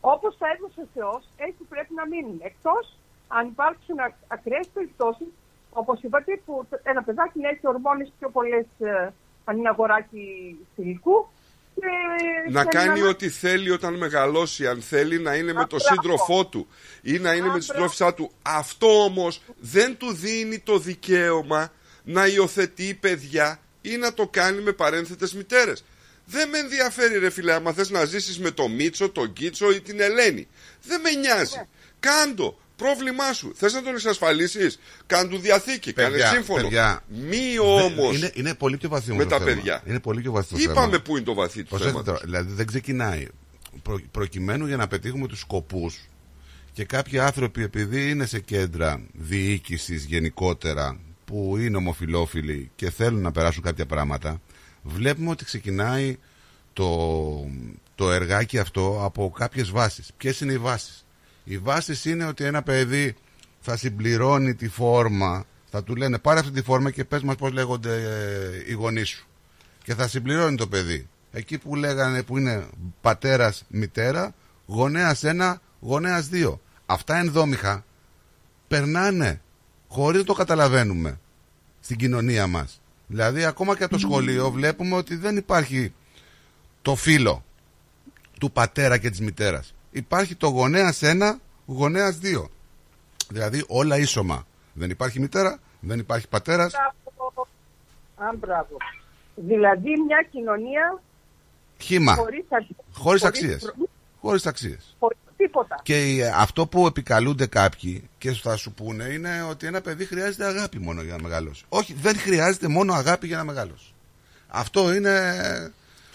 Όπως 0.01 0.37
τα 0.37 0.47
έδωσε 0.55 0.81
ο 0.81 0.87
Θεός, 0.93 1.23
έτσι 1.35 1.63
πρέπει 1.69 1.93
να 1.93 2.07
μείνουν. 2.07 2.39
Εκτός 2.43 2.97
αν 3.27 3.47
υπάρξουν 3.47 3.99
ακ- 3.99 4.23
ακραίες 4.27 4.67
περιπτώσεις, 4.73 5.27
όπως 5.71 6.01
είπατε, 6.01 6.41
που 6.45 6.65
ένα 6.83 7.03
παιδάκι 7.03 7.39
να 7.39 7.49
έχει 7.49 7.67
ορμόνες 7.67 8.11
πιο 8.19 8.29
πολλές, 8.29 8.65
ε, 8.79 9.09
αν 9.45 9.57
είναι 9.57 9.69
αγοράκι 9.69 10.55
θηλυκού, 10.75 11.27
και 11.75 12.51
Να 12.51 12.63
και 12.63 12.69
κάνει 12.77 13.01
ό,τι 13.01 13.29
θέλει 13.29 13.71
όταν 13.71 13.93
μεγαλώσει. 13.97 14.67
Αν 14.67 14.81
θέλει 14.81 15.19
να 15.19 15.35
είναι 15.35 15.53
με 15.53 15.65
τον 15.65 15.79
μπράβο. 15.79 16.01
σύντροφό 16.01 16.45
του 16.45 16.67
ή 17.01 17.19
να 17.19 17.33
είναι 17.33 17.47
με 17.47 17.57
τη 17.59 17.63
συντρόφισά 17.65 18.13
του. 18.13 18.31
Αυτό 18.41 19.03
όμως 19.03 19.41
δεν 19.59 19.97
του 19.97 20.13
δίνει 20.13 20.59
το 20.59 20.77
δικαίωμα 20.77 21.71
να 22.03 22.27
υιοθετεί 22.27 22.93
παιδιά 22.93 23.59
ή 23.81 23.97
να 23.97 24.13
το 24.13 24.27
κάνει 24.27 24.61
με 24.61 24.71
παρένθετες 24.71 25.33
μητέρες. 25.33 25.85
Δεν 26.31 26.49
με 26.49 26.57
ενδιαφέρει 26.57 27.17
ρε 27.19 27.29
φίλε 27.29 27.53
άμα 27.53 27.73
θες 27.73 27.89
να 27.89 28.05
ζήσεις 28.05 28.39
με 28.39 28.51
το 28.51 28.67
Μίτσο, 28.67 29.09
τον 29.09 29.33
Κίτσο 29.33 29.71
ή 29.71 29.81
την 29.81 29.99
Ελένη. 29.99 30.47
Δεν 30.83 31.01
με 31.01 31.11
νοιάζει. 31.11 31.61
Κάντο. 31.99 32.59
Πρόβλημά 32.75 33.33
σου. 33.33 33.51
Θες 33.55 33.73
να 33.73 33.81
τον 33.83 33.93
εξασφαλίσεις; 33.93 34.79
Κάν 35.07 35.29
του 35.29 35.37
διαθήκη. 35.37 35.93
Κάνε 35.93 36.09
Παιδιά, 36.09 36.27
σύμφωνο. 36.31 36.61
παιδιά, 36.61 37.03
Μη 37.07 37.37
δεν- 37.37 37.59
όμως 37.59 38.15
Είναι, 38.17 38.31
είναι 38.33 38.53
πολύ 38.55 38.77
πιο 38.77 38.89
βαθύ 38.89 39.07
με 39.07 39.13
όμως 39.13 39.23
το 39.25 39.29
τα 39.29 39.37
θέμα. 39.37 39.55
παιδιά. 39.55 39.83
Είναι 39.85 39.99
πολύ 39.99 40.21
πιο 40.21 40.31
βαθύ 40.31 40.53
το 40.53 40.59
θέμα. 40.59 40.71
Είπαμε 40.71 40.99
πού 40.99 41.15
είναι 41.15 41.25
το 41.25 41.33
βαθύ 41.33 41.63
του 41.63 41.69
Προσέξτε 41.69 41.91
θέματος. 41.91 42.13
τώρα, 42.19 42.25
δηλαδή 42.25 42.53
δεν 42.53 42.65
ξεκινάει. 42.67 43.27
Προ, 43.83 43.99
προκειμένου 44.11 44.67
για 44.67 44.77
να 44.77 44.87
πετύχουμε 44.87 45.27
τους 45.27 45.39
σκοπούς 45.39 45.99
και 46.73 46.85
κάποιοι 46.85 47.19
άνθρωποι 47.19 47.63
επειδή 47.63 48.09
είναι 48.09 48.25
σε 48.25 48.39
κέντρα 48.39 49.01
διοίκησης 49.13 50.03
γενικότερα 50.03 50.99
που 51.25 51.57
είναι 51.59 51.77
ομοφιλόφιλοι 51.77 52.71
και 52.75 52.89
θέλουν 52.89 53.21
να 53.21 53.31
περάσουν 53.31 53.63
κάποια 53.63 53.85
πράγματα 53.85 54.41
βλέπουμε 54.81 55.29
ότι 55.29 55.45
ξεκινάει 55.45 56.17
το, 56.73 57.49
το 57.95 58.11
εργάκι 58.11 58.57
αυτό 58.57 58.99
από 59.03 59.31
κάποιες 59.37 59.69
βάσεις. 59.69 60.11
Ποιες 60.17 60.41
είναι 60.41 60.53
οι 60.53 60.57
βάσεις; 60.57 61.05
Οι 61.43 61.57
βάσεις 61.57 62.05
είναι 62.05 62.25
ότι 62.25 62.43
ένα 62.43 62.63
παιδί 62.63 63.15
θα 63.59 63.77
συμπληρώνει 63.77 64.55
τη 64.55 64.69
φόρμα 64.69 65.45
θα 65.71 65.83
του 65.83 65.95
λένε 65.95 66.19
πάρε 66.19 66.39
αυτή 66.39 66.51
τη 66.51 66.61
φόρμα 66.61 66.91
και 66.91 67.05
πες 67.05 67.21
μας 67.21 67.35
πώς 67.35 67.51
λέγονται 67.51 67.93
ε, 67.93 68.71
οι 68.71 68.73
γονείς 68.73 69.09
σου 69.09 69.27
και 69.83 69.95
θα 69.95 70.07
συμπληρώνει 70.07 70.57
το 70.57 70.67
παιδί. 70.67 71.07
Εκεί 71.31 71.57
που 71.57 71.75
λέγανε 71.75 72.23
που 72.23 72.37
είναι 72.37 72.67
πατέρας, 73.01 73.65
μητέρα, 73.67 74.33
γονέας 74.65 75.23
ένα, 75.23 75.61
γονέας 75.79 76.27
δύο. 76.27 76.61
Αυτά 76.85 77.17
ενδόμηχα 77.17 77.85
περνάνε 78.67 79.41
χωρίς 79.87 80.19
να 80.19 80.25
το 80.25 80.33
καταλαβαίνουμε 80.33 81.19
στην 81.79 81.97
κοινωνία 81.97 82.47
μας. 82.47 82.78
Δηλαδή 83.11 83.45
ακόμα 83.45 83.75
και 83.77 83.83
από 83.83 83.93
το 83.93 83.99
σχολείο 83.99 84.51
βλέπουμε 84.51 84.95
ότι 84.95 85.15
δεν 85.15 85.37
υπάρχει 85.37 85.93
το 86.81 86.95
φίλο 86.95 87.43
του 88.39 88.51
πατέρα 88.51 88.97
και 88.97 89.09
της 89.09 89.19
μητέρας. 89.21 89.73
Υπάρχει 89.91 90.35
το 90.35 90.47
γονέας 90.47 91.01
ένα, 91.01 91.39
γονέας 91.65 92.17
δύο. 92.17 92.49
Δηλαδή 93.29 93.63
όλα 93.67 93.97
ίσωμα. 93.97 94.45
Δεν 94.73 94.89
υπάρχει 94.89 95.19
μητέρα, 95.19 95.59
δεν 95.79 95.99
υπάρχει 95.99 96.27
πατέρας. 96.27 96.73
Αν 98.15 98.37
μπράβο. 98.37 98.77
Δηλαδή 99.35 99.89
μια 100.05 100.27
κοινωνία 100.31 101.01
Χήμα. 101.79 102.15
χωρίς, 102.15 102.45
αξ- 102.49 102.69
Χωρίς 102.93 103.23
αξίες. 103.23 103.61
προ- 103.61 103.89
Χωρίς 104.21 104.45
αξίες. 104.45 104.95
χωρίς 104.99 105.17
τίποτα. 105.43 105.79
Και 105.83 105.95
ε, 105.95 106.31
αυτό 106.35 106.67
που 106.67 106.85
επικαλούνται 106.85 107.45
κάποιοι 107.45 108.09
και 108.17 108.31
θα 108.31 108.55
σου 108.55 108.71
πούνε 108.73 109.03
είναι 109.03 109.45
ότι 109.49 109.67
ένα 109.67 109.81
παιδί 109.81 110.05
χρειάζεται 110.05 110.45
αγάπη 110.45 110.79
μόνο 110.79 111.01
για 111.01 111.15
να 111.15 111.21
μεγαλώσει. 111.21 111.63
Όχι, 111.69 111.95
δεν 112.01 112.17
χρειάζεται 112.17 112.67
μόνο 112.67 112.93
αγάπη 112.93 113.27
για 113.27 113.37
να 113.37 113.43
μεγαλώσει. 113.43 113.93
Αυτό 114.47 114.93
είναι. 114.93 115.35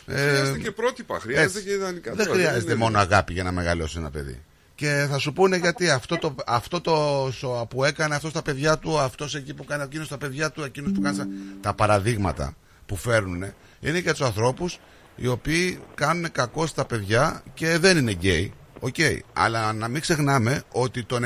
ε, 0.06 0.16
Χρειάζεται 0.16 0.58
και 0.58 0.70
πρότυπα, 0.70 1.18
χρειάζεται 1.20 1.58
έτσι. 1.58 1.62
και 1.68 1.74
ιδανικά. 1.74 2.14
Δεν 2.14 2.26
Τώρα, 2.26 2.38
χρειάζεται 2.38 2.64
είναι- 2.64 2.74
μόνο 2.74 2.98
αγάπη 2.98 3.32
για 3.32 3.42
να 3.42 3.52
μεγαλώσει 3.52 3.98
ένα 3.98 4.10
παιδί. 4.10 4.42
Και 4.74 5.06
θα 5.10 5.18
σου 5.18 5.32
πούνε 5.32 5.56
γιατί 5.56 5.90
αυτό 5.90 6.16
το, 6.18 6.34
αυτό 6.46 6.80
το 6.80 7.28
σο- 7.32 7.66
που 7.70 7.84
έκανε 7.84 8.14
αυτός 8.14 8.30
στα 8.30 8.42
παιδιά 8.42 8.78
του, 8.78 8.98
αυτός 8.98 9.34
εκεί 9.34 9.54
που 9.54 9.64
κάνει 9.64 9.82
εκείνος 9.82 10.06
στα 10.06 10.18
παιδιά 10.18 10.50
του, 10.50 10.62
εκείνος 10.62 10.92
που 10.92 11.00
κάνει. 11.00 11.14
στα- 11.16 11.28
Τα 11.60 11.74
παραδείγματα 11.74 12.56
που 12.86 12.96
φέρνουν 12.96 13.44
είναι 13.80 13.98
για 13.98 14.12
τους 14.12 14.20
ανθρώπους 14.22 14.78
οι 15.16 15.26
οποίοι 15.26 15.80
κάνουν 15.94 16.32
κακό 16.32 16.66
στα 16.66 16.84
παιδιά 16.84 17.42
και 17.54 17.78
δεν 17.78 17.96
είναι 17.96 18.10
γκέι. 18.12 18.52
Οκ. 18.84 18.94
Αλλά 19.32 19.72
να 19.72 19.88
μην 19.88 20.00
ξεχνάμε 20.00 20.62
ότι 20.72 21.04
το 21.04 21.18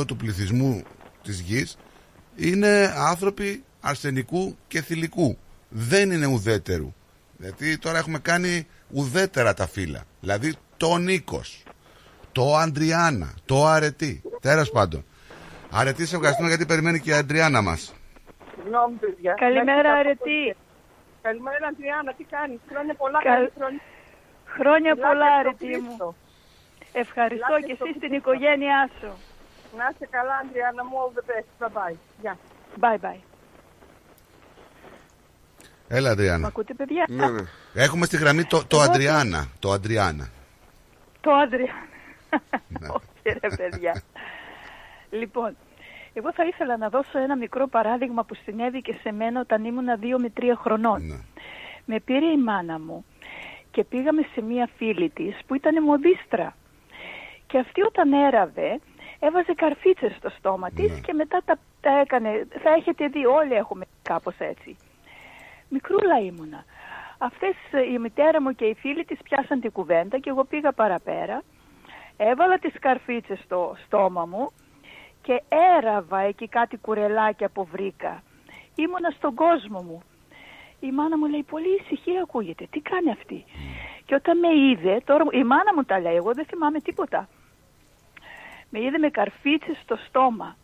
90% 0.00 0.06
του 0.06 0.16
πληθυσμού 0.16 0.82
της 1.22 1.40
γης 1.40 1.76
είναι 2.36 2.92
άνθρωποι 2.96 3.64
αρσενικού 3.80 4.56
και 4.68 4.80
θηλυκού. 4.82 5.38
Δεν 5.68 6.10
είναι 6.10 6.26
ουδέτερου. 6.26 6.92
Γιατί 7.38 7.78
τώρα 7.78 7.98
έχουμε 7.98 8.18
κάνει 8.18 8.66
ουδέτερα 8.90 9.54
τα 9.54 9.66
φύλλα. 9.66 10.02
Δηλαδή 10.20 10.54
το 10.76 10.96
Νίκος, 10.96 11.62
το 12.32 12.56
Αντριάννα, 12.56 13.34
το 13.44 13.66
Αρετή. 13.66 14.22
Τέλος 14.40 14.70
πάντων. 14.70 15.04
Αρετή, 15.70 16.06
σε 16.06 16.14
ευχαριστούμε 16.16 16.48
γιατί 16.48 16.66
περιμένει 16.66 17.00
και 17.00 17.10
η 17.10 17.14
Αντριάννα 17.14 17.62
μας. 17.62 17.94
Συγγνώμη, 18.54 18.94
παιδιά. 18.96 19.34
Καλημέρα, 19.38 19.82
Να 19.82 19.98
Αρετή. 19.98 20.40
έχετε 20.42 20.56
Καλημέρα, 21.22 21.66
Αντριάννα. 21.72 22.12
Τι 22.14 22.24
κάνεις; 22.24 22.58
Χρόνια 22.70 22.94
πολλά. 22.94 23.18
Καλ- 23.22 23.36
καλή 23.36 23.50
χρονιά. 23.58 23.80
Χρόνια 24.58 24.92
Μιλάτε 24.94 25.12
πολλά, 25.12 25.26
στο 25.26 25.38
αρετή 25.38 25.80
μου. 25.80 26.16
Χρήστο. 26.98 27.20
Ευχαριστώ 27.20 27.46
Μιλάτε 27.54 27.66
και 27.68 27.74
στο 27.74 27.84
εσύ 27.88 27.96
στην 27.98 28.08
Χρήστο. 28.10 28.30
οικογένειά 28.30 28.80
σου. 29.00 29.10
Να 29.78 29.84
είστε 29.92 30.06
καλά, 30.16 30.34
Αντριάννα 30.44 30.82
μου. 30.84 30.96
All 31.02 31.12
the 31.18 31.24
best. 31.30 31.48
Bye 31.62 31.72
bye. 31.78 31.96
Γεια. 32.22 32.34
Bye 32.84 32.98
bye. 33.06 33.20
Έλα, 35.88 36.08
Μ' 36.08 36.12
Αντριάννα. 36.12 36.46
ακούτε, 36.46 36.74
παιδιά; 36.74 37.04
Ναι, 37.08 37.28
ναι. 37.30 37.42
Έχουμε 37.74 38.06
στη 38.06 38.16
γραμμή 38.16 38.44
το, 38.44 38.56
το 38.66 38.76
Εγώ 38.76 38.84
το- 38.84 38.90
Αντριάννα. 38.90 39.48
Το 39.58 39.70
Αντριάννα. 39.72 40.28
Το 41.20 41.32
άντρια. 41.32 41.74
Ναι. 42.68 42.88
Όχι, 42.96 43.38
ρε 43.40 43.48
παιδιά. 43.56 44.02
λοιπόν, 45.10 45.56
εγώ 46.12 46.32
θα 46.32 46.44
ήθελα 46.44 46.76
να 46.76 46.88
δώσω 46.88 47.18
ένα 47.18 47.36
μικρό 47.36 47.66
παράδειγμα 47.68 48.24
που 48.24 48.34
συνέβη 48.34 48.82
και 48.82 48.94
σε 49.02 49.12
μένα 49.12 49.40
όταν 49.40 49.64
ήμουνα 49.64 49.96
δύο 49.96 50.18
με 50.18 50.30
τρία 50.30 50.56
χρονών. 50.56 51.06
Ναι. 51.06 51.16
Με 51.84 52.00
πήρε 52.00 52.26
η 52.26 52.36
μάνα 52.38 52.78
μου 52.78 53.04
και 53.70 53.84
πήγαμε 53.84 54.22
σε 54.34 54.40
μία 54.42 54.68
φίλη 54.76 55.10
της 55.10 55.36
που 55.46 55.54
ήταν 55.54 55.82
μοδίστρα. 55.82 56.56
Και 57.48 57.58
αυτή 57.58 57.82
όταν 57.82 58.12
έραβε 58.12 58.80
έβαζε 59.18 59.52
καρφίτσες 59.52 60.14
στο 60.16 60.28
στόμα 60.38 60.70
της 60.70 60.92
Ναι. 60.92 61.00
και 61.00 61.12
μετά 61.12 61.40
τα, 61.44 61.58
τα 61.80 61.98
έκανε. 61.98 62.46
Θα 62.62 62.70
έχετε 62.70 63.06
δει, 63.06 63.26
όλοι 63.26 63.54
έχουμε 63.54 63.84
κάπως 64.02 64.34
έτσι. 64.38 64.76
Μικρούλα 65.68 66.18
ήμουνα. 66.18 66.64
Αυτές 67.18 67.54
ε, 67.70 67.92
η 67.92 67.98
μητέρα 67.98 68.42
μου 68.42 68.54
και 68.54 68.64
οι 68.64 68.74
φίλοι 68.74 69.04
της 69.04 69.18
πιάσαν 69.22 69.60
την 69.60 69.72
κουβέντα 69.72 70.18
και 70.18 70.30
εγώ 70.30 70.44
πήγα 70.44 70.72
παραπέρα. 70.72 71.42
Έβαλα 72.16 72.58
τις 72.58 72.72
καρφίτσες 72.80 73.38
στο 73.38 73.76
στόμα 73.84 74.24
μου 74.26 74.50
και 75.22 75.42
έραβα 75.76 76.20
εκεί 76.20 76.48
κάτι 76.48 76.76
κουρελάκια 76.76 77.48
που 77.48 77.64
βρήκα. 77.64 78.22
Ήμουνα 78.74 79.10
στον 79.10 79.34
κόσμο 79.34 79.82
μου. 79.82 80.02
Η 80.80 80.90
μάνα 80.92 81.18
μου 81.18 81.26
λέει 81.26 81.42
πολύ 81.42 81.80
ησυχία 81.80 82.22
ακούγεται. 82.22 82.66
Τι 82.70 82.80
κάνει 82.80 83.10
αυτή; 83.10 83.44
Και 84.04 84.14
όταν 84.14 84.38
με 84.38 84.48
είδε, 84.54 85.00
τώρα 85.04 85.24
η 85.30 85.44
μάνα 85.44 85.74
μου 85.74 85.84
τα 85.84 86.00
λέει, 86.00 86.14
εγώ 86.14 86.32
δεν 86.32 86.44
θυμάμαι 86.44 86.80
τίποτα. 86.80 87.28
Με 88.70 88.80
είδε 88.80 88.98
με 88.98 89.08
καρφίτσες 89.10 89.78
στο 89.82 89.96
στόμα 89.96 90.56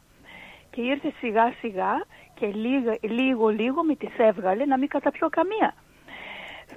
και 0.70 0.80
ήρθε 0.80 1.12
σιγά 1.18 1.52
σιγά 1.60 2.04
και 2.34 2.46
λίγο 2.46 2.96
λίγο, 3.00 3.48
λίγο 3.48 3.84
με 3.84 3.94
τις 3.94 4.14
έβγαλε 4.16 4.64
να 4.64 4.78
μην 4.78 4.88
καταπιώ 4.88 5.28
καμία. 5.28 5.74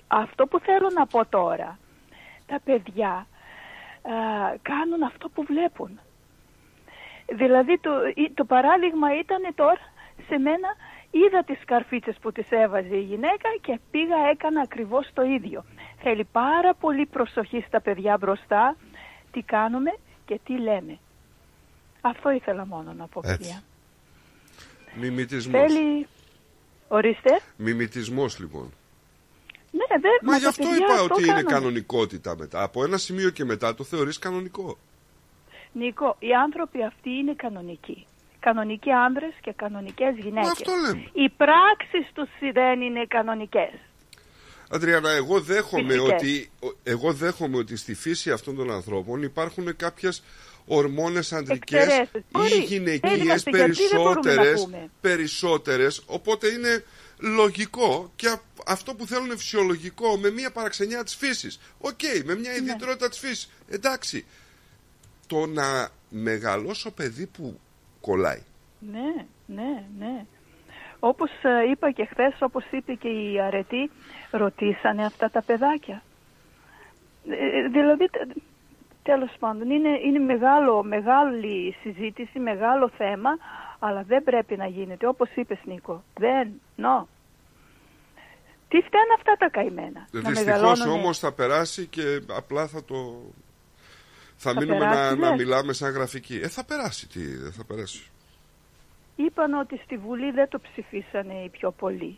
Αυτό 0.08 0.46
που 0.48 0.60
θέλω 0.60 0.90
να 0.94 1.06
πω 1.08 1.26
τώρα, 1.26 1.80
τα 2.46 2.60
παιδιά 2.64 3.12
α, 3.12 3.28
κάνουν 4.62 5.04
αυτό 5.04 5.30
που 5.30 5.44
βλέπουν. 5.44 6.00
Δηλαδή 7.36 7.80
το, 7.80 7.92
ή- 8.16 8.32
το 8.34 8.46
παράδειγμα 8.46 9.18
ήταν 9.18 9.42
τώρα 9.56 9.80
σε 10.28 10.38
μένα 10.38 10.68
είδα 11.12 11.44
τις 11.44 11.60
καρφίτσες 11.66 12.18
που 12.22 12.32
τις 12.32 12.48
έβαζε 12.50 12.96
η 12.96 13.02
γυναίκα 13.02 13.50
και 13.62 13.80
πήγα 13.92 14.18
έκανα 14.32 14.62
ακριβώς 14.62 15.10
το 15.14 15.22
ίδιο. 15.22 15.64
Θέλει 16.02 16.24
πάρα 16.32 16.74
πολύ 16.74 17.06
προσοχή 17.06 17.64
στα 17.68 17.82
παιδιά 17.82 18.18
μπροστά, 18.18 18.76
τι 19.32 19.42
κάνουμε 19.42 19.92
και 20.26 20.40
τι 20.44 20.58
λέμε. 20.60 21.00
Αυτό 22.08 22.30
ήθελα 22.32 22.66
μόνο 22.66 22.94
να 22.98 23.08
πω 23.08 23.22
Έτσι. 23.24 23.38
παιδιά. 23.38 23.64
Μιμητισμός. 25.00 25.72
Θέλει... 25.72 26.08
Ορίστε. 26.88 27.40
Μιμητισμός 27.56 28.40
λοιπόν. 28.40 28.74
Ναι, 29.72 30.00
δεν 30.02 30.12
Μα 30.22 30.38
γι' 30.38 30.44
τα 30.44 30.50
αυτό 30.50 30.64
παιδιά 30.64 30.86
είπα 30.86 31.02
ότι 31.02 31.22
είναι 31.24 31.32
κάνουν. 31.34 31.52
κανονικότητα 31.52 32.36
μετά. 32.38 32.62
Από 32.64 32.84
ένα 32.84 32.98
σημείο 32.98 33.30
και 33.30 33.46
μετά 33.46 33.76
το 33.76 33.84
θεωρείς 33.84 34.20
κανονικό. 34.20 34.78
Νίκο, 35.72 36.16
οι 36.20 36.34
άνθρωποι 36.34 36.84
αυτοί 36.84 37.10
είναι 37.10 37.34
κανονικοί. 37.34 38.06
Κανονικοί 38.40 38.92
άνδρες 38.92 39.34
και 39.42 39.54
κανονικές 39.56 40.16
γυναίκες. 40.18 40.50
αυτό 40.52 40.72
λέμε. 40.86 41.10
Οι 41.14 41.30
πράξεις 41.30 42.12
τους 42.14 42.30
δεν 42.54 42.82
είναι 42.82 43.06
κανονικές. 43.08 43.72
Αντριάννα, 44.72 45.10
εγώ 45.12 45.40
δέχομαι, 45.42 45.94
Φυσικές. 45.94 46.12
ότι, 46.12 46.50
εγώ 46.84 47.14
δέχομαι 47.14 47.58
ότι 47.58 47.76
στη 47.78 47.94
φύση 47.96 48.32
αυτών 48.32 48.56
των 48.56 48.72
ανθρώπων 48.72 49.22
υπάρχουν 49.22 49.76
κάποιες 49.76 50.24
ορμόνες 50.68 51.34
αντρικές 51.34 51.82
Εξαιρέσεις. 51.84 52.14
ή 52.14 52.24
Μπορεί. 52.32 52.50
Δεν 52.50 52.62
γυναικείες 52.62 53.18
είμαστε 53.22 53.50
γιατί 53.50 53.72
δεν 53.72 54.02
μπορούμε 54.02 54.14
να 54.14 54.22
περισσότερες, 54.22 54.64
πούμε. 54.64 54.90
περισσότερες, 55.02 56.02
οπότε 56.06 56.48
είναι 56.48 56.84
λογικό 57.20 58.12
και 58.16 58.28
α- 58.30 58.42
αυτό 58.68 58.94
που 58.96 59.06
θέλουν 59.08 59.26
είναι 59.26 59.38
φυσιολογικό 59.38 60.18
με 60.18 60.30
μια 60.32 60.52
παραξενιά 60.52 61.04
της 61.04 61.16
φύσης. 61.16 61.60
Οκ, 61.80 62.00
με 62.26 62.36
μια 62.36 62.52
Ναι. 62.52 62.58
ιδιαιτερότητα 62.58 63.10
της 63.10 63.20
φύσης. 63.20 63.50
Εντάξει, 63.70 64.26
το 65.28 65.46
να 65.46 65.90
μεγαλώσω 66.10 66.92
παιδί 66.92 67.26
που 67.26 67.60
κολλάει. 68.02 68.42
Ναι, 68.92 69.26
ναι, 69.46 69.84
ναι. 70.00 70.26
Όπως 71.00 71.30
ε, 71.44 71.70
είπα 71.72 71.92
και 71.92 72.06
χθες, 72.12 72.34
όπως 72.40 72.64
είπε 72.72 72.94
και 72.94 73.08
η 73.08 73.42
αρετή, 73.42 73.92
ρωτήσανε 74.32 75.06
αυτά 75.06 75.30
τα 75.30 75.42
παιδάκια. 75.42 76.04
Ε, 77.30 77.68
δηλαδή, 77.68 78.10
τε- 78.10 78.36
τέλος 79.10 79.34
πάντων, 79.40 79.70
είναι, 79.70 79.90
είναι 80.06 80.20
μεγάλο, 80.20 80.84
μεγάλη 80.84 81.76
συζήτηση, 81.82 82.40
μεγάλο 82.40 82.90
θέμα, 82.98 83.30
Αλλά 83.80 84.02
δεν 84.04 84.24
πρέπει 84.24 84.56
να 84.58 84.68
γίνεται, 84.68 85.08
όπως 85.08 85.30
είπες 85.36 85.60
Νίκο. 85.64 86.04
Δεν, 86.18 86.46
νο. 86.76 87.08
Τι 88.70 88.78
φταίνουν 88.82 89.12
αυτά 89.18 89.34
τα 89.40 89.50
καημένα; 89.50 90.08
να 90.12 90.20
Δυστυχώς 90.20 90.44
μεγαλώνουνε. 90.44 90.92
όμως 90.92 91.20
θα 91.20 91.32
περάσει 91.32 91.86
και 91.86 92.22
απλά 92.36 92.68
θα 92.68 92.84
το. 92.84 92.96
Θα, 94.36 94.52
Θα 94.52 94.60
μείνουμε 94.60 94.80
περάσει, 94.80 95.16
να, 95.18 95.26
να 95.26 95.30
λες; 95.30 95.40
μιλάμε 95.46 95.74
σαν 95.74 95.92
γραφική. 95.92 96.40
Ε, 96.44 96.48
θα 96.48 96.66
περάσει. 96.66 97.08
Τι, 97.10 97.20
δεν 97.20 97.52
θα 97.52 97.64
περάσει. 97.66 98.10
Είπαν 99.16 99.54
ότι 99.54 99.82
στη 99.84 99.98
Βουλή 99.98 100.32
δεν 100.32 100.50
το 100.50 100.60
ψηφίσανε 100.60 101.34
οι 101.34 101.50
πιο 101.50 101.72
πολλοί. 101.72 102.18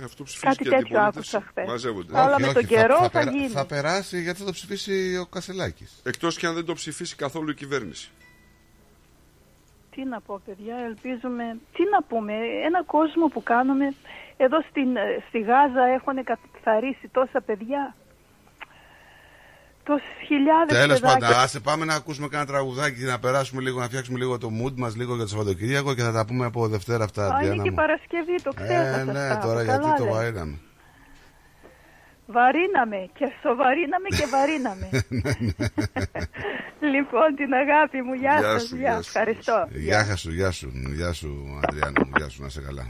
Ε, 0.00 0.04
αυτό 0.04 0.22
ψηφίζει 0.24 0.46
Κάτι 0.46 0.62
και 0.62 0.68
τέτοιο 0.70 1.00
αντιπολίτευση. 1.00 1.36
άκουσα 1.36 1.50
χθες. 1.50 1.66
Μαζεύονται. 1.66 2.18
Αλλά 2.20 2.40
με 2.40 2.52
τον 2.52 2.66
καιρό 2.66 2.96
θα 2.98 3.10
περα- 3.10 3.30
γίνει. 3.30 3.48
θα 3.48 3.66
περάσει 3.66 4.22
γιατί 4.22 4.38
θα 4.38 4.44
το 4.44 4.52
ψηφίσει 4.52 5.16
ο 5.22 5.26
Κασελάκης. 5.26 6.00
Εκτός 6.04 6.36
και 6.38 6.46
αν 6.46 6.54
δεν 6.54 6.64
το 6.64 6.74
ψηφίσει 6.74 7.16
καθόλου 7.16 7.50
η 7.50 7.54
κυβέρνηση. 7.54 8.10
Τι 9.90 10.04
να 10.04 10.20
πω 10.20 10.40
παιδιά, 10.46 10.76
ελπίζουμε, 10.76 11.58
τι 11.72 11.82
να 11.92 12.02
πούμε, 12.02 12.32
ένα 12.66 12.82
κόσμο 12.84 13.26
που 13.26 13.42
κάνουμε, 13.42 13.94
εδώ 14.36 14.60
στην, 14.70 14.96
ε, 14.96 15.00
στη 15.28 15.38
Γάζα 15.40 15.84
έχουν 15.84 16.24
καθαρίσει 16.24 17.08
τόσα 17.12 17.40
παιδιά, 17.40 17.94
τόσες 19.88 20.14
χιλιάδες 20.26 20.78
Τέλος 20.78 21.00
παιδάκια. 21.00 21.26
πάντων, 21.28 21.42
άσε 21.44 21.60
πάμε 21.60 21.84
να 21.84 21.94
ακούσουμε 21.94 22.28
κάνα 22.28 22.46
τραγουδάκι 22.46 23.02
να 23.02 23.18
περάσουμε 23.18 23.60
λίγο, 23.62 23.78
να 23.80 23.84
φτιάξουμε 23.86 24.18
λίγο 24.18 24.38
το 24.38 24.48
mood 24.62 24.72
μας 24.76 24.96
λίγο 24.96 25.14
για 25.14 25.22
το 25.24 25.28
Σαββατοκύριακο 25.30 25.94
και 25.94 26.02
θα 26.02 26.12
τα 26.12 26.24
πούμε 26.26 26.44
από 26.46 26.68
Δευτέρα 26.68 27.04
αυτά. 27.04 27.22
Α, 27.24 27.28
είναι 27.28 27.44
Διάννα 27.44 27.62
και 27.62 27.70
μου. 27.70 27.76
Παρασκευή, 27.76 28.36
το 28.42 28.50
ξέχασα. 28.54 29.00
Ε, 29.00 29.04
ναι, 29.04 29.20
αυτά, 29.20 29.38
τώρα 29.46 29.64
καλά 29.64 29.80
γιατί 29.82 29.98
το 29.98 30.04
λες. 30.04 30.14
βαρύναμε. 30.14 30.58
Βαρύναμε 32.30 33.08
και 33.18 33.26
σοβαρύναμε 33.42 34.08
και 34.18 34.26
βαρύναμε. 34.34 34.88
λοιπόν, 36.94 37.28
την 37.36 37.52
αγάπη 37.52 38.02
μου, 38.02 38.14
γεια, 38.14 38.36
Γεια 38.38 38.48
σας, 38.58 38.62
σου, 38.66 38.76
γεια. 38.76 38.90
γεια 38.90 39.02
σου. 39.02 39.10
Ευχαριστώ. 39.14 39.66
Γεια 39.70 40.16
σου, 40.16 40.30
γεια 40.32 40.50
σου, 40.50 40.70
γεια 40.94 41.12
σου, 41.12 41.60
Αντριάννα 41.68 42.00
μου, 42.04 42.12
γεια 42.16 42.28
σου, 42.28 42.40
να 42.40 42.46
είσαι 42.46 42.60
καλά. 42.60 42.86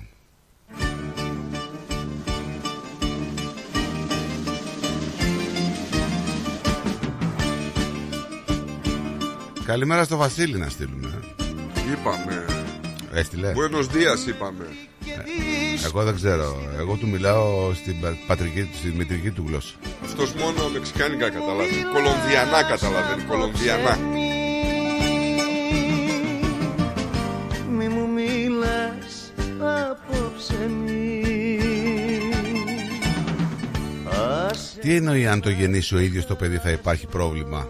Καλημέρα 9.69 10.05
στο 10.05 10.17
Βασίλη 10.17 10.59
να 10.59 10.69
στείλουμε. 10.69 11.21
Είπαμε. 11.93 12.45
Έστειλε. 13.13 13.53
Buenos 13.55 13.85
Dias 13.95 14.29
είπαμε. 14.29 14.67
Εγώ 15.85 16.03
δεν 16.05 16.15
ξέρω. 16.15 16.57
Εγώ 16.79 16.95
του 16.97 17.09
μιλάω 17.09 17.75
στην 17.75 18.01
πα- 18.01 18.17
πατρική, 18.27 18.71
στη 18.79 18.89
μητρική 18.97 19.31
του 19.31 19.45
γλώσσα. 19.49 19.75
Αυτός 20.05 20.33
μόνο 20.35 20.69
μεξικάνικα 20.73 21.31
καταλαβαίνει. 21.31 21.83
Κολομβιανά 21.95 22.63
καταλαβαίνει. 22.63 23.23
Κολομβιανά. 23.23 23.99
Μη 27.79 27.89
μου 27.89 28.09
μιλάς 28.09 29.33
απόψε 29.91 30.71
μη 30.85 31.21
Άσε 34.49 34.79
Τι 34.81 34.95
εννοεί 34.95 35.27
αν 35.27 35.41
το 35.41 35.51
γεννήσει 35.51 35.95
ο 35.95 35.99
ίδιος 35.99 36.27
το 36.27 36.35
παιδί 36.35 36.57
θα 36.57 36.71
υπάρχει 36.71 37.07
πρόβλημα; 37.07 37.67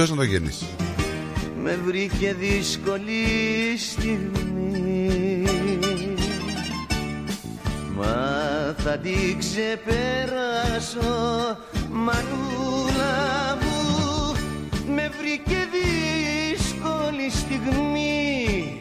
Ποιος 0.00 0.12
να 0.12 0.16
το 0.16 0.22
γεννήσει; 0.22 0.66
με 1.62 1.78
βρήκε 1.84 2.34
δύσκολη 2.38 3.24
στιγμή. 3.76 5.44
Μα 7.96 8.74
θα 8.78 8.98
την 8.98 9.38
ξεπεράσω 9.38 11.00
Μανούλα 11.90 13.58
μου 13.60 14.34
Με 14.94 15.10
βρήκε 15.18 15.68
δύσκολη 15.72 17.30
στιγμή. 17.30 18.78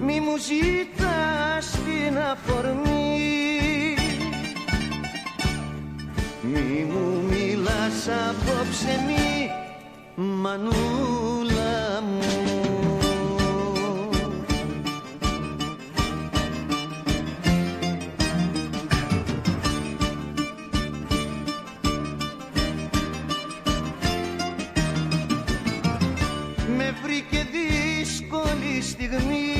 Μη 0.00 0.20
μου 0.20 0.36
ζητάς 0.36 1.70
την 1.70 2.18
αφορμή 2.32 3.75
Μη 6.52 6.86
μου 6.90 7.22
μιλάς 7.28 8.08
απόψε 8.28 9.04
μη 9.06 9.50
Μανούλα 10.14 12.02
μου. 12.02 12.20
Με 26.76 26.94
βρήκε 27.02 27.46
δύσκολη 27.52 28.82
στιγμή 28.82 29.55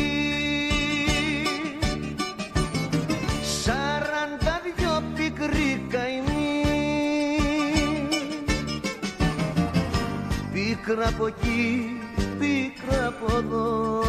Πίκρα 10.87 11.09
από 11.09 11.27
εκεί, 11.27 12.01
πίκρα 12.39 13.07
από 13.07 13.37
εδώ. 13.37 14.03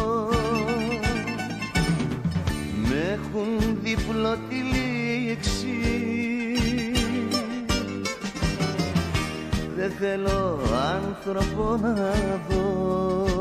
Με 2.88 3.18
έχουν 3.18 3.78
διπλό 3.82 4.38
τη 4.48 4.54
λήξη. 4.54 5.76
Δεν 9.76 9.90
θέλω 9.90 10.60
άνθρωπο 10.94 11.76
να 11.76 12.12
δω 12.48 13.37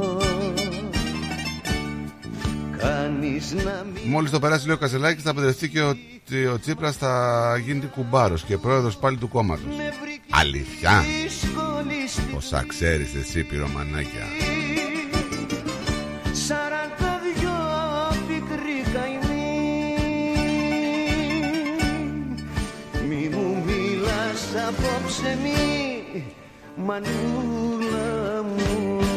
Κανείς 2.78 3.54
να 3.54 3.86
μην 3.94 4.04
Μόλις 4.10 4.32
το 4.32 4.40
περάσει 4.40 4.66
λέει 4.66 4.76
ο 4.76 4.78
Κασελάκης 4.80 5.24
θα 5.24 5.34
παντρευτεί 5.34 5.70
και 5.70 5.82
ότι 5.82 6.46
ο 6.46 6.60
Τσίπρας 6.60 6.96
θα 6.98 7.62
γίνει 7.66 7.86
κουμπάρος 7.86 8.44
και 8.44 8.58
πρόεδρος 8.58 8.98
πάλι 8.98 9.18
του 9.18 9.28
κόμματος. 9.28 9.76
Αλήθεια. 10.30 11.04
δύσκολης 11.24 12.12
στιγμή 12.12 12.34
Πόσα 12.34 12.64
ξέρεις 12.68 13.16
εσύ 13.16 13.44
πυρομανάκια. 13.44 14.26
Σαράντα 16.32 17.20
δυο 17.36 17.58
πικρή 18.28 18.84
καημή 18.94 19.96
Μη 23.08 23.30
μου 23.36 23.64
μιλάς 23.66 24.68
απόψε 24.68 25.38
μη 25.44 26.24
Μανούλα 26.76 28.44
μου 28.44 29.17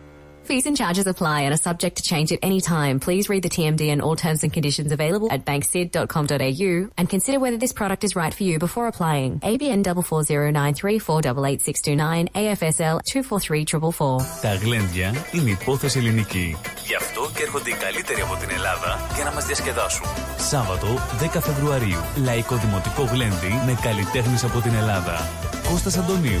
Fees 0.50 0.66
and 0.66 0.76
charges 0.76 1.06
apply 1.08 1.40
and 1.40 1.52
are 1.52 1.64
subject 1.68 1.96
to 1.96 2.04
change 2.04 2.30
at 2.30 2.38
any 2.40 2.60
time. 2.60 3.00
Please 3.00 3.28
read 3.28 3.42
the 3.42 3.48
TMD 3.48 3.90
and 3.90 4.00
all 4.00 4.14
terms 4.14 4.44
and 4.44 4.52
conditions 4.52 4.92
available 4.92 5.28
at 5.32 5.44
banksid.com.au 5.44 6.88
and 6.98 7.08
consider 7.08 7.40
whether 7.40 7.56
this 7.56 7.72
product 7.72 8.04
is 8.04 8.14
right 8.14 8.32
for 8.32 8.44
you 8.44 8.60
before 8.60 8.86
applying. 8.86 9.40
ABN 9.40 9.82
44093488629 9.82 12.28
AFSL 12.42 13.00
243444. 13.02 14.40
Τα 14.42 14.54
γλέντια 14.54 15.14
είναι 15.32 15.50
υπόθεση 15.50 15.98
ελληνική. 15.98 16.56
Γι' 16.86 16.94
αυτό 16.94 17.30
και 17.34 17.42
έρχονται 17.42 17.70
οι 17.70 17.74
καλύτεροι 17.74 18.20
από 18.20 18.36
την 18.36 18.50
Ελλάδα 18.50 19.00
για 19.14 19.24
να 19.24 19.32
μας 19.32 19.46
διασκεδάσουν. 19.46 20.06
Σάββατο 20.36 20.86
10 21.20 21.40
Φεβρουαρίου. 21.40 21.98
Λαϊκό 22.24 22.56
Δημοτικό 22.56 23.02
Γλέντι 23.02 23.62
με 23.66 23.78
καλλιτέχνες 23.82 24.44
από 24.44 24.60
την 24.60 24.74
Ελλάδα. 24.74 25.28
Κώστας 25.70 25.98
Αντωνίου. 25.98 26.40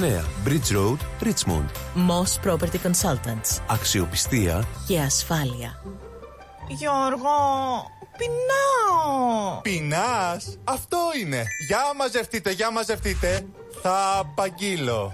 Bridge 0.00 0.70
Road, 0.72 0.98
Richmond. 1.22 1.68
Moss 1.94 2.38
Property 2.44 2.78
Consultants. 2.86 3.60
Αξιοπιστία 3.66 4.64
Και 4.86 5.00
ασφάλεια. 5.00 5.82
Γιώργο, 6.68 7.38
πεινάω. 8.16 9.60
Πεινάς, 9.62 10.58
αυτό 10.64 10.98
είναι. 11.20 11.44
Για 11.68 11.78
μαζευτείτε, 11.96 12.50
για 12.50 12.70
μαζευτείτε. 12.70 13.46
Θα 13.82 14.16
απαγγείλω. 14.18 15.12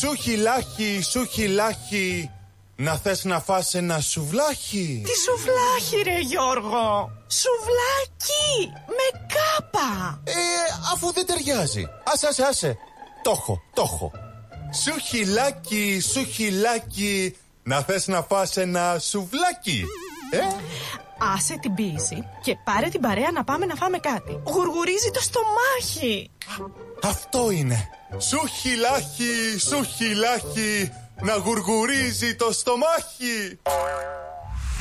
Σου 0.00 0.14
χιλάχι, 0.14 1.02
σου 1.02 1.24
χιλάχι. 1.24 2.30
Να 2.76 2.96
θες 2.96 3.24
να 3.24 3.40
φας 3.40 3.74
ένα 3.74 4.00
σουβλάχι. 4.00 5.02
Τι 5.04 5.12
σουβλάχι 5.20 6.02
ρε 6.02 6.18
Γιώργο. 6.18 7.10
Σουβλάκι 7.26 8.72
με 8.86 9.26
κάπα. 9.34 10.20
Ε, 10.24 10.32
αφού 10.92 11.12
δεν 11.12 11.26
ταιριάζει. 11.26 11.88
Άσε, 12.12 12.26
άσε, 12.26 12.42
άσε. 12.42 12.76
Το 13.22 13.30
έχω, 13.30 13.62
το 13.72 13.82
έχω. 13.82 14.12
Σου 14.82 14.98
χιλάκι, 14.98 16.00
σου 16.12 16.24
χιλάκι. 16.24 17.36
Να 17.62 17.80
θες 17.80 18.06
να 18.06 18.22
φας 18.22 18.56
ένα 18.56 18.98
σουβλάκι. 18.98 19.84
Ε, 20.30 20.38
Άσε 21.34 21.58
την 21.60 21.74
πίεση 21.74 22.24
και 22.42 22.56
πάρε 22.64 22.88
την 22.88 23.00
παρέα 23.00 23.30
να 23.30 23.44
πάμε 23.44 23.66
να 23.66 23.74
φάμε 23.74 23.98
κάτι. 23.98 24.40
Γουργουρίζει 24.46 25.10
το 25.10 25.20
στομάχι. 25.20 26.30
αυτό 27.02 27.50
είναι. 27.50 27.88
Σου 28.18 28.46
χιλάκι, 28.46 29.58
σου 29.68 29.82
χιλάκι. 29.84 30.92
Να 31.22 31.34
γουργουρίζει 31.36 32.34
το 32.36 32.52
στομάχι. 32.52 33.58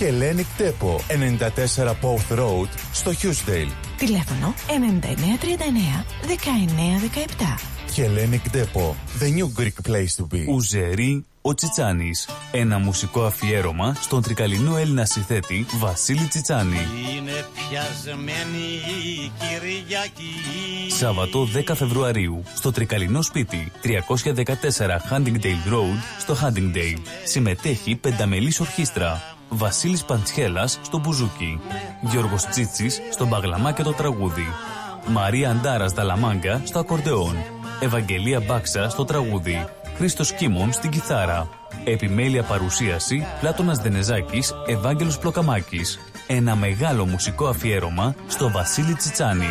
Hellenic 0.00 0.46
Depot, 0.58 1.00
94 1.08 1.94
Pouth 2.00 2.38
Road, 2.38 2.68
στο 2.92 3.10
Hughesdale. 3.10 3.72
Τηλέφωνο 3.96 4.54
9939 4.66 6.04
1917. 7.36 7.70
Hellenic 7.96 8.56
Depot, 8.56 8.94
the 9.20 9.30
new 9.36 9.48
Greek 9.60 9.90
place 9.90 10.14
to 10.16 10.34
be. 10.34 10.48
Ουζερί 10.48 11.24
ο 11.42 11.54
Τσιτσάνης. 11.54 12.28
Ένα 12.52 12.78
μουσικό 12.78 13.24
αφιέρωμα 13.24 13.96
στον 14.00 14.22
τρικαλινό 14.22 14.76
Έλληνα 14.76 15.04
συνθέτη 15.04 15.66
Βασίλη 15.78 16.26
Τσιτσάνη. 16.26 16.78
Είναι 17.16 17.46
πιασμένη 17.54 18.64
η 19.04 19.32
Κυριακή 19.38 20.92
Σάββατο 20.98 21.48
10 21.68 21.74
Φεβρουαρίου 21.74 22.42
στο 22.54 22.72
τρικαλινό 22.72 23.22
σπίτι 23.22 23.72
314 23.82 23.86
Huntingdale 25.10 25.72
Road 25.72 26.00
στο 26.18 26.36
Huntingdale. 26.42 27.00
Συμμετέχει 27.24 27.94
πενταμελής 27.94 28.60
ορχήστρα. 28.60 29.38
Βασίλης 29.52 30.04
Παντσχέλας 30.04 30.78
στο 30.82 30.98
μπουζούκι. 30.98 31.60
Γιώργος 32.00 32.46
Τσίτσης 32.46 33.00
στο 33.10 33.26
μπαγλαμά 33.26 33.72
και 33.72 33.82
το 33.82 33.92
τραγούδι. 33.92 34.46
Μαρία 35.06 35.50
Αντάρας 35.50 35.92
Δαλαμάγκα 35.92 36.60
στο 36.64 36.78
ακορντεόν. 36.78 37.36
Ευαγγελία 37.80 38.40
Μπάξα 38.40 38.88
στο 38.88 39.04
τραγούδι. 39.04 39.66
Χρήστος 39.96 40.32
Κίμων 40.32 40.72
στην 40.72 40.90
κιθάρα. 40.90 41.48
Επιμέλεια 41.84 42.42
παρουσίαση 42.42 43.26
Πλάτωνας 43.40 43.78
Δενεζάκης, 43.78 44.54
Ευάγγελος 44.66 45.18
Πλοκαμάκης. 45.18 45.98
Ένα 46.26 46.56
μεγάλο 46.56 47.06
μουσικό 47.06 47.46
αφιέρωμα 47.46 48.14
στο 48.26 48.50
Βασίλη 48.50 48.94
Τσιτσάνη. 48.94 49.48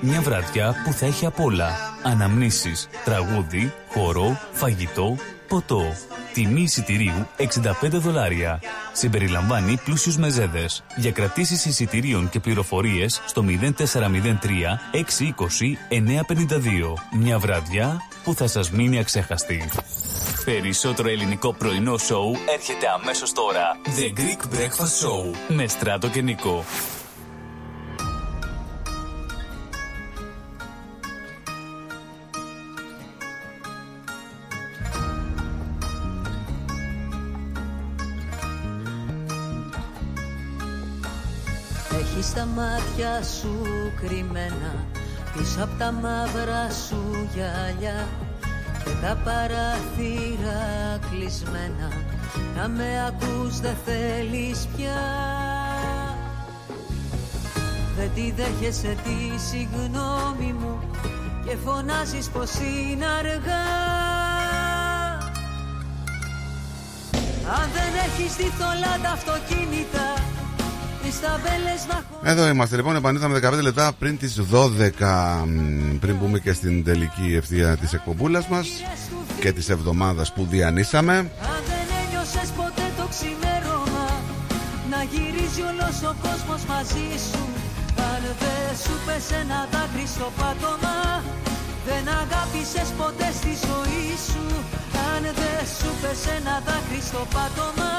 Μια 0.00 0.20
βραδιά 0.20 0.74
που 0.84 0.92
θα 0.92 1.06
έχει 1.06 1.26
απ' 1.26 1.40
όλα. 1.40 1.70
Αναμνήσεις, 2.02 2.88
τραγούδι, 3.04 3.72
χορό, 3.88 4.38
φαγητό, 4.52 5.16
ποτό. 5.50 5.82
Τιμή 6.32 6.60
εισιτηρίου 6.60 7.28
65 7.36 7.42
δολάρια. 7.90 8.62
Συμπεριλαμβάνει 8.92 9.78
πλούσιους 9.84 10.16
μεζέδες. 10.16 10.84
Για 10.96 11.12
κρατήσεις 11.12 11.64
εισιτηρίων 11.64 12.28
και 12.28 12.40
πληροφορίες 12.40 13.22
στο 13.26 13.44
0403 13.48 14.78
620 14.92 15.76
952. 15.88 16.94
Μια 17.18 17.38
βραδιά 17.38 18.00
που 18.24 18.34
θα 18.34 18.46
σας 18.46 18.70
μείνει 18.70 18.98
αξέχαστη. 18.98 19.68
Περισσότερο 20.44 21.08
ελληνικό 21.08 21.52
πρωινό 21.52 21.98
σοου 21.98 22.36
έρχεται 22.54 22.86
αμέσως 23.00 23.32
τώρα. 23.32 23.76
The 23.84 24.18
Greek 24.20 24.54
Breakfast 24.54 25.06
Show 25.06 25.34
με 25.48 25.66
Στράτο 25.66 26.08
και 26.08 26.22
Νικό. 26.22 26.64
Έχεις 42.20 42.34
τα 42.34 42.46
μάτια 42.46 43.22
σου 43.22 43.64
κρυμμένα 44.00 44.72
Πίσω 45.32 45.62
απ' 45.62 45.78
τα 45.78 45.92
μαύρα 45.92 46.70
σου 46.86 47.28
γυαλιά 47.34 48.08
Και 48.84 48.90
τα 49.02 49.16
παραθύρα 49.24 50.98
κλεισμένα. 51.10 51.88
Να 52.56 52.68
με 52.68 53.06
ακούς 53.06 53.60
δεν 53.60 53.76
θέλεις 53.84 54.68
πια. 54.76 55.02
Δεν 57.96 58.10
τη 58.14 58.30
δέχεσαι 58.30 58.96
τη 59.04 59.40
συγγνώμη 59.48 60.52
μου 60.52 60.78
Και 61.46 61.56
φωνάζεις 61.64 62.28
πως 62.28 62.50
είναι 62.54 63.06
αργά. 63.18 63.68
Αν 67.58 67.70
δεν 67.72 67.92
έχεις 68.06 68.34
δει 68.34 68.52
θολά 68.58 68.98
τα 69.02 69.10
αυτοκίνητα 69.10 69.60
Τις 69.60 69.88
ταμπέλες 69.90 70.19
να 70.19 70.19
Εδώ 72.22 72.48
είμαστε 72.48 72.76
λοιπόν, 72.76 72.96
επανήλθαμε 72.96 73.40
15 73.42 73.62
λεπτά 73.62 73.92
πριν 73.98 74.18
τις 74.18 74.40
12 74.52 75.44
μ, 75.46 75.98
πριν 76.00 76.16
μπούμε 76.16 76.38
και 76.38 76.52
στην 76.52 76.84
τελική 76.84 77.34
ευθεία 77.36 77.76
της 77.76 77.92
εκπομπούλας 77.92 78.48
μας 78.48 78.68
και 79.40 79.52
της 79.52 79.68
εβδομάδας 79.68 80.32
που 80.32 80.46
διανύσαμε. 80.50 81.12
Αν 81.16 81.60
δεν 81.70 81.86
ένιωσες 82.02 82.50
ποτέ 82.56 82.86
το 82.98 83.06
ξημέρωμα 83.12 84.06
Να 84.90 85.00
γυρίζει 85.10 85.62
όλος 85.70 85.96
ο 86.10 86.12
κόσμος 86.24 86.62
μαζί 86.72 87.08
σου. 87.28 87.42
Αν 88.10 88.22
δεν 88.42 88.68
σου 88.82 88.94
πες 89.06 89.26
ένα 89.42 89.58
δάκρυ 89.72 90.06
στο 90.14 90.28
πάτωμα 90.38 90.96
Δεν 91.88 92.04
αγάπησες 92.20 92.88
ποτέ 93.00 93.28
στη 93.40 93.52
ζωή 93.66 94.08
σου. 94.28 94.44
Αν 95.10 95.22
δεν 95.40 95.62
σου 95.78 95.90
πες 96.00 96.22
ένα 96.36 96.54
δάκρυ 96.66 97.00
στο 97.08 97.22
πάτωμα 97.34 97.92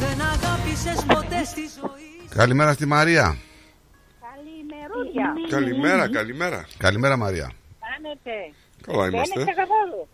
Δεν 0.00 0.16
αγάπησες 0.32 0.98
ποτέ 1.12 1.40
στη 1.52 1.64
ζωή 1.76 2.05
Καλημέρα 2.36 2.72
στη 2.72 2.86
Μαρία. 2.86 3.36
Καλημερούδια. 4.20 5.34
Καλημέρα, 5.48 6.10
καλημέρα. 6.10 6.66
Καλημέρα 6.78 7.16
Μαρία. 7.16 7.50
Κάνετε. 7.80 8.54
Καλά 8.86 9.06
είμαστε. 9.06 9.40
Δεν 9.40 9.48
είστε 9.48 9.60
καθόλου. 9.60 10.08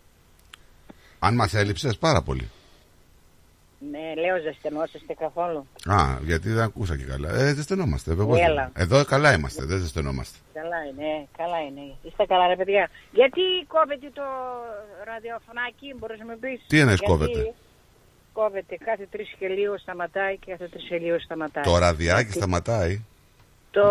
Αν 1.19 1.35
μας 1.35 1.53
έλειψες 1.53 1.97
πάρα 1.97 2.21
πολύ. 2.21 2.49
Ναι, 3.91 4.21
λέω 4.21 4.41
ζεσθενόσαστε 4.41 5.13
καθόλου. 5.13 5.67
Α, 5.85 6.17
γιατί 6.21 6.49
δεν 6.49 6.63
ακούσα 6.63 6.97
και 6.97 7.03
καλά. 7.03 7.29
Ε, 7.29 7.53
δεν 7.53 7.63
στενόμαστε. 7.63 8.11
Εδώ, 8.11 8.35
Έλα. 8.35 8.71
εδώ 8.75 9.05
καλά 9.05 9.33
είμαστε, 9.33 9.65
δεν 9.65 9.77
ζεσθενόμαστε. 9.79 10.37
Καλά 10.53 10.77
είναι, 10.89 11.27
καλά 11.37 11.59
είναι. 11.59 11.95
Είστε 12.01 12.25
καλά 12.25 12.47
ρε 12.47 12.55
παιδιά. 12.55 12.89
Γιατί 13.11 13.41
κόβεται 13.67 14.09
το 14.13 14.23
ραδιοφωνάκι, 15.05 15.95
μπορείς 15.97 16.19
να 16.19 16.25
με 16.25 16.35
πεις; 16.35 16.61
Τι 16.67 16.79
εννοείς 16.79 16.99
Γιατί 16.99 17.11
κόβεται; 17.11 17.53
Κόβεται, 18.33 18.77
κάθε 18.85 19.07
τρεις 19.11 19.35
και 19.39 19.47
λίγο 19.47 19.77
σταματάει 19.77 20.37
και 20.37 20.51
κάθε 20.51 20.67
τρεις 20.67 20.83
και 20.89 20.97
λίγο 20.97 21.19
σταματάει. 21.19 21.63
Το 21.63 21.77
ραδιάκι 21.77 22.21
Γιατί 22.21 22.37
σταματάει. 22.37 23.01
Το, 23.71 23.81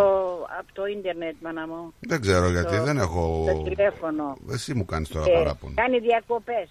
από 0.58 0.72
το 0.72 0.86
ίντερνετ, 0.86 1.34
μάνα 1.42 1.66
μου. 1.66 1.94
Δεν 2.00 2.20
ξέρω 2.20 2.50
γιατί, 2.50 2.76
Το- 2.76 2.82
δεν 2.82 2.96
έχω... 2.98 3.44
Το 3.54 3.62
τηλέφωνο. 3.62 4.36
Εσύ 4.50 4.74
μου 4.74 4.84
κάνεις 4.84 5.08
τώρα 5.08 5.30
Ε, 5.30 5.34
παράπονο. 5.34 5.74
κάνει 5.76 5.98
διακοπές. 5.98 6.68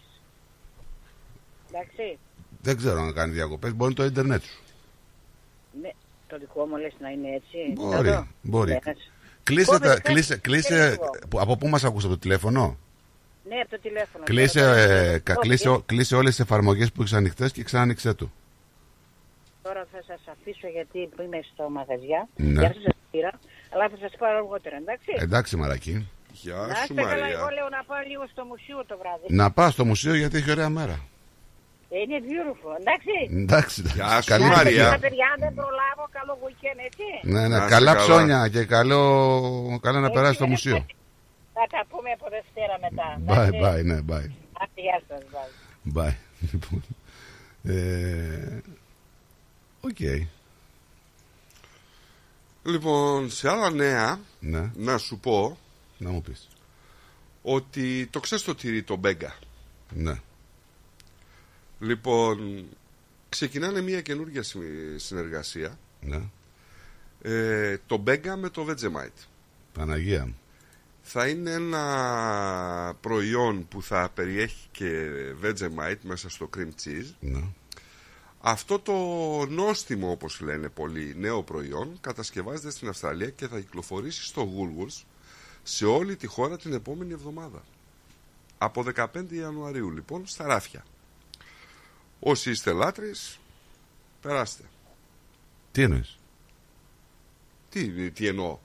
Εντάξει. 1.69 2.17
Δεν 2.61 2.77
ξέρω 2.77 2.99
αν 3.01 3.13
κάνει 3.13 3.31
διακοπές, 3.33 3.73
μπορεί 3.75 3.93
το 3.93 4.03
ίντερνετ 4.03 4.41
σου. 4.43 4.59
Ναι, 5.81 5.89
το 6.27 6.37
δικό 6.39 6.65
μου 6.65 6.77
λες 6.77 6.93
να 6.99 7.09
είναι 7.09 7.27
έτσι. 7.27 7.73
Μπορεί, 7.81 8.07
Να 8.09 8.15
δω. 8.15 8.27
μπορεί. 8.41 8.71
Λες. 8.71 9.11
Κλείσε, 9.43 9.65
Κόβεται 9.65 9.87
τα, 9.87 9.93
κάτι 9.93 10.11
κλείσε, 10.13 10.33
και 10.33 10.39
κλείσε, 10.41 10.89
λίγο. 10.89 11.09
που- 11.29 11.39
από 11.39 11.57
πού 11.57 11.67
μας 11.67 11.83
ακούς, 11.83 12.03
από 12.03 12.13
το 12.13 12.19
τηλέφωνο; 12.19 12.77
Ναι, 13.49 13.55
από 13.61 13.69
το 13.69 13.79
τηλέφωνο. 13.81 14.23
Κλείσε, 14.23 14.59
Τώρα, 14.59 14.75
ε, 14.77 15.19
κα- 15.23 15.33
κόβεται. 15.33 15.47
κλείσε, 15.47 15.81
κλείσε 15.85 16.15
όλες 16.15 16.29
τις 16.35 16.39
εφαρμογές 16.39 16.91
που 16.91 17.01
έχεις 17.01 17.13
ανοιχτές 17.13 17.51
και 17.51 17.63
ξανάνοιξε 17.63 18.13
του. 18.13 18.31
Τώρα 19.63 19.85
θα 19.91 19.99
σας 20.07 20.21
αφήσω 20.31 20.67
γιατί 20.67 20.97
είμαι 21.23 21.39
στο 21.53 21.69
μαγαζιά. 21.69 22.27
Ναι. 22.35 22.59
Για 22.59 22.67
αυτό 22.67 22.81
σας 22.81 22.93
πήρα. 23.11 23.31
Αλλά 23.73 23.89
θα 23.89 23.97
σας 23.99 24.11
πάρω 24.19 24.37
αργότερα, 24.37 24.75
εντάξει; 24.75 25.11
Εντάξει 25.17 25.55
Μαρακή. 25.57 26.09
Γεια 26.31 26.55
να 26.55 26.67
είστε 26.83 26.93
καλά, 26.93 27.25
εγώ 27.27 27.47
λέω 27.57 27.69
να 27.69 27.83
πάω 27.87 27.97
λίγο 28.07 28.23
στο 28.31 28.43
μουσείο 28.45 28.85
το 28.87 28.97
βράδυ. 29.01 29.25
Να 29.41 29.51
πας 29.51 29.73
στο 29.73 29.85
μουσείο 29.85 30.13
γιατί 30.15 30.37
έχει 30.37 30.51
ωραία 30.51 30.69
μέρα. 30.69 30.99
Ε, 31.89 31.97
Είναι 31.99 32.19
beautiful, 32.27 32.75
εντάξει; 32.79 33.15
Εντάξει. 33.43 33.81
Γεια 33.95 34.21
σου, 34.21 34.29
Καλή 34.29 34.43
Μαρία. 34.43 34.59
επιτυχία. 34.61 34.89
Τα 34.89 34.99
παιδιά 34.99 35.27
δεν 35.39 35.53
προλάβω, 35.53 36.03
καλό 36.11 36.37
weekend, 36.45 36.79
έτσι; 36.85 37.03
Ναι, 37.21 37.39
Να 37.41 37.47
ναι, 37.47 37.55
είστε 37.55 37.69
καλά 37.69 37.93
καλά. 37.93 38.05
ψώνια 38.05 38.47
και 38.47 38.63
καλό, 38.65 38.99
καλά 39.81 39.99
να 39.99 40.05
Έτσι, 40.05 40.17
περάσει 40.17 40.35
στο 40.35 40.43
ρε, 40.43 40.49
μουσείο. 40.49 40.85
Θα 41.63 41.67
τα 41.77 41.85
πούμε 41.89 42.11
από 42.11 42.29
Δευτέρα 42.29 42.79
μετά. 42.81 43.21
Bye, 43.25 43.53
εντάξει. 43.53 43.81
bye, 43.81 43.85
ναι, 43.85 43.99
bye. 43.99 44.31
Άντε, 44.53 44.81
Γεια 44.81 45.01
σας, 45.07 45.23
bye. 45.33 45.97
Bye. 45.97 46.15
Λοιπόν, 46.51 46.83
ε, 47.63 48.61
Οκ. 49.81 49.99
Λοιπόν, 52.63 53.29
σε 53.29 53.49
άλλα 53.49 53.69
νέα, 53.69 54.19
Ναι, 54.39 54.71
να 54.75 54.97
σου 54.97 55.19
πω 55.19 55.57
να 55.97 56.09
μου 56.09 56.21
πεις. 56.21 56.47
ότι 57.41 58.07
το 58.07 58.19
ξέρεις 58.19 58.43
το 58.43 58.55
τυρί, 58.55 58.83
το 58.83 58.95
μπέγκα; 58.95 59.35
Ναι. 59.93 60.19
Λοιπόν, 61.79 62.65
ξεκινάνε 63.29 63.81
μια 63.81 64.01
καινούργια 64.01 64.43
συ- 64.43 64.59
συνεργασία. 64.95 65.77
Ναι. 66.01 66.21
Ε, 67.21 67.77
το 67.85 67.97
μπέγκα 67.97 68.35
με 68.35 68.49
το 68.49 68.65
Vegemite. 68.69 69.25
Παναγία 69.73 70.25
μου. 70.25 70.35
Θα 71.13 71.27
είναι 71.27 71.51
ένα 71.51 72.95
προϊόν 73.01 73.67
που 73.67 73.83
θα 73.83 74.09
περιέχει 74.13 74.67
και 74.71 75.09
Vegemite 75.43 75.97
μέσα 76.01 76.29
στο 76.29 76.49
cream 76.57 76.69
cheese. 76.83 77.13
Ναι. 77.19 77.43
Αυτό 78.41 78.79
το 78.79 78.93
νόστιμο, 79.49 80.11
όπως 80.11 80.39
λένε 80.41 80.69
πολλοί, 80.69 81.15
νέο 81.17 81.43
προϊόν 81.43 81.97
κατασκευάζεται 82.01 82.71
στην 82.71 82.87
Αυστραλία 82.87 83.29
και 83.29 83.47
θα 83.47 83.59
κυκλοφορήσει 83.59 84.23
στο 84.25 84.49
Woolworths 84.55 85.03
σε 85.63 85.85
όλη 85.85 86.15
τη 86.15 86.27
χώρα 86.27 86.57
την 86.57 86.73
επόμενη 86.73 87.13
εβδομάδα. 87.13 87.63
Από 88.57 88.85
15 88.95 89.05
Ιανουαρίου 89.29 89.91
λοιπόν 89.91 90.27
στα 90.27 90.45
ράφια. 90.45 90.85
Όσοι 92.19 92.49
είστε 92.49 92.71
λάτρεις, 92.71 93.39
περάστε. 94.21 94.63
Τι 95.71 95.81
εννοείς; 95.81 96.17
Τι, 97.69 98.11
τι 98.11 98.27
εννοώ; 98.27 98.59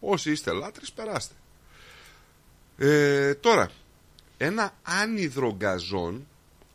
Όσοι 0.00 0.30
είστε 0.30 0.52
λάτρεις, 0.52 0.92
περάστε. 0.92 1.34
Ε, 2.84 3.34
τώρα, 3.34 3.70
ένα 4.36 4.74
άνυδρο 4.82 5.54
γκαζόν 5.56 6.26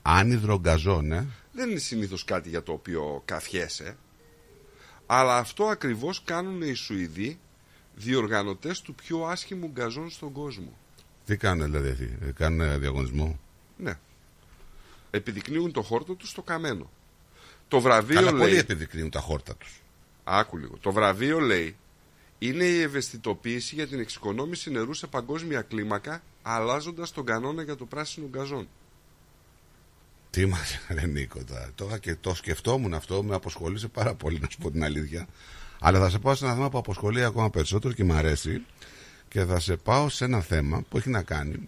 Άνυδρο 0.02 0.60
γκαζό, 0.60 1.02
ναι. 1.02 1.26
δεν 1.52 1.70
είναι 1.70 1.80
συνήθως 1.80 2.24
κάτι 2.24 2.50
για 2.50 2.64
το 2.64 2.72
οποίο 2.72 3.22
καφιέσαι, 3.26 3.98
αλλά 5.06 5.38
αυτό 5.38 5.66
ακριβώς 5.66 6.22
κάνουν 6.24 6.62
οι 6.62 6.74
Σουηδοί 6.74 7.40
διοργανωτές 7.96 8.82
του 8.82 8.96
πιο 8.96 9.24
άσχημου 9.24 9.68
γκαζόν 9.68 10.10
στον 10.10 10.32
κόσμο. 10.32 10.78
Τι 11.26 11.38
κάνουν 11.38 11.66
δηλαδή 11.66 11.90
αυτοί, 11.90 12.18
ε, 12.22 12.32
κάνουν 12.32 12.80
διαγωνισμό; 12.80 13.40
Ναι. 13.78 14.00
Επιδεικνύουν 15.12 15.72
το 15.72 15.82
χόρτο 15.82 16.14
τους 16.14 16.30
στο 16.30 16.42
καμένο. 16.42 16.90
Το 17.68 17.80
βραβείο 17.80 18.16
Καλά, 18.16 18.32
λέει... 18.32 18.40
πολλοί 18.40 18.58
επιδεικνύουν 18.58 19.10
τα 19.10 19.20
χόρτα 19.20 19.56
τους. 19.56 19.82
Άκου 20.24 20.58
λίγο. 20.58 20.78
Το 20.82 20.92
βραβείο 20.92 21.40
λέει 21.40 21.76
είναι 22.40 22.64
η 22.64 22.82
ευαισθητοποίηση 22.82 23.76
για 23.76 23.88
την 23.88 24.00
εξοικονόμηση 24.00 24.72
νερού 24.72 24.94
σε 24.94 25.08
παγκόσμια 25.08 25.62
κλίμακα 25.62 26.22
αλλάζοντας 26.42 27.12
τον 27.12 27.26
κανόνα 27.26 27.64
για 27.64 27.76
το 27.76 27.86
πράσινο 27.86 28.28
γκαζόν. 28.30 28.68
Τι 30.30 30.46
μας 30.46 30.80
ρε 30.90 31.06
Νίκο, 31.06 31.44
τώρα. 31.44 31.72
το 31.76 31.86
είχα 31.86 31.98
και 31.98 32.16
το 32.22 32.34
σκεφτόμουν 32.36 32.94
αυτό, 32.94 33.24
με 33.24 33.36
αποσχολήσε 33.36 33.88
πάρα 33.88 34.14
πολύ 34.14 34.40
να 34.40 34.48
σου 34.50 34.58
πω 34.58 34.72
την 34.72 34.84
αλήθεια. 34.84 35.28
Αλλά 35.80 36.00
θα 36.00 36.10
σε 36.10 36.20
πάω 36.20 36.36
σε 36.36 36.46
ένα 36.46 36.54
θέμα 36.54 36.70
που 36.70 36.78
αποσχολεί 36.78 37.24
ακόμα 37.24 37.50
περισσότερο 37.50 37.94
και 37.94 38.04
μου 38.04 38.14
αρέσει 38.14 38.62
και 39.30 39.44
θα 39.44 39.60
σε 39.60 39.76
πάω 39.76 40.10
σε 40.10 40.26
ένα 40.26 40.42
θέμα 40.42 40.82
που 40.90 40.98
έχει 40.98 41.10
να 41.10 41.22
κάνει 41.22 41.68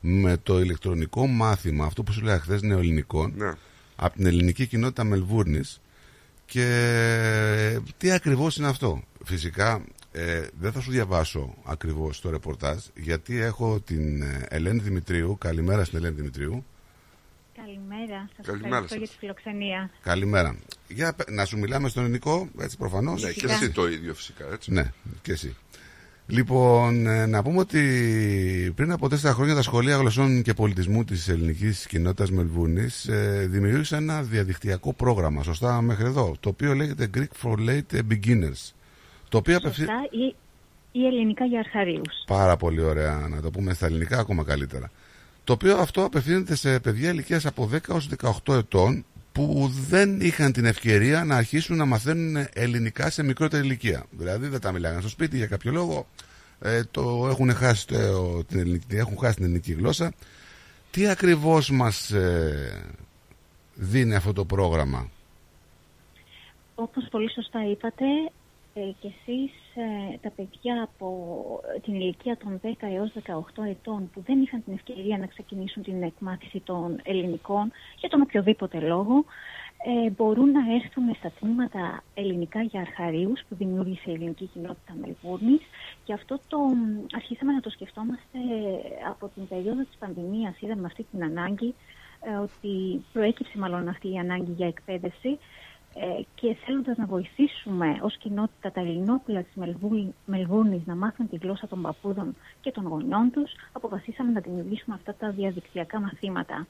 με 0.00 0.36
το 0.36 0.60
ηλεκτρονικό 0.60 1.26
μάθημα, 1.26 1.84
αυτό 1.84 2.02
που 2.02 2.12
σου 2.12 2.20
λέγα 2.22 2.38
χθες 2.40 2.62
νεοελληνικών, 2.62 3.32
Ναι. 3.36 3.52
από 3.96 4.16
την 4.16 4.26
ελληνική 4.26 4.66
κοινότητα 4.66 5.04
Μελβούρνης 5.04 5.80
και 6.46 7.80
τι 7.98 8.10
ακριβώς 8.10 8.56
είναι 8.56 8.68
αυτό. 8.68 9.02
Φυσικά 9.24 9.84
ε, 10.12 10.46
δεν 10.60 10.72
θα 10.72 10.80
σου 10.80 10.90
διαβάσω 10.90 11.54
ακριβώς 11.64 12.20
το 12.20 12.30
ρεπορτάζ 12.30 12.78
γιατί 12.96 13.40
έχω 13.40 13.80
την 13.80 14.22
ε, 14.22 14.46
Ελένη 14.48 14.80
Δημητρίου, 14.80 15.36
καλημέρα 15.40 15.84
στην 15.84 15.98
Ελένη 15.98 16.14
Δημητρίου, 16.14 16.64
Καλημέρα. 17.56 18.28
Σας 18.36 18.46
Καλημέρα 18.46 18.74
ευχαριστώ 18.76 18.88
σας. 18.88 18.98
για 18.98 19.08
τη 19.08 19.14
φιλοξενία. 19.18 19.90
Καλημέρα. 20.02 20.56
Για 20.88 21.12
πε- 21.14 21.30
να 21.30 21.44
σου 21.44 21.58
μιλάμε 21.58 21.88
στον 21.88 22.02
ελληνικό, 22.02 22.48
έτσι 22.60 22.76
προφανώς. 22.76 23.22
Ναι, 23.22 23.30
και 23.30 23.46
εσύ 23.48 23.70
το 23.70 23.88
ίδιο 23.88 24.14
φυσικά, 24.14 24.44
έτσι. 24.52 24.72
Ναι, 24.72 24.92
και 25.22 25.32
εσύ. 25.32 25.56
Λοιπόν, 26.26 27.06
ε, 27.06 27.26
να 27.26 27.42
πούμε 27.42 27.58
ότι 27.58 28.72
πριν 28.76 28.92
από 28.92 29.08
τέσσερα 29.08 29.34
χρόνια 29.34 29.54
τα 29.54 29.62
σχολεία 29.62 29.96
γλωσσών 29.96 30.42
και 30.42 30.54
πολιτισμού 30.54 31.04
της 31.04 31.28
ελληνικής 31.28 31.86
κοινότητας 31.86 32.30
Μελβούνης 32.30 33.06
ε, 33.08 33.46
δημιούργησαν 33.50 34.02
ένα 34.02 34.22
διαδικτυακό 34.22 34.92
πρόγραμμα, 34.92 35.42
σωστά 35.42 35.80
μέχρι 35.80 36.04
εδώ, 36.04 36.36
το 36.40 36.48
οποίο 36.48 36.74
λέγεται 36.74 37.10
Greek 37.14 37.42
for 37.42 37.54
Late 37.68 38.00
Beginners. 38.10 38.72
Το 39.30 39.38
οποίο 39.38 39.56
απευθύ... 39.56 39.80
Σωστά 39.80 40.06
ή, 40.10 40.34
ή 40.92 41.06
ελληνικά 41.06 41.44
για 41.44 41.58
αρχαρίους. 41.58 42.24
Πάρα 42.26 42.56
πολύ 42.56 42.80
ωραία, 42.80 43.26
να 43.30 43.40
το 43.40 43.50
πούμε 43.50 43.74
στα 43.74 43.86
ελληνικά 43.86 44.18
ακόμα 44.18 44.44
καλύτερα. 44.44 44.90
Το 45.44 45.52
οποίο 45.52 45.76
αυτό 45.76 46.04
απευθύνεται 46.04 46.54
σε 46.54 46.80
παιδιά 46.80 47.10
ηλικίας 47.10 47.46
από 47.46 47.70
10 47.72 47.88
έως 47.88 48.08
18 48.46 48.54
ετών 48.54 49.04
που 49.32 49.70
δεν 49.88 50.20
είχαν 50.20 50.52
την 50.52 50.64
ευκαιρία 50.64 51.24
να 51.24 51.36
αρχίσουν 51.36 51.76
να 51.76 51.84
μαθαίνουν 51.84 52.46
ελληνικά 52.52 53.10
σε 53.10 53.22
μικρότερη 53.22 53.64
ηλικία. 53.64 54.06
Δηλαδή 54.10 54.46
δεν 54.46 54.60
τα 54.60 54.72
μιλάγαν 54.72 55.00
στο 55.00 55.08
σπίτι 55.08 55.36
για 55.36 55.46
κάποιο 55.46 55.72
λόγο, 55.72 56.06
ε, 56.60 56.82
το 56.90 57.26
έχουν 57.30 57.54
χάσει, 57.54 57.86
το, 57.86 58.44
την 58.44 58.58
ελληνική, 58.58 58.96
έχουν 58.96 59.18
χάσει 59.18 59.34
την 59.34 59.44
ελληνική 59.44 59.72
γλώσσα 59.72 60.12
Τι 60.90 61.08
ακριβώς 61.08 61.70
μας 61.70 62.10
ε, 62.10 62.84
δίνει 63.74 64.14
αυτό 64.14 64.32
το 64.32 64.44
πρόγραμμα; 64.44 65.10
Όπως 66.74 67.08
πολύ 67.10 67.30
σωστά 67.30 67.70
είπατε, 67.70 68.04
ε, 68.74 68.80
και 69.00 69.08
εσείς 69.08 69.52
ε, 69.74 70.16
τα 70.20 70.30
παιδιά 70.30 70.82
από 70.82 71.08
την 71.82 71.94
ηλικία 71.94 72.36
των 72.36 72.60
10 72.62 72.68
έως 72.80 73.12
18 73.26 73.64
ετών 73.68 74.10
που 74.12 74.22
δεν 74.26 74.42
είχαν 74.42 74.64
την 74.64 74.72
ευκαιρία 74.74 75.18
να 75.18 75.26
ξεκινήσουν 75.26 75.82
την 75.82 76.02
εκμάθηση 76.02 76.60
των 76.60 77.00
ελληνικών 77.02 77.72
για 77.98 78.08
τον 78.08 78.20
οποιοδήποτε 78.20 78.80
λόγο 78.80 79.24
ε, 79.84 80.10
μπορούν 80.10 80.50
να 80.50 80.74
έρθουν 80.74 81.14
στα 81.14 81.30
τμήματα 81.38 82.02
ελληνικά 82.14 82.62
για 82.62 82.80
αρχαρίους 82.80 83.40
που 83.48 83.54
δημιούργησε 83.54 84.10
η 84.10 84.12
ελληνική 84.12 84.46
κοινότητα 84.46 84.94
Μελβούρνης. 85.00 85.60
Και 86.04 86.12
αυτό 86.12 86.40
το 86.48 86.58
μ, 86.58 87.06
αρχίσαμε 87.14 87.52
να 87.52 87.60
το 87.60 87.70
σκεφτόμαστε 87.70 88.38
από 89.10 89.30
την 89.34 89.48
περίοδο 89.48 89.82
της 89.82 89.96
πανδημίας. 89.98 90.60
Είδαμε 90.60 90.86
αυτή 90.86 91.06
την 91.10 91.22
ανάγκη 91.24 91.74
ε, 92.20 92.34
ότι 92.34 93.04
προέκυψε 93.12 93.58
μάλλον 93.58 93.88
αυτή 93.88 94.12
η 94.12 94.18
ανάγκη 94.18 94.52
για 94.52 94.66
εκπαίδευση. 94.66 95.28
ε, 95.28 95.38
και 96.34 96.54
θέλοντας 96.64 96.96
να 96.96 97.06
βοηθήσουμε 97.06 97.98
ως 98.02 98.16
κοινότητα 98.16 98.70
τα 98.72 98.80
ελληνόπουλα 98.80 99.42
της 99.42 99.54
Μελβούρ- 99.54 100.12
Μελβούρνης 100.26 100.86
να 100.86 100.94
μάθουν 100.94 101.28
τη 101.28 101.36
γλώσσα 101.36 101.66
των 101.66 101.82
παππούδων 101.82 102.36
και 102.60 102.70
των 102.70 102.86
γονιών 102.86 103.30
τους, 103.30 103.52
αποφασίσαμε 103.72 104.30
να 104.32 104.40
δημιουργήσουμε 104.40 104.94
αυτά 104.96 105.14
τα 105.14 105.30
διαδικτυακά 105.30 106.00
μαθήματα. 106.00 106.66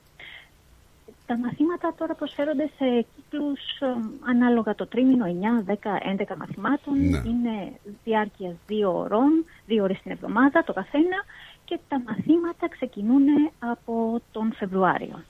Τα 1.27 1.39
μαθήματα 1.39 1.95
τώρα 1.97 2.15
προσφέρονται 2.15 2.71
σε 2.77 3.07
κύκλους 3.15 3.61
ε, 3.81 3.87
ανάλογα 4.29 4.75
το 4.75 4.87
τρίμηνο 4.87 5.25
9, 5.67 5.71
10, 5.71 5.75
11 6.17 6.37
μαθημάτων. 6.39 7.09
Ναι. 7.09 7.23
Είναι 7.27 7.73
διάρκειας 8.05 8.55
δύο 8.67 8.99
ωρών, 8.99 9.45
δύο 9.67 9.83
ώρες 9.83 10.01
την 10.03 10.11
εβδομάδα 10.11 10.65
το 10.65 10.73
καθένα 10.73 11.25
και 11.65 11.79
τα 11.89 12.01
μαθήματα 12.07 12.69
ξεκινούν 12.69 13.25
από 13.59 14.21
τον 14.33 14.53
Φεβρουάριο. 14.53 15.23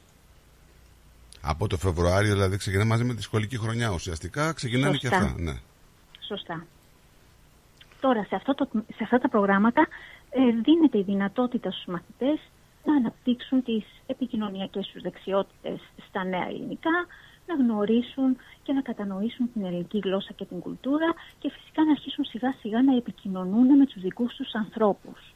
Από 1.43 1.67
το 1.67 1.77
Φεβρουάριο 1.77 2.33
δηλαδή 2.33 2.57
ξεκινά 2.57 2.85
μαζί 2.85 3.05
με 3.05 3.15
τη 3.15 3.23
σχολική 3.23 3.59
χρονιά 3.59 3.91
ουσιαστικά. 3.91 4.53
Ξεκινάνε 4.53 4.97
και 4.97 5.07
Σωστά. 5.07 5.25
αυτά. 5.25 5.41
Ναι. 5.41 5.55
Σωστά. 6.27 6.67
Τώρα, 8.01 8.25
σε, 8.29 8.35
αυτό 8.35 8.55
το, 8.55 8.69
σε 8.73 9.03
αυτά 9.05 9.19
τα 9.19 9.29
προγράμματα 9.29 9.87
ε, 10.31 10.41
δίνεται 10.65 10.99
η 10.99 11.03
δυνατότητα 11.03 11.71
στους 11.71 11.85
μαθητές 11.87 12.39
να 12.85 12.95
αναπτύξουν 12.97 13.63
τις 13.65 13.85
επικοινωνιακές 14.07 14.87
τους 14.93 15.03
δεξιότητες 15.03 15.81
στα 16.09 16.25
νέα 16.25 16.47
ελληνικά, 16.49 16.91
να 17.47 17.55
γνωρίσουν 17.55 18.37
και 18.63 18.73
να 18.73 18.81
κατανοήσουν 18.83 19.53
την 19.53 19.65
ελληνική 19.65 19.99
γλώσσα 20.05 20.33
και 20.37 20.45
την 20.45 20.59
κουλτούρα 20.61 21.15
και 21.39 21.51
φυσικά 21.51 21.85
να 21.85 21.91
αρχίσουν 21.91 22.25
σιγά 22.25 22.55
σιγά 22.61 22.83
να 22.83 22.97
επικοινωνούν 22.97 23.67
με 23.79 23.87
τους 23.87 24.03
δικούς 24.03 24.35
τους 24.35 24.53
ανθρώπους. 24.55 25.35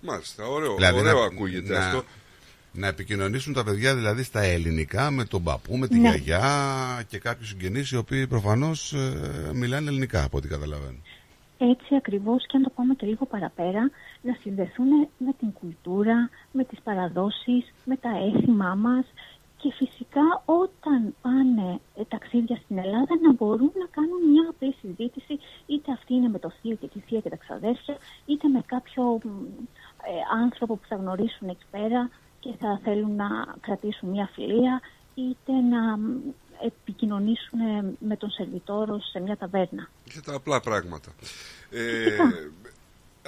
Μάλιστα, 0.00 0.46
ωραίο, 0.46 0.74
Δηλαδή 0.74 0.98
ωραίο 0.98 1.18
να- 1.18 1.24
ακούγεται 1.24 1.72
να- 1.72 1.86
αυτό. 1.86 2.04
Να 2.76 2.86
επικοινωνήσουν 2.86 3.52
τα 3.52 3.64
παιδιά 3.64 3.94
δηλαδή 3.94 4.22
στα 4.22 4.40
ελληνικά 4.42 5.10
με 5.10 5.24
τον 5.24 5.42
παππού, 5.42 5.76
με 5.76 5.88
τη 5.88 5.98
Ναι. 5.98 6.08
γιαγιά 6.08 6.42
και 7.08 7.18
κάποιους 7.18 7.48
συγγενείς 7.48 7.90
οι 7.90 7.96
οποίοι 7.96 8.26
προφανώς 8.26 8.92
ε, 8.92 9.50
μιλάνε 9.54 9.88
ελληνικά 9.88 10.24
από 10.24 10.36
ό,τι 10.36 10.48
καταλαβαίνω. 10.48 10.98
Έτσι 11.58 11.94
ακριβώς 11.96 12.46
και 12.46 12.56
αν 12.56 12.62
το 12.62 12.70
πάμε 12.74 12.94
και 12.94 13.06
λίγο 13.06 13.26
παραπέρα, 13.26 13.90
να 14.22 14.36
συνδεθούν 14.40 14.88
με 15.18 15.32
την 15.38 15.52
κουλτούρα, 15.52 16.30
με 16.52 16.64
τις 16.64 16.78
παραδόσεις, 16.84 17.72
με 17.84 17.96
τα 17.96 18.10
έθιμά 18.26 18.74
μας 18.74 19.04
και 19.56 19.72
φυσικά 19.72 20.42
όταν 20.44 21.14
πάνε 21.22 21.80
ε, 21.96 22.02
ταξίδια 22.08 22.56
στην 22.56 22.78
Ελλάδα 22.78 23.14
να 23.22 23.32
μπορούν 23.32 23.72
να 23.82 23.86
κάνουν 23.90 24.30
μια 24.30 24.44
απλή 24.50 24.74
συζήτηση 24.80 25.38
είτε 25.66 25.92
αυτή 25.92 26.14
είναι 26.14 26.28
με 26.28 26.38
το 26.38 26.50
θείο 26.60 26.76
και 26.80 26.86
τη 26.86 26.98
θεία 27.00 27.20
και 27.20 27.28
τα 27.28 27.36
ξαδέρφια 27.36 27.96
είτε 28.26 28.48
με 28.48 28.62
κάποιο 28.66 29.02
μ, 29.24 29.28
ε, 30.10 30.42
άνθρωπο 30.42 30.76
που 30.76 30.86
θα 30.88 30.96
γνωρίσουν 30.96 31.48
εκεί 31.48 31.66
πέρα 31.70 32.10
και 32.46 32.56
θα 32.58 32.80
θέλουν 32.84 33.14
να 33.16 33.28
κρατήσουν 33.60 34.08
μια 34.08 34.30
φιλία 34.34 34.80
είτε 35.14 35.52
να 35.52 35.96
μ, 35.96 36.20
επικοινωνήσουν 36.66 37.60
ε, 37.60 37.94
με 37.98 38.16
τον 38.16 38.30
σερβιτόρο 38.30 39.00
σε 39.00 39.20
μια 39.20 39.36
ταβέρνα. 39.36 39.90
Και 40.04 40.20
τα 40.24 40.34
απλά 40.34 40.60
πράγματα. 40.60 41.10
Ε, 41.70 42.16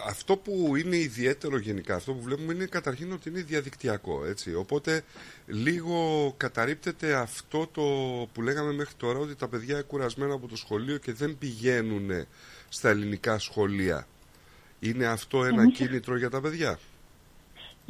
αυτό 0.07 0.37
που 0.37 0.77
είναι 0.77 0.97
ιδιαίτερο 0.97 1.59
γενικά, 1.59 1.95
αυτό 1.95 2.13
που 2.13 2.23
βλέπουμε 2.23 2.53
είναι 2.53 2.65
καταρχήν 2.65 3.13
ότι 3.13 3.29
είναι 3.29 3.41
διαδικτυακό. 3.43 4.25
Έτσι. 4.25 4.55
Οπότε 4.55 5.03
λίγο 5.47 6.35
καταρρύπτεται 6.37 7.15
αυτό 7.15 7.67
το 7.73 7.83
που 8.33 8.43
λέγαμε 8.43 8.73
μέχρι 8.73 8.95
τώρα 8.97 9.19
ότι 9.19 9.35
τα 9.35 9.49
παιδιά 9.49 9.75
είναι 9.75 9.83
κουρασμένα 9.83 10.35
από 10.35 10.49
το 10.49 10.57
σχολείο 10.57 10.97
και 10.99 11.13
δεν 11.13 11.39
πηγαίνουν 11.39 12.11
στα 12.69 12.89
ελληνικά 12.89 13.39
σχολεία. 13.39 14.07
Είναι 14.81 15.07
αυτό 15.07 15.45
ένα 15.45 15.63
Εμείς- 15.63 15.77
κίνητρο 15.77 16.17
για 16.17 16.31
τα 16.31 16.41
παιδιά; 16.41 16.79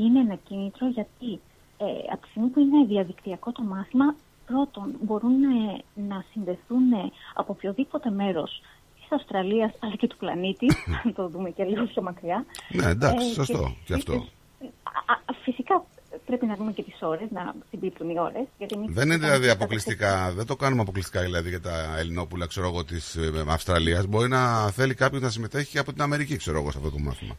Είναι 0.03 0.19
ένα 0.21 0.35
κίνητρο 0.49 0.89
γιατί 0.89 1.41
ε, 1.79 1.85
από 2.13 2.23
τη 2.23 2.29
στιγμή 2.29 2.49
που 2.49 2.61
είναι 2.61 2.87
διαδικτυακό 2.87 3.53
το 3.53 3.63
μάθημα, 3.63 4.15
πρώτον 4.47 4.95
μπορούν 5.03 5.43
ε, 5.43 5.83
να 6.09 6.25
συνδεθούν 6.33 6.93
ε, 6.93 7.11
από 7.35 7.53
οποιοδήποτε 7.53 8.11
μέρος 8.11 8.63
της 8.97 9.07
Αυστραλίας 9.13 9.73
αλλά 9.81 9.97
και 9.97 10.07
του 10.07 10.17
πλανήτη, 10.17 10.67
αν 11.05 11.15
το 11.15 11.29
δούμε 11.29 11.51
και 11.51 11.65
λίγο 11.65 11.85
πιο 11.85 12.03
μακριά. 12.03 12.45
Ναι, 12.69 12.87
εντάξει, 12.87 13.29
Ε, 13.29 13.33
σωστό 13.33 13.77
και 13.85 13.95
αυτό. 13.95 14.13
Α, 14.13 15.13
α, 15.13 15.33
φυσικά 15.43 15.85
πρέπει 16.27 16.47
να 16.47 16.55
δούμε 16.55 16.73
και 16.73 16.83
τις 16.83 16.99
ώρες, 17.01 17.31
να 17.31 17.55
συμπίπτουν 17.71 18.09
οι 18.11 18.19
ώρες. 18.19 18.47
Γιατί 18.59 18.75
εμείς 18.75 18.95
Δεν 18.95 19.05
είναι 19.05 19.17
κάνουμε 19.17 19.39
δηλαδή 19.39 19.47
τα 19.47 19.53
αποκλειστικά, 19.53 20.33
δεν 20.33 20.47
το 20.47 20.57
κάνουμε 20.57 20.83
αποκλειστικά 20.83 21.21
δηλαδή 21.21 21.49
για 21.49 21.61
τα 21.61 21.97
Ελληνόπουλα, 21.99 22.47
ξέρω 22.47 22.67
εγώ, 22.67 22.85
της 22.85 23.19
Αυστραλίας. 23.49 24.07
Μπορεί 24.07 24.29
να 24.29 24.71
θέλει 24.71 24.95
κάποιος 24.95 25.23
να 25.23 25.31
συμμετέχει 25.31 25.71
και 25.71 25.79
από 25.79 25.93
την 25.93 26.03
Αμερική, 26.03 26.37
ξέρω 26.37 26.59
εγώ, 26.59 26.71
σε 26.71 26.79
αυτό 26.79 26.91
το 26.91 26.99
μάθημα. 26.99 27.37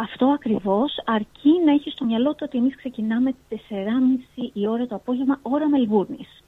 Αυτό 0.00 0.26
ακριβώς 0.26 0.92
αρκεί 1.04 1.50
να 1.64 1.72
έχει 1.72 1.90
στο 1.90 2.04
μυαλό 2.04 2.30
του 2.30 2.42
ότι 2.42 2.58
εμείς 2.58 2.76
ξεκινάμε 2.76 3.34
4.30 3.50 3.56
η 4.52 4.66
ώρα 4.68 4.86
το 4.86 4.94
απόγευμα, 4.94 5.38
ώρα 5.42 5.68
Μελβούρνης. 5.68 6.42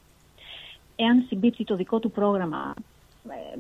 Εάν 0.97 1.25
συμπίπτει 1.29 1.65
το 1.65 1.77
δικό 1.77 1.99
του 1.99 2.11
πρόγραμμα 2.11 2.75
ε, 3.29 3.59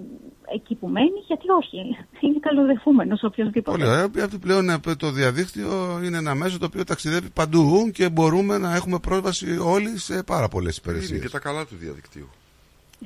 εκεί 0.55 0.75
που 0.75 0.89
μένει, 0.89 1.21
γιατί 1.27 1.51
όχι. 1.51 1.77
Είναι 2.21 2.39
καλοδεχούμενος 2.41 3.23
οποιοδήποτε. 3.23 3.77
Πολύ 3.77 3.91
ωραία. 3.91 4.11
Γιατί 4.15 4.39
πλέον 4.39 4.69
ε, 4.71 4.79
το 4.99 5.11
διαδίκτυο 5.11 6.01
είναι 6.05 6.17
ένα 6.17 6.35
μέσο 6.35 6.59
το 6.59 6.65
οποίο 6.65 6.85
ταξιδεύει 6.85 7.31
παντού 7.31 7.91
και 7.93 8.09
μπορούμε 8.09 8.59
να 8.59 8.75
έχουμε 8.75 8.99
πρόσβαση 8.99 9.59
όλοι 9.59 9.99
σε 9.99 10.23
πάρα 10.23 10.49
πολλές 10.49 10.77
Είναι 10.77 10.93
υπηρεσίες. 10.93 11.21
και 11.23 11.29
τα 11.29 11.39
καλά 11.39 11.67
του 11.67 11.77
διαδικτύου. 11.77 12.29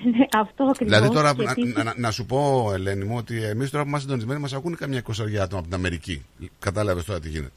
Ναι, 0.02 0.26
αυτό 0.36 0.64
ακριβώς. 0.64 0.78
Δηλαδή 0.98 1.14
τώρα, 1.14 1.34
Και 1.34 1.42
να, 1.42 1.50
επίσης- 1.50 1.84
να, 1.84 1.94
να 1.96 2.10
σου 2.10 2.26
πω, 2.26 2.70
Ελένη 2.74 3.04
μου, 3.04 3.16
ότι 3.16 3.42
εμείς 3.44 3.70
τώρα 3.70 3.82
που 3.82 3.88
είμαστε 3.88 4.06
συντονισμένοι 4.06 4.40
μας 4.40 4.52
ακούνε 4.52 4.76
καμιά 4.76 4.98
εικοσαριά 4.98 5.42
άτομα 5.42 5.58
από 5.60 5.68
την 5.68 5.76
Αμερική. 5.78 6.24
Κατάλαβες 6.58 7.04
τώρα 7.04 7.20
τι 7.20 7.28
γίνεται. 7.28 7.52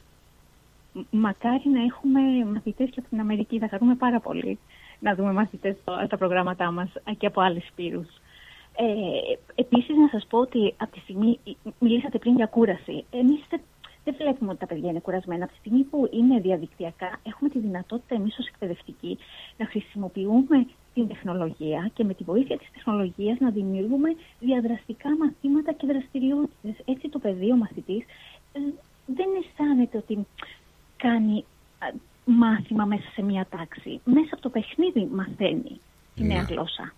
Μακάρι 1.09 1.61
να 1.73 1.81
έχουμε 1.83 2.19
μαθητές 2.53 2.89
και 2.89 2.99
από 2.99 3.09
την 3.09 3.19
Αμερική. 3.19 3.59
Θα 3.59 3.67
χαρούμε 3.69 3.95
πάρα 3.95 4.19
πολύ 4.19 4.59
να 4.99 5.15
δούμε 5.15 5.31
μαθητές 5.33 5.75
στο- 5.81 6.03
στα 6.05 6.17
προγράμματά 6.17 6.71
μας 6.71 6.89
και 7.17 7.25
από 7.27 7.41
άλλες 7.41 7.63
σπήρους. 7.71 8.07
Ε, 8.79 8.83
επίσης 9.55 9.95
να 9.97 10.07
σας 10.11 10.25
πω 10.29 10.37
ότι 10.39 10.73
από 10.77 10.91
τη 10.91 10.99
στιγμή, 10.99 11.39
μιλήσατε 11.79 12.17
πριν 12.17 12.35
για 12.35 12.45
κούραση, 12.45 13.03
εμείς 13.11 13.39
δεν, 14.07 14.15
δεν 14.15 14.25
βλέπουμε 14.25 14.51
ότι 14.51 14.59
τα 14.59 14.65
παιδιά 14.65 14.89
είναι 14.89 14.99
κουρασμένα. 14.99 15.43
Από 15.43 15.53
τη 15.53 15.59
στιγμή 15.59 15.83
που 15.83 16.09
είναι 16.11 16.39
διαδικτυακά, 16.39 17.19
έχουμε 17.23 17.49
τη 17.49 17.59
δυνατότητα 17.59 18.15
εμείς 18.15 18.37
ως 18.39 18.47
εκπαιδευτικοί 18.47 19.17
να 19.57 19.65
χρησιμοποιούμε 19.65 20.67
την 20.93 21.07
τεχνολογία 21.07 21.91
και 21.93 22.03
με 22.03 22.13
τη 22.13 22.23
βοήθεια 22.23 22.57
της 22.57 22.69
τεχνολογίας 22.73 23.39
να 23.39 23.49
δημιουργούμε 23.49 24.09
διαδραστικά 24.39 25.09
μαθήματα 25.17 25.73
και 25.73 25.87
δραστηριότητες. 25.87 26.75
Έτσι 26.85 27.09
το 27.09 27.19
παιδί, 27.19 27.51
ο 27.51 27.55
μαθητής, 27.55 28.03
ε, 28.53 28.59
δεν 29.05 29.27
αισθάνεται 29.39 29.97
ότι 29.97 30.27
κάνει 30.97 31.45
α, 31.79 31.87
μάθημα 32.25 32.85
μέσα 32.85 33.09
σε 33.13 33.21
μια 33.21 33.47
τάξη. 33.49 33.99
Μέσα 34.03 34.29
από 34.31 34.41
το 34.41 34.49
παιχνίδι 34.49 35.07
μαθαίνει 35.11 35.79
τη 36.15 36.23
νέα 36.23 36.41
Ναι. 36.41 36.47
γλώσσα. 36.49 36.93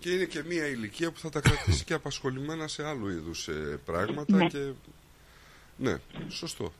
Και 0.00 0.10
είναι 0.10 0.24
και 0.24 0.42
μια 0.46 0.66
ηλικία 0.66 1.10
που 1.12 1.18
θα 1.18 1.30
τα 1.30 1.40
κρατήσει 1.40 1.84
και 1.84 1.94
απασχολημένα 1.94 2.68
σε 2.68 2.86
άλλου 2.86 3.08
είδους 3.08 3.48
ε, 3.48 3.80
πράγματα. 3.84 4.36
Ναι. 4.36 4.46
Και... 4.46 4.72
ναι, 5.76 5.94
σωστό. 6.28 6.72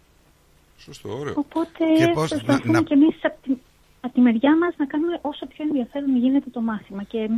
Σωστό, 0.78 1.18
ωραίο. 1.18 1.34
Οπότε 1.36 1.84
Και 1.96 2.06
πώς- 2.14 2.28
προσπαθούμε 2.30 2.72
να- 2.72 2.78
να- 2.80 2.82
και 2.86 2.94
εμείς 2.94 3.16
από 3.22 3.36
τη, 3.42 3.52
απ' 4.00 4.12
τη 4.12 4.20
μεριά 4.20 4.56
μας 4.58 4.74
να 4.76 4.86
κάνουμε 4.86 5.18
όσο 5.22 5.46
πιο 5.46 5.64
ενδιαφέρον 5.64 6.16
γίνεται 6.16 6.50
το 6.50 6.60
μάθημα 6.60 7.02
και 7.02 7.28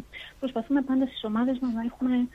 προσπαθούμε 0.40 0.82
πάντα 0.82 1.06
στις 1.06 1.24
ομάδες 1.24 1.58
μας 1.60 1.72
να 1.72 1.82
έχουμε 1.82 2.28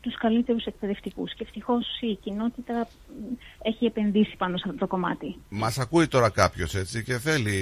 τους 0.00 0.16
καλύτερους 0.18 0.64
εκπαιδευτικούς 0.64 1.34
και 1.34 1.42
ευτυχώς 1.44 1.86
η 2.00 2.14
κοινότητα 2.14 2.88
μ, 3.08 3.34
έχει 3.62 3.84
επενδύσει 3.84 4.36
πάνω 4.36 4.56
σε 4.56 4.64
αυτό 4.66 4.78
το 4.78 4.86
κομμάτι. 4.86 5.36
Μας 5.48 5.78
ακούει 5.78 6.06
τώρα 6.08 6.30
κάποιος 6.30 6.74
έτσι 6.74 7.04
και 7.04 7.18
θέλει 7.18 7.52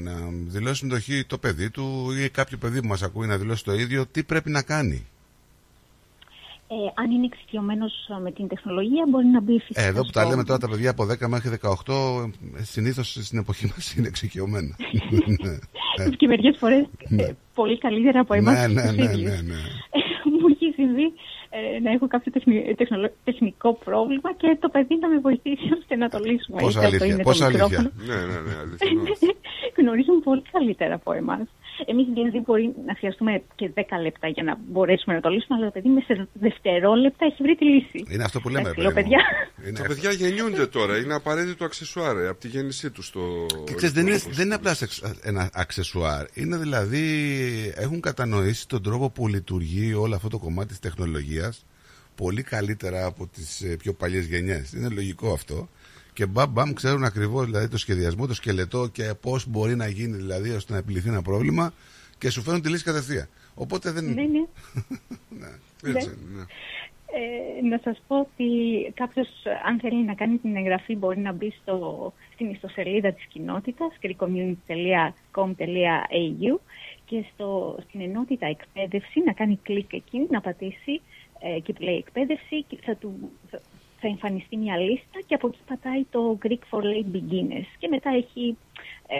να 0.00 0.12
δηλώσει 0.30 0.74
συμμετοχή 0.74 1.24
το 1.24 1.38
παιδί 1.38 1.70
του 1.70 2.10
ή 2.24 2.28
κάποιο 2.30 2.58
παιδί 2.58 2.80
που 2.80 2.86
μας 2.88 3.02
ακούει 3.02 3.26
να 3.26 3.36
δηλώσει 3.38 3.64
το 3.64 3.72
ίδιο, 3.72 4.06
τι 4.06 4.24
πρέπει 4.24 4.50
να 4.50 4.62
κάνει. 4.62 5.06
Ε, 6.68 6.74
αν 7.02 7.10
είναι 7.10 7.24
εξοικειωμένος 7.32 7.92
με 8.22 8.30
την 8.32 8.48
τεχνολογία 8.48 9.04
μπορεί 9.10 9.26
να 9.26 9.40
μπει 9.40 9.58
φυσικά 9.58 9.80
Ε, 9.82 9.86
εδώ 9.86 10.00
που 10.04 10.10
τα 10.10 10.20
στο- 10.20 10.30
λέμε 10.30 10.44
τώρα 10.44 10.58
τα 10.58 10.68
παιδιά 10.68 10.90
από 10.90 11.04
10 11.04 11.28
μέχρι 11.28 11.50
18, 11.50 12.30
συνήθως 12.62 13.18
στην 13.22 13.38
εποχή 13.38 13.66
μας 13.66 13.94
είναι 13.94 14.06
εξοικειωμένα. 14.08 14.76
Ναι. 15.44 16.04
Ε, 16.04 16.08
και 16.16 16.26
μερικές 16.26 16.56
φορές 16.58 16.84
Ναι. 17.08 17.22
ε, 17.22 17.36
πολύ 17.54 17.78
καλύτερα 17.78 18.20
από 18.20 18.34
εμάς 18.34 18.54
ναι, 18.60 18.66
ναι, 18.66 18.82
τους 18.88 18.96
ναι, 18.96 19.04
ίδιους. 19.04 19.22
ναι, 19.22 19.36
ναι. 19.50 19.60
Μου 20.40 20.46
έχει 20.52 20.72
συμβεί 20.74 21.06
ε, 21.50 21.80
να 21.84 21.90
έχω 21.90 22.06
κάποιο 22.06 22.32
τεχνη- 22.32 22.76
τεχνολο- 22.76 23.12
τεχνικό 23.24 23.74
πρόβλημα 23.84 24.34
και 24.36 24.56
το 24.60 24.68
παιδί 24.68 24.96
να 25.00 25.08
με 25.08 25.18
βοηθήσει 25.18 25.66
ώστε 25.78 25.96
να 25.96 26.08
το 26.08 26.18
λύσουμε. 26.18 26.60
Πόσα 26.60 26.78
Είτε 26.78 26.86
αυτό 26.86 27.04
αλήθεια, 27.04 27.06
είναι 27.14 27.22
το 27.22 27.28
πόσα 27.30 27.44
αλήθεια. 27.46 27.64
μικρόφωνο. 27.66 27.90
Ναι, 28.08 28.14
ναι, 28.30 28.38
ναι, 28.46 28.54
αληθινό. 28.62 29.02
Γνωρίζουν 29.78 30.20
πολύ 30.28 30.42
καλύτερα 30.52 30.94
από 30.94 31.12
εμάς. 31.12 31.46
Εμείς 31.86 32.06
δηλαδή 32.14 32.38
μπορεί 32.46 32.74
να 32.86 32.94
χρειαστούμε 32.94 33.42
και 33.54 33.70
10 33.74 33.80
λεπτά 34.02 34.28
για 34.28 34.42
να 34.42 34.58
μπορέσουμε 34.66 35.14
να 35.14 35.20
το 35.20 35.28
λύσουμε, 35.28 35.56
αλλά 35.56 35.66
το 35.66 35.72
παιδί 35.72 35.88
μέσα 35.88 36.06
σε 36.14 36.28
δευτερόλεπτα 36.32 37.24
έχει 37.26 37.42
βρει 37.42 37.54
τη 37.56 37.64
λύση. 37.64 38.04
Είναι 38.12 38.24
αυτό 38.24 38.40
που 38.40 38.48
λέμε, 38.48 38.60
Εντάξει, 38.68 38.74
παιδί 38.82 38.86
λέω, 38.86 38.96
μου. 38.96 39.02
παιδιά. 39.02 39.20
Είναι 39.68 39.78
Τα 39.78 39.86
παιδιά 39.86 40.10
γεννιούνται 40.10 40.66
τώρα, 40.66 40.96
είναι 40.98 41.14
απαραίτητο 41.14 41.64
αξεσουάρ 41.64 42.16
ε, 42.16 42.28
από 42.28 42.40
τη 42.40 42.48
γέννησή 42.48 42.90
τους 42.90 43.06
στο. 43.06 43.46
Και 43.66 43.74
ξέρεις, 43.74 43.94
δεν, 43.94 44.06
είναι, 44.06 44.16
στο- 44.18 44.30
δεν 44.30 44.44
είναι 44.46 44.54
απλά 44.54 44.74
σεξ- 44.74 45.02
ένα 45.22 45.50
αξεσουάρ. 45.52 46.26
Είναι 46.34 46.56
δηλαδή, 46.56 47.04
έχουν 47.76 48.00
κατανοήσει 48.00 48.68
τον 48.68 48.82
τρόπο 48.82 49.10
που 49.10 49.28
λειτουργεί 49.28 49.94
όλο 49.94 50.14
αυτό 50.14 50.28
το 50.28 50.38
κομμάτι 50.38 50.68
της 50.68 50.78
τεχνολογίας 50.78 51.64
πολύ 52.14 52.42
καλύτερα 52.42 53.06
από 53.06 53.26
τις 53.26 53.60
ε, 53.60 53.76
πιο 53.76 53.92
παλιές 53.92 54.26
γενιές. 54.26 54.72
Είναι 54.72 54.88
λογικό 54.88 55.32
αυτό. 55.32 55.68
Και 56.14 56.26
μπαμ 56.26 56.50
μπαμ 56.50 56.72
ξέρουν 56.72 57.04
ακριβώς 57.04 57.44
δηλαδή, 57.44 57.68
το 57.68 57.78
σχεδιασμό, 57.78 58.26
το 58.26 58.34
σκελετό 58.34 58.86
και 58.86 59.14
πώς 59.20 59.46
μπορεί 59.48 59.76
να 59.76 59.88
γίνει 59.88 60.16
δηλαδή 60.16 60.50
ώστε 60.50 60.72
να 60.72 60.78
επιληθεί 60.78 61.08
ένα 61.08 61.22
πρόβλημα 61.22 61.72
και 62.18 62.30
σου 62.30 62.42
φέρνουν 62.42 62.62
τη 62.62 62.68
λύση 62.68 62.84
κατευθείαν. 62.84 63.28
Οπότε 63.54 63.90
δεν... 63.90 64.04
Ναι, 64.04 64.12
ναι. 65.40 65.48
Έτσι, 65.82 66.08
Ναι. 66.08 66.14
ναι. 66.36 66.44
Ε, 67.16 67.62
να 67.66 67.80
σας 67.84 68.02
πω 68.06 68.20
ότι 68.20 68.44
κάποιος 68.94 69.28
αν 69.66 69.80
θέλει 69.80 70.04
να 70.04 70.14
κάνει 70.14 70.36
την 70.36 70.56
εγγραφή 70.56 70.96
μπορεί 70.96 71.18
να 71.18 71.32
μπει 71.32 71.54
στο, 71.62 72.12
στην 72.32 72.50
ιστοσελίδα 72.50 73.12
της 73.12 73.24
κοινότητας 73.24 73.88
greekcommunity.com.au 74.02 76.58
και 77.04 77.24
στο, 77.32 77.78
στην 77.88 78.00
ενότητα 78.00 78.46
εκπαίδευση 78.46 79.20
να 79.26 79.32
κάνει 79.32 79.58
κλικ 79.62 79.92
εκεί, 79.92 80.26
να 80.30 80.40
πατήσει 80.40 81.00
ε, 81.40 81.54
εκεί 81.54 81.72
που 81.72 81.82
λέει 81.82 81.96
εκπαίδευση 81.96 82.62
και 82.62 82.78
θα, 82.84 82.96
του, 82.96 83.30
θα, 84.04 84.08
θα 84.08 84.08
εμφανιστεί 84.08 84.56
μια 84.56 84.76
λίστα 84.76 85.18
και 85.26 85.34
από 85.34 85.46
εκεί 85.46 85.58
πατάει 85.66 86.04
το 86.10 86.38
Greek 86.42 86.62
for 86.70 86.82
Late 86.82 87.16
Beginners 87.16 87.68
και 87.78 87.88
μετά 87.88 88.10
έχει 88.10 88.56
ε, 89.06 89.18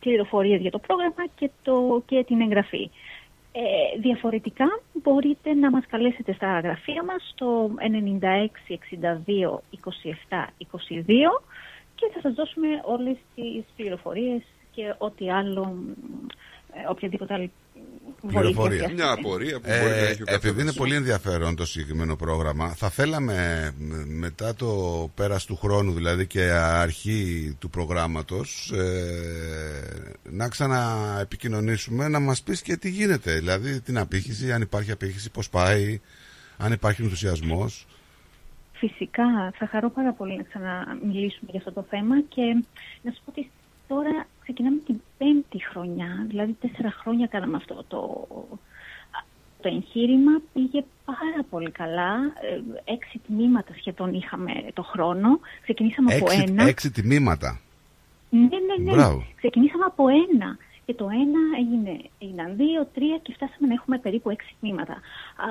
πληροφορίες 0.00 0.60
για 0.60 0.70
το 0.70 0.78
πρόγραμμα 0.78 1.24
και, 1.34 1.50
το, 1.62 2.02
και 2.06 2.24
την 2.24 2.40
εγγραφή. 2.40 2.90
Ε, 3.52 3.98
διαφορετικά 4.00 4.80
μπορείτε 4.92 5.54
να 5.54 5.70
μας 5.70 5.86
καλέσετε 5.86 6.32
στα 6.32 6.60
γραφεία 6.60 7.04
μας 7.04 7.30
στο 7.32 7.70
96 7.78 8.48
62 8.98 9.58
27 10.30 10.44
22 10.70 11.04
και 11.94 12.10
θα 12.12 12.20
σας 12.20 12.34
δώσουμε 12.34 12.68
όλες 12.84 13.16
τις 13.34 13.64
πληροφορίες 13.76 14.42
και 14.74 14.94
ό,τι 14.98 15.30
άλλο, 15.30 15.74
ε, 16.74 16.88
οποιαδήποτε 16.88 17.34
άλλη 17.34 17.40
βοήθεια. 17.40 17.61
Πληροφορία. 18.26 18.76
χρειαστείτε. 18.78 19.02
Μια 19.02 19.12
απορία 19.12 19.60
που 19.60 19.66
μπορεί 19.68 19.90
να 19.90 19.96
Ε, 19.96 20.00
έχει 20.08 20.22
ο 20.22 20.24
επειδή 20.26 20.38
καθένας. 20.38 20.62
είναι 20.62 20.72
πολύ 20.72 20.94
ενδιαφέρον 20.94 21.56
το 21.56 21.66
συγκεκριμένο 21.66 22.16
πρόγραμμα, 22.16 22.68
θα 22.74 22.90
θέλαμε 22.90 23.70
μ, 23.78 23.92
μετά 24.18 24.54
το 24.54 24.68
πέρας 25.14 25.44
του 25.44 25.56
χρόνου, 25.56 25.92
δηλαδή 25.92 26.26
και 26.26 26.42
αρχή 26.52 27.56
του 27.60 27.70
προγράμματος, 27.70 28.70
ε, 28.74 30.12
να 30.22 30.48
ξαναεπικοινωνήσουμε, 30.48 32.08
να 32.08 32.20
μας 32.20 32.42
πεις 32.42 32.62
και 32.62 32.76
τι 32.76 32.90
γίνεται. 32.90 33.32
Δηλαδή 33.32 33.80
την 33.80 33.98
απήχηση, 33.98 34.52
αν 34.52 34.62
υπάρχει 34.62 34.90
απήχηση, 34.90 35.30
πώς 35.30 35.48
πάει, 35.48 36.00
αν 36.56 36.72
υπάρχει 36.72 37.02
ενθουσιασμός. 37.02 37.86
Φυσικά, 38.72 39.24
θα 39.58 39.66
χαρώ 39.66 39.90
πάρα 39.90 40.12
πολύ 40.12 40.36
να 40.36 40.42
ξαναμιλήσουμε 40.42 41.50
για 41.50 41.58
αυτό 41.58 41.72
το 41.72 41.86
θέμα 41.90 42.20
και 42.28 42.42
να 43.02 43.10
σου 43.12 43.20
πω 43.24 43.30
ότι 43.36 43.50
τώρα 43.92 44.26
ξεκινάμε 44.42 44.78
την 44.86 45.00
πέμπτη 45.18 45.64
χρονιά, 45.70 46.24
δηλαδή 46.28 46.56
τέσσερα 46.60 46.90
χρόνια 47.00 47.26
κάναμε 47.26 47.56
αυτό 47.56 47.74
το, 47.88 48.26
το 49.62 49.68
εγχείρημα, 49.68 50.40
πήγε 50.52 50.84
πάρα 51.04 51.42
πολύ 51.50 51.70
καλά, 51.70 52.12
Ε, 52.84 52.92
έξι 52.92 53.20
τμήματα 53.26 53.72
σχεδόν 53.78 54.14
είχαμε 54.14 54.52
το 54.72 54.82
χρόνο, 54.82 55.28
ξεκινήσαμε 55.62 56.14
από 56.14 56.24
Έξι, 56.24 56.44
ένα. 56.48 56.62
έξι 56.64 56.90
τιμήματα. 56.90 57.60
Ναι, 58.30 58.40
ναι, 58.40 58.84
ναι. 58.84 58.92
Μπράβο. 58.92 59.24
Ξεκινήσαμε 59.36 59.84
από 59.84 60.04
ένα. 60.08 60.56
Και 60.86 60.94
το 60.94 61.04
ένα 61.24 61.40
έγινε, 61.60 62.00
έγιναν 62.18 62.56
δύο, 62.56 62.88
τρία 62.94 63.18
και 63.22 63.32
φτάσαμε 63.32 63.66
να 63.68 63.74
έχουμε 63.74 63.98
περίπου 63.98 64.30
έξι 64.30 64.54
τμήματα. 64.60 64.92
Α, 64.92 65.46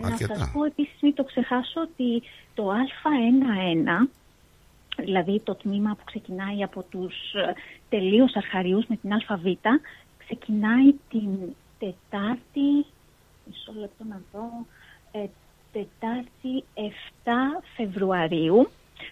να 0.00 0.06
Αρκετά. 0.06 0.34
σας 0.36 0.50
πω 0.52 0.64
επίσης, 0.64 0.96
μην 1.02 1.14
το 1.14 1.24
ξεχάσω, 1.24 1.80
ότι 1.80 2.22
το 2.54 2.64
Α11, 2.70 4.08
δηλαδή 4.96 5.40
το 5.40 5.54
τμήμα 5.54 5.94
που 5.94 6.04
ξεκινάει 6.04 6.62
από 6.62 6.82
τους 6.82 7.14
ε, 7.32 7.52
τελείως 7.88 8.36
αρχαριούς 8.36 8.86
με 8.86 8.96
την 8.96 9.12
ΑΒ, 9.12 9.44
ξεκινάει 10.18 10.94
την 11.10 11.28
Τετάρτη, 11.78 12.86
μισό 13.44 13.72
λεπτό 13.78 14.04
να 14.04 14.20
δω, 14.32 14.66
ε, 15.12 15.26
Τετάρτη 15.72 16.64
7 16.74 17.30
Φεβρουαρίου 17.76 18.68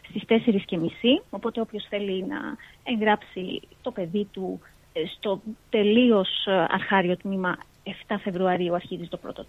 στις 0.09 0.23
4.30, 0.27 1.23
οπότε 1.31 1.61
όποιος 1.61 1.87
θέλει 1.89 2.25
να 2.25 2.39
εγγράψει 2.85 3.61
το 3.83 3.91
παιδί 3.91 4.29
του 4.33 4.61
ε, 4.93 5.07
στο 5.07 5.41
τελείως 5.71 6.47
ε, 6.47 6.67
αρχάριο 6.69 7.17
τμήμα 7.17 7.57
7 8.09 8.17
Φεβρουαρίου 8.23 8.75
αρχίζει 8.75 9.09
το 9.09 9.17
πρώτο 9.17 9.47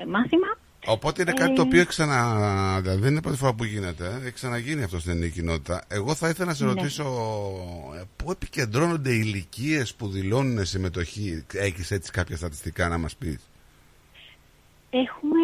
ε, 0.00 0.04
μάθημα. 0.04 0.46
Οπότε 0.86 1.22
είναι 1.22 1.30
Ε, 1.30 1.34
κάτι 1.34 1.54
το 1.54 1.62
οποίο 1.62 1.86
ξανα... 1.86 2.80
δηλαδή 2.80 3.00
δεν 3.00 3.10
είναι 3.10 3.20
πρώτη 3.22 3.36
φορά 3.36 3.52
που 3.54 3.64
γίνεται. 3.64 4.18
Έχει 4.22 4.32
ξαναγίνει 4.32 4.82
αυτό 4.82 4.98
στην 4.98 5.10
ελληνική 5.10 5.32
κοινότητα. 5.40 5.84
Εγώ 5.88 6.14
θα 6.14 6.28
ήθελα 6.28 6.48
να 6.48 6.54
σε 6.54 6.64
Ναι. 6.64 6.72
ρωτήσω 6.72 7.02
ε, 8.00 8.02
πού 8.16 8.30
επικεντρώνονται 8.30 9.12
οι 9.12 9.20
ηλικίες 9.24 9.94
που 9.94 10.08
δηλώνουν 10.08 10.64
συμμετοχή; 10.64 11.44
Έχεις 11.52 11.90
έτσι 11.90 12.10
κάποια 12.12 12.36
στατιστικά 12.36 12.88
να 12.88 12.98
μας 12.98 13.16
πεις; 13.16 13.38
Έχουμε... 14.90 15.38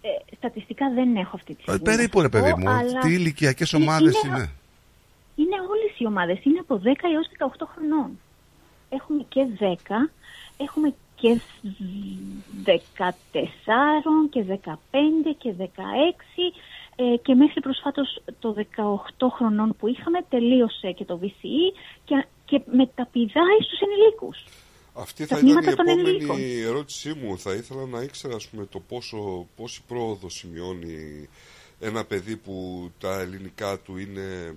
ε, 0.00 0.34
στατιστικά 0.36 0.90
δεν 0.94 1.16
έχω 1.16 1.30
αυτή 1.36 1.54
τη 1.54 1.62
στιγμή. 1.62 1.80
να 1.84 1.90
Περίπου 1.96 2.20
ρε 2.20 2.28
σας 2.32 2.40
παιδί 2.40 2.50
πω, 2.50 2.58
μου. 2.58 2.68
αλλά 2.68 3.00
Τι 3.00 3.12
ηλικιακές 3.12 3.72
είναι- 3.72 3.84
ομάδες 3.84 4.22
είναι- 4.24 4.36
είναι; 4.36 4.50
Είναι 5.36 5.56
όλες 5.60 5.98
οι 5.98 6.06
ομάδες. 6.06 6.44
Είναι 6.44 6.58
από 6.58 6.76
10 6.78 7.08
έως 7.14 7.26
18 7.38 7.66
χρονών. 7.74 8.10
Έχουμε 8.88 9.24
και 9.28 9.46
10, 9.58 10.10
έχουμε 10.56 10.94
και 11.20 11.40
14 12.64 12.70
και 14.30 14.44
15 14.64 14.76
και 15.38 15.54
16 15.58 15.64
ε, 16.96 17.16
και 17.16 17.34
μέχρι 17.34 17.60
προσφάτως 17.60 18.22
το 18.38 18.54
18 19.18 19.26
χρονών 19.36 19.76
που 19.78 19.88
είχαμε 19.88 20.18
τελείωσε 20.28 20.90
και 20.90 21.04
το 21.04 21.18
VCE 21.22 21.76
και, 22.04 22.26
και 22.44 22.60
μεταπηδάει 22.64 23.60
στους 23.64 23.80
ενηλίκους. 23.80 24.44
Αυτή 24.94 25.26
Τα 25.26 25.36
θα 25.36 25.46
ήταν 25.46 25.48
η 25.48 25.52
τμήματα 25.52 25.76
των 25.76 25.86
επόμενη 25.86 26.08
ενηλίκων. 26.08 26.68
ερώτησή 26.70 27.14
μου. 27.14 27.38
Θα 27.38 27.52
ήθελα 27.52 27.86
να 27.86 28.00
ήξερα 28.00 28.34
ας 28.34 28.46
πούμε, 28.48 28.66
το 28.66 28.80
πόσο, 28.80 29.46
πόση 29.56 29.82
πρόοδο 29.88 30.28
σημειώνει 30.28 31.28
ένα 31.80 32.04
παιδί 32.04 32.36
που 32.36 32.88
τα 33.00 33.20
ελληνικά 33.20 33.78
του 33.78 33.96
είναι 33.96 34.54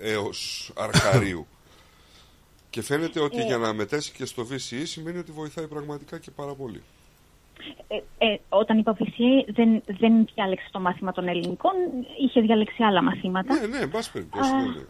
έως 0.00 0.72
αρχαρίου. 0.76 1.46
και 2.70 2.82
φαίνεται 2.82 3.20
ότι 3.20 3.38
Ε. 3.40 3.44
για 3.44 3.56
να 3.56 3.72
μετέσει 3.72 4.12
και 4.12 4.24
στο 4.24 4.46
VCE 4.50 4.82
σημαίνει 4.84 5.18
ότι 5.18 5.32
βοηθάει 5.32 5.66
πραγματικά 5.66 6.18
και 6.18 6.30
πάρα 6.30 6.54
πολύ. 6.54 6.82
Ε, 7.88 8.26
ε, 8.26 8.38
όταν 8.48 8.78
είπα 8.78 8.96
VCE 8.98 9.44
δεν, 9.46 9.82
δεν 9.86 10.26
διάλεξε 10.34 10.68
το 10.70 10.80
μάθημα 10.80 11.12
των 11.12 11.28
ελληνικών, 11.28 11.72
είχε 12.20 12.40
διαλέξει 12.40 12.82
άλλα 12.82 13.02
μαθήματα. 13.02 13.54
Ναι, 13.54 13.66
ναι, 13.66 13.78
εν 13.78 13.90
πάση 13.90 14.12
περιπτώσει. 14.12 14.50
Α, 14.50 14.60
ναι, 14.60 14.66
ναι. 14.66 14.84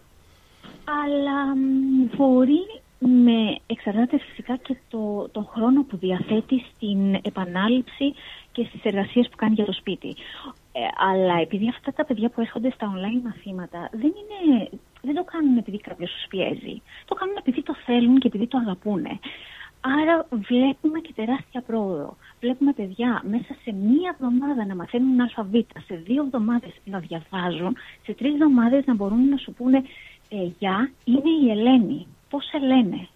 Αλλά 0.84 1.54
μ, 1.56 2.16
μπορεί 2.16 2.80
με 2.98 3.58
εξαρτάται 3.66 4.18
φυσικά 4.18 4.56
και 4.56 4.76
το, 4.88 5.28
τον 5.32 5.48
χρόνο 5.52 5.82
που 5.82 5.96
διαθέτει 5.96 6.64
στην 6.74 7.14
επανάληψη 7.14 8.14
και 8.52 8.64
στις 8.68 8.84
εργασίες 8.84 9.28
που 9.28 9.36
κάνει 9.36 9.54
για 9.54 9.64
το 9.64 9.72
σπίτι. 9.72 10.16
Ε, 10.72 10.80
αλλά 11.10 11.40
επειδή 11.40 11.68
αυτά 11.68 11.92
τα 11.92 12.04
παιδιά 12.04 12.28
που 12.28 12.40
έρχονται 12.40 12.70
στα 12.70 12.92
online 12.94 13.22
μαθήματα 13.24 13.88
δεν, 13.92 14.12
είναι, 14.20 14.68
δεν 15.02 15.14
το 15.14 15.24
κάνουν 15.24 15.56
επειδή 15.56 15.78
κάποιος 15.78 16.10
τους 16.10 16.26
πιέζει. 16.28 16.82
Το 17.04 17.14
κάνουν 17.14 17.36
επειδή 17.38 17.62
το 17.62 17.74
θέλουν 17.84 18.18
και 18.18 18.26
επειδή 18.26 18.46
το 18.46 18.58
αγαπούνε. 18.58 19.18
Άρα 19.80 20.26
βλέπουμε 20.30 20.98
και 21.00 21.12
τεράστια 21.14 21.60
πρόοδο. 21.62 22.16
Βλέπουμε 22.40 22.72
παιδιά 22.72 23.22
μέσα 23.30 23.56
σε 23.62 23.72
μία 23.72 24.10
εβδομάδα 24.14 24.66
να 24.66 24.74
μαθαίνουν 24.74 25.20
ΑΒ, 25.20 25.54
σε 25.86 25.94
δύο 25.94 26.22
εβδομάδες 26.22 26.72
να 26.84 26.98
διαβάζουν, 26.98 27.76
σε 28.04 28.12
τρεις 28.14 28.32
εβδομάδες 28.32 28.84
να 28.86 28.94
μπορούν 28.94 29.28
να 29.28 29.36
σου 29.36 29.52
πούνε 29.52 29.82
ε, 30.28 30.36
«Γεια, 30.58 30.90
είναι 31.04 31.30
η 31.42 31.50
Ελένη, 31.50 32.06
πώς 32.30 32.44
σε 32.44 32.58
λένε». 32.58 33.08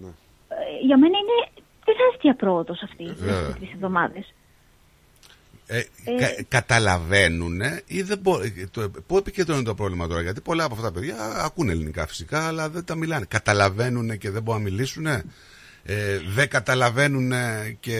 Ναι. 0.00 0.08
Ε, 0.48 0.84
για 0.86 0.98
μένα 0.98 1.18
είναι 1.18 1.62
τεράστια 1.84 2.34
πρόοδος 2.34 2.82
αυτή 2.82 3.04
Βέβαια. 3.04 3.46
σε 3.46 3.52
τρεις 3.52 3.72
εβδομάδες. 3.72 4.34
Ε, 5.70 5.78
Ε, 5.78 5.84
κα, 6.18 6.42
καταλαβαίνουν 6.48 7.60
ή 7.86 8.02
δεν 8.02 8.18
μπορεί. 8.18 8.68
Το, 8.70 8.90
πού 9.06 9.16
επικεντρώνεται 9.16 9.66
το 9.68 9.74
πρόβλημα 9.74 10.06
τώρα, 10.08 10.22
Γιατί 10.22 10.40
πολλά 10.40 10.64
από 10.64 10.74
αυτά 10.74 10.86
τα 10.86 10.92
παιδιά 10.92 11.16
ακούνε 11.44 11.72
ελληνικά 11.72 12.06
φυσικά, 12.06 12.46
αλλά 12.46 12.68
δεν 12.70 12.84
τα 12.84 12.94
μιλάνε. 12.94 13.24
Καταλαβαίνουν 13.28 14.18
και 14.18 14.30
δεν 14.30 14.42
μπορούν 14.42 14.62
να 14.62 14.68
μιλήσουν. 14.70 15.06
Ε, 15.06 16.18
δεν 16.34 16.48
καταλαβαίνουν 16.48 17.32
και 17.80 17.98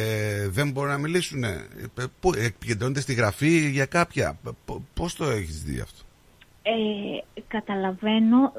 δεν 0.49 0.71
μπορούν 0.71 0.91
να 0.91 0.99
μιλήσουν. 0.99 1.45
Ε, 1.45 1.67
πού 2.21 2.33
επικεντρώνεται 2.35 3.01
στη 3.01 3.15
γραφή 3.15 3.71
για 3.71 3.87
κάποια; 3.87 4.39
Πώς 4.95 5.15
το 5.15 5.25
έχεις 5.25 5.63
δει 5.63 5.81
αυτό; 5.81 6.03
Ε, 6.63 7.43
καταλαβαίνω, 7.49 8.53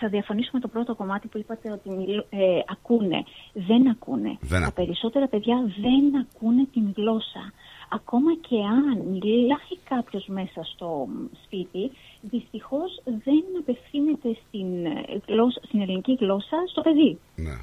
θα 0.00 0.08
διαφωνήσω 0.08 0.50
με 0.52 0.60
το 0.60 0.68
πρώτο 0.68 0.94
κομμάτι 0.94 1.28
που 1.28 1.38
είπατε 1.38 1.70
ότι 1.72 1.88
μιλ- 1.90 2.24
ε, 2.30 2.38
ακούνε. 2.70 3.24
Δεν 3.52 3.88
ακούνε. 3.90 4.36
Δεν 4.40 4.60
Τα 4.60 4.66
ακούνε. 4.66 4.70
περισσότερα 4.86 5.28
παιδιά 5.28 5.56
δεν 5.80 6.20
ακούνε 6.26 6.66
την 6.72 6.92
γλώσσα. 6.96 7.52
Ακόμα 7.88 8.34
και 8.48 8.56
αν 8.56 8.98
μιλάει 8.98 9.76
κάποιος 9.88 10.26
μέσα 10.26 10.62
στο 10.62 11.08
μ, 11.08 11.36
σπίτι, 11.44 11.90
δυστυχώς 12.20 13.02
δεν 13.04 13.44
απευθύνεται 13.58 14.36
στην, 14.46 14.86
ε, 14.86 15.20
γλώσσα, 15.26 15.60
στην 15.64 15.80
ελληνική 15.80 16.16
γλώσσα 16.20 16.56
στο 16.66 16.80
παιδί. 16.80 17.18
Ναι. 17.36 17.56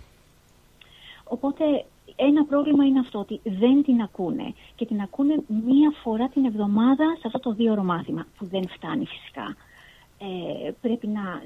Οπότε 1.23 1.85
ένα 2.15 2.45
πρόβλημα 2.45 2.85
είναι 2.85 2.99
αυτό 2.99 3.19
ότι 3.19 3.39
δεν 3.43 3.83
την 3.83 4.01
ακούνε 4.01 4.53
και 4.75 4.85
την 4.85 5.01
ακούνε 5.01 5.35
μία 5.47 5.93
φορά 6.03 6.27
την 6.27 6.45
εβδομάδα 6.45 7.15
σε 7.19 7.23
αυτό 7.25 7.39
το 7.39 7.53
δύο 7.53 7.71
ώρο 7.71 7.83
μάθημα 7.83 8.25
που 8.37 8.45
δεν 8.45 8.67
φτάνει 8.67 9.05
φυσικά. 9.05 9.55
Ε, 10.17 10.71
πρέπει 10.81 11.07
να, 11.07 11.43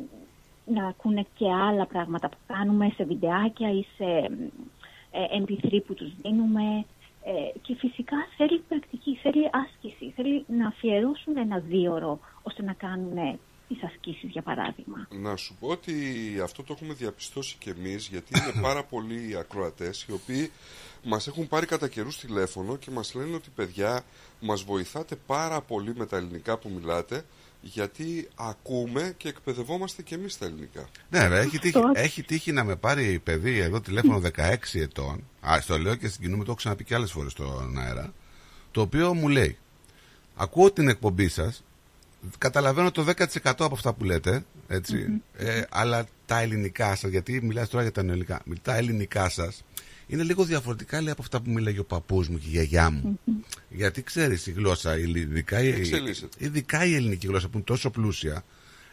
να 0.65 0.87
ακούνε 0.87 1.25
και 1.37 1.51
άλλα 1.51 1.85
πράγματα 1.85 2.29
που 2.29 2.37
κάνουμε 2.47 2.91
σε 2.95 3.03
βιντεάκια 3.03 3.71
ή 3.71 3.85
σε 3.97 4.05
ε, 5.11 5.43
MP3 5.45 5.79
που 5.87 5.93
τους 5.93 6.11
δίνουμε 6.21 6.85
ε, 7.23 7.59
και 7.61 7.75
φυσικά 7.75 8.17
θέλει 8.37 8.59
πρακτική, 8.67 9.15
θέλει 9.21 9.49
άσκηση, 9.51 10.13
θέλει 10.15 10.45
να 10.47 10.67
αφιερώσουν 10.67 11.37
ένα 11.37 11.59
δύο 11.59 11.93
ώρο 11.93 12.19
ώστε 12.43 12.63
να 12.63 12.73
κάνουν 12.73 13.39
τις 13.67 13.83
ασκήσεις 13.83 14.29
για 14.29 14.41
παράδειγμα. 14.41 15.07
Να 15.09 15.35
σου 15.35 15.55
πω 15.59 15.67
ότι 15.67 15.93
αυτό 16.43 16.63
το 16.63 16.73
έχουμε 16.73 16.93
διαπιστώσει 16.93 17.55
και 17.59 17.69
εμείς 17.69 18.07
γιατί 18.07 18.33
είναι 18.37 18.61
πάρα 18.67 18.83
πολλοί 18.83 19.37
ακροατές 19.37 20.03
οι 20.03 20.11
οποίοι 20.11 20.51
μας 21.03 21.27
έχουν 21.27 21.47
πάρει 21.47 21.65
κατά 21.65 21.87
καιρούς 21.87 22.19
τηλέφωνο 22.19 22.75
και 22.75 22.91
μας 22.91 23.13
λένε 23.13 23.35
ότι 23.35 23.49
παιδιά 23.55 24.03
μας 24.39 24.63
βοηθάτε 24.63 25.15
πάρα 25.15 25.61
πολύ 25.61 25.95
με 25.95 26.05
τα 26.05 26.17
ελληνικά 26.17 26.57
που 26.57 26.69
μιλάτε 26.69 27.25
γιατί 27.61 28.27
ακούμε 28.35 29.13
και 29.17 29.27
εκπαιδευόμαστε 29.27 30.01
και 30.01 30.15
εμείς 30.15 30.37
τα 30.37 30.45
ελληνικά. 30.45 30.89
Ναι, 31.09 31.27
ρε, 31.27 31.39
έχει, 31.39 31.59
τύχει, 31.59 31.79
έχει 31.93 32.23
τύχει 32.23 32.51
να 32.51 32.63
με 32.63 32.75
πάρει 32.75 33.19
παιδί 33.23 33.57
εδώ 33.57 33.81
τηλέφωνο 33.81 34.21
16 34.35 34.55
ετών. 34.73 35.23
Α, 35.49 35.61
στο 35.61 35.77
λέω 35.77 35.95
και 35.95 36.07
συγκινούμε, 36.07 36.43
το 36.43 36.45
έχω 36.49 36.57
ξαναπεί 36.57 36.83
και 36.83 36.95
άλλες 36.95 37.11
φορές 37.11 37.31
στον 37.31 37.79
αέρα. 37.79 38.13
Το 38.71 38.81
οποίο 38.81 39.13
μου 39.13 39.27
λέει: 39.27 39.57
Ακούω 40.35 40.71
την 40.71 40.87
εκπομπή 40.87 41.27
σας, 41.27 41.63
καταλαβαίνω 42.37 42.91
το 42.91 43.05
10% 43.05 43.25
από 43.43 43.73
αυτά 43.73 43.93
που 43.93 44.03
λέτε, 44.03 44.45
έτσι, 44.67 45.21
ε, 45.37 45.61
αλλά 45.69 46.05
τα 46.25 46.39
ελληνικά 46.39 46.95
σας, 46.95 47.09
γιατί 47.09 47.41
μιλάς 47.41 47.69
τώρα 47.69 47.83
για 47.83 47.91
τα 47.91 48.01
ελληνικά, 48.01 48.41
τα 48.61 48.75
ελληνικά 48.75 49.29
σας 49.29 49.63
είναι 50.11 50.23
λίγο 50.23 50.43
διαφορετικά 50.43 51.01
λέει, 51.01 51.11
από 51.11 51.21
αυτά 51.21 51.41
που 51.41 51.51
μίλαγε 51.51 51.79
ο 51.79 51.83
παππούς 51.83 52.27
μου 52.27 52.37
και 52.37 52.47
η 52.47 52.49
γιαγιά 52.51 52.89
μου. 52.89 53.19
Γιατί 53.69 54.03
ξέρεις 54.03 54.47
η 54.47 54.51
γλώσσα, 54.51 54.97
η- 54.97 55.11
ειδικά, 55.15 55.61
η- 55.63 55.67
Εξελίσσεται. 55.67 56.45
ειδικά 56.45 56.85
η 56.85 56.95
ελληνική 56.95 57.27
γλώσσα 57.27 57.47
που 57.47 57.55
είναι 57.55 57.65
τόσο 57.65 57.89
πλούσια, 57.89 58.43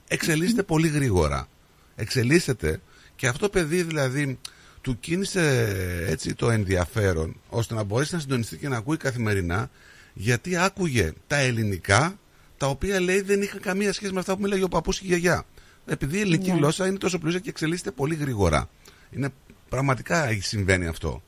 εξελίσσεται 0.09 0.63
πολύ 0.63 0.89
γρήγορα. 0.89 1.49
Εξελίσσεται 1.97 2.81
και 3.17 3.27
αυτό 3.27 3.49
παιδί 3.49 3.83
δηλαδή 3.83 4.39
του 4.81 4.99
κίνησε 5.01 5.67
έτσι 6.09 6.35
το 6.35 6.51
ενδιαφέρον 6.51 7.37
ώστε 7.49 7.75
να 7.75 7.83
μπορέσει 7.83 8.15
να 8.15 8.21
συντονιστεί 8.21 8.57
και 8.57 8.69
να 8.69 8.77
ακούει 8.77 8.97
καθημερινά 8.97 9.71
γιατί 10.15 10.57
άκουγε 10.57 11.13
τα 11.27 11.37
ελληνικά 11.37 12.19
τα 12.57 12.67
οποία 12.67 13.01
λέει 13.01 13.21
δεν 13.21 13.43
είχαν 13.43 13.61
καμία 13.61 13.93
σχέση 13.93 14.13
με 14.13 14.19
αυτά 14.21 14.37
που 14.37 14.43
μίλαγε 14.43 14.63
ο 14.65 14.69
παππούς 14.69 14.99
και 14.99 15.05
η 15.05 15.09
γιαγιά. 15.09 15.45
Επειδή 15.87 16.17
η 16.17 16.21
ελληνική 16.21 16.51
Ναι. 16.51 16.57
γλώσσα 16.57 16.87
είναι 16.87 16.99
τόσο 16.99 17.19
πλούσια 17.19 17.41
και 17.41 17.49
εξελίσσεται 17.49 17.91
πολύ 17.91 18.15
γρήγορα. 18.15 18.69
Είναι 19.11 19.29
πραγματικά 19.69 20.29
συμβαίνει 20.41 20.87
αυτό. 20.87 21.23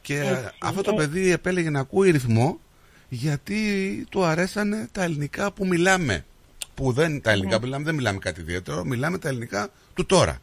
Και 0.00 0.18
Έτσι, 0.20 0.48
αυτό 0.62 0.82
το 0.82 0.90
ε. 0.92 0.94
παιδί 0.96 1.30
επέλεγε 1.30 1.70
να 1.70 1.80
ακούει 1.80 2.10
ρυθμό 2.10 2.58
γιατί 3.08 4.06
του 4.10 4.24
αρέσανε 4.24 4.88
τα 4.92 5.02
ελληνικά 5.02 5.52
που 5.52 5.66
μιλάμε. 5.66 6.24
Που 6.74 6.92
δεν 6.92 7.20
τα 7.20 7.30
ελληνικά 7.30 7.54
Ναι. 7.54 7.60
που 7.60 7.64
μιλάμε, 7.66 7.84
δεν 7.84 7.94
μιλάμε 7.94 8.18
κάτι 8.18 8.40
ιδιαίτερο, 8.40 8.84
μιλάμε 8.84 9.18
τα 9.18 9.28
ελληνικά 9.28 9.68
του 9.94 10.06
τώρα. 10.06 10.38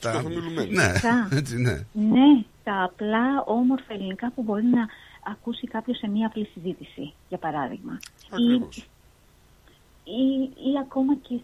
Τα... 0.00 0.10
καθομιλουμένου. 0.12 0.72
Ναι, 0.72 0.88
Φυσικά. 0.88 1.28
έτσι, 1.38 1.56
ναι. 1.56 1.72
Ναι, 1.92 2.44
τα 2.64 2.82
απλά 2.82 3.42
όμορφα 3.44 3.92
ελληνικά 3.92 4.32
που 4.34 4.42
μπορεί 4.42 4.64
να 4.64 4.86
ακούσει 5.32 5.66
κάποιος 5.66 5.98
σε 5.98 6.08
μία 6.08 6.26
απλή 6.26 6.48
συζήτηση, 6.54 7.12
για 7.28 7.38
παράδειγμα. 7.38 7.98
Ακριβώς. 8.30 8.76
Ή, 10.04 10.42
ή 10.42 10.72
ακόμα 10.82 11.16
και 11.16 11.40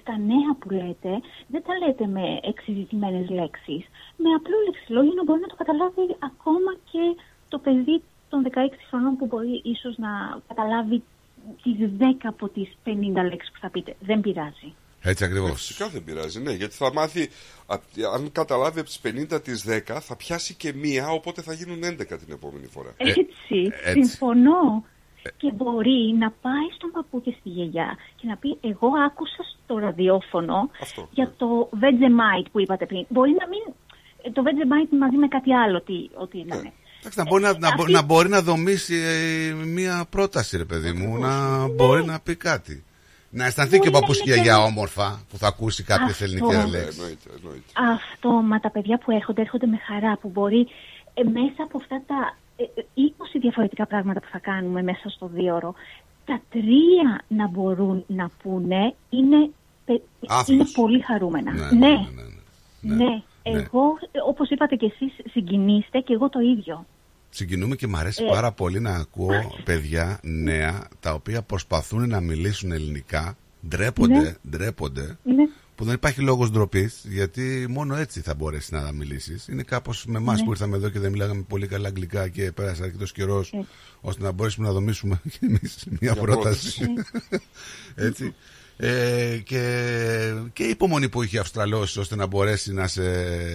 στα 0.00 0.14
νέα 0.18 0.50
που 0.58 0.70
λέτε, 0.70 1.12
δεν 1.46 1.62
τα 1.66 1.72
λέτε 1.86 2.06
με 2.06 2.24
εξειδικημένες 2.42 3.28
λέξεις. 3.30 3.82
Με 4.16 4.28
απλό 4.38 4.56
λεξιλόγιο 4.66 5.12
να 5.14 5.24
μπορεί 5.24 5.40
να 5.40 5.46
το 5.46 5.56
καταλάβει 5.62 6.04
ακόμα 6.30 6.70
και 6.90 7.02
το 7.48 7.58
παιδί 7.58 8.02
των 8.28 8.42
16 8.44 8.50
χρονών 8.88 9.16
που 9.16 9.26
μπορεί 9.26 9.60
ίσως 9.64 9.94
να 9.98 10.10
καταλάβει 10.48 11.02
τις 11.62 11.76
10 11.98 12.02
από 12.22 12.48
τις 12.48 12.68
50 12.84 12.90
λέξεις 13.30 13.50
που 13.52 13.58
θα 13.60 13.70
πείτε. 13.70 13.96
Δεν 14.00 14.20
πειράζει. 14.20 14.74
Έτσι 15.06 15.24
Ε, 15.24 15.26
ακριβώ. 15.26 15.46
Φυσικά 15.54 15.88
δεν 15.88 16.04
πειράζει, 16.04 16.40
ναι, 16.40 16.52
γιατί 16.52 16.74
θα 16.74 16.92
μάθει, 16.92 17.28
απ- 17.66 17.82
αν 18.14 18.32
καταλάβει 18.32 18.78
από 18.80 18.88
τις 18.88 19.00
50 19.00 19.40
τις 19.42 19.64
10, 19.64 20.00
θα 20.00 20.16
πιάσει 20.16 20.54
και 20.54 20.72
μία, 20.72 21.08
οπότε 21.08 21.42
θα 21.42 21.52
γίνουν 21.52 21.82
11 21.84 22.18
την 22.18 22.32
επόμενη 22.32 22.66
φορά. 22.66 22.94
Έτσι, 22.96 23.72
Ε, 23.84 23.90
έτσι. 23.90 24.04
συμφωνώ. 24.04 24.84
Και 25.36 25.52
μπορεί 25.52 26.14
να 26.18 26.30
πάει 26.30 26.66
στον 26.76 26.90
παππού 26.90 27.20
και 27.20 27.34
στη 27.40 27.48
γιαγιά 27.48 27.96
και 28.16 28.26
να 28.26 28.36
πει 28.36 28.58
εγώ 28.60 28.88
άκουσα 29.06 29.42
στο 29.64 29.78
ραδιόφωνο 29.78 30.70
Αυτό, 30.82 31.08
για 31.12 31.32
το 31.36 31.68
Vegemite 31.80 32.46
που 32.52 32.60
είπατε 32.60 32.86
πριν. 32.86 33.04
Μπορεί 33.08 33.30
να 33.40 33.46
μην... 33.48 33.62
ε, 34.22 34.30
Το 34.30 34.42
Vegemite 34.46 34.96
μαζί 34.98 35.16
με 35.16 35.28
κάτι 35.28 35.52
άλλο 35.54 35.80
τι, 35.80 36.08
ότι 36.14 36.38
ήταν. 36.38 36.58
Εντάξει, 37.00 37.18
να 37.18 37.24
μπορεί 37.24 37.42
να, 37.42 37.52
να, 37.58 37.74
μπο- 37.74 37.82
Αυτή- 37.82 37.92
να 37.92 38.02
μπορεί 38.02 38.28
να 38.28 38.40
δομήσει 38.42 38.94
ε, 38.94 39.52
μία 39.64 40.06
πρόταση, 40.10 40.56
ρε 40.56 40.64
παιδί 40.64 40.92
μου, 40.92 41.18
να 41.18 41.66
μπορεί 41.68 42.04
να 42.04 42.20
πει 42.20 42.36
κάτι. 42.36 42.84
Να 43.30 43.44
αισθανθεί 43.44 43.78
και 43.78 43.88
ο 43.88 43.90
Μπορεί 43.90 43.92
να 43.92 44.00
παππούς 44.00 44.16
και 44.22 44.30
η 44.30 44.32
είναι 44.34 44.42
γιαγιά 44.42 44.62
και- 44.62 44.68
όμορφα 44.70 45.20
που 45.30 45.36
θα 45.38 45.46
ακούσει 45.46 45.82
κάποιες 45.82 46.10
Αυτό. 46.10 46.24
ελληνικές 46.24 46.64
Ε, 46.64 46.66
λέξεις. 46.66 46.96
Εννοείται, 46.98 47.28
εννοείται. 47.36 47.64
Αυτό, 47.94 48.28
μα 48.30 48.60
τα 48.60 48.70
παιδιά 48.70 48.98
που 48.98 49.10
έρχονται, 49.10 49.40
έρχονται 49.40 49.66
με 49.66 49.76
χαρά 49.86 50.16
που 50.20 50.28
μπορεί 50.28 50.66
ε, 51.14 51.22
μέσα 51.22 51.62
από 51.62 51.78
αυτά 51.78 52.02
τα 52.06 52.14
ε, 52.14 52.26
ε, 52.26 52.43
20 52.56 53.38
διαφορετικά 53.40 53.86
πράγματα 53.86 54.20
που 54.20 54.28
θα 54.30 54.38
κάνουμε 54.38 54.82
μέσα 54.82 55.08
στο 55.08 55.30
δίωρο, 55.34 55.74
τα 56.24 56.40
τρία 56.50 57.24
να 57.28 57.48
μπορούν 57.48 58.04
να 58.06 58.30
πούνε 58.42 58.94
είναι, 59.10 59.50
πε- 59.84 60.02
Άθλος. 60.26 60.48
είναι 60.58 60.64
πολύ 60.74 61.00
χαρούμενα. 61.00 61.52
Ναι, 61.52 61.68
ναι. 61.78 61.88
ναι, 62.80 62.94
ναι, 62.94 63.04
Ναι, 63.04 63.22
εγώ, 63.42 63.82
ε, 64.12 64.18
όπως 64.28 64.48
είπατε 64.50 64.74
και 64.76 64.86
εσείς, 64.86 65.12
συγκινήστε 65.30 65.98
και 65.98 66.12
εγώ 66.12 66.28
το 66.28 66.40
ίδιο. 66.40 66.86
Συγκινούμε 67.30 67.76
και 67.76 67.86
μου 67.86 67.96
αρέσει 67.96 68.24
Ε. 68.24 68.28
πάρα 68.28 68.52
πολύ 68.52 68.80
να 68.80 68.94
ακούω 68.94 69.30
παιδιά 69.64 70.18
νέα 70.22 70.88
τα 71.00 71.12
οποία 71.14 71.42
προσπαθούν 71.42 72.08
να 72.08 72.20
μιλήσουν 72.20 72.72
ελληνικά, 72.72 73.36
ντρέπονται, 73.68 74.18
Ναι. 74.20 74.34
ντρέπονται, 74.50 75.18
Ναι. 75.22 75.48
Που 75.74 75.84
δεν 75.84 75.94
υπάρχει 75.94 76.20
λόγος 76.20 76.50
ντροπής, 76.50 77.00
γιατί 77.04 77.66
μόνο 77.68 77.96
έτσι 77.96 78.20
θα 78.20 78.34
μπορέσεις 78.34 78.70
να 78.70 78.92
μιλήσεις. 78.92 79.48
Είναι 79.48 79.62
κάπως 79.62 80.04
με 80.06 80.18
εμάς 80.18 80.38
Ναι. 80.38 80.44
που 80.44 80.50
ήρθαμε 80.50 80.76
εδώ 80.76 80.88
και 80.88 80.98
δεν 80.98 81.10
μιλάγαμε 81.10 81.42
πολύ 81.48 81.66
καλά 81.66 81.88
αγγλικά 81.88 82.28
και 82.28 82.52
πέρασε 82.52 82.82
αρκετός 82.82 83.12
καιρός 83.12 83.52
ώστε 84.00 84.22
να 84.22 84.32
μπορέσουμε 84.32 84.66
να 84.66 84.72
δομήσουμε 84.72 85.20
και 85.32 85.38
εμείς 85.40 85.84
μια 85.88 85.98
Μια 86.00 86.14
πρόταση. 86.14 86.84
έτσι. 87.94 88.34
Ε, 88.76 89.36
και, 89.44 89.62
και 90.52 90.62
η 90.64 90.68
υπομονή 90.68 91.08
που 91.08 91.22
είχε 91.22 91.38
ο 91.38 91.40
Αυστραλός 91.40 91.96
ώστε 91.96 92.16
να 92.16 92.26
μπορέσει 92.26 92.72
να 92.72 92.86
σε 92.86 93.02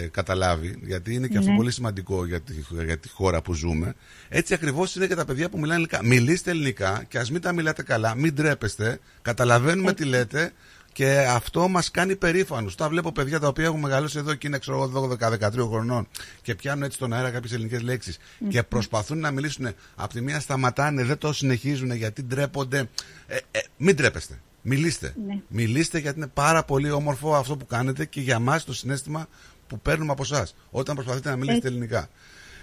καταλάβει 0.08 0.78
γιατί 0.82 1.14
είναι 1.14 1.26
και 1.28 1.38
αυτό 1.38 1.50
Ναι. 1.50 1.56
πολύ 1.56 1.70
σημαντικό 1.70 2.26
για 2.26 2.40
τη, 2.40 2.52
για 2.84 2.98
τη 2.98 3.08
χώρα 3.08 3.42
που 3.42 3.52
ζούμε 3.54 3.94
έτσι 4.28 4.54
ακριβώς 4.54 4.94
είναι 4.94 5.06
και 5.06 5.14
τα 5.14 5.24
παιδιά 5.24 5.48
που 5.48 5.56
μιλάνε 5.58 5.74
ελληνικά 5.74 6.00
μιλήστε 6.04 6.50
ελληνικά 6.50 7.04
και 7.08 7.18
ας 7.18 7.30
μην 7.30 7.40
τα 7.40 7.52
μιλάτε 7.52 7.82
καλά 7.82 8.14
μην 8.14 8.34
τρέπεστε, 8.34 8.98
καταλαβαίνουμε 9.22 9.92
τι 9.94 10.04
λέτε 10.04 10.52
και 10.92 11.26
αυτό 11.28 11.68
μας 11.68 11.90
κάνει 11.90 12.16
περήφανους 12.16 12.74
τα 12.74 12.88
βλέπω 12.88 13.12
παιδιά 13.12 13.40
τα 13.40 13.48
οποία 13.48 13.64
έχουν 13.64 13.80
μεγαλώσει 13.80 14.18
εδώ 14.18 14.34
και 14.34 14.46
είναι 14.46 14.58
ξέρω 14.58 14.82
εγώ 14.82 15.16
12-13 15.20 15.50
χρονών 15.52 16.08
και 16.42 16.54
πιάνουν 16.54 16.82
έτσι 16.82 16.96
στον 16.96 17.12
αέρα 17.12 17.30
κάποιες 17.30 17.52
ελληνικές 17.52 17.82
λέξεις 17.82 18.18
και 18.48 18.62
προσπαθούν 18.62 19.18
να 19.18 19.30
μιλήσουν 19.30 19.68
από 19.94 20.12
τη 20.12 20.20
μία 20.20 20.40
σταματάνε 20.40 21.04
δεν 21.04 21.18
το 21.18 21.32
συνεχίζουν 21.32 21.90
γιατί 21.90 22.22
ντρέπονται 22.22 22.88
ε, 23.26 23.36
ε, 23.50 23.60
μην 23.76 23.96
τρέπεστε 23.96 24.40
Μιλήστε. 24.62 25.14
Ναι. 25.26 25.40
Μιλήστε 25.48 25.98
γιατί 25.98 26.18
είναι 26.18 26.30
πάρα 26.34 26.64
πολύ 26.64 26.90
όμορφο 26.90 27.34
αυτό 27.34 27.56
που 27.56 27.66
κάνετε 27.66 28.04
και 28.04 28.20
για 28.20 28.38
μας 28.38 28.64
το 28.64 28.74
συνέστημα 28.74 29.28
που 29.66 29.78
παίρνουμε 29.80 30.12
από 30.12 30.22
εσάς 30.22 30.54
όταν 30.70 30.94
προσπαθείτε 30.94 31.28
να 31.28 31.36
μιλήσετε 31.36 31.66
Έτσι. 31.66 31.68
ελληνικά. 31.68 32.08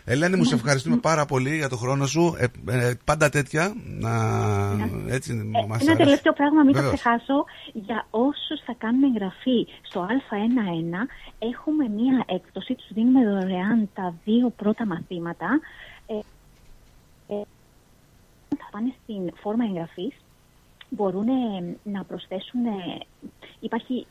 Ελένη, 0.09 0.35
μου 0.35 0.43
σε 0.43 0.55
ευχαριστούμε 0.55 0.97
πάρα 0.97 1.25
πολύ 1.25 1.55
για 1.55 1.69
το 1.69 1.77
χρόνο 1.77 2.05
σου. 2.05 2.35
Ε, 2.37 2.45
ε, 2.67 2.93
πάντα 3.05 3.29
τέτοια. 3.29 3.73
Να, 3.85 4.11
έτσι, 5.07 5.33
μας 5.67 5.81
Ένα 5.81 5.91
αρέσει. 5.91 5.95
τελευταίο 5.95 6.33
πράγμα, 6.33 6.63
μην 6.63 6.73
Βεβαίως. 6.73 6.91
το 6.91 6.97
ξεχάσω. 6.97 7.45
Για 7.73 8.07
όσους 8.09 8.59
θα 8.65 8.75
κάνουν 8.77 9.03
εγγραφή 9.03 9.67
στο 9.81 10.07
Α11, 10.07 11.07
έχουμε 11.39 11.87
μία 11.87 12.23
έκπτωση, 12.27 12.73
τους 12.73 12.87
δίνουμε 12.89 13.29
δωρεάν 13.29 13.89
τα 13.93 14.13
δύο 14.25 14.49
πρώτα 14.49 14.85
μαθήματα. 14.85 15.59
Ε, 16.07 16.13
ε, 17.33 17.41
θα 18.49 18.67
πάνε 18.71 18.93
στην 19.03 19.33
φόρμα 19.41 19.63
εγγραφής, 19.63 20.15
μπορούν 20.89 21.27
ε, 21.27 21.75
να 21.83 22.03
προσθέσουν, 22.03 22.65
ε, 22.65 23.05
υπάρχει 23.59 24.07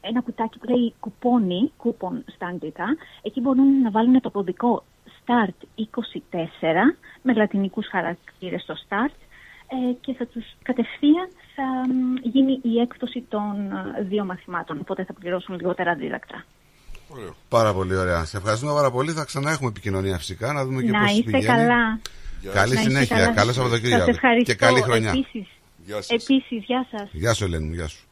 ένα 0.00 0.20
κουτάκι 0.20 0.58
που 0.58 0.68
λέει 0.68 0.94
κουπόνι, 1.00 1.72
κούπον 1.76 2.24
στα 2.34 2.46
αγγλικά, 2.46 2.86
εκεί 3.22 3.40
μπορούν 3.40 3.80
να 3.82 3.90
βάλουν 3.90 4.20
το 4.20 4.30
κωδικό 4.30 4.84
START24 5.26 6.64
με 7.22 7.34
λατινικούς 7.34 7.86
χαρακτήρες 7.90 8.62
στο 8.62 8.74
START 8.88 9.14
ε, 9.68 9.92
και 10.00 10.14
θα 10.18 10.26
τους 10.26 10.44
κατευθείαν 10.62 11.28
θα 11.54 11.92
μ, 11.94 12.14
γίνει 12.22 12.60
η 12.62 12.80
έκπτωση 12.80 13.24
των 13.28 13.72
ε, 13.98 14.02
δύο 14.02 14.24
μαθημάτων, 14.24 14.78
οπότε 14.80 15.04
θα 15.04 15.12
πληρώσουν 15.12 15.54
λιγότερα 15.56 15.94
δίδακτρα. 15.94 16.44
Πάρα 17.48 17.72
πολύ 17.72 17.96
ωραία. 17.96 18.24
Σε 18.24 18.36
ευχαριστούμε 18.36 18.72
πάρα 18.72 18.90
πολύ. 18.90 19.12
Θα 19.12 19.24
ξανά 19.24 19.50
έχουμε 19.50 19.68
επικοινωνία 19.68 20.18
φυσικά 20.18 20.52
να 20.52 20.64
δούμε 20.64 20.82
και 20.82 20.90
Να 20.90 21.00
πώς 21.00 21.10
είστε 21.10 21.22
πηγαίνει. 21.30 21.44
καλά. 21.46 22.00
Καλή 22.52 22.74
Να 22.74 22.80
είστε 22.80 22.90
συνέχεια. 22.90 23.16
καλά. 23.16 23.32
Καλό 23.32 23.46
Σας 23.52 23.54
Σαββατοκύριακο. 23.54 24.10
ευχαριστώ. 24.10 24.52
Και 24.52 24.58
καλή 24.58 24.80
χρονιά. 24.80 25.10
Επίσης, 25.10 25.48
Γεια 25.86 25.94
σας. 26.02 26.08
επίσης 26.08 26.64
γεια 26.64 26.86
σας. 26.90 27.08
Γεια 27.12 27.34
σου, 27.34 27.44
Ελένη 27.44 27.64
μου, 27.66 27.72
γεια 27.74 27.86
σου. 27.88 28.06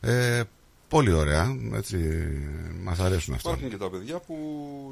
Ε, 0.00 0.42
πολύ 0.94 1.12
ωραία. 1.12 1.56
Έτσι, 1.74 1.96
μας 2.82 2.98
αρέσουν 2.98 3.34
αυτά. 3.34 3.48
Υπάρχουν 3.48 3.70
και 3.70 3.76
τα 3.76 3.90
παιδιά 3.90 4.18
που 4.18 4.36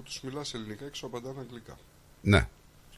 τους 0.04 0.20
μιλάς 0.22 0.54
ελληνικά 0.54 0.84
και 0.84 0.96
σου 0.96 1.06
απαντάνε 1.06 1.38
αγγλικά. 1.40 1.78
Ναι. 2.22 2.48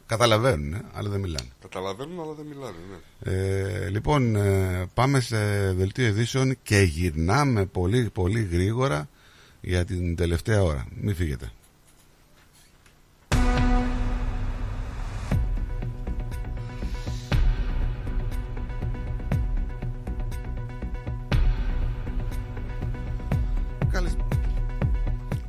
Καταλαβαίνουν, 0.06 0.74
ε, 0.74 0.84
αλλά 0.92 1.08
δεν 1.08 1.20
μιλάνε. 1.20 1.48
Καταλαβαίνουν 1.60 2.20
αλλά 2.20 2.32
δεν 2.32 2.46
μιλάνε. 2.46 2.76
Ναι. 2.90 3.32
Ε, 3.32 3.88
λοιπόν, 3.88 4.36
ε, 4.36 4.86
πάμε 4.94 5.20
σε 5.20 5.72
δελτίο 5.72 6.06
ειδήσεων 6.06 6.56
και 6.62 6.78
γυρνάμε 6.78 7.66
πολύ 7.66 8.10
πολύ 8.12 8.42
γρήγορα 8.42 9.08
για 9.60 9.84
την 9.84 10.16
τελευταία 10.16 10.62
ώρα. 10.62 10.86
Μην 11.00 11.14
φύγετε. 11.14 11.52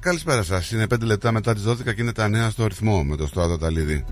Καλησπέρα 0.05 0.43
σας. 0.43 0.71
Είναι 0.71 0.87
5 0.89 1.01
λεπτά 1.01 1.31
μετά 1.31 1.53
τις 1.53 1.63
12 1.63 1.93
και 1.93 2.01
είναι 2.01 2.11
τα 2.11 2.27
νέα 2.27 2.49
στο 2.49 2.67
ρυθμό 2.67 3.03
με 3.03 3.15
το 3.15 3.27
Στράτο 3.27 3.57
Ταλίδη. 3.57 4.05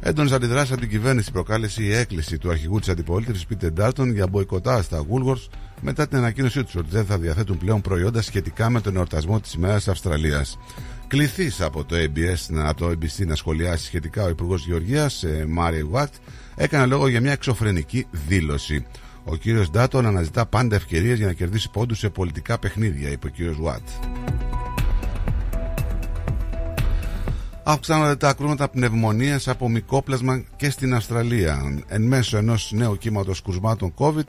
Έντονες 0.00 0.32
αντιδράσεις 0.32 0.70
από 0.70 0.80
την 0.80 0.90
κυβέρνηση 0.90 1.32
προκάλεσε 1.32 1.82
η 1.82 1.94
έκκληση 1.94 2.38
του 2.38 2.50
αρχηγού 2.50 2.78
της 2.78 2.88
αντιπολίτευσης 2.88 3.46
Πίτερ 3.46 3.72
Ντάρτον 3.72 4.12
για 4.12 4.26
μποϊκοτά 4.26 4.82
στα 4.82 4.98
Woolworths 5.00 5.48
μετά 5.80 6.08
την 6.08 6.18
ανακοίνωσή 6.18 6.64
τους 6.64 6.74
ότι 6.74 6.88
δεν 6.90 7.04
θα 7.04 7.18
διαθέτουν 7.18 7.58
πλέον 7.58 7.80
προϊόντα 7.80 8.22
σχετικά 8.22 8.70
με 8.70 8.80
τον 8.80 8.96
εορτασμό 8.96 9.40
της 9.40 9.52
ημέρα 9.54 9.74
Αυστραλίας. 9.88 10.58
Κληθεί 11.06 11.50
από 11.62 11.84
το 11.84 11.96
ABS, 11.96 12.46
να- 12.48 12.68
από 12.68 12.78
το 12.80 12.88
ABC 12.88 13.26
να 13.26 13.34
σχολιάσει 13.34 13.84
σχετικά 13.84 14.24
ο 14.24 14.28
Υπουργός 14.28 14.66
Γεωργίας, 14.66 15.24
Μάρι 15.48 15.84
Βουάτ, 15.84 16.14
έκανε 16.56 16.86
λόγο 16.86 17.08
για 17.08 17.20
μια 17.20 17.32
εξωφρενική 17.32 18.06
δήλωση. 18.28 18.86
Ο 19.24 19.36
κύριος 19.36 19.70
Ντάρτον 19.70 20.06
αναζητά 20.06 20.46
πάντα 20.46 20.76
ευκαιρίες 20.76 21.18
για 21.18 21.26
να 21.26 21.32
κερδίσει 21.32 21.70
πόντους 21.70 21.98
σε 21.98 22.08
πολιτικά 22.08 22.58
παιχνίδια, 22.58 23.10
είπε 23.10 23.26
ο 23.26 23.30
κύριος 23.30 23.56
Βουάτ. 23.56 23.88
Αυξάνονται 27.64 28.16
τα 28.16 28.32
κρούσματα 28.32 28.68
πνευμονίας 28.68 29.48
από 29.48 29.68
μικόπλασμα 29.68 30.42
και 30.56 30.70
στην 30.70 30.94
Αυστραλία. 30.94 31.82
Εν 31.86 32.02
μέσω 32.02 32.36
ενός 32.36 32.72
νέου 32.74 32.96
κύματος 32.96 33.42
κρουσμάτων 33.42 33.94
COVID, 33.96 34.26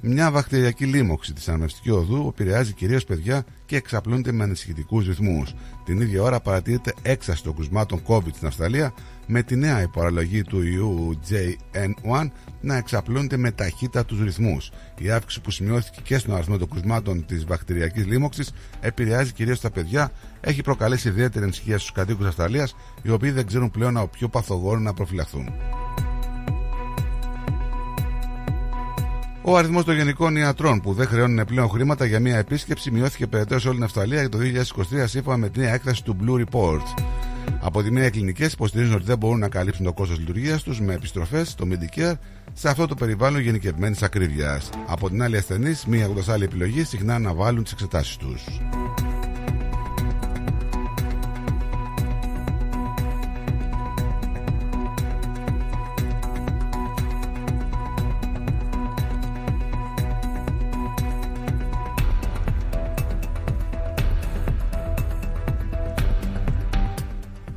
μια 0.00 0.30
βακτηριακή 0.30 0.84
λίμωξη 0.84 1.32
της 1.32 1.48
αναμνευστική 1.48 1.90
οδού 1.90 2.26
επηρεάζει 2.28 2.72
κυρίως 2.72 3.04
παιδιά 3.04 3.44
και 3.66 3.76
εξαπλούνται 3.76 4.32
με 4.32 4.42
ανησυχητικούς 4.44 5.06
ρυθμούς. 5.06 5.54
Την 5.84 6.00
ίδια 6.00 6.22
ώρα 6.22 6.40
παρατηρείται 6.40 6.94
έξαση 7.02 7.42
των 7.42 7.54
κρουσμάτων 7.54 8.02
COVID 8.06 8.32
στην 8.34 8.46
Αυστραλία, 8.46 8.94
με 9.32 9.42
τη 9.42 9.56
νέα 9.56 9.82
υποραλλαγή 9.82 10.42
του 10.42 10.62
ιού 10.62 11.20
JN1 11.30 12.30
να 12.60 12.76
εξαπλούνται 12.76 13.36
με 13.36 13.50
ταχύτατου 13.50 14.24
ρυθμούς. 14.24 14.70
Η 14.98 15.10
αύξηση 15.10 15.40
που 15.40 15.50
σημειώθηκε 15.50 16.00
και 16.02 16.18
στον 16.18 16.34
αριθμό 16.34 16.58
των 16.58 16.68
κρουσμάτων 16.68 17.26
της 17.26 17.44
βακτηριακής 17.44 18.06
λίμωξης 18.06 18.52
επηρεάζει 18.80 19.32
κυρίως 19.32 19.60
τα 19.60 19.70
παιδιά, 19.70 20.12
έχει 20.40 20.62
προκαλέσει 20.62 21.08
ιδιαίτερη 21.08 21.44
ανησυχία 21.44 21.78
στους 21.78 21.92
κατοίκους 21.92 22.26
Αυστραλίας, 22.26 22.76
οι 23.02 23.10
οποίοι 23.10 23.30
δεν 23.30 23.46
ξέρουν 23.46 23.70
πλέον 23.70 23.96
από 23.96 24.06
ποιο 24.06 24.28
παθογόνο 24.28 24.80
να 24.80 24.94
προφυλαχθούν. 24.94 25.52
Ο 29.42 29.56
αριθμός 29.56 29.84
των 29.84 29.94
γενικών 29.94 30.36
ιατρών 30.36 30.80
που 30.80 30.92
δεν 30.92 31.06
χρεώνουν 31.06 31.44
πλέον 31.44 31.68
χρήματα 31.68 32.04
για 32.04 32.20
μια 32.20 32.36
επίσκεψη 32.36 32.90
μειώθηκε 32.90 33.26
περαιτέρω 33.26 33.60
σε 33.60 33.66
όλη 33.68 33.76
την 33.76 33.84
Αυστραλία 33.84 34.20
για 34.20 34.28
το 34.28 34.38
2023 35.00 35.04
σύμφωνα 35.04 35.36
με 35.36 35.48
την 35.48 35.62
νέα 35.62 35.74
έκθεση 35.74 36.04
του 36.04 36.16
Blue 36.20 36.44
Report. 36.44 36.82
Από 37.60 37.82
τη 37.82 37.90
μία, 37.90 38.06
οι 38.06 38.10
κλινικές 38.10 38.52
υποστηρίζουν 38.52 38.94
ότι 38.94 39.04
δεν 39.04 39.18
μπορούν 39.18 39.38
να 39.38 39.48
καλύψουν 39.48 39.84
το 39.84 39.92
κόστος 39.92 40.18
λειτουργίας 40.18 40.62
τους 40.62 40.80
με 40.80 40.94
επιστροφές 40.94 41.48
στο 41.48 41.66
Medicare 41.70 42.14
σε 42.52 42.68
αυτό 42.68 42.86
το 42.86 42.94
περιβάλλον 42.94 43.40
γενικευμένης 43.40 44.02
ακρίβειας. 44.02 44.70
Από 44.86 45.08
την 45.08 45.22
άλλη, 45.22 45.34
οι 45.34 45.38
ασθενείς, 45.38 45.84
μία 45.86 46.02
έχοντα 46.02 46.32
άλλη 46.32 46.44
επιλογή, 46.44 46.84
συχνά 46.84 47.14
αναβάλουν 47.14 47.62
τις 47.62 47.72
εξετάσεις 47.72 48.16
τους. 48.16 48.44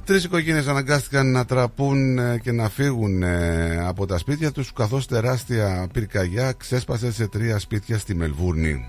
Τρεις 0.06 0.24
οικογένειες 0.24 0.68
αναγκάστηκαν 0.68 1.32
να 1.32 1.46
τραπούν 1.46 2.18
ε, 2.18 2.40
και 2.44 2.52
να 2.52 2.70
φύγουν 2.70 3.24
ε, 3.24 3.84
από 3.88 4.06
τα 4.06 4.18
σπίτια 4.18 4.52
τους, 4.52 4.74
καθώς 4.74 5.08
τεράστια 5.08 5.88
πυρκαγιά 5.94 6.52
ξέσπασε 6.52 7.12
σε 7.12 7.28
τρία 7.28 7.60
σπίτια 7.60 7.98
στη 7.98 8.16
Μελβούρνη. 8.16 8.88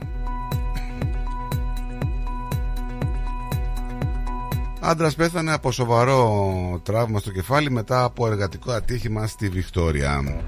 Άντρας 4.80 5.14
πέθανε 5.14 5.52
από 5.52 5.72
σοβαρό 5.72 6.80
τραύμα 6.82 7.18
στο 7.18 7.30
κεφάλι 7.30 7.70
μετά 7.70 8.04
από 8.04 8.26
εργατικό 8.26 8.72
ατύχημα 8.72 9.26
στη 9.26 9.48
Βικτόρια. 9.48 10.42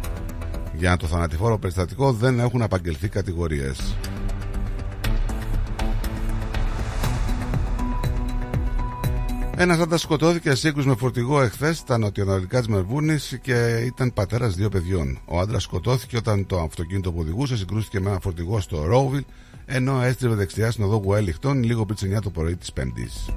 Για 0.73 0.97
το 0.97 1.07
θανατηφόρο 1.07 1.59
περιστατικό 1.59 2.13
δεν 2.13 2.39
έχουν 2.39 2.63
απαγγελθεί 2.63 3.09
κατηγορίες. 3.09 3.97
Ένας 9.59 9.79
άντρα 9.79 9.97
σκοτώθηκε 9.97 10.51
σε 10.51 10.57
σύγκρουση 10.57 10.89
με 10.89 10.95
φορτηγό 10.95 11.41
εχθές 11.41 11.77
στα 11.77 11.99
νοτιοανατολικά 11.99 12.59
της 12.59 12.69
Μελβούρνη 12.69 13.17
και 13.43 13.83
ήταν 13.85 14.13
πατέρας 14.13 14.55
δύο 14.55 14.69
παιδιών. 14.69 15.19
Ο 15.25 15.41
άντρας 15.41 15.63
σκοτώθηκε 15.63 16.17
όταν 16.17 16.47
το 16.47 16.61
αυτοκίνητο 16.61 17.13
που 17.13 17.19
οδηγούσε 17.21 17.57
συγκρούστηκε 17.57 18.01
με 18.01 18.11
ένα 18.11 18.21
φορτηγό 18.21 18.61
στο 18.61 18.85
Ρόουβιλ, 18.85 19.25
ενώ 19.67 20.03
έστριβε 20.03 20.35
δεξιά 20.35 20.71
στην 20.71 20.85
οδό 20.85 20.97
Γουέλιχτον 20.97 21.63
λίγο 21.63 21.85
πριν 21.85 21.97
τις 21.97 22.19
9 22.19 22.23
το 22.23 22.31
πρωί 22.31 22.57
της 22.57 22.73
Πέμπτης. 22.73 23.29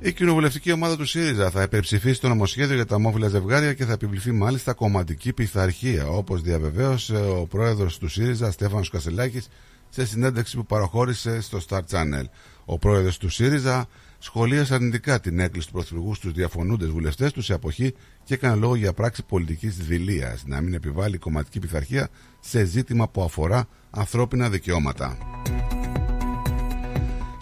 Η 0.00 0.12
κοινοβουλευτική 0.12 0.72
ομάδα 0.72 0.96
του 0.96 1.04
ΣΥΡΙΖΑ 1.06 1.50
θα 1.50 1.62
υπερψηφίσει 1.62 2.20
το 2.20 2.28
νομοσχέδιο 2.28 2.74
για 2.74 2.86
τα 2.86 2.94
ομόφυλα 2.94 3.28
ζευγάρια 3.28 3.74
και 3.74 3.84
θα 3.84 3.92
επιβληθεί 3.92 4.32
μάλιστα 4.32 4.72
κομματική 4.72 5.32
πειθαρχία, 5.32 6.08
όπως 6.08 6.42
διαβεβαίωσε 6.42 7.16
ο 7.16 7.46
πρόεδρος 7.46 7.98
του 7.98 8.08
ΣΥΡΙΖΑ, 8.08 8.50
Στέφανος 8.50 8.90
Κασελάκης, 8.90 9.48
σε 9.88 10.06
συνέντευξη 10.06 10.56
που 10.56 10.66
παραχώρησε 10.66 11.40
στο 11.40 11.58
Star 11.68 11.80
Channel. 11.90 12.24
Ο 12.64 12.78
πρόεδρος 12.78 13.18
του 13.18 13.28
ΣΥΡΙΖΑ 13.28 13.86
σχολίασε 14.18 14.74
αρνητικά 14.74 15.20
την 15.20 15.38
έκκληση 15.38 15.66
του 15.66 15.72
Πρωθυπουργού 15.72 16.14
στους 16.14 16.32
διαφωνούντες 16.32 16.88
βουλευτές 16.88 17.32
του 17.32 17.42
σε 17.42 17.54
αποχή 17.54 17.94
και 18.24 18.34
έκανε 18.34 18.54
λόγο 18.54 18.74
για 18.74 18.92
πράξη 18.92 19.22
πολιτικής 19.22 19.76
δηλίας 19.76 20.42
να 20.46 20.60
μην 20.60 20.74
επιβάλλει 20.74 21.18
κομματική 21.18 21.58
πειθαρχία 21.58 22.08
σε 22.40 22.64
ζήτημα 22.64 23.08
που 23.08 23.22
αφορά 23.22 23.68
ανθρώπινα 23.90 24.48
δικαιώματα. 24.48 25.18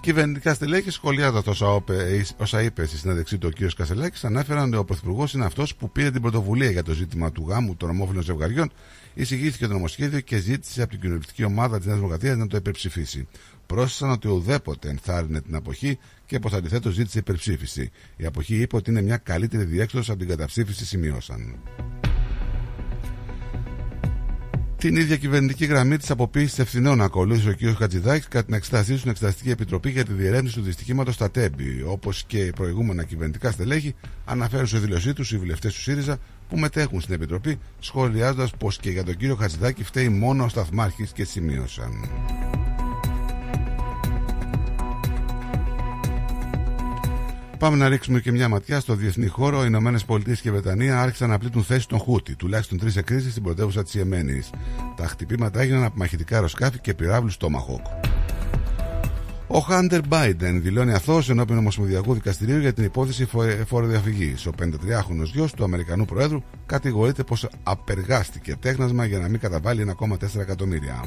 Κυβερνητικά 0.07 0.55
στελέχη, 0.55 0.91
σχολιάζοντα 0.91 1.51
όσα, 1.51 1.85
όσα 2.37 2.63
είπε 2.63 2.87
στη 2.87 2.97
συνέντευξή 2.97 3.39
του 3.39 3.49
ο 3.53 3.67
κ. 3.67 3.75
Κασελάκης, 3.77 4.25
ανέφεραν 4.25 4.69
ότι 4.69 4.77
ο 4.77 4.85
Πρωθυπουργός 4.85 5.33
είναι 5.33 5.45
αυτός 5.45 5.75
που 5.75 5.91
πήρε 5.91 6.11
την 6.11 6.23
πρωτοβουλία 6.23 6.71
για 6.71 6.83
το 6.83 6.93
ζήτημα 6.93 7.33
του 7.33 7.45
γάμου 7.49 7.77
των 7.77 7.89
ομόφυλων 7.89 8.23
ζευγαριών, 8.23 8.73
εισηγήθηκε 9.15 9.67
το 9.67 9.73
νομοσχέδιο 9.73 10.21
και 10.21 10.37
ζήτησε 10.37 10.83
από 10.83 10.91
την 10.91 11.01
κοινοβουλευτική 11.01 11.45
ομάδα 11.45 11.77
της 11.77 11.87
Νέας 11.87 11.99
Δημοκρατίας 11.99 12.37
να 12.37 12.47
το 12.47 12.57
υπερψηφίσει. 12.57 13.29
Πρόσθεσαν 13.67 14.11
ότι 14.11 14.29
ουδέποτε 14.29 14.89
ενθάρρυνε 14.89 15.41
την 15.41 15.55
αποχή 15.55 15.99
και 16.27 16.39
πως 16.39 16.53
αντιθέτως 16.53 16.95
ζήτησε 16.95 17.19
υπερψήφιση. 17.19 17.91
Η 18.17 18.27
αποχή 18.27 18.61
είπε 18.61 18.77
ότι 18.77 18.91
είναι 18.91 19.03
μια 19.03 19.17
καλύτερη 19.17 19.65
διέξοδος 19.65 20.11
από 20.11 20.19
την 20.19 20.29
καταψήφιση, 20.29 20.85
σημειώσαν. 20.87 21.57
Την 24.79 24.97
ίδια 24.97 25.17
κυβερνητική 25.17 25.65
γραμμή 25.65 25.97
της 25.97 26.11
αποποίησης 26.11 26.59
ευθυνών 26.59 27.01
ακολούθησε 27.01 27.49
ο 27.49 27.55
κ. 27.55 27.77
Χατζηδάκης 27.77 28.29
κατά 28.29 28.45
την 28.45 28.55
εξετασή 28.55 28.93
του 28.93 28.99
στην 28.99 29.11
Εξεταστική 29.11 29.51
Επιτροπή 29.51 29.91
για 29.91 30.05
τη 30.05 30.13
διερεύνηση 30.13 30.55
του 30.55 30.63
δυστυχήματος 30.63 31.15
στα 31.15 31.31
Τέμπη. 31.31 31.85
Όπως 31.87 32.25
και 32.27 32.39
οι 32.39 32.53
προηγούμενα 32.53 33.05
κυβερνητικά 33.05 33.51
στελέχη, 33.51 33.95
αναφέρουν 34.25 34.67
σε 34.67 34.79
δήλωσή 34.79 35.13
τους 35.13 35.33
οι 35.33 35.39
βουλευτές 35.39 35.75
του 35.75 35.81
ΣΥΡΙΖΑ 35.81 36.19
που 36.49 36.59
μετέχουν 36.59 37.01
στην 37.01 37.15
Επιτροπή, 37.15 37.59
σχολιάζοντας 37.79 38.51
πως 38.59 38.79
και 38.79 38.91
για 38.91 39.05
τον 39.05 39.17
κύριο 39.17 39.35
Χατζηδάκη 39.35 39.85
φταίει 39.85 40.09
μόνο 40.09 40.45
ο 40.45 40.49
Σταθμάρχης 40.49 41.13
και 41.13 41.25
σημείωσαν. 41.25 42.09
Πάμε 47.59 47.77
να 47.77 47.89
ρίξουμε 47.89 48.21
και 48.21 48.33
μια 48.33 48.49
ματιά 48.49 48.81
στο 48.81 48.95
διεθνή 48.95 49.27
χώρο. 49.27 49.63
Οι 49.63 49.65
Ηνωμένες 49.69 50.05
Πολιτείες 50.05 50.41
και 50.41 50.49
η 50.49 50.51
Βρετανία 50.51 51.01
άρχισαν 51.01 51.29
να 51.29 51.39
πλήττουν 51.39 51.63
θέση 51.63 51.89
των 51.89 51.99
Χούτι, 51.99 52.35
τουλάχιστον 52.35 52.79
τρεις 52.79 52.97
εκρήσει 52.97 53.31
στην 53.31 53.43
πρωτεύουσα 53.43 53.83
της 53.83 53.95
Ιεμένης. 53.95 54.51
Τα 54.97 55.07
χτυπήματα 55.07 55.61
έγιναν 55.61 55.85
από 55.85 55.95
μαχητικά 55.97 56.35
αεροσκάφη 56.35 56.79
και 56.79 56.95
πυράβλους 56.95 57.35
στο 57.35 57.51
Μαχόκ. 57.51 57.87
Ο 59.47 59.59
Χάντερ 59.59 60.01
Μπάιντεν 60.09 60.63
δηλώνει 60.63 60.93
αθώος 60.93 61.31
ενώπιον 61.31 61.59
Ομοσπονδιακού 61.59 62.15
Δικαστηρίου 62.15 62.59
για 62.59 62.73
την 62.73 62.85
υπόθεση 62.85 63.29
φοροδιαφυγής. 63.67 64.47
Ο 64.47 64.51
53χρονο 64.59 65.25
γιος 65.25 65.53
του 65.53 65.65
Αμερικανού 65.65 66.05
Προέδρου 66.05 66.43
κατηγορείται 66.67 67.23
πως 67.23 67.49
απεργάστηκε 67.63 68.57
τέχνασμα 68.61 69.05
για 69.05 69.19
να 69.19 69.29
μην 69.29 69.41
καταβάλει 69.41 69.95
1,4 70.01 70.41
εκατομμύρια. 70.41 71.05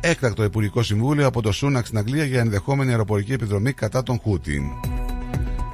Έκτακτο 0.00 0.44
Υπουργικό 0.44 0.82
Συμβούλιο 0.82 1.26
από 1.26 1.42
το 1.42 1.52
Σούναξ 1.52 1.86
στην 1.86 1.98
Αγγλία 1.98 2.24
για 2.24 2.40
ενδεχόμενη 2.40 2.90
αεροπορική 2.90 3.32
επιδρομή 3.32 3.72
κατά 3.72 4.02
τον 4.02 4.18
Χούτιν. 4.18 4.62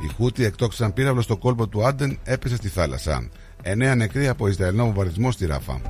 Οι 0.02 0.10
Χούτι 0.17 0.44
εκτόξαν 0.44 0.92
πύραυλο 0.92 1.20
στο 1.20 1.36
κόλπο 1.36 1.68
του 1.68 1.86
Άντεν, 1.86 2.18
έπεσε 2.25 2.57
στη 2.57 2.68
θάλασσα. 2.68 3.28
Εννέα 3.62 3.94
νεκροί 3.94 4.28
από 4.28 4.49
Ισραηλινό 4.49 4.84
βομβαρδισμό 4.84 5.31
στη 5.31 5.47
Ράφα. 5.47 5.81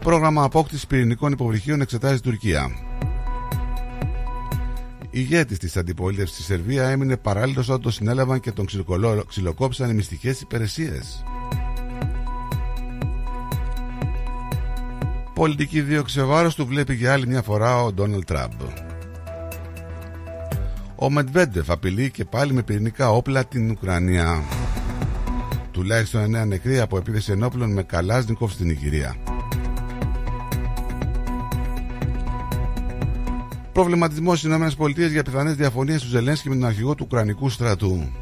Πρόγραμμα 0.00 0.42
απόκτησης 0.42 0.86
πυρηνικών 0.86 1.32
υποβρυχίων 1.32 1.80
εξετάζει 1.80 2.16
η 2.16 2.20
Τουρκία. 2.20 2.70
Ηγέτης 5.10 5.58
της 5.58 5.76
αντιπολίτευσης 5.76 6.34
στη 6.34 6.44
Σερβίας 6.44 6.90
έμεινε 6.90 7.16
παράλληλος 7.16 7.68
όταν 7.68 7.80
το 7.80 7.90
συνέλαβαν 7.90 8.40
και 8.40 8.52
τον 8.52 8.66
ξυλοκόψαν 9.28 9.90
οι 9.90 9.94
μυστικές 9.94 10.40
υπηρεσίες. 10.40 11.24
Πολιτική 15.34 15.80
δίωξη 15.80 16.24
βάρος 16.24 16.54
του 16.54 16.66
βλέπει 16.66 16.94
για 16.94 17.12
άλλη 17.12 17.26
μια 17.26 17.42
φορά 17.42 17.82
ο 17.82 17.92
Ντόναλτ 17.92 18.24
Τραμπ. 18.24 18.52
Ο 20.96 21.10
Μετβέντεφ 21.10 21.70
απειλεί 21.70 22.10
και 22.10 22.24
πάλι 22.24 22.52
με 22.52 22.62
πυρηνικά 22.62 23.10
όπλα 23.10 23.44
την 23.44 23.70
Ουκρανία. 23.70 24.42
Τουλάχιστον 25.70 26.36
9 26.36 26.46
νεκροί 26.46 26.80
από 26.80 26.96
επίθεση 26.96 27.32
ενόπλων 27.32 27.72
με 27.72 27.82
Καλάζνικοφ 27.82 28.52
στην 28.52 28.70
Ιγυρία. 28.70 29.16
Προβληματισμός 33.72 34.38
στις 34.38 34.52
ΗΠΑ 34.72 35.06
για 35.06 35.22
πιθανές 35.22 35.54
διαφωνίες 35.54 36.02
του 36.02 36.08
Ζελένσκι 36.08 36.48
με 36.48 36.54
τον 36.54 36.64
αρχηγό 36.64 36.94
του 36.94 37.04
Ουκρανικού 37.06 37.48
στρατού. 37.48 38.12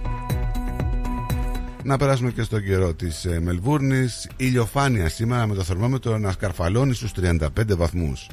Να 1.85 1.97
περάσουμε 1.97 2.31
και 2.31 2.43
στον 2.43 2.65
καιρό 2.65 2.95
της 2.95 3.25
ε, 3.25 3.41
Μελβούρνης. 3.41 4.31
Ηλιοφάνεια 4.37 5.09
σήμερα 5.09 5.47
με 5.47 5.55
το 5.55 5.63
θερμόμετρο 5.63 6.19
να 6.19 6.33
σκαρφαλώνει 6.33 6.95
στους 6.95 7.13
35 7.21 7.77
βαθμούς. 7.77 8.29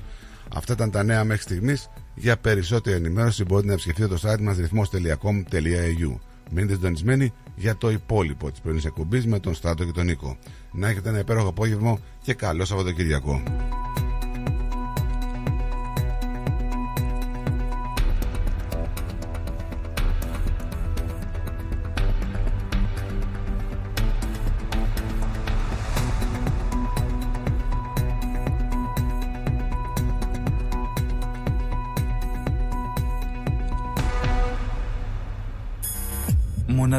Αυτά 0.53 0.73
ήταν 0.73 0.91
τα 0.91 1.03
νέα 1.03 1.23
μέχρι 1.23 1.41
στιγμής. 1.41 1.89
Για 2.15 2.37
περισσότερη 2.37 2.95
ενημέρωση 2.95 3.43
μπορείτε 3.43 3.67
να 3.67 3.73
επισκεφτείτε 3.73 4.07
το 4.07 4.19
site 4.23 4.41
μας 4.41 4.57
ρυθμό.com.au. 4.57 6.15
Μείνετε 6.51 6.73
συντονισμένοι 6.73 7.33
για 7.55 7.77
το 7.77 7.89
υπόλοιπο 7.89 8.51
της 8.51 8.59
πρωινής 8.59 8.85
εκπομπής 8.85 9.25
με 9.25 9.39
τον 9.39 9.53
Στάτο 9.53 9.85
και 9.85 9.91
τον 9.91 10.05
Νίκο. 10.05 10.37
Να 10.71 10.87
έχετε 10.87 11.09
ένα 11.09 11.19
υπέροχο 11.19 11.47
απόγευμα 11.47 11.97
και 12.21 12.33
καλό 12.33 12.65
Σαββατοκυριακό. 12.65 13.43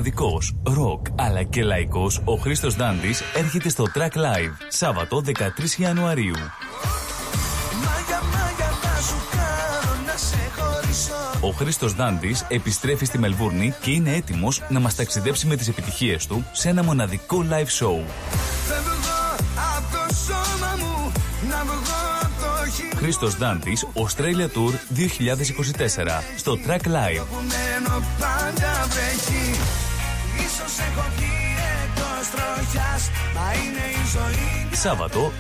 Μοναδικός, 0.01 0.55
ροκ 0.63 1.07
αλλά 1.15 1.43
και 1.43 1.63
λαϊκός, 1.63 2.21
ο 2.25 2.35
Χρήστος 2.35 2.75
Δάντης 2.75 3.23
έρχεται 3.35 3.69
στο 3.69 3.85
Track 3.95 4.17
Live, 4.17 4.53
Σάββατο 4.69 5.23
13 5.27 5.79
Ιανουαρίου. 5.79 6.35
Ο 11.41 11.51
Χρήστος 11.51 11.95
Δάντη 11.95 12.37
επιστρέφει 12.49 13.05
στη 13.05 13.19
Μελβούρνη 13.19 13.75
και 13.81 13.91
είναι 13.91 14.15
έτοιμος 14.15 14.63
να 14.69 14.81
μας 14.81 14.95
ταξιδέψει 14.95 15.47
με 15.47 15.57
τις 15.57 15.69
επιτυχίες 15.69 16.27
του 16.27 16.45
σε 16.53 16.69
ένα 16.69 16.83
μοναδικό 16.83 17.45
live 17.51 17.85
show. 17.85 18.05
Χρήστος 22.97 23.37
Δάντη, 23.37 23.77
Australia 23.95 24.49
Tour 24.57 24.73
2024 24.95 26.23
στο 26.37 26.59
Track 26.67 26.87
Live. 26.87 27.25
Σάββατο 34.73 35.33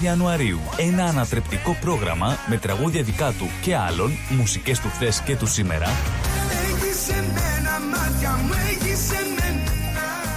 13 0.00 0.02
Ιανουαρίου. 0.02 0.60
Ένα 0.76 1.04
ανατρεπτικό 1.04 1.76
πρόγραμμα 1.80 2.36
με 2.46 2.56
τραγούδια 2.56 3.02
δικά 3.02 3.32
του 3.32 3.48
και 3.62 3.76
άλλων, 3.76 4.12
μουσικές 4.28 4.80
του 4.80 4.88
χθες 4.88 5.20
και 5.20 5.36
του 5.36 5.46
σήμερα. 5.46 5.86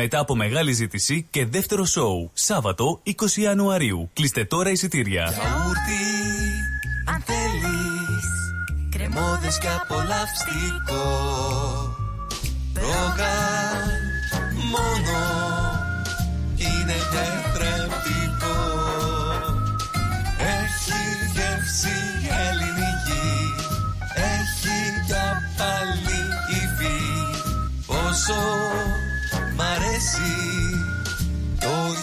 Μετά 0.00 0.18
από 0.18 0.34
μεγάλη 0.34 0.72
ζήτηση 0.72 1.26
και 1.30 1.46
δεύτερο 1.46 1.84
σοου. 1.84 2.30
Σάββατο 2.32 3.02
20 3.04 3.12
Ιανουαρίου. 3.36 4.10
Κλείστε 4.12 4.44
τώρα 4.44 4.70
εισιτήρια. 4.70 5.22
Γιαούρτι, 5.22 6.02
αν 7.12 7.22
θέλεις 7.26 8.26
Κρεμόδες 8.90 9.58
και 9.58 9.66
απολαυστικό 9.80 11.04
Ρόγαν 12.74 13.88
μόνο 14.72 15.18
Είναι 16.56 16.98
τετρεπτικό 17.14 18.58
Έχει 20.38 21.00
γεύση 21.34 21.98
ελληνική 22.46 23.28
Έχει 24.14 24.78
για 25.06 25.42
πάλι 25.56 26.20
υφή 26.50 26.98
Πόσο 27.86 28.57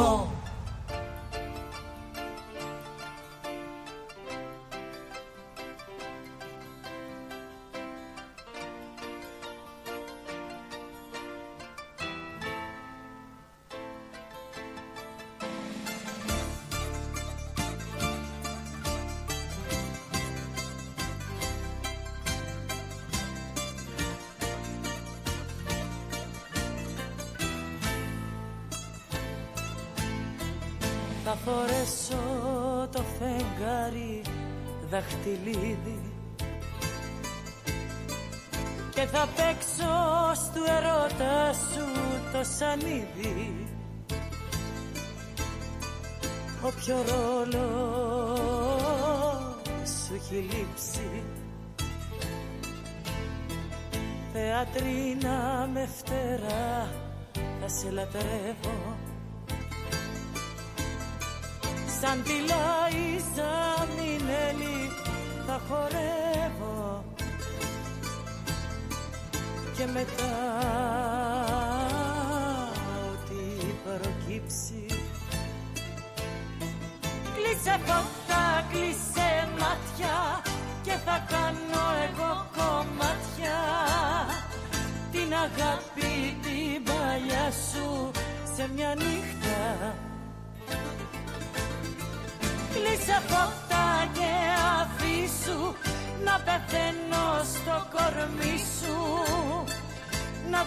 Ακούς 0.00 0.39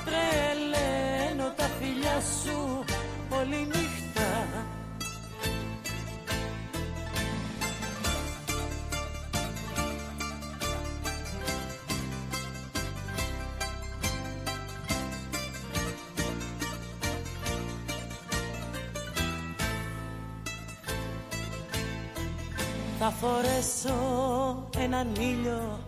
τρελαίνω 0.06 1.53
τα 1.56 1.64
φιλιά 1.64 2.22
σου 2.41 2.83
όλη 3.30 3.67
νύχτα. 3.67 4.48
Θα 22.99 23.11
φορέσω 23.11 24.69
έναν 24.77 25.15
ήλιο 25.15 25.80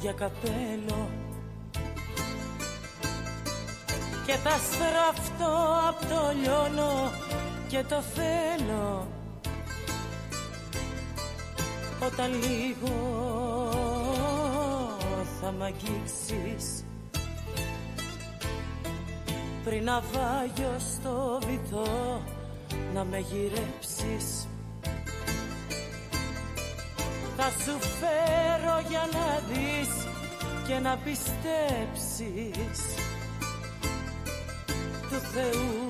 για 0.00 0.12
καπέλο 0.12 1.08
και 4.26 4.32
θα 4.32 4.50
στραφτώ 4.50 5.80
απ' 5.88 6.04
το 6.04 6.32
λιώνο 6.42 7.10
και 7.68 7.84
το 7.88 8.00
θέλω. 8.00 9.08
Όταν 12.06 12.30
λίγο 12.30 12.94
θα 15.40 15.52
μ' 15.52 15.62
αγγίξεις 15.62 16.84
πριν 19.64 19.84
να 19.84 20.00
βάγιο 20.12 20.76
στο 20.78 21.40
βυθό 21.46 22.22
να 22.94 23.04
με 23.04 23.18
γυρέψεις. 23.18 24.46
Θα 27.36 27.50
σου 27.64 27.78
φέρω 27.80 28.80
για 28.88 29.08
να 29.12 29.40
δεις 29.48 30.06
και 30.66 30.78
να 30.78 30.96
πιστέψεις. 30.96 32.92
του 32.96 33.01
Θεού 35.32 35.82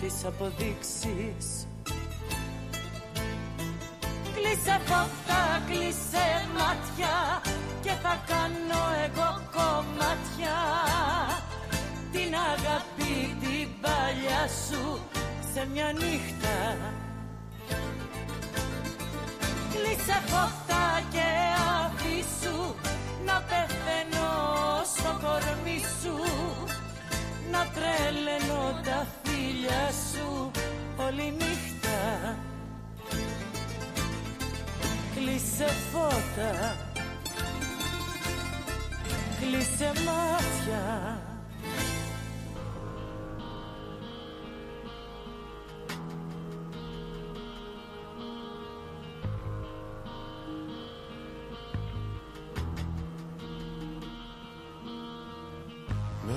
τις 0.00 0.24
αποδείξεις. 0.24 1.66
Κλείσε 4.34 4.80
φώτα, 4.84 5.62
κλείσε 5.66 6.26
μάτια 6.56 7.40
και 7.82 7.90
θα 8.02 8.22
κάνω 8.26 8.82
εγώ 9.06 9.30
κομμάτια. 9.56 10.56
Την 12.12 12.34
αγάπη 12.52 13.36
την 13.40 13.68
παλιά 13.80 14.48
σου 14.68 15.00
σε 15.52 15.68
μια 15.72 15.92
νύχτα. 15.92 16.76
Κλείσε 19.72 20.18
φώτα 20.26 21.02
και 21.12 21.28
αφήσου 21.84 22.74
να 23.26 23.42
πεθαίνω 23.48 24.55
στο 25.06 25.26
κορμί 25.26 25.78
σου 26.00 26.16
να 27.50 27.66
τρελαίνω 27.74 28.80
τα 28.84 29.06
φίλια 29.22 29.90
σου 30.10 30.50
όλη 30.96 31.34
νύχτα. 31.38 32.36
Κλείσε 35.14 35.66
φώτα 35.92 36.76
Κλείσε 39.40 39.92
μάτια 40.06 41.20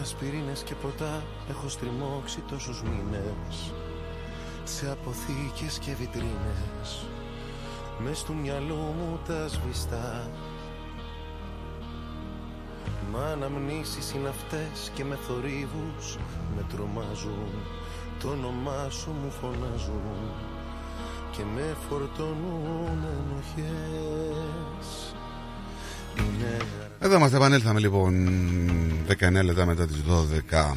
ασπιρίνες 0.09 0.63
και 0.63 0.75
ποτά 0.75 1.23
έχω 1.49 1.69
στριμώξει 1.69 2.43
τόσους 2.49 2.81
μήνες. 2.81 3.73
Σε 4.63 4.91
αποθήκες 4.91 5.79
και 5.79 5.95
βιτρίνες 5.95 7.07
Μες 7.99 8.23
του 8.23 8.35
μυαλού 8.35 8.75
μου 8.75 9.19
τα 9.27 9.47
σβηστά. 9.47 10.29
Μα 13.11 13.23
αναμνήσεις 13.23 14.13
είναι 14.13 14.29
αυτές 14.29 14.91
και 14.93 15.03
με 15.03 15.15
θορύβους 15.15 16.17
με 16.55 16.65
τρομάζουν. 16.73 17.49
Το 18.19 18.29
όνομά 18.29 18.89
σου 18.89 19.11
μου 19.23 19.31
φωνάζουν 19.31 20.31
και 21.31 21.43
με 21.55 21.75
φορτώνουν 21.89 22.99
ενοχές. 23.17 23.55
Είναι 26.17 26.57
Εδώ 27.01 27.15
είμαστε, 27.15 27.37
επανέλθαμε 27.37 27.79
λοιπόν 27.79 28.29
19 29.07 29.43
λεπτά 29.43 29.65
μετά 29.65 29.87
τις 29.87 30.03
12 30.51 30.73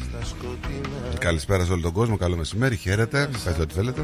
Καλησπέρα 1.19 1.65
σε 1.65 1.71
όλο 1.71 1.81
τον 1.81 1.91
κόσμο, 1.91 2.17
καλό 2.17 2.35
μεσημέρι, 2.35 2.75
χαίρετε, 2.75 3.29
πέστε 3.31 3.61
ό,τι 3.61 3.73
θέλετε. 3.73 4.03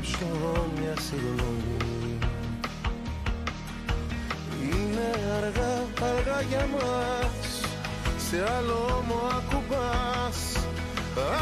Μια 0.80 0.94
συγγνώμη 1.10 1.78
Είναι 4.62 5.10
αργά, 5.38 5.86
αργά 6.16 6.42
για 6.50 6.68
μας 6.74 7.62
Σε 8.30 8.44
άλλο 8.58 9.04
μου 9.08 9.20
ακουμπάς. 9.38 10.68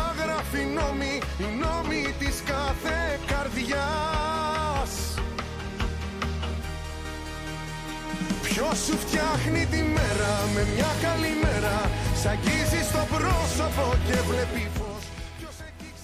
Άγραφοι 0.10 0.64
νόμοι, 0.64 1.22
οι 1.38 1.60
νόμοι 1.62 2.14
της 2.20 2.44
κάθε 2.46 3.20
καρδιάς 3.28 4.57
Ποιος 8.58 8.78
σου 8.78 8.98
φτιάχνει 8.98 9.66
τη 9.66 9.78
μέρα 9.78 10.32
με 10.56 10.68
μια 10.76 10.92
καλή 11.02 11.34
μέρα 11.44 11.90
Σ' 12.22 12.26
αγγίζει 12.26 12.84
στο 12.84 13.08
πρόσωπο 13.10 13.96
και 14.08 14.14
βλέπει 14.14 14.70
φως 14.78 15.04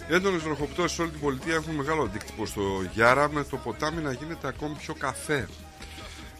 Έντονε 0.07 0.37
βροχοπτώσει 0.37 0.95
σε 0.95 1.01
όλη 1.01 1.11
την 1.11 1.19
πολιτεία 1.19 1.53
έχουν 1.53 1.75
μεγάλο 1.75 2.01
αντίκτυπο 2.03 2.45
στο 2.45 2.61
Γιάρα 2.93 3.29
με 3.29 3.43
το 3.43 3.57
ποτάμι 3.57 4.01
να 4.01 4.11
γίνεται 4.11 4.47
ακόμη 4.47 4.75
πιο 4.75 4.93
καφέ. 4.93 5.47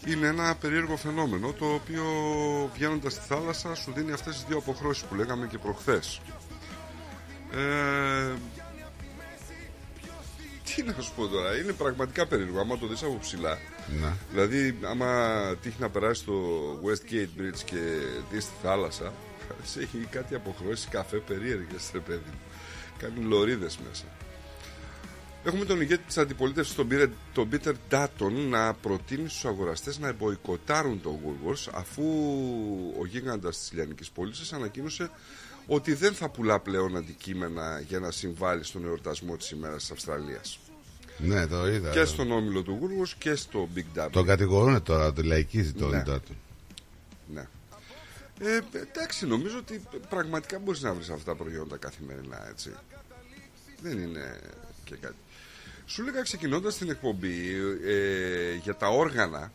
Είναι 0.06 0.26
ένα 0.26 0.54
περίεργο 0.60 0.96
φαινόμενο 0.96 1.52
το 1.52 1.66
οποίο 1.74 2.04
βγαίνοντας 2.74 3.12
στη 3.12 3.22
θάλασσα 3.26 3.74
σου 3.74 3.92
δίνει 3.94 4.12
αυτές 4.12 4.34
τις 4.34 4.44
δύο 4.48 4.56
αποχρώσεις 4.58 5.04
που 5.04 5.14
λέγαμε 5.14 5.46
και 5.46 5.58
προχθές. 5.58 6.20
Ε, 7.52 8.32
τι 10.64 10.82
να 10.82 10.94
σου 11.00 11.12
πω 11.16 11.26
τώρα, 11.26 11.56
είναι 11.58 11.72
πραγματικά 11.72 12.26
περίεργο. 12.26 12.60
Άμα 12.60 12.78
το 12.78 12.86
δεις 12.86 13.02
από 13.02 13.18
ψηλά, 13.20 13.58
Ναι. 14.00 14.12
δηλαδή 14.30 14.78
άμα 14.82 15.40
τύχει 15.62 15.76
να 15.80 15.90
περάσει 15.90 16.24
το 16.24 16.32
Westgate 16.84 17.40
Bridge 17.40 17.60
και 17.64 17.80
δεις 18.30 18.44
τη 18.44 18.52
θάλασσα, 18.62 19.12
σε 19.64 19.80
έχει 19.80 19.98
κάτι 20.10 20.34
αποχρώσεις 20.34 20.88
καφέ 20.90 21.16
περίεργες, 21.16 21.90
ρε 21.92 21.98
παιδί 21.98 22.22
μου. 22.30 22.38
Κάνει 22.98 23.20
λωρίδες 23.24 23.78
μέσα. 23.88 24.04
Έχουμε 25.46 25.64
τον 25.64 25.80
ηγέτη 25.80 26.02
της 26.06 26.18
αντιπολίτευσης, 26.18 26.74
τον, 26.74 26.88
Πίρε- 26.88 27.10
τον 27.32 27.48
Πίτερ 27.48 27.74
Ντάτον, 27.88 28.48
να 28.48 28.74
προτείνει 28.74 29.28
στους 29.28 29.44
αγοραστές 29.44 29.98
να 29.98 30.08
εμποϊκοτάρουν 30.08 31.00
το 31.02 31.18
Woolworths 31.24 31.68
αφού 31.74 32.02
ο 33.00 33.06
γίγαντας 33.06 33.58
της 33.58 33.72
Λιανικής 33.72 34.10
πώλησης 34.10 34.52
ανακοίνωσε 34.52 35.10
ότι 35.66 35.94
δεν 35.94 36.14
θα 36.14 36.28
πουλά 36.28 36.60
πλέον 36.60 36.96
αντικείμενα 36.96 37.80
για 37.80 37.98
να 37.98 38.10
συμβάλλει 38.10 38.64
στον 38.64 38.84
εορτασμό 38.84 39.36
της 39.36 39.50
ημέρας 39.50 39.80
της 39.80 39.90
Αυστραλίας. 39.90 40.58
Ναι, 41.18 41.46
το 41.46 41.68
είδα. 41.68 41.90
Και 41.90 42.04
στον 42.04 42.30
όμιλο 42.32 42.62
του 42.62 42.78
Woolworths 42.82 43.14
και 43.18 43.34
στο 43.34 43.68
Big 43.74 44.04
W. 44.04 44.08
Τον 44.10 44.26
κατηγορούν 44.26 44.82
τώρα, 44.82 45.12
το 45.12 45.22
λαϊκίζει 45.22 45.72
το 45.72 45.88
Ναι. 45.88 45.96
ναι. 45.96 46.02
του. 46.02 46.36
Ναι. 47.34 47.48
Ε, 48.40 48.60
εντάξει, 48.80 49.26
νομίζω 49.26 49.58
ότι 49.58 49.82
πραγματικά 50.08 50.58
μπορείς 50.58 50.80
να 50.80 50.94
βρεις 50.94 51.08
αυτά 51.10 51.36
τα 51.36 51.42
προϊόντα 51.42 51.76
καθημερινά, 51.76 52.48
έτσι. 52.48 52.72
Δεν 53.82 53.98
είναι 53.98 54.38
και 54.84 54.96
κάτι. 54.96 55.14
Σου 55.86 56.02
έλεγα 56.02 56.22
ξεκινώντας 56.22 56.76
την 56.76 56.90
εκπομπή 56.90 57.54
ε, 57.84 58.54
για 58.54 58.74
τα 58.76 58.88
όργανα, 58.88 59.52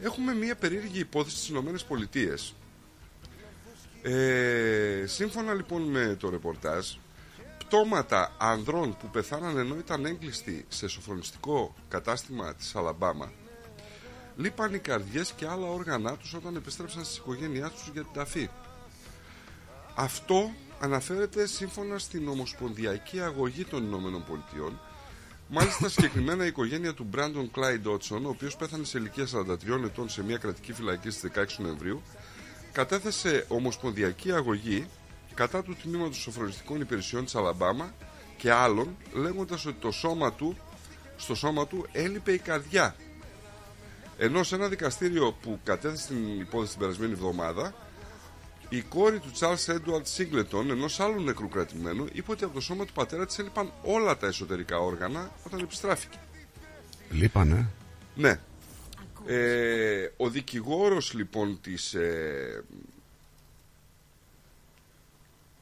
έχουμε 0.00 0.34
μια 0.34 0.54
περίεργη 0.54 0.98
υπόθεση 0.98 1.36
στις 1.36 1.48
Ηνωμένες 1.48 1.84
Πολιτείες. 1.84 2.54
Ε, 4.08 5.06
σύμφωνα 5.06 5.54
λοιπόν 5.54 5.82
με 5.82 6.16
το 6.18 6.30
ρεπορτάζ, 6.30 6.86
πτώματα 7.58 8.34
ανδρών 8.38 8.96
που 8.96 9.08
πεθάναν 9.08 9.58
ενώ 9.58 9.76
ήταν 9.78 10.04
έγκλειστοι 10.04 10.64
σε 10.68 10.88
σοφρονιστικό 10.88 11.74
κατάστημα 11.88 12.54
της 12.54 12.76
Αλαμπάμα 12.76 13.32
λείπαν 14.36 14.74
οι 14.74 14.78
καρδιές 14.78 15.32
και 15.32 15.46
άλλα 15.46 15.66
όργανα 15.66 16.16
τους 16.16 16.34
όταν 16.34 16.56
επιστρέψαν 16.56 17.04
στις 17.04 17.16
οικογένειάς 17.16 17.72
τους 17.72 17.90
για 17.92 18.02
την 18.02 18.12
ταφή. 18.12 18.48
Αυτό 19.94 20.50
αναφέρεται 20.80 21.46
σύμφωνα 21.46 21.98
στην 21.98 22.28
Ομοσπονδιακή 22.28 23.20
Αγωγή 23.20 23.64
των 23.64 23.84
Ηνωμένων 23.84 24.24
Πολιτειών. 24.24 24.80
Μάλιστα, 25.48 25.88
συγκεκριμένα 25.88 26.44
η 26.44 26.46
οικογένεια 26.46 26.94
του 26.94 27.04
Μπράντον 27.04 27.50
Κλάιντ 27.50 27.86
Ότσον, 27.86 28.26
ο 28.26 28.28
οποίος 28.28 28.56
πέθανε 28.56 28.84
σε 28.84 28.98
ηλικία 28.98 29.26
43 29.26 29.84
ετών 29.84 30.08
σε 30.08 30.22
μια 30.24 30.36
κρατική 30.36 30.72
φυλακή 30.72 31.10
στις 31.10 31.30
16 31.34 31.44
Νοεμβρίου, 31.58 32.02
κατέθεσε 32.76 33.44
ομοσπονδιακή 33.48 34.32
αγωγή 34.32 34.86
κατά 35.34 35.62
του 35.62 35.76
τμήματος 35.82 36.16
σοφρονιστικών 36.16 36.80
υπηρεσιών 36.80 37.24
της 37.24 37.34
Αλαμπάμα 37.34 37.94
και 38.36 38.52
άλλων, 38.52 38.96
λέγοντας 39.12 39.66
ότι 39.66 39.76
το 39.80 39.90
σώμα 39.90 40.32
του, 40.32 40.56
στο 41.16 41.34
σώμα 41.34 41.66
του 41.66 41.86
έλειπε 41.92 42.32
η 42.32 42.38
καρδιά. 42.38 42.94
Ενώ 44.18 44.42
σε 44.42 44.54
ένα 44.54 44.68
δικαστήριο 44.68 45.32
που 45.42 45.58
κατέθεσε 45.64 46.06
την 46.06 46.40
υπόθεση 46.40 46.70
την 46.70 46.80
περασμένη 46.80 47.12
εβδομάδα, 47.12 47.74
η 48.68 48.80
κόρη 48.80 49.18
του 49.18 49.30
Charles 49.38 49.74
Edward 49.74 50.06
Singleton, 50.16 50.68
ενός 50.70 51.00
άλλου 51.00 51.22
νεκρού 51.22 51.48
κρατημένου, 51.48 52.06
είπε 52.12 52.30
ότι 52.30 52.44
από 52.44 52.54
το 52.54 52.60
σώμα 52.60 52.84
του 52.84 52.92
πατέρα 52.92 53.26
της 53.26 53.38
έλειπαν 53.38 53.72
όλα 53.82 54.16
τα 54.16 54.26
εσωτερικά 54.26 54.78
όργανα 54.78 55.30
όταν 55.46 55.60
επιστράφηκε. 55.60 56.18
Λείπανε; 57.10 57.68
Ναι. 58.14 58.40
Ε, 59.26 60.10
ο 60.16 60.28
δικηγόρος 60.30 61.12
λοιπόν 61.14 61.58
της, 61.62 61.94
ε, 61.94 62.64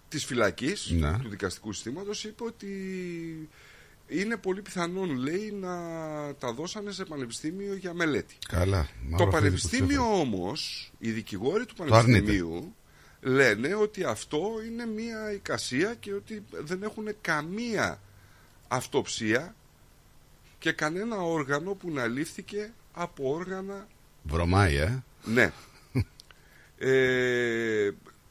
της 0.08 0.24
φυλακής, 0.24 0.90
Ναι. 0.90 1.18
του 1.22 1.28
δικαστικού 1.28 1.72
συστήματος, 1.72 2.24
είπε 2.24 2.44
ότι 2.44 2.68
είναι 4.08 4.36
πολύ 4.36 4.62
πιθανόν, 4.62 5.10
λέει, 5.16 5.50
να 5.52 5.76
τα 6.38 6.52
δώσανε 6.52 6.92
σε 6.92 7.04
πανεπιστήμιο 7.04 7.74
για 7.74 7.94
μελέτη. 7.94 8.36
Καλά. 8.48 8.82
Το 8.82 9.08
Μάλλον 9.08 9.30
πανεπιστήμιο 9.30 10.18
όμως, 10.20 10.92
οι 10.98 11.10
δικηγόροι 11.10 11.66
του 11.66 11.74
Το 11.74 11.82
αρνείται. 11.82 12.02
πανεπιστημίου 12.02 12.74
λένε 13.20 13.74
ότι 13.74 14.04
αυτό 14.04 14.50
είναι 14.66 14.86
μία 14.86 15.32
εικασία 15.32 15.94
και 15.94 16.12
ότι 16.12 16.42
δεν 16.50 16.82
έχουν 16.82 17.06
καμία 17.20 18.00
αυτοψία 18.68 19.54
και 20.58 20.72
κανένα 20.72 21.16
όργανο 21.16 21.74
που 21.74 21.90
να 21.90 22.06
λήφθηκε 22.06 22.72
από 22.94 23.34
όργανα 23.34 23.86
Βρωμάει, 24.22 24.76
ε. 24.76 25.02
ναι. 25.24 25.52
ε, 26.90 27.90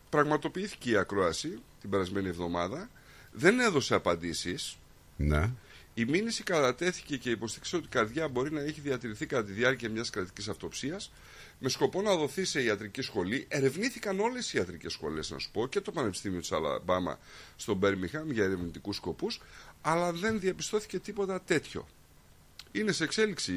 πραγματοποιήθηκε 0.09 0.89
η 0.89 0.97
ακρόαση 0.97 1.61
την 1.81 1.89
περασμένη 1.89 2.27
εβδομάδα. 2.27 2.89
Δεν 3.31 3.59
έδωσε 3.59 3.95
απαντήσεις. 3.95 4.77
Ναι. 5.15 5.49
Η 5.93 6.05
μήνυση 6.05 6.43
κατατέθηκε 6.43 7.17
και 7.17 7.29
υποστήριξε 7.29 7.75
ότι 7.75 7.85
η 7.85 7.89
καρδιά 7.89 8.27
μπορεί 8.27 8.51
να 8.51 8.61
έχει 8.61 8.81
διατηρηθεί 8.81 9.25
κατά 9.25 9.43
τη 9.43 9.51
διάρκεια 9.51 9.89
μιας 9.89 10.09
κρατικής 10.09 10.47
αυτοψίας 10.47 11.11
με 11.59 11.69
σκοπό 11.69 12.01
να 12.01 12.15
δοθεί 12.15 12.45
σε 12.45 12.63
ιατρική 12.63 13.01
σχολή. 13.01 13.45
Ερευνήθηκαν 13.47 14.19
όλες 14.19 14.53
οι 14.53 14.57
ιατρικές 14.57 14.93
σχολές, 14.93 15.29
να 15.29 15.39
σου 15.39 15.51
πω, 15.51 15.67
και 15.67 15.81
το 15.81 15.91
Πανεπιστήμιο 15.91 16.39
της 16.39 16.51
Αλαμπάμα 16.51 17.19
στο 17.55 17.73
Μπέρμιχαμ 17.73 18.31
για 18.31 18.43
ερευνητικούς 18.43 18.95
σκοπούς, 18.95 19.41
αλλά 19.81 20.11
δεν 20.11 20.39
διαπιστώθηκε 20.39 20.99
τίποτα 20.99 21.41
τέτοιο. 21.41 21.87
Είναι 22.71 22.91
σε 22.91 23.03
εξέλιξη. 23.03 23.53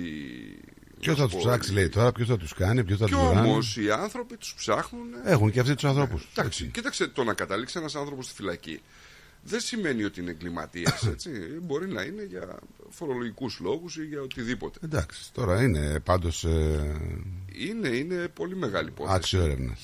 Ποιος 1.00 1.16
να 1.18 1.22
θα 1.24 1.28
σου 1.30 1.34
τους 1.36 1.44
πω, 1.44 1.50
ψάξει, 1.50 1.72
λέει 1.72 1.88
τώρα, 1.88 2.12
ποιος 2.12 2.28
θα 2.28 2.36
τους 2.36 2.54
κάνει, 2.54 2.84
ποιος 2.84 2.98
θα 2.98 3.04
Κι 3.06 3.12
τους 3.12 3.20
κάνει. 3.32 3.48
όμως 3.48 3.76
οι 3.76 3.90
άνθρωποι 3.90 4.36
τους 4.36 4.54
ψάχνουν. 4.56 5.06
Έχουν 5.24 5.50
και 5.50 5.60
αυτοί 5.60 5.74
τους 5.74 5.84
ανθρώπους. 5.84 6.28
Εντάξει, 6.36 6.66
κοίταξε, 6.66 7.06
το 7.08 7.24
να 7.24 7.34
καταλήξει 7.34 7.78
ένας 7.78 7.94
άνθρωπος 7.94 8.24
στη 8.24 8.34
φυλακή 8.34 8.80
δεν 9.42 9.60
σημαίνει 9.60 10.04
ότι 10.04 10.20
είναι 10.20 10.30
εγκληματίας. 10.30 11.08
Μπορεί 11.66 11.88
να 11.88 12.02
είναι 12.02 12.24
για 12.24 12.58
φορολογικούς 12.90 13.58
λόγους 13.60 13.96
ή 13.96 14.04
για 14.04 14.20
οτιδήποτε. 14.20 14.78
Εντάξει, 14.84 15.32
τώρα 15.32 15.62
είναι 15.62 16.00
πάντως 16.00 16.44
ε, 16.44 16.96
Είναι, 17.52 17.88
είναι 17.88 18.28
πολύ 18.34 18.56
μεγάλη 18.56 18.88
υπόθεση. 18.88 19.16
άξιο 19.16 19.40
έρευνα. 19.42 19.76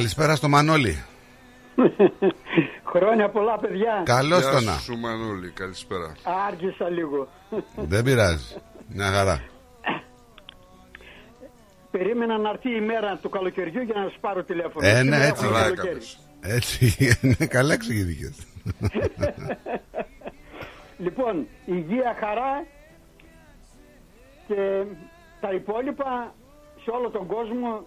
Καλησπέρα 0.00 0.34
στο 0.36 0.48
Μανώλη. 0.48 1.04
Χρόνια 2.92 3.28
πολλά, 3.28 3.58
παιδιά. 3.58 4.02
Καλώς 4.04 4.40
Γεια 4.40 4.50
το 4.50 4.60
να. 4.60 4.72
σου 4.72 4.96
Μανούλη, 4.98 5.50
καλησπέρα. 5.50 6.12
Άργησα 6.48 6.88
λίγο. 6.88 7.28
Δεν 7.76 8.04
πειράζει. 8.04 8.54
Μια 8.88 9.06
χαρά. 9.06 9.42
Περίμενα 11.90 12.38
να 12.38 12.48
έρθει 12.50 12.76
η 12.76 12.80
μέρα 12.80 13.18
του 13.22 13.28
καλοκαιριού 13.28 13.82
για 13.82 13.94
να 13.94 14.02
σας 14.08 14.18
πάρω 14.20 14.42
τηλέφωνο. 14.44 14.86
Ε, 14.86 14.92
ναι, 14.92 15.00
Σήμερα 15.02 15.24
έτσι. 15.24 15.44
έχουμε 15.44 15.58
Καλά 15.58 15.74
καλοκαίρι. 15.74 16.00
Έτσι, 16.40 16.94
ναι, 17.38 17.46
καλά 17.46 17.72
εξηγηθήκες. 17.72 18.34
Λοιπόν, 20.98 21.46
υγεία, 21.64 22.16
χαρά 22.20 22.66
και 24.46 24.82
τα 25.40 25.52
υπόλοιπα 25.52 26.34
σε 26.84 26.90
όλο 26.90 27.10
τον 27.10 27.26
κόσμο 27.26 27.84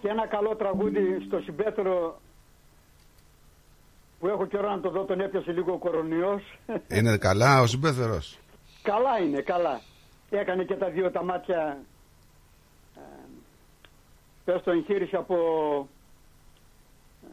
και 0.00 0.08
ένα 0.08 0.26
καλό 0.26 0.56
τραγούδι 0.56 1.22
στο 1.26 1.40
συμπέθρο 1.40 2.20
που 4.20 4.28
έχω 4.28 4.46
καιρό 4.46 4.68
να 4.70 4.80
το 4.80 4.90
δω, 4.90 5.04
τον 5.04 5.20
έπιασε 5.20 5.52
λίγο 5.52 5.72
ο 5.72 5.78
κορονοϊός. 5.78 6.58
Είναι 6.88 7.16
καλά 7.16 7.60
ο 7.60 7.66
συμπέθερος; 7.66 8.38
καλά 8.82 9.18
είναι, 9.18 9.40
καλά. 9.40 9.80
Έκανε 10.30 10.64
και 10.64 10.74
τα 10.74 10.88
δύο 10.90 11.10
τα 11.10 11.22
μάτια 11.24 11.78
ε, 12.96 13.00
πες 14.44 14.62
το 14.62 14.70
εγχείρηση 14.70 15.16
από 15.16 15.36
ε, 17.24 17.28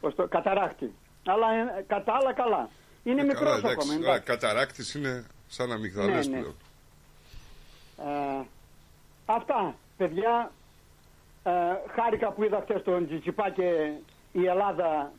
πώς 0.00 0.14
το, 0.14 0.26
καταράκτη. 0.28 0.94
Αλλά 1.26 1.52
ε, 1.52 1.84
κατά 1.86 2.12
άλλα 2.14 2.32
καλά. 2.32 2.68
Είναι 3.04 3.20
Ε, 3.20 3.24
μικρός 3.24 3.42
καλά, 3.42 3.56
εντάξει. 3.58 3.74
ακόμα. 3.88 3.92
Α, 3.92 3.96
εντάξει. 3.96 4.22
Καταρράκτης 4.22 4.94
είναι 4.94 5.24
σαν 5.48 5.72
αμυγδαλές 5.72 6.26
Ναι, 6.26 6.36
ναι. 6.36 6.40
πλέον. 6.42 6.54
Ε, 8.40 8.44
αυτά, 9.26 9.74
παιδιά. 9.96 10.52
Ε, 11.42 11.50
χάρηκα 11.94 12.30
που 12.32 12.44
είδα 12.44 12.60
χθες 12.64 12.82
τον 12.82 13.06
Τσιτσιπά 13.06 13.50
και 13.50 13.92
η 14.32 14.44
Ελλάδα 14.46 15.12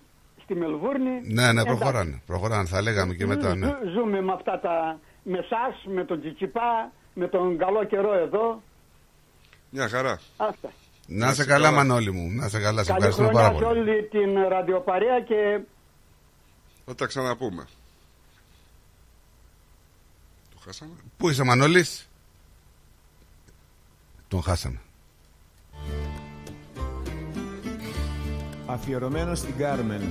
στη 0.44 0.56
Μελβούρνη. 0.56 1.10
Ναι, 1.24 1.44
ναι, 1.44 1.50
Εντάξει. 1.50 1.66
προχωράνε. 1.66 2.22
Προχωράνε, 2.26 2.68
θα 2.68 2.82
λέγαμε 2.82 3.14
και 3.14 3.26
μετά, 3.26 3.56
ναι. 3.56 3.68
Ζου- 3.68 3.92
ζούμε 3.94 4.22
με 4.22 4.32
αυτά 4.34 4.60
τα... 4.60 5.00
Με 5.24 5.38
εσάς, 5.38 5.84
με 5.86 6.06
τον 6.06 6.20
Τσιτσιπά, 6.20 6.92
με 7.14 7.28
τον 7.28 7.58
καλό 7.58 7.84
καιρό 7.84 8.14
εδώ. 8.14 8.62
Μια 9.70 9.90
χαρά. 9.90 10.20
Αυτά. 10.38 10.70
Να 11.08 11.34
σε 11.34 11.46
καλά, 11.46 11.72
Μανώλη 11.72 12.12
μου. 12.12 12.30
Να 12.32 12.48
σε 12.50 12.60
καλά, 12.60 12.84
σε 12.84 12.92
Καλή 12.92 13.06
ευχαριστούμε 13.06 13.28
χρονιά 13.30 13.48
πάρα 13.50 13.60
σε 13.60 13.66
πολύ. 13.66 13.80
όλη 13.90 14.04
την 14.04 14.48
ραδιοπαρέα 14.48 15.22
και 15.22 15.60
Θα 16.86 16.96
τα 16.96 17.06
ξαναπούμε. 17.06 17.68
Το 20.54 20.58
χάσαμε; 20.66 20.92
Πού 21.18 21.30
είσαι, 21.30 21.44
Μανώλης; 21.44 22.10
Τον 24.28 24.42
χάσαμε. 24.44 24.80
Αφιερωμένο 28.72 29.36
στην 29.36 29.56
Κάρμεν. 29.58 30.02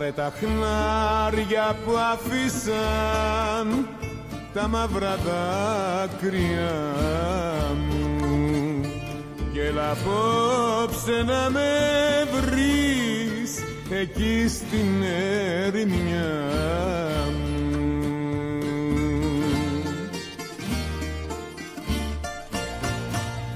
Πάρε 0.00 0.12
τα 0.12 0.32
χνάρια 0.38 1.76
που 1.84 1.92
αφήσαν 2.12 3.88
τα 4.54 4.68
μαύρα 4.68 5.16
δάκρυα 5.16 6.72
μου 7.88 8.80
και 9.52 9.62
έλα 9.62 9.90
απόψε 9.90 11.22
να 11.26 11.50
με 11.50 11.70
βρεις 12.32 13.64
εκεί 13.90 14.48
στην 14.48 15.02
ερημιά 15.02 16.30
μου. 17.42 17.78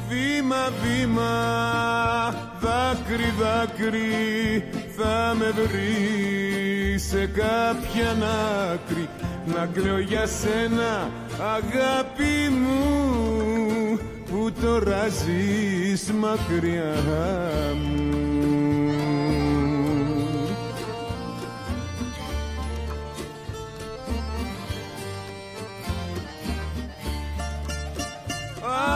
Βήμα, 0.08 0.72
βήμα, 0.82 1.32
δάκρυ, 2.60 3.32
δάκρυ 3.38 4.73
θα 4.96 5.34
με 5.38 5.50
βρεις 5.50 7.02
σε 7.08 7.26
κάποια 7.26 8.10
άκρη 8.72 9.08
να 9.46 9.66
κλαίω 9.66 9.98
για 9.98 10.26
σένα 10.26 11.10
αγάπη 11.38 12.48
μου 12.50 13.98
που 14.30 14.52
τώρα 14.62 15.08
ζεις 15.08 16.12
μακριά 16.12 16.94
μου. 17.74 18.24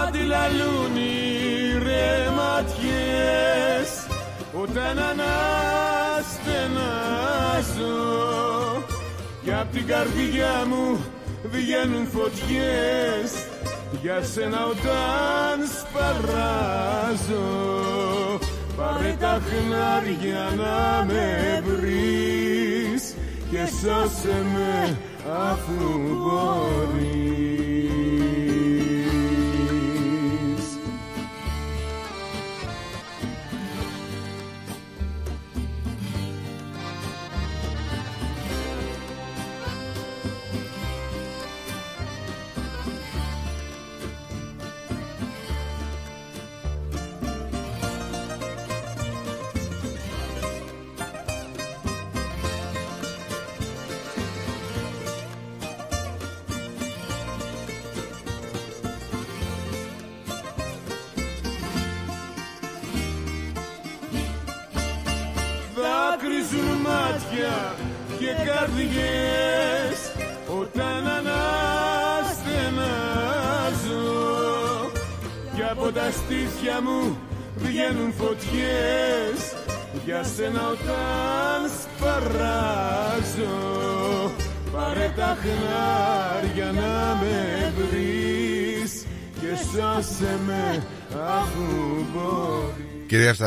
Αντιλαλούν 0.06 0.96
οι 0.96 1.78
ρε 1.82 2.30
ματιές 2.36 4.06
όταν 4.52 4.98
αναστενάζω 7.78 8.84
κι 9.44 9.52
απ' 9.52 9.72
την 9.72 9.86
καρδιά 9.86 10.64
μου 10.68 10.98
βγαίνουν 11.44 12.06
φωτιές. 12.06 13.46
Για 14.02 14.22
σένα 14.22 14.66
όταν 14.66 15.66
σπαράζω 15.78 17.48
πάρε 18.76 19.16
τα 19.20 19.40
χνάρια 19.48 20.52
να 20.56 21.04
με 21.04 21.62
βρεις. 21.64 23.14
Και 23.50 23.66
σώσε 23.66 24.44
με 24.54 24.98
αφού 25.50 25.98
μπορείς 26.16 27.97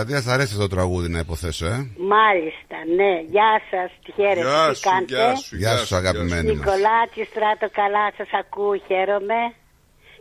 Κυρία 0.05 0.21
Στρατεία, 0.21 0.21
θα 0.21 0.33
αρέσει 0.33 0.57
το 0.57 0.67
τραγούδι 0.67 1.09
να 1.09 1.19
υποθέσω, 1.19 1.65
ε; 1.65 1.77
Μάλιστα, 2.13 2.77
ναι. 2.99 3.11
Γεια 3.33 3.51
σας, 3.71 3.89
τι 4.03 4.11
χαίρετε, 4.11 4.41
Γεια 4.49 4.67
τι 4.69 4.75
σου, 4.77 4.89
κάνετε. 4.89 5.15
γεια 5.15 5.35
σου, 5.35 5.55
Γεια 5.55 5.77
σου, 5.77 5.95
αγαπημένη 5.95 6.47
μας. 6.47 6.55
Νικολάτσι, 6.57 7.21
στράτο, 7.31 7.67
καλά 7.81 8.05
σας 8.17 8.29
ακούω, 8.41 8.75
χαίρομαι. 8.87 9.39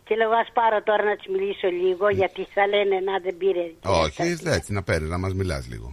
Και 0.04 0.14
λέω, 0.16 0.30
ας 0.42 0.48
πάρω 0.58 0.82
τώρα 0.82 1.04
να 1.04 1.16
του 1.16 1.32
μιλήσω 1.32 1.68
λίγο, 1.82 2.06
γιατί 2.20 2.42
θα 2.54 2.66
λένε 2.66 2.96
να 3.08 3.14
δεν 3.24 3.36
πήρε. 3.36 3.64
Όχι, 4.04 4.22
έτσι 4.56 4.72
να 4.72 4.82
παίρνεις, 4.82 5.08
να 5.10 5.18
μας 5.18 5.32
μιλάς 5.34 5.66
λίγο. 5.72 5.88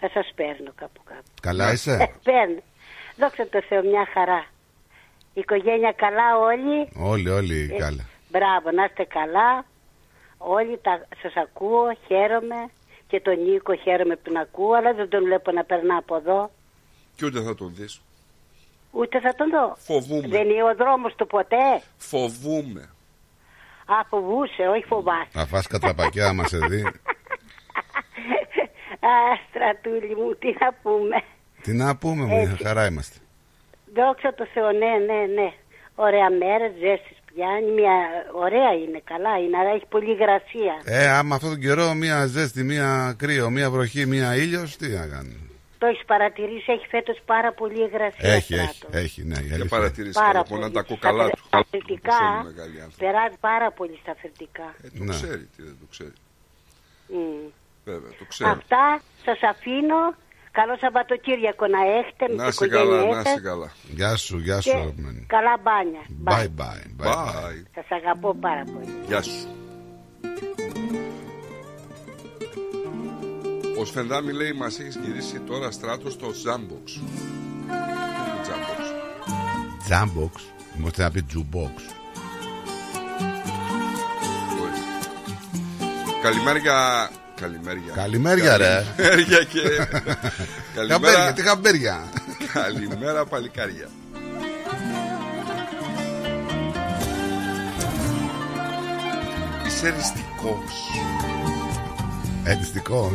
Θα 0.00 0.08
σας 0.14 0.26
παίρνω 0.38 0.70
κάπου 0.80 1.00
κάπου. 1.10 1.30
Καλά 1.42 1.72
είσαι; 1.72 1.92
Ε, 1.92 2.06
παίρνω. 2.28 2.60
Δόξα 3.20 3.44
τω 3.52 3.60
Θεώ, 3.68 3.82
μια 3.92 4.04
χαρά. 4.14 4.40
Η 5.34 5.40
οικογένεια 5.44 5.92
καλά 6.04 6.28
όλοι; 6.50 6.76
Όλοι, 7.12 7.28
όλοι 7.40 7.70
Ε, 7.74 7.78
καλά. 7.84 8.04
Μπράβο, 8.32 8.70
να 8.70 8.84
είστε 8.84 9.04
καλά. 9.18 9.50
Όλοι 10.38 10.78
τα, 10.82 11.06
σας 11.22 11.32
ακούω, 11.44 11.86
χαίρομαι. 12.06 12.60
Και 13.08 13.20
τον 13.20 13.42
Νίκο 13.42 13.74
χαίρομαι 13.76 14.14
που 14.16 14.22
τον 14.24 14.36
ακούω, 14.36 14.72
αλλά 14.72 14.94
δεν 14.94 15.08
τον 15.08 15.24
βλέπω 15.24 15.50
να 15.52 15.64
περνά 15.64 15.96
από 15.96 16.16
εδώ. 16.16 16.50
Και 17.16 17.24
ούτε 17.26 17.40
θα 17.40 17.54
τον 17.54 17.74
δεις. 17.74 18.00
Ούτε 18.90 19.20
θα 19.20 19.34
τον 19.34 19.50
δω. 19.50 19.76
Φοβούμαι. 19.78 20.28
Δεν 20.28 20.50
είναι 20.50 20.62
ο 20.62 20.74
δρόμος 20.74 21.14
του 21.14 21.26
ποτέ. 21.26 21.82
Φοβούμαι. 21.96 22.88
Α, 23.86 24.04
φοβούσε, 24.08 24.62
όχι 24.74 24.84
φοβάσαι. 24.84 25.28
Θα 25.30 25.46
φας 25.46 25.66
κατραπακιά 25.66 26.28
άμα 26.28 26.46
σε 26.46 26.58
δει. 26.58 26.82
Α, 29.12 29.14
στρατούλη 29.48 30.14
μου, 30.16 30.34
τι 30.34 30.54
να 30.60 30.72
πούμε. 30.82 31.16
Τι 31.62 31.72
να 31.72 31.96
πούμε, 31.96 32.24
μου, 32.24 32.36
μια 32.36 32.56
χαρά 32.62 32.86
είμαστε. 32.86 33.18
Δόξα 33.94 34.34
τω 34.34 34.46
Θεώ, 34.54 34.72
ναι, 34.72 34.92
ναι, 35.06 35.26
ναι. 35.34 35.52
Ωραία 35.94 36.30
μέρα, 36.30 36.68
ζέστης 36.68 37.17
πιάνει. 37.34 37.70
Μια... 37.78 37.96
Ωραία 38.44 38.72
είναι, 38.82 39.00
καλά 39.04 39.38
είναι, 39.38 39.56
αλλά 39.58 39.70
έχει 39.70 39.86
πολύ 39.88 40.10
υγρασία. 40.10 40.74
Ε, 40.84 41.08
άμα 41.08 41.34
αυτόν 41.34 41.50
τον 41.50 41.60
καιρό 41.60 41.94
μία 41.94 42.26
ζέστη, 42.26 42.62
μία 42.62 43.14
κρύο, 43.18 43.50
μία 43.50 43.70
βροχή, 43.70 44.06
μία 44.06 44.36
ήλιος, 44.36 44.76
τι 44.76 44.88
να 44.88 45.06
κάνει. 45.06 45.36
Το 45.78 45.86
έχεις 45.86 46.04
παρατηρήσει, 46.06 46.72
έχει 46.72 46.86
φέτος 46.86 47.18
πάρα 47.26 47.52
πολύ 47.52 47.82
υγρασία. 47.82 48.30
Έχει, 48.32 48.54
έχει, 48.54 48.74
Στράτος. 48.74 49.00
έχει, 49.02 49.22
ναι. 49.24 49.34
η 49.34 49.38
αλήθεια. 49.38 49.56
Για 49.56 49.66
παρατηρήσεις 49.66 50.14
Πάρα 50.16 50.32
καλά, 50.32 50.42
πολύ. 50.44 50.54
πονάνε 50.60 50.72
τα 50.74 50.82
κοκαλά 50.82 51.24
Στα 51.26 51.30
τους. 51.36 51.46
φε- 51.50 51.66
φερτικά, 51.70 52.08
Ξέρουν 52.18 52.44
μεγάλοι 52.52 52.76
άνθρωποι. 52.84 53.04
περάζει 53.04 53.36
πάρα 53.40 53.70
πολύ 53.70 53.98
στα 54.02 54.14
φερτικά. 54.22 54.74
Ε, 54.84 54.88
το 54.98 55.04
Ναι. 55.04 55.12
ξέρει, 55.14 55.44
τι 55.56 55.62
δεν 55.62 55.76
το 55.80 55.86
ξέρει. 55.90 56.12
Μμ. 57.08 57.46
Βέβαια, 57.84 58.10
το 58.18 58.24
ξέρει. 58.28 58.50
Αυτά 58.50 59.00
σας 59.24 59.40
αφήνω. 59.52 60.00
Καλό 60.52 60.76
Σαββατοκύριακο 60.80 61.66
να 61.66 61.80
έχετε 61.98 62.24
με 62.28 62.34
Να 62.34 62.42
την 62.42 62.48
είσαι 62.48 62.64
οικογένειά 62.64 63.00
καλά, 63.00 63.16
να 63.16 63.22
σας. 63.22 63.32
είσαι 63.32 63.40
καλά. 63.40 63.72
Γεια 63.98 64.16
σου, 64.16 64.38
γεια 64.38 64.60
σου, 64.60 64.70
Και 64.70 64.76
αγαπημένη. 64.76 65.24
καλά 65.28 65.54
μπάνια. 65.62 66.02
Bye 66.24 66.48
bye. 66.60 66.64
bye, 66.64 67.06
bye. 67.06 67.12
Bye. 67.12 67.62
Σας 67.74 67.86
αγαπώ 67.90 68.34
πάρα 68.34 68.64
πολύ. 68.72 68.92
Γεια 69.06 69.22
σου. 69.22 69.46
Ο 73.80 73.84
Σφενδάμι 73.84 74.32
λέει 74.32 74.52
μας 74.52 74.78
έχεις 74.78 74.96
γυρίσει 75.04 75.40
τώρα 75.40 75.70
στράτος 75.70 76.12
στο 76.12 76.26
Jambox. 76.28 76.84
Τι 76.84 77.00
είναι 77.00 78.40
Jambox; 78.48 78.82
Jambox; 79.90 80.40
Μου 80.76 80.90
θέλει 80.90 81.06
να 81.06 81.10
πει 81.10 81.26
jukebox. 81.34 81.80
Όχι. 84.62 84.82
Καλημέρα 86.22 86.58
για... 86.58 87.08
Καλημέρα. 87.40 87.78
Καλημέρια, 87.94 88.56
ρε. 88.56 88.84
Καλημέρια 88.96 89.44
και... 89.44 89.60
Χαμπέρια, 90.90 91.32
τι 91.34 91.42
χαμπέρια. 91.42 92.08
Καλημέρα 92.52 93.24
παλικάρια. 93.26 93.88
Είσαι 99.66 99.86
εριστικός. 99.86 100.72
Εριστικό. 102.44 103.10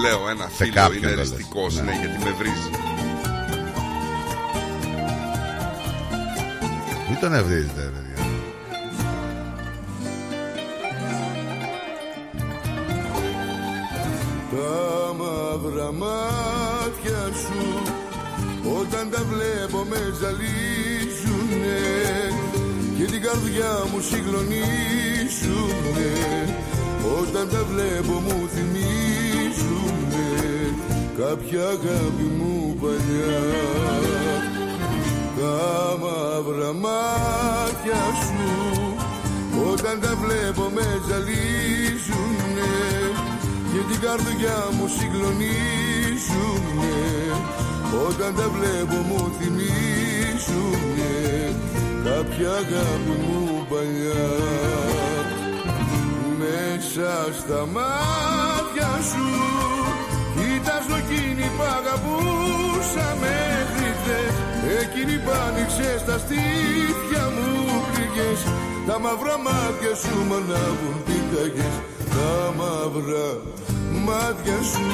Λέω 0.00 0.28
ένα 0.28 0.44
Σε 0.56 0.64
φίλο 0.64 0.72
κάποιον 0.74 1.02
είναι 1.02 1.10
το 1.10 1.16
λες. 1.16 1.28
εριστικός, 1.30 1.74
Ναι. 1.74 1.82
ναι, 1.82 1.92
γιατί 2.00 2.24
με 2.24 2.30
βρίζει. 2.30 2.70
Μην 7.08 7.18
τον 7.20 7.34
ευρίζετε, 7.34 7.92
Τα 14.56 15.14
μαύρα 15.18 15.92
μάτια 15.92 17.22
σου 17.42 17.62
Όταν 18.80 19.10
τα 19.10 19.22
βλέπω 19.30 19.80
με 19.90 20.00
ζαλίζουνε 20.20 21.80
Και 22.98 23.04
την 23.04 23.22
καρδιά 23.22 23.72
μου 23.92 24.00
συγκλονίζουνε. 24.00 26.12
Όταν 27.20 27.48
τα 27.48 27.64
βλέπω 27.70 28.12
μου 28.12 28.48
θυμίζουνε 28.54 30.28
Κάποια 31.18 31.62
αγάπη 31.62 32.26
μου 32.38 32.76
παλιά. 32.80 33.42
Τα 35.38 35.58
μαύρα 36.02 36.72
μάτια 36.72 38.02
σου 38.26 38.50
Όταν 39.72 39.94
τα 40.00 40.12
βλέπω 40.22 40.64
με 40.74 40.86
ζαλίζουνε 41.08 42.86
και 42.86 42.95
την 43.88 43.98
καρδιά 44.06 44.58
μου 44.76 44.86
συγκλονίζουνε. 44.96 46.98
Όταν 48.08 48.30
τα 48.38 48.46
βλέπω 48.56 48.98
μου 49.08 49.20
θυμίζουνε. 49.38 51.14
Κάποια 52.04 52.50
αγάπη 52.62 53.14
μου 53.24 53.40
παλιά. 53.70 54.26
Μέσα 56.42 57.10
στα 57.38 57.60
μάτια 57.74 58.90
σου 59.10 59.28
Κοιτάζω 60.36 60.94
εκείνη 61.02 61.46
που 61.56 61.64
αγαπούσα 61.78 63.06
μέχρι 63.22 63.88
χθες. 63.98 64.34
Εκείνη 64.82 65.14
που 65.22 65.30
άνοιξες 65.46 66.00
στα 66.00 66.16
στήθια 66.24 67.24
μου 67.34 67.48
πληγές 67.90 68.40
Τα 68.86 68.96
μαύρα 69.04 69.36
μάτια 69.46 69.92
σου 70.02 70.14
μ' 70.28 70.34
ανάβουν 70.40 70.96
πυρκαγιές 71.06 71.76
Τα 72.14 72.30
μαύρα 72.58 73.26
μάτια 74.06 74.58
σου 74.70 74.86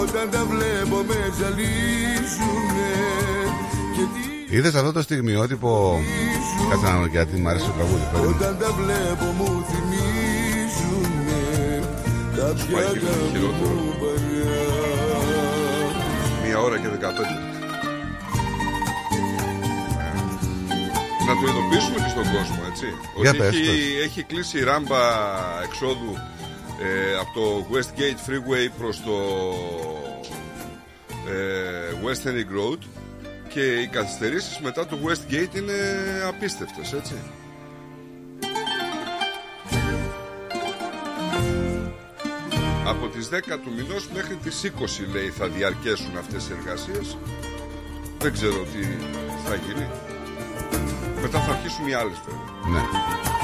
Όταν 0.00 0.30
τα 0.30 0.44
βλέπω 0.44 0.96
με 1.08 1.18
ζαλίζουνε 1.38 2.92
Και 3.94 4.02
τι 4.12 4.56
Είδες 4.56 4.74
αυτό 4.74 4.92
το 4.92 5.02
στιγμιότυπο. 5.02 6.00
Κάτσε 6.70 6.86
να 6.86 6.98
δω 6.98 7.06
γιατί 7.06 7.36
μου 7.40 7.48
αρέσει 7.48 7.64
το 7.64 7.70
τραγούδι. 7.70 8.02
περίμενε. 8.12 8.34
όταν 8.36 8.58
τα 8.58 8.70
βλέπω 8.80 9.24
μου 9.38 9.64
θυμίζουνε 9.70 11.42
Κάποια 12.36 12.64
πάει 12.74 12.84
και 12.92 12.98
το 12.98 13.06
αγάπη 13.06 13.28
χειρότερο. 13.32 13.70
μου 13.80 13.94
παλιά 14.00 14.56
Μία 16.44 16.58
ώρα 16.60 16.76
και 16.78 16.86
15. 16.88 16.94
Να 21.28 21.32
το 21.40 21.44
ειδοποιήσουμε 21.50 21.96
και 22.04 22.10
στον 22.14 22.26
κόσμο, 22.34 22.60
έτσι. 22.70 22.86
Για 23.20 23.30
ότι 23.30 23.38
πες, 23.38 23.48
έχει, 23.48 23.64
πες. 23.66 24.04
έχει 24.06 24.22
κλείσει 24.22 24.58
η 24.58 24.64
ράμπα 24.64 25.02
εξόδου 25.66 26.12
ε, 26.82 27.16
από 27.20 27.32
το 27.34 27.66
Westgate 27.72 28.30
Freeway 28.30 28.70
προς 28.78 29.02
το 29.02 29.16
ε, 31.28 31.92
West 32.04 32.28
Henning 32.28 32.58
Road 32.58 32.78
και 33.48 33.80
οι 33.80 33.86
καθυστερήσεις 33.86 34.58
μετά 34.60 34.86
το 34.86 34.96
Westgate 35.04 35.56
είναι 35.56 35.72
απίστευτες, 36.26 36.92
έτσι. 36.92 37.14
Από 42.86 43.06
τις 43.06 43.28
10 43.32 43.58
του 43.62 43.72
μηνός 43.76 44.08
μέχρι 44.14 44.34
τις 44.34 44.72
20 44.78 45.12
λέει 45.12 45.28
θα 45.28 45.46
διαρκέσουν 45.46 46.16
αυτές 46.18 46.48
οι 46.48 46.52
εργασίες. 46.58 47.16
Δεν 48.18 48.32
ξέρω 48.32 48.62
τι 48.72 48.82
θα 49.48 49.54
γίνει. 49.54 49.88
Μετά 51.22 51.40
θα 51.40 51.52
αρχίσουν 51.52 51.86
οι 51.86 51.92
άλλες 51.92 52.20
βέβαια. 52.24 52.80
Ναι. 52.80 53.43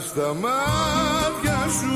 Στα 0.00 0.34
μάτια 0.42 1.60
σου. 1.78 1.94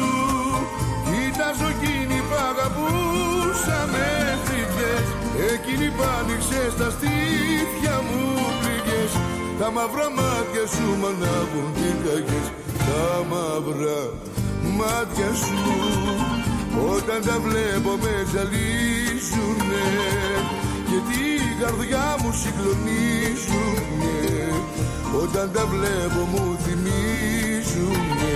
Κοιτάζω 1.38 1.68
εκείνη 1.74 2.18
που 2.28 2.36
αγαπούσα 2.50 3.78
μέχρι 3.94 4.60
χθες 4.70 5.06
Εκείνη 5.52 5.88
που 5.94 6.02
άνοιξες 6.18 6.70
στα 6.76 6.88
στήθια 6.96 7.96
μου 8.06 8.22
πληγές 8.60 9.12
Τα 9.58 9.68
μαύρα 9.76 10.08
μάτια 10.18 10.64
σου 10.74 10.86
μ' 11.00 11.06
ανάβουν 11.12 11.68
πυρκαγιές 11.76 12.48
Τα 12.88 13.06
μαύρα 13.30 14.00
μάτια 14.78 15.30
σου 15.42 15.60
Όταν 16.94 17.20
τα 17.26 17.36
βλέπω 17.46 17.92
με 18.02 18.14
ζαλίζουνε 18.32 19.88
Και 20.88 20.98
την 21.08 21.48
καρδιά 21.60 22.06
μου 22.20 22.30
συγκλονίζουνε 22.40 24.18
όταν 25.14 25.52
τα 25.52 25.66
βλέπω 25.66 26.20
μου 26.30 26.56
θυμίζουνε 26.58 28.32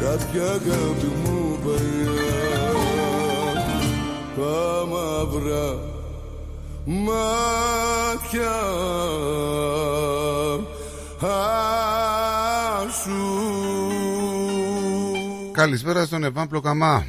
Κάποια 0.00 0.42
αγάπη 0.42 1.06
μου 1.24 1.58
παλιά 1.64 2.72
Τα 4.36 4.86
μαύρα 4.86 5.78
μάτια 6.84 8.56
σου 13.02 13.48
Καλησπέρα 15.52 16.04
στον 16.04 16.24
Εβάν 16.24 16.48
Πλοκαμά. 16.48 17.06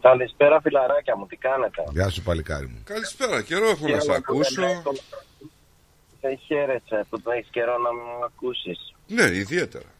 Καλησπέρα 0.00 0.60
φιλαράκια 0.60 1.16
μου, 1.16 1.26
τι 1.26 1.36
κάνετε; 1.36 1.84
Γεια 1.90 2.08
σου 2.08 2.22
παλικάρι 2.22 2.66
μου. 2.66 2.82
Καλησπέρα, 2.84 3.42
καιρό 3.42 3.68
έχω 3.68 3.88
να 3.88 4.00
σε 4.00 4.00
Χαίρομαι 4.00 4.20
που 4.20 4.32
ακούσω. 4.32 4.82
Δεν 6.24 6.32
έχω- 6.32 6.38
Δεν 6.38 6.38
χαίρεσαι 6.46 7.06
που 7.10 7.20
δεν 7.22 7.36
έχεις 7.38 7.50
καιρό 7.50 7.78
να 7.78 7.90
μου 7.94 8.24
ακούσεις. 8.24 8.94
Ναι, 9.06 9.22
ιδιαίτερα. 9.36 9.90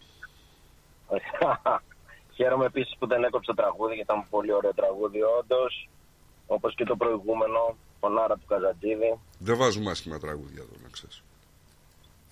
Χαίρομαι 2.36 2.64
επίσης 2.66 2.94
που 2.98 3.06
δεν 3.06 3.24
έκοψε 3.24 3.52
τραγούδι, 3.54 3.94
γιατί 3.94 4.12
ήταν 4.12 4.26
πολύ 4.30 4.52
ωραίο 4.52 4.74
τραγούδι, 4.74 5.20
όντως. 5.22 5.88
Όπως 6.46 6.74
και 6.74 6.84
το 6.84 6.96
προηγούμενο, 6.96 7.76
φωνάρα 8.00 8.34
του 8.34 8.46
Καζαντζίδη. 8.48 9.18
Δεν 9.38 9.56
βάζουμε 9.56 9.90
άσχημα 9.90 10.18
τραγούδια 10.18 10.62
εδώ, 10.62 10.76
να 10.82 10.88
ξέρεις. 10.88 11.22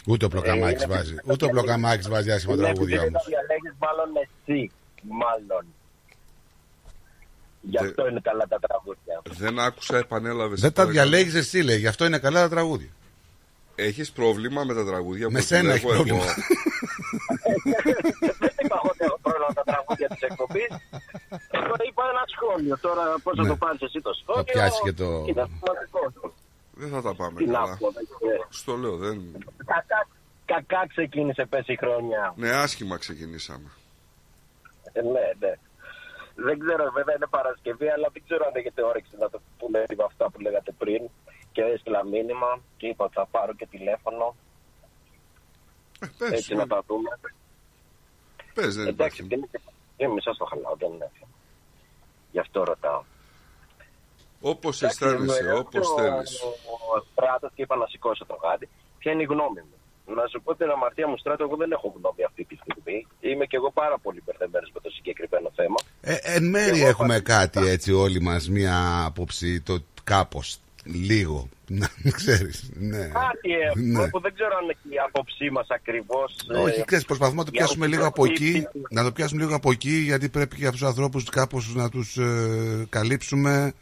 Ούτε 0.06 0.24
ο 0.24 0.28
Πλοκαμάκης 0.28 0.82
Ε, 0.82 0.84
είναι- 0.84 0.94
βάζει. 0.96 1.14
Ούτε 1.24 1.44
ο 1.44 1.48
Πλοκαμάκης 1.48 2.08
βάζει 2.08 2.30
άσχημα 2.30 2.54
Είναι 2.54 2.62
τραγούδια 2.62 2.94
επειδή 2.96 3.08
όμως. 3.08 3.22
τα 3.22 3.28
διαλέγεις 3.28 3.74
μάλλον 3.78 4.08
εσύ, 4.24 4.70
μάλλον. 5.02 5.64
Γι' 7.60 7.78
αυτό 7.78 8.08
είναι 8.08 8.20
καλά 8.20 8.46
τα 8.48 8.58
τραγούδια. 8.58 9.22
Δεν 9.38 9.58
άκουσα, 9.58 9.96
επανέλαβες. 9.98 10.60
Δεν 10.60 10.72
τα 10.72 10.86
διαλέγεις 10.86 11.34
εσύ 11.34 11.58
λέει, 11.62 11.78
γι' 11.78 11.86
αυτό 11.86 12.04
είναι 12.04 12.18
καλά 12.18 12.40
τα 12.40 12.48
τραγούδια. 12.48 12.90
Έχεις 13.75 14.12
πρόβλημα 14.12 14.65
με 14.65 14.75
τα 14.75 14.84
τραγούδια 14.84 15.26
που 15.26 15.33
Με 15.33 15.41
σένα 15.41 15.73
έχει 15.73 15.86
επιλέγω 15.86 16.02
εγώ. 16.09 16.18
πρόβλημα. 16.18 16.34
Δεν 18.42 18.52
είπα 18.62 18.76
εγώ 18.81 18.89
ότι 18.94 19.02
έχω 19.09 19.18
πρόβλημα 19.23 19.47
με 19.49 19.55
τα 19.60 19.65
τραγούδια 19.70 20.09
της 20.09 20.20
εκπομπής. 20.28 20.70
Εγώ 21.60 21.75
είπα 21.89 22.02
ένα 22.15 22.25
σχόλιο. 22.34 22.75
Τώρα 22.86 23.05
πώς 23.23 23.33
θα 23.36 23.42
Ναι. 23.42 23.49
το 23.49 23.57
πάρεις 23.57 23.81
εσύ 23.83 24.01
το 24.01 24.12
σχόλιο. 24.20 24.42
Θα 24.44 24.52
πιάσει 24.52 24.81
και 24.86 24.92
το- 24.92 25.25
Είναι 25.31 25.44
σημαντικό. 25.59 26.01
Δεν 26.81 26.89
θα 26.94 27.01
τα 27.02 27.12
πάμε 27.15 27.36
Τι 27.41 27.47
να 27.47 27.59
καλά. 27.59 27.76
πω, 27.81 27.91
δεν 27.97 28.05
ξέρω. 28.12 28.44
Στο 28.60 28.73
λέω, 28.83 28.97
δεν. 28.97 29.17
Κακά, 29.73 30.01
κακά 30.52 30.81
ξεκίνησε 30.92 31.44
πες 31.51 31.67
η 31.67 31.76
χρονιά. 31.83 32.25
Ναι, 32.36 32.51
άσχημα 32.65 32.97
ξεκινήσαμε. 33.05 33.68
Ε, 34.92 35.01
ναι, 35.02 35.26
ναι. 35.42 35.52
Δεν 36.47 36.57
ξέρω, 36.62 36.83
βέβαια 36.99 37.15
είναι 37.17 37.26
Παρασκευή, 37.36 37.89
αλλά 37.94 38.09
δεν 38.12 38.23
ξέρω 38.26 38.42
αν 38.49 38.55
έχετε 38.60 38.81
όρεξη 38.91 39.15
να 39.23 39.28
το 39.31 39.39
πούμε 39.59 39.78
με 39.99 40.05
αυτά 40.10 40.31
που 40.31 40.41
λέγατε 40.41 40.70
πριν. 40.78 41.02
Και 41.52 41.62
έστειλα 41.62 42.05
μήνυμα 42.05 42.60
και 42.76 42.86
είπα 42.86 43.05
ότι 43.05 43.14
θα 43.14 43.26
πάρω 43.26 43.55
και 43.55 43.66
τηλέφωνο. 43.66 44.36
πες, 46.18 46.31
Έτσι 46.31 46.55
να 46.55 46.66
τα 46.66 46.82
δούμε. 46.86 47.10
Πες, 48.55 48.76
δεν 48.76 48.86
Εντάξει, 48.86 49.22
δεν 49.22 49.39
είναι 49.39 49.48
και 49.97 50.08
μισό 50.08 50.32
στο 50.34 50.44
χαλάω, 50.44 50.76
δεν 50.78 50.89
είναι 50.92 51.10
θέμα. 51.18 51.32
Γι' 52.32 52.39
αυτό 52.39 52.64
ρωτάω. 52.64 53.02
Όπως 54.40 54.82
Εντάξει, 54.82 55.05
αισθάνεσαι, 55.05 55.42
με 55.42 55.52
όπως 55.52 55.89
ρώτησε 55.89 55.94
θέλεις. 56.00 56.42
Ο, 56.42 56.48
ο 56.94 57.05
Στράτος 57.12 57.50
και 57.55 57.62
είπα 57.62 57.76
να 57.76 57.86
σηκώσω 57.86 58.24
το 58.26 58.39
γάντι. 58.42 58.68
Ποια 58.98 59.12
είναι 59.12 59.22
η 59.22 59.24
γνώμη 59.24 59.60
μου; 59.68 60.14
Να 60.14 60.26
σου 60.26 60.42
πω 60.44 60.55
την 60.55 60.70
αμαρτία 60.70 61.08
μου, 61.08 61.16
Στράτο, 61.18 61.42
εγώ 61.44 61.56
δεν 61.56 61.72
έχω 61.72 61.94
γνώμη 61.97 62.22
αυτή 62.24 62.44
τη 62.44 62.56
στιγμή. 62.62 63.06
Είμαι 63.20 63.44
και 63.47 63.56
εγώ 63.56 63.70
πάρα 63.70 63.98
πολύ 63.98 64.22
μπερδεμένος 64.24 64.70
με 64.74 64.81
το 64.81 64.90
συγκεκριμένο 64.90 65.50
θέμα. 65.55 65.78
Ε, 66.00 66.16
εν 66.22 66.44
μέρη 66.48 66.81
έχουμε 66.82 67.20
κάτι 67.20 67.66
έτσι 67.68 67.92
όλοι 67.92 68.20
μας, 68.20 68.48
μία 68.48 69.05
άποψη, 69.05 69.60
το 69.60 69.78
κάπως, 70.05 70.58
λίγο, 70.84 71.48
να 71.68 71.88
ξέρεις, 72.10 72.70
ναι. 72.74 72.98
Κάτι 73.06 73.50
έχουμε 73.74 74.02
Ναι. 74.02 74.08
που 74.08 74.20
δεν 74.20 74.34
ξέρω 74.34 74.56
αν 74.56 74.64
είναι 74.64 74.76
και 74.82 74.88
η 74.94 74.98
άποψή 75.06 75.50
μας 75.50 75.66
ακριβώς. 75.70 76.36
Όχι, 76.64 76.84
ξέρεις, 76.84 77.04
προσπαθούμε 77.04 77.38
να 77.38 77.44
το 77.44 77.50
πιάσουμε 77.50 77.86
λίγο 77.86 78.06
από 78.06 78.24
εκεί, 78.24 78.66
να 78.90 79.02
το 79.02 79.12
πιάσουμε 79.12 79.42
λίγο 79.42 79.54
από 79.54 79.70
εκεί, 79.70 79.90
γιατί 79.96 80.28
πρέπει 80.28 80.56
και 80.56 80.64
αυτούς 80.66 80.80
τους 80.80 80.88
ανθρώπους 80.88 81.24
κάπως 81.24 81.74
να 81.74 81.88
τους 81.88 82.16
ε, 82.16 82.86
καλύψουμε, 82.88 83.72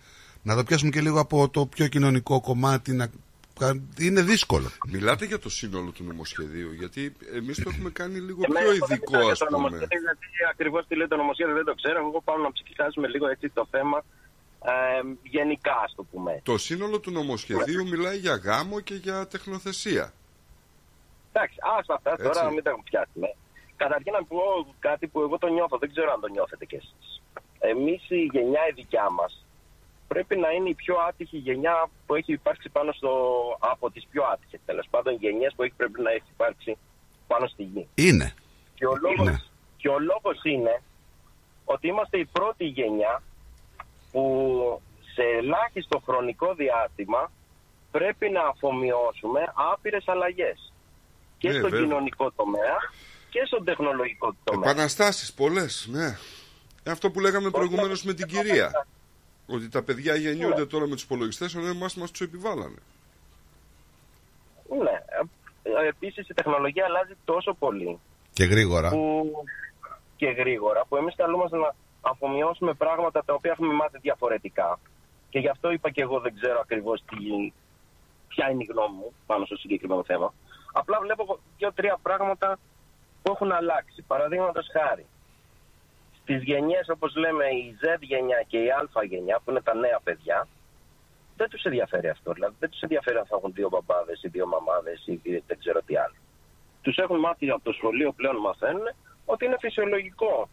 να 0.42 0.56
το 0.56 0.62
πιάσουμε 0.64 0.90
και 0.90 1.00
λίγο 1.00 1.20
από 1.20 1.48
το 1.48 1.66
πιο 1.66 1.86
κοινωνικό 1.88 2.40
κομμάτι, 2.40 2.92
να... 2.92 3.10
είναι 3.98 4.22
δύσκολο. 4.22 4.68
Μιλάτε 4.88 5.24
για 5.24 5.38
το 5.38 5.48
σύνολο 5.50 5.90
του 5.90 6.04
νομοσχεδίου, 6.04 6.72
γιατί 6.72 7.12
εμείς 7.34 7.56
το 7.62 7.70
έχουμε 7.72 7.90
κάνει 7.90 8.18
λίγο 8.18 8.40
Εμένα 8.44 8.60
πιο 8.60 8.70
αυτό 8.72 8.86
δεν 8.86 8.96
ειδικό, 8.96 9.12
ξέρω 9.12 9.30
ας 9.30 9.36
για 9.38 9.46
το 9.46 9.56
πούμε. 9.56 9.68
νομοσχέδιο, 9.68 10.00
Γιατί 10.00 10.26
ακριβώς 10.50 10.86
τι 10.88 10.96
λέει 10.96 11.06
το 11.06 11.16
νομοσχέδιο 11.16 11.54
δεν 11.54 11.64
το 11.64 11.74
ξέρω. 11.80 11.98
Εγώ 11.98 12.20
πάω 12.24 12.36
να 12.46 12.52
ψηφίσουμε 12.52 13.08
λίγο 13.08 13.26
έτσι 13.34 13.48
το 13.58 13.66
θέμα 13.70 13.98
ε, 14.64 14.70
γενικά, 15.22 15.76
ας 15.84 15.94
το 15.96 16.02
πούμε. 16.02 16.40
Το 16.42 16.58
σύνολο 16.58 17.00
του 17.00 17.10
νομοσχεδίου 17.10 17.88
μιλάει 17.88 18.16
για 18.18 18.34
γάμο 18.36 18.80
και 18.80 18.94
για 18.94 19.26
τεχνοθεσία. 19.26 20.12
Εντάξει, 21.32 21.56
άστα 21.78 21.94
αυτά 21.94 22.16
τώρα 22.16 22.28
Έτσι. 22.28 22.44
να 22.44 22.50
μην 22.50 22.62
τα 22.62 22.70
έχουμε 22.70 22.84
πιάσει. 22.90 23.10
Ναι. 23.14 23.30
Καταρχήν 23.76 24.12
να 24.12 24.24
πω 24.24 24.36
κάτι 24.78 25.06
που 25.06 25.20
εγώ 25.20 25.38
το 25.38 25.46
νιώθω, 25.48 25.78
δεν 25.78 25.90
ξέρω 25.90 26.12
αν 26.12 26.20
το 26.20 26.28
νιώθετε 26.28 26.64
κι 26.64 26.74
εσείς. 26.74 27.22
Εμείς 27.58 28.10
η 28.10 28.28
γενιά 28.32 28.60
η 28.70 28.72
δικιά 28.74 29.10
μας 29.10 29.44
πρέπει 30.08 30.36
να 30.36 30.50
είναι 30.50 30.68
η 30.68 30.74
πιο 30.74 30.96
άτυχη 31.08 31.36
γενιά 31.36 31.88
που 32.06 32.14
έχει 32.14 32.32
υπάρξει 32.32 32.68
πάνω 32.68 32.92
στο. 32.92 33.10
από 33.58 33.90
τις 33.90 34.06
πιο 34.10 34.22
άτυχες 34.32 34.60
τέλος 34.66 34.86
πάντων 34.90 35.14
γενιές 35.14 35.52
που 35.56 35.62
έχει 35.62 35.72
πρέπει 35.76 36.00
να 36.00 36.10
έχει 36.10 36.28
υπάρξει 36.32 36.76
πάνω 37.26 37.46
στη 37.46 37.62
γη. 37.62 37.88
Είναι. 37.94 38.34
Και 38.74 38.86
ο 38.86 38.96
λόγος, 38.96 39.26
Ναι. 39.26 39.36
και 39.76 39.88
ο 39.88 39.98
λόγος 39.98 40.40
είναι 40.42 40.82
ότι 41.64 41.86
είμαστε 41.86 42.18
η 42.18 42.24
πρώτη 42.24 42.64
γενιά 42.64 43.22
που 44.12 44.82
σε 45.14 45.22
ελάχιστο 45.22 46.02
χρονικό 46.04 46.54
διάστημα 46.54 47.30
πρέπει 47.90 48.30
να 48.30 48.42
αφομοιώσουμε 48.42 49.40
άπειρες 49.72 50.08
αλλαγές. 50.08 50.72
Και 51.38 51.48
Ναι, 51.48 51.54
στον 51.58 51.70
βέβαια. 51.70 51.86
κοινωνικό 51.86 52.30
τομέα 52.30 52.76
και 53.30 53.40
στον 53.46 53.64
τεχνολογικό 53.64 54.34
τομέα. 54.44 54.70
Επαναστάσεις 54.70 55.32
πολλές, 55.32 55.86
ναι. 55.90 56.16
Αυτό 56.86 57.10
που 57.10 57.20
λέγαμε 57.20 57.50
προηγουμένως 57.50 58.02
με 58.02 58.12
την 58.14 58.26
κυρία. 58.26 58.86
Ότι 59.46 59.68
τα 59.68 59.82
παιδιά 59.82 60.14
γεννιούνται 60.14 60.66
τώρα 60.66 60.86
με 60.86 60.94
τους 60.94 61.02
υπολογιστές, 61.02 61.54
ενώ 61.54 61.66
εμάς 61.66 61.94
μας 61.94 62.10
τους 62.10 62.20
επιβάλλανε. 62.20 62.78
Ναι. 64.82 64.90
Ε, 65.62 65.88
Επίσης 65.88 66.28
η 66.28 66.34
τεχνολογία 66.34 66.84
αλλάζει 66.84 67.12
τόσο 67.24 67.54
πολύ 67.58 67.98
Και 68.32 68.44
γρήγορα. 68.44 68.88
που 68.88 69.32
και 70.16 70.26
γρήγορα 70.26 70.84
που 70.88 70.96
εμείς 70.96 71.14
καλούμαστε 71.16 71.56
να 71.56 71.74
αφομοιώσουμε 72.00 72.74
πράγματα 72.74 73.24
τα 73.24 73.34
οποία 73.34 73.50
έχουμε 73.50 73.74
μάθει 73.74 73.98
διαφορετικά. 73.98 74.78
Και 75.30 75.38
γι' 75.38 75.48
αυτό 75.48 75.70
είπα 75.70 75.90
και 75.90 76.02
εγώ 76.02 76.20
δεν 76.20 76.34
ξέρω 76.34 76.60
ακριβώς 76.60 77.02
τι, 77.04 77.52
ποια 78.28 78.50
είναι 78.50 78.62
η 78.62 78.68
γνώμη 78.70 78.96
μου 78.96 79.12
πάνω 79.26 79.44
στο 79.44 79.56
συγκεκριμένο 79.56 80.04
θέμα. 80.04 80.34
Απλά 80.72 81.00
βλέπω 81.00 81.38
δύο-τρία 81.56 81.98
πράγματα 82.02 82.58
που 83.22 83.30
έχουν 83.32 83.52
αλλάξει. 83.52 84.02
Παραδείγματος 84.06 84.66
χάρη, 84.72 85.06
στις 86.22 86.42
γενιές 86.42 86.88
όπως 86.88 87.16
λέμε 87.16 87.44
η 87.44 87.76
Z 87.82 87.96
γενιά 88.00 88.44
και 88.46 88.58
η 88.58 88.70
Α 88.70 89.04
γενιά, 89.08 89.40
που 89.44 89.50
είναι 89.50 89.60
τα 89.60 89.74
νέα 89.74 90.00
παιδιά, 90.04 90.48
δεν 91.36 91.48
τους 91.48 91.62
ενδιαφέρει 91.62 92.08
αυτό. 92.08 92.32
Δηλαδή 92.32 92.54
δεν 92.58 92.70
τους 92.70 92.80
ενδιαφέρει 92.80 93.16
αν 93.16 93.26
θα 93.26 93.36
έχουν 93.36 93.52
δύο 93.52 93.68
μπαμπάδες 93.68 94.22
ή 94.22 94.28
δύο 94.28 94.46
μαμάδες 94.46 95.02
ή 95.06 95.14
δύο- 95.14 95.42
δεν 95.46 95.58
ξέρω 95.58 95.80
τι 95.82 95.96
άλλο. 95.96 96.14
Τους 96.82 96.96
έχουν 96.96 97.18
μάθει 97.18 97.50
από 97.50 97.64
το 97.64 97.72
σχολείο 97.72 98.12
πλέον 98.12 98.36
μαθαίνουν 98.36 98.86
ότι 99.24 99.44
είναι 99.44 99.56
φυσιολογικό 99.60 100.48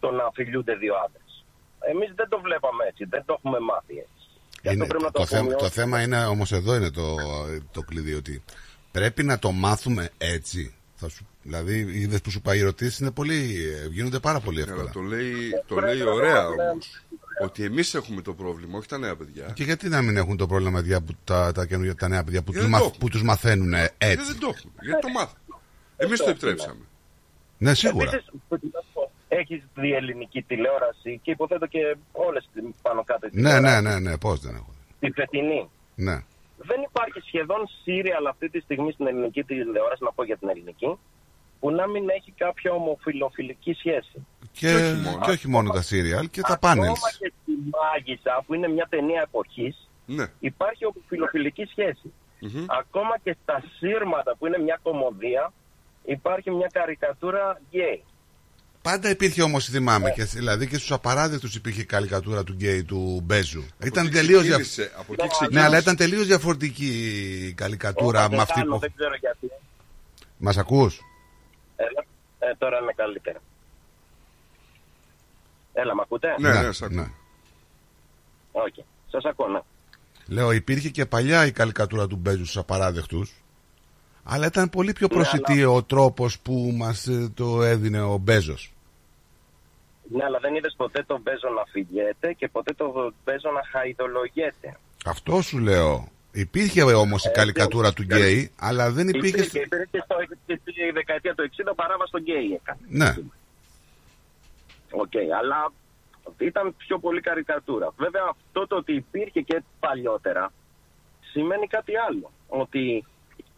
το 0.00 0.10
να 0.10 0.30
φιλιούνται 0.34 0.74
δύο 0.74 0.94
άντρες. 1.04 1.44
Εμείς 1.90 2.12
δεν 2.14 2.28
το 2.28 2.40
βλέπαμε 2.40 2.84
έτσι, 2.88 3.04
δεν 3.04 3.22
το 3.26 3.32
έχουμε 3.38 3.58
μάθει 3.60 3.94
έτσι. 3.98 4.12
Γι' 4.62 4.68
αυτό 4.68 4.72
Είναι, 4.72 4.86
πρέπει 4.86 5.02
να 5.04 5.10
το, 5.10 5.26
θέμα, 5.26 5.42
το 5.42 5.54
αφομοιώσουμε. 5.54 5.82
θέμα 5.82 6.02
είναι 6.02 6.24
όμως 6.24 6.52
εδώ 6.52 6.74
είναι 6.74 6.90
το, 6.90 7.16
το 7.72 7.80
κλειδί 7.82 8.14
ότι 8.14 8.42
πρέπει 8.90 9.22
να 9.22 9.38
το 9.38 9.50
μάθουμε 9.52 10.10
έτσι. 10.18 10.74
Θα 11.00 11.08
σου, 11.08 11.26
δηλαδή 11.42 11.78
οι 11.78 12.00
είδες 12.00 12.20
που 12.20 12.30
σου 12.30 12.40
πάει 12.40 12.58
οι 12.58 12.60
ερωτήσεις 12.60 12.98
είναι 12.98 13.10
πολύ, 13.10 13.34
ε, 13.84 13.86
γίνονται 13.88 14.18
πάρα 14.18 14.40
πολύ 14.40 14.60
εύκολα. 14.60 14.80
Αλλά 14.80 14.90
το 14.90 15.00
λέει, 15.00 15.34
το 15.66 15.80
λέει 15.80 16.02
ωραία 16.02 16.46
όμως. 16.48 17.02
Ότι 17.42 17.64
εμείς 17.64 17.94
έχουμε 17.94 18.22
το 18.22 18.34
πρόβλημα, 18.34 18.78
όχι 18.78 18.88
τα 18.88 18.98
νέα 18.98 19.16
παιδιά. 19.16 19.50
Και 19.54 19.62
γιατί 19.64 19.88
να 19.88 20.02
μην 20.02 20.16
έχουν 20.16 20.36
το 20.36 20.46
πρόβλημα 20.46 20.80
παιδιά 20.80 21.00
που, 21.00 21.12
τα, 21.24 21.52
τα, 21.52 21.66
καινούργια- 21.66 21.94
τα 21.94 22.08
νέα 22.08 22.24
παιδιά 22.24 22.42
που, 22.42 22.52
Γιατί 22.52 22.66
τους, 22.66 22.70
δεν 22.72 22.80
το 22.80 22.86
μαθ, 22.88 22.98
που 22.98 23.08
τους 23.08 23.22
μαθαίνουν 23.22 23.72
ε, 23.72 23.76
Γιατί 23.78 23.94
έτσι. 23.98 24.24
δεν 24.32 24.38
το 24.40 24.52
έχουν. 24.56 24.72
Γιατί 24.80 25.00
το 25.00 25.08
μάθαμε. 25.08 25.38
Εμείς 25.96 26.18
το 26.18 26.30
επιτρέψαμε. 26.30 26.80
Ναι, 27.58 27.74
σίγουρα. 27.74 28.10
Επίσης, 28.10 28.30
έχεις 29.28 29.62
δει 29.74 29.92
ελληνική 29.92 30.42
τηλεόραση 30.42 31.20
και 31.22 31.30
υποθέτω 31.30 31.66
και 31.66 31.96
όλες 32.12 32.48
τις 32.52 32.62
πάνω 32.82 33.04
κάτω 33.04 33.28
τις 33.28 33.42
Ναι, 33.42 33.50
ναι, 33.52 33.56
τηλεοράσεις. 33.56 33.88
ναι, 34.00 34.10
ναι, 34.10 34.18
πώς 34.18 34.40
δεν 34.40 34.54
έχω. 34.54 34.72
Τη 35.00 35.10
φετινή. 35.10 35.68
Ναι. 35.94 36.16
Δεν 36.56 36.80
υπάρχει 36.90 37.20
σχεδόν 37.26 37.68
σύριαλ 37.82 38.26
αυτή 38.26 38.48
τη 38.50 38.60
στιγμή 38.60 38.92
στην 38.92 39.06
ελληνική 39.06 39.42
τηλεόραση, 39.44 40.04
να 40.04 40.12
πω 40.12 40.24
για 40.24 40.36
την 40.36 40.48
ελληνική, 40.48 40.98
που 41.60 41.70
να 41.70 41.86
μην 41.88 42.08
έχει 42.08 42.32
κάποια 42.36 42.72
ομοφυλοφιλική 42.72 43.72
σχέση. 43.72 44.26
Και, 44.52 44.94
και, 45.24 45.30
όχι 45.30 45.48
μόνο 45.48 45.70
τα 45.70 45.82
σίριαλ 45.82 46.30
και 46.30 46.40
τα 46.40 46.58
πάνελς. 46.58 46.88
Ακόμα 46.88 47.10
και 47.18 47.32
στη 47.42 47.52
Μάγισσα, 47.72 48.42
που 48.46 48.54
είναι 48.54 48.68
μια 48.68 48.86
ταινία 48.90 49.20
εποχής, 49.20 49.88
Ναι. 50.06 50.26
υπάρχει 50.40 50.84
ομοφυλοφιλική 50.86 51.64
σχέση. 51.64 52.12
Ακόμα 52.66 53.18
και 53.22 53.36
στα 53.42 53.62
Σύρματα, 53.78 54.36
που 54.38 54.46
είναι 54.46 54.58
μια 54.58 54.78
κωμωδία, 54.82 55.52
υπάρχει 56.04 56.50
μια 56.50 56.68
καρικατούρα 56.72 57.60
γκέι. 57.70 58.04
Πάντα 58.90 59.10
υπήρχε 59.10 59.42
όμως, 59.42 59.64
θυμάμαι, 59.64 60.10
και, 60.10 60.24
δηλαδή 60.24 60.66
και 60.68 60.76
στους 60.76 60.92
απαράδεκτους 60.92 61.54
υπήρχε 61.54 61.80
η 61.80 61.84
καλικατούρα 61.84 62.44
του 62.44 62.52
γκέι 62.52 62.84
του 62.84 63.20
Μπέζου. 63.24 63.64
Ήταν 63.84 64.06
εκεί 64.06 64.14
τελείως 64.14 64.42
ξεκίνησε, 64.42 64.92
από 64.98 65.12
εκεί 65.12 65.22
Ναι, 65.22 65.28
ξεκίνησε. 65.28 65.66
αλλά 65.66 65.78
ήταν 65.78 65.96
τελείως 65.96 66.26
διαφορετική 66.26 66.86
η 67.48 67.52
καλικατούρα 67.52 68.18
Όταν 68.18 68.30
με 68.30 68.36
δεν 68.36 68.40
αυτή 68.40 68.60
κάνω, 68.60 68.74
που. 68.74 68.78
Δεν 68.80 68.92
ξέρω 68.96 69.14
γιατί. 69.20 69.50
Μας 70.36 70.56
ακούς; 70.56 71.00
Έλα, 71.76 72.04
ε, 72.38 72.54
τώρα 72.58 72.78
είναι 72.82 72.92
καλύτερα. 72.96 73.38
Έλα, 75.72 75.94
μ' 75.94 76.00
ακούτε; 76.00 76.28
Ναι, 76.38 76.62
ναι, 76.62 76.72
σ' 76.72 76.82
ακούω. 76.82 76.96
ναι. 76.96 77.10
Οκ. 78.52 78.74
Σας 79.10 79.24
ακούω, 79.24 79.48
ναι. 79.48 79.60
Λέω, 80.26 80.52
υπήρχε 80.52 80.88
και 80.88 81.06
παλιά 81.06 81.46
η 81.46 81.52
καλικατούρα 81.52 82.06
του 82.06 82.16
Μπέζου 82.16 82.44
στους 82.44 82.56
απαράδεκτους. 82.56 83.32
Αλλά 84.24 84.46
ήταν 84.46 84.70
πολύ 84.70 84.92
πιο 84.92 85.06
Ναι, 85.10 85.14
προσιτή 85.14 85.64
ο 85.64 85.82
τρόπος 85.82 86.38
που 86.38 86.74
μας 86.76 87.08
το 87.34 87.62
έδινε 87.62 88.00
ο 88.00 88.16
Μπέζος. 88.16 88.72
Ναι, 90.10 90.24
αλλά 90.24 90.38
δεν 90.38 90.54
είδες 90.54 90.74
ποτέ 90.76 91.04
τον 91.06 91.20
Μπέζο 91.20 91.48
να 91.48 91.64
φιλιέται 91.64 92.32
και 92.32 92.48
ποτέ 92.48 92.72
τον 92.74 93.14
Μπέζο 93.24 93.50
να 93.50 93.62
χαϊδολογιέται. 93.70 94.76
Αυτό 95.04 95.42
σου 95.42 95.58
λέω. 95.58 96.08
Υπήρχε 96.32 96.82
όμως 96.82 97.24
η 97.24 97.30
καλικατούρα 97.30 97.92
του 97.92 98.02
γκέι, 98.02 98.50
αλλά 98.58 98.90
δεν 98.90 99.08
υπήρχε. 99.08 99.28
Υπήρχε, 99.28 99.58
υπήρχε 99.58 99.88
και 99.90 100.02
στο, 100.04 100.16
και 100.46 100.60
στη 100.62 100.90
δεκαετία 100.92 101.34
του 101.34 101.50
60 101.68 101.72
Παράβας 101.76 102.08
τον 102.08 102.20
γκέι 102.22 102.60
έκανε. 102.60 102.80
Ναι. 102.88 103.14
Οκ, 104.90 105.12
αλλά 105.38 105.72
ήταν 106.38 106.74
πιο 106.76 106.98
πολύ 106.98 107.20
καρικατούρα. 107.20 107.92
Βέβαια 107.96 108.22
αυτό 108.30 108.66
το 108.66 108.76
ότι 108.76 108.92
υπήρχε 108.92 109.40
και 109.40 109.62
παλιότερα 109.80 110.52
σημαίνει 111.30 111.66
κάτι 111.66 111.92
άλλο. 112.08 112.30
Ότι 112.48 113.04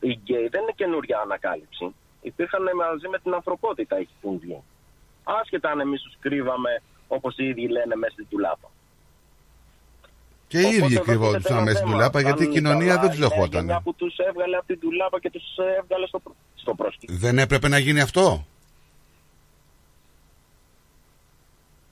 οι 0.01 0.19
γκέι 0.23 0.49
δεν 0.49 0.63
είναι 0.63 0.73
καινούρια 0.75 1.19
ανακάλυψη. 1.19 1.95
Υπήρχαν 2.21 2.63
μαζί 2.77 3.09
με 3.09 3.19
την 3.19 3.35
ανθρωπότητα 3.35 4.01
οι 4.01 4.09
γκέι. 4.23 4.63
Άσχετα 5.25 5.71
αν 5.71 5.81
εμείς 5.81 6.03
τους 6.03 6.17
κρύβαμε 6.21 6.83
όπως 7.09 7.37
οι 7.37 7.45
ίδιοι 7.45 7.69
λένε 7.69 7.95
μέσα 7.97 8.13
στην 8.13 8.27
τουλάπα. 8.29 8.71
Και 10.49 10.61
οι 10.61 10.75
ίδιοι 10.75 11.01
κρυβόντουσαν 11.01 11.63
μέσα 11.63 11.77
στην 11.77 11.91
τουλάπα 11.91 12.21
γιατί 12.21 12.45
η 12.45 12.49
κοινωνία 12.49 12.99
δεν 12.99 13.11
τους 13.11 13.19
δεχόταν. 13.19 13.65
Μια 13.65 13.81
που 13.81 13.95
τους 13.95 14.17
έβγαλε 14.17 14.57
από 14.57 14.67
την 14.67 14.81
τουλάπα 14.81 15.21
και 15.21 15.31
τους 15.31 15.43
έβγαλε 15.79 16.07
στο, 16.07 16.19
προ- 16.19 16.37
στο 16.55 16.75
πρόσκυνο. 16.75 17.19
Δεν 17.19 17.39
έπρεπε 17.39 17.69
να 17.69 17.79
γίνει 17.79 18.01
αυτό; 18.01 18.47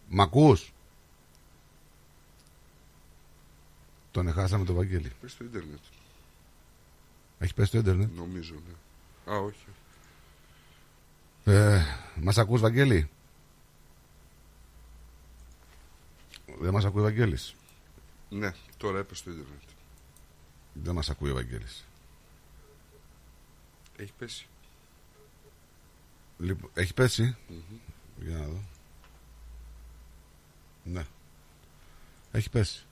Μ' 0.08 0.20
ακούς; 0.20 0.72
Τον 4.10 4.28
εχάσαμε 4.28 4.64
το 4.64 4.74
Βαγγέλη. 4.74 5.12
Πες 5.20 5.32
στο 5.32 5.44
ίντερνετ. 5.44 5.78
Έχει 7.38 7.54
πέσει 7.54 7.70
το 7.70 7.78
ίντερνετ; 7.78 8.08
Νομίζω, 8.16 8.54
ναι. 8.54 9.32
Α, 9.34 9.38
όχι. 9.38 9.64
Ε, 11.44 11.80
μας 12.14 12.38
ακούς 12.38 12.60
Βαγγέλη; 12.60 13.10
Δεν 16.60 16.72
μας 16.72 16.84
ακούει 16.84 17.00
ο 17.00 17.04
Βαγγέλης. 17.04 17.54
Ναι, 18.28 18.52
τώρα 18.76 18.98
έπεσε 18.98 19.20
στο 19.20 19.30
ίντερνετ. 19.30 19.62
Δεν 20.72 20.94
μας 20.94 21.10
ακούει 21.10 21.30
ο 21.30 21.34
Βαγγέλης. 21.34 21.84
Έχει 23.96 24.12
πέσει. 24.18 24.48
Λοιπόν, 26.38 26.70
έχει 26.74 26.94
πέσει. 26.94 27.36
Μμμ. 27.48 27.78
Για 28.20 28.36
να 28.38 28.44
δω. 28.46 28.62
Ναι. 30.84 31.06
Έχει 32.32 32.50
πέσει. 32.50 32.86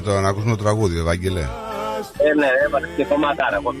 Πρώτο 0.00 0.10
Περίμενε 0.10 0.10
τώρα 0.10 0.20
να 0.20 0.28
ακούσουμε 0.28 0.56
το 0.56 0.62
τραγούδι, 0.62 0.98
Ευαγγελέ. 0.98 1.40
Ε, 1.40 2.34
ναι, 2.34 2.46
έβαλε 2.66 2.86
και 2.96 3.04
κομματάρα 3.04 3.56
από 3.56 3.74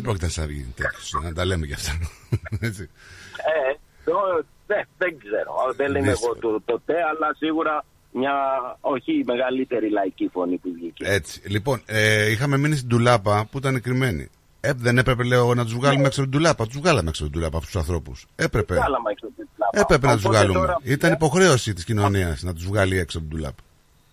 δεν 0.00 0.02
πρόκειται 0.02 0.24
να 0.26 0.32
σα 0.32 0.46
βγει 0.46 0.72
τέτοιος. 0.76 1.12
Να 1.22 1.32
τα 1.32 1.44
λέμε 1.44 1.66
κι 1.66 1.72
αυτά. 1.72 1.92
Έτσι. 2.68 2.90
Ε, 3.36 3.74
το- 4.04 4.44
ναι, 4.66 4.80
δεν 4.98 5.18
ξέρω. 5.18 5.52
Δεν 5.76 5.88
είμαι 5.94 5.98
εγώ 6.10 6.32
Δύσκολο. 6.32 6.60
το, 6.66 6.72
το 6.72 6.80
τε, 6.86 6.94
αλλά 6.94 7.34
σίγουρα 7.36 7.84
μια 8.12 8.32
όχι 8.80 9.12
η 9.12 9.22
μεγαλύτερη 9.26 9.90
λαϊκή 9.90 10.28
φωνή 10.32 10.56
που 10.56 10.70
βγήκε. 10.74 11.04
Έτσι. 11.08 11.40
Λοιπόν, 11.48 11.82
ε, 11.86 12.30
είχαμε 12.30 12.56
μείνει 12.56 12.76
στην 12.76 12.88
τουλάπα 12.88 13.46
που 13.50 13.58
ήταν 13.58 13.80
κρυμμένη. 13.80 14.28
Ε, 14.60 14.72
δεν 14.76 14.98
έπρεπε, 14.98 15.22
λέω, 15.24 15.54
να 15.54 15.64
τους 15.64 15.74
βγάλουμε 15.74 16.06
έξω 16.06 16.20
από 16.22 16.30
την 16.30 16.38
τουλάπα. 16.38 16.66
Τους 16.66 16.76
βγάλαμε 16.78 17.08
έξω 17.08 17.22
από 17.22 17.32
την 17.32 17.40
τουλάπα 17.40 17.56
αυτούς 17.58 17.72
τους 17.72 17.80
ανθρώπους. 17.80 18.26
Έπρεπε. 18.36 18.74
Βγάλαμε 18.74 19.10
έξω 19.10 19.26
από 19.26 19.34
την 19.36 19.48
τουλάπα. 19.54 19.80
Έπρεπε 19.80 20.06
να 20.06 20.14
τους 20.14 20.24
Οπότε 20.24 20.38
βγάλουμε. 20.38 20.60
τώρα- 20.60 20.76
Ήταν 20.82 21.12
υποχρέωση 21.12 21.72
της 21.72 21.84
κοινωνίας 21.84 22.42
να 22.42 22.54
τους 22.54 22.66
βγάλει 22.66 22.98
έξω 22.98 23.18
από 23.18 23.26
την 23.28 23.36
τουλάπα. 23.36 23.62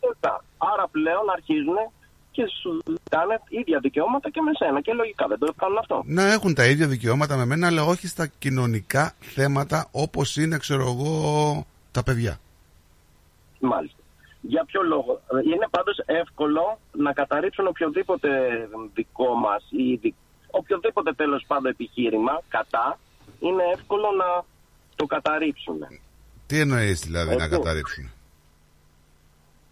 Σωστά. 0.05 0.43
Άρα 0.57 0.87
πλέον 0.91 1.29
αρχίζουν 1.35 1.75
και 2.37 2.45
σου 2.61 2.81
ζητάνε 2.87 3.41
ίδια 3.49 3.79
δικαιώματα 3.79 4.29
και 4.29 4.41
με 4.41 4.51
σένα. 4.59 4.81
Και 4.81 4.93
λογικά 4.93 5.27
δεν 5.27 5.37
το 5.39 5.53
κάνουν 5.57 5.77
αυτό. 5.77 6.03
Να 6.05 6.31
έχουν 6.31 6.53
τα 6.53 6.65
ίδια 6.65 6.87
δικαιώματα 6.87 7.37
με 7.37 7.45
μένα, 7.45 7.67
αλλά 7.67 7.83
όχι 7.83 8.07
στα 8.07 8.27
κοινωνικά 8.27 9.13
θέματα 9.19 9.87
όπως 9.91 10.37
είναι, 10.37 10.57
ξέρω 10.57 10.81
εγώ, 10.81 11.65
τα 11.91 12.03
παιδιά. 12.03 12.39
Μάλιστα. 13.59 13.97
Για 14.41 14.63
ποιο 14.65 14.81
λόγο; 14.83 15.21
Είναι 15.53 15.67
πάντως 15.69 15.97
εύκολο 16.05 16.79
να 16.91 17.13
καταρρύψουν 17.13 17.67
οποιοδήποτε 17.67 18.29
δικό 18.93 19.33
μας 19.35 19.63
ή 19.69 19.95
δι- 19.95 20.15
οποιοδήποτε 20.51 21.13
τέλος 21.13 21.43
πάντων 21.47 21.71
επιχείρημα 21.71 22.41
κατά 22.49 22.99
είναι 23.39 23.63
εύκολο 23.73 24.07
να 24.17 24.43
το 24.95 25.05
καταρρύψουν. 25.05 25.77
Τι 26.47 26.59
εννοείς 26.59 26.99
δηλαδή 26.99 27.35
να 27.35 27.43
Έτσι. 27.43 27.49
καταρρύψουν. 27.57 28.11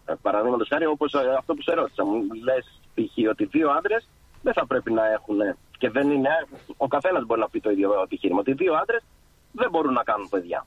Ε, 0.06 0.14
Παραδείγματος 0.22 0.68
χάρη 0.68 0.86
όπως 0.86 1.14
ε, 1.14 1.36
αυτό 1.38 1.54
που 1.54 1.62
σε 1.62 1.74
ρώτησα. 1.74 2.06
Μου 2.06 2.22
λες 2.44 2.66
π.χ. 2.94 3.30
ότι 3.30 3.46
δύο 3.46 3.70
άντρες 3.72 4.08
δεν 4.42 4.54
θα 4.54 4.66
πρέπει 4.66 4.92
να 4.92 5.12
έχουν 5.12 5.38
και 5.78 5.90
δεν 5.90 6.10
είναι, 6.12 6.30
ο 6.78 6.88
καθένας 6.88 7.26
μπορεί 7.26 7.40
να 7.40 7.50
πει 7.50 7.60
το 7.60 7.70
ίδιο 7.70 8.02
επιχείρημα, 8.04 8.40
ότι 8.40 8.54
δύο 8.54 8.74
άντρες 8.74 9.04
δεν 9.52 9.70
μπορούν 9.70 9.94
να 9.94 10.04
κάνουν 10.04 10.30
παιδιά. 10.30 10.66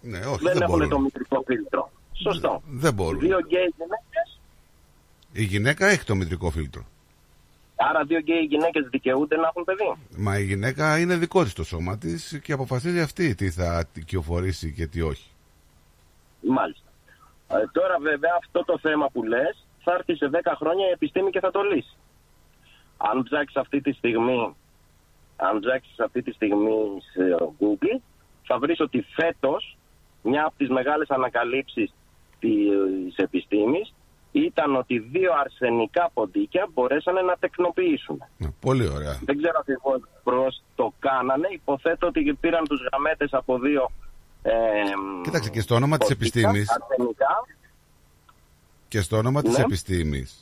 Ναι, 0.00 0.18
όχι, 0.18 0.42
δεν 0.42 0.52
δεν, 0.52 0.62
έχουν 0.62 0.74
μπορούν. 0.74 0.88
το 0.88 0.98
μητρικό 0.98 1.42
φίλτρο. 1.46 1.90
Σωστό. 2.12 2.62
Δεν 2.66 2.94
μπορούν. 2.94 3.20
Δύο 3.20 3.38
γκέι 3.38 3.74
γυναίκες 3.76 4.40
Η 5.32 5.42
γυναίκα 5.42 5.86
έχει 5.86 6.04
το 6.04 6.14
μητρικό 6.14 6.50
φίλτρο. 6.50 6.84
Άρα 7.76 8.04
δύο 8.04 8.18
γκέι 8.18 8.40
γυναίκες 8.40 8.88
δικαιούνται 8.90 9.36
να 9.36 9.46
έχουν 9.46 9.64
παιδί. 9.64 9.96
Μα 10.16 10.38
η 10.38 10.44
γυναίκα 10.44 10.98
είναι 10.98 11.16
δικό 11.16 11.42
της 11.44 11.52
το 11.52 11.64
σώμα 11.64 11.98
της 11.98 12.40
και 12.42 12.52
αποφασίζει 12.52 13.00
αυτή 13.00 13.34
τι 13.34 13.50
θα 13.50 13.84
κυοφορήσει 14.04 14.72
και 14.72 14.86
τι 14.86 15.00
όχι. 15.00 15.30
Μάλιστα. 16.40 16.83
Ε, 17.60 17.64
τώρα 17.72 17.96
βέβαια 18.00 18.34
αυτό 18.38 18.64
το 18.64 18.78
θέμα 18.78 19.06
που 19.12 19.22
λες 19.22 19.66
θα 19.82 19.92
έρθει 19.92 20.16
σε 20.16 20.30
10 20.32 20.52
χρόνια 20.56 20.86
η 20.86 20.90
επιστήμη 20.90 21.30
και 21.30 21.40
θα 21.40 21.50
το 21.50 21.60
λύσει. 21.62 21.96
Αν 22.96 23.22
ψάξεις 23.22 23.56
αυτή 23.56 23.80
τη 23.80 23.92
στιγμή, 23.92 24.56
αν 25.36 25.60
ψάξεις 25.60 26.00
αυτή 26.00 26.22
τη 26.22 26.32
στιγμή 26.32 27.00
σε 27.12 27.36
Google, 27.60 28.00
θα 28.46 28.58
βρεις 28.58 28.80
ότι 28.80 29.06
φέτος 29.14 29.76
μια 30.22 30.44
από 30.44 30.54
τις 30.56 30.68
μεγάλες 30.68 31.10
ανακαλύψεις 31.10 31.94
της 32.38 33.16
επιστήμης 33.16 33.94
ήταν 34.32 34.76
ότι 34.76 34.98
δύο 34.98 35.32
αρσενικά 35.44 36.10
ποντίκια 36.14 36.68
μπορέσανε 36.72 37.20
να 37.20 37.36
τεκνοποιήσουν. 37.36 38.22
Πολύ 38.60 38.88
ωραία. 38.88 39.18
Δεν 39.24 39.36
ξέρω 39.36 39.58
ακριβώς 39.60 40.00
πώς 40.22 40.62
το 40.74 40.92
κάνανε. 40.98 41.48
Υποθέτω 41.50 42.06
ότι 42.06 42.38
πήραν 42.40 42.64
τους 42.64 42.80
γαμέτε 42.92 43.28
από 43.30 43.58
δύο. 43.58 43.90
Ε, 44.46 44.52
Κοίταξε 45.22 45.50
και 45.50 45.60
στο 45.60 45.74
όνομα 45.74 45.98
της 45.98 46.08
ποντίκια, 46.08 46.40
επιστήμης 46.40 46.70
αρσενικά. 46.70 47.46
και 48.88 49.00
στο 49.00 49.16
όνομα 49.16 49.42
της 49.42 49.56
Ναι. 49.56 49.62
επιστήμης 49.62 50.38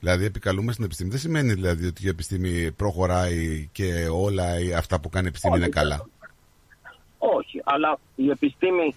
Δηλαδή 0.00 0.24
επικαλούμε 0.24 0.72
στην 0.72 0.84
επιστήμη. 0.84 1.10
Δεν 1.10 1.18
σημαίνει 1.18 1.52
δηλαδή 1.52 1.86
ότι 1.86 2.04
η 2.06 2.08
επιστήμη 2.08 2.72
προχωράει 2.72 3.68
και 3.72 4.06
όλα 4.12 4.58
οι- 4.60 4.74
αυτά 4.74 5.00
που 5.00 5.08
κάνει 5.08 5.24
η 5.26 5.28
επιστήμη 5.28 5.56
είναι 5.56 5.68
καλά. 5.68 6.06
Όχι, 7.18 7.60
αλλά 7.64 7.98
η 8.14 8.30
επιστήμη 8.30 8.94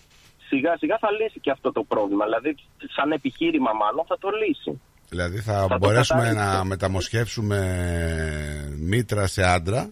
σιγά 0.47 0.77
σιγά 0.77 0.97
θα 0.97 1.11
λύσει 1.11 1.39
και 1.39 1.51
αυτό 1.51 1.71
το 1.71 1.83
πρόβλημα. 1.83 2.23
Δηλαδή, 2.25 2.55
σαν 2.95 3.11
επιχείρημα, 3.11 3.71
μάλλον 3.73 4.05
θα 4.07 4.17
το 4.17 4.29
λύσει. 4.29 4.81
Δηλαδή 5.09 5.39
θα, 5.39 5.67
το 5.69 5.77
μπορέσουμε 5.77 6.21
καταρρύψει. 6.21 6.57
να 6.57 6.63
μεταμοσχεύσουμε 6.63 7.59
μήτρα 8.79 9.27
σε 9.27 9.43
άντρα 9.43 9.89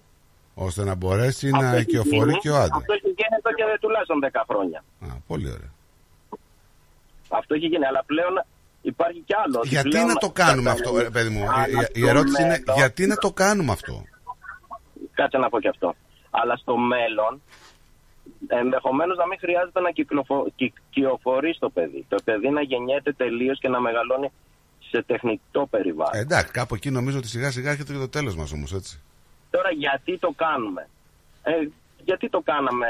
ώστε 0.54 0.84
να 0.84 0.96
μπορέσει 0.96 1.50
να 1.50 1.58
Αυτό 1.58 1.70
έχει 1.76 1.82
οικειοφορεί 1.82 2.30
γίνει. 2.30 2.40
και 2.40 2.50
ο 2.50 2.56
άντρα. 2.56 2.76
Αυτό 2.76 2.94
έχει 2.94 3.08
γίνει 3.08 3.36
εδώ 3.40 3.52
και 3.54 3.64
τουλάχιστον 3.82 4.20
10 4.32 4.44
χρόνια. 4.50 4.84
Πολύ 5.28 5.48
ωραία. 5.48 5.72
Αυτό 7.30 7.54
έχει 7.54 7.66
γίνει, 7.66 7.86
αλλά 7.86 8.04
πλέον 8.06 8.44
υπάρχει 8.82 9.20
κι 9.26 9.34
άλλο. 9.46 9.58
ότι 9.60 9.68
Γιατί 9.68 9.90
πλέον 9.90 10.08
να 10.08 10.14
το 10.16 10.30
κάνουμε 10.32 10.70
κατά- 10.70 10.84
αυτό, 10.90 10.98
ρε 11.02 11.10
παιδί 11.10 11.30
μου; 11.30 11.44
Αλλά 11.52 11.68
Η- 11.68 11.72
Η, 11.72 11.78
η 11.94 12.00
στο 12.00 12.08
ερώτηση 12.08 12.42
είναι 12.42 12.50
μέλλον- 12.58 12.76
γιατί 12.78 13.06
να 13.08 13.16
το 13.16 13.32
κάνουμε 13.32 13.72
αυτό; 13.72 14.04
Κάτσε 15.14 15.38
να 15.38 15.50
πω 15.50 15.60
και 15.60 15.68
αυτό. 15.68 15.96
Αλλά 16.30 16.56
στο 16.56 16.78
μέλλον, 16.78 17.42
ενδεχομένως 18.48 19.18
να 19.18 19.28
μην 19.28 19.38
χρειάζεται 19.40 19.80
να 19.80 19.92
κυκλοφο... 19.92 20.48
κυ- 20.56 20.74
κυοφορεί 20.90 21.56
το 21.60 21.70
παιδί. 21.70 22.06
Το 22.10 22.18
παιδί 22.24 22.50
να 22.50 22.62
γεννιέται 22.62 23.12
τελείως 23.14 23.60
και 23.60 23.68
να 23.68 23.80
μεγαλώνει 23.80 24.32
σε 24.90 25.04
τεχνητό 25.04 25.68
περιβάλλον. 25.70 26.14
Ε, 26.14 26.20
εντάξει, 26.20 26.52
κάπου 26.52 26.76
εκεί 26.76 26.90
νομίζω 26.92 27.18
ότι 27.18 27.28
σιγά 27.28 27.52
σιγά 27.52 27.70
έρχεται 27.72 27.94
και 27.94 28.00
το 28.00 28.10
τέλος 28.10 28.36
μας 28.36 28.52
όμως, 28.52 28.74
έτσι. 28.74 29.02
Τώρα, 29.52 29.70
γιατί 29.72 30.18
το 30.18 30.34
κάνουμε; 30.36 30.88
Ε, 31.44 31.52
γιατί 32.04 32.30
το 32.30 32.42
κάναμε 32.42 32.88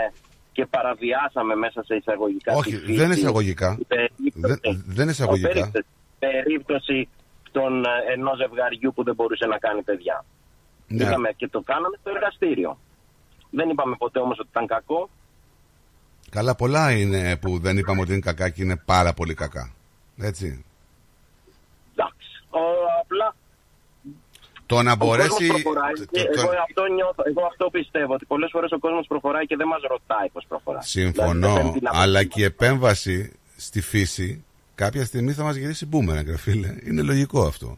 και 0.52 0.66
παραβιάσαμε 0.66 1.56
μέσα 1.56 1.84
σε 1.84 1.96
εισαγωγικά. 1.96 2.54
Όχι, 2.56 2.70
τη 2.72 2.78
δεν 2.86 2.94
είναι 2.96 3.08
φύση, 3.08 3.20
εισαγωγικά. 3.20 3.76
την 3.76 3.88
περίπτωση- 3.88 4.60
Δεν, 4.62 4.84
δεν 4.88 5.02
είναι 5.04 5.12
εισαγωγικά. 5.12 5.48
περίπτωση- 5.50 5.86
περίπτωση 6.20 7.10
των 7.52 7.86
ε, 7.86 7.90
ενός 8.14 8.38
ζευγαριού 8.38 8.92
που 8.96 9.04
δεν 9.04 9.16
μπορούσε 9.16 9.46
να 9.46 9.58
κάνει 9.58 9.82
παιδιά. 9.82 10.26
Ναι. 10.88 11.04
Είχαμε 11.04 11.30
και 11.36 11.48
το 11.48 11.62
κάναμε 11.62 11.98
στο 12.00 12.10
εργαστήριο. 12.10 12.78
Δεν 13.50 13.70
είπαμε 13.70 13.96
ποτέ 13.98 14.20
όμως 14.20 14.40
ότι 14.40 14.48
ήταν 14.52 14.68
κακό. 14.68 15.10
Καλά, 16.30 16.56
πολλά 16.56 16.92
είναι 16.92 17.38
που 17.38 17.60
δεν 17.60 17.78
είπαμε 17.78 18.02
ότι 18.02 18.12
είναι 18.12 18.20
κακά 18.22 18.50
και 18.50 18.64
είναι 18.64 18.76
πάρα 18.86 19.14
πολύ 19.14 19.34
κακά. 19.34 19.74
Έτσι. 20.22 20.66
Εντάξει. 21.96 22.44
Ο, 22.50 22.60
απλά 23.02 23.36
Το 24.74 24.82
να 24.88 24.91
ο 24.91 24.95
μπορέσει. 25.01 25.30
κόσμος 25.30 25.61
προχωράει. 25.61 25.93
το- 25.93 26.06
και 26.16 26.24
το- 26.24 26.40
εγώ, 26.41 26.50
αυτό 26.67 26.82
νιώθω, 26.98 27.22
εγώ 27.32 27.41
αυτό 27.51 27.66
πιστεύω. 27.77 28.14
Ότι 28.17 28.25
πολλές 28.25 28.50
φορές 28.53 28.72
ο 28.72 28.80
κόσμος 28.80 29.06
προχωράει 29.08 29.45
και 29.45 29.56
δεν 29.61 29.67
μας 29.74 29.82
ρωτάει 29.93 30.27
πώς 30.35 30.43
προχωράει. 30.51 30.82
Δηλαδή, 30.83 31.11
δεν 31.11 31.24
Συμφωνώ, 31.24 31.53
παίρνει 31.56 31.72
την 31.72 31.88
αλλά 32.01 32.24
και 32.24 32.40
η 32.41 32.43
επέμβαση 32.43 33.16
στη 33.67 33.82
φύση 33.82 34.30
κάποια 34.75 35.06
στιγμή 35.06 35.32
θα 35.38 35.43
μας 35.43 35.56
γυρίσει 35.56 35.85
μπούμεραγκ, 35.85 36.27
ρε 36.27 36.38
φίλε. 36.38 36.69
Είναι 36.88 37.01
λογικό 37.01 37.40
αυτό. 37.51 37.77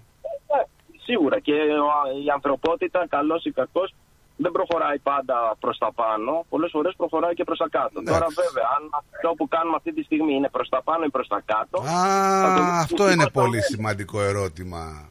Ε, 0.55 0.59
Σίγουρα 1.07 1.39
και 1.39 1.53
ο- 1.53 2.07
η 2.25 2.29
ανθρωπότητα, 2.33 3.05
καλός 3.09 3.43
ή 3.45 3.51
κακός, 3.51 3.93
δεν 4.37 4.51
προχωράει 4.51 4.99
πάντα 4.99 5.55
προς 5.59 5.77
τα 5.77 5.89
πάνω. 5.93 6.45
Πολλές 6.49 6.69
φορές 6.73 6.93
προχωράει 6.97 7.33
και 7.33 7.43
προς 7.43 7.57
τα 7.57 7.67
κάτω. 7.71 8.03
Τώρα 8.03 8.27
βέβαια, 8.41 8.65
αν 8.77 8.83
αυτό 9.01 9.29
που 9.37 9.47
κάνουμε 9.47 9.75
αυτή 9.75 9.93
τη 9.93 10.03
στιγμή 10.03 10.33
είναι 10.33 10.49
προς 10.49 10.69
τα 10.69 10.81
πάνω 10.83 11.03
ή 11.05 11.09
προς 11.09 11.27
τα 11.27 11.41
κάτω... 11.45 11.77
θα 11.83 12.53
το 12.55 12.61
Α, 12.61 12.65
δούμε 12.65 12.77
αυτό 12.77 12.95
στο 12.95 13.03
είναι 13.05 13.15
μέλλον. 13.15 13.31
πολύ 13.31 13.61
σημαντικό 13.61 14.21
ερώτημα. 14.21 15.07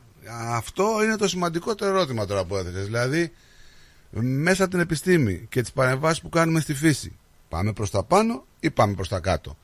Αυτό 0.54 1.02
είναι 1.04 1.16
το 1.16 1.28
σημαντικότερο 1.28 1.90
ερώτημα 1.90 2.26
τώρα 2.26 2.44
που 2.44 2.56
έθεσες. 2.56 2.84
Δηλαδή, 2.84 3.32
μέσα 4.20 4.62
από 4.62 4.72
την 4.72 4.80
επιστήμη 4.80 5.46
και 5.50 5.60
τις 5.60 5.72
παρεμβάσεις 5.72 6.20
που 6.20 6.28
κάνουμε 6.28 6.60
στη 6.60 6.74
φύση, 6.74 7.18
πάμε 7.48 7.72
προς 7.72 7.90
τα 7.90 8.04
πάνω 8.04 8.44
ή 8.60 8.70
πάμε 8.70 8.94
προς 8.94 9.08
τα 9.08 9.20
κάτω; 9.20 9.56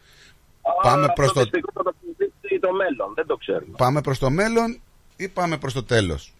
Πάμε 0.82 1.04
Α, 1.04 1.12
προς 1.12 1.26
αυτό 1.26 1.38
το, 1.40 1.44
δυστυχώς 1.44 1.72
θα 1.74 1.82
το 1.82 1.94
συζητήσει 2.00 2.58
το 2.60 2.72
μέλλον, 2.72 3.12
δεν 3.14 3.26
το 3.26 3.36
ξέρουμε. 3.36 3.74
πάμε 3.76 4.00
προς 4.00 4.18
το 4.18 4.30
μέλλον 4.30 4.80
ή 5.16 5.28
πάμε 5.28 5.58
προς 5.58 5.72
το 5.72 5.84
τέλος; 5.84 6.32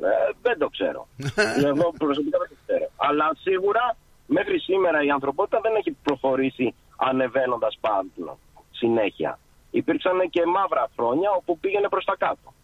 Ε, 0.00 0.32
δεν 0.42 0.58
το 0.58 0.68
ξέρω. 0.68 1.08
Εγώ 1.70 1.92
προσωπικά 1.98 2.38
δεν 2.38 2.48
το 2.48 2.56
ξέρω. 2.66 2.90
Αλλά 2.96 3.30
σίγουρα 3.40 3.96
μέχρι 4.26 4.58
σήμερα 4.58 5.04
η 5.04 5.10
ανθρωπότητα 5.10 5.60
δεν 5.62 5.74
έχει 5.74 5.96
προχωρήσει 6.02 6.74
ανεβαίνοντας 6.96 7.78
πάνω 7.80 8.38
συνέχεια. 8.70 9.38
Υπήρξαν 9.70 10.30
και 10.30 10.42
μαύρα 10.46 10.90
χρόνια 10.96 11.30
όπου 11.30 11.58
πήγαινε 11.58 11.88
προς 11.88 12.04
τα 12.04 12.14
κάτω. 12.18 12.54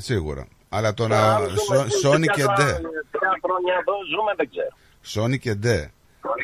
Σίγουρα. 0.00 0.46
Αλλά 0.68 0.94
το 0.94 1.02
Τώρα, 1.02 1.20
να. 1.20 1.34
αν 1.34 1.42
ζούμε 1.48 1.58
Σο- 1.58 1.88
σε 1.90 1.98
Σόνι 1.98 2.26
ποια 2.26 2.34
και 2.34 2.42
τα 2.42 2.54
Ντε. 2.54 2.64
Τρία 3.10 3.38
χρόνια 3.44 3.74
εδώ 3.80 3.92
ζούμε 4.16 4.32
δεν 4.36 4.48
ξέρω. 4.50 4.68
Σόνι 5.02 5.38
και 5.38 5.54
Ντε. 5.54 5.90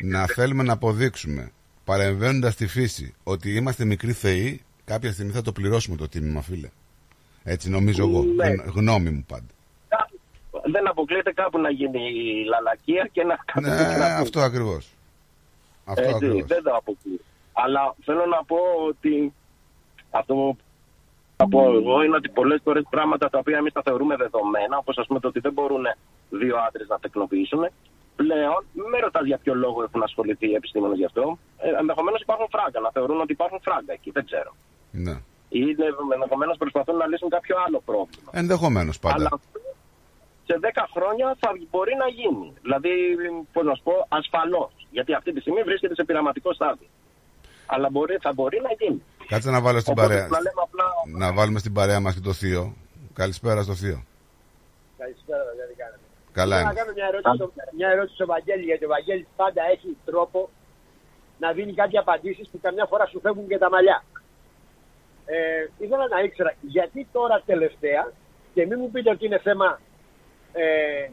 Να 0.03 0.25
θέλουμε 0.25 0.63
να 0.63 0.73
αποδείξουμε 0.73 1.51
παρεμβαίνοντας 1.83 2.53
στη 2.53 2.67
φύση 2.67 3.13
ότι 3.23 3.55
είμαστε 3.55 3.85
μικροί 3.85 4.11
θεοί, 4.13 4.61
κάποια 4.85 5.11
στιγμή 5.11 5.31
θα 5.31 5.41
το 5.41 5.51
πληρώσουμε 5.51 5.95
το 5.95 6.07
τίμημα, 6.07 6.41
φίλε. 6.41 6.69
Έτσι 7.43 7.69
νομίζω 7.69 8.03
εγώ. 8.07 8.23
Ναι. 8.23 8.47
Γν- 8.49 8.69
Γνώμη 8.75 9.09
μου 9.09 9.23
πάντα. 9.27 9.45
Δεν 10.71 10.87
αποκλείεται 10.87 11.31
κάπου 11.33 11.59
να 11.59 11.69
γίνει 11.69 11.99
η 12.09 12.45
λαλακία 12.49 13.09
και 13.11 13.23
να 13.23 13.27
Ναι, 13.61 13.69
κατευθυνθεί. 13.69 14.01
αυτό 14.01 14.39
ακριβώς. 14.41 14.89
Αυτό 15.85 16.01
Έτσι, 16.03 16.15
ακριβώς. 16.15 16.45
δεν 16.47 16.63
το 16.63 16.71
αποκλείω. 16.75 17.17
Αλλά 17.53 17.95
θέλω 18.05 18.25
να 18.25 18.43
πω 18.45 18.57
ότι 18.87 19.33
αυτό 20.11 20.33
που 20.33 20.57
θα 20.57 20.64
πω 21.49 21.59
εγώ 21.79 22.03
είναι 22.03 22.15
ότι 22.15 22.29
πολλές 22.29 22.61
φορές 22.63 22.83
πράγματα 22.89 23.29
τα 23.29 23.37
οποία 23.37 23.57
εμείς 23.57 23.73
τα 23.73 23.81
θεωρούμε 23.81 24.15
δεδομένα, 24.15 24.77
όπως 24.77 24.97
ας 24.97 25.07
πούμε 25.07 25.19
το 25.19 25.27
ότι 25.27 25.39
δεν 25.39 25.53
μπορούν 25.53 25.85
δύο 26.29 26.55
άντρες 26.67 26.87
να 26.87 26.99
τεκνοποιήσουν, 26.99 27.63
πλέον 28.15 28.61
με 28.91 28.99
ρωτάς 28.99 29.25
για 29.25 29.37
ποιο 29.37 29.53
λόγο 29.55 29.83
έχουν 29.83 30.03
ασχοληθεί 30.03 30.47
οι 30.49 30.53
επιστήμονες 30.53 30.97
γι' 30.97 31.05
αυτό. 31.05 31.37
Ε, 31.57 31.69
Ενδεχομένως 31.79 32.21
υπάρχουν 32.21 32.47
φράγκα, 32.51 32.79
να 32.79 32.91
θεωρούν 32.91 33.21
ότι 33.21 33.31
υπάρχουν 33.31 33.59
φράγκα 33.61 33.93
εκεί, 33.93 34.11
δεν 34.11 34.25
ξέρω. 34.25 34.51
Ναι. 34.91 35.15
Ή 35.49 35.61
ενδεχομένως 36.13 36.57
προσπαθούν 36.57 36.95
να 36.95 37.07
λύσουν 37.07 37.29
κάποιο 37.29 37.55
άλλο 37.65 37.81
πρόβλημα. 37.85 38.29
Ενδεχομένως 38.31 38.99
πάντα. 38.99 39.15
Αλλά 39.15 39.29
σε 40.47 40.59
10 40.61 40.85
χρόνια 40.95 41.35
θα 41.39 41.49
μπορεί 41.71 41.93
να 42.03 42.07
γίνει. 42.19 42.53
Δηλαδή, 42.61 42.91
πώς 43.53 43.63
να 43.65 43.73
σου 43.75 43.83
πω, 43.83 44.05
ασφαλώς. 44.07 44.73
Γιατί 44.91 45.13
αυτή 45.13 45.33
τη 45.33 45.39
στιγμή 45.39 45.61
βρίσκεται 45.63 45.95
σε 45.95 46.03
πειραματικό 46.03 46.53
στάδιο. 46.53 46.87
Αλλά 47.65 47.89
μπορεί, 47.89 48.17
θα 48.21 48.33
μπορεί 48.33 48.61
να 48.61 48.71
γίνει. 48.79 49.03
Κάτσε 49.27 49.49
να 49.49 49.61
βάλω 49.61 49.79
στην 49.79 49.93
Οπότε, 49.93 50.07
παρέα. 50.07 50.27
να 50.27 50.39
λέμε 50.45 50.61
απλά 50.63 50.85
Να 51.17 51.33
βάλουμε 51.33 51.59
στην 51.59 51.73
παρέα 51.73 51.99
μας 51.99 52.13
και 52.13 52.19
το 52.19 52.33
θείο. 52.33 52.73
Καλησπέρα 53.13 53.61
στο 53.63 53.73
θείο. 53.75 54.03
Καλησπέρα, 54.97 55.43
δεν 55.43 55.75
κάνετε. 55.77 55.99
Καλά 56.31 56.55
Θέλω 56.55 56.65
να 56.67 56.71
είναι. 56.71 56.79
κάνω 56.79 56.91
μια 56.95 57.07
ερώτηση, 57.11 57.35
στο, 57.35 57.51
μια 57.77 57.89
ερώτηση 57.89 58.15
στο 58.15 58.25
Βαγγέλη, 58.25 58.63
γιατί 58.63 58.85
ο 58.85 58.87
Βαγγέλης 58.87 59.27
πάντα 59.35 59.61
έχει 59.73 59.97
τρόπο 60.05 60.49
να 61.39 61.51
δίνει 61.51 61.73
κάτι 61.73 61.97
απαντήσεις 61.97 62.47
που 62.49 62.59
καμιά 62.61 62.85
φορά 62.85 63.05
σου 63.05 63.19
φεύγουν 63.19 63.47
και 63.47 63.57
τα 63.57 63.69
μαλλιά. 63.69 64.03
Ε, 65.25 65.37
ήθελα 65.77 66.07
να 66.07 66.19
ήξερα 66.21 66.53
γιατί 66.61 67.07
τώρα 67.11 67.41
τελευταία, 67.45 68.11
και 68.53 68.65
μην 68.65 68.77
μου 68.81 68.91
πείτε 68.91 69.09
ότι 69.09 69.25
είναι 69.25 69.39
θέμα 69.39 69.79
ε, 70.53 71.09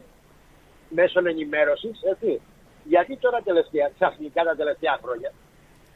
μέσων 0.89 1.27
ενημέρωσης, 1.27 2.01
έτσι, 2.11 2.41
γιατί 2.83 3.17
τώρα 3.17 3.41
τελευταία, 3.41 3.91
ξαφνικά 3.95 4.43
τα 4.43 4.55
τελευταία 4.55 4.99
χρόνια, 5.03 5.31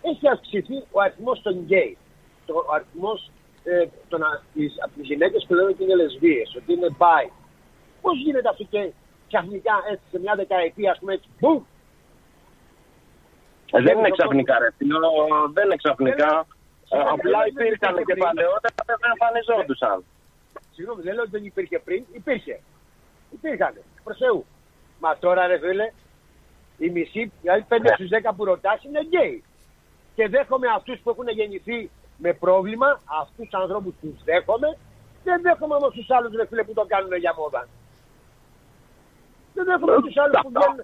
έχει 0.02 0.28
αυξηθεί 0.28 0.84
ο 0.92 1.02
αριθμός 1.02 1.42
των 1.42 1.54
γκέι. 1.64 1.98
Το, 2.46 2.54
ο 2.70 2.74
αριθμός 2.74 3.32
ε, 3.64 3.86
των, 4.08 4.24
α- 4.24 4.42
της, 4.54 4.76
από 4.84 4.94
τις 4.96 5.06
γυναίκες 5.08 5.46
που 5.48 5.54
λένε 5.54 5.68
ότι 5.70 5.84
είναι 5.84 5.96
λεσβείες, 5.96 6.56
ότι 6.56 6.74
είναι 6.74 6.96
bi. 7.00 7.30
Πώς 8.02 8.18
γίνεται 8.24 8.50
αυτό 8.50 8.64
και 8.64 8.92
ξαφνικά 9.28 9.74
έτσι 9.92 10.04
σε 10.12 10.20
μια 10.20 10.36
δεκαετία, 10.36 10.92
ας 10.92 11.00
πούμε 11.00 11.14
έτσι, 11.14 11.30
μπου, 11.40 11.66
Ε, 13.72 13.82
δεν 13.82 13.98
είναι 13.98 14.10
ξαφνικά, 14.10 14.60
ρε. 14.60 14.70
φίλο, 14.78 15.00
Δεν 15.54 15.66
είναι 15.66 15.76
ξαφνικά. 15.76 16.46
Ε, 16.90 17.00
απλά 17.00 17.48
υπήρχαν 17.48 17.96
και 18.06 18.16
παλαιότερα, 18.16 18.74
δεν 18.86 18.98
εμφανιζόντουσαν. 19.12 20.04
Συγγνώμη, 20.74 21.02
δεν 21.02 21.14
λέω 21.14 21.22
ότι 21.24 21.32
δεν 21.32 21.46
υπήρχε 21.46 21.80
πριν, 21.80 22.04
υπήρχε. 22.12 22.60
Υπήρχαν, 23.32 23.74
προς 24.04 24.18
Θεού. 24.18 24.46
Μα 25.00 25.18
τώρα 25.18 25.48
ρε 25.48 25.58
φίλε, 25.60 25.92
η 26.78 26.90
μισή, 26.90 27.32
δηλαδή 27.42 27.66
5 27.70 27.76
στους 27.94 28.10
10 28.10 28.34
που 28.36 28.46
ρωτάς 28.46 28.84
είναι 28.84 29.02
γκέι. 29.02 29.44
Και 30.18 30.28
δέχομαι 30.28 30.68
αυτούς 30.78 31.00
που 31.00 31.10
έχουν 31.10 31.28
γεννηθεί 31.28 31.90
με 32.18 32.34
πρόβλημα, 32.34 32.90
αυτούς 33.22 33.46
τους 33.50 33.60
ανθρώπους 33.62 33.94
τους 34.02 34.24
δέχομαι, 34.24 34.78
δεν 35.24 35.42
δέχομαι 35.42 35.76
όμως 35.76 35.92
τους 35.94 36.10
άλλους 36.10 36.32
ρε 36.36 36.46
φίλε 36.48 36.64
που 36.64 36.74
το 36.74 36.86
κάνουν 36.88 37.14
για 37.16 37.34
μόδα. 37.38 37.68
Δεν 39.54 39.66
δέχομαι 39.66 40.02
τους 40.02 40.18
άλλους 40.18 40.40
που 40.42 40.52
βγαίνουν, 40.56 40.80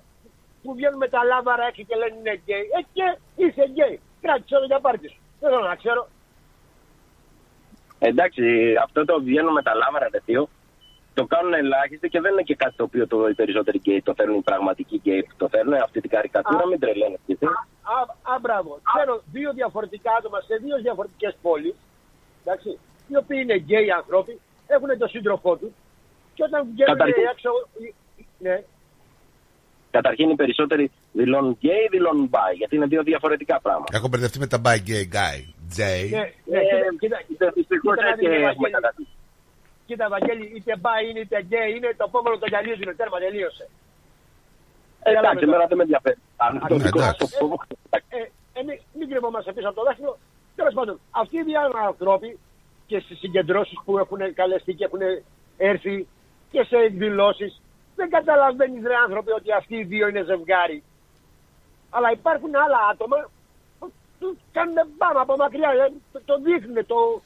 που 0.64 0.74
βγαίνουν 0.74 0.98
με 0.98 1.08
τα 1.08 1.24
λάβαρα 1.24 1.64
έξω 1.68 1.84
και 1.88 1.96
λένε 1.96 2.16
είναι 2.20 2.36
γκέι. 2.42 2.66
Ε, 2.78 2.82
και 2.96 3.06
είσαι 3.36 3.64
γκέι. 3.72 4.00
Κράτησε 4.22 4.56
το 4.60 4.66
για 4.66 4.80
πάρτη 4.80 5.08
σου. 5.08 5.20
Δεν 5.40 5.50
θέλω 5.50 5.66
να 5.72 5.76
ξέρω. 5.76 6.08
Εντάξει, 8.00 8.44
αυτό 8.84 9.06
το 9.06 9.22
βγαίνουν 9.22 9.54
με 9.54 9.62
τα 9.62 9.74
λάβαρα, 9.76 10.08
ρε 10.12 10.20
θείο, 10.26 10.50
το 11.14 11.26
κάνουν 11.26 11.54
ελάχιστοι 11.54 12.10
και 12.10 12.20
δεν 12.22 12.32
είναι 12.32 12.42
και 12.42 12.56
κάτι 12.56 12.76
το 12.76 12.84
οποίο 12.84 13.08
το, 13.08 13.28
οι 13.28 13.34
περισσότεροι 13.34 13.78
γκέι 13.78 14.02
το 14.02 14.14
θέλουν, 14.18 14.38
οι 14.38 14.42
πραγματικοί 14.42 14.96
γκέι 15.04 15.24
που 15.24 15.36
το 15.38 15.50
θέλουν. 15.50 15.74
Αυτή 15.74 16.02
την 16.02 16.10
καρικατούρα, 16.10 16.68
μην 16.68 16.80
τρελαίνε. 16.80 17.18
Α, 17.96 17.98
α, 18.34 18.40
μπράβο. 18.42 18.80
Ξέρω 18.94 19.22
δύο 19.32 19.54
διαφορετικά 19.54 20.12
άτομα 20.20 20.40
σε 20.42 20.56
δύο 20.64 20.78
διαφορετικές 20.82 21.36
πόλεις. 21.42 21.74
Εντάξει, 22.46 22.70
οι 23.08 23.16
οποίοι 23.18 23.40
είναι 23.42 23.56
γκέι 23.56 23.92
άνθρωποι, 23.92 24.40
έχουν 24.68 24.98
τον 24.98 25.10
σύντροφό 25.10 25.56
τους 25.58 25.72
και 26.34 26.44
όταν 26.44 26.68
βγαίνουν 26.74 26.98
Καταρχήν- 26.98 27.28
έξω. 27.34 27.50
Ναι, 28.40 28.64
Καταρχήν 29.92 30.30
οι 30.30 30.36
περισσότεροι 30.36 30.92
δηλώνουν 31.12 31.58
γκέι, 31.60 31.88
δηλώνουν 31.92 32.28
bi, 32.28 32.54
γιατί 32.56 32.76
είναι 32.76 32.86
δύο 32.86 33.04
διαφορετικά 33.04 33.60
πράγματα. 33.62 33.98
Έχω 33.98 34.08
μπερδευτεί 34.08 34.40
με 34.40 34.48
τα 34.48 34.62
bi, 34.66 34.78
gay, 34.90 35.06
bi, 35.18 35.38
gay. 35.78 35.80
ναι, 36.10 36.18
ναι, 36.46 36.60
Ε, 36.60 36.62
κοίτα, 37.00 37.22
κοίτα, 37.28 37.52
δυστυχώς 37.56 37.96
κοίτα, 38.20 38.94
Κοίτα, 39.86 40.10
Βαγγέλη, 40.10 40.52
είτε 40.56 40.78
bi 40.78 41.10
είναι 41.10 41.20
είτε 41.20 41.42
γκέι 41.42 41.72
είναι, 41.76 41.94
το 41.98 42.06
επόμενο 42.08 42.38
το 42.38 42.46
γυαλίζουν. 42.48 42.96
Τέρμα, 42.96 43.18
τελείωσε. 43.20 43.70
Εντάξει, 45.04 45.44
εμένα 45.44 45.66
δεν 45.66 45.78
με 45.78 45.84
ενδιαφέρει. 45.84 46.18
Αν 46.38 46.66
το 46.68 46.76
Ναι, 46.78 46.84
δικό 46.84 47.00
εντάξει. 47.00 47.20
σας 47.28 47.38
το 47.38 47.48
πω. 47.48 47.56
Ε, 47.90 48.18
ε, 48.60 48.64
μην, 48.64 48.80
μην 48.94 49.10
κρυβόμαστε 49.10 49.54
πίσω 49.54 49.68
από 49.68 49.76
το 49.76 49.84
δάχτυλο. 49.84 50.18
Τέλος 50.56 50.74
πάντων, 50.74 51.00
αυτοί 51.12 51.38
οι 51.38 51.44
δύο 51.44 51.60
άνθρωποι 51.88 52.40
και 52.88 53.00
στις 53.00 53.18
συγκεντρώσεις 53.20 53.78
που 53.86 53.98
έχουν 53.98 54.34
καλεστεί 54.34 54.74
και 54.74 54.86
έχουν 54.86 55.00
έρθει 55.58 56.08
και 56.52 56.64
σε 56.64 56.76
εκδηλώσεις, 56.78 57.62
δεν 57.96 58.10
καταλαβαίνεις, 58.10 58.84
ρε 58.84 58.96
άνθρωποι, 58.96 59.32
ότι 59.32 59.52
αυτοί 59.52 59.76
οι 59.76 59.84
δύο 59.84 60.08
είναι 60.08 60.24
ζευγάρι. 60.24 60.84
Αλλά 61.90 62.12
υπάρχουν 62.12 62.56
άλλα 62.56 62.78
άτομα 62.92 63.30
που 63.80 63.94
τους 64.20 64.38
κάνουν 64.52 64.76
μπαμ 64.98 65.18
από 65.18 65.36
μακριά. 65.36 65.70
ε, 65.70 65.92
Το, 66.12 66.22
το 66.26 66.38
δείχνουν, 66.40 66.86
το 66.86 67.22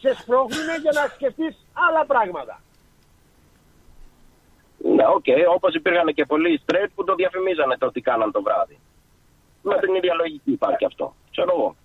σε 0.00 0.14
σπρώχνουν 0.20 0.68
για 0.82 0.92
να 0.94 1.04
σκεφτείς 1.14 1.54
άλλα 1.72 2.04
πράγματα. 2.06 2.60
Ναι, 4.78 5.06
οκ, 5.06 5.28
όπως 5.54 5.74
υπήρχαν 5.74 6.14
και 6.14 6.24
πολλοί 6.24 6.60
straight 6.66 6.90
που 6.94 7.04
το 7.04 7.14
διαφημίζανε 7.14 7.76
το 7.76 7.90
τι 7.90 8.00
κάναν 8.00 8.32
το 8.32 8.42
βράδυ. 8.42 8.78
Με 9.62 9.78
την 9.78 9.94
ίδια 9.94 10.14
λογική 10.14 10.50
υπάρχει 10.50 10.84
αυτό. 10.84 11.14
Ξέρω 11.30 11.50
εγώ. 11.56 11.76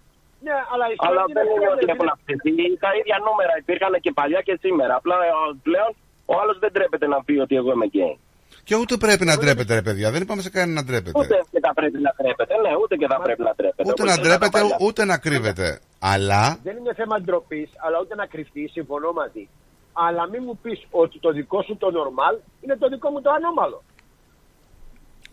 Ναι, 0.42 0.52
αλλά 0.74 0.86
η 0.92 0.96
Αλλά 0.98 1.24
straight 1.24 1.34
δεν 1.34 1.46
είναι 1.56 1.70
ότι 1.74 1.84
είναι 1.84 1.92
έχουν 1.92 2.10
αυξηθεί. 2.16 2.78
Τα 2.78 2.90
ίδια 3.00 3.18
νούμερα 3.26 3.54
υπήρχαν 3.58 3.94
και 4.00 4.12
παλιά 4.12 4.42
και 4.42 4.58
σήμερα. 4.62 4.96
Απλά 4.96 5.16
ε, 5.16 5.30
πλέον 5.64 5.96
ο 6.26 6.34
άλλος 6.42 6.60
δεν 6.60 6.72
τρέπεται 6.72 7.08
να 7.08 7.24
πει 7.24 7.38
ότι 7.38 7.56
εγώ 7.56 7.72
είμαι 7.72 7.86
γκέι. 7.86 8.20
Και 8.64 8.76
ούτε 8.76 8.98
πρέπει 8.98 9.26
να 9.26 9.38
ντρέπεται, 9.38 9.74
ρε 9.74 9.82
παιδιά. 9.82 10.12
Δεν 10.12 10.22
είπαμε 10.22 10.42
σε 10.42 10.50
κανένα 10.50 10.74
να 10.82 10.84
ντρέπεται. 10.88 11.20
Ούτε 11.20 11.36
και 11.52 11.60
θα 11.62 11.74
πρέπει 11.74 12.00
να 12.02 12.12
τρέπεται. 12.18 12.54
Ναι, 12.62 12.70
ούτε 12.84 12.96
και 12.96 13.08
θα 13.08 13.22
πρέπει 13.22 13.42
να 13.42 13.54
τρέπεται. 13.54 13.84
Ούτε 13.90 14.02
όπως 14.02 14.06
να 14.06 14.14
ήταν 14.14 14.24
τα 14.24 14.30
ντρέπεται, 14.30 14.60
παλιά. 14.60 14.78
ούτε 14.82 15.06
να 15.06 15.18
κρύβεται. 15.18 15.80
Αλλά 16.00 16.58
Δεν 16.64 16.78
είναι 16.78 16.94
θέμα 16.94 17.22
ντροπής, 17.22 17.70
αλλά 17.86 17.98
ούτε 18.02 18.16
να 18.16 18.26
κρυφτεί, 18.26 18.68
συμφωνώ 18.74 19.12
μαζί. 19.12 19.48
Αλλά 19.94 20.30
μην 20.30 20.42
μου 20.46 20.58
πεις 20.62 20.88
ότι 20.92 21.20
το 21.20 21.32
δικό 21.32 21.62
σου 21.62 21.78
το 21.78 21.88
normal 21.88 22.40
είναι 22.62 22.76
το 22.78 22.88
δικό 22.90 23.10
μου 23.10 23.22
το 23.22 23.30
ανώμαλο. 23.32 23.84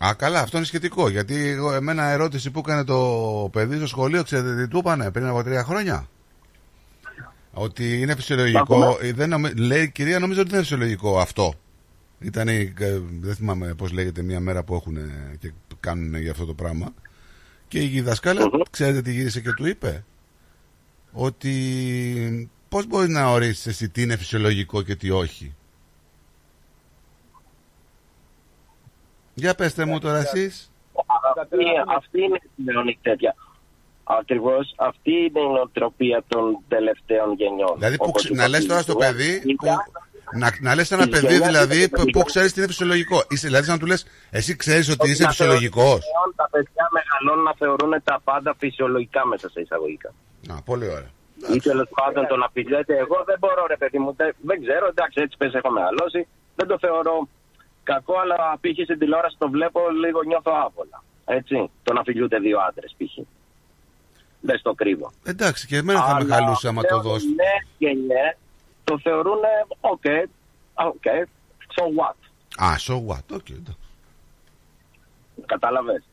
Α, 0.05 0.13
καλά, 0.17 0.39
αυτό 0.39 0.57
είναι 0.57 0.65
σχετικό. 0.65 1.09
Γιατί 1.09 1.47
εγώ, 1.47 1.73
εμένα 1.73 2.03
ερώτηση 2.03 2.51
που 2.51 2.59
έκανε 2.59 2.83
το 2.83 2.99
παιδί 3.51 3.77
στο 3.77 3.87
σχολείο, 3.87 4.23
ξέρετε 4.23 4.55
τι 4.55 4.67
του 4.67 4.77
είπανε 4.77 5.11
πριν 5.11 5.27
από 5.27 5.43
τρία 5.43 5.63
χρόνια; 5.63 6.07
Ότι 7.53 8.01
είναι 8.01 8.15
φυσιολογικό. 8.15 8.97
ε, 9.01 9.13
Δεν 9.13 9.29
νομι... 9.29 9.49
Λέει 9.53 9.83
η 9.83 9.89
κυρία, 9.91 10.19
νομίζω 10.19 10.39
ότι 10.41 10.49
δεν 10.49 10.59
είναι 10.59 10.67
φυσιολογικό 10.67 11.19
αυτό. 11.19 11.53
Ήταν, 12.19 12.47
δεν 13.21 13.35
θυμάμαι 13.35 13.73
πώς 13.73 13.91
λέγεται, 13.91 14.21
μια 14.21 14.39
μέρα 14.39 14.63
που 14.63 14.75
έχουν 14.75 14.97
και 15.39 15.51
κάνουν 15.79 16.15
για 16.15 16.31
αυτό 16.31 16.45
το 16.45 16.53
πράγμα. 16.53 16.93
Και 17.67 17.83
η 17.83 18.01
δασκάλα, 18.01 18.49
ξέρετε 18.69 19.01
τι 19.01 19.11
γύρισε 19.11 19.41
και 19.41 19.51
του 19.53 19.67
είπε; 19.67 20.03
Ότι 21.11 22.49
πώς 22.69 22.85
μπορεί 22.87 23.09
να 23.09 23.31
ορίσεις 23.31 23.65
εσύ 23.67 23.89
τι 23.89 24.01
είναι 24.01 24.15
φυσιολογικό 24.17 24.81
και 24.81 24.95
τι 24.95 25.09
όχι; 25.09 25.55
Για 29.33 29.55
πέστε 29.55 29.85
μου 29.85 29.99
τώρα 29.99 30.17
εσείς. 30.17 30.71
Αυτή, 31.41 31.57
αυτή 31.97 32.21
είναι 32.21 32.39
πλέον 32.65 32.87
η 32.87 32.99
τέτοια. 33.01 33.35
Ακριβώς 34.03 34.73
αυτή 34.77 35.11
είναι 35.11 35.39
η 35.39 35.47
νοοτροπία 35.53 36.23
των 36.27 36.59
τελευταίων 36.67 37.33
γενιών. 37.33 37.73
Δηλαδή 37.77 37.97
που, 37.97 38.05
Όπως 38.07 38.21
ξε- 38.21 38.33
είπα 38.33 38.41
να 38.41 38.47
λες 38.49 38.57
πριν. 38.57 38.69
τώρα 38.69 38.81
στο 38.81 38.95
παιδί 38.95 39.55
που, 39.57 39.65
να, 40.33 40.47
να 40.59 40.75
λες 40.75 40.91
ένα 40.91 41.03
Η 41.03 41.09
παιδί 41.09 41.27
γενιά 41.33 41.45
δηλαδή 41.47 41.77
της 41.77 41.87
που, 41.87 41.95
που 41.95 41.99
φυσιολογικός. 41.99 42.31
ξέρεις 42.31 42.53
τι 42.53 42.59
είναι 42.59 42.69
φυσιολογικό. 42.69 43.17
Είσαι, 43.29 43.47
δηλαδή 43.47 43.65
σαν 43.65 43.73
να 43.73 43.79
του 43.79 43.85
λες 43.85 44.05
εσύ 44.29 44.55
ξέρεις 44.55 44.89
ότι 44.89 45.09
είσαι 45.09 45.23
να 45.23 45.29
φυσιολογικός. 45.29 45.85
θεωρούν 45.85 46.03
πλέον 46.11 46.29
Τα 46.35 46.47
παιδιά 46.53 46.85
μεγαλώνουν 46.97 47.43
να 47.49 47.53
θεωρούν 47.61 47.91
τα 48.03 48.21
πάντα 48.23 48.51
φυσιολογικά 48.61 49.25
μέσα 49.25 49.49
σε 49.49 49.59
εισαγωγικά. 49.61 50.09
Α, 50.53 50.61
πολύ 50.69 50.87
ωραία. 50.97 51.11
Ή 51.55 51.59
τέλος 51.59 51.89
πάντων 51.99 52.27
το 52.27 52.35
να 52.35 52.47
πει, 52.53 52.61
λέτε, 52.63 52.93
εγώ 53.05 53.17
δεν 53.29 53.37
μπορώ 53.39 53.65
ρε 53.73 53.77
παιδί 53.77 53.99
μου, 54.03 54.13
δεν, 54.19 54.29
δεν 54.49 54.57
ξέρω, 54.63 54.85
εντάξει 54.93 55.17
έτσι 55.23 55.35
πες 55.37 55.53
έχω 55.53 55.69
μεγαλώσει, 55.77 56.27
δεν 56.55 56.67
το 56.67 56.77
θεωρώ 56.79 57.27
κακό, 57.83 58.13
αλλά 58.23 58.37
π.χ. 58.61 58.77
στην 58.83 58.99
τηλεόραση 58.99 59.35
το 59.39 59.49
βλέπω 59.49 59.79
λίγο 60.03 60.19
νιώθω 60.29 60.51
άβολα. 60.65 61.03
Έτσι, 61.25 61.55
το 61.83 61.93
να 61.93 62.01
φιλιούνται 62.03 62.37
δύο 62.45 62.57
άντρες 62.67 62.95
π.χ. 62.97 63.13
Δεν 64.41 64.57
στο 64.57 64.73
κρύβω. 64.73 65.11
Εντάξει 65.23 65.67
και 65.67 65.77
εμένα 65.77 65.99
θα 66.07 66.13
με 66.15 66.23
Αλλά 66.23 66.35
χαλούσε 66.35 66.67
άμα 66.67 66.81
το 66.81 66.87
πλέον 66.87 67.03
δώσει. 67.03 67.25
οι 67.25 67.35
νέες 67.43 67.63
γενιές 67.77 68.37
το 68.89 68.99
θεωρούν, 69.05 69.41
OK, 69.93 70.07
OK, 70.73 71.07
so 71.75 71.83
what; 71.97 72.19
Α, 72.67 72.67
so 72.87 72.95
what, 73.07 73.25
okay, 73.37 73.55
εντάξει. 73.61 73.87
Κατάλαβες. 75.45 76.03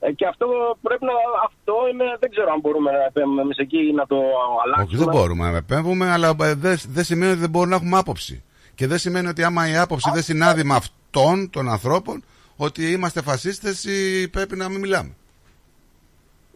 Ε, 0.00 0.12
και 0.12 0.26
αυτό 0.26 0.46
πρέπει 0.82 1.04
να. 1.04 1.12
Αυτό 1.44 1.74
είναι. 1.92 2.04
Δεν 2.20 2.30
ξέρω 2.30 2.52
αν 2.52 2.60
μπορούμε 2.60 2.90
να 2.90 3.04
επέμβουμε 3.04 3.40
εμείς 3.42 3.56
εκεί 3.56 3.78
ή 3.88 3.92
να 3.92 4.06
το 4.06 4.16
αλλάξουμε. 4.64 4.96
Όχι, 4.96 4.96
δεν 4.96 5.08
μπορούμε 5.14 5.50
να 5.50 5.56
επέμβουμε, 5.56 6.10
αλλά 6.10 6.28
ε, 6.28 6.54
δεν 6.54 6.78
δεν 6.88 7.04
σημαίνει 7.04 7.30
ότι 7.30 7.40
δεν 7.40 7.50
μπορούμε 7.50 7.70
να 7.70 7.76
έχουμε 7.76 7.98
άποψη. 7.98 8.42
Και 8.74 8.86
δεν 8.86 8.98
σημαίνει 8.98 9.28
ότι 9.28 9.44
άμα 9.44 9.70
η 9.70 9.76
άποψη 9.76 10.10
δεν 10.14 10.22
συνάδει 10.22 10.64
με 10.64 10.74
αυτόν 10.74 11.50
των 11.50 11.68
ανθρώπων, 11.68 12.24
ότι 12.56 12.92
είμαστε 12.92 13.22
φασίστες 13.22 13.84
ή 13.84 14.28
πρέπει 14.28 14.56
να 14.56 14.68
μην 14.68 14.80
μιλάμε. 14.80 15.16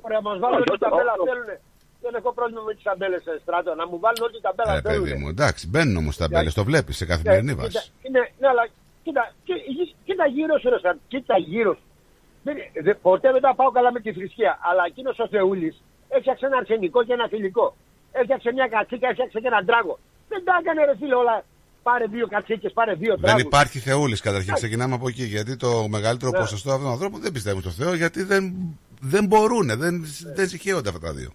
Ωραία, 0.01 0.21
μας 0.21 0.39
βάλουν 0.39 0.59
ό,τι 0.61 0.79
ταμπέλα 0.79 1.13
θέλουν. 1.25 1.59
Δεν 2.09 2.15
έχω 2.21 2.31
πρόβλημα 2.39 2.63
με 2.69 2.73
τις 2.77 2.83
ταμπέλες 2.89 3.23
σε 3.27 3.33
στράτο. 3.43 3.71
Να 3.81 3.85
μου 3.91 3.97
βάλουν 4.05 4.23
ό,τι 4.29 4.39
ταμπέλα 4.47 4.73
Ε, 4.77 4.81
θέλουν. 4.81 5.05
παιδί 5.05 5.15
μου, 5.21 5.29
εντάξει, 5.35 5.63
μπαίνουν 5.71 5.97
όμως 6.03 6.15
τα 6.21 6.27
μπέλε, 6.31 6.51
το 6.61 6.65
βλέπεις 6.71 6.97
σε 7.01 7.05
καθημερινή 7.13 7.53
Ναι, 7.53 7.59
βάση. 7.61 7.69
κοίτα, 7.71 7.83
είναι, 8.07 8.23
ναι, 8.41 8.47
αλλά 8.53 8.65
κοίτα, 9.05 9.23
κοί- 9.47 9.95
κοίτα 10.07 10.27
γύρω 10.37 10.55
σου, 10.61 10.69
ρε 10.73 10.79
Στράτο, 10.83 10.99
κοίτα 11.13 11.37
γύρω 11.51 11.73
σου. 11.79 11.85
Δεν, 12.47 12.55
δε, 12.85 12.93
ποτέ 13.09 13.29
δεν 13.37 13.43
τα 13.47 13.53
πάω 13.59 13.71
καλά 13.77 13.91
με 13.93 14.01
τη 14.05 14.11
θρησκεία, 14.17 14.53
αλλά 14.69 14.83
εκείνος 14.91 15.17
ο 15.25 15.27
Θεούλης 15.35 15.75
έφτιαξε 16.17 16.47
ένα 16.47 16.57
αρσενικό 16.57 17.05
και 17.07 17.13
ένα 17.19 17.27
θηλυκό. 17.33 17.67
Έφτιαξε 18.21 18.49
μια 18.57 18.67
κατσίκα, 18.75 19.07
έφτιαξε 19.09 19.39
και 19.43 19.47
ένα 19.53 19.61
τράγο. 19.69 19.95
Δεν 20.29 20.41
τα 20.47 20.55
έκανε 20.61 20.81
ρε 20.85 20.97
φίλε 21.01 21.15
όλα. 21.15 21.37
Πάρε 21.83 22.07
δύο 22.07 22.27
κατσίκες, 22.27 22.73
πάρε 22.73 22.95
δύο 22.95 23.13
Δεν 23.15 23.23
τράγους. 23.23 23.43
υπάρχει 23.43 23.79
Θεούλης 23.79 24.21
καταρχήν. 24.21 24.55
Ξεκινάμε 24.55 24.95
από 24.95 25.09
εκεί. 25.09 25.25
Γιατί 25.25 25.57
το 25.57 25.89
μεγαλύτερο 25.89 26.31
Ναι. 26.31 26.39
ποσοστό 26.39 26.69
αυτών 26.71 26.85
των 26.85 26.93
ανθρώπων 26.93 27.21
δεν 27.21 27.33
πιστεύουν 27.33 27.61
στο 27.61 27.71
Θεό, 27.71 27.95
γιατί 27.95 28.23
δεν, 28.23 28.55
δεν 29.01 29.27
μπορούν, 29.27 29.67
δεν, 29.79 30.05
δεν 30.35 30.49
συγχέονται 30.49 30.89
αυτά 30.89 31.01
τα 31.01 31.13
δύο. 31.13 31.31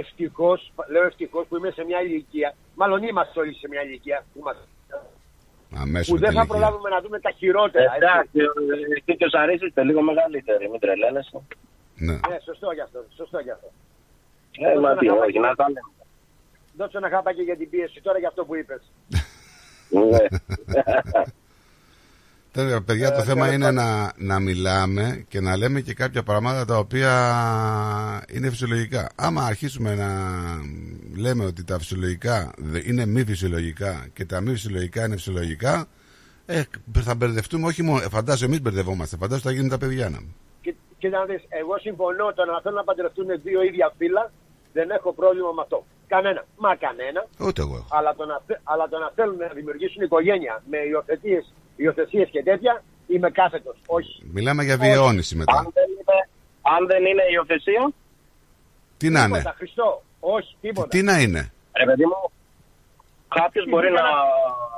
Ευτυχώς, 0.00 0.72
λέω 0.90 1.04
ευτυχώς 1.04 1.46
που 1.48 1.56
είμαι 1.56 1.70
σε 1.70 1.84
μια 1.84 2.00
ηλικία, 2.02 2.54
μάλλον 2.74 3.02
είμαστε 3.02 3.40
όλοι 3.40 3.54
σε 3.54 3.68
μια 3.68 3.82
ηλικία 3.82 4.24
που, 4.32 4.38
είμαστε, 4.38 4.62
Αμέσως 5.84 6.06
που 6.08 6.14
με 6.14 6.20
δεν 6.20 6.28
την 6.28 6.38
θα 6.38 6.44
ηλικία. 6.44 6.46
προλάβουμε 6.52 6.88
να 6.88 7.00
δούμε 7.00 7.18
τα 7.20 7.30
χειρότερα. 7.30 7.84
έτσι. 7.84 7.96
Εντάξει, 8.00 8.38
ε, 8.38 8.94
εσύ 8.96 9.16
και 9.18 9.24
ο 9.24 9.28
Σαρής 9.28 9.60
είστε 9.62 9.82
λίγο 9.84 10.02
μεγαλύτεροι, 10.02 10.68
μην 10.70 10.80
τρελαίνεσαι. 10.80 11.40
Ναι. 11.96 12.12
Ναι, 12.12 12.36
σωστό 12.44 12.72
γι' 12.72 12.80
αυτό. 12.80 13.04
Σωστό 13.16 13.38
γι' 13.38 13.50
αυτό. 13.50 13.68
Ε, 14.66 14.78
μα 14.78 14.96
τι, 14.96 15.08
όχι, 15.08 15.38
να 15.38 15.54
τα 15.54 15.66
λέμε. 15.68 15.90
Δώσε 16.76 16.96
ένα 16.96 17.08
χάπακι 17.08 17.42
για 17.42 17.56
την 17.56 17.70
πίεση 17.70 18.00
τώρα 18.02 18.18
για 18.18 18.28
αυτό 18.28 18.44
που 18.44 18.54
είπες. 18.56 18.82
Ναι. 19.88 20.18
Τέλεια, 22.52 22.82
παιδιά, 22.82 23.06
Ε, 23.08 23.10
το 23.16 23.22
θέμα 23.22 23.52
είναι 23.52 23.70
να, 23.70 24.12
να 24.16 24.40
μιλάμε 24.40 25.24
και 25.28 25.40
να 25.40 25.56
λέμε 25.56 25.80
και 25.80 25.94
κάποια 25.94 26.22
πράγματα 26.22 26.64
τα 26.64 26.76
οποία 26.78 27.12
είναι 28.32 28.50
φυσιολογικά. 28.50 29.08
Άμα 29.16 29.42
αρχίσουμε 29.44 29.94
να 29.94 30.08
λέμε 31.16 31.44
ότι 31.44 31.64
τα 31.64 31.78
φυσιολογικά 31.78 32.52
δε- 32.58 32.80
είναι 32.88 33.06
μη 33.06 33.24
φυσιολογικά 33.24 34.06
και 34.12 34.24
τα 34.24 34.40
μη 34.40 34.50
φυσιολογικά 34.50 35.04
είναι 35.04 35.16
φυσιολογικά, 35.16 35.86
ε, 36.46 36.62
θα 37.00 37.14
μπερδευτούμε 37.14 37.66
όχι 37.66 37.82
μόνο. 37.82 38.00
Φαντάζομαι 38.10 38.46
εμείς 38.46 38.60
μπερδευόμαστε. 38.62 39.16
Φαντάζομαι 39.16 39.42
θα 39.50 39.52
γίνουν 39.56 39.68
τα 39.70 39.78
παιδιά 39.78 40.08
να. 40.08 40.18
Και, 40.60 40.74
κοίτα 40.98 41.18
να 41.18 41.24
δεις, 41.24 41.42
εγώ 41.48 41.78
συμφωνώ 41.78 42.32
το 42.34 42.44
να 42.44 42.60
θέλουν 42.62 42.76
να 42.76 42.84
παντρευτούν 42.84 43.26
δύο 43.42 43.62
ίδια 43.62 43.92
φύλλα, 43.98 44.32
δεν 44.72 44.90
έχω 44.90 45.12
πρόβλημα 45.14 45.50
με 45.56 45.60
αυτό. 45.62 45.86
Κανένα. 46.06 46.44
Μα 46.56 46.76
κανένα. 46.76 47.20
Ούτε 47.46 47.60
εγώ 47.64 47.74
έχω. 47.76 47.86
Αλλά 47.98 48.14
το, 48.14 48.24
να, 48.24 48.36
θε- 48.46 48.60
αλλά 48.72 48.88
το 48.88 48.98
να 48.98 49.08
θέλουν 49.16 49.36
να 49.36 49.48
δημιουργήσουν 49.58 50.02
οικογένεια 50.02 50.54
με 50.70 50.78
υιοθετίες, 50.90 51.44
υιοθεσίες 51.76 52.28
και 52.30 52.42
τέτοια, 52.42 52.82
είμαι 53.06 53.30
κάθετος. 53.30 53.76
Όχι. 53.86 54.22
Μιλάμε 54.32 54.64
για 54.64 54.76
διαιώνιση 54.76 55.36
μετά. 55.36 55.58
Αν 55.58 55.70
δεν 55.74 55.88
είναι, 55.90 56.18
αν 56.62 56.86
δεν 56.86 57.04
είναι 57.04 57.22
υιοθεσία, 57.32 57.92
Τι 58.96 59.08
να 59.10 59.20
είναι; 59.24 59.38
Τίποτα, 59.38 59.54
Χριστό. 59.56 60.02
Όχι, 60.20 60.56
τίποτα. 60.60 60.88
Τι 60.88 61.02
να 61.02 61.20
είναι; 61.20 61.52
ρε 61.76 61.84
παιδί 61.84 62.04
μου, 62.04 62.20
κάποιος 63.28 63.64
μπορεί 63.68 63.90
να 63.90 64.04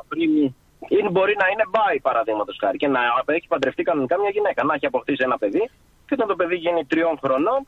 βρει. 0.09 0.55
ή 0.89 0.99
μπορεί 1.15 1.35
να 1.43 1.47
είναι 1.53 1.65
μπάι 1.73 2.01
παραδείγματος 2.01 2.57
χάρη 2.61 2.77
και 2.77 2.89
να 2.89 3.01
έχει 3.27 3.47
παντρευτεί 3.47 3.83
κανονικά 3.83 4.19
μια 4.21 4.31
γυναίκα, 4.37 4.65
να 4.65 4.75
έχει 4.75 4.87
αποκτήσει 4.87 5.23
ένα 5.29 5.39
παιδί 5.39 5.65
και 6.07 6.15
όταν 6.17 6.27
το 6.29 6.37
παιδί 6.37 6.57
γίνει 6.65 6.85
τριών 6.85 7.19
χρονών 7.23 7.61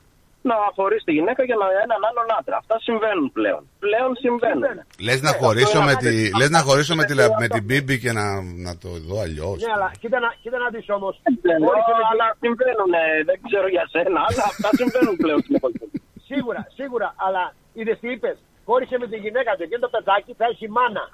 να 0.51 0.55
χωρίσει 0.77 1.05
τη 1.09 1.13
γυναίκα 1.17 1.41
για 1.49 1.57
να 1.61 1.65
έναν 1.85 1.99
άλλον 2.09 2.27
άντρα. 2.39 2.55
Αυτά 2.61 2.75
συμβαίνουν 2.87 3.27
πλέον. 3.37 3.61
Πλέον 3.85 4.11
συμβαίνουν. 4.23 4.63
Λες 5.07 5.19
να 5.27 5.31
Ε, 5.35 5.37
χωρίσω, 5.41 5.77
αυτό 5.77 5.81
με, 5.87 5.91
είναι 5.91 5.99
τη, 6.05 6.07
άδικο. 6.07 6.37
λες 6.39 6.49
να 6.57 6.61
χωρίσω 6.67 6.93
με, 6.99 7.03
τη, 7.07 7.13
λα- 7.19 7.25
Αυτό- 7.29 7.39
με 7.41 7.47
την 7.55 7.63
Μπίμπη 7.67 7.95
και 8.03 8.11
να, 8.19 8.25
να 8.67 8.71
το 8.81 8.89
δω 9.07 9.17
αλλιώς. 9.25 9.57
Ναι, 9.63 9.71
αλλά 9.75 9.89
κοίτα 10.01 10.17
να, 10.25 10.29
κοίτα 10.41 10.57
να 10.63 10.67
δεις 10.73 10.87
όμως. 10.97 11.13
ξέρω, 11.41 11.59
χώρισε 11.67 11.91
με 11.99 12.03
τη- 12.03 12.09
αλλά 12.11 12.25
συμβαίνουν. 12.43 12.91
ε, 13.01 13.03
Δεν 13.29 13.37
ξέρω 13.47 13.67
για 13.75 13.85
σένα, 13.93 14.19
αλλά 14.29 14.43
αυτά 14.51 14.69
συμβαίνουν 14.79 15.15
πλέον 15.23 15.39
στην 15.45 15.55
εποχή. 15.59 15.85
Σίγουρα, 16.29 16.61
σίγουρα, 16.79 17.07
αλλά 17.25 17.43
είδες 17.79 17.97
τι 18.01 18.07
είπες. 18.15 18.37
Χώρισε 18.69 18.95
με 19.01 19.07
τη 19.11 19.17
γυναίκα 19.25 19.51
του 19.57 19.65
και 19.71 19.79
το 19.83 19.89
παιδάκι 19.93 20.31
θα 20.39 20.45
έχει 20.51 20.65
μάνα. 20.77 21.05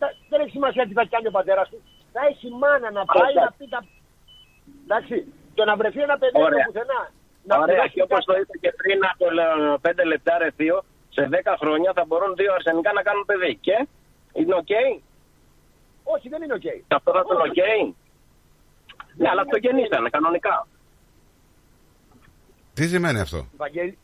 Θα- 0.00 0.12
Δεν 0.30 0.38
έχει 0.42 0.52
σημασία 0.56 0.82
τι 0.88 0.94
θα 1.00 1.04
κάνει 1.12 1.26
ο 1.32 1.34
πατέρας 1.38 1.66
του. 1.72 1.78
Θα 2.14 2.20
έχει 2.30 2.46
μάνα 2.62 2.88
να 2.98 3.02
πάει 3.16 3.32
Εντάξει. 3.34 3.44
να 3.44 3.50
πει 3.58 3.64
τα. 3.74 3.80
Εντάξει, 4.84 5.16
το 5.56 5.62
να 5.68 5.74
βρεθεί 5.80 6.00
ένα 6.08 6.16
παιδί 6.22 6.38
Ωραία. 6.46 6.48
από 6.48 6.58
πουθενά. 6.66 7.00
Να 7.48 7.54
Ωραία, 7.56 7.66
πληρώσει 7.66 7.94
και 7.96 8.02
όπως 8.06 8.22
κάτι. 8.24 8.28
το 8.30 8.34
είπε 8.40 8.54
και 8.64 8.72
πριν 8.80 8.98
από 9.12 9.24
5 9.82 10.04
λεπτά, 10.12 10.32
ρε 10.42 10.50
θείο, 10.56 10.78
σε 11.16 11.22
10 11.32 11.54
χρόνια 11.62 11.90
θα 11.98 12.04
μπορούν 12.06 12.30
δύο 12.40 12.50
αρσενικά 12.56 12.90
να 12.98 13.02
κάνουν 13.08 13.24
παιδί. 13.30 13.52
Και 13.66 13.76
είναι 14.38 14.54
οκ; 14.62 14.72
Όχι, 16.14 16.26
δεν 16.32 16.40
είναι 16.42 16.56
οκ. 16.60 16.66
Και 16.88 16.94
αυτό 16.98 17.10
θα 17.16 17.22
ήταν 17.26 17.38
οκ; 17.48 17.60
Ναι, 19.20 19.28
αλλά 19.32 19.42
το 19.52 19.56
γεννήσανε 19.64 20.08
κανονικά. 20.16 20.56
Τι 22.76 22.84
σημαίνει 22.92 23.20
αυτό; 23.26 23.40
Βαγγέλη. 23.56 23.98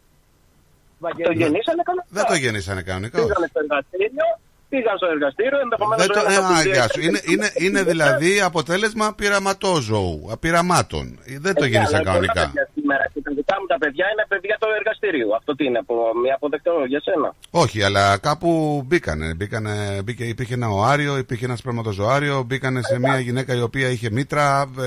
Το 1.01 1.33
γεννήσανε 1.43 1.83
κανονικά. 1.89 2.15
Δεν 2.19 2.25
το 2.31 2.35
γεννήσανε 2.35 2.83
κανονικά. 2.83 3.17
όχι. 3.19 3.27
Πήγανε 3.29 3.47
στο 3.53 3.61
εργαστήριο, 3.65 4.27
πήγαν 4.69 4.97
στο 4.97 5.07
εργαστήριο, 5.15 5.59
ενδεχομένως. 5.67 6.07
Δεν 6.07 6.15
το, 6.17 6.21
ε, 6.33 6.37
α, 6.37 6.63
γεια 6.75 6.87
σου. 6.93 7.01
Είναι, 7.07 7.21
είναι, 7.33 7.49
είναι 7.65 7.83
δηλαδή 7.83 8.41
αποτέλεσμα 8.41 9.15
πειραματόζωου, 9.15 10.31
πειραμάτων. 10.41 11.19
Δεν 11.39 11.55
το 11.55 11.65
γέννησαν 11.65 12.05
κανονικά. 12.05 12.53
Σήμερα 12.75 13.05
και 13.15 13.21
τα 13.23 13.31
δικά 13.37 13.55
μου 13.61 13.67
τα 13.67 13.79
παιδιά 13.79 14.07
είναι 14.13 14.25
παιδιά 14.29 14.57
του 14.61 14.67
εργαστηρίου. 14.79 15.37
Αυτό 15.37 15.57
τι 15.57 15.65
είναι, 15.65 15.79
από, 15.79 15.95
μια 16.23 16.35
αποδεκτό 16.35 16.73
για 16.89 17.01
σένα. 17.01 17.35
Όχι, 17.51 17.83
αλλά 17.83 18.19
κάπου 18.19 18.83
μπήκανε. 18.87 19.35
μπήκανε 19.35 20.01
μπήκε, 20.05 20.25
υπήρχε 20.25 20.55
ένα 20.55 20.69
οάριο, 20.69 21.17
υπήρχε 21.19 21.45
ένα 21.45 21.57
σπερματοζωάριο, 21.57 22.43
μπήκανε 22.47 22.83
σε 22.83 22.99
μια 22.99 23.19
γυναίκα 23.19 23.55
η 23.55 23.61
οποία 23.61 23.89
είχε 23.89 24.11
μήτρα. 24.11 24.71
ε, 24.79 24.85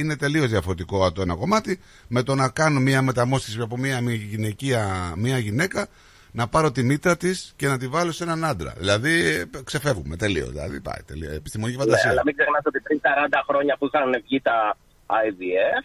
είναι 0.00 0.16
τελείως 0.16 0.46
διαφορετικό 0.48 1.12
το 1.12 1.22
ένα 1.22 1.34
κομμάτι. 1.34 1.80
Με 2.08 2.22
το 2.22 2.34
να 2.34 2.48
κάνουν 2.48 2.82
μια 2.82 3.02
μεταμόσχευση 3.02 3.60
από 3.60 3.76
μια, 3.76 4.00
μη- 4.00 4.26
γυναικεία, 4.30 5.12
μια 5.16 5.38
γυναίκα, 5.38 5.86
να 6.32 6.48
πάρω 6.48 6.70
τη 6.72 6.82
μήτρα 6.82 7.16
της 7.16 7.52
και 7.56 7.66
να 7.68 7.78
τη 7.78 7.88
βάλω 7.88 8.12
σε 8.12 8.22
έναν 8.24 8.44
άντρα. 8.44 8.72
Δηλαδή 8.76 9.26
ε, 9.26 9.44
ξεφεύγουμε 9.64 10.16
τελείως. 10.16 10.50
Δηλαδή 10.50 10.80
πάει 10.80 11.02
τελείω. 11.06 11.30
Επιστημονική 11.32 11.78
Ναι, 11.78 11.84
φαντασία. 11.84 12.10
αλλά 12.10 12.22
μην 12.24 12.36
ξεχνάτε 12.36 12.68
ότι 12.68 12.80
πριν 12.80 13.00
40 13.02 13.06
χρόνια 13.48 13.76
που 13.78 13.86
είχαν 13.86 14.22
βγει 14.24 14.40
τα 14.40 14.76
IVF, 15.06 15.84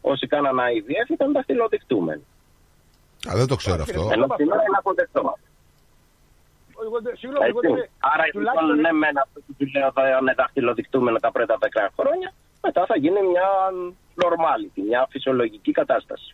όσοι 0.00 0.26
κάνανε 0.26 0.62
IVF 0.78 1.08
ήταν 1.16 1.32
δαχτυλοδεικτούμενοι. 1.32 2.24
Α, 3.30 3.32
δεν 3.36 3.46
το 3.46 3.56
ξέρω 3.56 3.82
αυτό. 3.82 4.00
Ενώ 4.12 4.26
σήμερα 4.36 4.60
είναι 4.68 4.78
αποδεκτό. 4.78 5.38
Εγώ 6.86 7.00
δεν- 7.04 7.16
Συγγνώμη, 7.20 7.46
εγώ 7.48 7.60
Έτσι. 7.62 7.72
δεν- 7.80 7.90
Άρα 8.12 8.24
τουλάχιστον- 8.34 8.66
λοιπόν 8.68 8.80
ναι 8.84 8.92
μεν 9.02 9.16
αυτό 9.24 9.36
που 9.46 9.52
σου 9.58 9.66
λέω 9.78 9.90
θα 9.96 10.02
είναι 10.20 10.34
δαχτυλοδεικτούμενο 10.40 11.18
τα 11.24 11.30
πρώτα 11.36 11.54
10 11.64 11.82
χρόνια, 11.98 12.28
μετά 12.66 12.82
θα 12.90 12.96
γίνει 13.02 13.20
μια 13.32 13.48
normality, 14.24 14.80
μια 14.88 15.06
φυσιολογική 15.12 15.72
κατάσταση. 15.80 16.30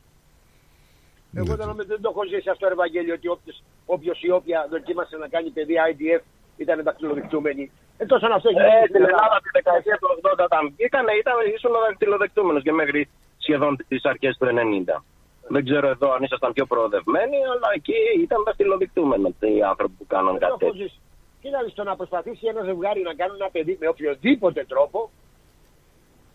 Εγώ 1.34 1.54
δεν, 1.56 1.66
νομίζω- 1.66 1.88
δεν 1.88 2.00
το 2.00 2.08
έχω 2.12 2.24
ζήσει 2.26 2.48
αυτό, 2.50 2.66
ρε 2.66 2.72
Ευαγγέλιο, 2.72 3.14
ότι 3.14 3.28
όποιος, 3.28 3.62
όποιος 3.86 4.22
ή 4.22 4.30
όποια 4.30 4.66
δοκίμασε 4.70 5.16
να 5.16 5.28
κάνει 5.28 5.50
παιδί 5.50 5.74
IDF 5.90 6.22
ήταν 6.56 6.82
δακτυλοδεικτούμενοι. 6.82 7.70
Ε, 7.98 8.06
τόσο 8.06 8.26
αν 8.26 8.32
αυτό 8.32 8.48
έχει 8.48 8.58
Ε, 8.58 8.62
γίνει 8.68 8.88
στην 8.88 9.02
Ελλάδα 9.02 9.36
τη 9.42 9.48
δεκαετία 9.52 9.96
του 10.00 10.08
80 10.22 10.44
όταν 10.44 10.62
βγήκανε 10.76 11.12
ήταν 11.12 11.34
ήσουν 11.54 11.72
δακτυλοδεικτούμενος 11.86 12.62
και 12.62 12.72
μέχρι 12.72 13.08
σχεδόν 13.38 13.76
τις 13.88 14.04
αρχές 14.04 14.36
του 14.38 14.46
90. 14.46 15.04
Δεν 15.48 15.64
ξέρω 15.64 15.88
εδώ 15.88 16.12
αν 16.12 16.22
ήσασταν 16.22 16.52
πιο 16.52 16.66
προοδευμένοι, 16.66 17.36
αλλά 17.52 17.68
εκεί 17.74 17.98
ήταν 18.26 18.42
δακτυλοδεικτούμενοι 18.46 19.34
οι 19.40 19.62
άνθρωποι 19.62 19.94
που 19.98 20.06
κάνουν 20.06 20.32
Δεν 20.38 20.40
το 20.40 20.46
κάτι 20.46 20.64
έχω 20.64 20.72
τέτοιο. 20.72 20.86
ζήσει. 20.86 21.00
Κοίτα, 21.42 21.62
δεις, 21.64 21.74
το 21.74 21.82
να 21.82 21.96
προσπαθήσει 21.96 22.46
ένα 22.46 22.62
ζευγάρι 22.62 23.02
να 23.02 23.14
κάνει 23.14 23.32
ένα 23.40 23.48
παιδί 23.50 23.76
με 23.80 23.88
οποιοδήποτε 23.88 24.64
τρόπο, 24.68 25.10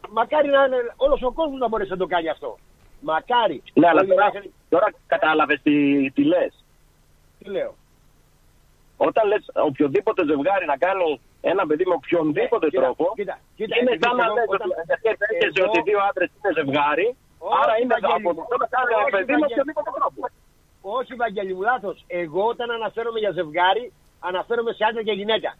μακάρι 0.09 0.49
να 0.49 0.63
είναι 0.65 0.77
όλος 0.95 1.21
ο 1.23 1.31
κόσμος 1.31 1.59
να 1.59 1.67
μπορέσει 1.67 1.89
να 1.89 1.97
το 1.97 2.05
κάνει 2.07 2.29
αυτό. 2.29 2.57
Μακάρι. 3.11 3.57
Ναι, 3.73 3.87
αλλά 3.87 3.99
Όλοι 4.01 4.09
τώρα, 4.09 4.21
να 4.21 4.27
έχουν- 4.37 4.53
τώρα 4.69 4.87
κατάλαβες 5.13 5.59
τι, 5.63 5.75
τι 6.15 6.23
λες. 6.23 6.53
Τι 7.39 7.45
λέω; 7.49 7.71
Όταν 9.07 9.23
λες 9.27 9.43
οποιοδήποτε 9.69 10.21
ζευγάρι 10.29 10.65
να 10.73 10.77
κάνει 10.85 11.09
ένα 11.51 11.63
παιδί 11.67 11.83
με 11.89 11.93
οποιονδήποτε 12.01 12.65
Ναι, 12.65 12.71
κοίτα, 12.71 12.81
τρόπο, 12.83 13.05
κοίτα, 13.19 13.35
κοίτα, 13.57 13.75
είναι 13.79 13.89
επειδή 13.91 14.03
σαν 14.05 14.15
να 14.21 14.25
εγώ 14.25 14.33
λες 14.37 14.45
όταν- 14.55 14.69
ότι 14.71 14.81
γιατί 14.91 15.07
επέρχεσαι 15.15 15.59
εγώ- 15.61 15.69
ότι 15.69 15.79
δύο 15.89 15.99
άντρες 16.09 16.29
είναι 16.37 16.51
ζευγάρι, 16.59 17.07
Όχι, 17.45 17.55
άρα 17.61 17.73
είναι 17.81 17.93
Βαγγέλη 17.95 18.21
μου. 18.23 18.29
αποδεκτό 18.33 18.55
να 18.63 18.67
κάνει 18.75 18.89
ένα 18.95 19.03
Όχι, 19.05 19.11
παιδί 19.15 19.31
με 19.33 19.37
Βαγγέλη. 19.43 19.53
οποιοδήποτε 19.53 19.89
τρόπο. 19.97 20.21
Όχι, 20.97 21.11
Βαγγέλη 21.23 21.51
μου, 21.55 21.63
λάθος. 21.71 21.97
Εγώ 22.21 22.41
όταν 22.53 22.67
αναφέρομαι 22.77 23.19
για 23.23 23.31
ζευγάρι, 23.39 23.85
αναφέρομαι 24.29 24.71
σε 24.77 24.83
άντρα 24.87 25.03
και 25.07 25.15
γυναίκα. 25.21 25.51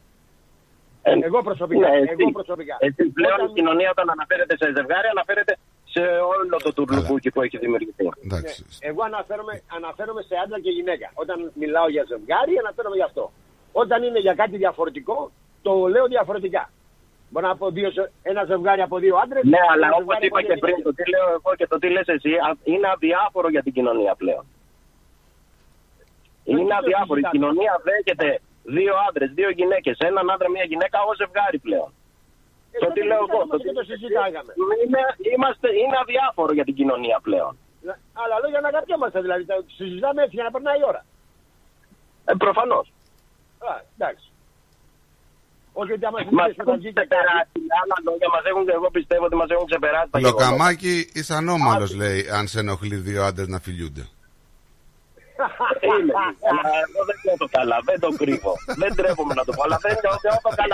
Εγώ 1.28 1.40
προσωπικά. 1.50 1.88
Ναι, 1.90 1.96
εγώ 2.14 2.24
εσύ. 2.26 2.32
προσωπικά. 2.40 2.76
Έτσι 2.88 3.02
πλέον 3.18 3.40
Όταν- 3.40 3.50
η 3.50 3.54
κοινωνία 3.58 3.90
όταν 3.96 4.08
αναφέρεται 4.16 4.54
σε 4.62 4.66
ζευγάρι 4.78 5.08
αναφέρεται 5.16 5.54
σε 5.94 6.00
όλο 6.34 6.58
το 6.66 6.74
τουρλουμπούκι 6.74 7.30
που 7.32 7.42
έχει 7.42 7.58
δημιουργηθεί. 7.58 8.04
Ναι, 8.04 8.40
εγώ 8.90 9.02
αναφέρομαι, 9.04 9.62
αναφέρομαι 9.78 10.22
σε 10.30 10.36
άντρα 10.44 10.60
και 10.60 10.70
γυναίκα. 10.70 11.08
Όταν 11.14 11.52
μιλάω 11.62 11.88
για 11.90 12.04
ζευγάρι, 12.12 12.54
αναφέρομαι 12.64 12.96
γι' 12.96 13.08
αυτό. 13.10 13.32
Όταν 13.72 14.04
είναι 14.04 14.20
για 14.20 14.34
κάτι 14.42 14.56
διαφορετικό, 14.58 15.32
το 15.62 15.72
λέω 15.94 16.06
διαφορετικά. 16.08 16.64
Μπορώ 17.30 17.48
να 17.48 17.56
πω 17.58 17.70
δύο, 17.72 17.90
ζε- 17.92 18.12
ένα 18.24 18.44
ζευγάρι 18.44 18.82
από 18.82 18.98
δύο 19.04 19.16
άντρες. 19.24 19.44
Ναι, 19.44 19.58
αλλά 19.74 19.88
όπως 20.02 20.16
είπα 20.22 20.42
και 20.42 20.58
πριν, 20.64 20.84
το 20.84 20.94
τι 20.94 21.04
λέω 21.14 21.28
εγώ 21.38 21.52
και 21.60 21.68
το 21.68 21.78
τι 21.82 21.88
λες 21.90 22.08
εσύ 22.08 22.32
α- 22.48 22.58
είναι 22.64 22.88
αδιάφορο 22.94 23.48
για 23.50 23.64
την 23.64 23.74
κοινωνία 23.74 24.16
πλέον. 24.16 24.46
Είναι 26.44 26.76
αδιάφορο. 26.80 27.20
Η 27.20 27.28
κοινωνία 27.32 27.74
δέχεται 27.88 28.40
δύο 28.64 28.94
άντρες, 29.10 29.30
δύο 29.40 29.50
γυναίκες, 29.50 29.98
έναν 30.10 30.32
άντρα, 30.32 30.50
μία 30.50 30.64
γυναίκα 30.64 30.98
ως 31.10 31.16
ζευγάρι 31.18 31.60
πλέον. 31.60 31.94
Το 32.82 32.88
τι 32.96 33.02
λέω 33.10 33.22
εγώ. 33.28 33.40
Το 33.54 33.58
τι... 33.64 33.70
το 33.80 33.84
συζητάγαμε. 33.90 34.52
Είναι, 34.84 35.02
είμαστε, 35.34 35.68
είναι 35.82 35.98
αδιάφορο 36.04 36.52
για 36.58 36.66
την 36.68 36.76
κοινωνία 36.80 37.18
πλέον. 37.28 37.54
Αλλά 38.22 38.36
λόγια 38.44 38.60
να 38.66 38.70
αγαπιόμαστε 38.74 39.20
δηλαδή. 39.26 39.44
Τα 39.52 39.56
συζητάμε 39.80 40.20
έτσι 40.26 40.36
για 40.38 40.46
να 40.48 40.52
περνάει 40.56 40.80
η 40.82 40.86
ώρα. 40.92 41.02
Ε, 42.30 42.34
Προφανώς. 42.46 42.86
Α, 43.70 43.72
εντάξει. 43.98 44.28
Όχι 45.82 45.92
ότι 45.96 46.06
άμα 46.10 46.18
Μας 46.18 46.26
συζητήσουμε 46.26 46.64
θα 46.64 46.70
έχουν 46.72 46.80
βγει 46.82 46.88
και 46.88 46.94
κάτι. 46.94 47.08
ξεπεράσει. 47.10 47.58
Με 47.70 47.74
άλλα 47.82 47.98
λόγια, 48.08 48.30
μας 48.36 48.44
έχουν, 48.50 48.64
εγώ 48.78 48.88
πιστεύω 48.98 49.24
ότι 49.30 49.36
μας 49.42 49.50
έχουν 49.56 49.66
ξεπεράσει 49.72 50.10
τα 50.12 50.20
γεγονότα. 50.20 50.44
Λοκαμάκι 50.44 50.94
είσαι 51.18 51.34
ανώμαλος, 51.42 51.92
λέει, 52.02 52.20
αν 52.38 52.44
σε 52.52 52.58
ενοχλεί 52.64 52.96
δύο 53.08 53.22
άντρες 53.30 53.48
να 53.56 53.60
φιλιούνται. 53.66 54.06
Είναι. 55.90 56.14
Αλλά 56.50 56.64
εγώ 56.86 57.02
δεν 57.10 57.18
νιώθω 57.24 57.48
καλά, 57.58 57.78
δεν 57.90 57.98
το 58.04 58.10
κρύβω. 58.22 58.54
δεν 58.82 58.92
τρέπομαι 58.98 59.34
να 59.40 59.44
το 59.48 59.52
πω, 59.56 59.62
αλλά 59.66 59.78
δεν 59.86 59.96
νιώθω 60.04 60.50
καλά. 60.60 60.72